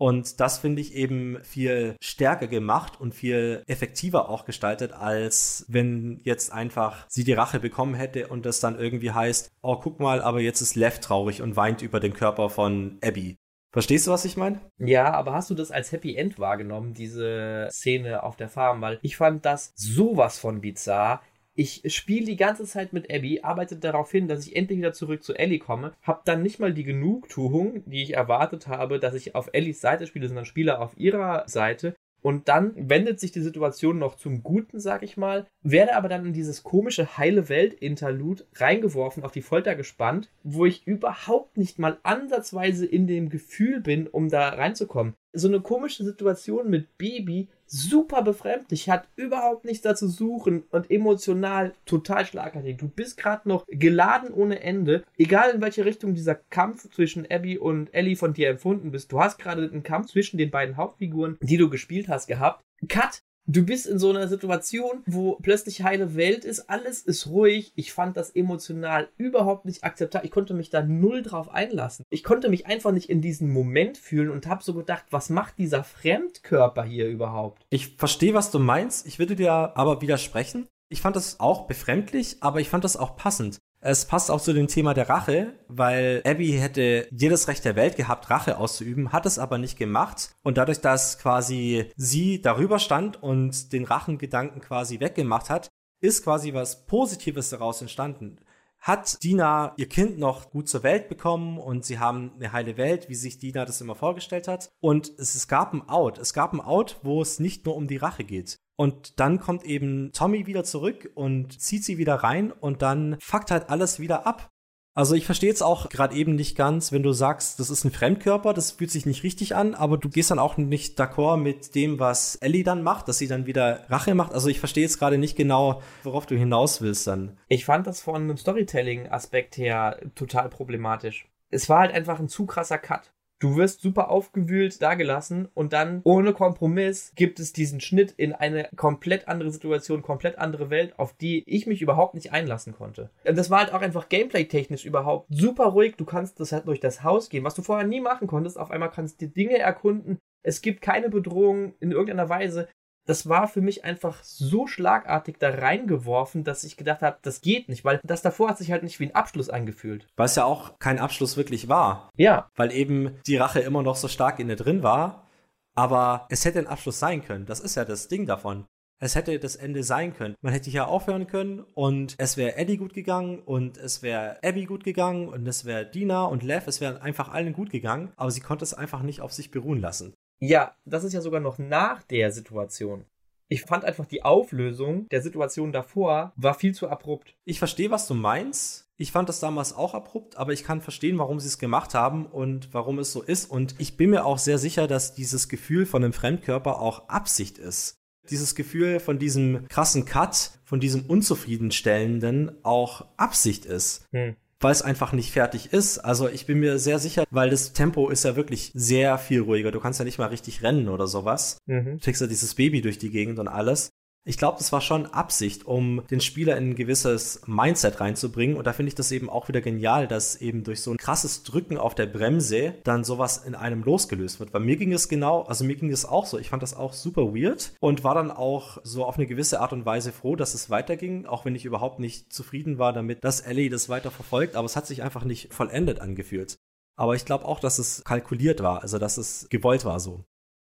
Und 0.00 0.40
das 0.40 0.58
finde 0.58 0.80
ich 0.80 0.94
eben 0.94 1.36
viel 1.42 1.94
stärker 2.00 2.46
gemacht 2.46 2.98
und 2.98 3.14
viel 3.14 3.62
effektiver 3.66 4.30
auch 4.30 4.46
gestaltet, 4.46 4.92
als 4.92 5.66
wenn 5.68 6.22
jetzt 6.24 6.50
einfach 6.52 7.04
sie 7.10 7.22
die 7.22 7.34
Rache 7.34 7.60
bekommen 7.60 7.94
hätte 7.94 8.28
und 8.28 8.46
das 8.46 8.60
dann 8.60 8.78
irgendwie 8.78 9.10
heißt, 9.10 9.50
oh, 9.60 9.76
guck 9.76 10.00
mal, 10.00 10.22
aber 10.22 10.40
jetzt 10.40 10.62
ist 10.62 10.74
Lev 10.74 11.00
traurig 11.00 11.42
und 11.42 11.54
weint 11.56 11.82
über 11.82 12.00
den 12.00 12.14
Körper 12.14 12.48
von 12.48 12.96
Abby. 13.04 13.36
Verstehst 13.72 14.06
du, 14.06 14.10
was 14.10 14.24
ich 14.24 14.36
meine? 14.36 14.60
Ja, 14.78 15.12
aber 15.12 15.32
hast 15.32 15.48
du 15.50 15.54
das 15.54 15.70
als 15.70 15.92
Happy 15.92 16.16
End 16.16 16.38
wahrgenommen, 16.40 16.92
diese 16.92 17.68
Szene 17.70 18.24
auf 18.24 18.36
der 18.36 18.48
Farm? 18.48 18.80
Weil 18.80 18.98
ich 19.02 19.16
fand 19.16 19.44
das 19.44 19.72
sowas 19.76 20.38
von 20.40 20.60
bizarr. 20.60 21.22
Ich 21.54 21.82
spiele 21.94 22.26
die 22.26 22.36
ganze 22.36 22.64
Zeit 22.64 22.92
mit 22.92 23.12
Abby, 23.12 23.42
arbeite 23.42 23.76
darauf 23.76 24.10
hin, 24.10 24.28
dass 24.28 24.46
ich 24.46 24.56
endlich 24.56 24.78
wieder 24.78 24.92
zurück 24.92 25.22
zu 25.22 25.34
Ellie 25.34 25.58
komme, 25.58 25.92
hab 26.02 26.24
dann 26.24 26.42
nicht 26.42 26.58
mal 26.58 26.72
die 26.72 26.84
Genugtuung, 26.84 27.82
die 27.86 28.02
ich 28.02 28.14
erwartet 28.14 28.66
habe, 28.66 28.98
dass 28.98 29.14
ich 29.14 29.34
auf 29.34 29.50
Ellies 29.52 29.80
Seite 29.80 30.06
spiele, 30.06 30.26
sondern 30.26 30.46
spiele 30.46 30.78
auf 30.78 30.96
ihrer 30.96 31.46
Seite 31.48 31.94
und 32.22 32.48
dann 32.48 32.72
wendet 32.76 33.20
sich 33.20 33.32
die 33.32 33.40
Situation 33.40 33.98
noch 33.98 34.16
zum 34.16 34.42
Guten, 34.42 34.80
sag 34.80 35.02
ich 35.02 35.16
mal, 35.16 35.46
werde 35.62 35.96
aber 35.96 36.08
dann 36.08 36.26
in 36.26 36.32
dieses 36.32 36.62
komische 36.62 37.16
heile 37.16 37.48
Welt-Interlude 37.48 38.44
reingeworfen, 38.54 39.24
auf 39.24 39.32
die 39.32 39.42
Folter 39.42 39.74
gespannt, 39.74 40.30
wo 40.42 40.66
ich 40.66 40.86
überhaupt 40.86 41.56
nicht 41.56 41.78
mal 41.78 41.98
ansatzweise 42.02 42.86
in 42.86 43.06
dem 43.06 43.28
Gefühl 43.28 43.80
bin, 43.80 44.06
um 44.06 44.28
da 44.28 44.48
reinzukommen. 44.50 45.14
So 45.32 45.48
eine 45.48 45.60
komische 45.60 46.04
Situation 46.04 46.68
mit 46.70 46.98
Baby, 46.98 47.48
super 47.66 48.22
befremdlich, 48.22 48.90
hat 48.90 49.06
überhaupt 49.14 49.64
nichts 49.64 49.82
dazu 49.82 50.08
suchen 50.08 50.64
und 50.70 50.90
emotional 50.90 51.72
total 51.84 52.26
schlagartig. 52.26 52.78
Du 52.78 52.88
bist 52.88 53.16
gerade 53.16 53.48
noch 53.48 53.64
geladen 53.68 54.32
ohne 54.32 54.60
Ende, 54.60 55.04
egal 55.18 55.50
in 55.50 55.60
welche 55.60 55.84
Richtung 55.84 56.14
dieser 56.14 56.34
Kampf 56.34 56.90
zwischen 56.90 57.30
Abby 57.30 57.58
und 57.58 57.94
Ellie 57.94 58.16
von 58.16 58.34
dir 58.34 58.50
empfunden 58.50 58.90
bist. 58.90 59.12
Du 59.12 59.20
hast 59.20 59.38
gerade 59.38 59.62
einen 59.62 59.84
Kampf 59.84 60.08
zwischen 60.10 60.38
den 60.38 60.50
beiden 60.50 60.76
Hauptfiguren, 60.76 61.38
die 61.40 61.56
du 61.56 61.70
gespielt 61.70 62.08
hast, 62.08 62.26
gehabt. 62.26 62.64
Cut! 62.88 63.20
Du 63.46 63.64
bist 63.64 63.86
in 63.86 63.98
so 63.98 64.10
einer 64.10 64.28
Situation, 64.28 65.02
wo 65.06 65.36
plötzlich 65.42 65.82
heile 65.82 66.14
Welt 66.14 66.44
ist, 66.44 66.70
alles 66.70 67.02
ist 67.02 67.26
ruhig. 67.26 67.72
Ich 67.74 67.92
fand 67.92 68.16
das 68.16 68.30
emotional 68.30 69.08
überhaupt 69.16 69.64
nicht 69.64 69.82
akzeptabel. 69.82 70.26
Ich 70.26 70.30
konnte 70.30 70.54
mich 70.54 70.70
da 70.70 70.82
null 70.82 71.22
drauf 71.22 71.48
einlassen. 71.48 72.04
Ich 72.10 72.22
konnte 72.22 72.48
mich 72.48 72.66
einfach 72.66 72.92
nicht 72.92 73.10
in 73.10 73.20
diesen 73.20 73.52
Moment 73.52 73.98
fühlen 73.98 74.30
und 74.30 74.46
habe 74.46 74.62
so 74.62 74.74
gedacht, 74.74 75.06
was 75.10 75.30
macht 75.30 75.58
dieser 75.58 75.82
Fremdkörper 75.82 76.84
hier 76.84 77.08
überhaupt? 77.08 77.62
Ich 77.70 77.96
verstehe, 77.96 78.34
was 78.34 78.50
du 78.50 78.60
meinst. 78.60 79.06
Ich 79.06 79.18
würde 79.18 79.34
dir 79.34 79.52
aber 79.52 80.00
widersprechen. 80.00 80.68
Ich 80.88 81.00
fand 81.00 81.16
das 81.16 81.40
auch 81.40 81.66
befremdlich, 81.66 82.36
aber 82.40 82.60
ich 82.60 82.68
fand 82.68 82.84
das 82.84 82.96
auch 82.96 83.16
passend. 83.16 83.58
Es 83.82 84.04
passt 84.04 84.30
auch 84.30 84.42
zu 84.42 84.52
dem 84.52 84.68
Thema 84.68 84.92
der 84.92 85.08
Rache, 85.08 85.54
weil 85.66 86.22
Abby 86.26 86.52
hätte 86.52 87.08
jedes 87.10 87.48
Recht 87.48 87.64
der 87.64 87.76
Welt 87.76 87.96
gehabt, 87.96 88.28
Rache 88.28 88.58
auszuüben, 88.58 89.12
hat 89.12 89.24
es 89.24 89.38
aber 89.38 89.56
nicht 89.56 89.78
gemacht. 89.78 90.32
Und 90.42 90.58
dadurch, 90.58 90.82
dass 90.82 91.18
quasi 91.18 91.90
sie 91.96 92.42
darüber 92.42 92.78
stand 92.78 93.22
und 93.22 93.72
den 93.72 93.84
Rachengedanken 93.84 94.60
quasi 94.60 95.00
weggemacht 95.00 95.48
hat, 95.48 95.70
ist 96.02 96.24
quasi 96.24 96.52
was 96.52 96.84
Positives 96.86 97.50
daraus 97.50 97.80
entstanden. 97.80 98.38
Hat 98.80 99.22
Dina 99.22 99.74
ihr 99.76 99.88
Kind 99.88 100.18
noch 100.18 100.50
gut 100.50 100.68
zur 100.68 100.82
Welt 100.82 101.08
bekommen 101.08 101.58
und 101.58 101.84
sie 101.84 101.98
haben 101.98 102.32
eine 102.36 102.52
heile 102.52 102.76
Welt, 102.76 103.08
wie 103.08 103.14
sich 103.14 103.38
Dina 103.38 103.64
das 103.64 103.80
immer 103.80 103.94
vorgestellt 103.94 104.48
hat. 104.48 104.70
Und 104.80 105.12
es, 105.18 105.34
es 105.34 105.48
gab 105.48 105.74
ein 105.74 105.88
Out. 105.88 106.18
Es 106.18 106.32
gab 106.32 106.52
ein 106.52 106.60
Out, 106.60 106.98
wo 107.02 107.20
es 107.20 107.40
nicht 107.40 107.66
nur 107.66 107.76
um 107.76 107.86
die 107.86 107.98
Rache 107.98 108.24
geht. 108.24 108.58
Und 108.80 109.20
dann 109.20 109.40
kommt 109.40 109.64
eben 109.64 110.10
Tommy 110.12 110.46
wieder 110.46 110.64
zurück 110.64 111.10
und 111.14 111.60
zieht 111.60 111.84
sie 111.84 111.98
wieder 111.98 112.14
rein 112.14 112.50
und 112.50 112.80
dann 112.80 113.18
fuckt 113.20 113.50
halt 113.50 113.68
alles 113.68 114.00
wieder 114.00 114.26
ab. 114.26 114.49
Also 114.94 115.14
ich 115.14 115.24
verstehe 115.24 115.48
jetzt 115.48 115.62
auch 115.62 115.88
gerade 115.88 116.16
eben 116.16 116.34
nicht 116.34 116.56
ganz, 116.56 116.90
wenn 116.90 117.04
du 117.04 117.12
sagst, 117.12 117.60
das 117.60 117.70
ist 117.70 117.84
ein 117.84 117.92
Fremdkörper, 117.92 118.52
das 118.52 118.72
fühlt 118.72 118.90
sich 118.90 119.06
nicht 119.06 119.22
richtig 119.22 119.54
an, 119.54 119.74
aber 119.74 119.98
du 119.98 120.08
gehst 120.08 120.32
dann 120.32 120.40
auch 120.40 120.56
nicht 120.56 121.00
d'accord 121.00 121.36
mit 121.36 121.76
dem, 121.76 122.00
was 122.00 122.36
Ellie 122.36 122.64
dann 122.64 122.82
macht, 122.82 123.06
dass 123.06 123.18
sie 123.18 123.28
dann 123.28 123.46
wieder 123.46 123.84
Rache 123.88 124.14
macht. 124.14 124.32
Also 124.32 124.48
ich 124.48 124.58
verstehe 124.58 124.82
jetzt 124.82 124.98
gerade 124.98 125.16
nicht 125.16 125.36
genau, 125.36 125.80
worauf 126.02 126.26
du 126.26 126.36
hinaus 126.36 126.82
willst 126.82 127.06
dann. 127.06 127.36
Ich 127.46 127.64
fand 127.64 127.86
das 127.86 128.00
von 128.00 128.16
einem 128.16 128.36
Storytelling-Aspekt 128.36 129.56
her 129.56 130.00
total 130.16 130.48
problematisch. 130.48 131.28
Es 131.50 131.68
war 131.68 131.80
halt 131.80 131.92
einfach 131.92 132.18
ein 132.18 132.28
zu 132.28 132.46
krasser 132.46 132.78
Cut. 132.78 133.12
Du 133.40 133.56
wirst 133.56 133.80
super 133.80 134.10
aufgewühlt 134.10 134.82
dagelassen 134.82 135.48
und 135.54 135.72
dann 135.72 136.02
ohne 136.04 136.34
Kompromiss 136.34 137.12
gibt 137.16 137.40
es 137.40 137.54
diesen 137.54 137.80
Schnitt 137.80 138.12
in 138.12 138.34
eine 138.34 138.68
komplett 138.76 139.28
andere 139.28 139.50
Situation, 139.50 140.02
komplett 140.02 140.38
andere 140.38 140.68
Welt, 140.68 140.98
auf 140.98 141.14
die 141.14 141.42
ich 141.46 141.66
mich 141.66 141.80
überhaupt 141.80 142.14
nicht 142.14 142.32
einlassen 142.32 142.74
konnte. 142.74 143.08
Das 143.24 143.48
war 143.48 143.60
halt 143.60 143.72
auch 143.72 143.80
einfach 143.80 144.10
gameplay-technisch 144.10 144.84
überhaupt 144.84 145.26
super 145.30 145.66
ruhig. 145.66 145.96
Du 145.96 146.04
kannst 146.04 146.38
das 146.38 146.52
halt 146.52 146.68
durch 146.68 146.80
das 146.80 147.02
Haus 147.02 147.30
gehen, 147.30 147.44
was 147.44 147.54
du 147.54 147.62
vorher 147.62 147.86
nie 147.86 148.02
machen 148.02 148.28
konntest. 148.28 148.58
Auf 148.58 148.70
einmal 148.70 148.90
kannst 148.90 149.22
du 149.22 149.28
Dinge 149.28 149.58
erkunden. 149.58 150.18
Es 150.42 150.60
gibt 150.60 150.82
keine 150.82 151.08
Bedrohung 151.08 151.74
in 151.80 151.92
irgendeiner 151.92 152.28
Weise 152.28 152.68
das 153.06 153.28
war 153.28 153.48
für 153.48 153.60
mich 153.60 153.84
einfach 153.84 154.22
so 154.22 154.66
schlagartig 154.66 155.38
da 155.38 155.50
reingeworfen, 155.50 156.44
dass 156.44 156.64
ich 156.64 156.76
gedacht 156.76 157.02
habe, 157.02 157.18
das 157.22 157.40
geht 157.40 157.68
nicht, 157.68 157.84
weil 157.84 158.00
das 158.04 158.22
davor 158.22 158.50
hat 158.50 158.58
sich 158.58 158.70
halt 158.70 158.82
nicht 158.82 159.00
wie 159.00 159.06
ein 159.06 159.14
Abschluss 159.14 159.50
angefühlt. 159.50 160.06
Weil 160.16 160.26
es 160.26 160.36
ja 160.36 160.44
auch 160.44 160.78
kein 160.78 160.98
Abschluss 160.98 161.36
wirklich 161.36 161.68
war. 161.68 162.10
Ja. 162.16 162.50
Weil 162.54 162.72
eben 162.72 163.18
die 163.26 163.36
Rache 163.36 163.60
immer 163.60 163.82
noch 163.82 163.96
so 163.96 164.08
stark 164.08 164.38
in 164.38 164.48
dir 164.48 164.56
drin 164.56 164.82
war. 164.82 165.26
Aber 165.74 166.26
es 166.30 166.44
hätte 166.44 166.58
ein 166.58 166.66
Abschluss 166.66 166.98
sein 166.98 167.24
können. 167.24 167.46
Das 167.46 167.60
ist 167.60 167.74
ja 167.74 167.84
das 167.84 168.08
Ding 168.08 168.26
davon. 168.26 168.66
Es 169.02 169.14
hätte 169.14 169.38
das 169.38 169.56
Ende 169.56 169.82
sein 169.82 170.14
können. 170.14 170.34
Man 170.42 170.52
hätte 170.52 170.68
hier 170.68 170.88
aufhören 170.88 171.26
können 171.26 171.60
und 171.60 172.16
es 172.18 172.36
wäre 172.36 172.56
Eddie 172.56 172.76
gut 172.76 172.92
gegangen 172.92 173.38
und 173.38 173.78
es 173.78 174.02
wäre 174.02 174.36
Abby 174.44 174.66
gut 174.66 174.84
gegangen 174.84 175.28
und 175.28 175.46
es 175.48 175.64
wäre 175.64 175.86
Dina 175.86 176.26
und 176.26 176.42
Lev. 176.42 176.66
Es 176.66 176.82
wäre 176.82 177.00
einfach 177.00 177.30
allen 177.30 177.54
gut 177.54 177.70
gegangen, 177.70 178.12
aber 178.16 178.30
sie 178.30 178.42
konnte 178.42 178.62
es 178.62 178.74
einfach 178.74 179.02
nicht 179.02 179.22
auf 179.22 179.32
sich 179.32 179.50
beruhen 179.50 179.80
lassen. 179.80 180.12
Ja, 180.40 180.74
das 180.84 181.04
ist 181.04 181.12
ja 181.12 181.20
sogar 181.20 181.40
noch 181.40 181.58
nach 181.58 182.02
der 182.02 182.32
Situation. 182.32 183.04
Ich 183.48 183.62
fand 183.62 183.84
einfach 183.84 184.06
die 184.06 184.22
Auflösung 184.22 185.08
der 185.08 185.22
Situation 185.22 185.72
davor 185.72 186.32
war 186.36 186.54
viel 186.54 186.72
zu 186.72 186.88
abrupt. 186.88 187.34
Ich 187.44 187.58
verstehe, 187.58 187.90
was 187.90 188.06
du 188.06 188.14
meinst. 188.14 188.88
Ich 188.96 189.12
fand 189.12 189.28
das 189.28 189.40
damals 189.40 189.72
auch 189.72 189.92
abrupt, 189.92 190.36
aber 190.36 190.52
ich 190.52 190.62
kann 190.62 190.80
verstehen, 190.80 191.18
warum 191.18 191.40
sie 191.40 191.48
es 191.48 191.58
gemacht 191.58 191.94
haben 191.94 192.26
und 192.26 192.72
warum 192.72 192.98
es 193.00 193.12
so 193.12 193.22
ist. 193.22 193.50
Und 193.50 193.74
ich 193.78 193.96
bin 193.96 194.10
mir 194.10 194.24
auch 194.24 194.38
sehr 194.38 194.58
sicher, 194.58 194.86
dass 194.86 195.14
dieses 195.14 195.48
Gefühl 195.48 195.84
von 195.84 196.04
einem 196.04 196.12
Fremdkörper 196.12 196.80
auch 196.80 197.08
Absicht 197.08 197.58
ist. 197.58 197.98
Dieses 198.30 198.54
Gefühl 198.54 199.00
von 199.00 199.18
diesem 199.18 199.66
krassen 199.68 200.04
Cut, 200.04 200.52
von 200.64 200.78
diesem 200.78 201.06
Unzufriedenstellenden 201.06 202.64
auch 202.64 203.06
Absicht 203.16 203.66
ist. 203.66 204.06
Hm 204.12 204.36
weil 204.60 204.72
es 204.72 204.82
einfach 204.82 205.12
nicht 205.12 205.32
fertig 205.32 205.72
ist. 205.72 205.98
Also 205.98 206.28
ich 206.28 206.46
bin 206.46 206.60
mir 206.60 206.78
sehr 206.78 206.98
sicher, 206.98 207.24
weil 207.30 207.50
das 207.50 207.72
Tempo 207.72 208.10
ist 208.10 208.24
ja 208.24 208.36
wirklich 208.36 208.70
sehr 208.74 209.18
viel 209.18 209.40
ruhiger. 209.40 209.72
Du 209.72 209.80
kannst 209.80 209.98
ja 209.98 210.04
nicht 210.04 210.18
mal 210.18 210.26
richtig 210.26 210.62
rennen 210.62 210.88
oder 210.88 211.06
sowas. 211.06 211.58
Mhm. 211.66 211.92
Du 211.92 211.98
trägst 211.98 212.20
ja 212.20 212.26
dieses 212.26 212.54
Baby 212.54 212.82
durch 212.82 212.98
die 212.98 213.10
Gegend 213.10 213.38
und 213.38 213.48
alles. 213.48 213.90
Ich 214.24 214.36
glaube, 214.36 214.58
das 214.58 214.70
war 214.70 214.82
schon 214.82 215.06
Absicht, 215.06 215.66
um 215.66 216.02
den 216.10 216.20
Spieler 216.20 216.58
in 216.58 216.70
ein 216.70 216.74
gewisses 216.74 217.40
Mindset 217.46 218.00
reinzubringen. 218.00 218.56
Und 218.56 218.66
da 218.66 218.74
finde 218.74 218.88
ich 218.88 218.94
das 218.94 219.12
eben 219.12 219.30
auch 219.30 219.48
wieder 219.48 219.62
genial, 219.62 220.06
dass 220.06 220.36
eben 220.36 220.62
durch 220.62 220.82
so 220.82 220.90
ein 220.90 220.98
krasses 220.98 221.42
Drücken 221.42 221.78
auf 221.78 221.94
der 221.94 222.04
Bremse 222.04 222.74
dann 222.84 223.02
sowas 223.02 223.38
in 223.38 223.54
einem 223.54 223.82
losgelöst 223.82 224.38
wird. 224.38 224.52
Weil 224.52 224.60
mir 224.60 224.76
ging 224.76 224.92
es 224.92 225.08
genau, 225.08 225.42
also 225.44 225.64
mir 225.64 225.76
ging 225.76 225.90
es 225.90 226.04
auch 226.04 226.26
so. 226.26 226.38
Ich 226.38 226.50
fand 226.50 226.62
das 226.62 226.76
auch 226.76 226.92
super 226.92 227.34
weird 227.34 227.72
und 227.80 228.04
war 228.04 228.14
dann 228.14 228.30
auch 228.30 228.76
so 228.84 229.06
auf 229.06 229.16
eine 229.16 229.26
gewisse 229.26 229.60
Art 229.60 229.72
und 229.72 229.86
Weise 229.86 230.12
froh, 230.12 230.36
dass 230.36 230.52
es 230.52 230.68
weiterging, 230.68 231.24
auch 231.24 231.46
wenn 231.46 231.54
ich 231.54 231.64
überhaupt 231.64 231.98
nicht 231.98 232.30
zufrieden 232.30 232.78
war 232.78 232.92
damit, 232.92 233.24
dass 233.24 233.40
Ellie 233.40 233.70
das 233.70 233.88
weiter 233.88 234.10
verfolgt. 234.10 234.54
Aber 234.54 234.66
es 234.66 234.76
hat 234.76 234.86
sich 234.86 235.02
einfach 235.02 235.24
nicht 235.24 235.54
vollendet 235.54 236.00
angefühlt. 236.00 236.58
Aber 236.96 237.14
ich 237.14 237.24
glaube 237.24 237.46
auch, 237.46 237.58
dass 237.58 237.78
es 237.78 238.04
kalkuliert 238.04 238.62
war, 238.62 238.82
also 238.82 238.98
dass 238.98 239.16
es 239.16 239.46
gewollt 239.48 239.86
war 239.86 239.98
so. 239.98 240.24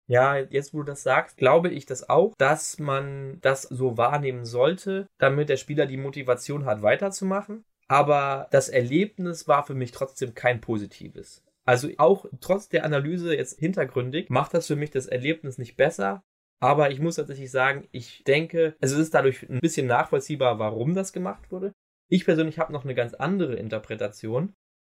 Ja, 0.08 0.36
jetzt 0.36 0.72
wo 0.72 0.78
du 0.78 0.84
das 0.84 1.02
sagst, 1.02 1.36
glaube 1.36 1.68
ich 1.68 1.84
das 1.84 2.08
auch, 2.08 2.34
dass 2.38 2.78
man 2.78 3.38
das 3.40 3.62
so 3.62 3.96
wahrnehmen 3.96 4.44
sollte, 4.44 5.08
damit 5.18 5.48
der 5.48 5.56
Spieler 5.56 5.86
die 5.86 5.96
Motivation 5.96 6.64
hat, 6.64 6.82
weiterzumachen. 6.82 7.64
Aber 7.88 8.48
das 8.50 8.68
Erlebnis 8.68 9.48
war 9.48 9.64
für 9.64 9.74
mich 9.74 9.92
trotzdem 9.92 10.34
kein 10.34 10.60
positives. 10.60 11.44
Also 11.64 11.88
auch 11.98 12.26
trotz 12.40 12.68
der 12.68 12.84
Analyse 12.84 13.34
jetzt 13.34 13.58
hintergründig 13.58 14.30
macht 14.30 14.54
das 14.54 14.68
für 14.68 14.76
mich 14.76 14.90
das 14.90 15.06
Erlebnis 15.06 15.58
nicht 15.58 15.76
besser. 15.76 16.22
Aber 16.60 16.90
ich 16.90 17.00
muss 17.00 17.16
tatsächlich 17.16 17.50
sagen, 17.50 17.88
ich 17.90 18.24
denke, 18.24 18.76
also 18.80 18.94
es 18.94 19.02
ist 19.02 19.14
dadurch 19.14 19.48
ein 19.48 19.60
bisschen 19.60 19.86
nachvollziehbar, 19.86 20.58
warum 20.58 20.94
das 20.94 21.12
gemacht 21.12 21.50
wurde. 21.50 21.72
Ich 22.08 22.24
persönlich 22.24 22.58
habe 22.58 22.72
noch 22.72 22.84
eine 22.84 22.94
ganz 22.94 23.14
andere 23.14 23.56
Interpretation. 23.56 24.54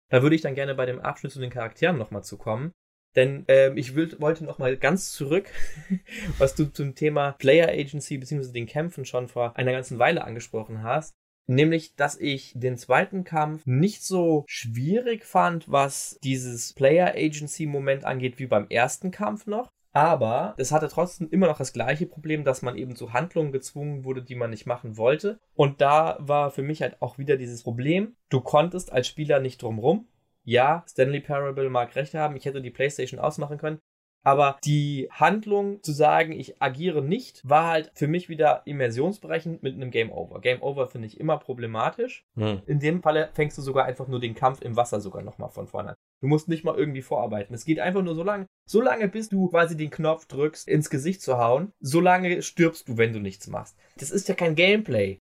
Da 0.09 0.23
würde 0.23 0.37
ich 0.37 0.43
dann 0.43 0.55
gerne 0.55 0.74
bei 0.74 0.87
dem 0.87 1.01
Abschnitt 1.01 1.32
zu 1.32 1.41
den 1.41 1.51
Charakteren 1.51 1.99
nochmal 1.99 2.24
zu 2.24 2.39
kommen. 2.39 2.73
Denn 3.16 3.45
ähm, 3.49 3.77
ich 3.77 3.95
will, 3.95 4.15
wollte 4.20 4.45
noch 4.45 4.59
mal 4.59 4.77
ganz 4.77 5.12
zurück, 5.12 5.51
was 6.39 6.55
du 6.55 6.66
zum 6.66 6.95
Thema 6.95 7.32
Player 7.32 7.69
Agency 7.69 8.19
bzw. 8.19 8.53
den 8.53 8.66
Kämpfen 8.66 9.05
schon 9.05 9.28
vor 9.28 9.57
einer 9.57 9.73
ganzen 9.73 9.99
Weile 9.99 10.24
angesprochen 10.24 10.82
hast. 10.82 11.15
Nämlich, 11.47 11.97
dass 11.97 12.16
ich 12.16 12.53
den 12.55 12.77
zweiten 12.77 13.24
Kampf 13.24 13.66
nicht 13.66 14.05
so 14.05 14.45
schwierig 14.47 15.24
fand, 15.24 15.69
was 15.70 16.16
dieses 16.23 16.74
Player 16.74 17.15
Agency 17.16 17.66
Moment 17.66 18.05
angeht, 18.05 18.39
wie 18.39 18.47
beim 18.47 18.69
ersten 18.69 19.11
Kampf 19.11 19.47
noch. 19.47 19.69
Aber 19.93 20.55
es 20.57 20.70
hatte 20.70 20.87
trotzdem 20.87 21.28
immer 21.31 21.49
noch 21.49 21.59
das 21.59 21.73
gleiche 21.73 22.07
Problem, 22.07 22.45
dass 22.45 22.62
man 22.62 22.77
eben 22.77 22.95
zu 22.95 23.12
Handlungen 23.12 23.51
gezwungen 23.51 24.05
wurde, 24.05 24.23
die 24.23 24.37
man 24.37 24.51
nicht 24.51 24.66
machen 24.66 24.97
wollte. 24.97 25.41
Und 25.55 25.81
da 25.81 26.16
war 26.20 26.53
für 26.53 26.62
mich 26.62 26.82
halt 26.82 27.03
auch 27.03 27.19
wieder 27.19 27.37
dieses 27.37 27.65
Problem, 27.65 28.15
du 28.28 28.41
konntest 28.41 28.93
als 28.93 29.09
Spieler 29.09 29.41
nicht 29.41 29.61
drumrum 29.61 30.07
ja, 30.44 30.84
Stanley 30.88 31.20
Parable 31.20 31.70
mag 31.70 31.94
recht 31.96 32.14
haben, 32.14 32.36
ich 32.36 32.44
hätte 32.44 32.62
die 32.62 32.70
PlayStation 32.70 33.20
ausmachen 33.20 33.58
können. 33.58 33.78
Aber 34.22 34.58
die 34.64 35.08
Handlung 35.10 35.82
zu 35.82 35.92
sagen, 35.92 36.32
ich 36.32 36.60
agiere 36.60 37.02
nicht, 37.02 37.48
war 37.48 37.68
halt 37.68 37.90
für 37.94 38.06
mich 38.06 38.28
wieder 38.28 38.62
immersionsbrechend 38.66 39.62
mit 39.62 39.74
einem 39.74 39.90
Game 39.90 40.12
Over. 40.12 40.40
Game 40.40 40.60
Over 40.62 40.88
finde 40.88 41.06
ich 41.06 41.18
immer 41.18 41.38
problematisch. 41.38 42.26
Hm. 42.36 42.60
In 42.66 42.80
dem 42.80 43.02
Falle 43.02 43.30
fängst 43.32 43.56
du 43.56 43.62
sogar 43.62 43.86
einfach 43.86 44.08
nur 44.08 44.20
den 44.20 44.34
Kampf 44.34 44.60
im 44.60 44.76
Wasser 44.76 45.00
sogar 45.00 45.22
nochmal 45.22 45.48
von 45.48 45.66
vorne 45.66 45.90
an. 45.90 45.94
Du 46.20 46.28
musst 46.28 46.48
nicht 46.48 46.64
mal 46.64 46.76
irgendwie 46.76 47.00
vorarbeiten. 47.00 47.54
Es 47.54 47.64
geht 47.64 47.80
einfach 47.80 48.02
nur 48.02 48.14
so 48.14 48.22
lange, 48.22 48.46
so 48.68 48.82
lange 48.82 49.08
bis 49.08 49.30
du 49.30 49.48
quasi 49.48 49.74
den 49.74 49.90
Knopf 49.90 50.26
drückst, 50.26 50.68
ins 50.68 50.90
Gesicht 50.90 51.22
zu 51.22 51.38
hauen. 51.38 51.72
So 51.80 52.00
lange 52.00 52.42
stirbst 52.42 52.88
du, 52.88 52.98
wenn 52.98 53.14
du 53.14 53.20
nichts 53.20 53.46
machst. 53.46 53.78
Das 53.96 54.10
ist 54.10 54.28
ja 54.28 54.34
kein 54.34 54.54
Gameplay. 54.54 55.18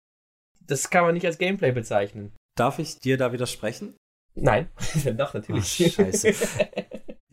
Das 0.68 0.90
kann 0.90 1.04
man 1.04 1.14
nicht 1.14 1.26
als 1.26 1.38
Gameplay 1.38 1.74
bezeichnen. 1.74 2.34
Darf 2.56 2.80
ich 2.80 3.00
dir 3.00 3.18
da 3.18 3.34
widersprechen? 3.34 3.98
Nein, 4.36 4.70
doch, 5.18 5.34
natürlich. 5.34 5.84
Ach, 5.88 5.94
scheiße. 5.94 6.34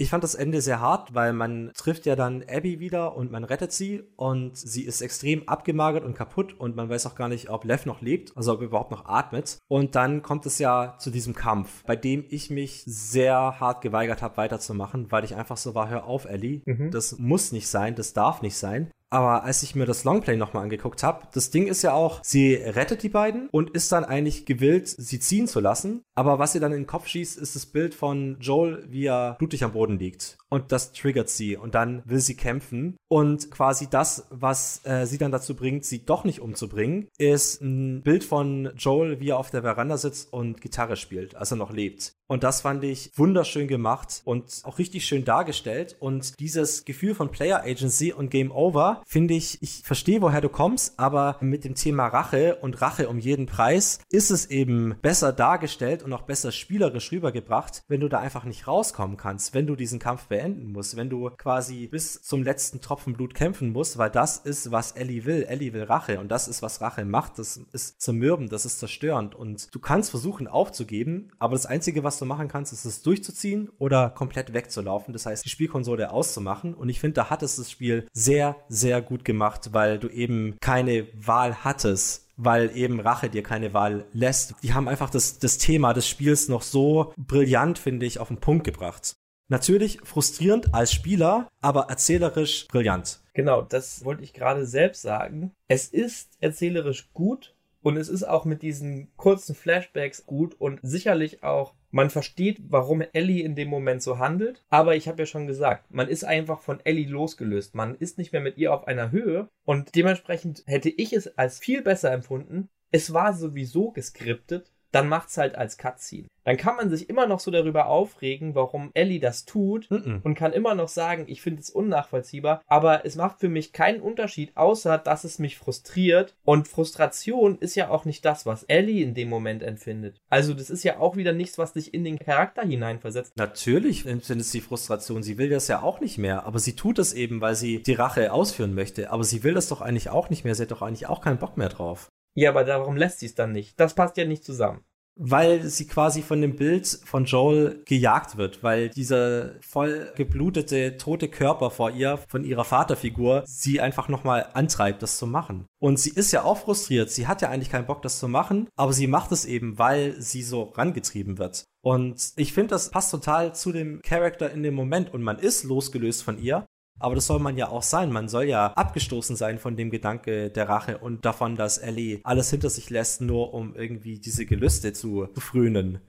Ich 0.03 0.11
fand 0.11 0.25
das 0.25 0.35
Ende 0.35 0.61
sehr 0.63 0.81
hart, 0.81 1.15
weil 1.15 1.33
man 1.33 1.71
trifft 1.77 2.07
ja 2.07 2.17
dann 2.17 2.43
Abby 2.51 2.81
wieder 2.81 3.15
und 3.15 3.31
man 3.31 3.45
rettet 3.45 3.73
sie 3.73 4.03
und 4.17 4.57
sie 4.57 4.83
ist 4.83 5.01
extrem 5.01 5.49
abgemagert 5.49 6.03
und 6.03 6.15
kaputt 6.15 6.59
und 6.59 6.75
man 6.75 6.89
weiß 6.89 7.07
auch 7.07 7.15
gar 7.15 7.29
nicht, 7.29 7.51
ob 7.51 7.65
Lev 7.65 7.87
noch 7.87 8.01
lebt, 8.01 8.37
also 8.37 8.55
ob 8.55 8.63
er 8.63 8.67
überhaupt 8.67 8.91
noch 8.91 9.05
atmet. 9.05 9.59
Und 9.69 9.95
dann 9.95 10.23
kommt 10.23 10.45
es 10.47 10.59
ja 10.59 10.97
zu 10.99 11.11
diesem 11.11 11.37
Kampf, 11.37 11.85
bei 11.85 11.95
dem 11.95 12.25
ich 12.31 12.51
mich 12.51 12.83
sehr 12.85 13.61
hart 13.61 13.81
geweigert 13.83 14.23
habe, 14.23 14.39
weiterzumachen, 14.39 15.13
weil 15.13 15.25
ich 15.25 15.37
einfach 15.37 15.59
so 15.59 15.77
war, 15.77 15.89
hör 15.89 16.05
auf, 16.07 16.25
Ellie, 16.25 16.63
mhm. 16.65 16.91
das 16.91 17.19
muss 17.19 17.53
nicht 17.53 17.69
sein, 17.69 17.95
das 17.95 18.13
darf 18.13 18.43
nicht 18.43 18.57
sein. 18.57 18.91
Aber 19.13 19.45
als 19.45 19.63
ich 19.63 19.75
mir 19.75 19.85
das 19.85 20.05
Longplay 20.05 20.39
nochmal 20.39 20.63
angeguckt 20.63 21.03
habe, 21.03 21.29
das 21.35 21.51
Ding 21.51 21.67
ist 21.67 21.83
ja 21.83 21.93
auch, 21.93 22.21
sie 22.23 22.55
rettet 22.55 23.03
die 23.03 23.11
beiden 23.11 23.51
und 23.51 23.69
ist 23.69 23.93
dann 23.93 24.07
eigentlich 24.07 24.47
gewillt, 24.47 24.89
sie 24.89 25.21
ziehen 25.21 25.47
zu 25.47 25.61
lassen. 25.61 26.03
Aber 26.15 26.39
was 26.39 26.55
ihr 26.55 26.63
dann 26.63 26.73
in 26.73 26.81
den 26.81 26.87
Kopf 26.87 27.09
schießt, 27.09 27.39
ist 27.39 27.55
das 27.55 27.67
Bild 27.67 27.95
von 27.95 28.39
Joel, 28.41 28.87
wie 28.89 29.05
er 29.05 29.37
blutig 29.39 29.65
am 29.65 29.73
Boden 29.73 29.99
liegt. 29.99 30.39
Und 30.53 30.71
das 30.71 30.93
triggert 30.93 31.31
sie 31.31 31.57
und 31.57 31.75
dann 31.75 32.03
will 32.05 32.21
sie 32.21 32.37
kämpfen. 32.37 32.99
Und 33.09 33.51
quasi 33.51 33.89
das, 33.89 34.27
was 34.29 34.85
äh, 34.85 35.07
sie 35.07 35.17
dann 35.17 35.33
dazu 35.33 35.57
bringt, 35.57 35.87
sie 35.87 36.05
doch 36.05 36.25
nicht 36.25 36.41
umzubringen, 36.41 37.09
ist 37.17 37.63
ein 37.63 38.03
Bild 38.03 38.23
von 38.23 38.71
Joel, 38.77 39.19
wie 39.19 39.31
er 39.31 39.39
auf 39.39 39.51
der 39.51 39.63
Veranda 39.63 39.97
sitzt 39.97 40.31
und 40.31 40.61
Gitarre 40.61 40.97
spielt, 40.97 41.37
als 41.37 41.53
er 41.53 41.57
noch 41.57 41.73
lebt. 41.73 42.17
Und 42.33 42.45
das 42.45 42.63
fand 42.63 42.83
ich 42.83 43.11
wunderschön 43.15 43.69
gemacht 43.69 44.23
und 44.25 44.63
auch 44.65 44.79
richtig 44.79 45.05
schön 45.05 45.27
dargestellt. 45.27 45.97
Und 46.01 46.41
dieses 46.41 46.87
Gefühl 46.87 47.15
von 47.15 47.31
Player 47.31 47.63
Agency 47.63 48.11
und 48.11 48.31
Game 48.31 48.51
Over 48.51 49.03
finde 49.07 49.35
ich, 49.35 49.63
ich 49.63 49.83
verstehe, 49.85 50.23
woher 50.23 50.41
du 50.41 50.49
kommst, 50.49 50.99
aber 50.99 51.37
mit 51.43 51.65
dem 51.65 51.75
Thema 51.75 52.07
Rache 52.07 52.57
und 52.63 52.81
Rache 52.81 53.11
um 53.11 53.19
jeden 53.19 53.45
Preis 53.45 54.01
ist 54.09 54.31
es 54.31 54.47
eben 54.47 54.97
besser 55.03 55.35
dargestellt 55.35 56.03
und 56.03 56.15
auch 56.15 56.23
besser 56.23 56.53
spielerisch 56.53 57.13
rübergebracht, 57.13 57.83
wenn 57.89 58.01
du 58.01 58.09
da 58.09 58.21
einfach 58.21 58.45
nicht 58.45 58.67
rauskommen 58.67 59.19
kannst, 59.19 59.53
wenn 59.53 59.67
du 59.67 59.77
diesen 59.77 59.99
Kampf 59.99 60.31
beenden 60.43 60.73
musst, 60.73 60.97
wenn 60.97 61.09
du 61.09 61.31
quasi 61.31 61.87
bis 61.87 62.23
zum 62.23 62.43
letzten 62.43 62.81
Tropfen 62.81 63.13
Blut 63.13 63.35
kämpfen 63.35 63.73
musst, 63.73 63.99
weil 63.99 64.11
das 64.11 64.39
ist, 64.39 64.73
was 64.73 64.93
Ellie 64.93 65.25
will. 65.25 65.45
Ellie 65.45 65.73
will 65.73 65.85
Rache 65.85 66.19
und 66.19 66.31
das 66.31 66.49
ist, 66.49 66.63
was 66.63 66.81
Rache 66.81 67.05
macht. 67.05 67.39
Das 67.39 67.61
ist 67.73 68.01
zermürbend, 68.01 68.53
das 68.53 68.65
ist 68.65 68.79
zerstörend 68.81 69.35
und 69.35 69.73
du 69.75 69.79
kannst 69.79 70.11
versuchen 70.11 70.49
aufzugeben, 70.49 71.31
aber 71.39 71.55
das 71.55 71.67
Einzige, 71.67 72.05
was 72.05 72.19
du 72.19 72.25
machen 72.25 72.49
kannst, 72.49 72.73
ist 72.73 72.85
es 72.85 73.03
durchzuziehen 73.03 73.71
oder 73.79 74.11
komplett 74.11 74.53
wegzulaufen. 74.53 75.13
Das 75.13 75.27
heißt, 75.27 75.45
die 75.45 75.51
Spielkonsole 75.51 76.11
auszumachen. 76.11 76.75
Und 76.75 76.89
ich 76.89 77.01
finde, 77.01 77.15
da 77.15 77.31
hat 77.31 77.43
es 77.43 77.57
das 77.57 77.71
Spiel 77.71 78.07
sehr, 78.13 78.57
sehr 78.69 79.01
gut 79.01 79.25
gemacht, 79.25 79.71
weil 79.73 79.99
du 79.99 80.09
eben 80.09 80.57
keine 80.61 81.07
Wahl 81.15 81.65
hattest 81.65 82.23
weil 82.39 82.77
eben 82.77 82.99
Rache 82.99 83.29
dir 83.29 83.43
keine 83.43 83.75
Wahl 83.75 84.07
lässt. 84.13 84.55
Die 84.63 84.73
haben 84.73 84.89
einfach 84.89 85.11
das, 85.11 85.39
das 85.39 85.59
Thema 85.59 85.93
des 85.93 86.09
Spiels 86.09 86.49
noch 86.49 86.63
so 86.63 87.13
brillant, 87.17 87.79
finde 87.79 88.07
ich, 88.07 88.19
auf 88.19 88.29
den 88.29 88.39
Punkt 88.39 88.65
gebracht. 88.65 89.17
Natürlich 89.53 90.01
frustrierend 90.03 90.73
als 90.73 90.95
Spieler, 90.95 91.47
aber 91.61 91.91
erzählerisch 91.91 92.67
brillant. 92.69 93.21
Genau, 93.35 93.61
das 93.61 94.03
wollte 94.03 94.23
ich 94.23 94.33
gerade 94.33 94.65
selbst 94.65 95.03
sagen. 95.03 95.53
Es 95.69 95.89
ist 95.89 96.39
erzählerisch 96.41 97.13
gut 97.13 97.55
und 97.83 97.99
es 97.99 98.09
ist 98.09 98.23
auch 98.23 98.47
mit 98.47 98.63
diesen 98.63 99.15
kurzen 99.19 99.55
Flashbacks 99.55 100.25
gut 100.25 100.59
und 100.59 100.81
sicherlich 100.83 101.43
auch 101.43 101.75
man 101.91 102.09
versteht, 102.09 102.63
warum 102.71 103.03
Ellie 103.13 103.45
in 103.45 103.55
dem 103.55 103.69
Moment 103.69 104.03
so 104.03 104.19
handelt, 104.19 104.65
aber 104.71 104.97
ich 104.97 105.07
habe 105.07 105.21
ja 105.21 105.27
schon 105.27 105.47
gesagt, 105.47 105.91
man 105.91 106.09
ist 106.09 106.25
einfach 106.25 106.63
von 106.63 106.81
Ellie 106.85 107.07
losgelöst. 107.07 107.75
Man 107.75 107.95
ist 107.97 108.17
nicht 108.17 108.33
mehr 108.33 108.41
mit 108.41 108.57
ihr 108.57 108.73
auf 108.73 108.87
einer 108.87 109.11
Höhe 109.11 109.51
und 109.67 109.95
dementsprechend 109.95 110.63
hätte 110.65 110.89
ich 110.89 111.13
es 111.13 111.37
als 111.37 111.59
viel 111.59 111.83
besser 111.83 112.11
empfunden. 112.11 112.71
Es 112.91 113.13
war 113.13 113.35
sowieso 113.35 113.91
geskriptet, 113.91 114.73
dann 114.93 115.09
macht's 115.09 115.37
halt 115.37 115.57
als 115.57 115.77
Cutscene 115.79 116.29
dann 116.45 116.57
kann 116.57 116.77
man 116.77 116.91
sich 116.91 117.09
immer 117.09 117.27
noch 117.27 117.41
so 117.41 117.51
darüber 117.51 117.87
aufregen, 117.87 118.55
warum 118.55 118.91
Ellie 118.95 119.21
das 119.21 119.45
tut 119.45 119.91
mm 119.91 119.95
-mm. 119.95 120.23
und 120.23 120.35
kann 120.35 120.53
immer 120.53 120.75
noch 120.75 120.89
sagen, 120.89 121.25
ich 121.29 121.43
finde 121.43 121.61
es 121.61 121.71
unnachvollziehbar, 121.71 122.63
aber 122.67 123.05
es 123.05 123.17
macht 123.17 123.41
für 123.41 123.49
mich 123.49 123.73
keinen 123.73 124.01
Unterschied, 124.01 124.57
außer 124.57 124.99
dass 124.99 125.25
es 125.25 125.39
mich 125.39 125.57
frustriert 125.57 126.35
und 126.45 126.69
Frustration 126.69 127.59
ist 127.59 127.75
ja 127.75 127.91
auch 127.91 128.05
nicht 128.05 128.25
das, 128.25 128.47
was 128.47 128.65
Ellie 128.65 129.03
in 129.03 129.15
dem 129.15 129.29
Moment 129.29 129.63
empfindet. 129.63 130.21
Also 130.29 130.55
das 130.55 130.71
ist 130.71 130.83
ja 130.83 130.99
auch 130.99 131.17
wieder 131.17 131.33
nichts, 131.33 131.59
was 131.59 131.73
dich 131.73 131.95
in 131.95 132.05
den 132.05 132.19
Charakter 132.19 132.63
hineinversetzt. 132.63 133.37
Natürlich 133.37 134.07
empfindet 134.07 134.47
sie 134.47 134.61
Frustration, 134.61 135.23
sie 135.23 135.39
will 135.39 135.51
das 135.51 135.69
ja 135.69 135.83
auch 135.83 136.01
nicht 136.01 136.19
mehr, 136.19 136.45
aber 136.45 136.59
sie 136.59 136.75
tut 136.75 136.99
es 136.99 137.13
eben, 137.13 137.41
weil 137.41 137.55
sie 137.55 137.83
die 137.83 137.95
Rache 137.95 138.33
ausführen 138.33 138.75
möchte, 138.75 139.11
aber 139.11 139.25
sie 139.25 139.45
will 139.45 139.55
das 139.55 139.69
doch 139.69 139.81
eigentlich 139.81 140.11
auch 140.11 140.31
nicht 140.31 140.45
mehr, 140.45 140.55
sie 140.55 140.63
hat 140.63 140.71
doch 140.71 140.83
eigentlich 140.83 141.07
auch 141.07 141.21
keinen 141.21 141.39
Bock 141.39 141.57
mehr 141.57 141.69
drauf. 141.69 142.11
Ja, 142.35 142.51
aber 142.51 142.65
darum 142.65 142.97
lässt 142.97 143.21
sie 143.21 143.27
es 143.27 143.35
dann 143.35 143.53
nicht. 143.53 143.79
Das 143.79 143.95
passt 143.95 144.17
ja 144.17 144.25
nicht 144.25 144.45
zusammen 144.45 144.85
weil 145.17 145.63
sie 145.65 145.87
quasi 145.87 146.23
von 146.23 146.41
dem 146.41 146.57
Bild 146.57 146.87
von 147.05 147.25
Joel 147.25 147.83
gejagt 147.85 148.37
wird, 148.37 148.63
weil 148.63 148.89
dieser 148.89 149.61
voll 149.61 150.13
geblutete, 150.17 150.97
tote 150.97 151.29
Körper 151.29 151.71
vor 151.71 151.91
ihr, 151.91 152.19
von 152.29 152.45
ihrer 152.45 152.65
Vaterfigur, 152.65 153.43
sie 153.47 153.81
einfach 153.81 154.09
nochmal 154.09 154.49
antreibt, 154.55 155.03
das 155.03 155.19
zu 155.19 155.27
machen. 155.27 155.67
Und 155.79 155.99
sie 155.99 156.11
ist 156.11 156.33
ja 156.33 156.45
auch 156.45 156.59
frustriert, 156.59 157.11
sie 157.11 157.27
hat 157.27 157.43
ja 157.43 157.51
eigentlich 157.51 157.71
keinen 157.71 157.87
Bock, 157.87 158.03
das 158.03 158.19
zu 158.19 158.29
machen, 158.29 158.69
aber 158.77 158.93
sie 158.93 159.07
macht 159.07 159.33
es 159.33 159.45
eben, 159.45 159.79
weil 159.79 160.21
sie 160.21 160.43
so 160.43 160.63
rangetrieben 160.63 161.39
wird. 161.39 161.65
Und 161.83 162.33
ich 162.37 162.53
finde, 162.53 162.71
das 162.71 162.91
passt 162.91 163.11
total 163.11 163.55
zu 163.55 163.73
dem 163.73 164.01
Charakter 164.03 164.51
in 164.51 164.63
dem 164.63 164.75
Moment 164.75 165.13
und 165.13 165.23
man 165.23 165.39
ist 165.39 165.65
losgelöst 165.65 166.23
von 166.23 166.39
ihr, 166.39 166.67
aber 167.03 167.15
das 167.15 167.27
soll 167.27 167.41
man 167.41 167.57
ja 167.57 167.69
auch 167.69 167.83
sein. 167.83 168.13
Man 168.13 168.29
soll 168.29 168.45
ja 168.45 168.69
abgestoßen 168.69 169.37
sein 169.37 169.59
von 169.59 169.77
dem 169.77 169.91
Gedanke 169.91 170.51
der 170.51 170.69
Rache 170.69 170.99
und 170.99 171.25
davon, 171.25 171.57
dass 171.57 171.79
Ellie 171.79 172.21
alles 172.25 172.51
hinter 172.51 172.71
sich 172.71 172.91
lässt, 172.91 173.21
nur 173.21 173.55
um 173.55 173.75
irgendwie 173.75 174.19
diese 174.19 174.47
Gelüste 174.47 174.93
zu 174.93 175.29
frönen. 175.37 176.01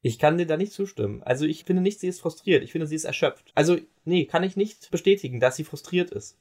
Ich 0.00 0.18
kann 0.18 0.38
dir 0.38 0.46
da 0.46 0.56
nicht 0.56 0.72
zustimmen. 0.72 1.22
Also 1.24 1.44
ich 1.44 1.64
finde 1.64 1.82
nicht, 1.82 2.00
sie 2.00 2.08
ist 2.08 2.20
frustriert. 2.20 2.62
Ich 2.62 2.72
finde, 2.72 2.86
sie 2.86 2.94
ist 2.94 3.04
erschöpft. 3.04 3.50
Also, 3.54 3.78
nee, 4.04 4.26
kann 4.26 4.44
ich 4.44 4.56
nicht 4.56 4.90
bestätigen, 4.90 5.40
dass 5.40 5.56
sie 5.56 5.64
frustriert 5.64 6.10
ist. 6.10 6.38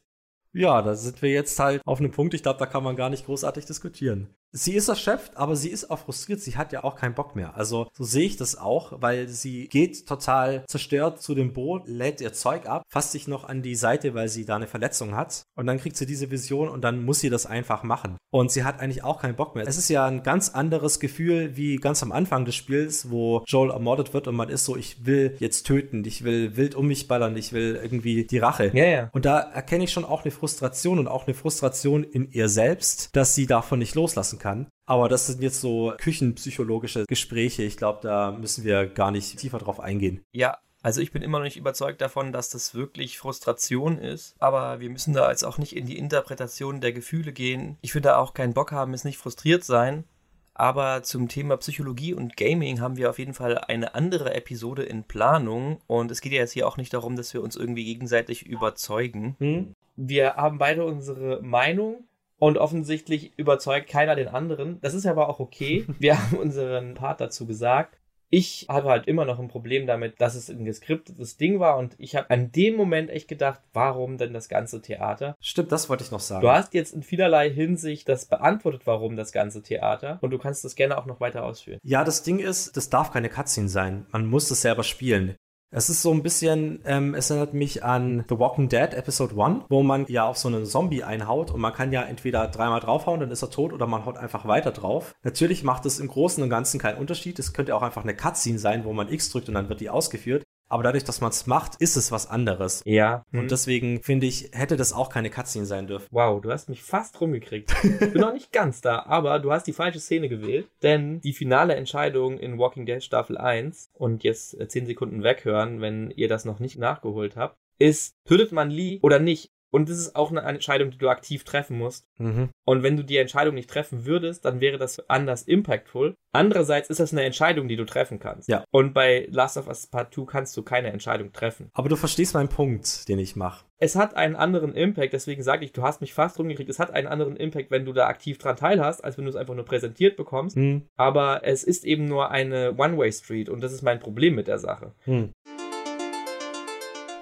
Ja, 0.54 0.82
da 0.82 0.96
sind 0.96 1.22
wir 1.22 1.32
jetzt 1.32 1.60
halt 1.60 1.82
auf 1.86 2.00
einem 2.00 2.12
Punkt, 2.12 2.34
ich 2.34 2.44
glaube, 2.44 2.60
da 2.60 2.66
kann 2.66 2.84
man 2.84 2.96
gar 2.96 3.10
nicht 3.10 3.26
großartig 3.26 3.66
diskutieren. 3.66 4.34
Sie 4.52 4.74
ist 4.74 4.88
erschöpft, 4.88 5.36
aber 5.36 5.56
sie 5.56 5.70
ist 5.70 5.92
auch 5.92 6.00
frustriert. 6.00 6.40
Sie 6.40 6.56
hat 6.56 6.72
ja 6.72 6.84
auch 6.84 6.96
keinen 6.96 7.14
Bock 7.14 7.36
mehr. 7.36 7.56
Also 7.56 7.88
so 7.94 8.04
sehe 8.04 8.26
ich 8.26 8.38
das 8.38 8.58
auch, 8.58 8.94
weil 9.02 9.28
sie 9.28 9.68
geht 9.68 10.08
total 10.08 10.66
zerstört 10.68 11.22
zu 11.22 11.36
dem 11.36 11.54
Boot, 11.54 11.88
lädt 11.88 12.22
ihr 12.22 12.34
Zeug 12.34 12.68
ab, 12.68 12.84
fasst 12.88 13.12
sich 13.12 13.28
noch 13.28 13.44
an 13.44 13.62
die 13.62 13.76
Seite, 13.76 14.14
weil 14.14 14.30
sie 14.30 14.46
da 14.46 14.56
eine 14.56 14.68
Verletzung 14.68 15.16
hat. 15.16 15.44
Und 15.56 15.68
dann 15.68 15.80
kriegt 15.80 15.98
sie 15.98 16.06
diese 16.06 16.32
Vision 16.32 16.70
und 16.70 16.82
dann 16.82 17.04
muss 17.04 17.20
sie 17.20 17.30
das 17.30 17.46
einfach 17.46 17.84
machen. 17.84 18.18
Und 18.32 18.52
sie 18.52 18.64
hat 18.64 18.80
eigentlich 18.80 19.04
auch 19.04 19.22
keinen 19.22 19.36
Bock 19.36 19.56
mehr. 19.56 19.68
Es 19.68 19.78
ist 19.78 19.90
ja 19.90 20.06
ein 20.06 20.24
ganz 20.24 20.50
anderes 20.50 21.00
Gefühl 21.00 21.56
wie 21.58 21.76
ganz 21.76 22.02
am 22.02 22.12
Anfang 22.12 22.46
des 22.46 22.56
Spiels, 22.56 23.10
wo 23.10 23.44
Joel 23.48 23.72
ermordet 23.72 24.14
wird 24.14 24.28
und 24.28 24.36
man 24.36 24.50
ist 24.50 24.66
so, 24.66 24.76
ich 24.76 25.06
will 25.06 25.36
jetzt 25.40 25.66
töten, 25.66 26.04
ich 26.06 26.24
will 26.24 26.56
wild 26.56 26.76
um 26.76 26.88
mich 26.88 27.08
ballern, 27.08 27.36
ich 27.38 27.54
will 27.54 27.80
irgendwie 27.82 28.26
die 28.26 28.40
Rache. 28.40 28.72
Ja, 28.74 28.86
ja. 28.86 29.10
Und 29.12 29.26
da 29.26 29.40
erkenne 29.40 29.84
ich 29.84 29.92
schon 29.92 30.06
auch 30.06 30.24
eine 30.24 30.32
Frustration 30.32 31.00
und 31.00 31.08
auch 31.08 31.28
eine 31.28 31.34
Frustration 31.34 32.04
in 32.04 32.32
ihr 32.32 32.50
selbst, 32.50 33.16
dass 33.16 33.36
sie 33.36 33.46
davon 33.46 33.80
nicht 33.80 33.96
loslassen 33.96 34.37
kann 34.40 34.48
kann. 34.48 34.68
Aber 34.86 35.10
das 35.10 35.28
sind 35.28 35.42
jetzt 35.42 35.62
so 35.62 35.94
küchenpsychologische 35.98 37.06
Gespräche. 37.08 37.64
Ich 37.64 37.78
glaube, 37.78 38.00
da 38.02 38.32
müssen 38.32 38.64
wir 38.64 38.88
gar 38.88 39.12
nicht 39.12 39.38
tiefer 39.38 39.60
drauf 39.60 39.80
eingehen. 39.80 40.22
Ja, 40.32 40.58
also 40.82 41.02
ich 41.02 41.12
bin 41.12 41.22
immer 41.22 41.40
noch 41.40 41.46
nicht 41.46 41.58
überzeugt 41.58 42.00
davon, 42.02 42.32
dass 42.32 42.50
das 42.50 42.74
wirklich 42.74 43.18
Frustration 43.18 43.98
ist, 43.98 44.36
aber 44.40 44.80
wir 44.80 44.90
müssen 44.90 45.14
da 45.14 45.30
jetzt 45.30 45.44
auch 45.44 45.58
nicht 45.58 45.76
in 45.76 45.86
die 45.86 45.98
Interpretation 45.98 46.80
der 46.80 46.94
Gefühle 46.94 47.34
gehen. 47.34 47.78
Ich 47.82 47.94
würde 47.94 48.18
auch 48.18 48.34
keinen 48.34 48.54
Bock 48.54 48.72
haben, 48.72 48.94
es 48.94 49.04
nicht 49.04 49.18
frustriert 49.18 49.64
sein. 49.64 50.06
Aber 50.54 51.04
zum 51.04 51.28
Thema 51.28 51.56
Psychologie 51.58 52.16
und 52.16 52.36
Gaming 52.36 52.82
haben 52.82 52.98
wir 52.98 53.12
auf 53.12 53.20
jeden 53.20 53.36
Fall 53.36 53.60
eine 53.60 53.94
andere 53.94 54.34
Episode 54.34 54.82
in 54.82 55.04
Planung. 55.04 55.80
Und 55.86 56.10
es 56.10 56.20
geht 56.20 56.32
ja 56.32 56.40
jetzt 56.40 56.54
hier 56.54 56.68
auch 56.68 56.78
nicht 56.78 56.94
darum, 56.96 57.16
dass 57.16 57.32
wir 57.36 57.44
uns 57.44 57.56
irgendwie 57.56 57.86
gegenseitig 57.86 58.48
überzeugen. 58.48 59.36
Hm? 59.38 59.74
Wir 59.96 60.36
haben 60.36 60.58
beide 60.58 60.84
unsere 60.84 61.44
Meinung 61.44 62.07
und 62.40 62.58
offensichtlich 62.58 63.38
überzeugt 63.38 63.90
keiner 63.90 64.16
den 64.16 64.28
anderen. 64.28 64.80
Das 64.82 64.94
ist 64.94 65.06
aber 65.06 65.30
auch 65.30 65.40
okay. 65.40 65.86
Wir 66.00 66.18
haben 66.18 66.38
unseren 66.38 66.94
Part 66.94 67.22
dazu 67.22 67.46
gesagt. 67.46 68.00
Ich 68.30 68.66
habe 68.68 68.90
halt 68.90 69.08
immer 69.08 69.24
noch 69.24 69.40
ein 69.40 69.48
Problem 69.48 69.88
damit, 69.88 70.20
dass 70.20 70.36
es 70.36 70.50
ein 70.50 70.66
geskriptetes 70.66 71.38
Ding 71.38 71.62
war 71.62 71.78
und 71.78 71.96
ich 71.98 72.18
habe 72.18 72.30
an 72.30 72.52
dem 72.52 72.76
Moment 72.76 73.10
echt 73.10 73.30
gedacht, 73.30 73.62
warum 73.72 74.18
denn 74.18 74.34
das 74.34 74.50
ganze 74.50 74.82
Theater? 74.82 75.36
Stimmt, 75.40 75.72
das 75.72 75.88
wollte 75.88 76.04
ich 76.04 76.12
noch 76.12 76.20
sagen. 76.20 76.42
Du 76.42 76.52
hast 76.52 76.74
jetzt 76.74 76.94
in 76.94 77.04
vielerlei 77.04 77.50
Hinsicht 77.50 78.10
das 78.10 78.26
beantwortet, 78.26 78.82
warum 78.84 79.16
das 79.16 79.32
ganze 79.32 79.64
Theater 79.64 80.20
und 80.20 80.32
du 80.32 80.40
kannst 80.40 80.66
das 80.66 80.76
gerne 80.76 80.98
auch 80.98 81.06
noch 81.06 81.22
weiter 81.22 81.46
ausführen. 81.46 81.80
Ja, 81.84 82.04
das 82.04 82.24
Ding 82.24 82.40
ist, 82.40 82.76
das 82.76 82.90
darf 82.90 83.14
keine 83.14 83.30
Cutscene 83.30 83.70
sein. 83.70 84.06
Man 84.12 84.26
muss 84.26 84.52
es 84.52 84.62
selber 84.62 84.84
spielen. 84.84 85.38
Es 85.70 85.90
ist 85.90 86.02
so 86.02 86.14
ein 86.14 86.24
bisschen, 86.24 86.80
ähm, 86.86 87.14
es 87.14 87.30
erinnert 87.30 87.54
mich 87.54 87.84
an 87.84 88.24
The 88.30 88.40
Walking 88.40 88.70
Dead 88.70 88.94
Episode 88.94 89.36
1, 89.38 89.66
wo 89.68 89.84
man 89.84 90.06
ja 90.08 90.26
auf 90.26 90.38
so 90.38 90.48
einen 90.48 90.66
Zombie 90.66 91.04
einhaut 91.04 91.52
und 91.52 91.60
man 91.60 91.74
kann 91.74 91.92
ja 91.92 92.04
entweder 92.04 92.48
dreimal 92.48 92.80
draufhauen, 92.80 93.20
dann 93.20 93.32
ist 93.32 93.42
er 93.42 93.50
tot 93.50 93.74
oder 93.74 93.86
man 93.86 94.06
haut 94.06 94.16
einfach 94.16 94.48
weiter 94.48 94.72
drauf. 94.72 95.14
Natürlich 95.24 95.66
macht 95.66 95.86
es 95.86 96.00
im 96.00 96.08
Großen 96.08 96.42
und 96.42 96.50
Ganzen 96.50 96.80
keinen 96.80 96.98
Unterschied. 96.98 97.38
Es 97.38 97.52
könnte 97.52 97.76
auch 97.76 97.82
einfach 97.82 98.04
eine 98.04 98.16
Cutscene 98.16 98.60
sein, 98.60 98.86
wo 98.86 98.94
man 98.94 99.12
X 99.12 99.30
drückt 99.30 99.50
und 99.50 99.56
dann 99.56 99.68
wird 99.68 99.82
die 99.82 99.90
ausgeführt. 99.90 100.46
Aber 100.70 100.84
dadurch, 100.84 101.04
dass 101.04 101.22
man 101.22 101.32
es 101.32 101.48
macht, 101.48 101.76
ist 101.80 101.96
es 101.96 102.12
was 102.12 102.30
anderes. 102.30 102.82
Ja. 102.86 103.26
Und 103.32 103.44
mhm. 103.44 103.48
deswegen 103.48 104.04
finde 104.04 104.28
ich, 104.28 104.50
hätte 104.54 104.76
das 104.76 104.94
auch 104.94 105.10
keine 105.10 105.30
Cutscene 105.30 105.66
sein 105.66 105.88
dürfen. 105.88 106.08
Wow, 106.12 106.42
du 106.42 106.52
hast 106.52 106.70
mich 106.70 106.84
fast 106.84 107.20
rumgekriegt. 107.22 107.74
Ich 107.84 108.12
bin 108.12 108.22
noch 108.22 108.34
nicht 108.34 108.52
ganz 108.52 108.82
da, 108.82 109.04
aber 109.06 109.40
du 109.40 109.52
hast 109.52 109.66
die 109.68 109.74
falsche 109.74 110.00
Szene 110.00 110.30
gewählt, 110.30 110.68
denn 110.84 111.22
die 111.22 111.34
finale 111.34 111.76
Entscheidung 111.76 112.38
in 112.38 112.58
Walking 112.58 112.86
Dead 112.86 113.04
Staffel 113.04 113.38
1 113.38 113.92
und 113.94 114.24
jetzt 114.24 114.58
10 114.70 114.86
Sekunden 114.86 115.24
weghören, 115.24 115.82
wenn 115.82 116.12
ihr 116.12 116.28
das 116.28 116.46
noch 116.46 116.60
nicht 116.60 116.78
nachgeholt 116.78 117.36
habt, 117.36 117.58
ist, 117.80 118.16
tötet 118.26 118.52
man 118.52 118.70
Lee 118.70 119.00
oder 119.02 119.20
nicht? 119.20 119.52
Und 119.72 119.90
das 119.90 119.98
ist 119.98 120.16
auch 120.16 120.32
eine 120.32 120.42
Entscheidung, 120.42 120.92
die 120.92 120.98
du 120.98 121.10
aktiv 121.10 121.44
treffen 121.44 121.78
musst. 121.78 122.08
Mhm. 122.18 122.50
Und 122.66 122.84
wenn 122.84 122.98
du 122.98 123.04
die 123.04 123.18
Entscheidung 123.18 123.56
nicht 123.56 123.70
treffen 123.70 124.06
würdest, 124.06 124.46
dann 124.46 124.62
wäre 124.62 124.78
das 124.78 125.10
anders 125.10 125.44
impactful. 125.44 126.16
Andererseits 126.32 126.90
ist 126.90 127.00
das 127.00 127.12
eine 127.12 127.24
Entscheidung, 127.24 127.68
die 127.68 127.76
du 127.76 127.86
treffen 127.86 128.20
kannst. 128.20 128.48
Ja. 128.48 128.64
Und 128.72 128.94
bei 128.94 129.28
Last 129.30 129.58
of 129.58 129.68
Us 129.68 129.88
Part 129.88 130.14
2 130.14 130.26
kannst 130.26 130.56
du 130.56 130.64
keine 130.64 130.92
Entscheidung 130.92 131.34
treffen. 131.34 131.70
Aber 131.74 131.90
du 131.90 131.96
verstehst 131.96 132.34
meinen 132.34 132.50
Punkt, 132.50 133.08
den 133.10 133.20
ich 133.20 133.36
mache. 133.36 133.66
Es 133.80 133.96
hat 133.96 134.16
einen 134.16 134.36
anderen 134.36 134.74
Impact, 134.74 135.14
deswegen 135.14 135.44
sage 135.44 135.64
ich, 135.66 135.72
du 135.72 135.84
hast 135.84 136.02
mich 136.02 136.14
fast 136.14 136.40
rumgekriegt. 136.40 136.70
Es 136.70 136.80
hat 136.80 136.92
einen 136.92 137.08
anderen 137.08 137.36
Impact, 137.36 137.70
wenn 137.70 137.86
du 137.86 137.94
da 137.94 138.08
aktiv 138.08 138.38
dran 138.38 138.56
teilhast, 138.56 139.04
als 139.04 139.18
wenn 139.18 139.26
du 139.26 139.30
es 139.30 139.36
einfach 139.36 139.56
nur 139.56 139.66
präsentiert 139.66 140.16
bekommst. 140.18 140.56
Hm. 140.56 140.84
Aber 140.96 141.42
es 141.44 141.64
ist 141.64 141.86
eben 141.86 142.06
nur 142.06 142.32
eine 142.32 142.76
One-Way-Street 142.78 143.50
und 143.50 143.62
das 143.62 143.74
ist 143.74 143.84
mein 143.84 144.00
Problem 144.00 144.36
mit 144.36 144.48
der 144.48 144.60
Sache. 144.60 144.94
Hm. 145.06 145.32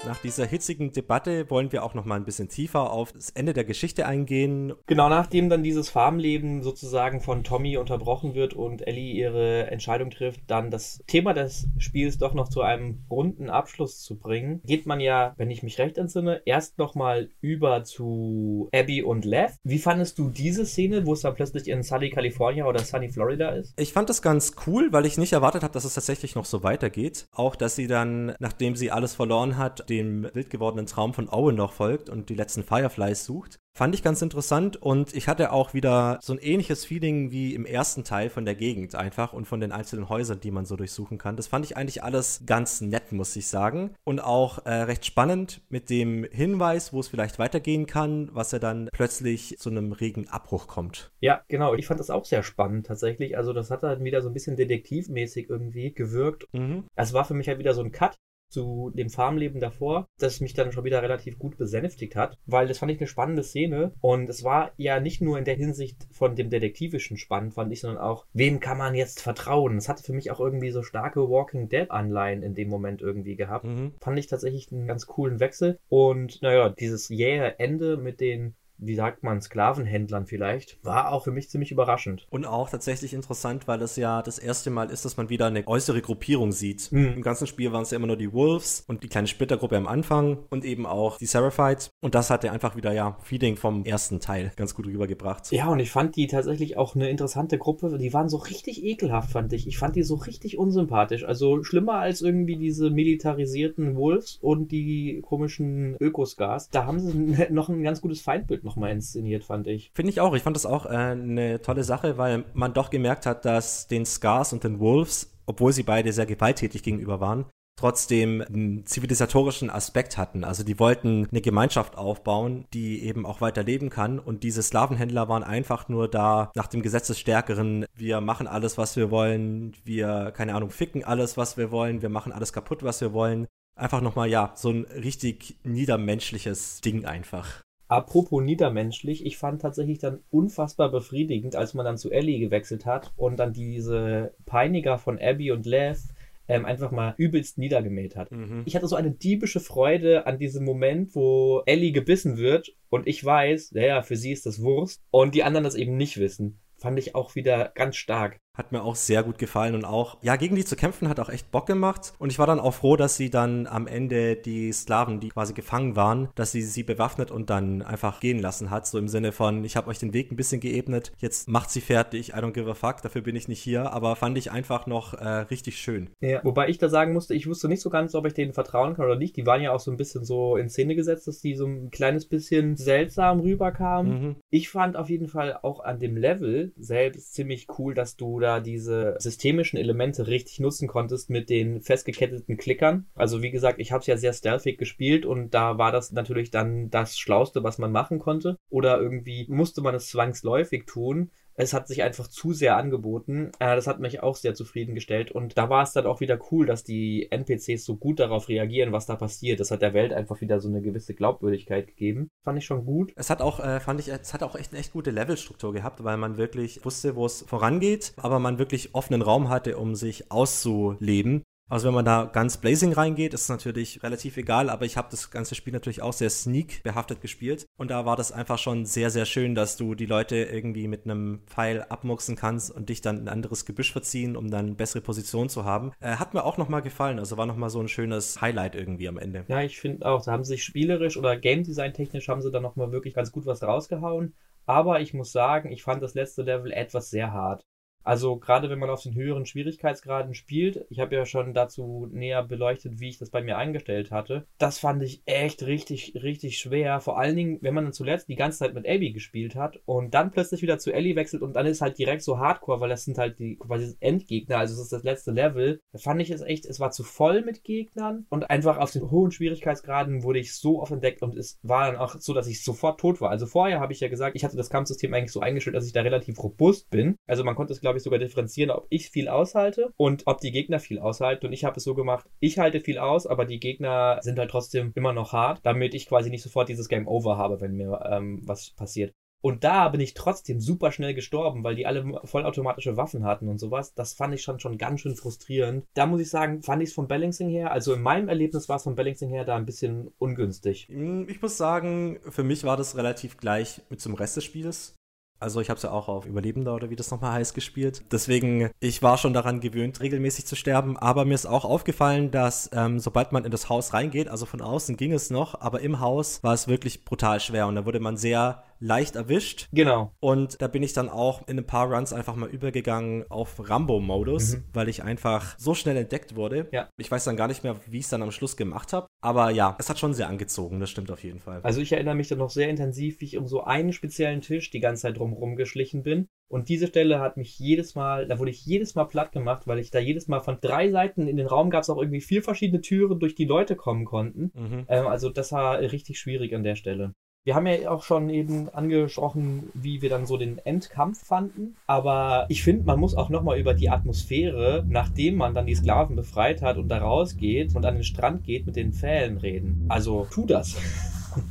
Nach 0.06 0.19
dieser 0.19 0.45
hitzigen 0.45 0.91
Debatte 0.91 1.49
wollen 1.49 1.72
wir 1.72 1.84
auch 1.84 1.95
noch 1.95 2.06
mal 2.06 2.15
ein 2.15 2.26
bisschen 2.26 2.48
tiefer 2.48 2.91
auf 2.91 3.11
das 3.11 3.32
Ende 3.32 3.53
der 3.53 3.64
Geschichte 3.64 4.06
eingehen. 4.06 4.73
Genau, 4.86 5.10
nachdem 5.10 5.49
dann 5.49 5.64
dieses 5.64 5.90
Farmleben 5.90 6.61
sozusagen 6.61 7.22
von 7.22 7.44
Tommy 7.44 7.77
unterbrochen 7.77 8.36
wird 8.36 8.53
und 8.53 8.86
Ellie 8.88 9.14
ihre 9.14 9.72
Entscheidung 9.72 10.11
trifft, 10.11 10.41
dann 10.45 10.69
das 10.69 11.02
Thema 11.07 11.34
des 11.34 11.68
Spiels 11.80 12.19
doch 12.19 12.36
noch 12.36 12.49
zu 12.49 12.61
einem 12.61 13.03
runden 13.10 13.49
Abschluss 13.49 14.02
zu 14.02 14.19
bringen, 14.19 14.61
geht 14.64 14.86
man 14.86 14.99
ja, 14.99 15.34
wenn 15.38 15.49
ich 15.49 15.64
mich 15.64 15.80
recht 15.80 15.98
entsinne, 15.98 16.41
erst 16.45 16.77
nochmal 16.77 17.30
über 17.41 17.84
zu 17.84 18.69
Abby 18.73 19.02
und 19.02 19.26
Lev. 19.26 19.53
Wie 19.64 19.80
fandest 19.80 20.19
du 20.19 20.30
diese 20.30 20.68
Szene, 20.68 21.07
wo 21.07 21.14
es 21.14 21.22
dann 21.22 21.34
plötzlich 21.34 21.68
in 21.68 21.82
Sunny 21.82 22.11
California 22.11 22.68
oder 22.68 22.80
Sunny 22.80 23.10
Florida 23.10 23.49
ist? 23.49 23.73
Ich 23.80 23.94
fand 23.94 24.10
das 24.10 24.22
ganz 24.22 24.53
cool, 24.68 24.90
weil 24.91 25.07
ich 25.07 25.18
nicht 25.18 25.34
erwartet 25.34 25.64
habe, 25.64 25.73
dass 25.73 25.84
es 25.84 25.95
tatsächlich 25.95 26.36
noch 26.36 26.45
so 26.45 26.61
weitergeht. 26.61 27.27
Auch, 27.34 27.56
dass 27.56 27.76
sie 27.76 27.88
dann, 27.88 28.36
nachdem 28.38 28.76
sie 28.76 28.91
alles 28.91 29.15
verloren 29.15 29.57
hat, 29.57 29.90
dem 29.97 30.30
wild 30.34 30.49
gewordenen 30.49 30.85
Traum 30.85 31.13
von 31.13 31.30
Owen 31.30 31.55
noch 31.55 31.73
folgt 31.73 32.09
und 32.09 32.30
die 32.30 32.35
letzten 32.35 32.63
Fireflies 32.63 33.26
sucht. 33.26 33.59
Fand 33.77 33.93
ich 33.93 34.03
ganz 34.03 34.22
interessant 34.22 34.81
und 34.81 35.13
ich 35.13 35.27
hatte 35.27 35.51
auch 35.51 35.73
wieder 35.73 36.19
so 36.22 36.31
ein 36.31 36.39
ähnliches 36.39 36.85
Feeling 36.85 37.31
wie 37.31 37.53
im 37.53 37.65
ersten 37.65 38.05
Teil 38.05 38.30
von 38.30 38.45
der 38.45 38.55
Gegend 38.55 38.95
einfach 38.95 39.34
und 39.34 39.45
von 39.45 39.59
den 39.59 39.73
einzelnen 39.73 40.07
Häusern, 40.07 40.39
die 40.39 40.51
man 40.51 40.65
so 40.65 40.77
durchsuchen 40.77 41.17
kann. 41.17 41.35
Das 41.35 41.47
fand 41.47 41.65
ich 41.65 41.76
eigentlich 41.76 42.01
alles 42.01 42.43
ganz 42.45 42.80
nett, 42.80 43.11
muss 43.11 43.35
ich 43.35 43.47
sagen. 43.47 43.93
Und 44.05 44.22
auch 44.22 44.65
äh, 44.65 44.72
recht 44.72 45.05
spannend 45.05 45.61
mit 45.67 45.89
dem 45.89 46.26
Hinweis, 46.31 46.93
wo 46.93 47.01
es 47.01 47.09
vielleicht 47.09 47.38
weitergehen 47.38 47.85
kann, 47.85 48.30
was 48.31 48.53
er 48.53 48.59
dann 48.59 48.88
plötzlich 48.93 49.57
zu 49.59 49.69
einem 49.69 49.91
regen 49.91 50.30
Abbruch 50.30 50.67
kommt. 50.67 51.11
Ja, 51.19 51.43
genau. 51.49 51.73
Ich 51.76 51.85
fand 51.85 51.99
das 51.99 52.09
auch 52.09 52.23
sehr 52.23 52.43
spannend 52.43 52.85
tatsächlich. 52.85 53.38
Also 53.38 53.51
das 53.51 53.72
hat 53.72 53.84
dann 53.84 54.05
wieder 54.05 54.22
so 54.22 54.30
ein 54.30 54.34
bisschen 54.34 54.55
detektivmäßig 54.55 55.49
irgendwie 55.49 55.93
gewirkt. 55.93 56.47
Mhm. 56.53 56.85
Es 56.95 57.11
war 57.11 57.26
für 57.26 57.34
mich 57.34 57.49
halt 57.49 57.59
wieder 57.59 57.73
so 57.73 57.81
ein 57.81 57.91
Cut 57.91 58.15
zu 58.56 58.90
dem 58.95 59.10
Farmleben 59.10 59.60
davor, 59.60 60.07
das 60.18 60.40
mich 60.40 60.53
dann 60.53 60.72
schon 60.72 60.86
wieder 60.86 61.03
relativ 61.03 61.38
gut 61.38 61.57
besänftigt 61.57 62.15
hat, 62.15 62.38
weil 62.45 62.69
das 62.69 62.77
fand 62.77 62.90
ich 62.90 62.99
eine 62.99 63.07
spannende 63.07 63.44
Szene 63.44 63.91
und 63.99 64.30
es 64.30 64.45
war 64.45 64.72
ja 64.77 65.02
nicht 65.02 65.22
nur 65.22 65.38
in 65.38 65.44
der 65.44 65.56
Hinsicht 65.56 66.07
von 66.11 66.38
dem 66.38 66.49
Detektivischen 66.49 67.18
spannend, 67.18 67.53
fand 67.53 67.73
ich, 67.73 67.82
sondern 67.82 68.02
auch, 68.02 68.26
wem 68.32 68.61
kann 68.61 68.77
man 68.77 68.95
jetzt 68.95 69.22
vertrauen? 69.22 69.76
Es 69.76 69.90
hatte 69.90 70.03
für 70.03 70.14
mich 70.14 70.32
auch 70.32 70.40
irgendwie 70.40 70.72
so 70.72 70.84
starke 70.84 71.30
Walking 71.30 71.68
Dead 71.68 71.91
Anleihen 71.91 72.44
in 72.44 72.56
dem 72.56 72.69
Moment 72.69 73.02
irgendwie 73.02 73.36
gehabt. 73.36 73.65
Mhm. 73.65 73.91
Fand 73.99 74.18
ich 74.18 74.27
tatsächlich 74.27 74.72
einen 74.72 74.88
ganz 74.88 75.06
coolen 75.06 75.41
Wechsel 75.41 75.77
und 75.90 76.41
naja, 76.41 76.69
dieses 76.69 77.10
jähe 77.10 77.60
Ende 77.60 77.98
mit 77.98 78.22
den 78.22 78.56
wie 78.77 78.95
sagt 78.95 79.23
man, 79.23 79.41
Sklavenhändlern 79.41 80.26
vielleicht, 80.26 80.84
war 80.84 81.11
auch 81.11 81.23
für 81.23 81.31
mich 81.31 81.49
ziemlich 81.49 81.72
überraschend. 81.72 82.27
Und 82.30 82.45
auch 82.45 82.69
tatsächlich 82.69 83.14
interessant, 83.14 83.68
weil 83.68 83.81
es 83.81 83.95
ja 83.95 84.22
das 84.22 84.39
erste 84.39 84.69
Mal 84.69 84.89
ist, 84.89 85.06
dass 85.06 85.18
man 85.18 85.30
wieder 85.30 85.47
eine 85.47 85.68
äußere 85.68 86.02
Gruppierung 86.02 86.52
sieht. 86.52 86.91
Mhm. 86.91 87.14
Im 87.15 87.22
ganzen 87.22 87.47
Spiel 87.47 87.72
waren 87.72 87.84
es 87.84 87.91
ja 87.91 87.97
immer 87.97 88.07
nur 88.07 88.18
die 88.18 88.34
Wolves 88.34 88.84
und 88.88 89.03
die 89.03 89.07
kleine 89.07 89.27
Splittergruppe 89.27 89.77
am 89.77 89.88
Anfang 89.88 90.39
und 90.49 90.65
eben 90.65 90.85
auch 90.85 91.18
die 91.18 91.26
Seraphites. 91.26 91.89
Und 92.02 92.15
das 92.15 92.30
hat 92.30 92.43
ja 92.43 92.52
einfach 92.52 92.76
wieder, 92.76 92.91
ja, 92.91 93.18
Feeding 93.23 93.56
vom 93.56 93.85
ersten 93.85 94.19
Teil 94.19 94.52
ganz 94.56 94.76
gut 94.76 94.88
rübergebracht. 94.88 95.52
Ja, 95.52 95.68
und 95.69 95.80
ich 95.80 95.91
fand 95.91 96.15
die 96.15 96.27
tatsächlich 96.27 96.77
auch 96.77 96.95
eine 96.95 97.10
interessante 97.10 97.57
Gruppe. 97.57 97.97
Die 97.97 98.14
waren 98.14 98.30
so 98.30 98.38
richtig 98.38 98.84
ekelhaft, 98.84 99.31
fand 99.31 99.53
ich. 99.53 99.68
Ich 99.68 99.77
fand 99.77 99.95
die 99.95 100.03
so 100.03 100.15
richtig 100.15 100.57
unsympathisch. 100.57 101.23
Also 101.23 101.64
schlimmer 101.64 101.99
als 101.99 102.22
irgendwie 102.22 102.57
diese 102.57 102.89
militarisierten 102.89 103.95
Wolves 103.95 104.38
und 104.41 104.72
die 104.72 105.22
komischen 105.26 105.95
Ökoscars. 105.99 106.69
Da 106.69 106.85
haben 106.85 106.99
sie 106.99 107.47
noch 107.49 107.69
ein 107.69 107.84
ganz 107.84 108.02
gutes 108.02 108.22
Feindbild 108.22 108.64
nochmal 108.65 108.91
inszeniert, 108.91 109.43
fand 109.43 109.67
ich. 109.67 109.91
Finde 109.93 110.11
ich 110.11 110.19
auch. 110.19 110.33
Ich 110.33 110.43
fand 110.43 110.55
das 110.55 110.65
auch 110.65 110.85
äh, 110.85 110.89
eine 110.89 111.61
tolle 111.61 111.83
Sache, 111.83 112.17
weil 112.17 112.45
man 112.53 112.73
doch 112.73 112.89
gemerkt 112.89 113.25
hat, 113.25 113.45
dass 113.45 113.87
den 113.87 114.05
Scars 114.05 114.51
und 114.51 114.63
den 114.63 114.79
Wolves, 114.79 115.31
obwohl 115.45 115.71
sie 115.71 115.83
beide 115.83 116.11
sehr 116.11 116.25
gewalttätig 116.25 116.83
gegenüber 116.83 117.19
waren, 117.19 117.45
trotzdem 117.77 118.41
einen 118.41 118.85
zivilisatorischen 118.85 119.69
Aspekt 119.69 120.17
hatten. 120.17 120.43
Also 120.43 120.63
die 120.63 120.79
wollten 120.79 121.27
eine 121.29 121.41
Gemeinschaft 121.41 121.97
aufbauen, 121.97 122.65
die 122.73 123.03
eben 123.03 123.25
auch 123.25 123.41
weiterleben 123.41 123.89
kann. 123.89 124.19
Und 124.19 124.43
diese 124.43 124.63
Sklavenhändler 124.63 125.27
waren 125.27 125.43
einfach 125.43 125.89
nur 125.89 126.07
da 126.07 126.51
nach 126.55 126.67
dem 126.67 126.81
Gesetz 126.81 127.07
des 127.07 127.19
Stärkeren. 127.19 127.85
Wir 127.93 128.21
machen 128.21 128.47
alles, 128.47 128.77
was 128.77 128.95
wir 128.95 129.11
wollen. 129.11 129.73
Wir, 129.83 130.31
keine 130.35 130.55
Ahnung, 130.55 130.69
ficken 130.69 131.03
alles, 131.03 131.37
was 131.37 131.57
wir 131.57 131.71
wollen. 131.71 132.01
Wir 132.01 132.09
machen 132.09 132.31
alles 132.31 132.53
kaputt, 132.53 132.83
was 132.83 133.01
wir 133.01 133.13
wollen. 133.13 133.47
Einfach 133.77 133.99
nochmal, 133.99 134.29
ja, 134.29 134.53
so 134.55 134.69
ein 134.69 134.85
richtig 134.85 135.57
niedermenschliches 135.63 136.79
Ding 136.79 137.03
einfach. 137.03 137.61
Apropos 137.88 138.41
niedermenschlich, 138.41 139.26
ich 139.26 139.38
fand 139.38 139.62
tatsächlich 139.62 139.99
dann 139.99 140.20
unfassbar 140.32 140.90
befriedigend, 140.90 141.56
als 141.56 141.74
man 141.74 141.86
dann 141.86 141.98
zu 141.98 142.12
Ellie 142.12 142.40
gewechselt 142.40 142.86
hat 142.86 143.14
und 143.16 143.38
dann 143.38 143.53
diese 143.53 144.34
Peiniger 144.45 144.98
von 144.98 145.20
Abby 145.20 145.52
und 145.52 145.66
Lev 145.66 146.02
ähm, 146.48 146.66
einfach 146.66 146.91
mal 146.91 147.14
übelst 147.18 147.57
niedergemäht 147.57 148.16
hat. 148.16 148.32
Mhm. 148.32 148.64
Ich 148.66 148.76
hatte 148.76 148.88
so 148.88 148.95
eine 148.95 149.12
diebische 149.12 149.60
Freude 149.60 150.26
an 150.26 150.38
diesem 150.38 150.66
Moment, 150.66 151.16
wo 151.16 151.62
Ellie 151.66 151.91
gebissen 151.91 152.38
wird 152.38 152.76
und 152.90 153.07
ich 153.07 153.24
weiß, 153.24 153.72
naja, 153.74 154.02
für 154.02 154.16
sie 154.16 154.32
ist 154.32 154.45
das 154.45 154.62
Wurst 154.62 155.03
und 155.12 155.36
die 155.36 155.44
anderen 155.44 155.64
das 155.64 155.76
eben 155.76 155.98
nicht 155.98 156.18
wissen. 156.18 156.60
Fand 156.78 156.99
ich 156.99 157.16
auch 157.16 157.36
wieder 157.36 157.72
ganz 157.76 157.95
stark. 157.95 158.40
Hat 158.56 158.72
mir 158.72 158.84
auch 158.84 158.95
sehr 158.95 159.23
gut 159.23 159.38
gefallen 159.38 159.76
und 159.76 159.86
auch, 159.86 160.18
ja, 160.22 160.36
gegen 160.36 160.56
die 160.56 160.65
zu 160.65 160.76
kämpfen 160.76 161.10
hat 161.10 161.19
auch 161.19 161.30
echt 161.30 161.52
Bock 161.52 161.65
gemacht. 161.65 162.14
Und 162.19 162.32
ich 162.32 162.40
war 162.40 162.48
dann 162.48 162.60
auch 162.60 162.73
froh, 162.73 162.95
dass 162.95 163.18
sie 163.18 163.30
dann 163.30 163.68
am 163.68 163.88
Ende 163.88 164.36
die 164.36 164.72
Sklaven, 164.72 165.19
die 165.19 165.30
quasi 165.30 165.53
gefangen 165.53 165.95
waren, 165.95 166.30
dass 166.36 166.52
sie 166.52 166.61
sie 166.61 166.84
bewaffnet 166.84 167.32
und 167.32 167.49
dann 167.49 167.82
einfach 167.82 168.19
gehen 168.19 168.40
lassen 168.40 168.69
hat. 168.69 168.88
So 168.88 168.98
im 168.98 169.07
Sinne 169.07 169.32
von, 169.32 169.64
ich 169.64 169.76
habe 169.76 169.90
euch 169.90 169.99
den 169.99 170.14
Weg 170.14 170.32
ein 170.32 170.36
bisschen 170.36 170.61
geebnet, 170.61 171.11
jetzt 171.18 171.48
macht 171.49 171.69
sie 171.69 171.82
fertig, 171.82 172.30
I 172.30 172.38
don't 172.38 172.52
give 172.52 172.69
a 172.69 172.73
fuck, 172.73 173.02
dafür 173.02 173.22
bin 173.22 173.36
ich 173.36 173.48
nicht 173.48 173.61
hier. 173.61 173.91
Aber 173.91 174.15
fand 174.15 174.38
ich 174.38 174.52
einfach 174.52 174.88
noch 174.88 175.14
äh, 175.14 175.27
richtig 175.27 175.77
schön. 175.77 176.10
Ja. 176.22 176.44
Wobei 176.44 176.69
ich 176.69 176.77
da 176.77 176.90
sagen 176.90 177.14
musste, 177.14 177.34
ich 177.34 177.48
wusste 177.48 177.68
nicht 177.68 177.82
so 177.82 177.90
ganz, 177.90 178.15
ob 178.15 178.26
ich 178.26 178.34
denen 178.34 178.53
vertrauen 178.53 178.95
kann 178.95 179.06
oder 179.06 179.18
nicht. 179.18 179.36
Die 179.36 179.45
waren 179.45 179.61
ja 179.61 179.72
auch 179.72 179.80
so 179.80 179.91
ein 179.91 179.98
bisschen 179.98 180.23
so 180.23 180.57
in 180.57 180.69
Szene 180.69 180.95
gesetzt, 180.95 181.27
dass 181.27 181.41
die 181.41 181.56
so 181.56 181.65
ein 181.65 181.91
kleines 181.91 182.26
bisschen 182.26 182.76
seltsam 182.76 183.40
rüberkamen. 183.40 184.11
Mhm. 184.22 184.36
Ich 184.49 184.69
fand 184.69 184.95
auf 184.95 185.10
jeden 185.10 185.27
Fall 185.27 185.60
auch 185.61 185.80
an 185.82 185.99
dem 185.99 186.18
Level 186.18 186.73
selbst 186.77 187.34
ziemlich 187.34 187.68
cool, 187.77 187.94
dass 187.94 188.15
du 188.15 188.40
da 188.45 188.59
diese 188.59 189.15
systemischen 189.17 189.77
Elemente 189.77 190.27
richtig 190.27 190.59
nutzen 190.59 190.88
konntest 190.88 191.31
mit 191.31 191.49
den 191.49 191.81
festgeketteten 191.81 192.57
Klickern. 192.57 193.07
Also 193.15 193.41
wie 193.41 193.49
gesagt, 193.49 193.80
ich 193.80 193.91
habe 193.91 194.01
es 194.01 194.07
ja 194.07 194.17
sehr 194.17 194.34
stealthig 194.34 194.77
gespielt 194.77 195.26
und 195.26 195.55
da 195.55 195.80
war 195.80 195.91
das 195.91 196.11
natürlich 196.11 196.51
dann 196.51 196.91
das 196.91 197.17
Schlauste, 197.17 197.63
was 197.63 197.80
man 197.80 197.91
machen 197.91 198.19
konnte. 198.19 198.57
Oder 198.69 199.01
irgendwie 199.01 199.47
musste 199.49 199.81
man 199.81 199.95
es 199.95 200.09
zwangsläufig 200.09 200.85
tun. 200.85 201.31
Es 201.57 201.73
hat 201.73 201.88
sich 201.88 202.03
einfach 202.03 202.27
zu 202.27 202.53
sehr 202.53 202.76
angeboten. 202.77 203.52
Äh, 203.60 203.76
das 203.76 203.88
hat 203.88 203.99
mich 203.99 204.22
auch 204.22 204.36
sehr 204.36 204.53
zufriedengestellt. 204.53 205.32
Und 205.32 205.57
da 205.57 205.69
war 205.69 205.84
es 205.84 205.94
dann 205.94 206.06
auch 206.06 206.19
wieder 206.19 206.38
cool, 206.52 206.65
dass 206.65 206.84
die 206.84 207.32
NPCs 207.32 207.86
so 207.86 207.95
gut 207.95 208.19
darauf 208.19 208.49
reagieren, 208.49 208.91
was 208.91 209.06
da 209.06 209.15
passiert. 209.15 209.60
Das 209.60 209.72
hat 209.72 209.82
der 209.82 209.94
Welt 209.94 210.14
einfach 210.14 210.41
wieder 210.41 210.60
so 210.60 210.68
eine 210.68 210.82
gewisse 210.82 211.14
Glaubwürdigkeit 211.14 211.88
gegeben. 211.88 212.30
Fand 212.44 212.57
ich 212.57 212.65
schon 212.65 212.86
gut. 212.86 213.14
Es 213.15 213.30
hat 213.30 213.41
auch, 213.41 213.60
äh, 213.60 213.80
fand 213.80 213.99
ich, 213.99 214.10
es 214.10 214.34
hat 214.34 214.44
auch 214.44 214.56
echt 214.56 214.72
eine 214.72 214.82
echt 214.82 214.91
gute 214.91 215.11
Levelstruktur 215.11 215.73
gehabt, 215.73 216.03
weil 216.03 216.18
man 216.18 216.38
wirklich 216.38 216.84
wusste, 216.84 217.15
wo 217.15 217.26
es 217.26 217.44
vorangeht, 217.44 218.14
aber 218.18 218.40
man 218.40 218.60
wirklich 218.60 218.94
offenen 218.94 219.22
Raum 219.22 219.49
hatte, 219.49 219.77
um 219.77 219.95
sich 219.95 220.32
auszuleben. 220.32 221.44
Also 221.67 221.87
wenn 221.87 221.95
man 221.95 222.05
da 222.05 222.25
ganz 222.25 222.57
Blazing 222.57 222.93
reingeht, 222.93 223.33
ist 223.33 223.41
es 223.41 223.49
natürlich 223.49 224.03
relativ 224.03 224.37
egal, 224.37 224.69
aber 224.69 224.85
ich 224.85 224.97
habe 224.97 225.07
das 225.09 225.31
ganze 225.31 225.55
Spiel 225.55 225.73
natürlich 225.73 226.03
auch 226.03 226.13
sehr 226.13 226.29
sneak 226.29 226.83
behaftet 226.83 227.21
gespielt 227.21 227.65
und 227.75 227.89
da 227.89 228.05
war 228.05 228.15
das 228.15 228.31
einfach 228.31 228.59
schon 228.59 228.85
sehr, 228.85 229.09
sehr 229.09 229.25
schön, 229.25 229.55
dass 229.55 229.75
du 229.75 229.95
die 229.95 230.05
Leute 230.05 230.35
irgendwie 230.35 230.87
mit 230.87 231.05
einem 231.05 231.41
Pfeil 231.47 231.81
abmuxen 231.81 232.35
kannst 232.35 232.69
und 232.69 232.89
dich 232.89 233.01
dann 233.01 233.17
in 233.17 233.23
ein 233.23 233.33
anderes 233.33 233.65
Gebüsch 233.65 233.91
verziehen, 233.91 234.37
um 234.37 234.51
dann 234.51 234.75
bessere 234.75 235.01
Position 235.01 235.49
zu 235.49 235.65
haben. 235.65 235.91
Äh, 235.99 236.17
hat 236.17 236.35
mir 236.35 236.43
auch 236.43 236.57
nochmal 236.57 236.83
gefallen, 236.83 237.17
also 237.17 237.35
war 237.35 237.47
nochmal 237.47 237.71
so 237.71 237.79
ein 237.79 237.87
schönes 237.87 238.41
Highlight 238.41 238.75
irgendwie 238.75 239.07
am 239.07 239.17
Ende. 239.17 239.45
Ja, 239.47 239.61
ich 239.61 239.79
finde 239.79 240.05
auch, 240.05 240.23
da 240.23 240.33
haben 240.33 240.43
sie 240.43 240.53
sich 240.53 240.63
spielerisch 240.63 241.17
oder 241.17 241.35
Game 241.35 241.63
Design 241.63 241.93
technisch 241.93 242.27
haben 242.27 242.43
sie 242.43 242.51
da 242.51 242.59
nochmal 242.59 242.91
wirklich 242.91 243.15
ganz 243.15 243.31
gut 243.31 243.47
was 243.47 243.63
rausgehauen. 243.63 244.35
Aber 244.67 244.99
ich 244.99 245.15
muss 245.15 245.31
sagen, 245.31 245.71
ich 245.71 245.83
fand 245.83 246.03
das 246.03 246.13
letzte 246.13 246.43
Level 246.43 246.71
etwas 246.71 247.09
sehr 247.09 247.31
hart. 247.31 247.65
Also 248.06 248.38
gerade 248.38 248.69
wenn 248.69 248.80
man 248.80 248.90
auf 248.90 249.02
den 249.02 249.15
höheren 249.15 249.45
Schwierigkeitsgraden 249.45 250.34
spielt, 250.34 250.86
ich 250.90 250.99
habe 250.99 251.15
ja 251.15 251.26
schon 251.26 251.53
dazu 251.53 252.07
näher 252.11 252.44
beleuchtet, 252.44 252.99
wie 252.99 253.10
ich 253.10 253.18
das 253.18 253.32
bei 253.32 253.41
mir 253.41 253.57
eingestellt 253.57 254.11
hatte. 254.11 254.45
Das 254.57 254.80
fand 254.80 255.02
ich 255.03 255.23
echt 255.26 255.64
richtig, 255.64 256.14
richtig 256.22 256.57
schwer. 256.57 257.02
Vor 257.02 257.18
allen 257.19 257.36
Dingen, 257.36 257.57
wenn 257.61 257.73
man 257.73 257.86
dann 257.86 257.94
zuletzt 257.94 258.30
die 258.30 258.36
ganze 258.36 258.60
Zeit 258.60 258.73
mit 258.73 258.88
Abby 258.88 259.11
gespielt 259.11 259.56
hat 259.56 259.80
und 259.86 260.14
dann 260.14 260.32
plötzlich 260.32 260.61
wieder 260.61 260.77
zu 260.77 260.94
Ellie 260.94 261.15
wechselt 261.15 261.41
und 261.41 261.53
dann 261.53 261.65
ist 261.65 261.82
halt 261.82 261.98
direkt 261.98 262.22
so 262.22 262.38
Hardcore, 262.38 262.80
weil 262.80 262.90
das 262.90 263.06
sind 263.06 263.18
halt 263.18 263.40
die 263.40 263.57
quasi 263.57 263.95
Endgegner, 263.99 264.60
also 264.60 264.76
es 264.76 264.82
ist 264.82 264.94
das 264.94 265.03
letzte 265.03 265.32
Level. 265.32 265.82
Da 265.91 265.99
fand 265.99 266.22
ich 266.22 266.30
es 266.30 266.41
echt, 266.41 266.65
es 266.65 266.80
war 266.80 266.91
zu 266.91 267.03
voll 267.03 267.41
mit 267.41 267.64
Gegnern 267.64 268.26
und 268.30 268.49
einfach 268.49 268.77
auf 268.77 268.91
den 268.91 269.10
hohen 269.10 269.32
Schwierigkeitsgraden 269.32 270.23
wurde 270.23 270.40
ich 270.40 270.53
so 270.56 270.82
oft 270.82 270.91
entdeckt 270.91 271.23
und 271.23 271.36
es 271.36 271.60
war 271.64 271.91
dann 271.91 271.99
auch 271.99 272.15
so, 272.19 272.34
dass 272.34 272.48
ich 272.48 272.64
sofort 272.64 272.99
tot 272.99 273.19
war. 273.19 273.32
Also 273.32 273.48
vorher 273.48 273.80
habe 273.80 273.94
ich 273.94 273.99
ja 273.99 274.10
gesagt, 274.10 274.36
ich 274.36 274.44
hatte 274.44 274.57
das 274.57 274.69
Kampfsystem 274.69 275.14
eigentlich 275.14 275.32
so 275.32 275.40
eingestellt, 275.40 275.76
dass 275.76 275.88
ich 275.88 275.94
da 275.94 276.02
relativ 276.02 276.41
robust 276.44 276.90
bin. 276.90 277.15
Also 277.27 277.44
man 277.44 277.56
konnte 277.56 277.73
es, 277.73 277.82
glaube 277.82 277.94
ich, 277.97 278.03
sogar 278.03 278.19
differenzieren, 278.19 278.72
ob 278.72 278.88
ich 278.89 279.09
viel 279.09 279.27
aushalte 279.27 279.91
und 279.97 280.23
ob 280.26 280.39
die 280.39 280.51
Gegner 280.51 280.80
viel 280.80 280.99
aushalten. 280.99 281.47
Und 281.47 281.53
ich 281.53 281.65
habe 281.65 281.77
es 281.77 281.84
so 281.84 281.95
gemacht, 281.95 282.26
ich 282.39 282.59
halte 282.59 282.80
viel 282.80 282.97
aus, 282.97 283.27
aber 283.27 283.45
die 283.45 283.59
Gegner 283.59 284.19
sind 284.22 284.39
halt 284.39 284.51
trotzdem 284.51 284.91
immer 284.95 285.13
noch 285.13 285.34
hart, 285.34 285.59
damit 285.63 285.93
ich 285.93 286.07
quasi 286.07 286.30
nicht 286.30 286.43
sofort 286.43 286.69
dieses 286.69 286.89
Game 286.89 287.07
Over 287.07 287.38
habe, 287.38 287.61
wenn 287.61 287.73
mir 287.73 288.01
ähm, 288.09 288.41
was 288.43 288.72
passiert. 288.72 289.13
Und 289.45 289.63
da 289.63 289.89
bin 289.89 290.01
ich 290.01 290.15
trotzdem 290.15 290.59
super 290.59 290.91
schnell 290.91 291.13
gestorben, 291.13 291.63
weil 291.63 291.76
die 291.76 291.85
alle 291.85 292.19
vollautomatische 292.23 292.97
Waffen 292.97 293.26
hatten 293.26 293.47
und 293.47 293.59
sowas. 293.59 293.93
Das 293.93 294.13
fand 294.13 294.34
ich 294.34 294.41
schon, 294.41 294.59
schon 294.59 294.80
ganz 294.80 295.01
schön 295.01 295.15
frustrierend. 295.15 295.85
Da 295.93 296.07
muss 296.07 296.22
ich 296.22 296.31
sagen, 296.31 296.63
fand 296.63 296.81
ich 296.81 296.89
es 296.89 296.95
vom 296.95 297.07
Balancing 297.07 297.49
her, 297.49 297.72
also 297.72 297.93
in 297.93 298.01
meinem 298.01 298.27
Erlebnis 298.27 298.67
war 298.69 298.77
es 298.77 298.84
vom 298.85 298.95
Balancing 298.95 299.30
her 299.30 299.45
da 299.45 299.55
ein 299.55 299.67
bisschen 299.67 300.11
ungünstig. 300.17 300.89
Ich 300.89 301.41
muss 301.43 301.57
sagen, 301.57 302.19
für 302.27 302.43
mich 302.43 302.63
war 302.63 302.76
das 302.76 302.97
relativ 302.97 303.38
gleich 303.38 303.84
mit 303.91 304.01
zum 304.01 304.15
Rest 304.15 304.35
des 304.38 304.45
Spiels. 304.45 304.95
Also 305.40 305.62
ich 305.62 305.70
habe 305.70 305.78
es 305.78 305.84
ja 305.84 305.91
auch 305.91 306.07
auf 306.07 306.26
Überlebender 306.26 306.76
oder 306.76 306.90
wie 306.90 306.95
das 306.95 307.12
nochmal 307.12 307.34
heißt 307.34 307.56
gespielt. 307.56 308.03
Deswegen, 308.12 308.70
ich 308.80 309.02
war 309.03 309.18
schon 309.18 309.34
daran 309.34 309.60
gewöhnt, 309.60 310.02
regelmäßig 310.02 310.45
zu 310.45 310.56
sterben. 310.56 310.98
Aber 310.98 311.26
mir 311.26 311.36
ist 311.36 311.45
auch 311.45 311.66
aufgefallen, 311.66 312.32
dass 312.32 312.70
ähm, 312.74 312.99
sobald 312.99 313.32
man 313.32 313.45
in 313.45 313.52
das 313.52 313.70
Haus 313.70 313.94
reingeht, 313.94 314.28
also 314.28 314.45
von 314.45 314.62
außen 314.62 314.98
ging 314.98 315.14
es 315.14 315.30
noch, 315.30 315.62
aber 315.62 315.82
im 315.82 315.99
Haus 315.99 316.44
war 316.44 316.53
es 316.53 316.68
wirklich 316.68 317.06
brutal 317.06 317.40
schwer 317.40 317.68
und 317.68 317.76
da 317.76 317.86
wurde 317.86 317.99
man 317.99 318.18
sehr 318.18 318.64
leicht 318.86 319.16
erwischt. 319.16 319.68
Genau. 319.72 320.14
Und 320.20 320.62
da 320.62 320.68
bin 320.68 320.84
ich 320.84 320.94
dann 320.94 321.10
auch 321.10 321.48
in 321.48 321.57
ein 321.57 321.66
paar 321.66 321.91
Runs 321.91 322.14
einfach 322.14 322.36
mal 322.36 322.49
übergegangen 322.49 323.26
auf 323.30 323.70
Rambo-Modus, 323.70 324.57
mhm. 324.57 324.64
weil 324.74 324.90
ich 324.90 325.03
einfach 325.03 325.57
so 325.57 325.74
schnell 325.74 325.98
entdeckt 325.98 326.36
wurde. 326.36 326.68
Ja. 326.72 326.90
Ich 326.98 327.10
weiß 327.10 327.24
dann 327.24 327.36
gar 327.36 327.48
nicht 327.48 327.64
mehr, 327.64 327.76
wie 327.88 327.98
ich 327.98 328.06
es 328.06 328.10
dann 328.10 328.22
am 328.22 328.32
Schluss 328.32 328.56
gemacht 328.56 328.94
habe. 328.94 329.07
Aber 329.22 329.49
ja, 329.49 329.76
es 329.80 329.90
hat 329.90 329.99
schon 329.99 330.14
sehr 330.14 330.30
angezogen, 330.30 330.80
das 330.80 330.90
stimmt 330.90 331.10
auf 331.10 331.24
jeden 331.24 331.40
Fall. 331.40 331.62
Also 331.64 331.82
ich 331.82 331.91
erinnere 331.91 332.16
mich 332.16 332.28
dann 332.28 332.38
noch 332.38 332.52
sehr 332.52 332.70
intensiv, 332.70 333.20
wie 333.22 333.26
ich 333.26 333.38
um 333.38 333.48
so 333.48 333.64
einen 333.64 333.91
speziellen 333.91 334.41
Tisch 334.41 334.70
die 334.70 334.80
ganze 334.80 335.03
Zeit 335.03 335.18
drumherum 335.18 335.56
geschlichen 335.56 336.03
bin. 336.03 336.28
Und 336.48 336.70
diese 336.70 336.88
Stelle 336.88 337.20
hat 337.20 337.38
mich 337.38 337.57
jedes 337.57 337.95
Mal, 337.95 338.28
da 338.28 338.38
wurde 338.38 338.52
ich 338.52 338.64
jedes 338.66 338.94
Mal 338.94 339.06
platt 339.06 339.32
gemacht, 339.32 339.66
weil 339.66 339.80
ich 339.80 339.90
da 339.90 339.98
jedes 339.98 340.28
Mal 340.28 340.41
von 340.41 340.60
drei 340.62 340.91
Seiten 340.91 341.28
in 341.28 341.38
den 341.38 341.48
Raum 341.48 341.72
gab 341.72 341.82
es 341.82 341.90
auch 341.90 341.98
irgendwie 341.98 342.22
vier 342.22 342.44
verschiedene 342.44 342.82
Türen, 342.82 343.20
durch 343.20 343.34
die 343.34 343.45
Leute 343.45 343.76
kommen 343.76 344.06
konnten. 344.06 344.52
Mhm. 344.53 344.86
Ähm, 344.88 345.07
also 345.07 345.32
das 345.32 345.52
war 345.52 345.80
richtig 345.80 346.20
schwierig 346.20 346.53
an 346.53 346.64
der 346.64 346.76
Stelle. 346.76 347.16
Wir 347.45 347.53
haben 347.53 347.67
ja 347.67 347.91
auch 347.91 348.01
schon 348.01 348.31
eben 348.31 348.69
angesprochen, 348.73 349.69
wie 349.76 350.01
wir 350.01 350.09
dann 350.09 350.26
so 350.26 350.35
den 350.35 350.57
Endkampf 350.57 351.23
fanden. 351.23 351.76
Aber 351.85 352.47
ich 352.49 352.63
finde, 352.63 352.85
man 352.85 352.99
muss 352.99 353.13
auch 353.13 353.30
nochmal 353.30 353.59
über 353.59 353.76
die 353.76 353.88
Atmosphäre, 353.88 354.84
nachdem 354.89 355.35
man 355.35 355.53
dann 355.53 355.67
die 355.67 355.76
Sklaven 355.76 356.15
befreit 356.15 356.63
hat 356.63 356.77
und 356.77 356.88
da 356.88 356.97
rausgeht 356.97 357.76
und 357.76 357.85
an 357.85 357.93
den 357.93 358.03
Strand 358.03 358.45
geht, 358.45 358.65
mit 358.65 358.76
den 358.76 358.93
Pfählen 358.93 359.38
reden. 359.38 359.85
Also 359.89 360.26
tu 360.31 360.47
das. 360.47 360.76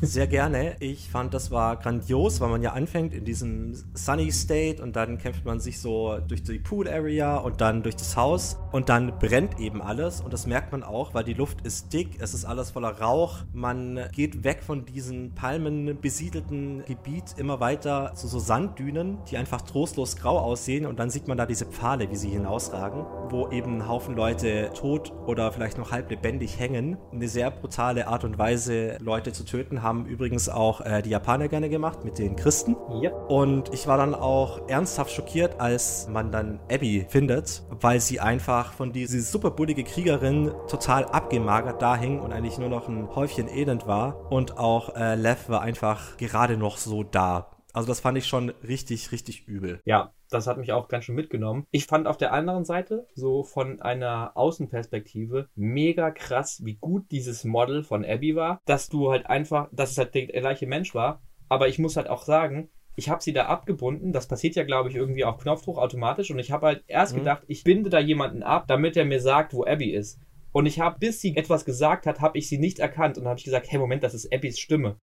Sehr 0.00 0.26
gerne. 0.26 0.76
Ich 0.80 1.08
fand, 1.10 1.34
das 1.34 1.50
war 1.50 1.76
grandios, 1.76 2.40
weil 2.40 2.48
man 2.48 2.62
ja 2.62 2.72
anfängt 2.72 3.14
in 3.14 3.24
diesem 3.24 3.74
Sunny 3.94 4.32
State 4.32 4.82
und 4.82 4.96
dann 4.96 5.18
kämpft 5.18 5.44
man 5.44 5.60
sich 5.60 5.80
so 5.80 6.18
durch 6.26 6.42
die 6.42 6.58
Pool 6.58 6.88
Area 6.88 7.36
und 7.36 7.60
dann 7.60 7.82
durch 7.82 7.96
das 7.96 8.16
Haus 8.16 8.58
und 8.72 8.88
dann 8.88 9.18
brennt 9.18 9.58
eben 9.60 9.82
alles 9.82 10.20
und 10.20 10.32
das 10.32 10.46
merkt 10.46 10.72
man 10.72 10.82
auch, 10.82 11.14
weil 11.14 11.24
die 11.24 11.34
Luft 11.34 11.60
ist 11.62 11.92
dick, 11.92 12.18
es 12.20 12.34
ist 12.34 12.44
alles 12.44 12.70
voller 12.70 13.00
Rauch. 13.00 13.38
Man 13.52 14.00
geht 14.12 14.44
weg 14.44 14.62
von 14.62 14.84
diesem 14.84 15.34
palmenbesiedelten 15.34 16.84
Gebiet 16.84 17.34
immer 17.36 17.60
weiter 17.60 18.12
zu 18.14 18.26
so 18.26 18.38
Sanddünen, 18.38 19.18
die 19.30 19.36
einfach 19.36 19.62
trostlos 19.62 20.16
grau 20.16 20.38
aussehen 20.38 20.86
und 20.86 20.98
dann 20.98 21.10
sieht 21.10 21.28
man 21.28 21.36
da 21.36 21.46
diese 21.46 21.66
Pfahle, 21.66 22.10
wie 22.10 22.16
sie 22.16 22.30
hinausragen, 22.30 23.04
wo 23.30 23.48
eben 23.50 23.76
ein 23.76 23.88
Haufen 23.88 24.16
Leute 24.16 24.70
tot 24.74 25.12
oder 25.26 25.52
vielleicht 25.52 25.78
noch 25.78 25.92
halb 25.92 26.10
lebendig 26.10 26.58
hängen. 26.58 26.96
Eine 27.12 27.28
sehr 27.28 27.50
brutale 27.50 28.08
Art 28.08 28.24
und 28.24 28.38
Weise, 28.38 28.96
Leute 29.00 29.32
zu 29.32 29.44
töten 29.44 29.73
Geschichten 29.74 29.82
haben 29.82 30.06
übrigens 30.06 30.48
auch 30.48 30.80
äh, 30.80 31.02
die 31.02 31.10
Japaner 31.10 31.48
gerne 31.48 31.68
gemacht 31.68 32.04
mit 32.04 32.18
den 32.18 32.36
Christen. 32.36 32.76
Ja. 33.00 33.10
Und 33.28 33.72
ich 33.72 33.86
war 33.86 33.96
dann 33.96 34.14
auch 34.14 34.68
ernsthaft 34.68 35.12
schockiert, 35.12 35.60
als 35.60 36.08
man 36.08 36.30
dann 36.30 36.60
Abby 36.70 37.06
findet, 37.08 37.62
weil 37.80 38.00
sie 38.00 38.20
einfach 38.20 38.72
von 38.72 38.92
dieser 38.92 39.20
super 39.20 39.50
bullige 39.50 39.84
Kriegerin 39.84 40.52
total 40.68 41.04
abgemagert 41.06 41.82
da 41.82 41.96
hing 41.96 42.20
und 42.20 42.32
eigentlich 42.32 42.58
nur 42.58 42.68
noch 42.68 42.88
ein 42.88 43.14
Häufchen 43.14 43.48
Elend 43.48 43.86
war. 43.86 44.30
Und 44.30 44.58
auch 44.58 44.94
äh, 44.96 45.14
Lev 45.14 45.48
war 45.48 45.62
einfach 45.62 46.16
gerade 46.16 46.56
noch 46.56 46.76
so 46.76 47.02
da. 47.02 47.53
Also 47.74 47.88
das 47.88 47.98
fand 47.98 48.16
ich 48.16 48.26
schon 48.26 48.50
richtig, 48.66 49.10
richtig 49.10 49.48
übel. 49.48 49.80
Ja, 49.84 50.14
das 50.30 50.46
hat 50.46 50.58
mich 50.58 50.72
auch 50.72 50.86
ganz 50.86 51.04
schön 51.04 51.16
mitgenommen. 51.16 51.66
Ich 51.72 51.86
fand 51.86 52.06
auf 52.06 52.16
der 52.16 52.32
anderen 52.32 52.64
Seite, 52.64 53.08
so 53.14 53.42
von 53.42 53.82
einer 53.82 54.36
Außenperspektive, 54.36 55.48
mega 55.56 56.12
krass, 56.12 56.62
wie 56.64 56.76
gut 56.76 57.10
dieses 57.10 57.42
Model 57.42 57.82
von 57.82 58.04
Abby 58.04 58.36
war, 58.36 58.60
dass 58.64 58.88
du 58.88 59.10
halt 59.10 59.26
einfach, 59.26 59.68
dass 59.72 59.90
es 59.90 59.98
halt 59.98 60.14
der 60.14 60.26
gleiche 60.28 60.68
Mensch 60.68 60.94
war. 60.94 61.20
Aber 61.48 61.66
ich 61.66 61.80
muss 61.80 61.96
halt 61.96 62.08
auch 62.08 62.22
sagen, 62.22 62.70
ich 62.94 63.08
habe 63.08 63.22
sie 63.22 63.32
da 63.32 63.46
abgebunden. 63.46 64.12
Das 64.12 64.28
passiert 64.28 64.54
ja, 64.54 64.62
glaube 64.62 64.88
ich, 64.88 64.94
irgendwie 64.94 65.24
auf 65.24 65.38
Knopfdruck 65.38 65.78
automatisch. 65.78 66.30
Und 66.30 66.38
ich 66.38 66.52
habe 66.52 66.66
halt 66.66 66.84
erst 66.86 67.14
mhm. 67.14 67.18
gedacht, 67.18 67.42
ich 67.48 67.64
binde 67.64 67.90
da 67.90 67.98
jemanden 67.98 68.44
ab, 68.44 68.66
damit 68.68 68.96
er 68.96 69.04
mir 69.04 69.20
sagt, 69.20 69.52
wo 69.52 69.64
Abby 69.64 69.90
ist. 69.90 70.20
Und 70.52 70.66
ich 70.66 70.78
habe, 70.78 71.00
bis 71.00 71.20
sie 71.20 71.36
etwas 71.36 71.64
gesagt 71.64 72.06
hat, 72.06 72.20
habe 72.20 72.38
ich 72.38 72.48
sie 72.48 72.58
nicht 72.58 72.78
erkannt. 72.78 73.18
Und 73.18 73.24
dann 73.24 73.30
habe 73.30 73.38
ich 73.38 73.44
gesagt, 73.44 73.66
hey, 73.68 73.80
Moment, 73.80 74.04
das 74.04 74.14
ist 74.14 74.32
Abbys 74.32 74.60
Stimme. 74.60 74.96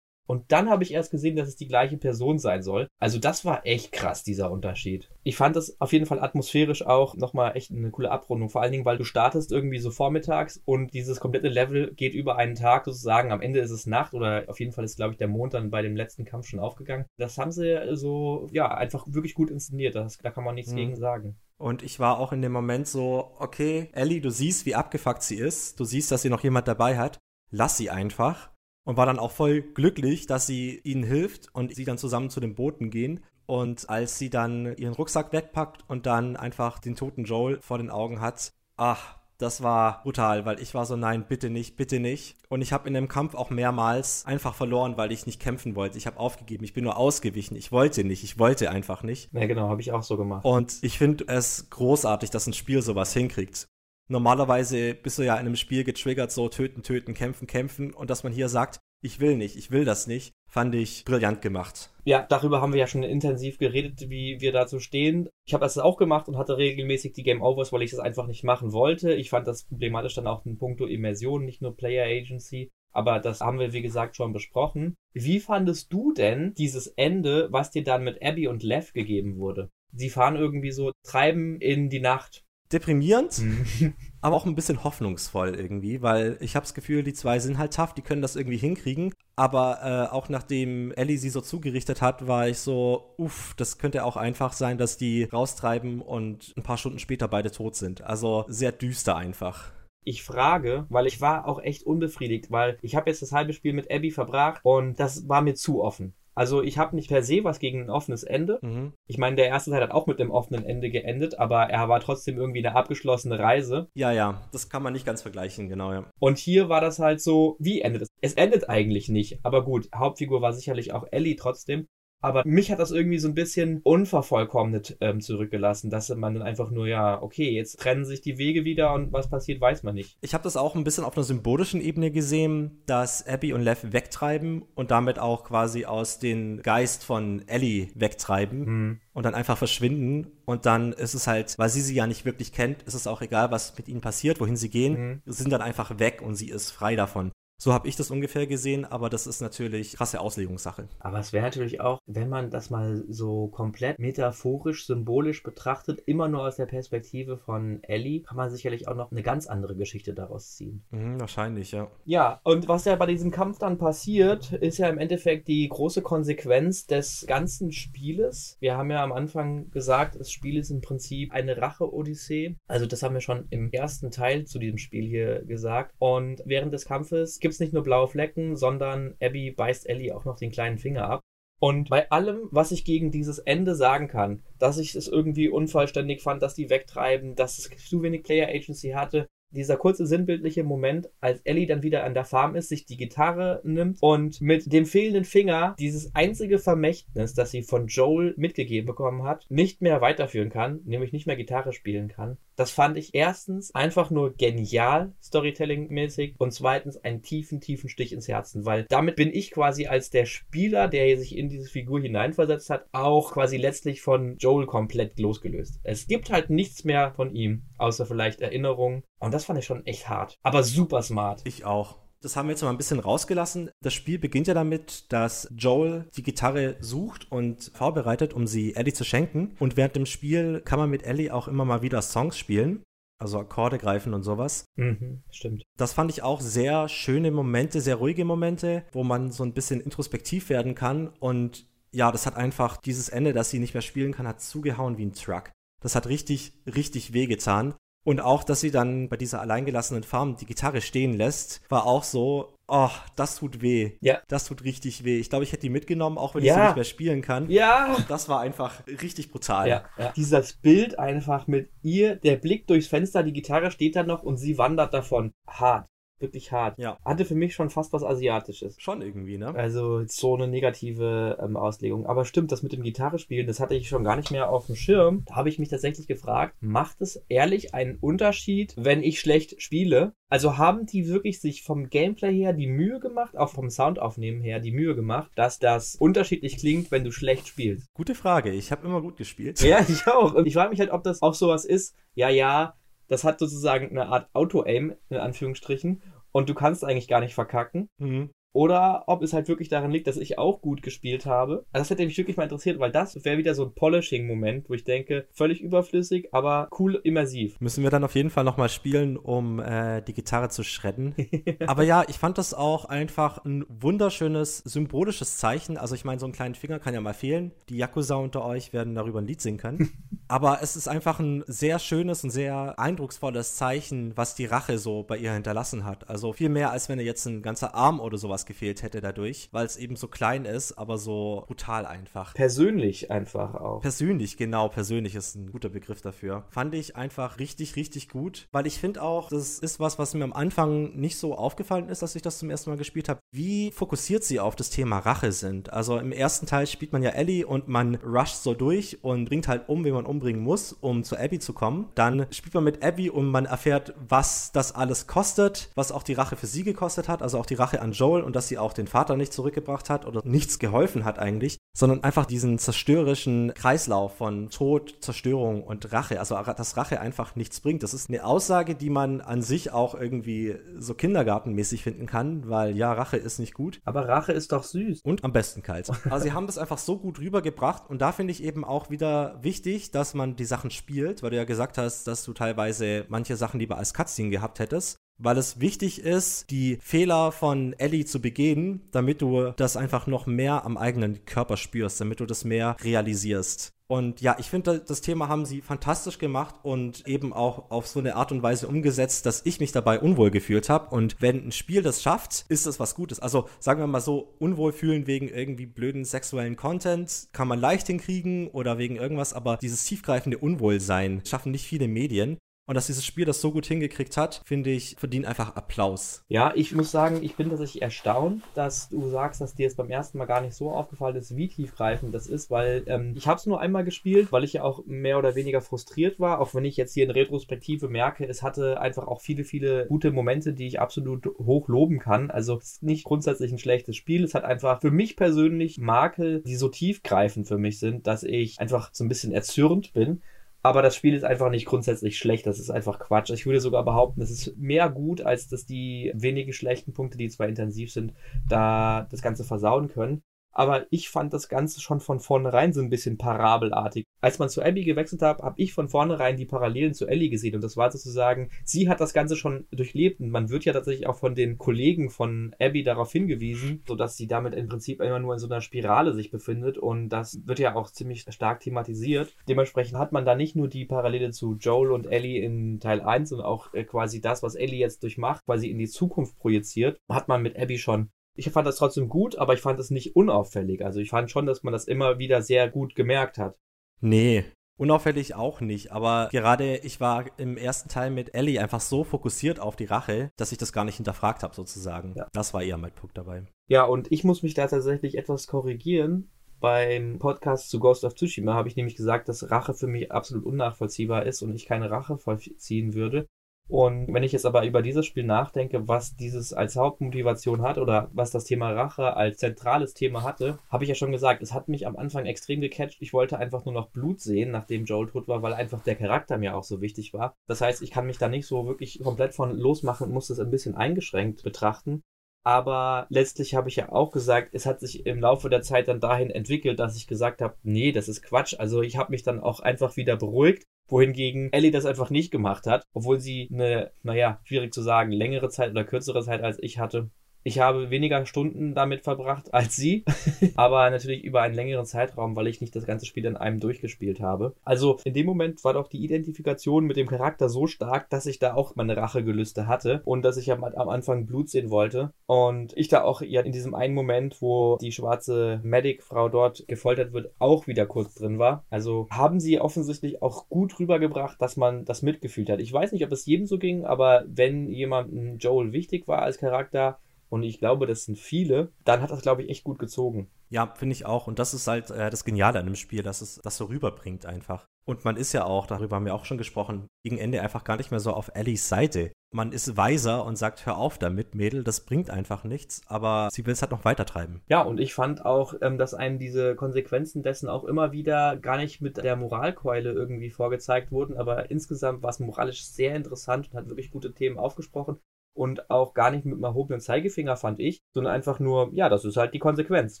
Und 0.26 0.52
dann 0.52 0.70
habe 0.70 0.82
ich 0.82 0.92
erst 0.92 1.10
gesehen, 1.10 1.36
dass 1.36 1.48
es 1.48 1.56
die 1.56 1.68
gleiche 1.68 1.96
Person 1.96 2.38
sein 2.38 2.62
soll. 2.62 2.88
Also 2.98 3.18
das 3.18 3.44
war 3.44 3.66
echt 3.66 3.92
krass, 3.92 4.22
dieser 4.22 4.50
Unterschied. 4.50 5.10
Ich 5.22 5.36
fand 5.36 5.56
das 5.56 5.80
auf 5.80 5.92
jeden 5.92 6.06
Fall 6.06 6.20
atmosphärisch 6.20 6.84
auch 6.86 7.16
nochmal 7.16 7.56
echt 7.56 7.70
eine 7.70 7.90
coole 7.90 8.10
Abrundung. 8.10 8.48
Vor 8.48 8.62
allen 8.62 8.72
Dingen, 8.72 8.84
weil 8.84 8.98
du 8.98 9.04
startest 9.04 9.52
irgendwie 9.52 9.78
so 9.78 9.90
vormittags 9.90 10.62
und 10.64 10.94
dieses 10.94 11.20
komplette 11.20 11.48
Level 11.48 11.92
geht 11.94 12.14
über 12.14 12.36
einen 12.36 12.54
Tag 12.54 12.86
sozusagen. 12.86 13.32
Am 13.32 13.42
Ende 13.42 13.60
ist 13.60 13.70
es 13.70 13.86
Nacht 13.86 14.14
oder 14.14 14.44
auf 14.48 14.60
jeden 14.60 14.72
Fall 14.72 14.84
ist, 14.84 14.96
glaube 14.96 15.12
ich, 15.12 15.18
der 15.18 15.28
Mond 15.28 15.54
dann 15.54 15.70
bei 15.70 15.82
dem 15.82 15.96
letzten 15.96 16.24
Kampf 16.24 16.46
schon 16.46 16.60
aufgegangen. 16.60 17.04
Das 17.18 17.36
haben 17.36 17.52
sie 17.52 17.94
so, 17.94 18.48
ja, 18.50 18.74
einfach 18.74 19.06
wirklich 19.08 19.34
gut 19.34 19.50
inszeniert. 19.50 19.94
Das, 19.94 20.18
da 20.18 20.30
kann 20.30 20.44
man 20.44 20.54
nichts 20.54 20.72
mhm. 20.72 20.76
gegen 20.76 20.96
sagen. 20.96 21.36
Und 21.58 21.82
ich 21.82 22.00
war 22.00 22.18
auch 22.18 22.32
in 22.32 22.42
dem 22.42 22.52
Moment 22.52 22.88
so, 22.88 23.32
okay, 23.38 23.90
Ellie, 23.92 24.20
du 24.20 24.30
siehst, 24.30 24.66
wie 24.66 24.74
abgefuckt 24.74 25.22
sie 25.22 25.36
ist. 25.36 25.78
Du 25.78 25.84
siehst, 25.84 26.10
dass 26.10 26.22
sie 26.22 26.30
noch 26.30 26.42
jemand 26.42 26.66
dabei 26.66 26.98
hat. 26.98 27.18
Lass 27.50 27.76
sie 27.76 27.90
einfach 27.90 28.53
und 28.84 28.96
war 28.96 29.06
dann 29.06 29.18
auch 29.18 29.32
voll 29.32 29.62
glücklich, 29.62 30.26
dass 30.26 30.46
sie 30.46 30.80
ihnen 30.84 31.02
hilft 31.02 31.54
und 31.54 31.74
sie 31.74 31.84
dann 31.84 31.98
zusammen 31.98 32.30
zu 32.30 32.40
den 32.40 32.54
Booten 32.54 32.90
gehen. 32.90 33.24
Und 33.46 33.90
als 33.90 34.18
sie 34.18 34.30
dann 34.30 34.74
ihren 34.76 34.94
Rucksack 34.94 35.32
wegpackt 35.32 35.84
und 35.88 36.06
dann 36.06 36.36
einfach 36.36 36.78
den 36.78 36.96
toten 36.96 37.24
Joel 37.24 37.60
vor 37.60 37.78
den 37.78 37.90
Augen 37.90 38.20
hat, 38.20 38.52
ach, 38.76 39.18
das 39.38 39.62
war 39.62 40.02
brutal, 40.02 40.46
weil 40.46 40.60
ich 40.60 40.74
war 40.74 40.86
so, 40.86 40.96
nein, 40.96 41.26
bitte 41.28 41.50
nicht, 41.50 41.76
bitte 41.76 41.98
nicht. 41.98 42.36
Und 42.48 42.62
ich 42.62 42.72
habe 42.72 42.86
in 42.86 42.94
dem 42.94 43.08
Kampf 43.08 43.34
auch 43.34 43.50
mehrmals 43.50 44.24
einfach 44.26 44.54
verloren, 44.54 44.96
weil 44.96 45.12
ich 45.12 45.26
nicht 45.26 45.40
kämpfen 45.40 45.74
wollte. 45.74 45.98
Ich 45.98 46.06
habe 46.06 46.18
aufgegeben, 46.20 46.64
ich 46.64 46.72
bin 46.72 46.84
nur 46.84 46.96
ausgewichen. 46.96 47.56
Ich 47.56 47.72
wollte 47.72 48.04
nicht, 48.04 48.22
ich 48.22 48.38
wollte 48.38 48.70
einfach 48.70 49.02
nicht. 49.02 49.32
Ja, 49.32 49.46
genau, 49.46 49.68
habe 49.68 49.80
ich 49.80 49.92
auch 49.92 50.04
so 50.04 50.16
gemacht. 50.16 50.44
Und 50.44 50.78
ich 50.82 50.98
finde 50.98 51.24
es 51.26 51.68
großartig, 51.68 52.30
dass 52.30 52.46
ein 52.46 52.52
Spiel 52.52 52.80
sowas 52.80 53.12
hinkriegt. 53.12 53.68
Normalerweise 54.08 54.94
bist 54.94 55.18
du 55.18 55.22
ja 55.22 55.34
in 55.34 55.40
einem 55.40 55.56
Spiel 55.56 55.84
getriggert, 55.84 56.30
so 56.30 56.48
töten, 56.48 56.82
töten, 56.82 57.14
kämpfen, 57.14 57.46
kämpfen. 57.46 57.92
Und 57.94 58.10
dass 58.10 58.22
man 58.22 58.32
hier 58.32 58.48
sagt, 58.48 58.80
ich 59.00 59.20
will 59.20 59.36
nicht, 59.36 59.56
ich 59.56 59.70
will 59.70 59.84
das 59.84 60.06
nicht, 60.06 60.32
fand 60.48 60.74
ich 60.74 61.04
brillant 61.04 61.42
gemacht. 61.42 61.90
Ja, 62.04 62.24
darüber 62.26 62.60
haben 62.60 62.72
wir 62.72 62.80
ja 62.80 62.86
schon 62.86 63.02
intensiv 63.02 63.58
geredet, 63.58 64.08
wie 64.08 64.40
wir 64.40 64.52
dazu 64.52 64.78
stehen. 64.78 65.28
Ich 65.46 65.52
habe 65.52 65.64
das 65.64 65.78
auch 65.78 65.96
gemacht 65.96 66.28
und 66.28 66.38
hatte 66.38 66.56
regelmäßig 66.56 67.12
die 67.12 67.22
Game 67.22 67.42
Overs, 67.42 67.72
weil 67.72 67.82
ich 67.82 67.90
das 67.90 68.00
einfach 68.00 68.26
nicht 68.26 68.44
machen 68.44 68.72
wollte. 68.72 69.12
Ich 69.12 69.30
fand 69.30 69.46
das 69.46 69.64
problematisch 69.64 70.14
dann 70.14 70.26
auch 70.26 70.44
in 70.46 70.58
puncto 70.58 70.86
Immersion, 70.86 71.44
nicht 71.44 71.60
nur 71.60 71.76
Player 71.76 72.06
Agency. 72.06 72.70
Aber 72.92 73.20
das 73.20 73.40
haben 73.40 73.58
wir, 73.58 73.72
wie 73.72 73.82
gesagt, 73.82 74.16
schon 74.16 74.32
besprochen. 74.32 74.94
Wie 75.12 75.40
fandest 75.40 75.92
du 75.92 76.12
denn 76.12 76.54
dieses 76.54 76.86
Ende, 76.86 77.48
was 77.50 77.70
dir 77.70 77.84
dann 77.84 78.04
mit 78.04 78.22
Abby 78.22 78.48
und 78.48 78.62
Lev 78.62 78.92
gegeben 78.92 79.36
wurde? 79.36 79.70
Sie 79.92 80.10
fahren 80.10 80.36
irgendwie 80.36 80.70
so, 80.70 80.92
treiben 81.04 81.60
in 81.60 81.90
die 81.90 82.00
Nacht 82.00 82.43
deprimierend, 82.74 83.38
mhm. 83.38 83.94
aber 84.20 84.36
auch 84.36 84.46
ein 84.46 84.54
bisschen 84.54 84.84
hoffnungsvoll 84.84 85.54
irgendwie, 85.54 86.02
weil 86.02 86.36
ich 86.40 86.56
habe 86.56 86.64
das 86.64 86.74
Gefühl, 86.74 87.02
die 87.02 87.14
zwei 87.14 87.38
sind 87.38 87.56
halt 87.56 87.74
tough, 87.74 87.94
die 87.94 88.02
können 88.02 88.22
das 88.22 88.36
irgendwie 88.36 88.56
hinkriegen. 88.56 89.14
Aber 89.36 89.78
äh, 89.82 90.14
auch 90.14 90.28
nachdem 90.28 90.92
Ellie 90.92 91.18
sie 91.18 91.30
so 91.30 91.40
zugerichtet 91.40 92.02
hat, 92.02 92.26
war 92.26 92.48
ich 92.48 92.58
so, 92.58 93.14
uff, 93.16 93.54
das 93.56 93.78
könnte 93.78 94.04
auch 94.04 94.16
einfach 94.16 94.52
sein, 94.52 94.78
dass 94.78 94.96
die 94.96 95.24
raustreiben 95.24 96.00
und 96.00 96.52
ein 96.56 96.62
paar 96.62 96.76
Stunden 96.76 96.98
später 96.98 97.28
beide 97.28 97.50
tot 97.50 97.76
sind. 97.76 98.02
Also 98.02 98.44
sehr 98.48 98.72
düster 98.72 99.16
einfach. 99.16 99.72
Ich 100.04 100.22
frage, 100.22 100.86
weil 100.90 101.06
ich 101.06 101.20
war 101.20 101.48
auch 101.48 101.62
echt 101.62 101.84
unbefriedigt, 101.84 102.50
weil 102.50 102.78
ich 102.82 102.94
habe 102.94 103.08
jetzt 103.08 103.22
das 103.22 103.32
halbe 103.32 103.54
Spiel 103.54 103.72
mit 103.72 103.90
Abby 103.90 104.10
verbracht 104.10 104.60
und 104.62 105.00
das 105.00 105.28
war 105.28 105.40
mir 105.40 105.54
zu 105.54 105.82
offen 105.82 106.14
Also 106.34 106.62
ich 106.62 106.78
habe 106.78 106.96
nicht 106.96 107.08
per 107.08 107.22
se 107.22 107.44
was 107.44 107.58
gegen 107.58 107.82
ein 107.82 107.90
offenes 107.90 108.22
Ende. 108.22 108.58
Mhm. 108.62 108.92
Ich 109.06 109.18
meine, 109.18 109.36
der 109.36 109.48
erste 109.48 109.70
Teil 109.70 109.82
hat 109.82 109.90
auch 109.90 110.06
mit 110.06 110.20
einem 110.20 110.30
offenen 110.30 110.64
Ende 110.64 110.90
geendet, 110.90 111.38
aber 111.38 111.64
er 111.70 111.88
war 111.88 112.00
trotzdem 112.00 112.36
irgendwie 112.36 112.64
eine 112.64 112.76
abgeschlossene 112.76 113.38
Reise. 113.38 113.88
Ja, 113.94 114.12
ja, 114.12 114.42
das 114.52 114.68
kann 114.68 114.82
man 114.82 114.92
nicht 114.92 115.06
ganz 115.06 115.22
vergleichen, 115.22 115.68
genau, 115.68 115.92
ja. 115.92 116.10
Und 116.18 116.38
hier 116.38 116.68
war 116.68 116.80
das 116.80 116.98
halt 116.98 117.20
so, 117.20 117.56
wie 117.58 117.80
endet 117.80 118.02
es? 118.02 118.08
Es 118.20 118.34
endet 118.34 118.68
eigentlich 118.68 119.08
nicht, 119.08 119.40
aber 119.44 119.64
gut, 119.64 119.88
Hauptfigur 119.94 120.42
war 120.42 120.52
sicherlich 120.52 120.92
auch 120.92 121.04
Ellie 121.10 121.36
trotzdem. 121.36 121.86
Aber 122.24 122.42
mich 122.46 122.70
hat 122.72 122.78
das 122.78 122.90
irgendwie 122.90 123.18
so 123.18 123.28
ein 123.28 123.34
bisschen 123.34 123.80
unvervollkommnet 123.82 124.96
ähm, 125.00 125.20
zurückgelassen, 125.20 125.90
dass 125.90 126.08
man 126.08 126.34
dann 126.34 126.42
einfach 126.42 126.70
nur, 126.70 126.86
ja, 126.86 127.20
okay, 127.22 127.50
jetzt 127.50 127.80
trennen 127.80 128.04
sich 128.04 128.20
die 128.20 128.38
Wege 128.38 128.64
wieder 128.64 128.94
und 128.94 129.12
was 129.12 129.28
passiert, 129.28 129.60
weiß 129.60 129.82
man 129.82 129.94
nicht. 129.94 130.16
Ich 130.20 130.32
habe 130.34 130.44
das 130.44 130.56
auch 130.56 130.74
ein 130.74 130.84
bisschen 130.84 131.04
auf 131.04 131.16
einer 131.16 131.24
symbolischen 131.24 131.80
Ebene 131.80 132.10
gesehen, 132.10 132.82
dass 132.86 133.26
Abby 133.26 133.52
und 133.52 133.60
Lev 133.62 133.92
wegtreiben 133.92 134.62
und 134.74 134.90
damit 134.90 135.18
auch 135.18 135.44
quasi 135.44 135.84
aus 135.84 136.18
den 136.18 136.62
Geist 136.62 137.04
von 137.04 137.46
Ellie 137.46 137.88
wegtreiben 137.94 138.66
Hm. 138.66 139.00
und 139.12 139.26
dann 139.26 139.34
einfach 139.34 139.58
verschwinden. 139.58 140.26
Und 140.46 140.66
dann 140.66 140.92
ist 140.92 141.14
es 141.14 141.26
halt, 141.26 141.58
weil 141.58 141.68
sie 141.68 141.80
sie 141.80 141.94
ja 141.94 142.06
nicht 142.06 142.24
wirklich 142.24 142.52
kennt, 142.52 142.82
ist 142.82 142.94
es 142.94 143.06
auch 143.06 143.22
egal, 143.22 143.50
was 143.50 143.76
mit 143.76 143.88
ihnen 143.88 144.00
passiert, 144.00 144.40
wohin 144.40 144.56
sie 144.56 144.70
gehen, 144.70 144.94
Mhm. 144.94 145.22
sind 145.26 145.50
dann 145.52 145.60
einfach 145.62 145.98
weg 145.98 146.22
und 146.24 146.34
sie 146.34 146.48
ist 146.48 146.70
frei 146.70 146.96
davon. 146.96 147.32
So 147.64 147.72
habe 147.72 147.88
ich 147.88 147.96
das 147.96 148.10
ungefähr 148.10 148.46
gesehen, 148.46 148.84
aber 148.84 149.08
das 149.08 149.26
ist 149.26 149.40
natürlich 149.40 149.94
krasse 149.94 150.20
Auslegungssache. 150.20 150.86
Aber 150.98 151.18
es 151.18 151.32
wäre 151.32 151.44
natürlich 151.44 151.80
auch, 151.80 151.98
wenn 152.04 152.28
man 152.28 152.50
das 152.50 152.68
mal 152.68 153.06
so 153.08 153.48
komplett 153.48 153.98
metaphorisch, 153.98 154.86
symbolisch 154.86 155.42
betrachtet, 155.42 156.02
immer 156.04 156.28
nur 156.28 156.42
aus 156.42 156.56
der 156.56 156.66
Perspektive 156.66 157.38
von 157.38 157.82
Ellie, 157.84 158.20
kann 158.20 158.36
man 158.36 158.50
sicherlich 158.50 158.86
auch 158.86 158.94
noch 158.94 159.10
eine 159.10 159.22
ganz 159.22 159.46
andere 159.46 159.76
Geschichte 159.76 160.12
daraus 160.12 160.56
ziehen. 160.56 160.84
Mhm, 160.90 161.18
wahrscheinlich, 161.18 161.72
ja. 161.72 161.90
Ja, 162.04 162.38
und 162.42 162.68
was 162.68 162.84
ja 162.84 162.96
bei 162.96 163.06
diesem 163.06 163.30
Kampf 163.30 163.58
dann 163.58 163.78
passiert, 163.78 164.52
ist 164.52 164.76
ja 164.76 164.90
im 164.90 164.98
Endeffekt 164.98 165.48
die 165.48 165.66
große 165.66 166.02
Konsequenz 166.02 166.86
des 166.86 167.24
ganzen 167.26 167.72
Spieles. 167.72 168.58
Wir 168.60 168.76
haben 168.76 168.90
ja 168.90 169.02
am 169.02 169.12
Anfang 169.12 169.70
gesagt, 169.70 170.20
das 170.20 170.30
Spiel 170.30 170.58
ist 170.58 170.68
im 170.68 170.82
Prinzip 170.82 171.32
eine 171.32 171.56
Rache-Odyssee. 171.56 172.56
Also 172.66 172.84
das 172.84 173.02
haben 173.02 173.14
wir 173.14 173.22
schon 173.22 173.46
im 173.48 173.72
ersten 173.72 174.10
Teil 174.10 174.44
zu 174.44 174.58
diesem 174.58 174.76
Spiel 174.76 175.06
hier 175.06 175.42
gesagt. 175.46 175.94
Und 175.98 176.42
während 176.44 176.74
des 176.74 176.84
Kampfes 176.84 177.38
gibt 177.40 177.53
es 177.54 177.60
nicht 177.60 177.72
nur 177.72 177.82
blaue 177.82 178.08
Flecken, 178.08 178.56
sondern 178.56 179.14
Abby 179.20 179.50
beißt 179.50 179.88
Ellie 179.88 180.14
auch 180.14 180.24
noch 180.24 180.36
den 180.36 180.50
kleinen 180.50 180.78
Finger 180.78 181.08
ab. 181.08 181.20
Und 181.60 181.88
bei 181.88 182.10
allem, 182.10 182.48
was 182.50 182.72
ich 182.72 182.84
gegen 182.84 183.10
dieses 183.10 183.38
Ende 183.38 183.74
sagen 183.74 184.08
kann, 184.08 184.42
dass 184.58 184.76
ich 184.76 184.94
es 184.94 185.08
irgendwie 185.08 185.48
unvollständig 185.48 186.22
fand, 186.22 186.42
dass 186.42 186.54
die 186.54 186.68
wegtreiben, 186.68 187.36
dass 187.36 187.58
es 187.58 187.70
zu 187.88 188.02
wenig 188.02 188.22
Player 188.22 188.48
Agency 188.48 188.90
hatte, 188.90 189.28
dieser 189.54 189.76
kurze 189.76 190.06
sinnbildliche 190.06 190.64
Moment, 190.64 191.10
als 191.20 191.40
Ellie 191.42 191.66
dann 191.66 191.82
wieder 191.82 192.04
an 192.04 192.14
der 192.14 192.24
Farm 192.24 192.56
ist, 192.56 192.68
sich 192.68 192.86
die 192.86 192.96
Gitarre 192.96 193.60
nimmt 193.64 193.98
und 194.02 194.40
mit 194.40 194.72
dem 194.72 194.84
fehlenden 194.84 195.24
Finger 195.24 195.74
dieses 195.78 196.14
einzige 196.14 196.58
Vermächtnis, 196.58 197.34
das 197.34 197.52
sie 197.52 197.62
von 197.62 197.86
Joel 197.86 198.34
mitgegeben 198.36 198.86
bekommen 198.86 199.22
hat, 199.22 199.46
nicht 199.48 199.80
mehr 199.80 200.00
weiterführen 200.00 200.50
kann, 200.50 200.80
nämlich 200.84 201.12
nicht 201.12 201.26
mehr 201.26 201.36
Gitarre 201.36 201.72
spielen 201.72 202.08
kann. 202.08 202.36
Das 202.56 202.70
fand 202.70 202.96
ich 202.96 203.14
erstens 203.14 203.74
einfach 203.74 204.10
nur 204.10 204.34
genial, 204.34 205.12
Storytelling-mäßig, 205.22 206.34
und 206.38 206.52
zweitens 206.52 206.96
einen 206.96 207.22
tiefen, 207.22 207.60
tiefen 207.60 207.88
Stich 207.88 208.12
ins 208.12 208.28
Herzen, 208.28 208.64
weil 208.64 208.86
damit 208.88 209.16
bin 209.16 209.32
ich 209.32 209.50
quasi 209.50 209.86
als 209.86 210.10
der 210.10 210.26
Spieler, 210.26 210.88
der 210.88 211.16
sich 211.18 211.36
in 211.36 211.48
diese 211.48 211.68
Figur 211.68 212.00
hineinversetzt 212.00 212.70
hat, 212.70 212.86
auch 212.92 213.32
quasi 213.32 213.56
letztlich 213.56 214.02
von 214.02 214.36
Joel 214.38 214.66
komplett 214.66 215.18
losgelöst. 215.18 215.80
Es 215.82 216.06
gibt 216.06 216.30
halt 216.30 216.50
nichts 216.50 216.84
mehr 216.84 217.12
von 217.12 217.34
ihm, 217.34 217.62
außer 217.78 218.06
vielleicht 218.06 218.40
Erinnerungen. 218.40 219.02
Und 219.18 219.34
das 219.34 219.44
fand 219.46 219.58
ich 219.58 219.64
schon 219.64 219.86
echt 219.86 220.08
hart. 220.08 220.38
Aber 220.42 220.62
super 220.62 221.02
smart. 221.02 221.42
Ich 221.44 221.64
auch. 221.64 222.03
Das 222.24 222.36
haben 222.36 222.48
wir 222.48 222.52
jetzt 222.52 222.62
mal 222.62 222.70
ein 222.70 222.78
bisschen 222.78 223.00
rausgelassen. 223.00 223.70
Das 223.82 223.92
Spiel 223.92 224.18
beginnt 224.18 224.46
ja 224.46 224.54
damit, 224.54 225.12
dass 225.12 225.46
Joel 225.54 226.08
die 226.16 226.22
Gitarre 226.22 226.76
sucht 226.80 227.30
und 227.30 227.70
vorbereitet, 227.74 228.32
um 228.32 228.46
sie 228.46 228.74
Ellie 228.74 228.94
zu 228.94 229.04
schenken. 229.04 229.54
Und 229.58 229.76
während 229.76 229.94
dem 229.94 230.06
Spiel 230.06 230.62
kann 230.64 230.78
man 230.78 230.88
mit 230.88 231.02
Ellie 231.02 231.32
auch 231.32 231.48
immer 231.48 231.66
mal 231.66 231.82
wieder 231.82 232.00
Songs 232.00 232.38
spielen. 232.38 232.82
Also 233.18 233.38
Akkorde 233.38 233.78
greifen 233.78 234.14
und 234.14 234.22
sowas. 234.22 234.64
Mhm, 234.76 235.22
stimmt. 235.30 235.64
Das 235.76 235.92
fand 235.92 236.10
ich 236.10 236.22
auch 236.22 236.40
sehr 236.40 236.88
schöne 236.88 237.30
Momente, 237.30 237.80
sehr 237.80 237.96
ruhige 237.96 238.24
Momente, 238.24 238.84
wo 238.92 239.04
man 239.04 239.30
so 239.30 239.44
ein 239.44 239.52
bisschen 239.52 239.80
introspektiv 239.80 240.48
werden 240.48 240.74
kann. 240.74 241.08
Und 241.20 241.66
ja, 241.92 242.10
das 242.10 242.24
hat 242.26 242.36
einfach 242.36 242.78
dieses 242.78 243.10
Ende, 243.10 243.34
dass 243.34 243.50
sie 243.50 243.58
nicht 243.58 243.74
mehr 243.74 243.82
spielen 243.82 244.12
kann, 244.12 244.26
hat 244.26 244.40
zugehauen 244.40 244.96
wie 244.96 245.04
ein 245.04 245.12
Truck. 245.12 245.52
Das 245.82 245.94
hat 245.94 246.06
richtig, 246.06 246.54
richtig 246.66 247.12
wehgetan. 247.12 247.74
Und 248.04 248.20
auch, 248.20 248.44
dass 248.44 248.60
sie 248.60 248.70
dann 248.70 249.08
bei 249.08 249.16
dieser 249.16 249.40
alleingelassenen 249.40 250.02
Farm 250.04 250.36
die 250.36 250.44
Gitarre 250.46 250.82
stehen 250.82 251.14
lässt, 251.14 251.62
war 251.70 251.86
auch 251.86 252.04
so, 252.04 252.52
oh, 252.68 252.90
das 253.16 253.36
tut 253.36 253.62
weh. 253.62 253.92
Ja. 254.00 254.20
Das 254.28 254.44
tut 254.44 254.62
richtig 254.64 255.04
weh. 255.04 255.18
Ich 255.18 255.30
glaube, 255.30 255.44
ich 255.44 255.52
hätte 255.52 255.62
die 255.62 255.70
mitgenommen, 255.70 256.18
auch 256.18 256.34
wenn 256.34 256.42
ich 256.42 256.48
Ja. 256.48 256.54
sie 256.54 256.62
nicht 256.64 256.74
mehr 256.76 256.84
spielen 256.84 257.22
kann. 257.22 257.48
Ja! 257.50 257.96
Das 258.08 258.28
war 258.28 258.40
einfach 258.40 258.82
richtig 258.86 259.30
brutal. 259.30 259.68
Ja, 259.68 259.84
ja. 259.98 260.12
Dieses 260.16 260.52
Bild 260.52 260.98
einfach 260.98 261.46
mit 261.46 261.70
ihr, 261.82 262.16
der 262.16 262.36
Blick 262.36 262.66
durchs 262.66 262.88
Fenster, 262.88 263.22
die 263.22 263.32
Gitarre 263.32 263.70
steht 263.70 263.96
da 263.96 264.02
noch 264.02 264.22
und 264.22 264.36
sie 264.36 264.58
wandert 264.58 264.92
davon. 264.92 265.32
Hart. 265.48 265.88
Wirklich 266.20 266.52
hart. 266.52 266.78
Ja. 266.78 266.98
Hatte 267.04 267.24
für 267.24 267.34
mich 267.34 267.54
schon 267.54 267.70
fast 267.70 267.92
was 267.92 268.04
Asiatisches. 268.04 268.76
Schon 268.78 269.02
irgendwie, 269.02 269.36
ne? 269.36 269.54
Also 269.54 270.04
so 270.06 270.34
eine 270.34 270.46
negative 270.46 271.38
ähm, 271.42 271.56
Auslegung. 271.56 272.06
Aber 272.06 272.24
stimmt, 272.24 272.52
das 272.52 272.62
mit 272.62 272.72
dem 272.72 272.82
Gitarrespielen, 272.82 273.46
das 273.46 273.58
hatte 273.58 273.74
ich 273.74 273.88
schon 273.88 274.04
gar 274.04 274.16
nicht 274.16 274.30
mehr 274.30 274.48
auf 274.48 274.66
dem 274.66 274.76
Schirm. 274.76 275.24
Da 275.26 275.36
habe 275.36 275.48
ich 275.48 275.58
mich 275.58 275.68
tatsächlich 275.68 276.06
gefragt, 276.06 276.54
macht 276.60 277.00
es 277.00 277.24
ehrlich 277.28 277.74
einen 277.74 277.96
Unterschied, 277.96 278.74
wenn 278.76 279.02
ich 279.02 279.18
schlecht 279.18 279.60
spiele? 279.60 280.12
Also 280.28 280.56
haben 280.56 280.86
die 280.86 281.08
wirklich 281.08 281.40
sich 281.40 281.62
vom 281.62 281.90
Gameplay 281.90 282.34
her 282.34 282.52
die 282.52 282.66
Mühe 282.66 283.00
gemacht, 283.00 283.36
auch 283.36 283.50
vom 283.50 283.70
Soundaufnehmen 283.70 284.40
her 284.40 284.60
die 284.60 284.72
Mühe 284.72 284.94
gemacht, 284.94 285.30
dass 285.34 285.58
das 285.58 285.96
unterschiedlich 285.96 286.56
klingt, 286.58 286.90
wenn 286.90 287.04
du 287.04 287.12
schlecht 287.12 287.48
spielst? 287.48 287.86
Gute 287.94 288.14
Frage. 288.14 288.50
Ich 288.50 288.72
habe 288.72 288.86
immer 288.86 289.02
gut 289.02 289.16
gespielt. 289.16 289.60
Ja, 289.60 289.80
ich 289.88 290.06
auch. 290.06 290.34
Und 290.34 290.46
ich 290.46 290.54
frage 290.54 290.70
mich 290.70 290.80
halt, 290.80 290.90
ob 290.90 291.02
das 291.02 291.22
auch 291.22 291.34
sowas 291.34 291.64
ist. 291.64 291.94
Ja, 292.14 292.28
ja, 292.28 292.74
das 293.08 293.24
hat 293.24 293.38
sozusagen 293.38 293.90
eine 293.90 294.06
Art 294.06 294.28
Auto-Aim, 294.32 294.94
in 295.08 295.16
Anführungsstrichen. 295.16 296.02
Und 296.32 296.48
du 296.48 296.54
kannst 296.54 296.84
eigentlich 296.84 297.08
gar 297.08 297.20
nicht 297.20 297.34
verkacken. 297.34 297.88
Mhm. 297.98 298.30
Oder 298.54 299.02
ob 299.08 299.22
es 299.22 299.32
halt 299.32 299.48
wirklich 299.48 299.68
daran 299.68 299.90
liegt, 299.90 300.06
dass 300.06 300.16
ich 300.16 300.38
auch 300.38 300.62
gut 300.62 300.80
gespielt 300.80 301.26
habe. 301.26 301.66
Also 301.72 301.82
das 301.82 301.90
hätte 301.90 302.06
mich 302.06 302.16
wirklich 302.16 302.36
mal 302.36 302.44
interessiert, 302.44 302.78
weil 302.78 302.92
das 302.92 303.24
wäre 303.24 303.36
wieder 303.36 303.52
so 303.52 303.64
ein 303.64 303.74
Polishing-Moment, 303.74 304.70
wo 304.70 304.74
ich 304.74 304.84
denke, 304.84 305.26
völlig 305.32 305.60
überflüssig, 305.60 306.28
aber 306.32 306.68
cool 306.78 307.00
immersiv. 307.02 307.60
Müssen 307.60 307.82
wir 307.82 307.90
dann 307.90 308.04
auf 308.04 308.14
jeden 308.14 308.30
Fall 308.30 308.44
nochmal 308.44 308.68
spielen, 308.68 309.16
um 309.16 309.58
äh, 309.58 310.02
die 310.02 310.14
Gitarre 310.14 310.50
zu 310.50 310.62
shredden. 310.62 311.16
Aber 311.66 311.82
ja, 311.82 312.04
ich 312.06 312.16
fand 312.16 312.38
das 312.38 312.54
auch 312.54 312.84
einfach 312.84 313.44
ein 313.44 313.64
wunderschönes 313.68 314.58
symbolisches 314.58 315.36
Zeichen. 315.36 315.76
Also 315.76 315.96
ich 315.96 316.04
meine, 316.04 316.20
so 316.20 316.26
einen 316.26 316.32
kleinen 316.32 316.54
Finger 316.54 316.78
kann 316.78 316.94
ja 316.94 317.00
mal 317.00 317.12
fehlen. 317.12 317.50
Die 317.68 317.76
Yakuza 317.76 318.14
unter 318.14 318.44
euch 318.44 318.72
werden 318.72 318.94
darüber 318.94 319.20
ein 319.20 319.26
Lied 319.26 319.40
singen 319.40 319.58
können. 319.58 319.90
Aber 320.28 320.60
es 320.62 320.76
ist 320.76 320.88
einfach 320.88 321.20
ein 321.20 321.44
sehr 321.46 321.78
schönes 321.78 322.24
und 322.24 322.30
sehr 322.30 322.78
eindrucksvolles 322.78 323.56
Zeichen, 323.56 324.16
was 324.16 324.34
die 324.34 324.46
Rache 324.46 324.78
so 324.78 325.02
bei 325.02 325.18
ihr 325.18 325.32
hinterlassen 325.32 325.84
hat. 325.84 326.08
Also 326.08 326.32
viel 326.32 326.48
mehr, 326.48 326.70
als 326.70 326.88
wenn 326.88 326.98
ihr 326.98 327.04
jetzt 327.04 327.26
ein 327.26 327.42
ganzer 327.42 327.74
Arm 327.74 328.00
oder 328.00 328.16
sowas 328.16 328.46
gefehlt 328.46 328.82
hätte 328.82 329.00
dadurch, 329.00 329.48
weil 329.52 329.66
es 329.66 329.76
eben 329.76 329.96
so 329.96 330.08
klein 330.08 330.44
ist, 330.44 330.72
aber 330.78 330.98
so 330.98 331.44
brutal 331.46 331.86
einfach. 331.86 332.34
Persönlich 332.34 333.10
einfach 333.10 333.54
auch. 333.54 333.80
Persönlich, 333.80 334.36
genau, 334.36 334.68
persönlich 334.68 335.14
ist 335.14 335.34
ein 335.34 335.52
guter 335.52 335.68
Begriff 335.68 336.00
dafür. 336.00 336.44
Fand 336.48 336.74
ich 336.74 336.96
einfach 336.96 337.38
richtig, 337.38 337.76
richtig 337.76 338.08
gut, 338.08 338.48
weil 338.52 338.66
ich 338.66 338.78
finde 338.78 339.02
auch, 339.02 339.28
das 339.28 339.58
ist 339.58 339.80
was, 339.80 339.98
was 339.98 340.14
mir 340.14 340.24
am 340.24 340.32
Anfang 340.32 340.96
nicht 340.96 341.18
so 341.18 341.34
aufgefallen 341.34 341.88
ist, 341.88 342.02
dass 342.02 342.16
ich 342.16 342.22
das 342.22 342.38
zum 342.38 342.50
ersten 342.50 342.70
Mal 342.70 342.76
gespielt 342.76 343.08
habe, 343.08 343.20
wie 343.30 343.70
fokussiert 343.72 344.24
sie 344.24 344.40
auf 344.40 344.56
das 344.56 344.70
Thema 344.70 344.98
Rache 344.98 345.32
sind. 345.32 345.72
Also 345.72 345.98
im 345.98 346.12
ersten 346.12 346.46
Teil 346.46 346.66
spielt 346.66 346.92
man 346.92 347.02
ja 347.02 347.10
Ellie 347.10 347.46
und 347.46 347.68
man 347.68 347.96
rusht 347.96 348.36
so 348.36 348.54
durch 348.54 349.02
und 349.02 349.26
bringt 349.26 349.48
halt 349.48 349.68
um, 349.68 349.84
wen 349.84 349.94
man 349.94 350.06
umbringen 350.14 350.42
muss, 350.42 350.72
um 350.72 351.02
zu 351.02 351.16
Abby 351.18 351.40
zu 351.40 351.52
kommen. 351.52 351.88
Dann 351.96 352.26
spielt 352.30 352.54
man 352.54 352.64
mit 352.64 352.84
Abby 352.84 353.10
und 353.10 353.26
man 353.26 353.46
erfährt, 353.46 353.94
was 354.08 354.52
das 354.52 354.74
alles 354.74 355.06
kostet, 355.08 355.70
was 355.74 355.90
auch 355.90 356.04
die 356.04 356.12
Rache 356.12 356.36
für 356.36 356.46
sie 356.46 356.62
gekostet 356.62 357.08
hat, 357.08 357.20
also 357.20 357.38
auch 357.38 357.46
die 357.46 357.54
Rache 357.54 357.82
an 357.82 357.92
Joel 357.92 358.22
und 358.22 358.36
dass 358.36 358.46
sie 358.48 358.58
auch 358.58 358.72
den 358.72 358.86
Vater 358.86 359.16
nicht 359.16 359.32
zurückgebracht 359.32 359.90
hat 359.90 360.06
oder 360.06 360.22
nichts 360.24 360.58
geholfen 360.60 361.04
hat 361.04 361.18
eigentlich, 361.18 361.58
sondern 361.76 362.04
einfach 362.04 362.26
diesen 362.26 362.58
zerstörerischen 362.58 363.52
Kreislauf 363.54 364.16
von 364.16 364.50
Tod, 364.50 364.96
Zerstörung 365.00 365.64
und 365.64 365.92
Rache, 365.92 366.20
also 366.20 366.36
dass 366.36 366.76
Rache 366.76 367.00
einfach 367.00 367.34
nichts 367.34 367.60
bringt. 367.60 367.82
Das 367.82 367.94
ist 367.94 368.08
eine 368.08 368.24
Aussage, 368.24 368.74
die 368.76 368.90
man 368.90 369.20
an 369.20 369.42
sich 369.42 369.72
auch 369.72 369.94
irgendwie 369.94 370.54
so 370.78 370.94
kindergartenmäßig 370.94 371.82
finden 371.82 372.06
kann, 372.06 372.48
weil 372.48 372.76
ja, 372.76 372.92
Rache 372.92 373.16
ist 373.16 373.38
nicht 373.40 373.54
gut 373.54 373.80
Aber 373.84 374.06
Rache 374.08 374.32
ist 374.32 374.52
doch 374.52 374.62
süß. 374.62 375.00
und 375.02 375.24
am 375.24 375.32
besten 375.32 375.62
kalt. 375.62 375.90
Also 376.10 376.24
sie 376.24 376.32
haben 376.32 376.46
das 376.46 376.58
einfach 376.58 376.78
so 376.78 376.98
gut 376.98 377.18
rübergebracht 377.18 377.88
und 377.88 378.00
da 378.00 378.12
finde 378.12 378.32
ich 378.32 378.44
eben 378.44 378.64
auch 378.64 378.90
wieder 378.90 379.38
wichtig, 379.42 379.90
dass 379.90 380.03
man 380.12 380.36
die 380.36 380.44
Sachen 380.44 380.70
spielt, 380.70 381.22
weil 381.22 381.30
du 381.30 381.36
ja 381.36 381.44
gesagt 381.44 381.78
hast, 381.78 382.06
dass 382.06 382.24
du 382.24 382.34
teilweise 382.34 383.06
manche 383.08 383.36
Sachen 383.36 383.58
lieber 383.58 383.78
als 383.78 383.94
Cutscene 383.94 384.28
gehabt 384.28 384.58
hättest. 384.58 384.98
Weil 385.18 385.38
es 385.38 385.60
wichtig 385.60 386.00
ist, 386.00 386.50
die 386.50 386.78
Fehler 386.80 387.32
von 387.32 387.72
Ellie 387.74 388.04
zu 388.04 388.20
begehen, 388.20 388.82
damit 388.90 389.22
du 389.22 389.52
das 389.56 389.76
einfach 389.76 390.06
noch 390.06 390.26
mehr 390.26 390.64
am 390.64 390.76
eigenen 390.76 391.24
Körper 391.24 391.56
spürst, 391.56 392.00
damit 392.00 392.20
du 392.20 392.26
das 392.26 392.44
mehr 392.44 392.76
realisierst. 392.82 393.74
Und 393.86 394.22
ja, 394.22 394.36
ich 394.38 394.48
finde, 394.48 394.80
das 394.80 395.02
Thema 395.02 395.28
haben 395.28 395.44
sie 395.44 395.60
fantastisch 395.60 396.18
gemacht 396.18 396.54
und 396.62 397.06
eben 397.06 397.34
auch 397.34 397.70
auf 397.70 397.86
so 397.86 398.00
eine 398.00 398.16
Art 398.16 398.32
und 398.32 398.42
Weise 398.42 398.66
umgesetzt, 398.66 399.26
dass 399.26 399.42
ich 399.44 399.60
mich 399.60 399.72
dabei 399.72 400.00
unwohl 400.00 400.30
gefühlt 400.30 400.70
habe. 400.70 400.94
Und 400.94 401.20
wenn 401.20 401.48
ein 401.48 401.52
Spiel 401.52 401.82
das 401.82 402.02
schafft, 402.02 402.46
ist 402.48 402.66
das 402.66 402.80
was 402.80 402.94
Gutes. 402.94 403.20
Also 403.20 403.46
sagen 403.60 403.80
wir 403.80 403.86
mal 403.86 404.00
so, 404.00 404.34
unwohl 404.38 404.72
fühlen 404.72 405.06
wegen 405.06 405.28
irgendwie 405.28 405.66
blöden 405.66 406.06
sexuellen 406.06 406.56
Content 406.56 407.28
kann 407.32 407.46
man 407.46 407.60
leicht 407.60 407.86
hinkriegen 407.86 408.48
oder 408.48 408.78
wegen 408.78 408.96
irgendwas, 408.96 409.34
aber 409.34 409.58
dieses 409.58 409.84
tiefgreifende 409.84 410.38
Unwohlsein 410.38 411.20
schaffen 411.26 411.52
nicht 411.52 411.66
viele 411.66 411.86
Medien. 411.86 412.38
Und 412.66 412.76
dass 412.76 412.86
dieses 412.86 413.04
Spiel 413.04 413.26
das 413.26 413.42
so 413.42 413.52
gut 413.52 413.66
hingekriegt 413.66 414.16
hat, 414.16 414.40
finde 414.46 414.70
ich, 414.70 414.96
verdient 414.98 415.26
einfach 415.26 415.54
Applaus. 415.54 416.24
Ja, 416.28 416.52
ich 416.54 416.74
muss 416.74 416.90
sagen, 416.90 417.22
ich 417.22 417.36
bin 417.36 417.50
tatsächlich 417.50 417.82
erstaunt, 417.82 418.42
dass 418.54 418.88
du 418.88 419.06
sagst, 419.10 419.42
dass 419.42 419.54
dir 419.54 419.66
es 419.66 419.74
beim 419.74 419.90
ersten 419.90 420.16
Mal 420.16 420.24
gar 420.24 420.40
nicht 420.40 420.54
so 420.54 420.70
aufgefallen 420.70 421.16
ist, 421.16 421.36
wie 421.36 421.48
tiefgreifend 421.48 422.14
das 422.14 422.26
ist, 422.26 422.50
weil 422.50 422.84
ähm, 422.86 423.12
ich 423.16 423.26
habe 423.26 423.38
es 423.38 423.44
nur 423.44 423.60
einmal 423.60 423.84
gespielt, 423.84 424.32
weil 424.32 424.44
ich 424.44 424.54
ja 424.54 424.62
auch 424.62 424.84
mehr 424.86 425.18
oder 425.18 425.34
weniger 425.34 425.60
frustriert 425.60 426.18
war, 426.18 426.40
auch 426.40 426.54
wenn 426.54 426.64
ich 426.64 426.78
jetzt 426.78 426.94
hier 426.94 427.04
in 427.04 427.10
Retrospektive 427.10 427.88
merke, 427.88 428.26
es 428.26 428.42
hatte 428.42 428.80
einfach 428.80 429.06
auch 429.06 429.20
viele, 429.20 429.44
viele 429.44 429.86
gute 429.86 430.10
Momente, 430.10 430.54
die 430.54 430.66
ich 430.66 430.80
absolut 430.80 431.26
hoch 431.38 431.68
loben 431.68 431.98
kann. 431.98 432.30
Also 432.30 432.56
es 432.56 432.74
ist 432.74 432.82
nicht 432.82 433.04
grundsätzlich 433.04 433.52
ein 433.52 433.58
schlechtes 433.58 433.96
Spiel, 433.96 434.24
es 434.24 434.34
hat 434.34 434.44
einfach 434.44 434.80
für 434.80 434.90
mich 434.90 435.16
persönlich 435.16 435.78
Makel, 435.78 436.40
die 436.40 436.56
so 436.56 436.68
tiefgreifend 436.68 437.46
für 437.46 437.58
mich 437.58 437.78
sind, 437.78 438.06
dass 438.06 438.22
ich 438.22 438.58
einfach 438.58 438.88
so 438.92 439.04
ein 439.04 439.08
bisschen 439.08 439.32
erzürnt 439.32 439.92
bin. 439.92 440.22
Aber 440.64 440.80
das 440.80 440.96
Spiel 440.96 441.12
ist 441.12 441.24
einfach 441.24 441.50
nicht 441.50 441.66
grundsätzlich 441.66 442.16
schlecht. 442.16 442.46
Das 442.46 442.58
ist 442.58 442.70
einfach 442.70 442.98
Quatsch. 442.98 443.28
Ich 443.30 443.44
würde 443.44 443.60
sogar 443.60 443.84
behaupten, 443.84 444.22
es 444.22 444.30
ist 444.30 444.56
mehr 444.56 444.88
gut, 444.88 445.20
als 445.20 445.46
dass 445.46 445.66
die 445.66 446.10
wenigen 446.14 446.54
schlechten 446.54 446.94
Punkte, 446.94 447.18
die 447.18 447.28
zwar 447.28 447.48
intensiv 447.48 447.92
sind, 447.92 448.14
da 448.48 449.06
das 449.10 449.20
Ganze 449.20 449.44
versauen 449.44 449.88
können 449.88 450.22
aber 450.54 450.86
ich 450.90 451.08
fand 451.08 451.32
das 451.32 451.48
Ganze 451.48 451.80
schon 451.80 452.00
von 452.00 452.20
vornherein 452.20 452.72
so 452.72 452.80
ein 452.80 452.90
bisschen 452.90 453.18
parabelartig. 453.18 454.06
Als 454.20 454.38
man 454.38 454.48
zu 454.48 454.62
Abby 454.62 454.84
gewechselt 454.84 455.22
hat, 455.22 455.42
habe 455.42 455.60
ich 455.60 455.74
von 455.74 455.88
vornherein 455.88 456.36
die 456.36 456.46
Parallelen 456.46 456.94
zu 456.94 457.06
Ellie 457.06 457.28
gesehen 457.28 457.54
und 457.54 457.64
das 457.64 457.76
war 457.76 457.90
sozusagen, 457.90 458.50
sie 458.64 458.88
hat 458.88 459.00
das 459.00 459.12
Ganze 459.12 459.36
schon 459.36 459.66
durchlebt 459.70 460.20
und 460.20 460.30
man 460.30 460.48
wird 460.48 460.64
ja 460.64 460.72
tatsächlich 460.72 461.06
auch 461.06 461.16
von 461.16 461.34
den 461.34 461.58
Kollegen 461.58 462.08
von 462.08 462.54
Abby 462.58 462.82
darauf 462.82 463.12
hingewiesen, 463.12 463.82
sodass 463.86 464.16
sie 464.16 464.26
damit 464.26 464.54
im 464.54 464.68
Prinzip 464.68 465.00
immer 465.00 465.18
nur 465.18 465.34
in 465.34 465.40
so 465.40 465.46
einer 465.46 465.60
Spirale 465.60 466.14
sich 466.14 466.30
befindet 466.30 466.78
und 466.78 467.08
das 467.08 467.40
wird 467.44 467.58
ja 467.58 467.74
auch 467.74 467.90
ziemlich 467.90 468.24
stark 468.28 468.60
thematisiert. 468.60 469.34
Dementsprechend 469.48 469.98
hat 469.98 470.12
man 470.12 470.24
da 470.24 470.34
nicht 470.34 470.56
nur 470.56 470.68
die 470.68 470.84
Parallele 470.84 471.30
zu 471.30 471.56
Joel 471.56 471.90
und 471.90 472.06
Ellie 472.06 472.42
in 472.42 472.80
Teil 472.80 473.00
1 473.00 473.32
und 473.32 473.40
auch 473.40 473.72
äh, 473.74 473.84
quasi 473.84 474.20
das, 474.20 474.42
was 474.42 474.54
Ellie 474.54 474.78
jetzt 474.78 475.02
durchmacht, 475.02 475.44
quasi 475.44 475.68
in 475.68 475.78
die 475.78 475.88
Zukunft 475.88 476.38
projiziert, 476.38 476.98
hat 477.08 477.28
man 477.28 477.42
mit 477.42 477.58
Abby 477.58 477.78
schon 477.78 478.10
ich 478.36 478.50
fand 478.50 478.66
das 478.66 478.76
trotzdem 478.76 479.08
gut, 479.08 479.36
aber 479.36 479.54
ich 479.54 479.60
fand 479.60 479.78
es 479.80 479.90
nicht 479.90 480.16
unauffällig. 480.16 480.84
Also 480.84 481.00
ich 481.00 481.10
fand 481.10 481.30
schon, 481.30 481.46
dass 481.46 481.62
man 481.62 481.72
das 481.72 481.86
immer 481.86 482.18
wieder 482.18 482.42
sehr 482.42 482.68
gut 482.68 482.94
gemerkt 482.94 483.38
hat. 483.38 483.56
Nee, 484.00 484.44
Unauffällig 484.76 485.36
auch 485.36 485.60
nicht, 485.60 485.92
aber 485.92 486.28
gerade 486.32 486.78
ich 486.78 486.98
war 486.98 487.26
im 487.38 487.56
ersten 487.56 487.88
Teil 487.88 488.10
mit 488.10 488.34
Ellie 488.34 488.60
einfach 488.60 488.80
so 488.80 489.04
fokussiert 489.04 489.60
auf 489.60 489.76
die 489.76 489.84
Rache, 489.84 490.32
dass 490.36 490.50
ich 490.50 490.58
das 490.58 490.72
gar 490.72 490.84
nicht 490.84 490.96
hinterfragt 490.96 491.44
habe, 491.44 491.54
sozusagen. 491.54 492.14
Ja. 492.16 492.26
Das 492.32 492.54
war 492.54 492.62
eher 492.62 492.76
mein 492.76 492.92
Punkt 492.92 493.16
dabei. 493.16 493.44
Ja, 493.68 493.84
und 493.84 494.10
ich 494.10 494.24
muss 494.24 494.42
mich 494.42 494.54
da 494.54 494.66
tatsächlich 494.66 495.16
etwas 495.16 495.46
korrigieren. 495.46 496.30
Beim 496.58 497.20
Podcast 497.20 497.70
zu 497.70 497.78
Ghost 497.78 498.04
of 498.04 498.14
Tsushima 498.14 498.54
habe 498.54 498.68
ich 498.68 498.74
nämlich 498.74 498.96
gesagt, 498.96 499.28
dass 499.28 499.48
Rache 499.50 499.74
für 499.74 499.86
mich 499.86 500.10
absolut 500.10 500.44
unnachvollziehbar 500.44 501.24
ist 501.24 501.42
und 501.42 501.54
ich 501.54 501.66
keine 501.66 501.90
Rache 501.90 502.18
vollziehen 502.18 502.94
würde. 502.94 503.26
Und 503.68 504.12
wenn 504.12 504.22
ich 504.22 504.32
jetzt 504.32 504.44
aber 504.44 504.66
über 504.66 504.82
dieses 504.82 505.06
Spiel 505.06 505.24
nachdenke, 505.24 505.88
was 505.88 506.16
dieses 506.16 506.52
als 506.52 506.76
Hauptmotivation 506.76 507.62
hat 507.62 507.78
oder 507.78 508.10
was 508.12 508.30
das 508.30 508.44
Thema 508.44 508.70
Rache 508.72 509.16
als 509.16 509.38
zentrales 509.38 509.94
Thema 509.94 510.22
hatte, 510.22 510.58
habe 510.68 510.84
ich 510.84 510.88
ja 510.88 510.94
schon 510.94 511.12
gesagt, 511.12 511.42
es 511.42 511.54
hat 511.54 511.68
mich 511.68 511.86
am 511.86 511.96
Anfang 511.96 512.26
extrem 512.26 512.60
gecatcht. 512.60 512.98
Ich 513.00 513.14
wollte 513.14 513.38
einfach 513.38 513.64
nur 513.64 513.72
noch 513.72 513.88
Blut 513.88 514.20
sehen, 514.20 514.50
nachdem 514.50 514.84
Joel 514.84 515.08
tot 515.08 515.28
war, 515.28 515.42
weil 515.42 515.54
einfach 515.54 515.82
der 515.82 515.96
Charakter 515.96 516.36
mir 516.36 516.56
auch 516.56 516.64
so 516.64 516.82
wichtig 516.82 517.14
war. 517.14 517.34
Das 517.46 517.62
heißt, 517.62 517.82
ich 517.82 517.90
kann 517.90 518.06
mich 518.06 518.18
da 518.18 518.28
nicht 518.28 518.46
so 518.46 518.66
wirklich 518.66 519.02
komplett 519.02 519.34
von 519.34 519.56
losmachen 519.56 520.08
und 520.08 520.12
muss 520.12 520.28
es 520.28 520.40
ein 520.40 520.50
bisschen 520.50 520.74
eingeschränkt 520.74 521.42
betrachten. 521.42 522.02
Aber 522.44 523.06
letztlich 523.08 523.54
habe 523.54 523.68
ich 523.68 523.76
ja 523.76 523.90
auch 523.90 524.12
gesagt, 524.12 524.54
es 524.54 524.66
hat 524.66 524.78
sich 524.78 525.06
im 525.06 525.20
Laufe 525.20 525.48
der 525.48 525.62
Zeit 525.62 525.88
dann 525.88 526.00
dahin 526.00 526.30
entwickelt, 526.30 526.78
dass 526.78 526.96
ich 526.96 527.06
gesagt 527.06 527.40
habe, 527.40 527.56
nee, 527.62 527.90
das 527.90 528.08
ist 528.08 528.22
Quatsch. 528.22 528.54
Also 528.58 528.82
ich 528.82 528.96
habe 528.96 529.10
mich 529.12 529.22
dann 529.22 529.40
auch 529.40 529.60
einfach 529.60 529.96
wieder 529.96 530.16
beruhigt 530.16 530.64
wohingegen 530.88 531.52
Ellie 531.52 531.70
das 531.70 531.86
einfach 531.86 532.10
nicht 532.10 532.30
gemacht 532.30 532.66
hat, 532.66 532.84
obwohl 532.92 533.20
sie 533.20 533.48
eine, 533.52 533.92
naja, 534.02 534.40
schwierig 534.44 534.72
zu 534.72 534.82
sagen, 534.82 535.12
längere 535.12 535.48
Zeit 535.48 535.70
oder 535.70 535.84
kürzere 535.84 536.22
Zeit 536.22 536.42
als 536.42 536.58
ich 536.60 536.78
hatte. 536.78 537.10
Ich 537.46 537.58
habe 537.58 537.90
weniger 537.90 538.24
Stunden 538.24 538.74
damit 538.74 539.02
verbracht 539.02 539.52
als 539.52 539.76
sie, 539.76 540.04
aber 540.56 540.88
natürlich 540.88 541.22
über 541.24 541.42
einen 541.42 541.54
längeren 541.54 541.84
Zeitraum, 541.84 542.34
weil 542.36 542.46
ich 542.46 542.62
nicht 542.62 542.74
das 542.74 542.86
ganze 542.86 543.04
Spiel 543.04 543.26
in 543.26 543.36
einem 543.36 543.60
durchgespielt 543.60 544.20
habe. 544.20 544.54
Also 544.64 544.98
in 545.04 545.12
dem 545.12 545.26
Moment 545.26 545.62
war 545.62 545.74
doch 545.74 545.88
die 545.88 546.02
Identifikation 546.02 546.86
mit 546.86 546.96
dem 546.96 547.06
Charakter 547.06 547.50
so 547.50 547.66
stark, 547.66 548.08
dass 548.08 548.24
ich 548.24 548.38
da 548.38 548.54
auch 548.54 548.76
meine 548.76 548.96
Rachegelüste 548.96 549.66
hatte 549.66 550.00
und 550.06 550.24
dass 550.24 550.38
ich 550.38 550.50
am, 550.50 550.64
Anfang 550.64 551.26
Blut 551.26 551.50
sehen 551.50 551.68
wollte. 551.68 552.14
Und 552.24 552.72
ich 552.76 552.88
da 552.88 553.04
auch 553.04 553.20
ja 553.20 553.42
in 553.42 553.52
diesem 553.52 553.74
einen 553.74 553.94
Moment, 553.94 554.40
wo 554.40 554.78
die 554.80 554.92
schwarze 554.92 555.60
Medic-Frau 555.62 556.30
dort 556.30 556.66
gefoltert 556.66 557.12
wird, 557.12 557.34
auch 557.38 557.66
wieder 557.66 557.84
kurz 557.84 558.14
drin 558.14 558.38
war. 558.38 558.64
Also 558.70 559.06
haben 559.10 559.38
sie 559.38 559.60
offensichtlich 559.60 560.22
auch 560.22 560.48
gut 560.48 560.78
rübergebracht, 560.80 561.40
dass 561.42 561.58
man 561.58 561.84
das 561.84 562.00
mitgefühlt 562.00 562.48
hat. 562.48 562.60
Ich 562.60 562.72
weiß 562.72 562.92
nicht, 562.92 563.04
ob 563.04 563.12
es 563.12 563.26
jedem 563.26 563.46
so 563.46 563.58
ging, 563.58 563.84
aber 563.84 564.24
wenn 564.26 564.70
jemandem 564.70 565.36
Joel 565.36 565.72
wichtig 565.72 566.08
war 566.08 566.22
als 566.22 566.38
Charakter, 566.38 566.98
und 567.34 567.42
ich 567.42 567.58
glaube, 567.58 567.88
das 567.88 568.04
sind 568.04 568.16
viele, 568.16 568.70
dann 568.84 569.02
hat 569.02 569.10
das, 569.10 569.22
glaube 569.22 569.42
ich, 569.42 569.50
echt 569.50 569.64
gut 569.64 569.80
gezogen. 569.80 570.30
Ja, 570.50 570.72
finde 570.76 570.92
ich 570.92 571.04
auch. 571.04 571.26
Und 571.26 571.40
das 571.40 571.52
ist 571.52 571.66
halt 571.66 571.90
äh, 571.90 572.08
das 572.08 572.24
Geniale 572.24 572.60
an 572.60 572.66
dem 572.66 572.76
Spiel, 572.76 573.02
dass 573.02 573.22
es 573.22 573.40
das 573.42 573.56
so 573.56 573.64
rüberbringt 573.64 574.24
einfach. 574.24 574.68
Und 574.86 575.04
man 575.04 575.16
ist 575.16 575.32
ja 575.32 575.44
auch, 575.44 575.66
darüber 575.66 575.96
haben 575.96 576.04
wir 576.04 576.14
auch 576.14 576.26
schon 576.26 576.38
gesprochen, 576.38 576.86
gegen 577.02 577.18
Ende 577.18 577.42
einfach 577.42 577.64
gar 577.64 577.76
nicht 577.76 577.90
mehr 577.90 577.98
so 577.98 578.12
auf 578.12 578.30
Ellies 578.34 578.68
Seite. 578.68 579.10
Man 579.34 579.50
ist 579.50 579.76
weiser 579.76 580.24
und 580.24 580.36
sagt, 580.36 580.64
hör 580.64 580.78
auf 580.78 580.96
damit, 580.96 581.34
Mädel, 581.34 581.64
das 581.64 581.84
bringt 581.84 582.08
einfach 582.08 582.44
nichts, 582.44 582.82
aber 582.86 583.30
sie 583.32 583.44
will 583.44 583.54
es 583.54 583.62
halt 583.62 583.72
noch 583.72 583.84
weiter 583.84 584.06
treiben. 584.06 584.42
Ja, 584.46 584.62
und 584.62 584.78
ich 584.78 584.94
fand 584.94 585.26
auch, 585.26 585.54
ähm, 585.60 585.76
dass 585.76 585.92
einem 585.92 586.20
diese 586.20 586.54
Konsequenzen 586.54 587.24
dessen 587.24 587.48
auch 587.48 587.64
immer 587.64 587.90
wieder 587.90 588.36
gar 588.36 588.58
nicht 588.58 588.80
mit 588.80 588.98
der 588.98 589.16
Moralkeule 589.16 589.90
irgendwie 589.90 590.30
vorgezeigt 590.30 590.92
wurden, 590.92 591.16
aber 591.16 591.50
insgesamt 591.50 592.04
war 592.04 592.10
es 592.10 592.20
moralisch 592.20 592.64
sehr 592.64 592.94
interessant 592.94 593.50
und 593.50 593.58
hat 593.58 593.66
wirklich 593.66 593.90
gute 593.90 594.14
Themen 594.14 594.38
aufgesprochen 594.38 595.00
und 595.34 595.70
auch 595.70 595.94
gar 595.94 596.10
nicht 596.10 596.24
mit 596.24 596.34
einem 596.34 596.44
erhobenen 596.44 596.80
Zeigefinger, 596.80 597.36
fand 597.36 597.60
ich, 597.60 597.82
sondern 597.92 598.14
einfach 598.14 598.40
nur, 598.40 598.70
ja, 598.72 598.88
das 598.88 599.04
ist 599.04 599.16
halt 599.16 599.34
die 599.34 599.38
Konsequenz. 599.38 600.00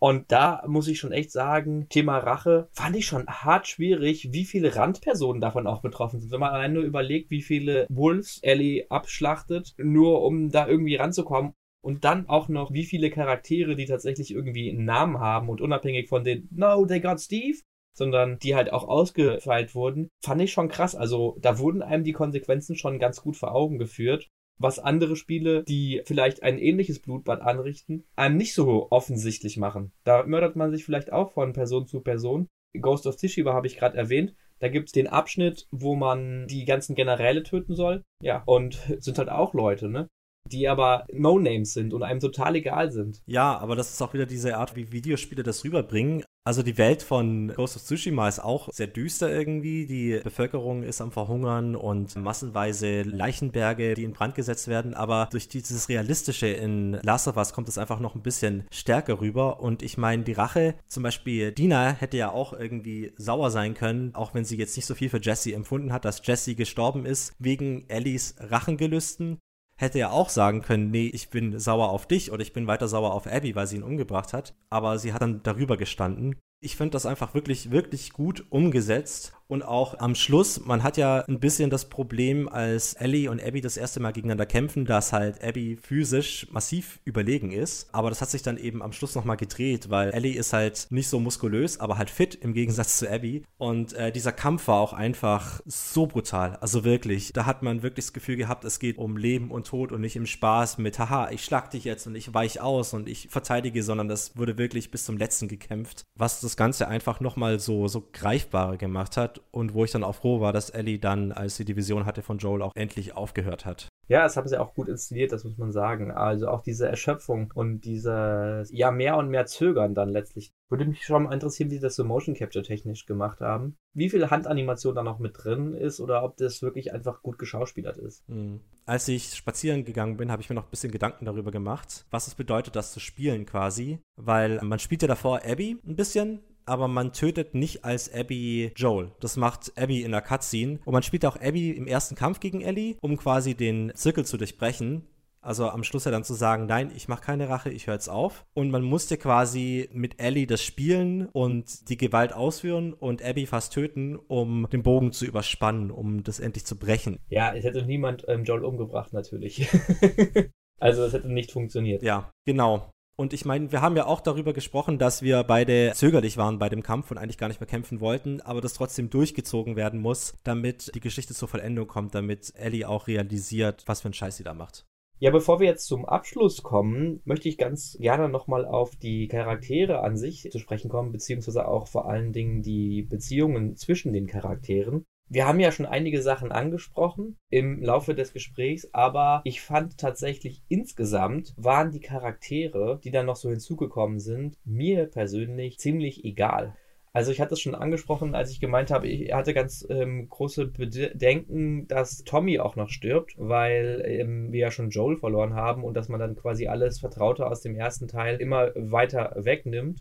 Und 0.00 0.30
da 0.30 0.62
muss 0.66 0.88
ich 0.88 0.98
schon 0.98 1.12
echt 1.12 1.32
sagen, 1.32 1.86
Thema 1.88 2.18
Rache 2.18 2.68
fand 2.72 2.96
ich 2.96 3.06
schon 3.06 3.26
hart 3.26 3.66
schwierig, 3.66 4.32
wie 4.32 4.44
viele 4.44 4.76
Randpersonen 4.76 5.40
davon 5.40 5.66
auch 5.66 5.82
betroffen 5.82 6.20
sind. 6.20 6.32
Wenn 6.32 6.40
man 6.40 6.52
allein 6.52 6.72
nur 6.72 6.82
überlegt, 6.82 7.30
wie 7.30 7.42
viele 7.42 7.86
Wolves 7.88 8.40
Ellie 8.42 8.86
abschlachtet, 8.90 9.74
nur 9.78 10.22
um 10.22 10.50
da 10.50 10.66
irgendwie 10.66 10.96
ranzukommen. 10.96 11.54
Und 11.82 12.04
dann 12.04 12.28
auch 12.28 12.48
noch, 12.48 12.72
wie 12.72 12.84
viele 12.84 13.08
Charaktere, 13.08 13.74
die 13.74 13.86
tatsächlich 13.86 14.32
irgendwie 14.32 14.70
einen 14.70 14.84
Namen 14.84 15.18
haben 15.18 15.48
und 15.48 15.62
unabhängig 15.62 16.10
von 16.10 16.24
den 16.24 16.46
No, 16.50 16.84
they 16.84 17.00
got 17.00 17.20
Steve, 17.20 17.58
sondern 17.94 18.38
die 18.38 18.54
halt 18.54 18.72
auch 18.72 18.86
ausgefeilt 18.86 19.74
wurden, 19.74 20.10
fand 20.22 20.42
ich 20.42 20.52
schon 20.52 20.68
krass. 20.68 20.94
Also 20.94 21.38
da 21.40 21.58
wurden 21.58 21.82
einem 21.82 22.04
die 22.04 22.12
Konsequenzen 22.12 22.76
schon 22.76 22.98
ganz 22.98 23.22
gut 23.22 23.36
vor 23.36 23.54
Augen 23.54 23.78
geführt 23.78 24.28
was 24.60 24.78
andere 24.78 25.16
Spiele, 25.16 25.64
die 25.64 26.02
vielleicht 26.04 26.42
ein 26.42 26.58
ähnliches 26.58 27.00
Blutbad 27.00 27.40
anrichten, 27.40 28.04
einem 28.14 28.36
nicht 28.36 28.54
so 28.54 28.88
offensichtlich 28.90 29.56
machen. 29.56 29.92
Da 30.04 30.24
mördert 30.24 30.54
man 30.54 30.70
sich 30.70 30.84
vielleicht 30.84 31.12
auch 31.12 31.32
von 31.32 31.52
Person 31.52 31.86
zu 31.86 32.00
Person. 32.00 32.46
Ghost 32.78 33.06
of 33.06 33.16
Tsushima 33.16 33.52
habe 33.52 33.66
ich 33.66 33.76
gerade 33.76 33.96
erwähnt. 33.96 34.34
Da 34.60 34.68
gibt 34.68 34.90
es 34.90 34.92
den 34.92 35.08
Abschnitt, 35.08 35.66
wo 35.70 35.96
man 35.96 36.46
die 36.46 36.66
ganzen 36.66 36.94
Generäle 36.94 37.42
töten 37.42 37.74
soll. 37.74 38.02
Ja, 38.22 38.42
und 38.44 38.78
sind 39.00 39.18
halt 39.18 39.30
auch 39.30 39.54
Leute, 39.54 39.88
ne? 39.88 40.06
die 40.46 40.68
aber 40.68 41.06
No-Names 41.12 41.72
sind 41.72 41.92
und 41.92 42.02
einem 42.02 42.20
total 42.20 42.56
egal 42.56 42.90
sind. 42.90 43.22
Ja, 43.26 43.58
aber 43.58 43.76
das 43.76 43.90
ist 43.90 44.02
auch 44.02 44.14
wieder 44.14 44.26
diese 44.26 44.56
Art, 44.56 44.74
wie 44.76 44.92
Videospiele 44.92 45.42
das 45.42 45.64
rüberbringen. 45.64 46.24
Also 46.42 46.62
die 46.62 46.78
Welt 46.78 47.02
von 47.02 47.52
Ghost 47.54 47.76
of 47.76 47.84
Tsushima 47.84 48.26
ist 48.26 48.38
auch 48.38 48.70
sehr 48.72 48.86
düster 48.86 49.30
irgendwie. 49.30 49.84
Die 49.86 50.20
Bevölkerung 50.24 50.82
ist 50.82 51.02
am 51.02 51.12
Verhungern 51.12 51.76
und 51.76 52.16
massenweise 52.16 53.02
Leichenberge, 53.02 53.94
die 53.94 54.04
in 54.04 54.14
Brand 54.14 54.34
gesetzt 54.34 54.66
werden. 54.66 54.94
Aber 54.94 55.28
durch 55.30 55.48
dieses 55.48 55.90
Realistische 55.90 56.46
in 56.46 56.94
Last 57.02 57.28
of 57.28 57.36
Us 57.36 57.52
kommt 57.52 57.68
es 57.68 57.76
einfach 57.76 58.00
noch 58.00 58.14
ein 58.14 58.22
bisschen 58.22 58.66
stärker 58.72 59.20
rüber. 59.20 59.60
Und 59.60 59.82
ich 59.82 59.98
meine, 59.98 60.22
die 60.22 60.32
Rache, 60.32 60.76
zum 60.86 61.02
Beispiel 61.02 61.52
Dina 61.52 61.90
hätte 61.90 62.16
ja 62.16 62.30
auch 62.30 62.54
irgendwie 62.54 63.12
sauer 63.18 63.50
sein 63.50 63.74
können, 63.74 64.14
auch 64.14 64.32
wenn 64.32 64.46
sie 64.46 64.56
jetzt 64.56 64.76
nicht 64.76 64.86
so 64.86 64.94
viel 64.94 65.10
für 65.10 65.20
Jesse 65.20 65.52
empfunden 65.52 65.92
hat, 65.92 66.06
dass 66.06 66.26
Jesse 66.26 66.54
gestorben 66.54 67.04
ist, 67.04 67.34
wegen 67.38 67.84
Ellies 67.88 68.36
Rachengelüsten 68.38 69.38
hätte 69.80 69.98
ja 69.98 70.10
auch 70.10 70.28
sagen 70.28 70.62
können, 70.62 70.90
nee, 70.90 71.06
ich 71.06 71.30
bin 71.30 71.58
sauer 71.58 71.88
auf 71.90 72.06
dich 72.06 72.32
oder 72.32 72.42
ich 72.42 72.52
bin 72.52 72.66
weiter 72.66 72.88
sauer 72.88 73.14
auf 73.14 73.26
Abby, 73.26 73.54
weil 73.54 73.66
sie 73.66 73.76
ihn 73.76 73.82
umgebracht 73.82 74.32
hat. 74.32 74.54
Aber 74.68 74.98
sie 74.98 75.12
hat 75.12 75.22
dann 75.22 75.42
darüber 75.42 75.76
gestanden. 75.76 76.36
Ich 76.62 76.76
finde 76.76 76.92
das 76.92 77.06
einfach 77.06 77.34
wirklich, 77.34 77.70
wirklich 77.70 78.12
gut 78.12 78.44
umgesetzt. 78.50 79.32
Und 79.50 79.64
auch 79.64 79.98
am 79.98 80.14
Schluss, 80.14 80.64
man 80.64 80.84
hat 80.84 80.96
ja 80.96 81.24
ein 81.26 81.40
bisschen 81.40 81.70
das 81.70 81.88
Problem, 81.88 82.48
als 82.48 82.94
Ellie 82.94 83.28
und 83.28 83.42
Abby 83.42 83.60
das 83.60 83.76
erste 83.76 83.98
Mal 83.98 84.12
gegeneinander 84.12 84.46
kämpfen, 84.46 84.84
dass 84.84 85.12
halt 85.12 85.42
Abby 85.42 85.76
physisch 85.76 86.46
massiv 86.52 87.00
überlegen 87.04 87.50
ist. 87.50 87.92
Aber 87.92 88.10
das 88.10 88.20
hat 88.20 88.30
sich 88.30 88.42
dann 88.42 88.58
eben 88.58 88.80
am 88.80 88.92
Schluss 88.92 89.16
nochmal 89.16 89.36
gedreht, 89.36 89.90
weil 89.90 90.10
Ellie 90.10 90.38
ist 90.38 90.52
halt 90.52 90.86
nicht 90.90 91.08
so 91.08 91.18
muskulös, 91.18 91.80
aber 91.80 91.98
halt 91.98 92.10
fit 92.10 92.36
im 92.36 92.54
Gegensatz 92.54 92.98
zu 92.98 93.10
Abby. 93.10 93.42
Und 93.58 93.92
äh, 93.94 94.12
dieser 94.12 94.30
Kampf 94.30 94.68
war 94.68 94.78
auch 94.78 94.92
einfach 94.92 95.60
so 95.66 96.06
brutal. 96.06 96.56
Also 96.60 96.84
wirklich, 96.84 97.32
da 97.32 97.44
hat 97.44 97.64
man 97.64 97.82
wirklich 97.82 98.06
das 98.06 98.12
Gefühl 98.12 98.36
gehabt, 98.36 98.62
es 98.64 98.78
geht 98.78 98.98
um 98.98 99.16
Leben 99.16 99.50
und 99.50 99.66
Tod 99.66 99.90
und 99.90 100.00
nicht 100.00 100.14
im 100.14 100.26
Spaß 100.26 100.78
mit, 100.78 101.00
haha, 101.00 101.32
ich 101.32 101.44
schlag 101.44 101.72
dich 101.72 101.82
jetzt 101.82 102.06
und 102.06 102.14
ich 102.14 102.32
weich 102.34 102.60
aus 102.60 102.94
und 102.94 103.08
ich 103.08 103.26
verteidige, 103.28 103.82
sondern 103.82 104.06
das 104.06 104.36
wurde 104.36 104.58
wirklich 104.58 104.92
bis 104.92 105.04
zum 105.04 105.16
letzten 105.16 105.48
gekämpft. 105.48 106.04
Was 106.14 106.40
das 106.40 106.56
Ganze 106.56 106.86
einfach 106.86 107.18
nochmal 107.18 107.58
so, 107.58 107.88
so 107.88 108.08
greifbarer 108.12 108.76
gemacht 108.76 109.16
hat 109.16 109.39
und 109.50 109.74
wo 109.74 109.84
ich 109.84 109.90
dann 109.90 110.04
auch 110.04 110.14
froh 110.14 110.40
war, 110.40 110.52
dass 110.52 110.70
Ellie 110.70 110.98
dann, 110.98 111.32
als 111.32 111.56
sie 111.56 111.64
die 111.64 111.76
Vision 111.76 112.06
hatte 112.06 112.22
von 112.22 112.38
Joel, 112.38 112.62
auch 112.62 112.72
endlich 112.74 113.16
aufgehört 113.16 113.66
hat. 113.66 113.88
Ja, 114.10 114.24
das 114.24 114.36
haben 114.36 114.48
sie 114.48 114.58
auch 114.58 114.74
gut 114.74 114.88
inszeniert, 114.88 115.30
das 115.30 115.44
muss 115.44 115.56
man 115.56 115.70
sagen. 115.70 116.10
Also 116.10 116.48
auch 116.48 116.62
diese 116.62 116.88
Erschöpfung 116.88 117.52
und 117.54 117.82
diese, 117.82 118.64
ja, 118.72 118.90
mehr 118.90 119.16
und 119.16 119.28
mehr 119.28 119.46
Zögern 119.46 119.94
dann 119.94 120.08
letztlich. 120.08 120.50
Würde 120.68 120.84
mich 120.84 121.04
schon 121.04 121.22
mal 121.22 121.32
interessieren, 121.32 121.70
wie 121.70 121.76
sie 121.76 121.80
das 121.80 121.94
so 121.94 122.02
Motion 122.02 122.34
Capture 122.34 122.64
technisch 122.64 123.06
gemacht 123.06 123.40
haben. 123.40 123.76
Wie 123.94 124.10
viel 124.10 124.28
Handanimation 124.28 124.96
da 124.96 125.04
noch 125.04 125.20
mit 125.20 125.34
drin 125.36 125.74
ist 125.74 126.00
oder 126.00 126.24
ob 126.24 126.36
das 126.38 126.60
wirklich 126.60 126.92
einfach 126.92 127.22
gut 127.22 127.38
geschauspielert 127.38 127.98
ist. 127.98 128.28
Mhm. 128.28 128.60
Als 128.84 129.06
ich 129.06 129.32
spazieren 129.32 129.84
gegangen 129.84 130.16
bin, 130.16 130.32
habe 130.32 130.42
ich 130.42 130.48
mir 130.48 130.56
noch 130.56 130.64
ein 130.64 130.70
bisschen 130.70 130.90
Gedanken 130.90 131.26
darüber 131.26 131.52
gemacht, 131.52 132.04
was 132.10 132.26
es 132.26 132.34
bedeutet, 132.34 132.74
das 132.74 132.92
zu 132.92 132.98
spielen 132.98 133.46
quasi. 133.46 134.00
Weil 134.16 134.60
man 134.62 134.80
spielt 134.80 135.02
ja 135.02 135.08
davor 135.08 135.42
Abby 135.44 135.78
ein 135.86 135.94
bisschen, 135.94 136.40
aber 136.66 136.88
man 136.88 137.12
tötet 137.12 137.54
nicht 137.54 137.84
als 137.84 138.12
Abby 138.12 138.72
Joel. 138.76 139.12
Das 139.20 139.36
macht 139.36 139.72
Abby 139.76 140.02
in 140.02 140.12
der 140.12 140.22
Cutscene. 140.22 140.80
Und 140.84 140.92
man 140.92 141.02
spielt 141.02 141.26
auch 141.26 141.36
Abby 141.36 141.70
im 141.70 141.86
ersten 141.86 142.14
Kampf 142.14 142.40
gegen 142.40 142.60
Ellie, 142.60 142.96
um 143.00 143.16
quasi 143.16 143.54
den 143.54 143.92
Zirkel 143.94 144.24
zu 144.24 144.36
durchbrechen. 144.36 145.06
Also 145.42 145.70
am 145.70 145.84
Schluss 145.84 146.04
ja 146.04 146.10
dann 146.10 146.24
zu 146.24 146.34
sagen, 146.34 146.66
nein, 146.66 146.92
ich 146.94 147.08
mache 147.08 147.22
keine 147.22 147.48
Rache, 147.48 147.70
ich 147.70 147.86
höre 147.86 147.94
jetzt 147.94 148.08
auf. 148.08 148.44
Und 148.52 148.70
man 148.70 148.82
musste 148.82 149.16
quasi 149.16 149.88
mit 149.92 150.20
Ellie 150.20 150.46
das 150.46 150.62
spielen 150.62 151.26
und 151.32 151.88
die 151.88 151.96
Gewalt 151.96 152.34
ausführen 152.34 152.92
und 152.92 153.22
Abby 153.22 153.46
fast 153.46 153.72
töten, 153.72 154.16
um 154.16 154.68
den 154.70 154.82
Bogen 154.82 155.12
zu 155.12 155.24
überspannen, 155.24 155.90
um 155.90 156.22
das 156.22 156.40
endlich 156.40 156.66
zu 156.66 156.78
brechen. 156.78 157.18
Ja, 157.28 157.54
es 157.54 157.64
hätte 157.64 157.84
niemand 157.84 158.24
ähm, 158.28 158.44
Joel 158.44 158.64
umgebracht, 158.64 159.14
natürlich. 159.14 159.66
also 160.78 161.04
es 161.04 161.14
hätte 161.14 161.32
nicht 161.32 161.52
funktioniert. 161.52 162.02
Ja, 162.02 162.30
genau. 162.44 162.90
Und 163.20 163.34
ich 163.34 163.44
meine, 163.44 163.70
wir 163.70 163.82
haben 163.82 163.98
ja 163.98 164.06
auch 164.06 164.22
darüber 164.22 164.54
gesprochen, 164.54 164.96
dass 164.96 165.20
wir 165.20 165.44
beide 165.44 165.92
zögerlich 165.94 166.38
waren 166.38 166.58
bei 166.58 166.70
dem 166.70 166.82
Kampf 166.82 167.10
und 167.10 167.18
eigentlich 167.18 167.36
gar 167.36 167.48
nicht 167.48 167.60
mehr 167.60 167.68
kämpfen 167.68 168.00
wollten, 168.00 168.40
aber 168.40 168.62
das 168.62 168.72
trotzdem 168.72 169.10
durchgezogen 169.10 169.76
werden 169.76 170.00
muss, 170.00 170.32
damit 170.42 170.90
die 170.94 171.00
Geschichte 171.00 171.34
zur 171.34 171.46
Vollendung 171.46 171.86
kommt, 171.86 172.14
damit 172.14 172.54
Ellie 172.56 172.88
auch 172.88 173.08
realisiert, 173.08 173.82
was 173.84 174.00
für 174.00 174.08
ein 174.08 174.14
Scheiß 174.14 174.38
sie 174.38 174.42
da 174.42 174.54
macht. 174.54 174.86
Ja, 175.18 175.30
bevor 175.30 175.60
wir 175.60 175.66
jetzt 175.66 175.86
zum 175.86 176.06
Abschluss 176.06 176.62
kommen, 176.62 177.20
möchte 177.26 177.50
ich 177.50 177.58
ganz 177.58 177.98
gerne 178.00 178.30
nochmal 178.30 178.64
auf 178.64 178.96
die 178.96 179.28
Charaktere 179.28 180.00
an 180.00 180.16
sich 180.16 180.48
zu 180.50 180.58
sprechen 180.58 180.88
kommen, 180.88 181.12
beziehungsweise 181.12 181.68
auch 181.68 181.88
vor 181.88 182.08
allen 182.08 182.32
Dingen 182.32 182.62
die 182.62 183.02
Beziehungen 183.02 183.76
zwischen 183.76 184.14
den 184.14 184.28
Charakteren. 184.28 185.04
Wir 185.32 185.46
haben 185.46 185.60
ja 185.60 185.70
schon 185.70 185.86
einige 185.86 186.22
Sachen 186.22 186.50
angesprochen 186.50 187.36
im 187.50 187.80
Laufe 187.80 188.16
des 188.16 188.32
Gesprächs, 188.32 188.88
aber 188.92 189.42
ich 189.44 189.60
fand 189.60 189.96
tatsächlich 189.96 190.64
insgesamt 190.66 191.54
waren 191.56 191.92
die 191.92 192.00
Charaktere, 192.00 192.98
die 193.04 193.12
dann 193.12 193.26
noch 193.26 193.36
so 193.36 193.48
hinzugekommen 193.48 194.18
sind, 194.18 194.56
mir 194.64 195.06
persönlich 195.06 195.78
ziemlich 195.78 196.24
egal. 196.24 196.74
Also 197.12 197.30
ich 197.30 197.40
hatte 197.40 197.54
es 197.54 197.60
schon 197.60 197.76
angesprochen, 197.76 198.34
als 198.34 198.50
ich 198.50 198.58
gemeint 198.58 198.90
habe, 198.90 199.06
ich 199.06 199.32
hatte 199.32 199.54
ganz 199.54 199.86
ähm, 199.88 200.28
große 200.28 200.66
Bedenken, 200.66 201.86
dass 201.86 202.24
Tommy 202.24 202.58
auch 202.58 202.74
noch 202.74 202.88
stirbt, 202.88 203.34
weil 203.36 204.02
ähm, 204.04 204.50
wir 204.50 204.60
ja 204.60 204.70
schon 204.72 204.90
Joel 204.90 205.16
verloren 205.16 205.54
haben 205.54 205.84
und 205.84 205.94
dass 205.94 206.08
man 206.08 206.18
dann 206.18 206.34
quasi 206.34 206.66
alles 206.66 206.98
Vertraute 206.98 207.46
aus 207.46 207.60
dem 207.60 207.76
ersten 207.76 208.08
Teil 208.08 208.40
immer 208.40 208.72
weiter 208.74 209.36
wegnimmt. 209.36 210.00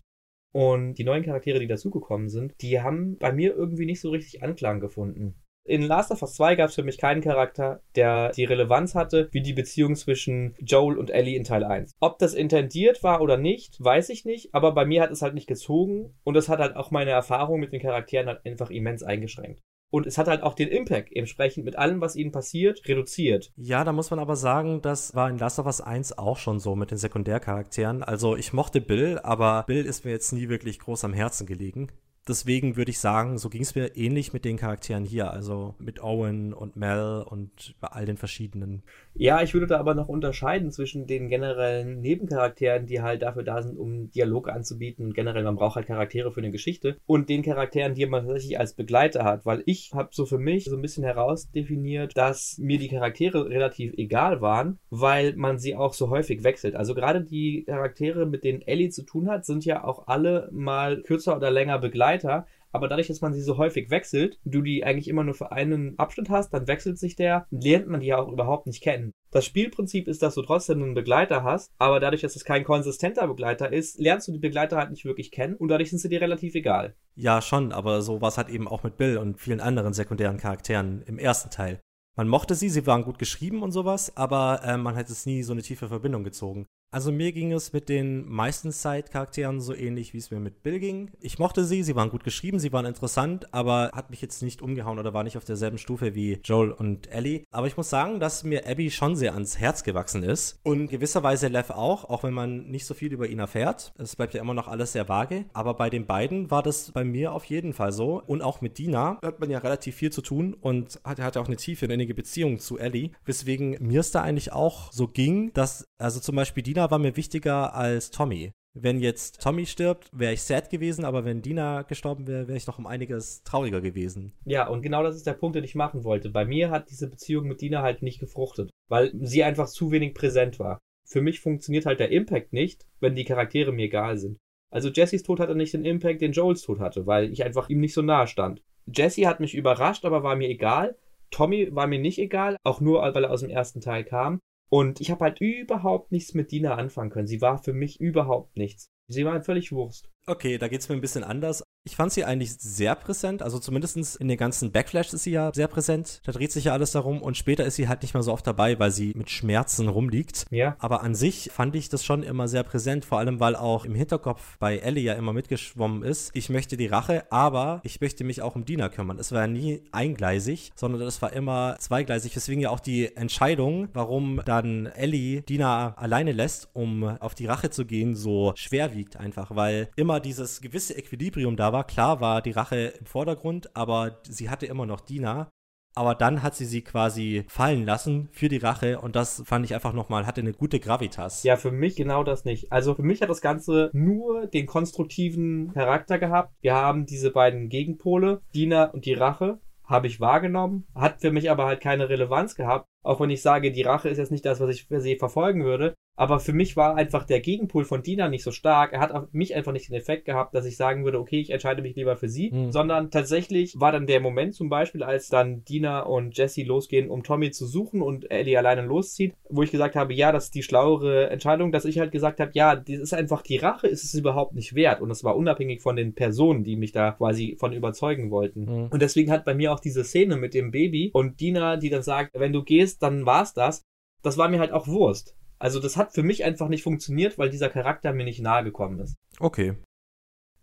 Und 0.51 0.95
die 0.95 1.03
neuen 1.03 1.23
Charaktere, 1.23 1.59
die 1.59 1.67
dazugekommen 1.67 2.29
sind, 2.29 2.53
die 2.61 2.81
haben 2.81 3.17
bei 3.17 3.31
mir 3.31 3.55
irgendwie 3.55 3.85
nicht 3.85 4.01
so 4.01 4.09
richtig 4.09 4.41
Anklang 4.41 4.79
gefunden. 4.79 5.35
In 5.65 5.83
Last 5.83 6.09
of 6.11 6.23
Us 6.23 6.33
2 6.33 6.55
gab 6.55 6.69
es 6.69 6.75
für 6.75 6.83
mich 6.83 6.97
keinen 6.97 7.21
Charakter, 7.21 7.83
der 7.95 8.31
die 8.31 8.45
Relevanz 8.45 8.95
hatte, 8.95 9.29
wie 9.33 9.41
die 9.43 9.53
Beziehung 9.53 9.95
zwischen 9.95 10.55
Joel 10.59 10.97
und 10.97 11.11
Ellie 11.11 11.37
in 11.37 11.43
Teil 11.43 11.63
1. 11.63 11.91
Ob 11.99 12.17
das 12.17 12.33
intendiert 12.33 13.03
war 13.03 13.21
oder 13.21 13.37
nicht, 13.37 13.75
weiß 13.79 14.09
ich 14.09 14.25
nicht, 14.25 14.55
aber 14.55 14.73
bei 14.73 14.85
mir 14.85 15.03
hat 15.03 15.11
es 15.11 15.21
halt 15.21 15.35
nicht 15.35 15.47
gezogen 15.47 16.17
und 16.23 16.35
es 16.35 16.49
hat 16.49 16.57
halt 16.57 16.75
auch 16.75 16.89
meine 16.89 17.11
Erfahrung 17.11 17.59
mit 17.59 17.71
den 17.71 17.81
Charakteren 17.81 18.27
halt 18.27 18.43
einfach 18.45 18.71
immens 18.71 19.03
eingeschränkt. 19.03 19.61
Und 19.91 20.05
es 20.05 20.17
hat 20.17 20.27
halt 20.27 20.43
auch 20.43 20.53
den 20.53 20.69
Impact 20.69 21.11
entsprechend 21.15 21.65
mit 21.65 21.77
allem, 21.77 21.99
was 21.99 22.15
ihnen 22.15 22.31
passiert, 22.31 22.87
reduziert. 22.87 23.51
Ja, 23.55 23.83
da 23.83 23.91
muss 23.91 24.11
man 24.11 24.19
aber 24.19 24.35
sagen, 24.35 24.81
das 24.81 25.15
war 25.15 25.29
in 25.29 25.37
Last 25.37 25.59
of 25.59 25.65
Us 25.65 25.81
1 25.81 26.17
auch 26.17 26.37
schon 26.37 26.59
so 26.59 26.75
mit 26.75 26.91
den 26.91 26.97
Sekundärcharakteren. 26.97 28.03
Also 28.03 28.35
ich 28.35 28.53
mochte 28.53 28.81
Bill, 28.81 29.19
aber 29.19 29.63
Bill 29.67 29.85
ist 29.85 30.05
mir 30.05 30.11
jetzt 30.11 30.31
nie 30.31 30.49
wirklich 30.49 30.79
groß 30.79 31.03
am 31.05 31.13
Herzen 31.13 31.47
gelegen. 31.47 31.91
Deswegen 32.27 32.75
würde 32.75 32.91
ich 32.91 32.99
sagen, 32.99 33.39
so 33.39 33.49
ging 33.49 33.63
es 33.63 33.73
mir 33.73 33.95
ähnlich 33.95 34.33
mit 34.33 34.45
den 34.45 34.57
Charakteren 34.57 35.03
hier, 35.03 35.31
also 35.31 35.73
mit 35.79 36.03
Owen 36.03 36.53
und 36.53 36.75
Mel 36.75 37.25
und 37.27 37.75
bei 37.79 37.87
all 37.87 38.05
den 38.05 38.17
verschiedenen. 38.17 38.83
Ja, 39.21 39.43
ich 39.43 39.53
würde 39.53 39.67
da 39.67 39.77
aber 39.79 39.95
noch 39.95 40.07
unterscheiden 40.07 40.71
zwischen 40.71 41.05
den 41.05 41.27
generellen 41.27 41.99
Nebencharakteren, 41.99 42.85
die 42.85 43.01
halt 43.01 43.21
dafür 43.21 43.43
da 43.43 43.61
sind, 43.61 43.77
um 43.77 44.09
Dialoge 44.11 44.53
anzubieten 44.53 45.05
und 45.05 45.13
generell, 45.13 45.43
man 45.43 45.57
braucht 45.57 45.75
halt 45.75 45.87
Charaktere 45.87 46.31
für 46.31 46.39
eine 46.39 46.51
Geschichte 46.51 46.95
und 47.05 47.27
den 47.27 47.43
Charakteren, 47.43 47.95
die 47.95 48.05
man 48.05 48.25
tatsächlich 48.25 48.57
als 48.57 48.75
Begleiter 48.75 49.25
hat, 49.25 49.45
weil 49.45 49.61
ich 49.65 49.91
habe 49.93 50.07
so 50.13 50.25
für 50.25 50.37
mich 50.37 50.63
so 50.63 50.75
ein 50.77 50.81
bisschen 50.81 51.03
herausdefiniert, 51.03 52.15
dass 52.15 52.57
mir 52.59 52.79
die 52.79 52.87
Charaktere 52.87 53.49
relativ 53.49 53.93
egal 53.97 54.39
waren, 54.39 54.79
weil 54.89 55.35
man 55.35 55.59
sie 55.59 55.75
auch 55.75 55.91
so 55.91 56.09
häufig 56.09 56.45
wechselt. 56.45 56.77
Also 56.77 56.95
gerade 56.95 57.21
die 57.21 57.65
Charaktere, 57.65 58.25
mit 58.25 58.45
denen 58.45 58.61
Ellie 58.61 58.89
zu 58.89 59.03
tun 59.03 59.29
hat, 59.29 59.43
sind 59.43 59.65
ja 59.65 59.83
auch 59.83 60.07
alle 60.07 60.47
mal 60.53 61.01
kürzer 61.01 61.35
oder 61.35 61.51
länger 61.51 61.77
Begleiter. 61.77 62.47
Aber 62.71 62.87
dadurch, 62.87 63.07
dass 63.07 63.21
man 63.21 63.33
sie 63.33 63.41
so 63.41 63.57
häufig 63.57 63.89
wechselt, 63.89 64.39
du 64.45 64.61
die 64.61 64.83
eigentlich 64.83 65.07
immer 65.07 65.23
nur 65.23 65.33
für 65.33 65.51
einen 65.51 65.97
Abschnitt 65.97 66.29
hast, 66.29 66.53
dann 66.53 66.67
wechselt 66.67 66.99
sich 66.99 67.15
der, 67.15 67.47
lernt 67.49 67.87
man 67.87 67.99
die 67.99 68.07
ja 68.07 68.19
auch 68.19 68.31
überhaupt 68.31 68.67
nicht 68.67 68.83
kennen. 68.83 69.11
Das 69.31 69.45
Spielprinzip 69.45 70.07
ist, 70.07 70.23
dass 70.23 70.35
du 70.35 70.41
trotzdem 70.41 70.81
einen 70.81 70.95
Begleiter 70.95 71.43
hast, 71.43 71.71
aber 71.77 71.99
dadurch, 71.99 72.21
dass 72.21 72.35
es 72.35 72.45
kein 72.45 72.63
konsistenter 72.63 73.27
Begleiter 73.27 73.71
ist, 73.71 73.99
lernst 73.99 74.27
du 74.27 74.31
die 74.31 74.39
Begleiter 74.39 74.77
halt 74.77 74.89
nicht 74.89 75.05
wirklich 75.05 75.31
kennen 75.31 75.55
und 75.55 75.67
dadurch 75.67 75.89
sind 75.89 75.99
sie 75.99 76.09
dir 76.09 76.21
relativ 76.21 76.55
egal. 76.55 76.95
Ja, 77.15 77.41
schon, 77.41 77.71
aber 77.71 78.01
so 78.01 78.21
war 78.21 78.29
es 78.29 78.37
halt 78.37 78.49
eben 78.49 78.67
auch 78.67 78.83
mit 78.83 78.97
Bill 78.97 79.17
und 79.17 79.39
vielen 79.39 79.59
anderen 79.59 79.93
sekundären 79.93 80.37
Charakteren 80.37 81.03
im 81.03 81.19
ersten 81.19 81.51
Teil. 81.51 81.79
Man 82.15 82.27
mochte 82.27 82.55
sie, 82.55 82.69
sie 82.69 82.85
waren 82.87 83.03
gut 83.03 83.19
geschrieben 83.19 83.63
und 83.63 83.71
sowas, 83.71 84.17
aber 84.17 84.61
äh, 84.63 84.77
man 84.77 84.95
hat 84.95 85.09
es 85.09 85.25
nie 85.25 85.43
so 85.43 85.53
eine 85.53 85.61
tiefe 85.61 85.87
Verbindung 85.87 86.23
gezogen. 86.23 86.65
Also 86.91 87.11
mir 87.11 87.31
ging 87.33 87.51
es 87.51 87.71
mit 87.71 87.87
den 87.87 88.27
meisten 88.27 88.71
Side-Charakteren 88.71 89.61
so 89.61 89.75
ähnlich, 89.75 90.13
wie 90.13 90.17
es 90.17 90.31
mir 90.31 90.39
mit 90.39 90.63
Bill 90.63 90.79
ging. 90.79 91.11
Ich 91.19 91.37
mochte 91.37 91.63
sie, 91.63 91.83
sie 91.83 91.95
waren 91.95 92.09
gut 92.09 92.23
geschrieben, 92.23 92.57
sie 92.57 92.73
waren 92.73 92.87
interessant, 92.87 93.53
aber 93.53 93.91
hat 93.93 94.09
mich 94.09 94.21
jetzt 94.21 94.41
nicht 94.41 94.63
umgehauen 94.63 94.97
oder 94.97 95.13
war 95.13 95.23
nicht 95.23 95.37
auf 95.37 95.45
derselben 95.45 95.77
Stufe 95.77 96.15
wie 96.15 96.39
Joel 96.43 96.71
und 96.71 97.11
Ellie. 97.11 97.43
Aber 97.51 97.67
ich 97.67 97.77
muss 97.77 97.91
sagen, 97.91 98.19
dass 98.19 98.43
mir 98.43 98.67
Abby 98.67 98.89
schon 98.89 99.15
sehr 99.15 99.35
ans 99.35 99.59
Herz 99.59 99.83
gewachsen 99.83 100.23
ist. 100.23 100.59
Und 100.63 100.87
gewisserweise 100.87 101.47
Lev 101.47 101.69
auch, 101.69 102.05
auch 102.05 102.23
wenn 102.23 102.33
man 102.33 102.65
nicht 102.71 102.87
so 102.87 102.95
viel 102.95 103.13
über 103.13 103.27
ihn 103.27 103.37
erfährt. 103.37 103.93
Es 103.99 104.15
bleibt 104.15 104.33
ja 104.33 104.41
immer 104.41 104.55
noch 104.55 104.67
alles 104.67 104.93
sehr 104.93 105.07
vage. 105.07 105.45
Aber 105.53 105.75
bei 105.75 105.91
den 105.91 106.07
beiden 106.07 106.49
war 106.49 106.63
das 106.63 106.91
bei 106.91 107.03
mir 107.03 107.33
auf 107.33 107.45
jeden 107.45 107.73
Fall 107.73 107.91
so. 107.91 108.19
Und 108.25 108.41
auch 108.41 108.61
mit 108.61 108.79
Dina 108.79 109.19
hat 109.21 109.39
man 109.39 109.51
ja 109.51 109.59
relativ 109.59 109.95
viel 109.95 110.11
zu 110.11 110.23
tun 110.23 110.55
und 110.55 110.99
hat, 111.03 111.19
hat 111.19 111.37
auch 111.37 111.45
eine 111.45 111.57
tiefe, 111.57 111.85
innige 111.85 112.15
Beziehung 112.15 112.57
zu 112.57 112.79
Ellie. 112.79 113.11
Weswegen 113.25 113.77
mir 113.79 113.99
es 113.99 114.09
da 114.09 114.23
eigentlich 114.23 114.53
auch 114.53 114.91
so 114.91 115.07
ging, 115.07 115.53
dass, 115.53 115.85
also 115.99 116.19
zum 116.19 116.35
Beispiel 116.35 116.63
Dina 116.63 116.78
Dina 116.79 116.91
war 116.91 116.99
mir 116.99 117.17
wichtiger 117.17 117.75
als 117.75 118.09
Tommy. 118.09 118.53
Wenn 118.73 119.01
jetzt 119.01 119.41
Tommy 119.41 119.65
stirbt, 119.65 120.07
wäre 120.13 120.31
ich 120.31 120.43
sad 120.43 120.69
gewesen, 120.69 121.03
aber 121.03 121.25
wenn 121.25 121.41
Dina 121.41 121.81
gestorben 121.81 122.25
wäre, 122.25 122.47
wäre 122.47 122.57
ich 122.57 122.67
noch 122.67 122.79
um 122.79 122.87
einiges 122.87 123.43
trauriger 123.43 123.81
gewesen. 123.81 124.31
Ja, 124.45 124.65
und 124.65 124.81
genau 124.81 125.03
das 125.03 125.17
ist 125.17 125.27
der 125.27 125.33
Punkt, 125.33 125.57
den 125.57 125.65
ich 125.65 125.75
machen 125.75 126.05
wollte. 126.05 126.29
Bei 126.29 126.45
mir 126.45 126.71
hat 126.71 126.89
diese 126.89 127.09
Beziehung 127.09 127.49
mit 127.49 127.59
Dina 127.59 127.81
halt 127.81 128.01
nicht 128.01 128.21
gefruchtet, 128.21 128.69
weil 128.87 129.11
sie 129.19 129.43
einfach 129.43 129.67
zu 129.67 129.91
wenig 129.91 130.13
präsent 130.13 130.57
war. 130.57 130.79
Für 131.05 131.21
mich 131.21 131.41
funktioniert 131.41 131.85
halt 131.85 131.99
der 131.99 132.13
Impact 132.13 132.53
nicht, 132.53 132.85
wenn 133.01 133.13
die 133.13 133.25
Charaktere 133.25 133.73
mir 133.73 133.87
egal 133.87 134.17
sind. 134.17 134.37
Also 134.71 134.87
Jessys 134.87 135.23
Tod 135.23 135.41
hatte 135.41 135.55
nicht 135.55 135.73
den 135.73 135.83
Impact, 135.83 136.21
den 136.21 136.31
Joels 136.31 136.61
Tod 136.61 136.79
hatte, 136.79 137.05
weil 137.05 137.29
ich 137.29 137.43
einfach 137.43 137.67
ihm 137.67 137.81
nicht 137.81 137.93
so 137.93 138.01
nahe 138.01 138.27
stand. 138.27 138.61
Jesse 138.85 139.27
hat 139.27 139.41
mich 139.41 139.53
überrascht, 139.53 140.05
aber 140.05 140.23
war 140.23 140.37
mir 140.37 140.47
egal. 140.47 140.95
Tommy 141.29 141.75
war 141.75 141.87
mir 141.87 141.99
nicht 141.99 142.19
egal, 142.19 142.55
auch 142.63 142.79
nur 142.79 143.01
weil 143.01 143.25
er 143.25 143.31
aus 143.31 143.41
dem 143.41 143.49
ersten 143.49 143.81
Teil 143.81 144.05
kam. 144.05 144.39
Und 144.69 145.01
ich 145.01 145.11
habe 145.11 145.25
halt 145.25 145.41
überhaupt 145.41 146.11
nichts 146.11 146.33
mit 146.33 146.51
Dina 146.51 146.75
anfangen 146.75 147.09
können. 147.09 147.27
Sie 147.27 147.41
war 147.41 147.61
für 147.61 147.73
mich 147.73 147.99
überhaupt 147.99 148.55
nichts. 148.55 148.91
Sie 149.07 149.25
war 149.25 149.33
halt 149.33 149.45
völlig 149.45 149.71
Wurst. 149.71 150.09
Okay, 150.27 150.57
da 150.59 150.67
geht 150.67 150.81
es 150.81 150.89
mir 150.89 150.95
ein 150.95 151.01
bisschen 151.01 151.23
anders. 151.23 151.63
Ich 151.89 151.95
fand 151.95 152.13
sie 152.13 152.23
eigentlich 152.23 152.53
sehr 152.53 152.93
präsent, 152.93 153.41
also 153.41 153.57
zumindest 153.57 154.15
in 154.17 154.27
den 154.27 154.37
ganzen 154.37 154.71
Backflash 154.71 155.11
ist 155.11 155.23
sie 155.23 155.31
ja 155.31 155.51
sehr 155.51 155.67
präsent. 155.67 156.21
Da 156.23 156.31
dreht 156.31 156.51
sich 156.51 156.65
ja 156.65 156.73
alles 156.73 156.91
darum 156.91 157.19
und 157.19 157.35
später 157.35 157.65
ist 157.65 157.77
sie 157.77 157.87
halt 157.87 158.03
nicht 158.03 158.13
mehr 158.13 158.21
so 158.21 158.31
oft 158.31 158.45
dabei, 158.45 158.77
weil 158.79 158.91
sie 158.91 159.11
mit 159.15 159.31
Schmerzen 159.31 159.87
rumliegt. 159.87 160.45
Ja. 160.51 160.75
Aber 160.77 161.01
an 161.01 161.15
sich 161.15 161.49
fand 161.51 161.75
ich 161.75 161.89
das 161.89 162.05
schon 162.05 162.21
immer 162.21 162.47
sehr 162.47 162.61
präsent, 162.61 163.05
vor 163.05 163.17
allem 163.17 163.39
weil 163.39 163.55
auch 163.55 163.85
im 163.85 163.95
Hinterkopf 163.95 164.59
bei 164.59 164.77
Ellie 164.77 165.03
ja 165.03 165.15
immer 165.15 165.33
mitgeschwommen 165.33 166.03
ist. 166.03 166.29
Ich 166.35 166.49
möchte 166.49 166.77
die 166.77 166.85
Rache, 166.85 167.23
aber 167.31 167.81
ich 167.83 167.99
möchte 168.01 168.23
mich 168.23 168.43
auch 168.43 168.55
um 168.55 168.65
Dina 168.65 168.89
kümmern. 168.89 169.17
Es 169.17 169.31
war 169.31 169.41
ja 169.41 169.47
nie 169.47 169.81
eingleisig, 169.91 170.71
sondern 170.75 171.01
es 171.01 171.23
war 171.23 171.33
immer 171.33 171.75
zweigleisig, 171.79 172.35
weswegen 172.35 172.61
ja 172.61 172.69
auch 172.69 172.81
die 172.81 173.15
Entscheidung, 173.15 173.89
warum 173.93 174.43
dann 174.45 174.85
Ellie 174.85 175.41
Dina 175.41 175.95
alleine 175.95 176.33
lässt, 176.33 176.69
um 176.73 177.03
auf 177.03 177.33
die 177.33 177.47
Rache 177.47 177.71
zu 177.71 177.87
gehen, 177.87 178.13
so 178.13 178.53
schwer 178.55 178.93
wiegt 178.93 179.17
einfach, 179.17 179.55
weil 179.55 179.89
immer 179.95 180.19
dieses 180.19 180.61
gewisse 180.61 180.95
Equilibrium 180.95 181.55
da 181.55 181.73
war. 181.73 181.78
Klar 181.83 182.21
war 182.21 182.41
die 182.41 182.51
Rache 182.51 182.93
im 182.99 183.05
Vordergrund, 183.05 183.75
aber 183.75 184.19
sie 184.23 184.49
hatte 184.49 184.65
immer 184.65 184.85
noch 184.85 185.01
Dina. 185.01 185.49
Aber 185.95 186.15
dann 186.15 186.43
hat 186.43 186.55
sie 186.55 186.65
sie 186.65 186.81
quasi 186.81 187.45
fallen 187.49 187.83
lassen 187.83 188.29
für 188.31 188.47
die 188.47 188.57
Rache 188.57 189.01
und 189.01 189.15
das 189.15 189.41
fand 189.45 189.65
ich 189.65 189.73
einfach 189.73 189.91
nochmal, 189.91 190.27
hatte 190.27 190.39
eine 190.39 190.53
gute 190.53 190.79
Gravitas. 190.79 191.43
Ja, 191.43 191.57
für 191.57 191.71
mich 191.71 191.95
genau 191.95 192.23
das 192.23 192.45
nicht. 192.45 192.71
Also 192.71 192.93
für 192.93 193.03
mich 193.03 193.21
hat 193.21 193.29
das 193.29 193.41
Ganze 193.41 193.89
nur 193.91 194.47
den 194.47 194.67
konstruktiven 194.67 195.73
Charakter 195.73 196.19
gehabt. 196.19 196.53
Wir 196.61 196.75
haben 196.75 197.05
diese 197.05 197.31
beiden 197.31 197.69
Gegenpole, 197.69 198.41
Dina 198.53 198.85
und 198.85 199.05
die 199.05 199.13
Rache, 199.13 199.59
habe 199.89 200.07
ich 200.07 200.19
wahrgenommen, 200.19 200.85
hat 200.93 201.21
für 201.21 201.31
mich 201.31 201.49
aber 201.49 201.65
halt 201.65 201.81
keine 201.81 202.09
Relevanz 202.09 202.55
gehabt. 202.55 202.87
Auch 203.03 203.19
wenn 203.19 203.31
ich 203.31 203.41
sage, 203.41 203.71
die 203.71 203.81
Rache 203.81 204.09
ist 204.09 204.19
jetzt 204.19 204.31
nicht 204.31 204.45
das, 204.45 204.59
was 204.59 204.69
ich 204.69 204.87
per 204.87 205.01
se 205.01 205.15
verfolgen 205.15 205.65
würde. 205.65 205.95
Aber 206.19 206.41
für 206.41 206.51
mich 206.51 206.75
war 206.75 206.97
einfach 206.97 207.23
der 207.23 207.39
Gegenpol 207.39 207.85
von 207.85 208.03
Dina 208.03 208.27
nicht 208.27 208.43
so 208.43 208.51
stark. 208.51 208.91
Er 208.91 208.99
hat 208.99 209.13
auf 209.13 209.31
mich 209.31 209.55
einfach 209.55 209.71
nicht 209.71 209.87
den 209.87 209.95
Effekt 209.95 210.25
gehabt, 210.25 210.53
dass 210.53 210.65
ich 210.65 210.75
sagen 210.75 211.05
würde, 211.05 211.17
okay, 211.17 211.39
ich 211.39 211.49
entscheide 211.49 211.81
mich 211.81 211.95
lieber 211.95 212.17
für 212.17 212.27
sie. 212.27 212.51
Mhm. 212.51 212.73
Sondern 212.73 213.09
tatsächlich 213.09 213.79
war 213.79 213.93
dann 213.93 214.05
der 214.05 214.19
Moment 214.19 214.53
zum 214.53 214.67
Beispiel, 214.67 215.01
als 215.01 215.29
dann 215.29 215.63
Dina 215.63 216.01
und 216.01 216.37
Jesse 216.37 216.63
losgehen, 216.63 217.09
um 217.09 217.23
Tommy 217.23 217.51
zu 217.51 217.65
suchen 217.65 218.01
und 218.01 218.29
Ellie 218.31 218.57
alleine 218.57 218.81
loszieht, 218.81 219.33
wo 219.49 219.63
ich 219.63 219.71
gesagt 219.71 219.95
habe, 219.95 220.13
ja, 220.13 220.33
das 220.33 220.45
ist 220.45 220.55
die 220.55 220.63
schlauere 220.63 221.29
Entscheidung, 221.29 221.71
dass 221.71 221.85
ich 221.85 221.99
halt 221.99 222.11
gesagt 222.11 222.41
habe, 222.41 222.51
ja, 222.53 222.75
das 222.75 222.99
ist 222.99 223.13
einfach 223.13 223.41
die 223.41 223.55
Rache, 223.55 223.87
ist 223.87 224.03
es 224.03 224.13
überhaupt 224.13 224.55
nicht 224.55 224.75
wert. 224.75 224.99
Und 224.99 225.11
es 225.11 225.23
war 225.23 225.37
unabhängig 225.37 225.81
von 225.81 225.95
den 225.95 226.15
Personen, 226.15 226.65
die 226.65 226.75
mich 226.75 226.91
da 226.91 227.11
quasi 227.11 227.55
von 227.57 227.71
überzeugen 227.71 228.29
wollten. 228.29 228.65
Mhm. 228.65 228.87
Und 228.87 229.01
deswegen 229.01 229.31
hat 229.31 229.45
bei 229.45 229.53
mir 229.53 229.71
auch 229.71 229.79
diese 229.79 230.03
Szene 230.03 230.35
mit 230.35 230.53
dem 230.53 230.71
Baby 230.71 231.11
und 231.13 231.39
Dina, 231.39 231.77
die 231.77 231.89
dann 231.89 232.03
sagt, 232.03 232.37
wenn 232.37 232.51
du 232.51 232.61
gehst, 232.61 233.01
dann 233.03 233.25
war's 233.25 233.53
das. 233.53 233.85
Das 234.21 234.37
war 234.37 234.49
mir 234.49 234.59
halt 234.59 234.73
auch 234.73 234.85
Wurst. 234.85 235.38
Also 235.59 235.79
das 235.79 235.97
hat 235.97 236.13
für 236.13 236.23
mich 236.23 236.43
einfach 236.45 236.69
nicht 236.69 236.83
funktioniert, 236.83 237.37
weil 237.37 237.49
dieser 237.49 237.69
Charakter 237.69 238.13
mir 238.13 238.23
nicht 238.23 238.41
nahe 238.41 238.63
gekommen 238.63 238.99
ist. 238.99 239.15
Okay. 239.39 239.75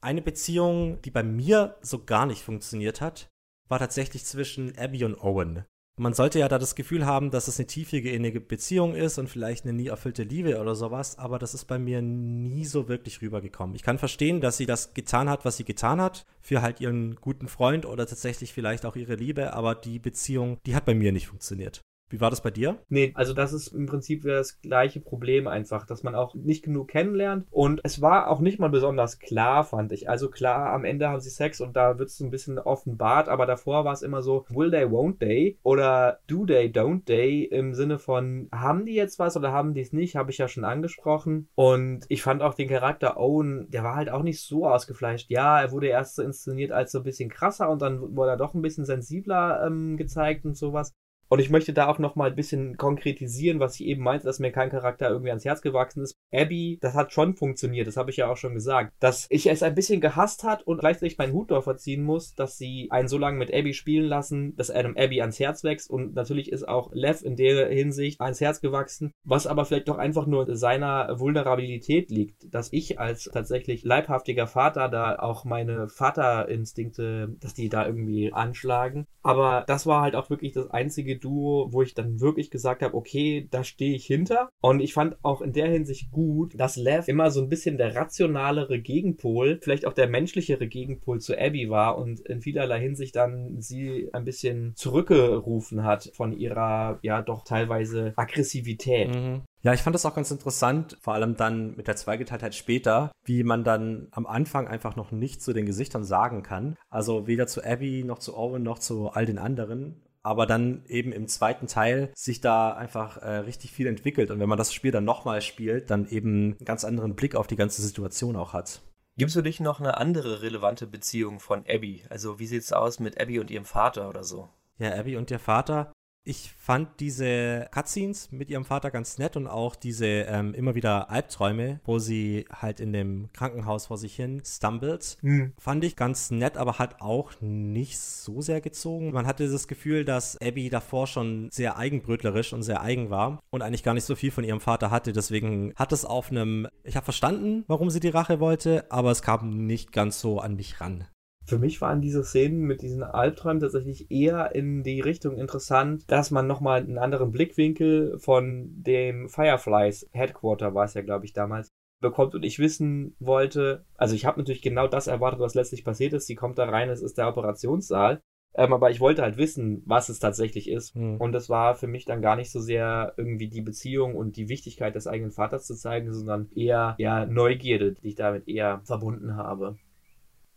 Eine 0.01 0.23
Beziehung, 0.23 1.01
die 1.03 1.11
bei 1.11 1.23
mir 1.23 1.77
so 1.83 2.05
gar 2.05 2.27
nicht 2.27 2.43
funktioniert 2.43 3.01
hat, 3.01 3.29
war 3.69 3.79
tatsächlich 3.79 4.25
zwischen 4.25 4.77
Abby 4.79 5.05
und 5.05 5.21
Owen. 5.21 5.65
Man 5.99 6.13
sollte 6.13 6.39
ja 6.39 6.49
da 6.49 6.59
das 6.59 6.75
Gefühl 6.75 7.07
haben, 7.07 7.31
dass 7.31 7.49
es 7.49 7.59
eine 7.59 7.67
tiefige 7.67 8.11
innige 8.11 8.39
Beziehung 8.39 8.95
ist 8.95 9.17
und 9.17 9.29
vielleicht 9.29 9.65
eine 9.65 9.73
nie 9.73 9.87
erfüllte 9.87 10.25
Liebe 10.25 10.61
oder 10.61 10.75
sowas, 10.75 11.19
aber 11.19 11.39
das 11.39 11.55
ist 11.55 11.65
bei 11.65 11.79
mir 11.79 12.03
nie 12.03 12.67
so 12.67 12.87
wirklich 12.87 13.23
rübergekommen. 13.23 13.75
Ich 13.75 13.83
kann 13.83 13.97
verstehen, 13.97 14.43
dass 14.43 14.59
sie 14.59 14.67
das 14.67 14.93
getan 14.93 15.31
hat, 15.31 15.47
was 15.47 15.57
sie 15.57 15.65
getan 15.65 15.99
hat, 15.99 16.27
für 16.43 16.61
halt 16.61 16.83
ihren 16.83 17.17
guten 17.17 17.49
Freund 17.49 17.87
oder 17.87 18.07
tatsächlich 18.07 18.53
vielleicht 18.53 18.85
auch 18.85 18.95
ihre 18.95 19.15
Liebe, 19.15 19.55
aber 19.55 19.75
die 19.75 19.99
Beziehung, 19.99 20.59
die 20.67 20.77
hat 20.77 20.85
bei 20.85 20.95
mir 20.95 21.13
nicht 21.13 21.29
funktioniert. 21.29 21.81
Wie 22.09 22.21
war 22.21 22.31
das 22.31 22.41
bei 22.41 22.51
dir? 22.51 22.79
Nee, 22.89 23.13
also 23.15 23.33
das 23.33 23.53
ist 23.53 23.69
im 23.69 23.87
Prinzip 23.87 24.23
wieder 24.25 24.37
das 24.37 24.61
gleiche 24.61 25.01
Problem 25.01 25.49
einfach, 25.49 25.87
dass 25.87 26.05
man 26.05 26.15
auch 26.15 26.35
nicht 26.35 26.65
genug 26.65 26.89
kennenlernt. 26.89 27.47
Und 27.51 27.81
es 27.83 28.01
war 28.01 28.31
auch 28.31 28.41
nicht 28.41 28.61
mal 28.61 28.69
besonders 28.69 29.19
klar, 29.19 29.65
fand 29.65 29.93
ich. 29.93 30.09
Also 30.09 30.31
klar, 30.31 30.73
am 30.73 30.85
Ende 30.85 31.09
haben 31.09 31.21
sie 31.21 31.31
Sex 31.31 31.61
und 31.61 31.75
da 31.75 31.99
wird 31.99 32.09
es 32.09 32.21
ein 32.21 32.31
bisschen 32.31 32.59
offenbart, 32.59 33.29
aber 33.29 33.47
davor 33.47 33.85
war 33.85 33.93
es 33.93 34.03
immer 34.03 34.23
so, 34.23 34.45
will 34.51 34.71
they, 34.71 34.85
won't 34.85 35.19
they? 35.19 35.59
Oder 35.65 36.21
do 36.29 36.47
they, 36.47 36.69
don't 36.69 37.05
they? 37.07 37.45
Im 37.45 37.75
Sinne 37.75 37.99
von, 37.99 38.49
haben 38.53 38.87
die 38.87 38.95
jetzt 38.95 39.19
was 39.19 39.37
oder 39.37 39.51
haben 39.51 39.75
die 39.75 39.81
es 39.81 39.93
nicht? 39.93 40.15
Habe 40.15 40.31
ich 40.31 40.39
ja 40.39 40.47
schon 40.47 40.65
angesprochen. 40.65 41.49
Und 41.57 42.05
ich 42.09 42.23
fand 42.23 42.43
auch 42.43 42.55
den 42.55 42.69
Charakter 42.69 43.17
Owen, 43.17 43.69
der 43.71 43.83
war 43.83 43.97
halt 43.97 44.11
auch 44.11 44.23
nicht 44.23 44.41
so 44.41 44.69
ausgefleischt. 44.69 45.29
Ja, 45.31 45.61
er 45.61 45.73
wurde 45.73 45.89
erst 45.89 46.15
so 46.15 46.23
inszeniert 46.23 46.71
als 46.71 46.93
so 46.93 46.99
ein 46.99 47.05
bisschen 47.05 47.31
krasser 47.31 47.69
und 47.69 47.83
dann 47.83 48.17
wurde 48.17 48.31
er 48.31 48.37
doch 48.37 48.55
ein 48.55 48.63
bisschen 48.63 48.85
sensibler 48.85 49.67
ähm, 49.67 49.97
gezeigt 49.97 50.45
und 50.45 50.57
sowas. 50.57 50.93
Und 51.29 51.41
ich 51.41 51.51
möchte 51.51 51.73
da 51.73 51.89
auch 51.89 51.99
noch 51.99 52.15
mal 52.15 52.31
ein 52.31 52.37
bisschen 52.37 52.77
konkretisieren, 52.77 53.61
was 53.61 53.81
ich 53.81 53.87
eben 53.87 54.03
meinte, 54.03 54.27
dass 54.27 54.39
mir 54.39 54.53
kein 54.53 54.71
Charakter 54.71 55.09
irgendwie 55.11 55.31
ans 55.31 55.45
Herz 55.45 55.61
gewachsen 55.61 56.03
ist. 56.03 56.15
Abby, 56.33 56.79
das 56.81 56.95
hat 56.95 57.13
schon 57.13 57.35
funktioniert, 57.35 57.87
das 57.87 57.97
habe 57.97 58.11
ich 58.11 58.17
ja 58.17 58.31
auch 58.31 58.37
schon 58.37 58.55
gesagt. 58.55 58.93
Dass 59.01 59.27
ich 59.31 59.49
es 59.49 59.63
ein 59.63 59.75
bisschen 59.75 60.01
gehasst 60.01 60.45
hat 60.45 60.63
und 60.63 60.79
gleichzeitig 60.79 61.19
meinen 61.19 61.33
Hut 61.33 61.51
davor 61.51 61.77
ziehen 61.77 62.05
muss, 62.05 62.35
dass 62.35 62.59
sie 62.59 62.89
einen 62.91 63.09
so 63.09 63.19
lange 63.19 63.39
mit 63.39 63.53
Abby 63.53 63.75
spielen 63.75 64.07
lassen, 64.07 64.55
dass 64.57 64.71
einem 64.71 64.97
Abby 64.97 65.21
ans 65.21 65.41
Herz 65.41 65.65
wächst. 65.65 65.91
Und 65.91 66.15
natürlich 66.15 66.53
ist 66.53 66.69
auch 66.69 66.93
Lev 66.93 67.23
in 67.23 67.37
der 67.37 67.69
Hinsicht 67.69 68.21
ans 68.21 68.41
Herz 68.41 68.61
gewachsen, 68.61 69.13
was 69.25 69.47
aber 69.47 69.65
vielleicht 69.65 69.89
doch 69.89 69.99
einfach 69.99 70.27
nur 70.27 70.55
seiner 70.57 71.19
Vulnerabilität 71.19 72.11
liegt, 72.11 72.55
dass 72.55 72.73
ich 72.73 73.01
als 73.01 73.25
tatsächlich 73.25 73.85
leibhaftiger 73.85 74.47
Vater 74.47 74.89
da 74.89 75.17
auch 75.19 75.45
meine 75.45 75.89
Vaterinstinkte, 75.89 77.35
dass 77.41 77.55
die 77.55 77.69
da 77.69 77.87
irgendwie 77.87 78.33
anschlagen. 78.33 79.07
Aber 79.23 79.65
das 79.67 79.87
war 79.87 80.03
halt 80.03 80.15
auch 80.15 80.31
wirklich 80.31 80.53
das 80.53 80.71
einzige 80.71 81.16
Duo, 81.19 81.69
wo 81.73 81.83
ich 81.83 81.95
dann 81.95 82.21
wirklich 82.21 82.51
gesagt 82.51 82.83
habe, 82.83 82.95
okay, 82.95 83.49
da 83.51 83.65
stehe 83.65 83.95
ich 83.95 84.07
hinter. 84.07 84.49
Und 84.61 84.81
ich 84.81 84.95
fand 84.95 85.17
auch 85.23 85.41
in 85.41 85.53
der 85.53 85.69
Hinsicht 85.69 86.11
gut, 86.11 86.59
dass 86.59 86.77
Lev 86.77 87.09
immer 87.09 87.31
so 87.31 87.41
ein 87.41 87.49
bisschen 87.49 87.79
der 87.79 87.95
rationalere 87.95 88.81
Gegenpol, 88.81 89.59
vielleicht 89.63 89.87
auch 89.87 89.93
der 89.93 90.09
menschlichere 90.09 90.67
Gegenpol 90.67 91.21
zu 91.21 91.37
Abby 91.39 91.71
war 91.71 91.99
und 91.99 92.21
in 92.21 92.41
vielerlei 92.41 92.81
Hinsicht 92.81 93.17
dann 93.17 93.61
sie 93.61 94.09
ein 94.13 94.25
bisschen 94.25 94.73
zurückgerufen 94.77 95.85
hat 95.85 96.11
von 96.15 96.33
ihrer, 96.33 96.99
ja, 97.03 97.23
doch 97.23 97.45
teilweise 97.45 98.13
Aggressivität. 98.17 99.15
Mhm. 99.15 99.43
Ja, 99.67 99.73
ich 99.75 99.83
fand 99.83 99.95
das 99.95 100.07
auch 100.07 100.15
ganz 100.15 100.31
interessant, 100.31 100.97
vor 101.01 101.15
allem 101.15 101.37
dann 101.37 101.75
mit 101.75 101.89
der 101.89 101.97
Zweigeteiltheit 101.97 102.55
später, 102.55 103.11
wie 103.25 103.43
man 103.43 103.65
dann 103.65 104.07
am 104.13 104.25
Anfang 104.25 104.69
einfach 104.69 104.95
noch 104.95 105.11
nicht 105.11 105.43
zu 105.43 105.53
den 105.53 105.67
Gesichtern 105.67 106.05
sagen 106.05 106.45
kann. 106.45 106.77
Also 106.89 107.27
weder 107.27 107.49
zu 107.49 107.65
Abby 107.65 108.05
noch 108.05 108.21
zu 108.21 108.37
Owen 108.37 108.63
noch 108.63 108.79
zu 108.79 109.09
all 109.09 109.27
den 109.27 109.39
anderen. 109.39 110.06
Aber 110.27 110.45
dann 110.45 110.83
eben 110.89 111.13
im 111.13 111.29
zweiten 111.29 111.69
Teil 111.69 112.11
sich 112.17 112.41
da 112.41 112.73
einfach 112.73 113.19
äh, 113.19 113.29
richtig 113.29 113.71
viel 113.71 113.87
entwickelt. 113.87 114.33
Und 114.33 114.41
wenn 114.41 114.49
man 114.49 114.59
das 114.59 114.75
Spiel 114.75 114.91
dann 114.91 115.05
nochmal 115.05 115.41
spielt, 115.41 115.89
dann 115.89 116.09
eben 116.09 116.57
einen 116.59 116.65
ganz 116.65 116.85
anderen 116.85 117.15
Blick 117.15 117.37
auf 117.37 117.47
die 117.47 117.55
ganze 117.55 117.81
Situation 117.81 118.35
auch 118.35 118.53
hat. 118.53 118.83
Gibt 119.17 119.29
es 119.29 119.37
für 119.37 119.45
dich 119.45 119.61
noch 119.61 119.79
eine 119.79 119.99
andere 119.99 120.43
relevante 120.43 120.89
Beziehung 120.89 121.39
von 121.39 121.65
Abby? 121.69 122.03
Also 122.11 122.41
wie 122.41 122.49
sieht's 122.49 122.73
aus 122.73 122.99
mit 122.99 123.21
Abby 123.21 123.39
und 123.39 123.53
ihrem 123.53 123.65
Vater 123.65 124.09
oder 124.09 124.25
so? 124.25 124.49
Ja, 124.79 124.99
Abby 124.99 125.17
und 125.17 125.31
ihr 125.31 125.39
Vater. 125.39 125.93
Ich 126.29 126.51
fand 126.59 126.99
diese 126.99 127.69
Cutscenes 127.71 128.33
mit 128.33 128.51
ihrem 128.51 128.65
Vater 128.65 128.91
ganz 128.91 129.17
nett 129.19 129.37
und 129.37 129.47
auch 129.47 129.77
diese 129.77 130.07
ähm, 130.07 130.55
immer 130.55 130.75
wieder 130.75 131.09
Albträume, 131.09 131.79
wo 131.85 132.01
sie 132.01 132.47
halt 132.53 132.81
in 132.81 132.93
dem 132.93 133.29
Krankenhaus 133.33 133.87
vor 133.87 133.97
sich 133.97 134.17
hin 134.17 134.43
stumbled, 134.45 135.19
Hm. 135.21 135.53
fand 135.57 135.85
ich 135.85 135.95
ganz 135.95 136.33
nett, 136.33 136.57
aber 136.57 136.81
hat 136.81 137.01
auch 137.01 137.31
nicht 137.41 138.01
so 138.01 138.41
sehr 138.43 138.61
gezogen. 138.61 139.13
Man 139.13 139.25
hatte 139.25 139.49
das 139.49 139.69
Gefühl, 139.69 140.05
dass 140.05 140.37
Abby 140.43 140.69
davor 140.69 141.07
schon 141.07 141.49
sehr 141.53 141.77
eigenbrötlerisch 141.77 142.53
und 142.53 142.65
sehr 142.65 142.83
eigen 142.83 143.09
war 143.09 143.39
und 143.51 143.63
eigentlich 143.63 143.85
gar 143.85 143.95
nicht 143.95 144.03
so 144.05 144.17
viel 144.17 144.33
von 144.33 144.43
ihrem 144.43 144.61
Vater 144.61 144.91
hatte. 144.91 145.13
Deswegen 145.13 145.73
hat 145.77 145.93
es 145.93 146.05
auf 146.05 146.33
einem, 146.33 146.67
ich 146.83 146.97
habe 146.97 147.05
verstanden, 147.05 147.63
warum 147.69 147.89
sie 147.89 148.01
die 148.01 148.09
Rache 148.09 148.41
wollte, 148.41 148.91
aber 148.91 149.13
es 149.13 149.23
kam 149.23 149.67
nicht 149.69 149.93
ganz 149.93 150.21
so 150.21 150.41
an 150.41 150.57
mich 150.57 150.81
ran. 150.81 151.05
Für 151.47 151.59
mich 151.59 151.81
waren 151.81 152.01
diese 152.01 152.25
Szenen 152.25 152.61
mit 152.61 152.83
diesen 152.83 153.05
Albträumen 153.05 153.61
tatsächlich 153.61 154.11
eher 154.11 154.55
in 154.55 154.83
die 154.83 155.01
Richtung 155.01 155.37
interessant, 155.37 156.03
dass 156.11 156.33
man 156.33 156.47
nochmal 156.47 156.81
einen 156.81 156.99
anderen 156.99 157.31
Blickwinkel 157.31 158.19
von 158.19 158.71
dem 158.83 159.29
Fireflies 159.29 160.09
Headquarter 160.13 160.75
war 160.75 160.85
es 160.85 160.95
ja, 160.95 161.03
glaube 161.03 161.25
ich, 161.25 161.33
damals 161.33 161.71
bekommt 162.01 162.35
und 162.35 162.45
ich 162.45 162.59
wissen 162.59 163.15
wollte, 163.21 163.85
also 163.95 164.15
ich 164.15 164.27
habe 164.27 164.39
natürlich 164.39 164.61
genau 164.61 164.89
das 164.89 165.07
erwartet, 165.07 165.41
was 165.41 165.55
letztlich 165.55 165.85
passiert 165.85 166.13
ist. 166.13 166.27
Sie 166.27 166.35
kommt 166.35 166.59
da 166.59 166.69
rein, 166.69 166.91
es 166.91 167.01
ist 167.01 167.17
der 167.17 167.29
Operationssaal. 167.29 168.21
Ähm, 168.59 168.73
aber 168.73 168.91
ich 168.91 169.01
wollte 169.01 169.23
halt 169.23 169.37
wissen, 169.37 169.83
was 169.87 170.09
es 170.09 170.19
tatsächlich 170.19 170.71
ist. 170.71 170.95
Hm. 170.95 171.19
Und 171.19 171.33
das 171.33 171.51
war 171.51 171.75
für 171.75 171.87
mich 171.87 172.07
dann 172.07 172.23
gar 172.23 172.37
nicht 172.37 172.51
so 172.51 172.59
sehr 172.59 173.13
irgendwie 173.17 173.49
die 173.49 173.61
Beziehung 173.61 174.17
und 174.17 174.37
die 174.37 174.49
Wichtigkeit 174.49 174.95
des 174.95 175.07
eigenen 175.07 175.31
Vaters 175.31 175.67
zu 175.67 175.75
zeigen, 175.75 176.13
sondern 176.13 176.49
eher 176.55 176.97
ja 176.99 177.27
Neugierde, 177.27 177.93
die 177.93 178.09
ich 178.09 178.15
damit 178.15 178.49
eher 178.49 178.81
verbunden 178.85 179.37
habe. 179.37 179.77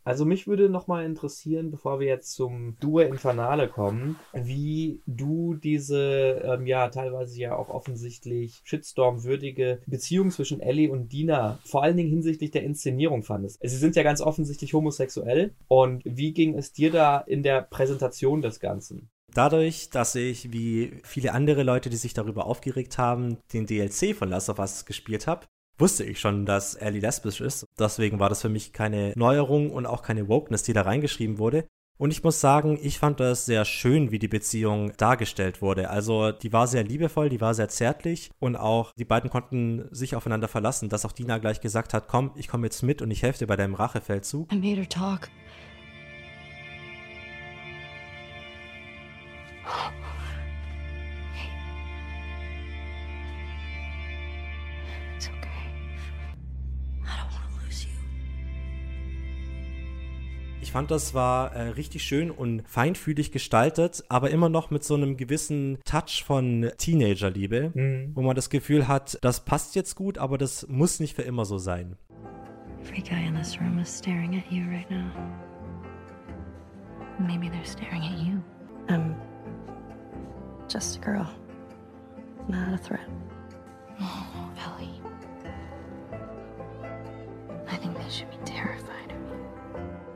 Also 0.09 0.25
mich 0.25 0.47
würde 0.47 0.69
nochmal 0.69 1.05
interessieren, 1.05 1.69
bevor 1.69 1.99
wir 1.99 2.07
jetzt 2.07 2.33
zum 2.33 2.75
Due 2.79 3.03
Infernale 3.03 3.67
kommen, 3.67 4.15
wie 4.33 5.03
du 5.05 5.53
diese, 5.53 6.41
ähm, 6.43 6.65
ja, 6.65 6.89
teilweise 6.89 7.39
ja 7.39 7.55
auch 7.55 7.69
offensichtlich 7.69 8.59
Shitstorm-würdige 8.63 9.81
Beziehung 9.85 10.31
zwischen 10.31 10.61
Ellie 10.61 10.89
und 10.89 11.13
Dina, 11.13 11.59
vor 11.63 11.83
allen 11.83 11.95
Dingen 11.95 12.09
hinsichtlich 12.09 12.49
der 12.49 12.63
Inszenierung 12.63 13.21
fandest. 13.21 13.59
Sie 13.61 13.77
sind 13.77 13.95
ja 13.95 14.01
ganz 14.01 14.19
offensichtlich 14.19 14.73
homosexuell. 14.73 15.53
Und 15.67 16.01
wie 16.05 16.33
ging 16.33 16.57
es 16.57 16.73
dir 16.73 16.89
da 16.91 17.19
in 17.19 17.43
der 17.43 17.61
Präsentation 17.61 18.41
des 18.41 18.59
Ganzen? 18.59 19.11
Dadurch, 19.35 19.91
dass 19.91 20.15
ich, 20.15 20.51
wie 20.51 21.01
viele 21.03 21.33
andere 21.33 21.61
Leute, 21.61 21.91
die 21.91 21.97
sich 21.97 22.15
darüber 22.15 22.47
aufgeregt 22.47 22.97
haben, 22.97 23.37
den 23.53 23.67
DLC 23.67 24.15
von 24.15 24.29
Last 24.29 24.49
of 24.49 24.57
Us 24.57 24.85
gespielt 24.85 25.27
habe, 25.27 25.45
wusste 25.79 26.03
ich 26.03 26.19
schon, 26.19 26.45
dass 26.45 26.75
Ellie 26.75 27.01
lesbisch 27.01 27.41
ist. 27.41 27.65
Deswegen 27.79 28.19
war 28.19 28.29
das 28.29 28.41
für 28.41 28.49
mich 28.49 28.73
keine 28.73 29.13
Neuerung 29.15 29.71
und 29.71 29.85
auch 29.85 30.01
keine 30.01 30.27
Wokeness, 30.27 30.63
die 30.63 30.73
da 30.73 30.83
reingeschrieben 30.83 31.37
wurde. 31.37 31.67
Und 31.97 32.11
ich 32.11 32.23
muss 32.23 32.39
sagen, 32.39 32.79
ich 32.81 32.97
fand 32.97 33.19
das 33.19 33.45
sehr 33.45 33.65
schön, 33.65 34.09
wie 34.11 34.19
die 34.19 34.29
Beziehung 34.29 34.93
dargestellt 34.95 35.61
wurde. 35.61 35.89
Also 35.89 36.31
die 36.31 36.53
war 36.53 36.65
sehr 36.65 36.85
liebevoll, 36.85 37.27
die 37.27 37.41
war 37.41 37.53
sehr 37.53 37.67
zärtlich 37.67 38.31
und 38.39 38.55
auch 38.55 38.93
die 38.93 39.03
beiden 39.03 39.29
konnten 39.29 39.85
sich 39.91 40.15
aufeinander 40.15 40.47
verlassen, 40.47 40.87
dass 40.87 41.03
auch 41.05 41.11
Dina 41.11 41.39
gleich 41.39 41.59
gesagt 41.59 41.93
hat, 41.93 42.07
komm, 42.07 42.31
ich 42.35 42.47
komme 42.47 42.67
jetzt 42.67 42.83
mit 42.83 43.01
und 43.01 43.11
ich 43.11 43.21
helfe 43.21 43.39
dir 43.39 43.47
bei 43.47 43.57
deinem 43.57 43.73
Rachefeldzug. 43.73 44.49
I 44.53 44.55
made 44.55 44.77
her 44.77 44.87
talk. 44.87 45.29
Ich 60.69 60.73
fand, 60.73 60.91
das 60.91 61.15
war 61.15 61.55
äh, 61.55 61.69
richtig 61.69 62.03
schön 62.03 62.29
und 62.29 62.61
feinfühlig 62.67 63.31
gestaltet, 63.31 64.03
aber 64.07 64.29
immer 64.29 64.49
noch 64.49 64.69
mit 64.69 64.83
so 64.83 64.93
einem 64.93 65.17
gewissen 65.17 65.79
Touch 65.83 66.23
von 66.23 66.69
Teenagerliebe, 66.77 67.71
wo 68.13 68.21
man 68.21 68.35
das 68.35 68.51
Gefühl 68.51 68.87
hat, 68.87 69.17
das 69.23 69.43
passt 69.43 69.73
jetzt 69.73 69.95
gut, 69.95 70.19
aber 70.19 70.37
das 70.37 70.67
muss 70.67 70.99
nicht 70.99 71.15
für 71.15 71.23
immer 71.23 71.45
so 71.45 71.57
sein. 71.57 71.97
Every 72.83 73.01
guy 73.01 73.25
in 73.27 73.33
this 73.33 73.59
room 73.59 73.79
is 73.79 73.89
staring 73.89 74.35
at 74.37 74.43
you 74.51 74.63
right 74.69 74.87
now. 74.91 75.09
Maybe 77.17 77.49
they're 77.49 77.65
staring 77.65 78.03
at 78.03 78.19
you. 78.19 78.39
I'm 78.89 79.15
just 80.71 80.97
a 80.97 81.01
girl, 81.01 81.25
not 82.47 82.75
a 82.75 82.77
threat. 82.77 83.09
Oh, 83.99 84.51
Ellie. 84.67 85.01
I 87.67 87.75
think 87.75 87.97
they 87.97 88.09
should 88.11 88.29
be 88.29 88.37
terrified 88.45 89.09
of 89.09 89.17
you. 89.28 89.28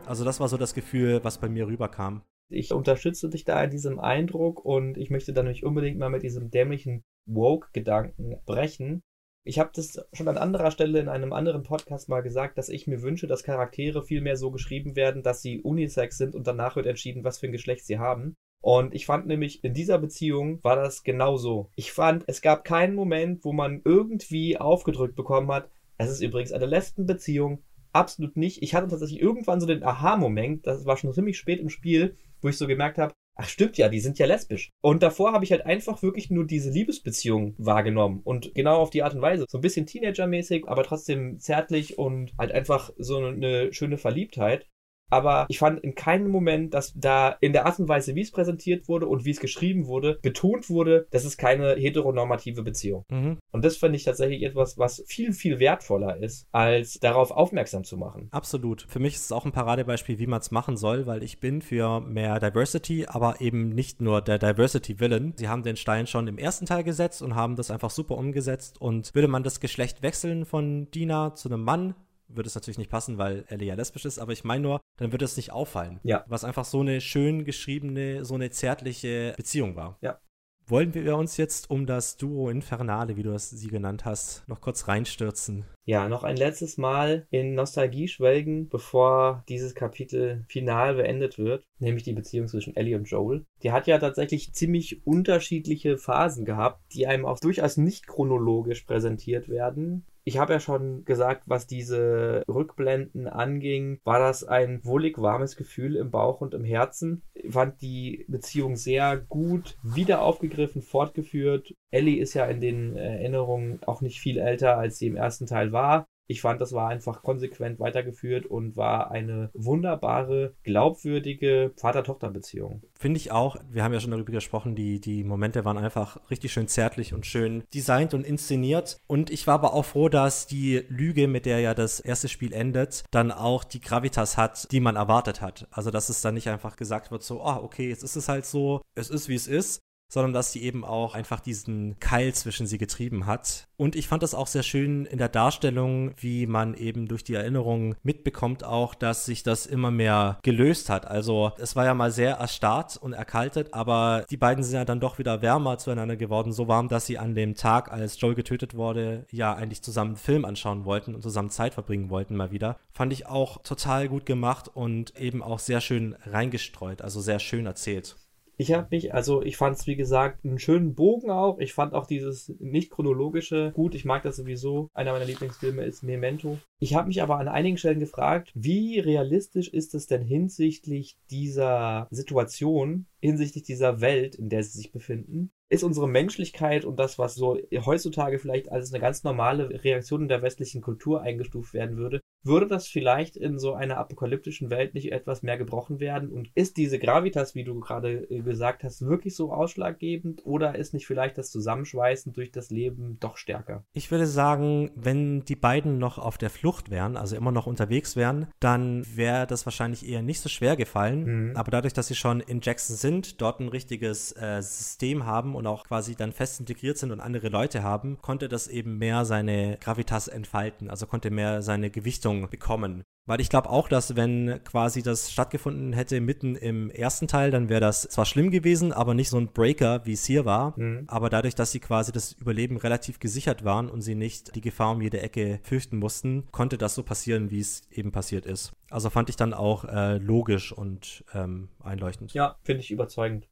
Also 0.06 0.26
das 0.26 0.40
war 0.40 0.48
so 0.48 0.58
das 0.58 0.74
Gefühl, 0.74 1.24
was 1.24 1.38
bei 1.38 1.50
mir 1.50 1.68
rüberkam. 1.68 2.24
Ich 2.50 2.74
unterstütze 2.74 3.30
dich 3.30 3.46
da 3.46 3.64
in 3.64 3.72
diesem 3.72 4.00
Eindruck 4.00 4.64
und 4.64 4.98
ich 4.98 5.10
möchte 5.10 5.34
dann 5.34 5.46
nämlich 5.46 5.64
unbedingt 5.64 5.98
mal 5.98 6.10
mit 6.10 6.24
diesem 6.24 6.52
dämlichen 6.52 7.04
Woke-Gedanken 7.26 8.38
brechen. 8.46 9.02
Ich 9.46 9.60
habe 9.60 9.72
das 9.74 10.06
schon 10.14 10.28
an 10.28 10.38
anderer 10.38 10.72
Stelle 10.72 11.00
in 11.00 11.10
einem 11.10 11.34
anderen 11.34 11.64
Podcast 11.64 12.10
mal 12.10 12.22
gesagt, 12.22 12.58
dass 12.58 12.70
ich 12.70 12.88
mir 12.88 13.02
wünsche, 13.02 13.28
dass 13.28 13.44
Charaktere 13.44 14.04
viel 14.04 14.22
mehr 14.22 14.38
so 14.38 14.52
geschrieben 14.52 14.96
werden, 14.96 15.24
dass 15.24 15.42
sie 15.42 15.62
unisex 15.62 16.18
sind 16.18 16.36
und 16.36 16.48
danach 16.48 16.76
wird 16.76 16.86
entschieden, 16.86 17.24
was 17.24 17.40
für 17.40 17.48
ein 17.48 17.52
Geschlecht 17.52 17.86
sie 17.86 18.00
haben. 18.00 18.36
Und 18.62 18.94
ich 18.94 19.06
fand 19.06 19.28
nämlich, 19.28 19.64
in 19.66 19.74
dieser 19.74 19.98
Beziehung 19.98 20.64
war 20.64 20.78
das 20.78 21.04
genauso. 21.04 21.70
Ich 21.76 21.92
fand, 21.92 22.24
es 22.28 22.42
gab 22.42 22.64
keinen 22.64 22.96
Moment, 22.96 23.44
wo 23.44 23.52
man 23.52 23.82
irgendwie 23.84 24.58
aufgedrückt 24.58 25.16
bekommen 25.16 25.52
hat, 25.52 25.70
es 25.98 26.10
ist 26.10 26.22
übrigens 26.22 26.52
eine 26.52 26.66
Lesbenbeziehung. 26.66 27.62
Absolut 27.94 28.36
nicht. 28.36 28.64
Ich 28.64 28.74
hatte 28.74 28.88
tatsächlich 28.88 29.22
irgendwann 29.22 29.62
so 29.62 29.68
den 29.68 29.84
Aha-Moment, 29.84 30.66
das 30.66 30.86
war 30.86 30.98
schon 30.98 31.14
ziemlich 31.14 31.38
spät 31.38 31.60
im 31.60 31.70
Spiel, 31.70 32.18
wo 32.42 32.50
ich 32.50 32.58
so 32.58 32.68
gemerkt 32.68 32.98
habe, 32.98 33.14
ach 33.36 33.48
stimmt 33.48 33.78
ja, 33.78 33.88
die 33.88 34.00
sind 34.00 34.20
ja 34.20 34.26
lesbisch. 34.26 34.72
Und 34.82 35.04
davor 35.04 35.32
habe 35.32 35.46
ich 35.46 35.52
halt 35.52 35.66
einfach 35.66 36.02
wirklich 36.02 36.30
nur 36.30 36.46
diese 36.46 36.72
Liebesbeziehung 36.72 37.56
wahrgenommen. 37.58 38.22
Und 38.24 38.54
genau 38.56 38.78
auf 38.78 38.90
die 38.90 39.04
Art 39.04 39.14
und 39.14 39.22
Weise. 39.22 39.46
So 39.48 39.60
ein 39.60 39.62
bisschen 39.62 39.86
Teenager-mäßig, 39.86 40.68
aber 40.68 40.84
trotzdem 40.84 41.40
zärtlich 41.40 41.98
und 41.98 42.34
halt 42.38 42.52
einfach 42.52 42.92
so 42.98 43.18
eine 43.18 43.72
schöne 43.74 43.98
Verliebtheit. 43.98 44.68
Aber 45.14 45.46
ich 45.50 45.60
fand 45.60 45.80
in 45.82 45.94
keinem 45.94 46.32
Moment, 46.32 46.74
dass 46.74 46.94
da 46.96 47.38
in 47.40 47.54
der 47.54 47.66
Art 47.66 47.80
und 47.80 47.88
Weise, 47.88 48.16
wie 48.16 48.22
es 48.22 48.32
präsentiert 48.32 48.88
wurde 48.88 49.08
und 49.08 49.26
wie 49.26 49.30
es 49.30 49.40
geschrieben 49.40 49.86
wurde, 49.86 50.18
betont 50.22 50.70
wurde, 50.70 51.08
dass 51.12 51.24
es 51.24 51.38
keine 51.38 51.76
heteronormative 51.76 52.64
Beziehung. 52.64 53.06
Mhm. 53.12 53.38
Und 53.52 53.64
das 53.64 53.78
finde 53.78 53.98
ich 53.98 54.04
tatsächlich 54.04 54.42
etwas, 54.42 54.78
was 54.78 55.04
viel, 55.08 55.34
viel 55.34 55.60
wertvoller 55.60 56.18
ist, 56.18 56.48
als 56.52 57.00
darauf 57.00 57.32
aufmerksam 57.32 57.84
zu 57.84 57.98
machen. 57.98 58.28
Absolut. 58.32 58.86
Für 58.90 59.00
mich 59.00 59.14
ist 59.16 59.26
es 59.26 59.32
auch 59.32 59.46
ein 59.46 59.52
Paradebeispiel, 59.52 60.18
wie 60.18 60.28
man 60.28 60.42
es 60.42 60.50
machen 60.50 60.78
soll, 60.78 61.06
weil 61.06 61.22
ich 61.22 61.40
bin 61.40 61.62
für 61.62 62.02
mehr 62.02 62.40
Diversity, 62.40 63.06
aber 63.08 63.40
eben 63.40 63.70
nicht 63.70 64.02
nur 64.02 64.22
der 64.22 64.40
Diversity-Willen. 64.40 65.34
Sie 65.36 65.48
haben 65.48 65.62
den 65.62 65.76
Stein 65.76 66.08
schon 66.08 66.28
im 66.28 66.40
ersten 66.40 66.66
Teil 66.66 66.84
gesetzt 66.84 67.22
und 67.22 67.36
haben 67.36 67.56
das 67.56 67.70
einfach 67.70 67.92
super 67.92 68.18
umgesetzt. 68.18 68.82
Und 68.82 69.14
würde 69.14 69.28
man 69.28 69.44
das 69.44 69.60
Geschlecht 69.60 70.02
wechseln 70.02 70.46
von 70.46 70.90
Dina 70.92 71.36
zu 71.36 71.50
einem 71.50 71.64
Mann, 71.64 71.94
würde 72.36 72.48
es 72.48 72.56
natürlich 72.56 72.78
nicht 72.78 72.92
passen, 72.92 73.18
weil 73.18 73.46
Ellie 73.48 73.68
ja 73.68 73.76
lesbisch 73.76 74.06
ist, 74.06 74.20
aber 74.20 74.32
ich 74.32 74.44
meine 74.44 74.62
nur, 74.62 74.82
dann 74.98 75.12
würde 75.12 75.26
es 75.26 75.38
nicht 75.38 75.52
auffallen. 75.52 76.00
Ja. 76.04 76.24
Was 76.28 76.44
einfach 76.44 76.66
so 76.66 76.82
eine 76.82 77.02
schön 77.02 77.46
geschriebene, 77.46 78.26
so 78.26 78.36
eine 78.36 78.50
zärtliche 78.50 79.34
Beziehung 79.38 79.76
war. 79.76 79.98
Ja. 80.02 80.20
Wollen 80.66 80.94
wir 80.94 81.18
uns 81.18 81.36
jetzt 81.36 81.70
um 81.70 81.86
das 81.86 82.16
Duo 82.16 82.50
Infernale, 82.50 83.18
wie 83.18 83.24
du 83.24 83.34
es 83.34 83.50
sie 83.50 83.68
genannt 83.68 84.06
hast, 84.06 84.48
noch 84.48 84.62
kurz 84.62 84.88
reinstürzen? 84.88 85.66
Ja, 85.84 86.08
noch 86.08 86.24
ein 86.24 86.38
letztes 86.38 86.78
Mal 86.78 87.28
in 87.32 87.54
Nostalgie 87.54 88.08
schwelgen, 88.08 88.70
bevor 88.70 89.44
dieses 89.50 89.76
Kapitel 89.76 90.46
final 90.48 90.96
beendet 90.96 91.38
wird, 91.38 91.66
nämlich 91.80 92.04
die 92.04 92.14
Beziehung 92.14 92.48
zwischen 92.48 92.78
Ellie 92.78 92.96
und 92.96 93.10
Joel. 93.10 93.46
Die 93.62 93.74
hat 93.74 93.88
ja 93.88 94.00
tatsächlich 94.00 94.54
ziemlich 94.54 95.06
unterschiedliche 95.06 95.98
Phasen 95.98 96.46
gehabt, 96.46 96.82
die 96.94 97.08
einem 97.08 97.26
auch 97.26 97.42
durchaus 97.42 97.76
nicht 97.76 98.08
chronologisch 98.08 98.84
präsentiert 98.84 99.50
werden. 99.50 100.06
Ich 100.26 100.38
habe 100.38 100.54
ja 100.54 100.60
schon 100.60 101.04
gesagt, 101.04 101.44
was 101.48 101.68
diese 101.68 102.44
Rückblenden 102.48 103.28
anging, 103.28 104.00
war 104.04 104.20
das 104.20 104.44
ein 104.44 104.80
wohlig 104.86 105.22
warmes 105.22 105.58
Gefühl 105.58 105.98
im 105.98 106.12
Bauch 106.12 106.40
und 106.40 106.54
im 106.54 106.64
Herzen. 106.64 107.24
Ich 107.34 107.52
fand 107.54 107.82
die 107.82 108.26
Beziehung 108.30 108.78
sehr 108.78 109.18
gut 109.18 109.78
wieder 109.84 110.22
aufgegriffen, 110.22 110.82
fortgeführt. 110.82 111.74
Ellie 111.92 112.22
ist 112.22 112.34
ja 112.34 112.46
in 112.46 112.62
den 112.62 112.96
Erinnerungen 112.96 113.84
auch 113.84 114.02
nicht 114.02 114.20
viel 114.20 114.38
älter, 114.38 114.78
als 114.78 114.98
sie 114.98 115.08
im 115.08 115.18
ersten 115.18 115.46
Teil 115.46 115.74
war. 115.74 116.08
Ich 116.28 116.42
fand, 116.42 116.62
das 116.62 116.74
war 116.74 116.90
einfach 116.90 117.22
konsequent 117.22 117.80
weitergeführt 117.80 118.46
und 118.46 118.78
war 118.78 119.12
eine 119.12 119.50
wunderbare, 119.54 120.54
glaubwürdige 120.64 121.74
Vater-Tochter-Beziehung. 121.76 122.82
Finde 122.98 123.18
ich 123.18 123.32
auch. 123.32 123.58
Wir 123.70 123.84
haben 123.84 123.94
ja 123.94 124.00
schon 124.00 124.12
darüber 124.12 124.32
gesprochen, 124.32 124.76
die, 124.76 125.02
die 125.02 125.24
Momente 125.24 125.66
waren 125.66 125.78
einfach 125.78 126.20
richtig 126.30 126.54
schön 126.54 126.68
zärtlich 126.68 127.14
und 127.14 127.26
schön 127.26 127.64
designt 127.74 128.14
und 128.14 128.26
inszeniert. 128.26 129.00
Und 129.08 129.30
ich 129.30 129.48
war 129.48 129.56
aber 129.56 129.74
auch 129.74 129.86
froh, 129.86 130.10
dass 130.10 130.48
die 130.48 130.84
Lüge, 130.88 131.28
mit 131.28 131.46
der 131.46 131.60
ja 131.60 131.74
das 131.74 132.00
erste 132.00 132.30
Spiel 132.30 132.54
endet, 132.54 133.04
dann 133.12 133.32
auch 133.32 133.64
die 133.64 133.82
Gravitas 133.82 134.38
hat, 134.38 134.72
die 134.72 134.80
man 134.80 134.96
erwartet 134.96 135.42
hat. 135.42 135.68
Also, 135.72 135.92
dass 135.92 136.10
es 136.10 136.22
dann 136.22 136.36
nicht 136.36 136.48
einfach 136.48 136.78
gesagt 136.78 137.12
wird, 137.12 137.24
so, 137.24 137.44
ah, 137.44 137.58
okay, 137.58 137.90
jetzt 137.90 138.04
ist 138.04 138.16
es 138.16 138.30
halt 138.30 138.46
so, 138.46 138.82
es 138.96 139.10
ist 139.10 139.28
wie 139.28 139.36
es 139.36 139.48
ist, 139.48 139.82
sondern 140.14 140.32
dass 140.32 140.52
sie 140.52 140.62
eben 140.62 140.86
auch 140.86 141.16
einfach 141.16 141.40
diesen 141.40 142.00
Keil 142.00 142.36
zwischen 142.36 142.68
sie 142.68 142.78
getrieben 142.78 143.26
hat. 143.26 143.68
Und 143.78 143.96
ich 143.96 144.08
fand 144.08 144.22
das 144.22 144.36
auch 144.36 144.46
sehr 144.46 144.62
schön 144.62 145.08
in 145.08 145.18
der 145.18 145.28
Darstellung, 145.28 146.14
wie 146.18 146.46
man 146.46 146.76
eben 146.76 147.08
durch 147.08 147.24
die 147.24 147.34
Erinnerung 147.34 147.96
mitbekommt 148.04 148.64
auch, 148.64 148.94
dass 148.94 149.26
sich 149.26 149.42
das 149.42 149.66
immer 149.66 149.90
mehr 149.90 150.38
gelöst 150.44 150.92
hat. 150.92 151.08
Also 151.08 151.54
es 151.58 151.76
war 151.76 151.86
ja 151.86 151.96
mal 151.96 152.12
sehr 152.12 152.36
erstarrt 152.36 152.96
und 152.96 153.14
erkaltet, 153.14 153.74
aber 153.74 154.24
die 154.30 154.38
beiden 154.38 154.64
sind 154.64 154.76
ja 154.76 154.86
dann 154.86 155.00
doch 155.00 155.18
wieder 155.18 155.42
wärmer 155.42 155.80
zueinander 155.80 156.16
geworden, 156.16 156.54
so 156.54 156.68
warm, 156.68 156.90
dass 156.90 157.08
sie 157.08 157.18
an 157.18 157.34
dem 157.34 157.56
Tag, 157.56 157.92
als 157.92 158.22
Joel 158.22 158.36
getötet 158.36 158.76
wurde, 158.76 159.26
ja 159.32 159.56
eigentlich 159.56 159.82
zusammen 159.82 160.12
einen 160.12 160.18
Film 160.18 160.46
anschauen 160.46 160.86
wollten 160.86 161.16
und 161.16 161.24
zusammen 161.24 161.50
Zeit 161.50 161.74
verbringen 161.74 162.12
wollten 162.12 162.36
mal 162.36 162.52
wieder. 162.52 162.78
Fand 162.92 163.12
ich 163.14 163.26
auch 163.26 163.64
total 163.64 164.10
gut 164.10 164.28
gemacht 164.28 164.70
und 164.72 165.20
eben 165.20 165.42
auch 165.42 165.58
sehr 165.58 165.82
schön 165.82 166.16
reingestreut, 166.28 167.02
also 167.02 167.20
sehr 167.20 167.40
schön 167.40 167.66
erzählt. 167.66 168.16
Ich 168.58 168.72
habe 168.72 168.88
mich, 168.92 169.14
also 169.14 169.42
ich 169.42 169.58
fand 169.58 169.78
es 169.78 169.88
wie 169.88 169.96
gesagt 169.96 170.46
einen 170.46 170.60
schönen 170.60 170.94
Bogen 170.96 171.32
auch. 171.32 171.60
Ich 171.60 171.74
fand 171.74 171.94
auch 171.94 172.06
dieses 172.06 172.54
nicht 172.60 172.92
chronologische 172.92 173.72
gut. 173.74 173.96
Ich 173.96 174.06
mag 174.06 174.24
das 174.24 174.36
sowieso. 174.36 174.90
Einer 174.94 175.14
meiner 175.14 175.26
Lieblingsfilme 175.26 175.84
ist 175.84 176.04
Memento. 176.04 176.60
Ich 176.80 176.94
habe 176.94 177.08
mich 177.08 177.22
aber 177.22 177.40
an 177.40 177.48
einigen 177.48 177.78
Stellen 177.78 178.00
gefragt, 178.00 178.52
wie 178.54 179.00
realistisch 179.00 179.70
ist 179.70 179.96
es 179.96 180.08
denn 180.08 180.22
hinsichtlich 180.22 181.18
dieser 181.32 182.08
Situation, 182.12 183.08
hinsichtlich 183.24 183.64
dieser 183.64 184.02
Welt, 184.02 184.36
in 184.36 184.50
der 184.50 184.64
sie 184.64 184.78
sich 184.78 184.92
befinden? 184.92 185.52
Ist 185.70 185.84
unsere 185.84 186.10
Menschlichkeit 186.10 186.84
und 186.86 187.00
das, 187.00 187.18
was 187.18 187.36
so 187.36 187.58
heutzutage 187.86 188.38
vielleicht 188.38 188.70
als 188.70 188.94
eine 188.94 189.02
ganz 189.02 189.24
normale 189.24 189.84
Reaktion 189.84 190.24
in 190.24 190.28
der 190.28 190.42
westlichen 190.42 190.82
Kultur 190.82 191.22
eingestuft 191.22 191.74
werden 191.74 191.98
würde, 191.98 192.20
würde 192.44 192.68
das 192.68 192.88
vielleicht 192.88 193.38
in 193.38 193.58
so 193.58 193.74
einer 193.74 193.98
apokalyptischen 193.98 194.70
Welt 194.70 194.94
nicht 194.94 195.12
etwas 195.12 195.42
mehr 195.42 195.58
gebrochen 195.58 196.00
werden? 196.00 196.30
Und 196.30 196.52
ist 196.56 196.76
diese 196.76 197.00
Gravitas, 197.00 197.56
wie 197.56 197.64
du 197.64 197.80
gerade 197.80 198.30
äh, 198.30 198.42
gesagt 198.42 198.84
hast, 198.84 199.06
wirklich 199.06 199.36
so 199.36 199.54
ausschlaggebend 199.54 200.46
oder 200.46 200.76
ist 200.76 200.94
nicht 200.94 201.08
vielleicht 201.08 201.38
das 201.38 201.50
Zusammenschweißen 201.50 202.34
durch 202.34 202.52
das 202.52 202.70
Leben 202.70 203.18
doch 203.22 203.38
stärker? 203.38 203.86
Ich 203.94 204.12
würde 204.12 204.28
sagen, 204.28 204.92
wenn 204.96 205.46
die 205.46 205.56
beiden 205.56 205.98
noch 205.98 206.18
auf 206.18 206.38
der 206.38 206.50
Flucht 206.50 206.92
wären, 206.92 207.16
also 207.16 207.38
immer 207.38 207.54
noch 207.54 207.66
unterwegs 207.66 208.18
wären, 208.18 208.48
dann 208.60 209.06
wäre 209.16 209.48
das 209.48 209.66
wahrscheinlich 209.66 210.08
eher 210.08 210.22
nicht 210.22 210.42
so 210.42 210.50
schwer 210.50 210.76
gefallen. 210.76 211.24
Mhm. 211.24 211.56
Aber 211.56 211.72
dadurch, 211.72 211.94
dass 211.94 212.08
sie 212.08 212.16
schon 212.16 212.42
in 212.42 212.60
Jackson 212.62 212.98
sind, 212.98 213.13
dort 213.22 213.60
ein 213.60 213.70
richtiges 213.70 214.32
äh, 214.34 214.62
System 214.62 215.26
haben 215.26 215.56
und 215.56 215.68
auch 215.68 215.86
quasi 215.86 216.16
dann 216.16 216.32
fest 216.32 216.60
integriert 216.60 216.98
sind 216.98 217.12
und 217.12 217.20
andere 217.20 217.50
Leute 217.50 217.84
haben, 217.84 218.18
konnte 218.22 218.50
das 218.50 218.68
eben 218.68 218.98
mehr 218.98 219.26
seine 219.26 219.78
Gravitas 219.80 220.28
entfalten, 220.28 220.90
also 220.90 221.06
konnte 221.06 221.30
mehr 221.30 221.62
seine 221.62 221.90
Gewichtung 221.90 222.50
bekommen. 222.50 223.04
Weil 223.26 223.40
ich 223.40 223.50
glaube 223.50 223.70
auch, 223.70 223.88
dass 223.88 224.16
wenn 224.18 224.60
quasi 224.66 225.02
das 225.02 225.32
stattgefunden 225.32 225.94
hätte 225.94 226.20
mitten 226.20 226.56
im 226.56 226.90
ersten 226.90 227.28
Teil, 227.28 227.52
dann 227.52 227.70
wäre 227.70 227.80
das 227.80 228.02
zwar 228.02 228.26
schlimm 228.26 228.52
gewesen, 228.52 228.92
aber 228.92 229.14
nicht 229.14 229.30
so 229.30 229.38
ein 229.38 229.48
Breaker, 229.48 230.06
wie 230.06 230.14
es 230.14 230.26
hier 230.26 230.44
war. 230.44 230.78
Mhm. 230.78 231.06
Aber 231.08 231.30
dadurch, 231.30 231.56
dass 231.56 231.72
sie 231.72 231.80
quasi 231.80 232.12
das 232.12 232.34
Überleben 232.34 232.76
relativ 232.76 233.20
gesichert 233.20 233.64
waren 233.64 233.90
und 233.90 234.02
sie 234.02 234.16
nicht 234.16 234.56
die 234.56 234.62
Gefahr 234.62 234.92
um 234.92 235.02
jede 235.02 235.22
Ecke 235.22 235.60
fürchten 235.64 235.98
mussten, 235.98 236.48
konnte 236.52 236.78
das 236.78 236.96
so 236.96 237.04
passieren, 237.04 237.50
wie 237.50 237.62
es 237.62 237.84
eben 237.92 238.12
passiert 238.12 238.46
ist. 238.46 238.74
Also 238.90 239.10
fand 239.10 239.30
ich 239.30 239.38
dann 239.38 239.54
auch 239.54 239.86
äh, 239.86 240.18
logisch 240.18 240.74
und 240.74 241.24
ähm, 241.34 241.70
einleuchtend. 241.82 242.34
Ja, 242.34 242.58
finde 242.64 242.82
ich 242.82 242.92
überzeugend. 242.92 243.48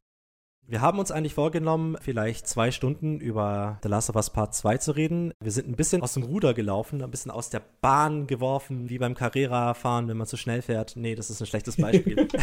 Wir 0.67 0.79
haben 0.79 0.99
uns 0.99 1.11
eigentlich 1.11 1.33
vorgenommen, 1.33 1.97
vielleicht 2.01 2.47
zwei 2.47 2.71
Stunden 2.71 3.19
über 3.19 3.79
The 3.83 3.89
Last 3.89 4.09
of 4.09 4.15
Us 4.15 4.29
Part 4.29 4.53
2 4.53 4.77
zu 4.77 4.91
reden. 4.93 5.33
Wir 5.41 5.51
sind 5.51 5.67
ein 5.67 5.75
bisschen 5.75 6.01
aus 6.01 6.13
dem 6.13 6.23
Ruder 6.23 6.53
gelaufen, 6.53 7.01
ein 7.03 7.11
bisschen 7.11 7.31
aus 7.31 7.49
der 7.49 7.61
Bahn 7.81 8.27
geworfen, 8.27 8.89
wie 8.89 8.97
beim 8.97 9.15
Carrera-Fahren, 9.15 10.07
wenn 10.07 10.17
man 10.17 10.27
zu 10.27 10.37
schnell 10.37 10.61
fährt. 10.61 10.95
Nee, 10.95 11.15
das 11.15 11.29
ist 11.29 11.41
ein 11.41 11.47
schlechtes 11.47 11.77
Beispiel. 11.77 12.27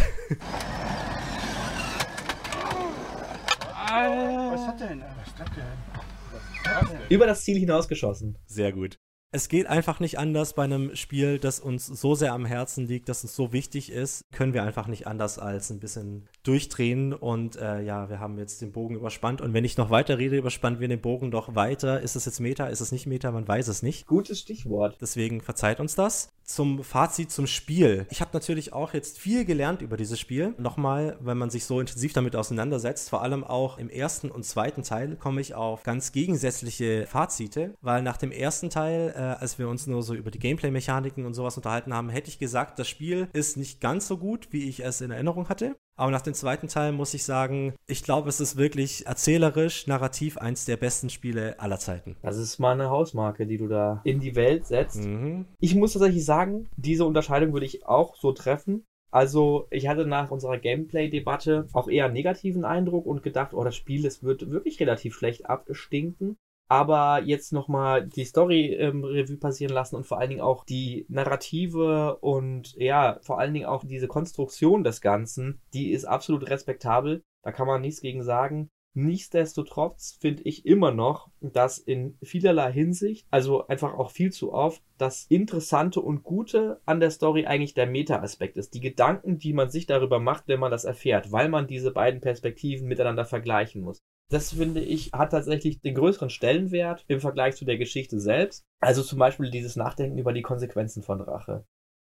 Was 3.91 4.67
hat 4.67 4.81
der 4.81 4.89
denn? 4.89 5.03
Was 5.03 5.41
hat 5.41 5.57
der? 5.57 7.09
Über 7.09 7.27
das 7.27 7.43
Ziel 7.45 7.59
hinausgeschossen. 7.59 8.37
Sehr 8.47 8.73
gut 8.73 8.99
es 9.31 9.49
geht 9.49 9.67
einfach 9.67 10.01
nicht 10.01 10.19
anders 10.19 10.55
bei 10.55 10.65
einem 10.65 10.97
Spiel, 10.97 11.39
das 11.39 11.61
uns 11.61 11.87
so 11.87 12.15
sehr 12.15 12.33
am 12.33 12.47
Herzen 12.47 12.87
liegt, 12.87 13.09
dass 13.09 13.25
es 13.25 13.37
so 13.37 13.53
wichtig 13.53 13.93
ist, 13.93 14.23
können 14.33 14.55
wir 14.55 14.63
einfach 14.63 14.87
nicht 14.87 15.07
anders 15.07 15.39
als 15.39 15.71
ein 15.71 15.81
bisschen 15.81 16.29
durchdrehen 16.49 17.13
und 17.13 17.57
äh, 17.57 17.83
ja, 17.83 18.09
wir 18.09 18.21
haben 18.21 18.39
jetzt 18.39 18.63
den 18.63 18.73
Bogen 18.73 18.97
überspannt 18.97 19.41
und 19.43 19.53
wenn 19.53 19.65
ich 19.65 19.77
noch 19.77 19.91
weiter 19.91 20.19
rede, 20.19 20.37
überspannen 20.37 20.81
wir 20.81 20.89
den 20.89 21.01
Bogen 21.01 21.29
noch 21.29 21.55
weiter. 21.55 22.01
Ist 22.01 22.17
es 22.17 22.25
jetzt 22.25 22.41
Meta, 22.41 22.67
ist 22.67 22.81
es 22.81 22.91
nicht 22.91 23.07
Meta, 23.07 23.31
man 23.31 23.47
weiß 23.47 23.69
es 23.69 23.83
nicht. 23.83 24.07
Gutes 24.07 24.41
Stichwort. 24.41 24.97
Deswegen 25.01 25.43
verzeiht 25.43 25.79
uns 25.79 25.95
das. 25.95 26.31
Zum 26.45 26.83
Fazit 26.83 27.31
zum 27.31 27.47
Spiel. 27.47 28.07
Ich 28.09 28.23
habe 28.23 28.31
natürlich 28.33 28.73
auch 28.73 28.95
jetzt 28.95 29.19
viel 29.19 29.45
gelernt 29.45 29.83
über 29.83 29.99
dieses 29.99 30.19
Spiel. 30.19 30.55
Nochmal, 30.57 31.19
wenn 31.21 31.37
man 31.37 31.51
sich 31.51 31.67
so 31.67 31.79
intensiv 31.79 32.15
damit 32.15 32.35
auseinandersetzt, 32.35 33.11
vor 33.11 33.21
allem 33.21 33.45
auch 33.45 33.77
im 33.77 33.91
ersten 33.91 34.31
und 34.31 34.45
zweiten 34.45 34.83
Teil 34.83 35.17
komme 35.17 35.43
ich 35.43 35.55
auf 35.55 35.83
ganz 35.83 36.13
gegensätzliche 36.13 37.07
Fazite, 37.07 37.75
weil 37.83 38.03
nach 38.03 38.17
dem 38.17 38.33
ersten 38.33 38.71
Teil 38.71 39.13
äh, 39.15 39.21
als 39.21 39.59
wir 39.59 39.69
uns 39.69 39.87
nur 39.87 40.03
so 40.03 40.15
über 40.15 40.31
die 40.31 40.39
Gameplay-Mechaniken 40.39 41.27
und 41.27 41.35
sowas 41.35 41.59
unterhalten 41.59 41.93
haben, 41.93 42.09
hätte 42.09 42.31
ich 42.31 42.39
gesagt, 42.39 42.79
das 42.79 42.89
Spiel 42.89 43.29
ist 43.35 43.59
nicht 43.59 43.83
ganz 43.83 44.09
so 44.09 44.17
gut, 44.17 44.49
wie 44.51 44.69
ich 44.69 44.81
es 44.81 45.03
in 45.03 45.11
Erinnerung 45.11 45.51
hatte. 45.51 45.77
Aber 45.99 46.13
nach 46.13 46.23
dem 46.23 46.33
zweiten 46.33 46.69
Teil 46.69 46.93
muss 46.93 47.13
ich 47.13 47.25
sagen, 47.25 47.75
ich 47.89 48.05
glaube, 48.05 48.29
es 48.29 48.41
ist 48.41 48.57
wirklich 48.57 49.07
erzählerisch, 49.07 49.89
narrativ 49.89 50.39
eins 50.39 50.65
der 50.65 50.77
besten 50.77 51.11
Spiele 51.11 51.59
aller 51.59 51.81
Zeiten. 51.81 52.17
Das 52.23 52.39
ist 52.39 52.61
mal 52.61 52.73
eine 52.73 52.89
Hausmarke, 52.89 53.47
die 53.47 53.59
du 53.59 53.67
da 53.67 54.01
in 54.05 54.21
die 54.21 54.37
Welt 54.37 54.65
setzt. 54.65 55.05
Mhm. 55.05 55.47
Ich 55.59 55.75
muss 55.75 55.95
tatsächlich 55.95 56.25
sagen, 56.25 56.69
diese 56.77 57.05
Unterscheidung 57.05 57.53
würde 57.53 57.67
ich 57.67 57.85
auch 57.85 58.15
so 58.15 58.31
treffen. 58.33 58.85
Also, 59.11 59.67
ich 59.71 59.89
hatte 59.89 60.07
nach 60.07 60.31
unserer 60.31 60.59
Gameplay-Debatte 60.59 61.67
auch 61.73 61.89
eher 61.89 62.05
einen 62.05 62.15
negativen 62.15 62.65
Eindruck 62.65 63.05
und 63.07 63.23
gedacht, 63.25 63.53
oh, 63.53 63.65
das 63.65 63.75
Spiel, 63.75 64.03
das 64.03 64.23
wird 64.23 64.51
wirklich 64.51 64.79
relativ 64.79 65.15
schlecht 65.15 65.47
abstinken 65.47 66.37
aber 66.69 67.23
jetzt 67.25 67.53
nochmal 67.53 68.07
die 68.07 68.25
Story 68.25 68.75
ähm, 68.75 69.03
Revue 69.05 69.39
passieren 69.39 69.73
lassen 69.73 69.97
und 69.97 70.07
vor 70.07 70.19
allen 70.19 70.31
Dingen 70.31 70.43
auch 70.43 70.65
die 70.65 71.07
Narrative 71.09 72.19
und 72.21 72.75
ja, 72.77 73.19
vor 73.23 73.39
allen 73.39 73.55
Dingen 73.55 73.67
auch 73.67 73.85
diese 73.85 74.09
Konstruktion 74.09 74.85
des 74.85 75.01
Ganzen, 75.01 75.61
die 75.73 75.91
ist 75.91 76.05
absolut 76.05 76.49
respektabel. 76.49 77.23
Da 77.43 77.53
kann 77.53 77.67
man 77.67 77.81
nichts 77.81 78.01
gegen 78.01 78.23
sagen. 78.23 78.69
Nichtsdestotrotz 78.95 80.19
finde 80.21 80.43
ich 80.43 80.67
immer 80.67 80.91
noch, 80.91 81.31
dass 81.41 81.79
in 81.79 82.19
vielerlei 82.23 82.73
Hinsicht, 82.73 83.27
also 83.31 83.67
einfach 83.69 83.95
auch 83.95 84.11
viel 84.11 84.33
zu 84.33 84.53
oft, 84.53 84.83
das 84.97 85.27
Interessante 85.29 86.01
und 86.01 86.25
Gute 86.25 86.81
an 86.85 86.99
der 86.99 87.11
Story 87.11 87.47
eigentlich 87.47 87.75
der 87.75 87.87
Meta-Aspekt 87.87 88.57
ist. 88.57 88.75
Die 88.75 88.81
Gedanken, 88.81 89.39
die 89.39 89.53
man 89.53 89.71
sich 89.71 89.87
darüber 89.87 90.19
macht, 90.19 90.49
wenn 90.49 90.59
man 90.59 90.73
das 90.73 90.85
erfährt, 90.85 91.31
weil 91.31 91.49
man 91.49 91.69
diese 91.69 91.93
beiden 91.93 92.21
Perspektiven 92.21 92.89
miteinander 92.89 93.25
vergleichen 93.25 93.83
muss. 93.83 94.01
Das 94.31 94.53
finde 94.53 94.81
ich 94.81 95.13
hat 95.13 95.31
tatsächlich 95.31 95.81
den 95.81 95.95
größeren 95.95 96.29
Stellenwert 96.29 97.05
im 97.09 97.21
Vergleich 97.21 97.57
zu 97.57 97.65
der 97.65 97.79
Geschichte 97.79 98.21
selbst. 98.21 98.63
Also 98.81 99.03
zum 99.03 99.19
Beispiel 99.19 99.51
dieses 99.51 99.75
Nachdenken 99.75 100.19
über 100.19 100.33
die 100.33 100.43
Konsequenzen 100.43 101.03
von 101.03 101.21
Rache. 101.21 101.65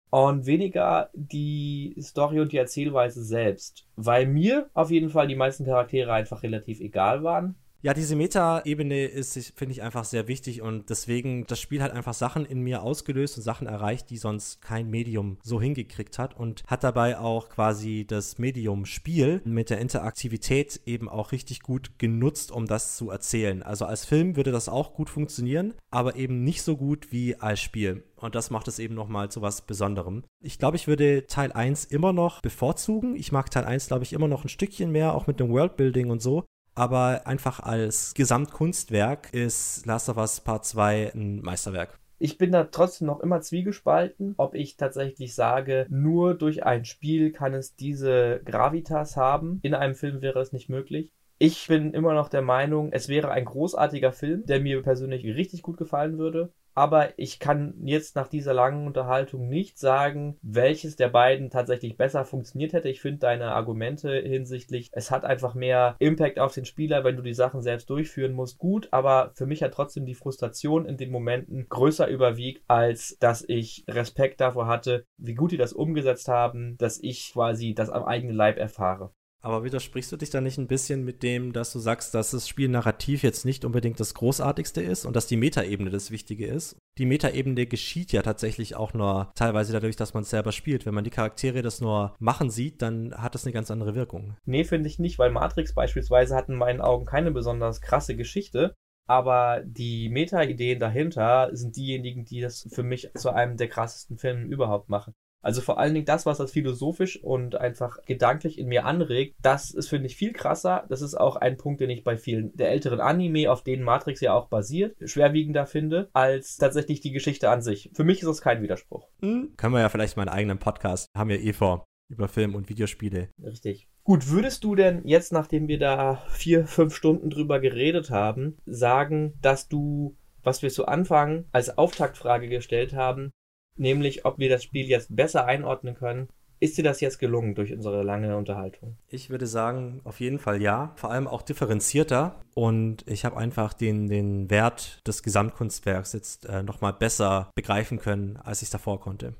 Und 0.09 0.45
weniger 0.45 1.09
die 1.13 1.95
Story 2.01 2.39
und 2.39 2.53
die 2.53 2.57
Erzählweise 2.57 3.23
selbst. 3.23 3.87
Weil 3.95 4.25
mir 4.25 4.69
auf 4.73 4.89
jeden 4.89 5.09
Fall 5.09 5.27
die 5.27 5.35
meisten 5.35 5.65
Charaktere 5.65 6.13
einfach 6.13 6.43
relativ 6.43 6.79
egal 6.79 7.23
waren. 7.23 7.55
Ja, 7.83 7.93
diese 7.93 8.15
Meta-Ebene 8.15 9.05
ist, 9.05 9.53
finde 9.55 9.71
ich, 9.71 9.83
einfach 9.83 10.03
sehr 10.03 10.27
wichtig 10.27 10.63
und 10.63 10.89
deswegen, 10.89 11.45
das 11.45 11.61
Spiel 11.61 11.83
hat 11.83 11.91
einfach 11.91 12.15
Sachen 12.15 12.43
in 12.43 12.61
mir 12.61 12.81
ausgelöst 12.81 13.37
und 13.37 13.43
Sachen 13.43 13.67
erreicht, 13.67 14.09
die 14.09 14.17
sonst 14.17 14.61
kein 14.63 14.89
Medium 14.89 15.37
so 15.43 15.61
hingekriegt 15.61 16.17
hat 16.17 16.35
und 16.35 16.63
hat 16.65 16.83
dabei 16.83 17.19
auch 17.19 17.49
quasi 17.49 18.05
das 18.07 18.39
Medium-Spiel 18.39 19.41
mit 19.45 19.69
der 19.69 19.77
Interaktivität 19.77 20.81
eben 20.87 21.07
auch 21.07 21.31
richtig 21.31 21.61
gut 21.61 21.99
genutzt, 21.99 22.51
um 22.51 22.65
das 22.65 22.97
zu 22.97 23.11
erzählen. 23.11 23.61
Also 23.61 23.85
als 23.85 24.05
Film 24.05 24.35
würde 24.35 24.51
das 24.51 24.69
auch 24.69 24.93
gut 24.93 25.11
funktionieren, 25.11 25.75
aber 25.91 26.15
eben 26.15 26.43
nicht 26.43 26.63
so 26.63 26.77
gut 26.77 27.11
wie 27.11 27.35
als 27.35 27.59
Spiel. 27.59 28.03
Und 28.15 28.33
das 28.33 28.49
macht 28.49 28.67
es 28.67 28.79
eben 28.79 28.95
nochmal 28.95 29.29
zu 29.29 29.43
was 29.43 29.61
Besonderem. 29.61 30.23
Ich 30.43 30.57
glaube, 30.57 30.77
ich 30.77 30.87
würde 30.87 31.27
Teil 31.27 31.51
1 31.51 31.85
immer 31.85 32.11
noch 32.11 32.41
bevorzugen. 32.41 33.15
Ich 33.15 33.31
mag 33.31 33.51
Teil 33.51 33.65
1, 33.65 33.87
glaube 33.87 34.03
ich, 34.03 34.13
immer 34.13 34.27
noch 34.27 34.43
ein 34.43 34.49
Stückchen 34.49 34.91
mehr, 34.91 35.13
auch 35.13 35.27
mit 35.27 35.39
dem 35.39 35.49
Worldbuilding 35.49 36.09
und 36.09 36.23
so 36.23 36.43
aber 36.77 37.25
einfach 37.25 37.59
als 37.59 38.13
Gesamtkunstwerk 38.13 39.33
ist 39.33 39.85
Last 39.85 40.09
of 40.09 40.17
Us 40.17 40.41
Part 40.41 40.65
2 40.65 41.13
ein 41.15 41.41
Meisterwerk. 41.41 41.99
Ich 42.19 42.37
bin 42.37 42.51
da 42.51 42.63
trotzdem 42.65 43.07
noch 43.07 43.19
immer 43.19 43.41
zwiegespalten, 43.41 44.33
ob 44.37 44.55
ich 44.55 44.77
tatsächlich 44.77 45.35
sage, 45.35 45.85
nur 45.89 46.33
durch 46.33 46.63
ein 46.63 46.85
Spiel 46.85 47.31
kann 47.31 47.53
es 47.53 47.75
diese 47.75 48.41
Gravitas 48.45 49.17
haben. 49.17 49.59
In 49.61 49.75
einem 49.75 49.95
Film 49.95 50.21
wäre 50.21 50.39
es 50.39 50.51
nicht 50.51 50.69
möglich. 50.69 51.11
Ich 51.39 51.67
bin 51.67 51.93
immer 51.93 52.13
noch 52.13 52.29
der 52.29 52.41
Meinung, 52.41 52.91
es 52.91 53.07
wäre 53.07 53.29
ein 53.29 53.45
großartiger 53.45 54.11
Film, 54.11 54.45
der 54.47 54.59
mir 54.59 54.81
persönlich 54.81 55.23
richtig 55.25 55.61
gut 55.61 55.77
gefallen 55.77 56.17
würde 56.17 56.51
aber 56.77 57.17
ich 57.17 57.39
kann 57.39 57.73
jetzt 57.83 58.15
nach 58.15 58.27
dieser 58.27 58.53
langen 58.53 58.85
Unterhaltung 58.85 59.49
nicht 59.49 59.79
sagen, 59.79 60.37
welches 60.43 60.95
der 60.95 61.09
beiden 61.09 61.49
tatsächlich 61.49 61.97
besser 61.97 62.23
funktioniert 62.23 62.73
hätte. 62.73 62.87
Ich 62.87 63.01
finde 63.01 63.17
deine 63.17 63.53
Argumente 63.53 64.11
hinsichtlich, 64.11 64.89
es 64.91 65.09
hat 65.09 65.25
einfach 65.25 65.55
mehr 65.55 65.95
Impact 65.97 66.37
auf 66.37 66.53
den 66.53 66.65
Spieler, 66.65 67.03
wenn 67.03 67.15
du 67.15 67.23
die 67.23 67.33
Sachen 67.33 67.63
selbst 67.63 67.89
durchführen 67.89 68.33
musst, 68.33 68.59
gut, 68.59 68.89
aber 68.91 69.31
für 69.33 69.47
mich 69.47 69.63
hat 69.63 69.73
trotzdem 69.73 70.05
die 70.05 70.13
Frustration 70.13 70.85
in 70.85 70.97
den 70.97 71.09
Momenten 71.09 71.67
größer 71.67 72.07
überwiegt, 72.07 72.63
als 72.67 73.17
dass 73.19 73.43
ich 73.47 73.83
Respekt 73.87 74.39
davor 74.39 74.67
hatte, 74.67 75.07
wie 75.17 75.33
gut 75.33 75.53
die 75.53 75.57
das 75.57 75.73
umgesetzt 75.73 76.27
haben, 76.27 76.77
dass 76.77 77.01
ich 77.01 77.31
quasi 77.33 77.73
das 77.73 77.89
am 77.89 78.03
eigenen 78.03 78.35
Leib 78.35 78.59
erfahre. 78.59 79.11
Aber 79.47 79.63
widersprichst 79.63 80.11
du 80.11 80.17
dich 80.17 80.29
da 80.29 80.41
nicht 80.41 80.57
ein 80.57 80.67
bisschen 80.67 81.05
mit 81.05 81.23
dem, 81.23 81.53
dass 81.53 81.71
du 81.71 81.79
sagst, 81.79 82.13
dass 82.13 82.31
das 82.31 82.49
Spiel 82.49 82.67
narrativ 82.67 83.23
jetzt 83.23 83.45
nicht 83.45 83.63
unbedingt 83.63 83.97
das 83.97 84.13
Großartigste 84.13 84.81
ist 84.81 85.05
und 85.05 85.15
dass 85.15 85.25
die 85.25 85.37
Metaebene 85.37 85.89
das 85.89 86.11
Wichtige 86.11 86.47
ist? 86.47 86.75
Die 86.97 87.05
Metaebene 87.05 87.65
geschieht 87.65 88.11
ja 88.11 88.23
tatsächlich 88.23 88.75
auch 88.75 88.93
nur 88.93 89.31
teilweise 89.35 89.71
dadurch, 89.71 89.95
dass 89.95 90.13
man 90.13 90.23
es 90.23 90.31
selber 90.31 90.51
spielt. 90.51 90.85
Wenn 90.85 90.93
man 90.93 91.05
die 91.05 91.11
Charaktere 91.11 91.61
das 91.61 91.79
nur 91.79 92.13
machen 92.19 92.49
sieht, 92.49 92.81
dann 92.81 93.15
hat 93.15 93.35
das 93.35 93.45
eine 93.45 93.53
ganz 93.53 93.71
andere 93.71 93.95
Wirkung. 93.95 94.35
Nee, 94.43 94.65
finde 94.65 94.89
ich 94.89 94.99
nicht, 94.99 95.17
weil 95.17 95.31
Matrix 95.31 95.73
beispielsweise 95.73 96.35
hat 96.35 96.49
in 96.49 96.55
meinen 96.55 96.81
Augen 96.81 97.05
keine 97.05 97.31
besonders 97.31 97.79
krasse 97.79 98.17
Geschichte. 98.17 98.75
Aber 99.09 99.61
die 99.65 100.09
Meta-Ideen 100.09 100.79
dahinter 100.79 101.51
sind 101.53 101.77
diejenigen, 101.77 102.25
die 102.25 102.41
das 102.41 102.67
für 102.69 102.83
mich 102.83 103.09
zu 103.15 103.29
einem 103.29 103.55
der 103.55 103.69
krassesten 103.69 104.17
Filme 104.17 104.43
überhaupt 104.43 104.89
machen. 104.89 105.13
Also 105.41 105.61
vor 105.61 105.79
allen 105.79 105.93
Dingen 105.93 106.05
das, 106.05 106.25
was 106.25 106.39
das 106.39 106.51
philosophisch 106.51 107.21
und 107.23 107.55
einfach 107.55 108.01
gedanklich 108.05 108.57
in 108.57 108.67
mir 108.67 108.85
anregt, 108.85 109.35
das 109.41 109.71
ist, 109.71 109.87
finde 109.87 110.07
ich, 110.07 110.15
viel 110.15 110.33
krasser. 110.33 110.85
Das 110.89 111.01
ist 111.01 111.15
auch 111.15 111.35
ein 111.35 111.57
Punkt, 111.57 111.79
den 111.81 111.89
ich 111.89 112.03
bei 112.03 112.17
vielen 112.17 112.55
der 112.55 112.69
älteren 112.69 112.99
Anime, 112.99 113.51
auf 113.51 113.63
denen 113.63 113.83
Matrix 113.83 114.21
ja 114.21 114.33
auch 114.33 114.49
basiert, 114.49 114.95
schwerwiegender 115.03 115.65
finde, 115.65 116.09
als 116.13 116.57
tatsächlich 116.57 117.01
die 117.01 117.11
Geschichte 117.11 117.49
an 117.49 117.61
sich. 117.61 117.91
Für 117.93 118.03
mich 118.03 118.19
ist 118.19 118.27
das 118.27 118.41
kein 118.41 118.61
Widerspruch. 118.61 119.07
Hm, 119.21 119.53
können 119.57 119.73
wir 119.73 119.81
ja 119.81 119.89
vielleicht 119.89 120.17
mal 120.17 120.23
einen 120.23 120.37
eigenen 120.37 120.59
Podcast, 120.59 121.07
haben 121.15 121.29
wir 121.29 121.41
eh 121.41 121.53
vor, 121.53 121.85
über 122.09 122.27
Film 122.27 122.55
und 122.55 122.69
Videospiele. 122.69 123.29
Richtig. 123.43 123.87
Gut, 124.03 124.29
würdest 124.29 124.63
du 124.63 124.75
denn 124.75 125.01
jetzt, 125.05 125.33
nachdem 125.33 125.67
wir 125.67 125.79
da 125.79 126.23
vier, 126.29 126.65
fünf 126.65 126.95
Stunden 126.95 127.29
drüber 127.29 127.59
geredet 127.59 128.09
haben, 128.09 128.57
sagen, 128.65 129.33
dass 129.41 129.67
du, 129.67 130.15
was 130.43 130.61
wir 130.61 130.69
zu 130.69 130.85
Anfang 130.85 131.45
als 131.51 131.77
Auftaktfrage 131.77 132.47
gestellt 132.47 132.93
haben, 132.93 133.31
nämlich 133.79 134.25
ob 134.25 134.39
wir 134.39 134.49
das 134.49 134.63
Spiel 134.63 134.85
jetzt 134.85 135.15
besser 135.15 135.45
einordnen 135.45 135.95
können. 135.95 136.27
Ist 136.59 136.77
dir 136.77 136.83
das 136.83 137.01
jetzt 137.01 137.19
gelungen 137.19 137.53
durch 137.53 137.71
unsere 137.71 138.01
lange 138.01 138.35
Unterhaltung? 138.35 138.97
Ich 139.09 139.29
würde 139.29 139.45
sagen, 139.45 140.01
auf 140.03 140.19
jeden 140.19 140.39
Fall 140.39 140.59
ja. 140.59 140.91
Vor 140.95 141.11
allem 141.11 141.27
auch 141.27 141.43
differenzierter. 141.43 142.41
Und 142.55 143.03
ich 143.07 143.25
habe 143.25 143.37
einfach 143.37 143.73
den, 143.73 144.07
den 144.07 144.49
Wert 144.49 145.07
des 145.07 145.21
Gesamtkunstwerks 145.21 146.13
jetzt 146.13 146.45
äh, 146.47 146.63
nochmal 146.63 146.93
besser 146.93 147.51
begreifen 147.53 147.99
können, 147.99 148.37
als 148.37 148.63
ich 148.63 148.71
davor 148.71 148.99
konnte. 148.99 149.35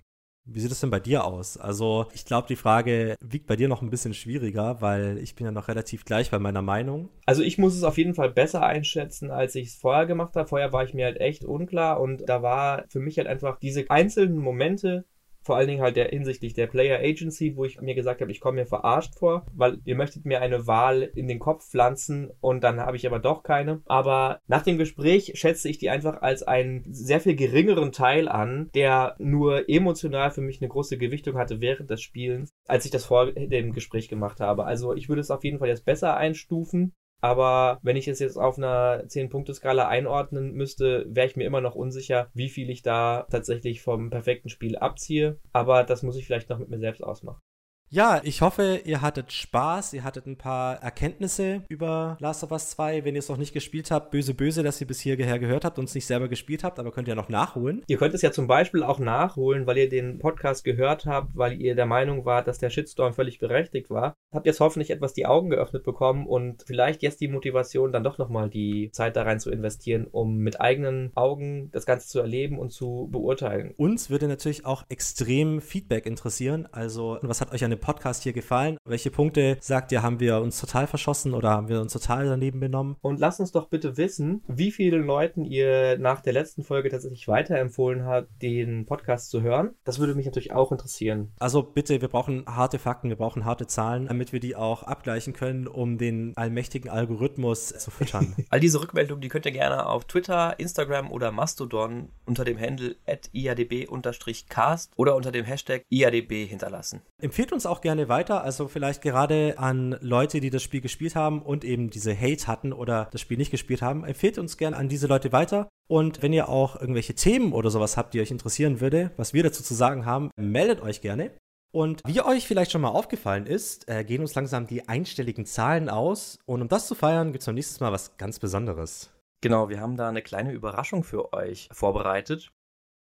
Wie 0.49 0.61
sieht 0.61 0.71
es 0.71 0.79
denn 0.79 0.89
bei 0.89 1.01
dir 1.01 1.25
aus? 1.25 1.57
Also, 1.57 2.05
ich 2.13 2.23
glaube, 2.23 2.47
die 2.47 2.55
Frage 2.55 3.15
wiegt 3.19 3.47
bei 3.47 3.57
dir 3.57 3.67
noch 3.67 3.81
ein 3.81 3.89
bisschen 3.89 4.13
schwieriger, 4.13 4.81
weil 4.81 5.17
ich 5.17 5.35
bin 5.35 5.45
ja 5.45 5.51
noch 5.51 5.67
relativ 5.67 6.05
gleich 6.05 6.31
bei 6.31 6.39
meiner 6.39 6.61
Meinung. 6.61 7.09
Also, 7.25 7.43
ich 7.43 7.57
muss 7.57 7.75
es 7.75 7.83
auf 7.83 7.97
jeden 7.97 8.13
Fall 8.13 8.31
besser 8.31 8.65
einschätzen, 8.65 9.29
als 9.29 9.55
ich 9.55 9.67
es 9.67 9.75
vorher 9.75 10.05
gemacht 10.05 10.35
habe. 10.35 10.47
Vorher 10.47 10.71
war 10.71 10.85
ich 10.85 10.93
mir 10.93 11.05
halt 11.05 11.19
echt 11.19 11.43
unklar 11.43 11.99
und 11.99 12.27
da 12.29 12.41
war 12.41 12.85
für 12.87 12.99
mich 12.99 13.17
halt 13.17 13.27
einfach 13.27 13.59
diese 13.59 13.89
einzelnen 13.89 14.37
Momente, 14.37 15.03
vor 15.47 15.55
allen 15.55 15.69
Dingen 15.69 15.81
halt 15.81 15.95
der 15.95 16.09
hinsichtlich 16.09 16.53
der 16.53 16.67
Player 16.67 16.99
Agency, 16.99 17.55
wo 17.55 17.63
ich 17.63 17.81
mir 17.81 17.95
gesagt 17.95 18.21
habe, 18.21 18.31
ich 18.31 18.41
komme 18.41 18.59
mir 18.59 18.67
verarscht 18.67 19.15
vor, 19.17 19.45
weil 19.55 19.79
ihr 19.85 19.95
möchtet 19.95 20.25
mir 20.25 20.41
eine 20.41 20.67
Wahl 20.67 21.01
in 21.01 21.27
den 21.27 21.39
Kopf 21.39 21.65
pflanzen 21.69 22.29
und 22.41 22.63
dann 22.63 22.81
habe 22.81 22.97
ich 22.97 23.07
aber 23.07 23.19
doch 23.19 23.43
keine. 23.43 23.81
Aber 23.85 24.41
nach 24.47 24.61
dem 24.61 24.77
Gespräch 24.77 25.31
schätze 25.35 25.69
ich 25.69 25.77
die 25.77 25.89
einfach 25.89 26.21
als 26.21 26.43
einen 26.43 26.83
sehr 26.91 27.21
viel 27.21 27.35
geringeren 27.35 27.93
Teil 27.93 28.27
an, 28.27 28.69
der 28.75 29.15
nur 29.19 29.69
emotional 29.69 30.31
für 30.31 30.41
mich 30.41 30.61
eine 30.61 30.69
große 30.69 30.97
Gewichtung 30.97 31.37
hatte 31.37 31.61
während 31.61 31.89
des 31.89 32.01
Spielens, 32.01 32.51
als 32.67 32.83
ich 32.83 32.91
das 32.91 33.05
vor 33.05 33.31
dem 33.31 33.71
Gespräch 33.71 34.09
gemacht 34.09 34.41
habe. 34.41 34.65
Also 34.65 34.93
ich 34.93 35.07
würde 35.07 35.21
es 35.21 35.31
auf 35.31 35.45
jeden 35.45 35.59
Fall 35.59 35.69
jetzt 35.69 35.85
besser 35.85 36.17
einstufen. 36.17 36.93
Aber 37.21 37.79
wenn 37.81 37.95
ich 37.95 38.07
es 38.07 38.19
jetzt 38.19 38.37
auf 38.37 38.57
einer 38.57 39.03
10-Punkte-Skala 39.05 39.87
einordnen 39.87 40.53
müsste, 40.53 41.05
wäre 41.09 41.27
ich 41.27 41.35
mir 41.35 41.45
immer 41.45 41.61
noch 41.61 41.75
unsicher, 41.75 42.29
wie 42.33 42.49
viel 42.49 42.69
ich 42.69 42.83
da 42.83 43.25
tatsächlich 43.29 43.81
vom 43.81 44.09
perfekten 44.09 44.49
Spiel 44.49 44.77
abziehe. 44.77 45.39
Aber 45.51 45.83
das 45.83 46.03
muss 46.03 46.17
ich 46.17 46.25
vielleicht 46.25 46.49
noch 46.49 46.59
mit 46.59 46.69
mir 46.69 46.79
selbst 46.79 47.03
ausmachen. 47.03 47.41
Ja, 47.89 48.19
ich 48.21 48.41
hoffe, 48.41 48.81
ihr 48.83 49.01
hattet 49.01 49.31
Spaß, 49.31 49.93
ihr 49.93 50.03
hattet 50.03 50.25
ein 50.25 50.37
paar 50.37 50.75
Erkenntnisse 50.83 51.63
über 51.69 52.17
Last 52.19 52.43
of 52.43 52.51
Us 52.51 52.71
2. 52.71 53.05
Wenn 53.05 53.15
ihr 53.15 53.19
es 53.19 53.29
noch 53.29 53.37
nicht 53.37 53.53
gespielt 53.53 53.91
habt, 53.91 54.11
böse, 54.11 54.33
böse, 54.33 54.61
dass 54.61 54.81
ihr 54.81 54.87
bis 54.87 54.99
hierher 54.99 55.39
gehört 55.39 55.63
habt 55.63 55.79
und 55.79 55.85
es 55.85 55.95
nicht 55.95 56.05
selber 56.05 56.27
gespielt 56.27 56.65
habt, 56.65 56.79
aber 56.79 56.91
könnt 56.91 57.07
ihr 57.07 57.15
noch 57.15 57.29
nachholen. 57.29 57.83
Ihr 57.87 57.95
könnt 57.95 58.13
es 58.13 58.21
ja 58.21 58.33
zum 58.33 58.45
Beispiel 58.45 58.83
auch 58.83 58.99
nachholen, 58.99 59.67
weil 59.67 59.77
ihr 59.77 59.87
den 59.87 60.19
Podcast 60.19 60.65
gehört 60.65 61.05
habt, 61.05 61.37
weil 61.37 61.61
ihr 61.61 61.75
der 61.75 61.85
Meinung 61.85 62.25
wart, 62.25 62.47
dass 62.47 62.57
der 62.57 62.69
Shitstorm 62.71 63.13
völlig 63.13 63.39
berechtigt 63.39 63.89
war. 63.89 64.17
Habt 64.33 64.47
jetzt 64.47 64.59
hoffentlich 64.59 64.89
etwas 64.89 65.13
die 65.13 65.25
Augen 65.25 65.49
geöffnet 65.49 65.85
bekommen 65.85 66.27
und 66.27 66.63
vielleicht 66.67 67.01
jetzt 67.03 67.21
die 67.21 67.29
Motivation, 67.29 67.93
dann 67.93 68.03
doch 68.03 68.17
nochmal 68.17 68.49
die 68.49 68.91
Zeit 68.91 69.15
da 69.15 69.23
rein 69.23 69.39
zu 69.39 69.49
investieren, 69.49 70.07
um 70.11 70.39
mit 70.39 70.59
eigenen 70.59 71.11
Augen 71.15 71.71
das 71.71 71.85
Ganze 71.85 72.09
zu 72.09 72.19
erleben 72.19 72.59
und 72.59 72.71
zu 72.71 73.07
beurteilen. 73.09 73.73
Uns 73.77 74.09
würde 74.09 74.27
natürlich 74.27 74.65
auch 74.65 74.83
extrem 74.89 75.61
Feedback 75.61 76.05
interessieren. 76.05 76.67
Also, 76.73 77.17
was 77.21 77.39
hat 77.39 77.53
euch 77.53 77.63
an 77.63 77.71
dem 77.71 77.76
Podcast 77.77 78.23
hier 78.23 78.33
gefallen? 78.33 78.77
Welche 78.85 79.11
Punkte 79.11 79.57
sagt 79.59 79.91
ihr, 79.91 80.01
haben 80.01 80.19
wir 80.19 80.41
uns 80.41 80.59
total 80.59 80.87
verschossen 80.87 81.33
oder 81.33 81.49
haben 81.49 81.69
wir 81.69 81.81
uns 81.81 81.93
total 81.93 82.25
daneben 82.25 82.59
benommen? 82.59 82.95
Und 83.01 83.19
lasst 83.19 83.39
uns 83.39 83.51
doch 83.51 83.67
bitte 83.67 83.97
wissen, 83.97 84.43
wie 84.47 84.71
vielen 84.71 85.05
Leuten 85.05 85.45
ihr 85.45 85.97
nach 85.99 86.21
der 86.21 86.33
letzten 86.33 86.63
Folge 86.63 86.89
tatsächlich 86.89 87.27
weiterempfohlen 87.27 88.05
habt, 88.05 88.41
den 88.41 88.85
Podcast 88.85 89.29
zu 89.29 89.41
hören. 89.41 89.75
Das 89.83 89.99
würde 89.99 90.15
mich 90.15 90.25
natürlich 90.25 90.51
auch 90.51 90.71
interessieren. 90.71 91.31
Also 91.39 91.63
bitte, 91.63 92.01
wir 92.01 92.07
brauchen 92.07 92.43
harte 92.47 92.79
Fakten, 92.79 93.09
wir 93.09 93.15
brauchen 93.15 93.45
harte 93.45 93.67
Zahlen, 93.67 94.07
damit 94.07 94.33
wir 94.33 94.39
die 94.39 94.55
auch 94.55 94.83
abgleichen 94.83 95.33
können, 95.33 95.67
um 95.67 95.97
den 95.97 96.33
allmächtigen 96.35 96.89
Algorithmus 96.89 97.67
zu 97.69 97.91
füttern. 97.91 98.35
All 98.49 98.59
diese 98.59 98.81
Rückmeldungen, 98.81 99.21
die 99.21 99.29
könnt 99.29 99.45
ihr 99.45 99.51
gerne 99.51 99.85
auf 99.85 100.05
Twitter, 100.05 100.59
Instagram 100.59 101.11
oder 101.11 101.31
Mastodon 101.31 102.09
unter 102.25 102.43
dem 102.43 102.59
Handle 102.59 102.95
iadb-cast 103.33 104.93
oder 104.95 105.15
unter 105.15 105.31
dem 105.31 105.45
Hashtag 105.45 105.85
iadb 105.89 106.31
hinterlassen. 106.31 107.01
Empfehlt 107.19 107.53
uns 107.53 107.65
auch 107.67 107.81
gerne 107.81 108.09
weiter, 108.09 108.43
also 108.43 108.67
vielleicht 108.67 109.01
gerade 109.01 109.55
an 109.57 109.97
Leute, 110.01 110.39
die 110.39 110.49
das 110.49 110.63
Spiel 110.63 110.81
gespielt 110.81 111.15
haben 111.15 111.41
und 111.41 111.63
eben 111.63 111.89
diese 111.89 112.19
Hate 112.19 112.47
hatten 112.47 112.73
oder 112.73 113.07
das 113.11 113.21
Spiel 113.21 113.37
nicht 113.37 113.51
gespielt 113.51 113.81
haben. 113.81 114.03
Empfehlt 114.03 114.37
uns 114.37 114.57
gerne 114.57 114.77
an 114.77 114.89
diese 114.89 115.07
Leute 115.07 115.31
weiter. 115.31 115.67
Und 115.89 116.21
wenn 116.21 116.33
ihr 116.33 116.49
auch 116.49 116.79
irgendwelche 116.79 117.15
Themen 117.15 117.53
oder 117.53 117.69
sowas 117.69 117.97
habt, 117.97 118.13
die 118.13 118.21
euch 118.21 118.31
interessieren 118.31 118.81
würde, 118.81 119.11
was 119.17 119.33
wir 119.33 119.43
dazu 119.43 119.63
zu 119.63 119.73
sagen 119.73 120.05
haben, 120.05 120.31
meldet 120.35 120.81
euch 120.81 121.01
gerne. 121.01 121.31
Und 121.73 122.01
wie 122.07 122.21
euch 122.21 122.47
vielleicht 122.47 122.71
schon 122.71 122.81
mal 122.81 122.89
aufgefallen 122.89 123.45
ist, 123.45 123.87
äh, 123.89 124.03
gehen 124.03 124.21
uns 124.21 124.35
langsam 124.35 124.67
die 124.67 124.87
einstelligen 124.87 125.45
Zahlen 125.45 125.89
aus. 125.89 126.39
Und 126.45 126.61
um 126.61 126.67
das 126.67 126.87
zu 126.87 126.95
feiern, 126.95 127.31
gibt 127.31 127.41
es 127.41 127.45
beim 127.45 127.55
nächsten 127.55 127.83
Mal 127.83 127.91
was 127.91 128.17
ganz 128.17 128.39
Besonderes. 128.39 129.11
Genau, 129.41 129.69
wir 129.69 129.79
haben 129.79 129.97
da 129.97 130.09
eine 130.09 130.21
kleine 130.21 130.51
Überraschung 130.51 131.03
für 131.03 131.33
euch 131.33 131.69
vorbereitet. 131.71 132.51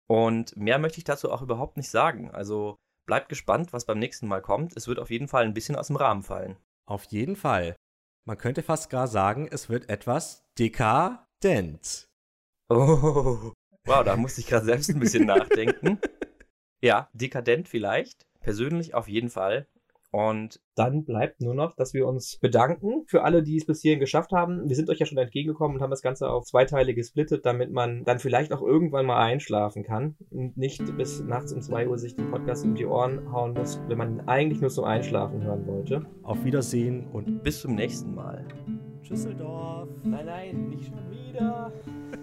Und 0.08 0.56
mehr 0.56 0.80
möchte 0.80 1.00
ich 1.00 1.04
dazu 1.04 1.32
auch 1.32 1.42
überhaupt 1.42 1.78
nicht 1.78 1.90
sagen. 1.90 2.32
Also 2.32 2.78
bleibt 3.12 3.28
gespannt, 3.28 3.74
was 3.74 3.84
beim 3.84 4.00
nächsten 4.00 4.26
Mal 4.26 4.42
kommt. 4.42 4.78
Es 4.78 4.88
wird 4.88 4.98
auf 4.98 5.10
jeden 5.10 5.28
Fall 5.28 5.44
ein 5.44 5.54
bisschen 5.54 5.76
aus 5.76 5.88
dem 5.88 5.98
Rahmen 5.98 6.24
fallen. 6.24 6.56
Auf 6.86 7.04
jeden 7.04 7.36
Fall. 7.36 7.76
Man 8.26 8.38
könnte 8.38 8.64
fast 8.64 8.90
gar 8.90 9.10
sagen, 9.10 9.50
es 9.52 9.68
wird 9.68 9.90
etwas 9.90 10.46
dekadent. 10.58 12.08
Oh, 12.70 13.52
wow, 13.86 14.04
da 14.06 14.16
musste 14.16 14.40
ich 14.40 14.48
gerade 14.48 14.66
selbst 14.66 14.92
ein 14.92 15.02
bisschen 15.02 15.26
nachdenken. 15.28 16.00
Ja, 16.82 17.10
dekadent 17.12 17.68
vielleicht. 17.68 18.22
Persönlich 18.40 18.94
auf 18.94 19.10
jeden 19.10 19.30
Fall. 19.30 19.68
Und 20.12 20.60
dann 20.76 21.06
bleibt 21.06 21.40
nur 21.40 21.54
noch, 21.54 21.74
dass 21.74 21.94
wir 21.94 22.06
uns 22.06 22.38
bedanken 22.38 23.04
für 23.08 23.24
alle, 23.24 23.44
die 23.44 23.56
es 23.56 23.66
bis 23.66 23.82
hierhin 23.82 24.02
geschafft 24.02 24.34
haben. 24.34 24.68
Wir 24.68 24.76
sind 24.76 24.90
euch 24.90 25.00
ja 25.00 25.06
schon 25.06 25.18
entgegengekommen 25.18 25.78
und 25.78 25.82
haben 25.82 25.90
das 25.90 26.02
Ganze 26.02 26.30
auf 26.30 26.44
zwei 26.46 26.66
Teile 26.66 26.94
gesplittet, 26.94 27.46
damit 27.46 27.72
man 27.72 28.04
dann 28.04 28.20
vielleicht 28.20 28.52
auch 28.52 28.62
irgendwann 28.62 29.06
mal 29.06 29.24
einschlafen 29.24 29.84
kann 29.84 30.18
und 30.30 30.58
nicht 30.58 30.84
bis 30.98 31.24
nachts 31.24 31.54
um 31.54 31.62
zwei 31.62 31.88
Uhr 31.88 31.98
sich 31.98 32.16
den 32.18 32.30
Podcast 32.30 32.66
um 32.66 32.76
die 32.76 32.86
Ohren 32.86 33.32
hauen 33.32 33.54
muss, 33.54 33.80
wenn 33.88 33.98
man 33.98 34.12
ihn 34.18 34.22
eigentlich 34.28 34.60
nur 34.60 34.70
zum 34.70 34.84
Einschlafen 34.84 35.42
hören 35.44 35.66
wollte. 35.66 36.06
Auf 36.24 36.44
Wiedersehen 36.44 37.08
und 37.08 37.42
Bis 37.44 37.62
zum 37.62 37.76
nächsten 37.76 38.14
Mal. 38.14 38.46
Tschüsseldorf. 39.04 39.88
Nein, 40.04 40.26
nein, 40.26 40.70
nicht 40.70 40.86
schon 40.86 41.10
wieder. 41.10 41.72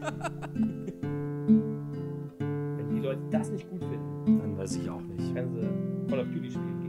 wenn 2.38 2.90
die 2.90 3.00
Leute 3.00 3.22
das 3.30 3.50
nicht 3.50 3.68
gut 3.70 3.82
finden, 3.82 4.38
Dann 4.40 4.58
weiß 4.58 4.76
ich 4.76 4.90
auch 4.90 5.00
nicht. 5.00 5.34
können 5.34 5.54
sie 5.54 6.10
Call 6.10 6.20
of 6.20 6.26
Duty 6.28 6.50
spielen 6.50 6.80
gehen. 6.80 6.87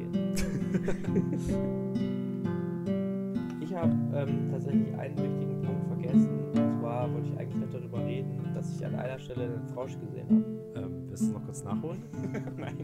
Ich 3.61 3.73
habe 3.75 3.93
ähm, 4.13 4.49
tatsächlich 4.51 4.93
einen 4.97 5.17
wichtigen 5.17 5.61
Punkt 5.61 5.87
vergessen. 5.87 6.29
Und 6.53 6.79
zwar 6.79 7.13
wollte 7.13 7.29
ich 7.29 7.39
eigentlich 7.39 7.61
noch 7.61 7.69
darüber 7.71 8.05
reden, 8.05 8.41
dass 8.53 8.75
ich 8.75 8.85
an 8.85 8.95
einer 8.95 9.17
Stelle 9.19 9.45
einen 9.45 9.63
Frosch 9.73 9.97
gesehen 9.99 10.27
habe. 10.29 10.43
Ähm, 10.85 10.91
willst 11.07 11.29
du 11.29 11.33
noch 11.33 11.45
kurz 11.45 11.63
nachholen? 11.63 12.03
Nein. 12.57 12.75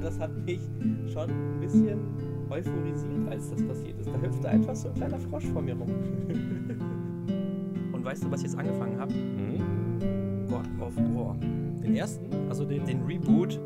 Das 0.00 0.18
hat 0.18 0.30
mich 0.44 0.60
schon 1.12 1.30
ein 1.30 1.60
bisschen 1.60 1.98
euphorisiert, 2.50 3.28
als 3.30 3.50
das 3.50 3.62
passiert 3.66 3.98
ist. 3.98 4.08
Da 4.08 4.20
hüpfte 4.20 4.48
einfach 4.48 4.74
so 4.74 4.88
ein 4.88 4.94
kleiner 4.94 5.18
Frosch 5.18 5.44
vor 5.46 5.62
mir 5.62 5.74
rum. 5.74 5.88
Und 7.92 8.04
weißt 8.04 8.24
du, 8.24 8.30
was 8.30 8.40
ich 8.40 8.46
jetzt 8.46 8.58
angefangen 8.58 8.98
habe? 8.98 9.12
Hm? 9.12 9.98
God 10.48 10.66
of 10.80 10.96
War. 11.14 11.36
Den 11.82 11.96
ersten? 11.96 12.26
Also 12.48 12.64
den, 12.64 12.84
Den 12.84 13.02
Reboot. 13.02 13.60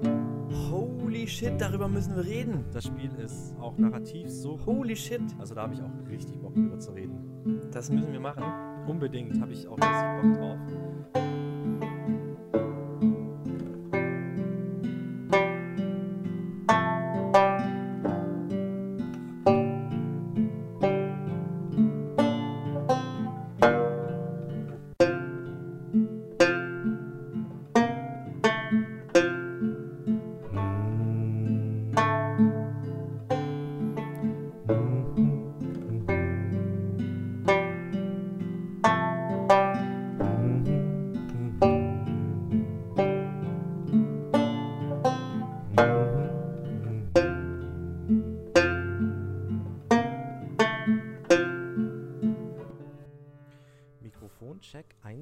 Holy 0.70 1.26
shit, 1.26 1.60
darüber 1.60 1.88
müssen 1.88 2.14
wir 2.16 2.24
reden. 2.24 2.64
Das 2.72 2.84
Spiel 2.84 3.10
ist 3.22 3.54
auch 3.58 3.76
narrativ 3.78 4.28
so. 4.28 4.58
Holy 4.66 4.96
shit. 4.96 5.22
Also 5.38 5.54
da 5.54 5.62
habe 5.62 5.74
ich 5.74 5.82
auch 5.82 5.90
richtig 6.10 6.38
Bock 6.40 6.54
drüber 6.54 6.78
zu 6.78 6.92
reden. 6.92 7.60
Das 7.70 7.90
müssen 7.90 8.12
wir 8.12 8.20
machen. 8.20 8.44
Unbedingt 8.86 9.40
habe 9.40 9.52
ich 9.52 9.66
auch 9.66 9.76
richtig 9.76 10.22
Bock 10.22 10.38
drauf. 10.38 10.58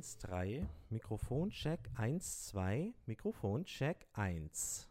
1, 0.00 0.16
3. 0.18 0.66
Mikrofoncheck 0.90 1.78
1, 1.98 2.20
2. 2.52 2.94
Mikrofoncheck 3.06 4.06
1. 4.14 4.86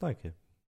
Danke. 0.00 0.34